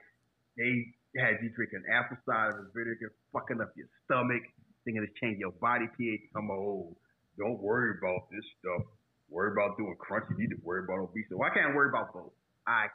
they 0.58 0.88
had 1.20 1.38
you 1.44 1.50
drinking 1.54 1.84
apple 1.92 2.18
cider 2.26 2.72
vinegar, 2.74 3.14
fucking 3.32 3.62
up 3.62 3.72
your 3.76 3.88
stomach, 4.06 4.42
thinking 4.84 5.04
it's 5.04 5.14
changing 5.20 5.40
your 5.40 5.54
body 5.62 5.86
pH. 5.98 6.22
I'm 6.36 6.50
old. 6.50 6.96
Don't 7.38 7.62
worry 7.62 7.98
about 8.00 8.32
this 8.32 8.46
stuff. 8.60 8.88
Worry 9.30 9.52
about 9.52 9.78
doing 9.78 9.96
crunch. 10.00 10.26
You 10.32 10.38
need 10.38 10.56
to 10.56 10.62
worry 10.64 10.84
about 10.86 11.00
obesity. 11.00 11.36
Why 11.36 11.50
can't 11.50 11.72
I 11.72 11.76
worry 11.76 11.90
about 11.90 12.14
both? 12.14 12.32
I 12.66 12.88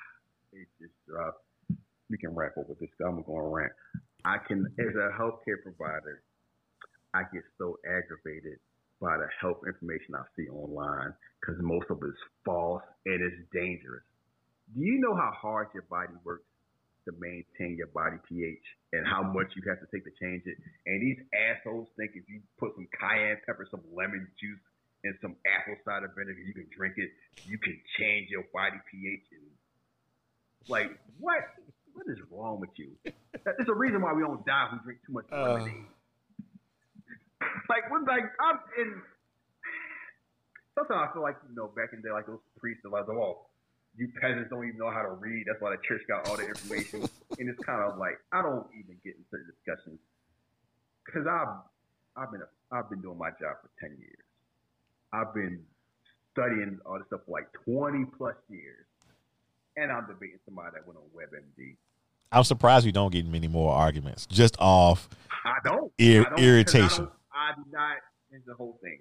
it's 0.52 0.70
just 0.80 0.98
uh, 1.08 1.32
we 2.10 2.18
can 2.18 2.34
rant 2.34 2.52
with 2.56 2.78
this. 2.78 2.90
I'm 3.00 3.12
going 3.12 3.24
to 3.24 3.26
go 3.26 3.36
on 3.36 3.44
a 3.44 3.48
rant. 3.48 3.72
I 4.26 4.42
can, 4.42 4.66
as 4.74 4.94
a 4.98 5.14
healthcare 5.14 5.62
provider, 5.62 6.26
I 7.14 7.22
get 7.32 7.46
so 7.58 7.78
aggravated 7.86 8.58
by 9.00 9.14
the 9.16 9.30
health 9.40 9.62
information 9.62 10.18
I 10.18 10.26
see 10.34 10.50
online 10.50 11.14
because 11.38 11.62
most 11.62 11.86
of 11.90 12.02
it 12.02 12.10
is 12.10 12.22
false 12.44 12.82
and 13.06 13.22
it's 13.22 13.38
dangerous. 13.54 14.02
Do 14.74 14.82
you 14.82 14.98
know 14.98 15.14
how 15.14 15.30
hard 15.30 15.68
your 15.74 15.86
body 15.86 16.18
works 16.24 16.50
to 17.06 17.14
maintain 17.22 17.78
your 17.78 17.86
body 17.94 18.18
pH 18.26 18.66
and 18.92 19.06
how 19.06 19.22
much 19.22 19.54
you 19.54 19.62
have 19.70 19.78
to 19.78 19.86
take 19.94 20.02
to 20.02 20.14
change 20.18 20.42
it? 20.42 20.58
And 20.90 20.98
these 20.98 21.22
assholes 21.30 21.86
think 21.94 22.18
if 22.18 22.26
you 22.26 22.42
put 22.58 22.74
some 22.74 22.88
cayenne 22.98 23.38
pepper, 23.46 23.62
some 23.70 23.86
lemon 23.94 24.26
juice, 24.42 24.58
and 25.04 25.14
some 25.22 25.36
apple 25.46 25.78
cider 25.86 26.10
vinegar, 26.18 26.42
you 26.42 26.52
can 26.52 26.66
drink 26.74 26.98
it, 26.98 27.14
you 27.46 27.62
can 27.62 27.78
change 27.94 28.26
your 28.26 28.42
body 28.50 28.82
pH. 28.90 29.22
And 29.38 29.46
like, 30.66 30.90
what? 31.22 31.46
What 31.96 32.12
is 32.12 32.20
wrong 32.30 32.60
with 32.60 32.76
you? 32.76 32.92
There's 33.04 33.68
a 33.68 33.74
reason 33.74 34.02
why 34.02 34.12
we 34.12 34.20
don't 34.20 34.44
die 34.44 34.68
if 34.68 34.72
we 34.76 34.78
drink 34.84 35.00
too 35.06 35.16
much 35.16 35.24
uh. 35.32 35.56
lemonade. 35.56 35.88
Like 37.72 37.90
when 37.90 38.04
like 38.04 38.28
I'm 38.36 38.60
in. 38.76 39.00
Sometimes 40.76 41.08
I 41.08 41.12
feel 41.14 41.22
like 41.22 41.36
you 41.48 41.56
know 41.56 41.72
back 41.72 41.96
in 41.96 42.04
the 42.04 42.08
day, 42.08 42.12
like 42.12 42.26
those 42.26 42.44
priests 42.60 42.84
are 42.84 42.92
like, 42.92 43.08
oh, 43.08 43.48
you 43.96 44.12
peasants 44.20 44.52
don't 44.52 44.68
even 44.68 44.76
know 44.76 44.92
how 44.92 45.00
to 45.00 45.16
read. 45.16 45.48
That's 45.48 45.60
why 45.60 45.72
the 45.72 45.80
church 45.88 46.04
got 46.06 46.28
all 46.28 46.36
the 46.36 46.44
information. 46.44 47.08
and 47.40 47.48
it's 47.48 47.58
kind 47.64 47.80
of 47.80 47.96
like 47.96 48.20
I 48.30 48.44
don't 48.44 48.68
even 48.76 49.00
get 49.00 49.16
into 49.16 49.40
discussions 49.48 49.98
because 51.00 51.24
I've 51.24 51.64
I've 52.12 52.30
been 52.30 52.44
a, 52.44 52.50
I've 52.76 52.92
been 52.92 53.00
doing 53.00 53.16
my 53.16 53.32
job 53.40 53.56
for 53.64 53.72
ten 53.80 53.96
years. 53.96 54.24
I've 55.16 55.32
been 55.32 55.64
studying 56.36 56.76
all 56.84 57.00
this 57.00 57.08
stuff 57.08 57.24
for 57.24 57.32
like 57.32 57.48
twenty 57.64 58.04
plus 58.20 58.36
years, 58.52 58.84
and 59.80 59.88
I'm 59.88 60.04
debating 60.04 60.44
somebody 60.44 60.76
that 60.76 60.84
went 60.84 61.00
on 61.00 61.08
WebMD. 61.16 61.80
I'm 62.32 62.44
surprised 62.44 62.86
we 62.86 62.92
don't 62.92 63.12
get 63.12 63.26
many 63.26 63.48
more 63.48 63.72
arguments 63.72 64.26
just 64.26 64.56
off. 64.58 65.08
I 65.44 65.56
don't. 65.64 65.92
Ir- 65.98 66.26
I 66.26 66.30
don't 66.30 66.38
irritation. 66.38 67.08
I, 67.32 67.52
do 67.54 67.62
not. 67.70 67.96
It's 68.32 68.44
the 68.46 68.54
whole 68.54 68.78
thing. 68.82 69.00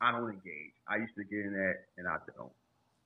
I 0.00 0.10
don't 0.12 0.28
engage. 0.28 0.74
I 0.88 0.96
used 0.96 1.14
to 1.16 1.24
get 1.24 1.46
in 1.46 1.52
that, 1.52 1.86
and 1.96 2.08
I 2.08 2.16
don't, 2.36 2.52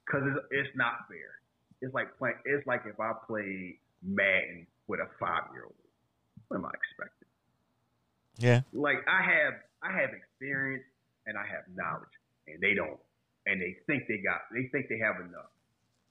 because 0.07 0.27
it's, 0.27 0.47
it's 0.51 0.77
not 0.77 1.07
fair. 1.09 1.37
It's 1.81 1.95
like 1.95 2.17
playing. 2.19 2.37
It's 2.45 2.67
like 2.67 2.83
if 2.87 2.99
I 2.99 3.13
played 3.27 3.79
Madden 4.03 4.67
with 4.87 5.01
a 5.01 5.09
five 5.21 5.45
year 5.53 5.65
old. 5.65 5.75
What 6.49 6.57
am 6.57 6.65
I 6.65 6.71
expecting? 6.73 7.29
Yeah. 8.39 8.61
Like 8.73 9.05
I 9.07 9.21
have, 9.21 9.55
I 9.83 9.93
have 10.01 10.11
experience 10.17 10.85
and 11.27 11.37
I 11.37 11.45
have 11.45 11.69
knowledge, 11.77 12.09
and 12.49 12.57
they 12.61 12.73
don't, 12.73 12.99
and 13.45 13.61
they 13.61 13.77
think 13.87 14.09
they 14.09 14.17
got, 14.25 14.49
they 14.51 14.65
think 14.73 14.89
they 14.89 14.99
have 14.99 15.21
enough. 15.21 15.53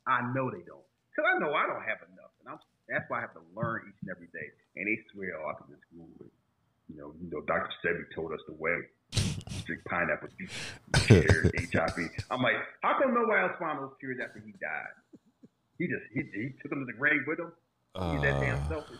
I 0.06 0.22
know 0.32 0.52
they 0.54 0.62
don't, 0.62 0.86
because 1.10 1.26
I 1.26 1.40
know 1.42 1.58
I 1.58 1.66
don't 1.66 1.82
have 1.82 2.06
enough, 2.14 2.30
I'm 2.50 2.60
that's 2.90 3.06
why 3.10 3.20
I 3.20 3.22
have 3.22 3.34
to 3.34 3.44
learn 3.56 3.82
each 3.90 4.00
and 4.02 4.12
every 4.12 4.28
day. 4.32 4.48
And 4.76 4.88
they 4.88 4.98
swear, 5.12 5.36
oh, 5.44 5.52
I 5.52 5.54
can 5.60 5.68
just 5.76 5.84
Google 5.92 6.26
it. 6.26 6.34
You 6.88 6.96
know, 6.96 7.12
you 7.20 7.30
know, 7.30 7.42
Dr. 7.42 7.70
Sebi 7.84 8.08
told 8.16 8.32
us 8.32 8.40
the 8.48 8.54
way. 8.54 8.88
Drink 9.66 9.84
pineapple 9.86 10.30
juice, 10.40 10.52
cure 11.06 11.52
HIV. 11.54 12.10
I'm 12.32 12.42
like, 12.42 12.56
how 12.82 12.98
come 13.02 13.14
nobody 13.14 13.42
else 13.42 13.54
found 13.60 13.80
those 13.80 13.92
cures 14.00 14.18
after 14.24 14.40
he 14.40 14.52
died? 14.62 14.96
He 15.78 15.88
just 15.88 16.04
he, 16.14 16.22
he 16.34 16.50
took 16.62 16.72
them 16.72 16.80
to 16.80 16.86
the 16.86 16.98
grave 16.98 17.22
with 17.28 17.40
him. 17.40 17.52
Uh, 17.96 18.14
He's 18.14 18.22
that 18.22 18.40
damn 18.40 18.68
selfish. 18.68 18.98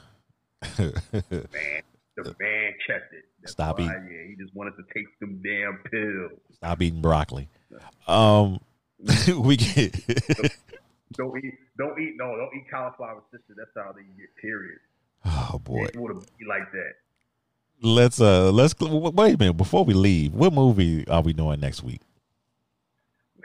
man, 1.54 1.82
the 2.16 2.36
man 2.40 2.74
checked 2.86 3.14
it. 3.14 3.26
That's 3.42 3.54
Stop 3.54 3.80
why, 3.80 3.86
eating. 3.86 4.10
Yeah, 4.12 4.28
he 4.30 4.36
just 4.42 4.56
wanted 4.56 4.74
to 4.78 4.84
take 4.94 5.06
them 5.20 5.42
damn 5.44 5.80
pills. 5.90 6.40
Stop 6.56 6.82
eating 6.82 7.02
broccoli. 7.02 7.50
Um, 8.08 8.60
we 9.40 9.58
get 9.58 9.96
Don't 11.14 11.38
eat, 11.44 11.54
don't 11.78 12.00
eat, 12.00 12.16
no, 12.18 12.36
don't 12.36 12.54
eat 12.56 12.66
cauliflower 12.70 13.22
sister. 13.32 13.54
That's 13.58 13.72
how 13.76 13.94
they 13.94 14.04
get. 14.18 14.36
Period. 14.42 14.80
Oh 15.26 15.60
boy. 15.64 15.86
It 15.86 15.96
would 15.96 16.20
be 16.38 16.46
like 16.46 16.72
that. 16.72 16.94
Let's 17.82 18.20
uh 18.20 18.52
let's 18.52 18.74
wait 18.80 19.36
a 19.36 19.38
minute 19.38 19.54
before 19.58 19.86
we 19.86 19.94
leave. 19.94 20.34
What 20.34 20.54
movie 20.54 21.08
are 21.08 21.22
we 21.22 21.34
doing 21.34 21.60
next 21.60 21.84
week? 21.84 22.02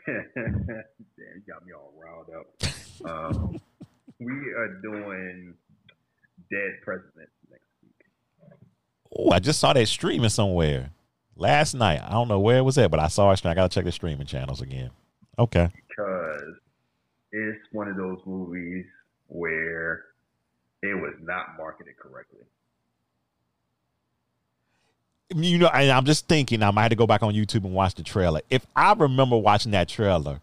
Damn, 0.07 0.25
you 0.37 1.43
got 1.47 1.65
me 1.65 1.73
all 1.73 1.93
riled 1.97 2.31
up. 2.31 3.09
Um, 3.09 3.61
we 4.19 4.33
are 4.57 4.81
doing 4.83 5.55
Dead 6.51 6.81
Presidents 6.83 7.31
next 7.51 7.63
week. 7.83 8.49
Oh, 9.17 9.31
I 9.31 9.39
just 9.39 9.61
saw 9.61 9.73
that 9.73 9.87
streaming 9.87 10.31
somewhere 10.31 10.91
last 11.37 11.75
night. 11.75 12.01
I 12.03 12.11
don't 12.13 12.29
know 12.29 12.41
where 12.41 12.59
it 12.59 12.63
was 12.63 12.79
at, 12.79 12.91
but 12.91 13.01
I 13.01 13.09
saw 13.09 13.31
it. 13.31 13.45
I 13.45 13.55
gotta 13.55 13.69
check 13.69 13.85
the 13.85 13.93
streaming 13.93 14.27
channels 14.27 14.61
again. 14.61 14.91
Okay. 15.39 15.69
Because 15.89 16.55
it's 17.33 17.59
one 17.73 17.89
of 17.89 17.97
those 17.97 18.19
movies 18.27 18.85
where 19.29 20.05
it 20.83 20.95
was 20.95 21.15
not 21.23 21.57
marketed 21.59 21.97
correctly. 21.99 22.41
You 25.35 25.59
know, 25.59 25.69
and 25.69 25.91
I'm 25.91 26.05
just 26.05 26.29
thinking 26.29 26.63
I 26.63 26.71
might 26.71 26.83
have 26.83 26.91
to 26.91 26.97
go 26.97 27.07
back 27.07 27.23
on 27.23 27.33
YouTube 27.33 27.65
and 27.65 27.73
watch 27.73 27.95
the 27.95 28.03
trailer. 28.03 28.43
If 28.51 28.67
I 28.77 28.93
remember 28.93 29.39
watching 29.39 29.73
that 29.73 29.89
trailer, 29.89 30.41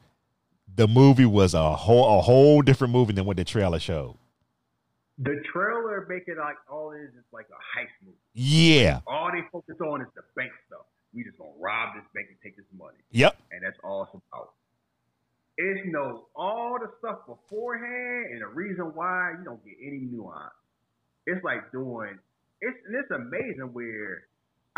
the 0.76 0.88
movie 0.88 1.26
was 1.26 1.53
a 1.53 1.76
whole 1.76 2.18
a 2.18 2.22
whole 2.22 2.61
different 2.64 2.94
movie 2.94 3.14
than 3.14 3.26
what 3.26 3.38
the 3.38 3.44
trailer 3.44 3.80
showed. 3.80 4.16
The 5.20 5.44
trailer 5.52 6.07
make 6.10 6.24
it 6.28 6.38
like 6.38 6.56
all 6.72 6.91
it 6.91 7.02
is 7.02 7.10
is 7.10 7.26
like 7.32 7.48
a 7.52 7.80
heist 7.80 7.91
movie. 8.03 8.18
Yeah. 8.34 9.02
All 9.06 9.30
they 9.32 9.44
focus 9.52 9.76
on 9.82 10.02
is 10.02 10.07
the 10.16 10.22
bank 10.36 10.52
stuff. 10.68 10.86
We 11.14 11.24
just 11.24 11.38
gonna 11.38 11.52
rob 11.60 11.95
this 11.95 12.06
bank 12.16 12.28
and 12.30 12.38
take 12.41 12.56
this 12.56 12.66
money. 12.76 12.98
Yep. 13.11 13.38
And 13.52 13.61
that's 13.64 13.78
all 13.84 14.03
it's 14.03 14.24
about. 14.32 14.53
It's 15.60 15.84
no 15.91 16.31
all 16.40 16.80
the 16.80 16.88
stuff 17.03 17.27
beforehand 17.27 18.31
and 18.31 18.40
the 18.40 18.48
reason 18.48 18.95
why 18.95 19.36
you 19.38 19.44
don't 19.44 19.60
get 19.68 19.76
any 19.84 20.07
nuance. 20.07 20.56
It's 21.27 21.44
like 21.44 21.68
doing 21.76 22.15
it's 22.64 22.80
and 22.88 22.95
it's 22.95 23.11
amazing 23.11 23.76
where 23.76 24.23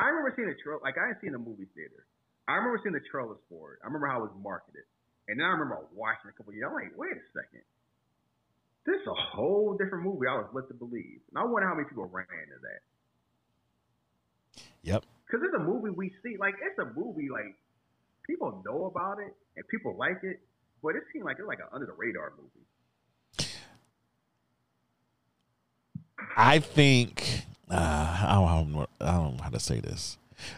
I 0.01 0.09
remember 0.09 0.33
seeing 0.33 0.49
the 0.49 0.57
trailer 0.57 0.81
like 0.81 0.97
I 0.97 1.13
didn't 1.13 1.21
see 1.21 1.29
in 1.29 1.37
the 1.37 1.43
movie 1.45 1.69
theater. 1.77 2.09
I 2.49 2.57
remember 2.57 2.81
seeing 2.81 2.97
the 2.97 3.05
trailers 3.13 3.37
for 3.45 3.77
it. 3.77 3.85
I 3.85 3.93
remember 3.93 4.09
how 4.09 4.25
it 4.25 4.33
was 4.33 4.37
marketed. 4.41 4.89
And 5.29 5.37
then 5.37 5.45
I 5.45 5.53
remember 5.53 5.85
watching 5.93 6.33
a 6.33 6.35
couple 6.35 6.49
years. 6.57 6.65
I'm 6.65 6.73
like, 6.73 6.97
wait 6.97 7.13
a 7.13 7.25
second. 7.29 7.61
This 8.89 8.97
is 8.97 9.07
a 9.07 9.13
whole 9.13 9.77
different 9.77 10.01
movie 10.03 10.25
I 10.25 10.41
was 10.41 10.49
led 10.49 10.65
to 10.73 10.73
believe. 10.73 11.21
And 11.29 11.37
I 11.37 11.45
wonder 11.45 11.69
how 11.69 11.77
many 11.77 11.85
people 11.85 12.09
ran 12.09 12.25
into 12.25 12.57
that. 12.65 12.81
Yep. 14.81 15.05
Because 15.29 15.45
it's 15.45 15.53
a 15.53 15.61
movie 15.61 15.93
we 15.93 16.09
see, 16.25 16.41
like 16.41 16.57
it's 16.57 16.81
a 16.81 16.89
movie 16.97 17.29
like 17.29 17.53
people 18.25 18.61
know 18.65 18.89
about 18.89 19.21
it 19.21 19.37
and 19.55 19.67
people 19.69 19.95
like 19.95 20.17
it, 20.23 20.41
but 20.83 20.95
it 20.95 21.03
seemed 21.11 21.25
like 21.25 21.37
it's 21.39 21.47
like 21.47 21.59
an 21.59 21.65
under 21.71 21.85
the 21.85 21.93
radar 21.93 22.33
movie. 22.37 23.47
I 26.35 26.59
think 26.59 27.45
uh, 27.69 28.25
I 28.27 28.35
don't 28.35 28.71
know, 28.73 28.87
I 28.99 29.11
don't 29.13 29.37
know 29.37 29.43
how 29.43 29.49
to 29.49 29.59
say 29.59 29.79
this. 29.79 30.17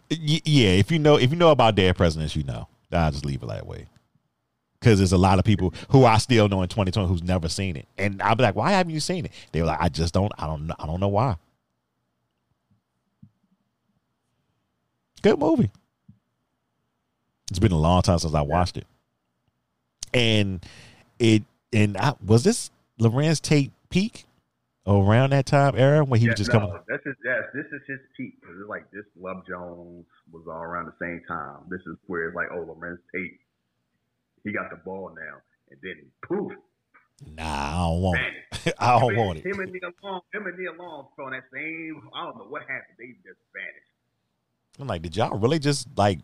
Y- 0.09 0.41
yeah, 0.45 0.69
if 0.69 0.91
you 0.91 0.99
know 0.99 1.17
if 1.17 1.31
you 1.31 1.37
know 1.37 1.51
about 1.51 1.75
Dead 1.75 1.95
Presidents, 1.95 2.35
you 2.35 2.43
know. 2.43 2.67
I'll 2.91 3.11
just 3.11 3.25
leave 3.25 3.41
it 3.41 3.47
that 3.47 3.65
way. 3.65 3.87
Because 4.79 4.99
there's 4.99 5.13
a 5.13 5.17
lot 5.17 5.39
of 5.39 5.45
people 5.45 5.73
who 5.89 6.05
I 6.05 6.17
still 6.19 6.47
know 6.47 6.61
in 6.61 6.67
2020 6.69 7.07
who's 7.07 7.23
never 7.23 7.49
seen 7.49 7.75
it, 7.77 7.87
and 7.97 8.21
I'll 8.21 8.35
be 8.35 8.43
like, 8.43 8.55
"Why 8.55 8.71
haven't 8.73 8.93
you 8.93 8.99
seen 8.99 9.25
it?" 9.25 9.31
They 9.51 9.61
were 9.61 9.67
like, 9.67 9.81
"I 9.81 9.89
just 9.89 10.13
don't. 10.13 10.31
I 10.37 10.45
don't. 10.45 10.67
know. 10.67 10.75
I 10.77 10.85
don't 10.85 10.99
know 10.99 11.07
why." 11.07 11.37
Good 15.21 15.39
movie. 15.39 15.71
It's 17.49 17.59
been 17.59 17.71
a 17.71 17.79
long 17.79 18.01
time 18.01 18.19
since 18.19 18.33
I 18.33 18.41
watched 18.41 18.77
it, 18.77 18.85
and 20.13 20.65
it 21.19 21.43
and 21.71 21.97
I 21.97 22.13
was 22.25 22.43
this 22.43 22.71
Larenz 22.99 23.41
Tate 23.41 23.71
peak 23.89 24.25
around 24.85 25.31
that 25.31 25.45
time 25.45 25.75
era 25.77 26.03
when 26.03 26.19
he 26.19 26.25
yeah, 26.25 26.31
was 26.31 26.39
just 26.39 26.53
no, 26.53 26.59
coming. 26.59 26.79
This 26.87 26.99
is 27.05 27.15
yes, 27.25 27.43
this 27.53 27.65
is 27.65 27.81
his 27.87 27.99
peak. 28.17 28.35
It's 28.41 28.69
like 28.69 28.89
this 28.91 29.05
Love 29.19 29.45
Jones 29.47 30.05
was 30.31 30.43
all 30.47 30.61
around 30.61 30.85
the 30.85 30.95
same 31.01 31.21
time. 31.27 31.61
This 31.69 31.81
is 31.81 31.95
where 32.07 32.27
it's 32.27 32.35
like, 32.35 32.47
oh, 32.51 32.65
Larenz 32.65 32.99
Tate, 33.13 33.39
he 34.43 34.51
got 34.51 34.69
the 34.69 34.77
ball 34.77 35.11
now, 35.15 35.37
and 35.71 35.79
then 35.81 36.11
poof, 36.27 36.51
Nah, 37.35 37.43
I 37.43 37.77
don't 37.87 38.01
want 38.01 38.19
man. 38.21 38.31
it. 38.65 38.73
I 38.79 38.99
don't 38.99 39.11
him, 39.11 39.17
want 39.17 39.39
it. 39.39 39.45
Him 39.45 39.59
and 39.59 39.71
Nia 39.71 39.91
Long, 40.03 40.21
him 40.33 40.45
and 40.45 40.57
Nia 40.57 40.71
Long 40.71 41.07
on 41.19 41.31
that 41.31 41.43
same. 41.53 42.01
I 42.13 42.25
don't 42.25 42.37
know 42.37 42.45
what 42.45 42.61
happened. 42.61 42.97
They 42.97 43.07
just 43.23 43.39
vanished. 43.53 44.79
I'm 44.79 44.87
like, 44.87 45.01
did 45.01 45.15
y'all 45.15 45.37
really 45.37 45.59
just 45.59 45.87
like 45.95 46.19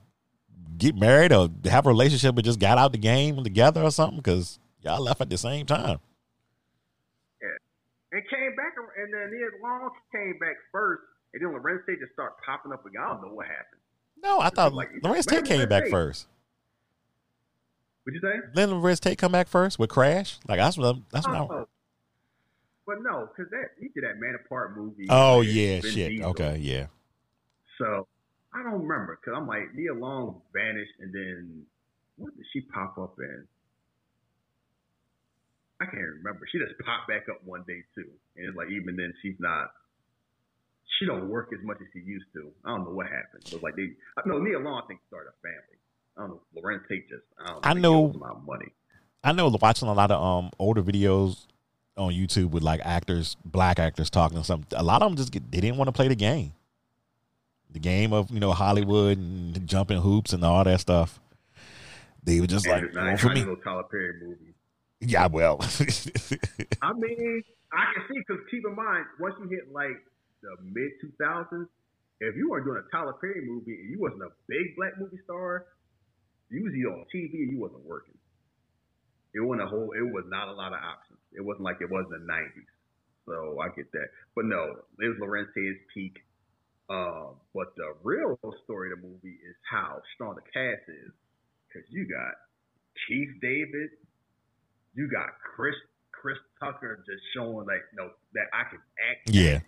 get 0.77 0.95
married 0.95 1.31
or 1.33 1.49
have 1.65 1.85
a 1.85 1.89
relationship 1.89 2.35
and 2.35 2.43
just 2.43 2.59
got 2.59 2.77
out 2.77 2.91
the 2.91 2.97
game 2.97 3.43
together 3.43 3.81
or 3.83 3.91
something? 3.91 4.17
Because 4.17 4.59
y'all 4.81 5.01
left 5.01 5.21
at 5.21 5.29
the 5.29 5.37
same 5.37 5.65
time. 5.65 5.99
Yeah. 7.41 7.47
and 8.17 8.23
came 8.29 8.55
back, 8.55 8.73
and 8.97 9.13
then 9.13 9.31
Nia 9.31 9.47
Long 9.63 9.89
came 10.11 10.37
back 10.39 10.55
first, 10.71 11.01
and 11.33 11.43
then 11.43 11.51
Larenz 11.59 11.85
Tate 11.85 11.99
just 11.99 12.13
started 12.13 12.35
popping 12.45 12.71
up 12.71 12.85
again. 12.85 13.01
I 13.05 13.09
don't 13.13 13.21
know 13.21 13.33
what 13.33 13.45
happened. 13.47 13.81
No, 14.21 14.39
I 14.39 14.49
thought 14.49 14.73
Like, 14.73 14.89
Larenz 15.03 15.25
Tate 15.25 15.45
came 15.45 15.59
Larenz 15.61 15.69
back 15.69 15.83
Tate. 15.83 15.91
first. 15.91 16.27
What'd 18.03 18.21
you 18.21 18.29
say? 18.29 18.39
Then 18.55 18.69
Larenz 18.69 18.99
Tate 18.99 19.17
come 19.17 19.31
back 19.31 19.47
first 19.47 19.77
with 19.79 19.89
Crash. 19.89 20.39
Like 20.47 20.57
that's 20.59 20.77
what 20.77 20.87
I'm, 20.87 21.05
that's 21.11 21.27
what. 21.27 21.35
Oh, 21.35 21.67
but 22.87 22.95
no, 23.03 23.29
because 23.29 23.51
that 23.51 23.69
he 23.79 23.89
did 23.89 24.03
that 24.03 24.19
Man 24.19 24.35
Apart 24.43 24.75
movie. 24.75 25.05
oh 25.09 25.41
yeah, 25.41 25.79
shit. 25.81 26.09
Diesel. 26.09 26.29
Okay, 26.31 26.57
yeah. 26.57 26.87
So 27.77 28.07
I 28.53 28.63
don't 28.63 28.81
remember 28.87 29.19
because 29.19 29.37
I'm 29.37 29.47
like 29.47 29.73
Nia 29.75 29.93
Long 29.93 30.41
vanished, 30.53 30.93
and 30.99 31.13
then 31.13 31.63
what 32.17 32.35
did 32.35 32.45
she 32.51 32.61
pop 32.61 32.97
up 32.97 33.15
in? 33.19 33.45
I 35.81 35.85
can't 35.85 36.01
remember. 36.19 36.47
She 36.51 36.57
just 36.59 36.73
popped 36.83 37.07
back 37.07 37.29
up 37.29 37.41
one 37.45 37.63
day 37.67 37.83
too, 37.95 38.09
and 38.35 38.47
it's 38.47 38.57
like 38.57 38.69
even 38.69 38.95
then 38.95 39.13
she's 39.21 39.35
not. 39.39 39.71
She 40.99 41.05
don't 41.05 41.29
work 41.29 41.51
as 41.53 41.63
much 41.65 41.77
as 41.79 41.87
she 41.93 41.99
used 41.99 42.25
to. 42.33 42.51
I 42.65 42.71
don't 42.71 42.83
know 42.83 42.91
what 42.91 43.05
happened. 43.05 43.43
It 43.45 43.53
was 43.53 43.63
like 43.63 43.75
they. 43.75 43.91
No, 44.25 44.39
Nia 44.39 44.59
Long 44.59 44.81
I 44.83 44.87
think 44.87 44.99
started 45.07 45.29
a 45.29 45.41
family. 45.41 45.77
I 46.17 46.21
don't 46.21 46.29
know. 46.31 46.41
Larenz 46.61 46.87
Tate 46.89 47.07
just. 47.07 47.23
I 47.39 47.51
don't 47.51 47.65
I 47.65 47.73
know- 47.73 48.13
my 48.13 48.33
money. 48.45 48.73
I 49.23 49.33
know 49.33 49.53
watching 49.61 49.89
a 49.89 49.93
lot 49.93 50.11
of 50.11 50.21
um 50.23 50.49
older 50.59 50.81
videos 50.81 51.45
on 51.97 52.13
YouTube 52.13 52.51
with 52.51 52.63
like 52.63 52.79
actors, 52.83 53.35
black 53.43 53.77
actors 53.77 54.09
talking 54.09 54.37
or 54.37 54.43
something. 54.43 54.77
A 54.79 54.83
lot 54.83 55.01
of 55.01 55.09
them 55.09 55.17
just 55.17 55.31
get, 55.31 55.51
they 55.51 55.59
didn't 55.59 55.77
want 55.77 55.89
to 55.89 55.91
play 55.91 56.07
the 56.07 56.15
game, 56.15 56.53
the 57.71 57.79
game 57.79 58.13
of 58.13 58.31
you 58.31 58.39
know 58.39 58.51
Hollywood 58.51 59.17
and 59.17 59.67
jumping 59.67 60.01
hoops 60.01 60.33
and 60.33 60.43
all 60.43 60.63
that 60.63 60.79
stuff. 60.79 61.19
They 62.23 62.39
were 62.41 62.47
just 62.47 62.65
And 62.65 62.93
like, 62.93 62.95
"Well, 62.95 63.17
for 63.17 63.29
me, 63.29 63.41
of 63.41 63.63
Tyler 63.63 63.83
Perry 63.89 64.13
movie. 64.21 64.53
yeah, 64.99 65.27
well, 65.27 65.57
I 66.81 66.93
mean, 66.93 67.43
I 67.71 67.83
can 67.93 68.03
see 68.09 68.19
because 68.19 68.43
keep 68.51 68.63
in 68.67 68.75
mind, 68.75 69.05
once 69.19 69.35
you 69.41 69.47
hit 69.49 69.71
like 69.71 69.97
the 70.41 70.55
mid 70.63 70.91
two 71.01 71.11
thousands, 71.19 71.67
if 72.19 72.35
you 72.35 72.49
weren't 72.49 72.65
doing 72.65 72.83
a 72.85 72.91
Tyler 72.95 73.13
Perry 73.13 73.41
movie 73.45 73.79
and 73.79 73.89
you 73.89 73.99
wasn't 73.99 74.23
a 74.23 74.29
big 74.47 74.75
black 74.75 74.99
movie 74.99 75.19
star, 75.23 75.65
you 76.49 76.63
was 76.63 76.73
either 76.75 76.89
on 76.91 77.05
TV 77.13 77.33
or 77.33 77.51
you 77.53 77.59
wasn't 77.59 77.85
working. 77.85 78.17
It 79.33 79.39
wasn't 79.41 79.67
a 79.67 79.69
whole. 79.69 79.91
It 79.93 80.03
was 80.03 80.25
not 80.27 80.47
a 80.49 80.53
lot 80.53 80.73
of 80.73 80.79
options. 80.83 81.19
It 81.33 81.41
wasn't 81.45 81.63
like 81.63 81.77
it 81.81 81.89
was 81.89 82.05
in 82.11 82.19
the 82.19 82.25
nineties. 82.25 82.67
So 83.25 83.59
I 83.61 83.69
get 83.69 83.91
that, 83.93 84.07
but 84.35 84.45
no, 84.45 84.75
it 84.99 85.07
was 85.07 85.17
Larenz 85.21 85.53
Tate's 85.53 85.79
peak. 85.93 86.17
Um, 86.89 87.35
but 87.53 87.75
the 87.75 87.93
real 88.03 88.39
story 88.63 88.91
of 88.91 89.01
the 89.01 89.07
movie 89.07 89.37
is 89.47 89.55
how 89.69 90.01
strong 90.15 90.35
the 90.35 90.41
cast 90.41 90.89
is, 90.89 91.11
because 91.67 91.87
you 91.91 92.07
got 92.07 92.33
Keith 93.07 93.29
David, 93.41 93.91
you 94.95 95.07
got 95.07 95.29
Chris 95.55 95.75
Chris 96.11 96.37
Tucker 96.59 97.03
just 97.05 97.21
showing 97.35 97.67
like 97.67 97.85
no 97.95 98.09
that 98.33 98.47
I 98.53 98.69
can 98.69 98.79
act. 99.09 99.29
yeah, 99.29 99.59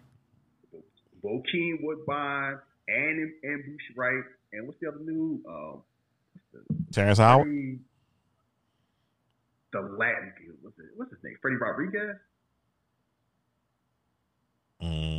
Bokeem 1.23 1.83
Woodbine 1.83 2.57
and 2.87 3.31
N'Bushe 3.45 3.95
Wright 3.95 4.23
and 4.53 4.67
what's 4.67 4.79
the 4.81 4.87
other 4.87 4.99
new 4.99 5.41
um 5.47 5.83
Terrence 6.91 7.19
Howard. 7.19 7.79
The 9.71 9.79
Latin 9.79 10.33
dude 10.37 10.57
what's 10.61 10.77
it, 10.79 10.85
what's 10.95 11.11
his 11.11 11.23
name 11.23 11.37
Freddy 11.41 11.57
Rodriguez 11.57 12.17
Mm, 14.81 15.10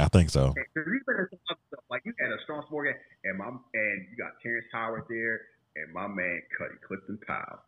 I 0.00 0.08
think 0.08 0.30
so. 0.30 0.54
Because 0.54 0.90
he's 0.90 1.04
been 1.06 1.16
in 1.18 1.28
some 1.30 1.38
other 1.50 1.60
stuff. 1.68 1.84
Like 1.90 2.02
you 2.04 2.12
had 2.20 2.30
a 2.32 2.40
strong 2.44 2.64
Morgan 2.70 2.94
and 3.24 3.38
my 3.38 3.48
and 3.48 4.06
you 4.10 4.16
got 4.16 4.38
Terrence 4.42 4.66
Howard 4.72 5.04
there 5.08 5.40
and 5.76 5.92
my 5.92 6.06
man 6.06 6.42
Cutty 6.56 6.78
Clifton 6.86 7.18
Powell. 7.26 7.60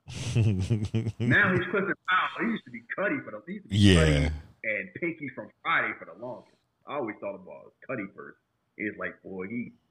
Now 1.19 1.53
he's 1.53 1.67
Clifton 1.71 1.95
Powell. 2.09 2.37
He 2.41 2.47
used 2.53 2.65
to 2.65 2.71
be 2.71 2.83
Cutty 2.95 3.17
for 3.25 3.31
the 3.33 3.43
he 3.47 3.53
used 3.55 3.65
to 3.65 3.71
be 3.71 3.77
yeah, 3.77 4.05
Cutty 4.05 4.35
and 4.65 4.95
Pinky 5.01 5.29
from 5.35 5.49
Friday 5.63 5.93
for 5.99 6.07
the 6.07 6.25
longest. 6.25 6.57
I 6.87 6.97
always 6.97 7.17
thought 7.21 7.37
about 7.37 7.67
uh, 7.67 7.87
Cutty 7.87 8.05
first. 8.17 8.39
It's 8.77 8.99
like, 8.99 9.23
boy, 9.23 9.47
he. 9.49 9.73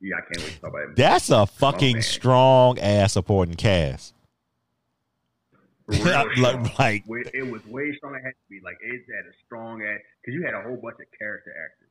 Yeah, 0.00 0.16
I 0.16 0.20
can't 0.20 0.44
wait 0.44 0.54
to 0.56 0.60
talk 0.60 0.70
about 0.70 0.82
him. 0.82 0.94
that's 0.96 1.30
a 1.30 1.46
fucking 1.46 2.02
strong 2.02 2.78
ass 2.78 3.14
supporting 3.14 3.54
cast. 3.54 4.13
Like, 6.38 6.78
like, 6.78 7.04
it 7.06 7.50
was 7.50 7.64
way 7.66 7.94
strong. 7.96 8.14
It 8.14 8.22
had 8.24 8.30
to 8.30 8.48
be 8.48 8.60
like 8.64 8.76
it 8.80 9.02
had 9.06 9.26
a 9.30 9.34
strong 9.46 9.82
ass 9.82 10.00
because 10.20 10.34
you 10.34 10.44
had 10.44 10.54
a 10.54 10.62
whole 10.62 10.76
bunch 10.76 10.96
of 11.00 11.06
character 11.18 11.50
actors. 11.50 11.90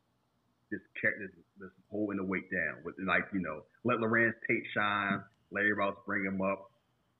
This 0.71 0.81
character, 0.99 1.27
this, 1.27 1.45
this 1.59 1.69
holding 1.91 2.17
the 2.17 2.23
weight 2.23 2.49
down 2.51 2.77
with 2.83 2.95
like 3.05 3.25
you 3.33 3.39
know, 3.41 3.61
let 3.83 3.97
Larenz 3.99 4.33
Tate 4.47 4.63
shine, 4.73 5.21
let 5.51 5.61
everybody 5.61 5.89
else 5.89 5.97
bring 6.05 6.25
him 6.25 6.41
up. 6.41 6.71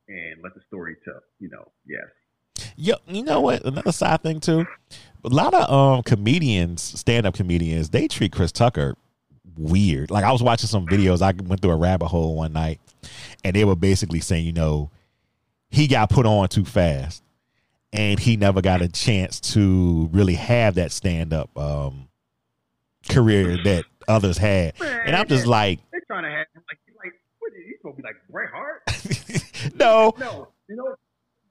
and 0.08 0.42
let 0.44 0.56
the 0.56 0.62
story 0.68 0.96
tell. 1.06 1.22
You 1.40 1.50
know, 1.50 1.72
yes. 1.88 2.08
Yeah, 2.76 2.96
you 3.08 3.24
know 3.24 3.42
what? 3.42 3.64
Another 3.66 3.92
side 3.92 4.24
thing 4.24 4.40
too. 4.40 4.66
A 5.24 5.30
lot 5.30 5.54
of 5.54 5.70
um 5.70 6.04
comedians, 6.04 6.82
stand 6.82 7.26
up 7.26 7.36
comedians, 7.36 7.90
they 7.92 8.08
treat 8.08 8.32
Chris 8.32 8.52
Tucker 8.52 8.96
weird. 9.58 10.10
Like 10.10 10.24
I 10.24 10.32
was 10.32 10.42
watching 10.42 10.68
some 10.68 10.88
videos. 10.88 11.22
I 11.22 11.34
went 11.44 11.62
through 11.62 11.72
a 11.72 11.76
rabbit 11.78 12.08
hole 12.08 12.36
one 12.36 12.54
night, 12.54 12.80
and 13.44 13.56
they 13.56 13.66
were 13.66 13.76
basically 13.76 14.20
saying, 14.20 14.46
you 14.46 14.54
know, 14.54 14.90
he 15.74 15.88
got 15.88 16.10
put 16.10 16.26
on 16.28 16.48
too 16.50 16.66
fast, 16.66 17.24
and 17.92 18.20
he 18.20 18.38
never 18.38 18.62
got 18.62 18.84
a 18.84 18.88
chance 18.88 19.40
to 19.40 20.08
really 20.14 20.36
have 20.36 20.76
that 20.76 20.92
stand 20.92 21.34
up 21.34 21.50
um 21.58 22.08
career 23.10 23.58
that 23.64 23.86
others 24.08 24.38
had. 24.38 24.74
And 24.80 25.16
I'm 25.16 25.28
just 25.28 25.48
like, 25.48 25.80
They're 25.92 26.02
trying 26.08 26.24
to 26.24 26.30
have 26.30 26.46
like 26.56 26.80
like 27.04 27.14
what 27.40 27.52
is 27.54 27.66
he 27.66 27.74
supposed 27.78 27.98
to 27.98 28.02
be 28.04 28.08
like 28.08 28.16
Bret 28.30 28.50
Hart? 28.52 28.84
no, 29.76 30.14
No, 30.20 30.48
you 30.70 30.76
know, 30.76 30.96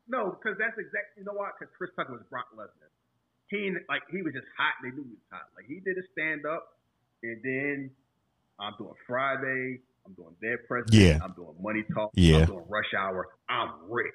no, 0.08 0.38
because 0.38 0.56
that's 0.56 0.78
exactly 0.78 1.18
you 1.18 1.24
know 1.24 1.34
what? 1.34 1.58
Because 1.58 1.74
Chris 1.76 1.90
Tucker 1.96 2.12
was 2.12 2.22
Brock 2.30 2.46
Lesnar. 2.56 2.90
He 3.48 3.74
like 3.88 4.02
he 4.10 4.22
was 4.22 4.34
just 4.34 4.46
hot. 4.56 4.74
They 4.82 4.90
knew 4.90 5.02
he 5.02 5.18
was 5.18 5.28
hot. 5.30 5.50
Like 5.56 5.66
he 5.66 5.80
did 5.80 5.98
a 5.98 6.06
stand 6.12 6.46
up, 6.46 6.78
and 7.24 7.42
then 7.42 7.90
I'm 8.60 8.74
doing 8.78 8.94
Friday. 9.06 9.80
I'm 10.06 10.14
doing 10.14 10.34
Dead 10.42 10.58
President. 10.66 10.94
Yeah. 10.94 11.18
I'm 11.24 11.32
doing 11.32 11.54
Money 11.60 11.84
Talk. 11.94 12.10
Yeah. 12.14 12.38
I'm 12.38 12.46
doing 12.46 12.64
Rush 12.68 12.92
Hour. 12.98 13.28
I'm 13.48 13.70
rich. 13.88 14.12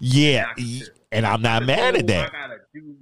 yeah, 0.00 0.46
Yeah. 0.56 0.84
and 1.12 1.24
I'm 1.26 1.42
not 1.42 1.64
mad 1.64 1.96
at 1.96 2.06
that. 2.08 2.28
I 2.28 2.32
gotta 2.32 2.58
do 2.74 2.94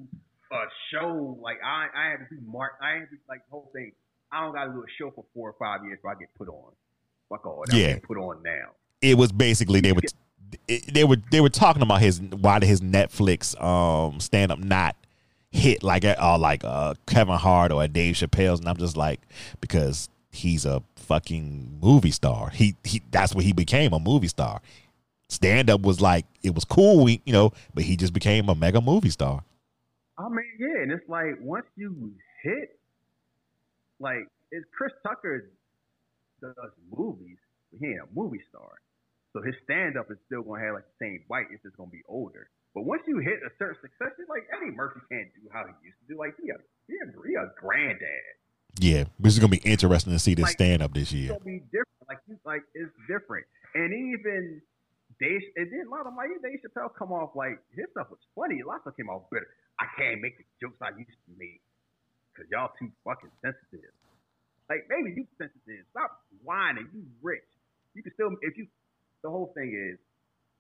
a 0.53 0.57
show. 0.93 1.39
Like 1.43 1.57
I, 1.65 1.87
I 1.97 2.11
have 2.11 2.29
to 2.29 2.35
do 2.37 2.41
mark. 2.47 2.73
I 2.83 3.01
have 3.01 3.09
to 3.11 3.17
like 3.29 3.41
the 3.47 3.51
whole 3.51 3.71
thing. 3.75 3.93
I 4.31 4.43
don't 4.43 4.53
gotta 4.55 4.71
do 4.73 4.81
a 4.81 4.87
show 4.99 5.11
for 5.15 5.25
four 5.35 5.51
or 5.51 5.55
five 5.59 5.85
years 5.87 5.97
before 5.99 6.11
I 6.13 6.19
get 6.19 6.29
put 6.37 6.49
on. 6.49 6.73
Fuck 7.31 7.47
all 7.47 7.65
that. 7.67 7.75
Yeah. 7.77 7.95
I 7.97 8.01
put 8.07 8.19
on 8.19 8.43
now. 8.43 8.71
it 9.01 9.17
was 9.17 9.33
basically 9.33 9.81
they 9.81 9.93
were 9.93 10.01
they 10.93 11.05
were 11.05 11.17
they 11.31 11.41
were 11.41 11.49
talking 11.51 11.83
about 11.83 12.01
his 12.01 12.21
why 12.21 12.59
did 12.59 12.67
his 12.67 12.81
Netflix 12.81 13.59
um 13.63 14.19
stand 14.21 14.51
up 14.53 14.59
not 14.59 14.97
hit 15.51 15.83
like 15.83 16.05
uh 16.05 16.39
like 16.39 16.63
uh 16.65 16.95
Kevin 17.07 17.37
Hart 17.37 17.73
or 17.73 17.87
Dave 17.89 18.15
Chappelle's 18.17 18.61
and 18.61 18.69
I'm 18.69 18.77
just 18.77 18.97
like 18.97 19.21
because 19.61 20.09
he's 20.31 20.65
a 20.65 20.83
fucking 20.97 21.79
movie 21.81 22.11
star. 22.11 22.51
He 22.51 22.77
he 22.85 23.03
that's 23.11 23.35
what 23.35 23.45
he 23.45 23.53
became 23.53 23.93
a 23.93 23.99
movie 23.99 24.29
star. 24.29 24.61
Stand 25.29 25.69
up 25.69 25.83
was 25.83 26.01
like 26.01 26.27
it 26.43 26.55
was 26.55 26.65
cool, 26.65 27.09
you 27.09 27.21
know, 27.27 27.53
but 27.75 27.85
he 27.85 27.97
just 27.97 28.13
became 28.13 28.49
a 28.49 28.55
mega 28.55 28.81
movie 28.81 29.11
star. 29.11 29.45
I 30.19 30.29
mean, 30.29 30.51
yeah, 30.59 30.83
and 30.83 30.93
it's 30.93 31.09
like 31.09 31.39
once 31.41 31.67
you 31.77 32.13
hit, 32.43 32.79
like, 34.01 34.27
it's 34.51 34.67
Chris 34.77 34.93
Tucker 35.07 35.51
does 36.41 36.73
movies, 36.91 37.39
but 37.71 37.79
he 37.81 37.87
ain't 37.87 38.01
a 38.03 38.11
movie 38.15 38.43
star. 38.49 38.81
So 39.33 39.43
his 39.43 39.55
stand 39.65 39.99
up 39.99 40.11
is 40.11 40.19
still 40.27 40.43
gonna 40.43 40.65
have 40.65 40.75
like 40.75 40.89
the 40.99 41.05
same 41.05 41.23
bite. 41.29 41.47
It's 41.53 41.63
just 41.63 41.77
gonna 41.77 41.91
be 41.91 42.03
older. 42.09 42.49
But 42.75 42.85
once 42.85 43.03
you 43.07 43.19
hit 43.19 43.39
a 43.45 43.51
certain 43.59 43.79
success, 43.83 44.17
it's 44.19 44.31
like 44.31 44.49
Eddie 44.51 44.75
Murphy 44.75 45.01
can't 45.11 45.29
do 45.35 45.47
how 45.53 45.67
he 45.67 45.75
used 45.87 45.99
to 46.03 46.15
do. 46.15 46.19
Like 46.19 46.35
he 46.41 46.51
a 46.51 46.59
he 46.89 46.95
a, 46.99 47.07
he 47.27 47.35
a 47.35 47.53
granddad. 47.61 48.38
Yeah, 48.77 49.05
this 49.19 49.33
is 49.33 49.39
gonna 49.39 49.51
be 49.51 49.65
interesting 49.65 50.13
to 50.13 50.19
see 50.19 50.35
this 50.35 50.45
Like- 50.45 50.53
stand 50.53 50.83
up 50.83 50.93
this 50.93 51.05
It's 51.11 51.15
year. 51.15 51.29
gonna 51.31 51.45
be 51.45 51.61
different. 51.61 51.89
Like 52.09 52.19
like 52.45 52.63
it's 52.75 52.93
different. 53.09 53.47
And 53.75 53.93
even 53.93 54.63
Dave 55.21 55.43
and 55.57 55.71
then 55.73 55.87
a 55.87 55.91
lot 55.91 56.01
of 56.01 56.07
them 56.07 56.17
like 56.17 56.31
Dave 56.43 56.61
Chappelle 56.63 56.95
come 56.95 57.13
off 57.13 57.35
like 57.35 57.59
his 57.75 57.91
stuff 57.91 58.11
was 58.11 58.21
funny. 58.35 58.61
A 58.61 58.67
lot 58.67 58.77
of 58.77 58.83
stuff 58.83 58.97
came 58.97 59.11
off 59.11 59.29
better. 59.31 59.49
I 59.81 59.87
can't 59.97 60.21
make 60.21 60.39
the 60.39 60.45
jokes 60.61 60.81
I 60.81 60.91
used 60.97 61.11
to 61.11 61.33
make 61.39 61.61
because 62.33 62.49
y'all 62.51 62.71
too 62.79 62.91
fucking 63.05 63.31
sensitive. 63.43 63.93
Like 64.71 64.87
maybe 64.89 65.13
you 65.17 65.27
sensitive. 65.39 65.85
Stop 65.91 66.23
whining. 66.45 66.89
You 66.95 67.05
rich. 67.23 67.45
You 67.95 68.03
can 68.03 68.13
still 68.15 68.31
if 68.43 68.57
you. 68.57 68.69
The 69.23 69.31
whole 69.31 69.53
thing 69.55 69.75
is, 69.75 69.99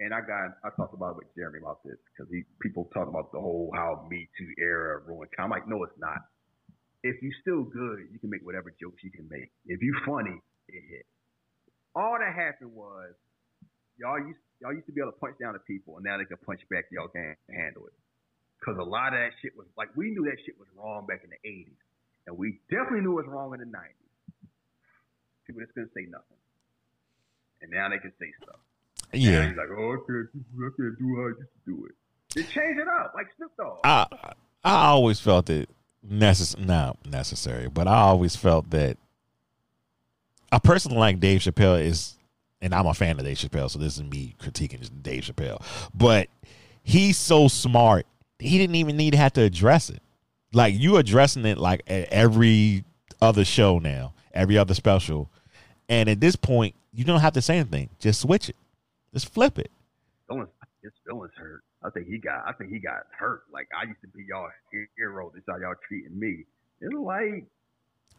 and 0.01 0.13
I 0.13 0.21
got 0.21 0.59
I 0.65 0.71
talked 0.77 0.93
about 0.93 1.13
it 1.13 1.17
with 1.19 1.35
Jeremy 1.37 1.61
about 1.61 1.85
this 1.85 1.97
because 2.11 2.29
he 2.33 2.43
people 2.61 2.91
talk 2.93 3.07
about 3.07 3.31
the 3.33 3.39
whole 3.41 3.71
how 3.75 4.07
Me 4.11 4.29
Too 4.37 4.53
era 4.59 5.01
ruined. 5.07 5.31
I'm 5.39 5.49
like, 5.51 5.69
no, 5.69 5.85
it's 5.85 5.97
not. 5.99 6.19
If 7.03 7.23
you 7.23 7.31
still 7.43 7.63
good, 7.63 8.11
you 8.11 8.19
can 8.19 8.31
make 8.31 8.43
whatever 8.43 8.75
jokes 8.81 9.03
you 9.05 9.11
can 9.11 9.29
make. 9.31 9.51
If 9.67 9.83
you 9.83 9.95
funny, 10.05 10.41
it 10.69 10.83
hit. 10.91 11.07
All 11.95 12.19
that 12.19 12.35
happened 12.35 12.75
was 12.75 13.15
y'all 13.99 14.19
used 14.19 14.39
y'all 14.61 14.75
used 14.75 14.87
to 14.87 14.93
be 14.93 15.01
able 15.01 15.13
to 15.13 15.19
punch 15.19 15.39
down 15.39 15.55
at 15.55 15.65
people, 15.67 15.97
and 15.97 16.05
now 16.05 16.19
they 16.19 16.25
can 16.25 16.39
punch 16.45 16.61
back. 16.71 16.87
Y'all 16.91 17.09
can't 17.09 17.39
handle 17.51 17.87
it 17.87 17.95
because 18.59 18.79
a 18.79 18.85
lot 18.85 19.15
of 19.15 19.21
that 19.21 19.31
shit 19.43 19.55
was 19.57 19.67
like 19.77 19.89
we 19.97 20.11
knew 20.11 20.25
that 20.27 20.39
shit 20.45 20.59
was 20.59 20.67
wrong 20.75 21.07
back 21.07 21.23
in 21.23 21.31
the 21.31 21.41
'80s, 21.47 21.79
and 22.27 22.37
we 22.37 22.59
definitely 22.71 23.01
knew 23.01 23.19
it 23.19 23.27
was 23.27 23.31
wrong 23.31 23.55
in 23.55 23.61
the 23.61 23.71
'90s. 23.71 24.11
People 25.47 25.63
just 25.63 25.75
couldn't 25.75 25.95
say 25.95 26.07
nothing, 26.11 26.43
and 27.63 27.71
now 27.71 27.89
they 27.89 27.99
can 27.99 28.13
say 28.19 28.31
stuff. 28.43 28.61
Yeah, 29.13 29.49
he's 29.49 29.57
like, 29.57 29.71
oh, 29.73 29.95
I 29.95 29.99
can't, 30.05 30.29
do, 30.35 30.41
I 30.61 30.71
can't 30.77 30.99
do 30.99 31.09
how 31.17 31.23
I 31.23 31.33
used 31.39 31.55
to 31.55 31.63
do 31.65 31.87
it. 31.87 31.95
Just 32.35 32.53
change 32.53 32.77
it 32.77 32.89
up, 32.89 33.15
like 33.15 33.27
Snoop 33.37 33.53
Dogg. 33.57 33.81
I 33.85 34.35
I 34.65 34.89
always 34.89 35.21
felt 35.21 35.49
it 35.49 35.71
necessary, 36.03 36.65
not 36.65 36.99
necessary, 37.07 37.69
but 37.69 37.87
I 37.89 37.99
always 37.99 38.37
felt 38.37 38.71
that 38.71 38.97
a 40.53 40.61
person 40.61 40.95
like 40.95 41.21
Dave 41.21 41.41
Chappelle 41.41 41.81
is, 41.81 42.17
and 42.61 42.75
I'm 42.75 42.87
a 42.87 42.95
fan 42.95 43.19
of 43.19 43.25
Dave 43.25 43.37
Chappelle, 43.37 43.71
so 43.71 43.79
this 43.79 43.97
is 43.97 44.03
me 44.03 44.35
critiquing 44.41 44.89
Dave 45.03 45.25
Chappelle, 45.25 45.63
but 45.95 46.29
he's 46.83 47.19
so 47.19 47.49
smart, 47.49 48.07
he 48.39 48.59
didn't 48.59 48.77
even 48.77 48.97
need 48.97 49.13
to 49.13 49.19
have 49.19 49.33
to 49.35 49.43
address 49.43 49.91
it. 49.91 50.03
Like 50.53 50.75
you 50.75 50.97
addressing 50.97 51.45
it 51.45 51.59
like 51.59 51.83
at 51.87 52.09
every 52.09 52.85
other 53.21 53.45
show 53.45 53.79
now, 53.79 54.15
every 54.33 54.57
other 54.57 54.75
special, 54.75 55.29
and 55.89 56.09
at 56.09 56.21
this 56.21 56.37
point, 56.37 56.75
you 56.93 57.05
don't 57.05 57.21
have 57.21 57.35
to 57.35 57.43
say 57.43 57.59
anything. 57.59 57.91
Just 57.99 58.21
switch 58.23 58.49
it, 58.49 58.57
just 59.13 59.33
flip 59.33 59.59
it. 59.59 59.71
feelings, 60.27 60.49
his 60.83 60.93
feelings 61.07 61.33
hurt. 61.37 61.63
I 61.85 61.91
think 61.91 62.09
he 62.09 62.19
got. 62.19 62.43
I 62.47 62.53
think 62.53 62.71
he 62.71 62.79
got 62.79 63.07
hurt. 63.17 63.43
Like 63.53 63.69
I 63.79 63.87
used 63.87 64.01
to 64.03 64.09
be 64.09 64.25
y'all 64.29 64.49
hero. 64.97 65.31
This 65.35 65.45
how 65.49 65.57
y'all 65.59 65.75
treating 65.87 66.19
me. 66.19 66.45
It's 66.81 66.95
like 66.95 67.45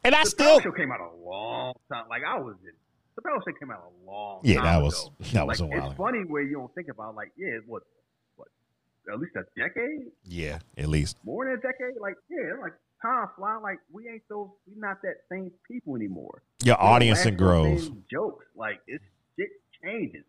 And 0.03 0.15
I 0.15 0.23
the 0.23 0.29
still, 0.29 0.59
show 0.61 0.71
came 0.71 0.91
out 0.91 0.99
a 1.01 1.11
long 1.29 1.73
time. 1.91 2.05
Like 2.09 2.23
I 2.27 2.39
was 2.39 2.55
in. 2.63 2.71
The 3.15 3.21
Chappelle 3.21 3.43
show 3.43 3.57
came 3.59 3.71
out 3.71 3.83
a 3.83 4.09
long. 4.09 4.39
yeah, 4.43 4.55
time 4.57 4.63
that 4.65 4.81
was 4.81 4.93
ago. 5.05 5.13
that 5.33 5.47
was 5.47 5.59
like 5.61 5.69
a 5.71 5.77
while. 5.77 5.89
it's 5.89 5.97
funny 5.97 6.19
where 6.19 6.41
you 6.41 6.53
don't 6.55 6.73
think 6.73 6.88
about 6.89 7.15
like 7.15 7.31
yeah, 7.38 7.57
what 7.67 7.83
what 8.38 8.47
at 9.11 9.19
least 9.19 9.35
a 9.35 9.43
decade, 9.59 10.07
Yeah, 10.25 10.59
at 10.77 10.88
least. 10.88 11.17
more 11.25 11.43
than 11.45 11.55
a 11.55 11.57
decade. 11.57 11.99
Like 11.99 12.15
yeah, 12.29 12.53
like 12.61 12.73
time 13.01 13.27
flying. 13.35 13.61
Like 13.61 13.79
we 13.91 14.07
ain't 14.07 14.23
those. 14.29 14.47
We 14.67 14.79
not 14.79 15.01
that 15.01 15.15
same 15.29 15.51
people 15.69 15.97
anymore. 15.97 16.43
Your 16.63 16.81
audience 16.81 17.25
and 17.25 17.38
grows. 17.38 17.89
Jokes 18.09 18.45
like 18.55 18.79
it's 18.88 19.03
shit 19.38 19.49
changes. 19.83 20.23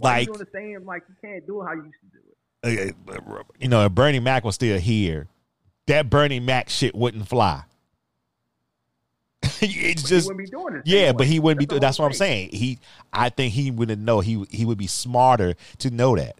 Like 0.00 0.26
you 0.26 0.32
doing 0.34 0.44
the 0.44 0.50
same 0.52 0.84
like 0.86 1.02
you 1.08 1.14
can't 1.22 1.46
do 1.46 1.60
it 1.62 1.64
how 1.66 1.74
you 1.74 1.84
used 1.84 1.94
to 2.00 2.18
do 2.18 2.18
it. 2.28 2.36
You 2.64 3.68
know, 3.68 3.84
if 3.84 3.92
Bernie 3.92 4.20
Mac 4.20 4.44
was 4.44 4.54
still 4.54 4.78
here, 4.78 5.28
that 5.86 6.08
Bernie 6.08 6.40
Mac 6.40 6.68
shit 6.68 6.94
wouldn't 6.94 7.28
fly. 7.28 7.62
it's 9.60 10.02
But 10.02 10.08
just 10.08 10.26
wouldn't 10.28 10.46
be 10.46 10.50
doing 10.50 10.76
it. 10.76 10.82
yeah, 10.84 11.12
but 11.12 11.26
he 11.26 11.40
wouldn't 11.40 11.58
be. 11.58 11.66
the 11.66 11.80
That's 11.80 11.98
what 11.98 12.06
I'm 12.06 12.12
saying. 12.12 12.50
He, 12.52 12.78
I 13.12 13.28
think 13.28 13.52
he 13.52 13.70
wouldn't 13.72 14.00
know. 14.00 14.20
He 14.20 14.44
he 14.50 14.64
would 14.64 14.78
be 14.78 14.86
smarter 14.86 15.54
to 15.78 15.90
know 15.90 16.14
that. 16.16 16.36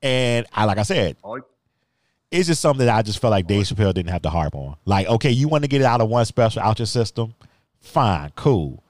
And 0.00 0.46
I 0.52 0.64
like 0.64 0.78
I 0.78 0.82
said, 0.82 1.16
it's 2.30 2.48
just 2.48 2.62
something 2.62 2.86
that 2.86 2.96
I 2.96 3.02
just 3.02 3.18
felt 3.18 3.30
like 3.32 3.46
Dave 3.46 3.66
Chappelle 3.66 3.92
didn't 3.92 4.10
have 4.10 4.22
to 4.22 4.30
harp 4.30 4.54
on. 4.54 4.76
Like, 4.86 5.06
okay, 5.06 5.30
you 5.30 5.48
want 5.48 5.64
to 5.64 5.68
get 5.68 5.82
it 5.82 5.84
out 5.84 6.00
of 6.00 6.08
one 6.08 6.24
special 6.24 6.62
out 6.62 6.78
your 6.78 6.86
system, 6.86 7.34
fine, 7.80 8.32
cool. 8.34 8.81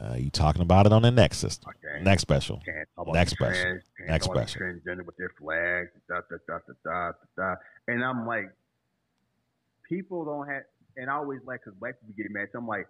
Uh, 0.00 0.14
you 0.14 0.28
talking 0.30 0.62
about 0.62 0.86
it 0.86 0.92
on 0.92 1.02
the 1.02 1.10
next 1.10 1.38
system, 1.38 1.70
Okay. 1.70 2.02
next 2.02 2.22
special. 2.22 2.60
Can't 2.64 2.88
talk 2.96 3.04
about 3.06 3.14
Next 3.14 3.32
special. 3.32 3.62
trans, 3.62 3.82
Next 4.08 4.26
talk 4.26 4.34
about 4.34 4.46
the 4.46 4.50
special. 4.50 4.66
Transgender 4.66 5.06
with 5.06 5.16
their 5.16 5.30
flags, 5.38 5.90
da 6.08 6.20
da 6.28 6.36
da 6.48 6.58
da 6.66 6.74
da 6.84 7.12
da. 7.36 7.54
And 7.86 8.04
I'm 8.04 8.26
like, 8.26 8.50
people 9.88 10.24
don't 10.24 10.48
have. 10.48 10.64
And 10.96 11.08
I 11.10 11.14
always 11.14 11.40
like 11.46 11.60
because 11.64 11.78
black 11.78 11.94
people 12.00 12.14
get 12.16 12.30
mad. 12.30 12.48
So 12.52 12.58
I'm 12.58 12.66
like, 12.66 12.88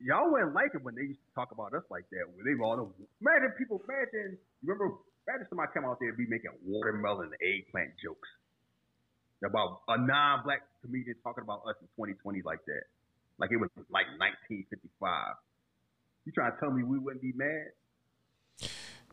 y'all 0.00 0.30
wouldn't 0.30 0.54
like 0.54 0.74
it 0.74 0.82
when 0.82 0.94
they 0.94 1.02
used 1.02 1.20
to 1.20 1.34
talk 1.34 1.52
about 1.52 1.74
us 1.74 1.84
like 1.90 2.08
that. 2.10 2.24
Where 2.34 2.44
they 2.44 2.54
were 2.54 2.64
all. 2.64 2.92
Imagine 3.20 3.52
people. 3.58 3.82
Imagine. 3.88 4.38
Remember. 4.62 4.96
Imagine 5.28 5.46
somebody 5.48 5.70
come 5.72 5.84
out 5.86 5.98
there 6.00 6.10
and 6.10 6.18
be 6.18 6.26
making 6.26 6.50
watermelon 6.66 7.30
eggplant 7.40 7.92
jokes 8.02 8.28
about 9.42 9.80
a 9.88 9.96
non-black 9.98 10.60
comedian 10.82 11.16
talking 11.22 11.44
about 11.44 11.60
us 11.68 11.76
in 11.80 11.88
2020 11.96 12.40
like 12.44 12.64
that. 12.66 12.84
Like 13.38 13.50
it 13.50 13.56
was 13.56 13.68
like 13.88 14.04
1955. 14.20 15.36
You 16.24 16.32
try 16.32 16.50
to 16.50 16.56
tell 16.58 16.70
me 16.70 16.82
we 16.82 16.98
wouldn't 16.98 17.22
be 17.22 17.32
mad? 17.34 17.66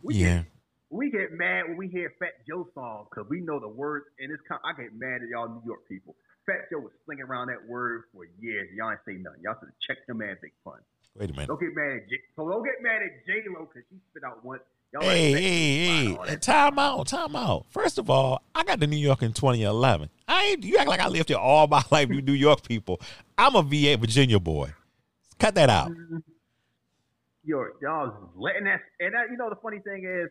We 0.01 0.15
Yeah, 0.15 0.37
Get, 0.37 0.45
we 0.89 1.11
get 1.11 1.31
mad 1.33 1.67
when 1.67 1.77
we 1.77 1.87
hear 1.87 2.13
Fat 2.19 2.33
Joe 2.47 2.67
songs 2.73 3.07
because 3.09 3.29
we 3.29 3.41
know 3.41 3.59
the 3.59 3.67
words, 3.67 4.05
and 4.19 4.31
it's 4.31 4.41
kind 4.47 4.61
I 4.65 4.79
get 4.81 4.93
mad 4.95 5.21
at 5.21 5.29
y'all 5.29 5.49
New 5.49 5.61
York 5.65 5.87
people. 5.87 6.15
Fat 6.45 6.69
Joe 6.71 6.79
was 6.79 6.91
slinging 7.05 7.25
around 7.25 7.47
that 7.47 7.67
word 7.67 8.03
for 8.13 8.25
years. 8.39 8.69
Y'all 8.75 8.91
ain't 8.91 8.99
say 9.05 9.13
nothing. 9.13 9.41
Y'all 9.43 9.55
should 9.59 9.69
have 9.69 9.79
checked 9.87 10.09
him 10.09 10.17
man 10.17 10.37
big 10.41 10.51
fun. 10.63 10.79
wait 11.15 11.29
a 11.29 11.33
minute. 11.33 11.47
Don't 11.47 11.59
get 11.59 11.75
mad 11.75 11.97
at 11.97 12.09
J. 12.09 12.15
So 12.35 12.49
don't 12.49 12.63
get 12.63 12.81
mad 12.81 13.01
at 13.03 13.25
J 13.27 13.43
Lo 13.53 13.67
because 13.71 13.83
she 13.89 13.97
spit 14.09 14.23
out 14.23 14.43
once. 14.43 14.61
Y'all 14.93 15.03
Hey, 15.03 15.31
hey, 15.31 15.85
hey! 15.85 16.15
all 16.15 16.23
And 16.23 16.31
that. 16.31 16.41
time 16.41 16.77
out, 16.79 17.07
time 17.07 17.35
out. 17.35 17.65
First 17.69 17.97
of 17.97 18.09
all, 18.09 18.41
I 18.55 18.63
got 18.63 18.81
to 18.81 18.87
New 18.87 18.97
York 18.97 19.21
in 19.21 19.31
2011. 19.33 20.09
I 20.27 20.45
ain't. 20.47 20.63
You 20.65 20.77
act 20.77 20.89
like 20.89 20.99
I 20.99 21.07
lived 21.07 21.29
here 21.29 21.37
all 21.37 21.67
my 21.69 21.83
life. 21.91 22.09
You 22.09 22.21
New 22.21 22.33
York 22.33 22.63
people. 22.67 22.99
I'm 23.37 23.55
a 23.55 23.61
VA 23.61 23.95
Virginia 23.97 24.39
boy. 24.39 24.73
Cut 25.39 25.55
that 25.55 25.69
out. 25.69 25.91
You're 27.43 27.73
y'all 27.81 28.29
letting 28.35 28.65
that, 28.65 28.81
and 28.99 29.13
that, 29.15 29.31
you 29.31 29.37
know 29.37 29.49
the 29.49 29.55
funny 29.55 29.79
thing 29.79 30.05
is, 30.05 30.29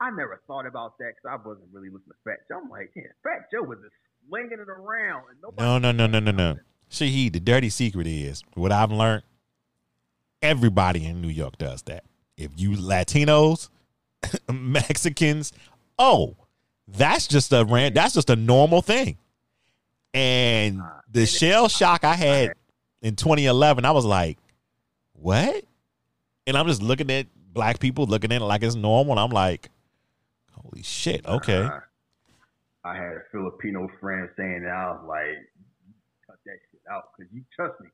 I 0.00 0.10
never 0.10 0.40
thought 0.46 0.66
about 0.66 0.98
that 0.98 1.12
because 1.14 1.38
I 1.38 1.48
wasn't 1.48 1.68
really 1.72 1.88
listening 1.88 2.12
to 2.12 2.30
Fat 2.30 2.38
Joe. 2.48 2.60
I'm 2.64 2.68
like, 2.68 2.90
yeah, 2.96 3.02
Fat 3.22 3.46
Joe 3.52 3.62
was 3.62 3.78
just 3.82 3.94
slinging 4.28 4.58
it 4.60 4.68
around. 4.68 5.24
And 5.30 5.38
nobody 5.40 5.62
No, 5.62 5.78
no, 5.78 5.92
no, 5.92 6.06
no, 6.06 6.18
no, 6.18 6.32
no. 6.32 6.58
Shaheed, 6.90 7.32
the 7.32 7.40
dirty 7.40 7.70
secret 7.70 8.06
is 8.06 8.42
what 8.54 8.72
I've 8.72 8.90
learned. 8.90 9.22
Everybody 10.42 11.06
in 11.06 11.22
New 11.22 11.28
York 11.28 11.56
does 11.56 11.82
that. 11.82 12.04
If 12.36 12.50
you 12.56 12.70
Latinos, 12.70 13.68
Mexicans, 14.52 15.52
oh, 15.98 16.36
that's 16.88 17.28
just 17.28 17.52
a 17.52 17.64
ran. 17.64 17.94
That's 17.94 18.14
just 18.14 18.28
a 18.28 18.36
normal 18.36 18.82
thing. 18.82 19.18
And 20.12 20.82
the 21.10 21.26
shell 21.26 21.68
shock 21.68 22.04
I 22.04 22.14
had 22.14 22.52
in 23.00 23.16
2011, 23.16 23.84
I 23.84 23.92
was 23.92 24.04
like, 24.04 24.38
what? 25.14 25.64
And 26.46 26.56
I'm 26.56 26.66
just 26.66 26.82
looking 26.82 27.10
at 27.10 27.26
black 27.52 27.78
people 27.78 28.06
looking 28.06 28.32
at 28.32 28.42
it 28.42 28.44
like 28.44 28.62
it's 28.62 28.74
normal. 28.74 29.12
And 29.12 29.20
I'm 29.20 29.30
like, 29.30 29.70
holy 30.52 30.82
shit, 30.82 31.24
okay. 31.26 31.62
Uh, 31.62 31.80
I 32.84 32.96
had 32.96 33.12
a 33.12 33.22
Filipino 33.30 33.88
friend 34.00 34.28
saying 34.36 34.62
that 34.64 34.74
I 34.74 34.90
was 34.90 35.04
like, 35.06 35.38
cut 36.26 36.38
that 36.46 36.58
shit 36.70 36.80
out 36.90 37.10
because 37.16 37.32
you 37.32 37.42
trust 37.54 37.80
me, 37.80 37.88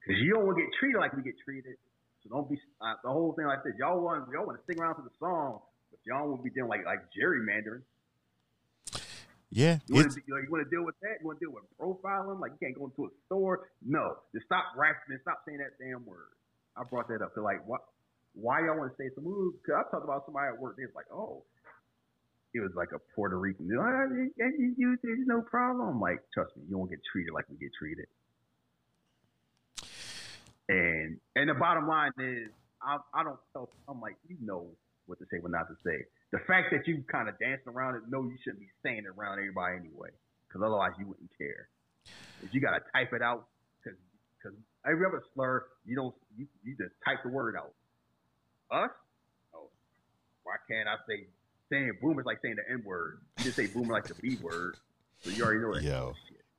because 0.00 0.20
you 0.20 0.34
don't 0.34 0.44
want 0.44 0.58
to 0.58 0.64
get 0.64 0.70
treated 0.78 0.98
like 0.98 1.16
we 1.16 1.22
get 1.22 1.36
treated. 1.44 1.76
So 2.22 2.28
don't 2.30 2.48
be 2.48 2.60
uh, 2.80 2.94
the 3.02 3.10
whole 3.10 3.32
thing 3.32 3.46
like 3.46 3.64
this. 3.64 3.72
Y'all 3.78 4.00
want 4.00 4.28
y'all 4.32 4.46
want 4.46 4.58
to 4.58 4.64
sing 4.68 4.80
around 4.80 4.96
to 4.96 5.02
the 5.02 5.12
song, 5.18 5.60
but 5.90 6.00
y'all 6.04 6.36
to 6.36 6.42
be 6.42 6.50
doing 6.50 6.68
like 6.68 6.84
like 6.84 7.00
gerrymandering. 7.12 7.82
Yeah, 9.50 9.78
You 9.86 9.94
want, 9.94 10.10
to, 10.10 10.20
you 10.26 10.50
want 10.50 10.64
to 10.64 10.70
deal 10.70 10.84
with 10.84 10.98
that? 11.02 11.22
You 11.22 11.28
want 11.28 11.38
to 11.38 11.46
deal 11.46 11.54
with 11.54 11.62
profiling? 11.78 12.40
Like 12.40 12.52
you 12.58 12.66
can't 12.66 12.76
go 12.76 12.86
into 12.86 13.04
a 13.06 13.14
store? 13.26 13.68
No, 13.86 14.16
just 14.34 14.46
stop 14.46 14.64
rapping 14.76 15.14
and 15.14 15.20
stop 15.22 15.42
saying 15.46 15.58
that 15.58 15.78
damn 15.78 16.04
word. 16.04 16.34
I 16.76 16.82
brought 16.82 17.06
that 17.06 17.22
up. 17.22 17.30
So 17.36 17.42
like, 17.42 17.64
what? 17.64 17.82
Why 18.34 18.60
y'all 18.60 18.78
want 18.78 18.92
to 18.92 18.96
say 18.98 19.10
some 19.14 19.24
moves? 19.24 19.56
Because 19.62 19.82
I 19.86 19.90
talked 19.90 20.04
about 20.04 20.26
somebody 20.26 20.50
at 20.52 20.60
work. 20.60 20.76
They 20.76 20.84
was 20.84 20.94
like, 20.94 21.10
oh, 21.12 21.42
it 22.54 22.60
was 22.60 22.72
like 22.76 22.90
a 22.94 22.98
Puerto 23.14 23.38
Rican. 23.38 23.68
dude. 23.68 23.78
There's 25.02 25.26
no 25.26 25.42
problem. 25.42 26.00
Like, 26.00 26.18
trust 26.32 26.56
me, 26.56 26.62
you 26.68 26.78
won't 26.78 26.90
get 26.90 27.00
treated 27.10 27.34
like 27.34 27.46
we 27.50 27.56
get 27.56 27.70
treated. 27.78 28.06
And 30.68 31.18
and 31.36 31.50
the 31.50 31.54
bottom 31.54 31.86
line 31.86 32.12
is, 32.18 32.48
I, 32.80 32.98
I 33.12 33.22
don't 33.22 33.38
tell. 33.52 33.68
I'm 33.88 34.00
like, 34.00 34.16
you 34.28 34.36
know 34.40 34.66
what 35.06 35.18
to 35.18 35.26
say, 35.30 35.38
what 35.38 35.52
not 35.52 35.68
to 35.68 35.76
say. 35.84 36.06
The 36.32 36.38
fact 36.46 36.72
that 36.72 36.88
you 36.88 37.04
kind 37.10 37.28
of 37.28 37.38
dancing 37.38 37.68
around 37.68 37.96
it, 37.96 38.02
no, 38.08 38.22
you 38.22 38.36
shouldn't 38.42 38.60
be 38.60 38.70
saying 38.82 39.04
it 39.04 39.12
around 39.18 39.38
everybody 39.38 39.76
anyway, 39.76 40.08
because 40.48 40.62
otherwise 40.64 40.92
you 40.98 41.06
wouldn't 41.06 41.30
care. 41.36 41.68
If 42.42 42.54
you 42.54 42.60
gotta 42.60 42.80
type 42.94 43.12
it 43.12 43.20
out, 43.20 43.46
because 43.82 43.98
because 44.38 44.56
every 44.86 45.04
other 45.06 45.22
slur, 45.34 45.64
you 45.84 45.96
don't, 45.96 46.14
you, 46.36 46.46
you 46.62 46.76
just 46.76 46.94
type 47.04 47.18
the 47.24 47.30
word 47.30 47.56
out. 47.56 47.72
Us, 48.74 48.90
oh, 49.54 49.68
why 50.42 50.54
can't 50.68 50.88
I 50.88 50.96
say 51.08 51.26
saying 51.70 51.92
boomer's 52.02 52.26
like 52.26 52.38
saying 52.42 52.56
the 52.56 52.72
N 52.72 52.82
word? 52.84 53.20
You 53.38 53.44
just 53.44 53.56
say 53.56 53.66
boomer 53.68 53.92
like 53.92 54.04
the 54.04 54.14
B 54.14 54.36
word, 54.42 54.76
so 55.20 55.30
you 55.30 55.44
already 55.44 55.60
know 55.60 55.74
that. 55.74 55.84
Yo. 55.84 56.14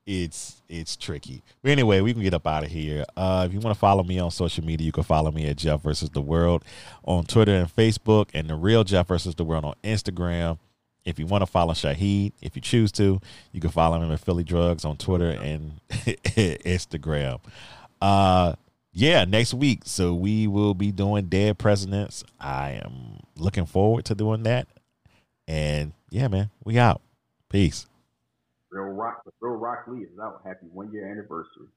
it's 0.05 0.61
it's 0.69 0.95
tricky. 0.95 1.43
But 1.61 1.71
anyway, 1.71 1.99
we 1.99 2.13
can 2.13 2.21
get 2.21 2.33
up 2.33 2.47
out 2.47 2.63
of 2.63 2.71
here. 2.71 3.03
Uh, 3.17 3.45
if 3.47 3.53
you 3.53 3.59
want 3.59 3.75
to 3.75 3.79
follow 3.79 4.03
me 4.03 4.17
on 4.19 4.31
social 4.31 4.63
media, 4.63 4.85
you 4.85 4.93
can 4.93 5.03
follow 5.03 5.29
me 5.29 5.45
at 5.47 5.57
Jeff 5.57 5.81
versus 5.81 6.09
the 6.09 6.21
World 6.21 6.63
on 7.03 7.25
Twitter 7.25 7.53
and 7.53 7.75
Facebook, 7.75 8.29
and 8.33 8.49
the 8.49 8.55
real 8.55 8.85
Jeff 8.85 9.09
versus 9.09 9.35
the 9.35 9.43
World 9.43 9.65
on 9.65 9.75
Instagram. 9.83 10.57
If 11.03 11.19
you 11.19 11.25
want 11.25 11.41
to 11.41 11.47
follow 11.47 11.73
Shaheed, 11.73 12.31
if 12.41 12.55
you 12.55 12.61
choose 12.61 12.91
to, 12.93 13.19
you 13.51 13.59
can 13.59 13.71
follow 13.71 14.01
him 14.01 14.11
at 14.11 14.21
Philly 14.21 14.43
Drugs 14.45 14.85
on 14.85 14.95
Twitter 14.95 15.31
and 15.31 15.73
Instagram. 15.89 17.41
Uh, 18.01 18.55
yeah, 18.95 19.25
next 19.25 19.53
week. 19.53 19.81
So 19.83 20.15
we 20.15 20.47
will 20.47 20.73
be 20.73 20.91
doing 20.91 21.25
Dead 21.25 21.57
Presidents. 21.57 22.23
I 22.39 22.81
am 22.83 23.19
looking 23.35 23.65
forward 23.65 24.05
to 24.05 24.15
doing 24.15 24.43
that. 24.43 24.67
And 25.47 25.91
yeah, 26.09 26.29
man, 26.29 26.49
we 26.63 26.79
out. 26.79 27.01
Peace. 27.49 27.87
Real 28.71 28.85
Rock, 28.85 29.21
Real 29.41 29.55
Rock 29.55 29.83
Lee 29.87 30.03
is 30.03 30.17
out. 30.19 30.41
Happy 30.45 30.67
one 30.71 30.91
year 30.93 31.11
anniversary. 31.11 31.67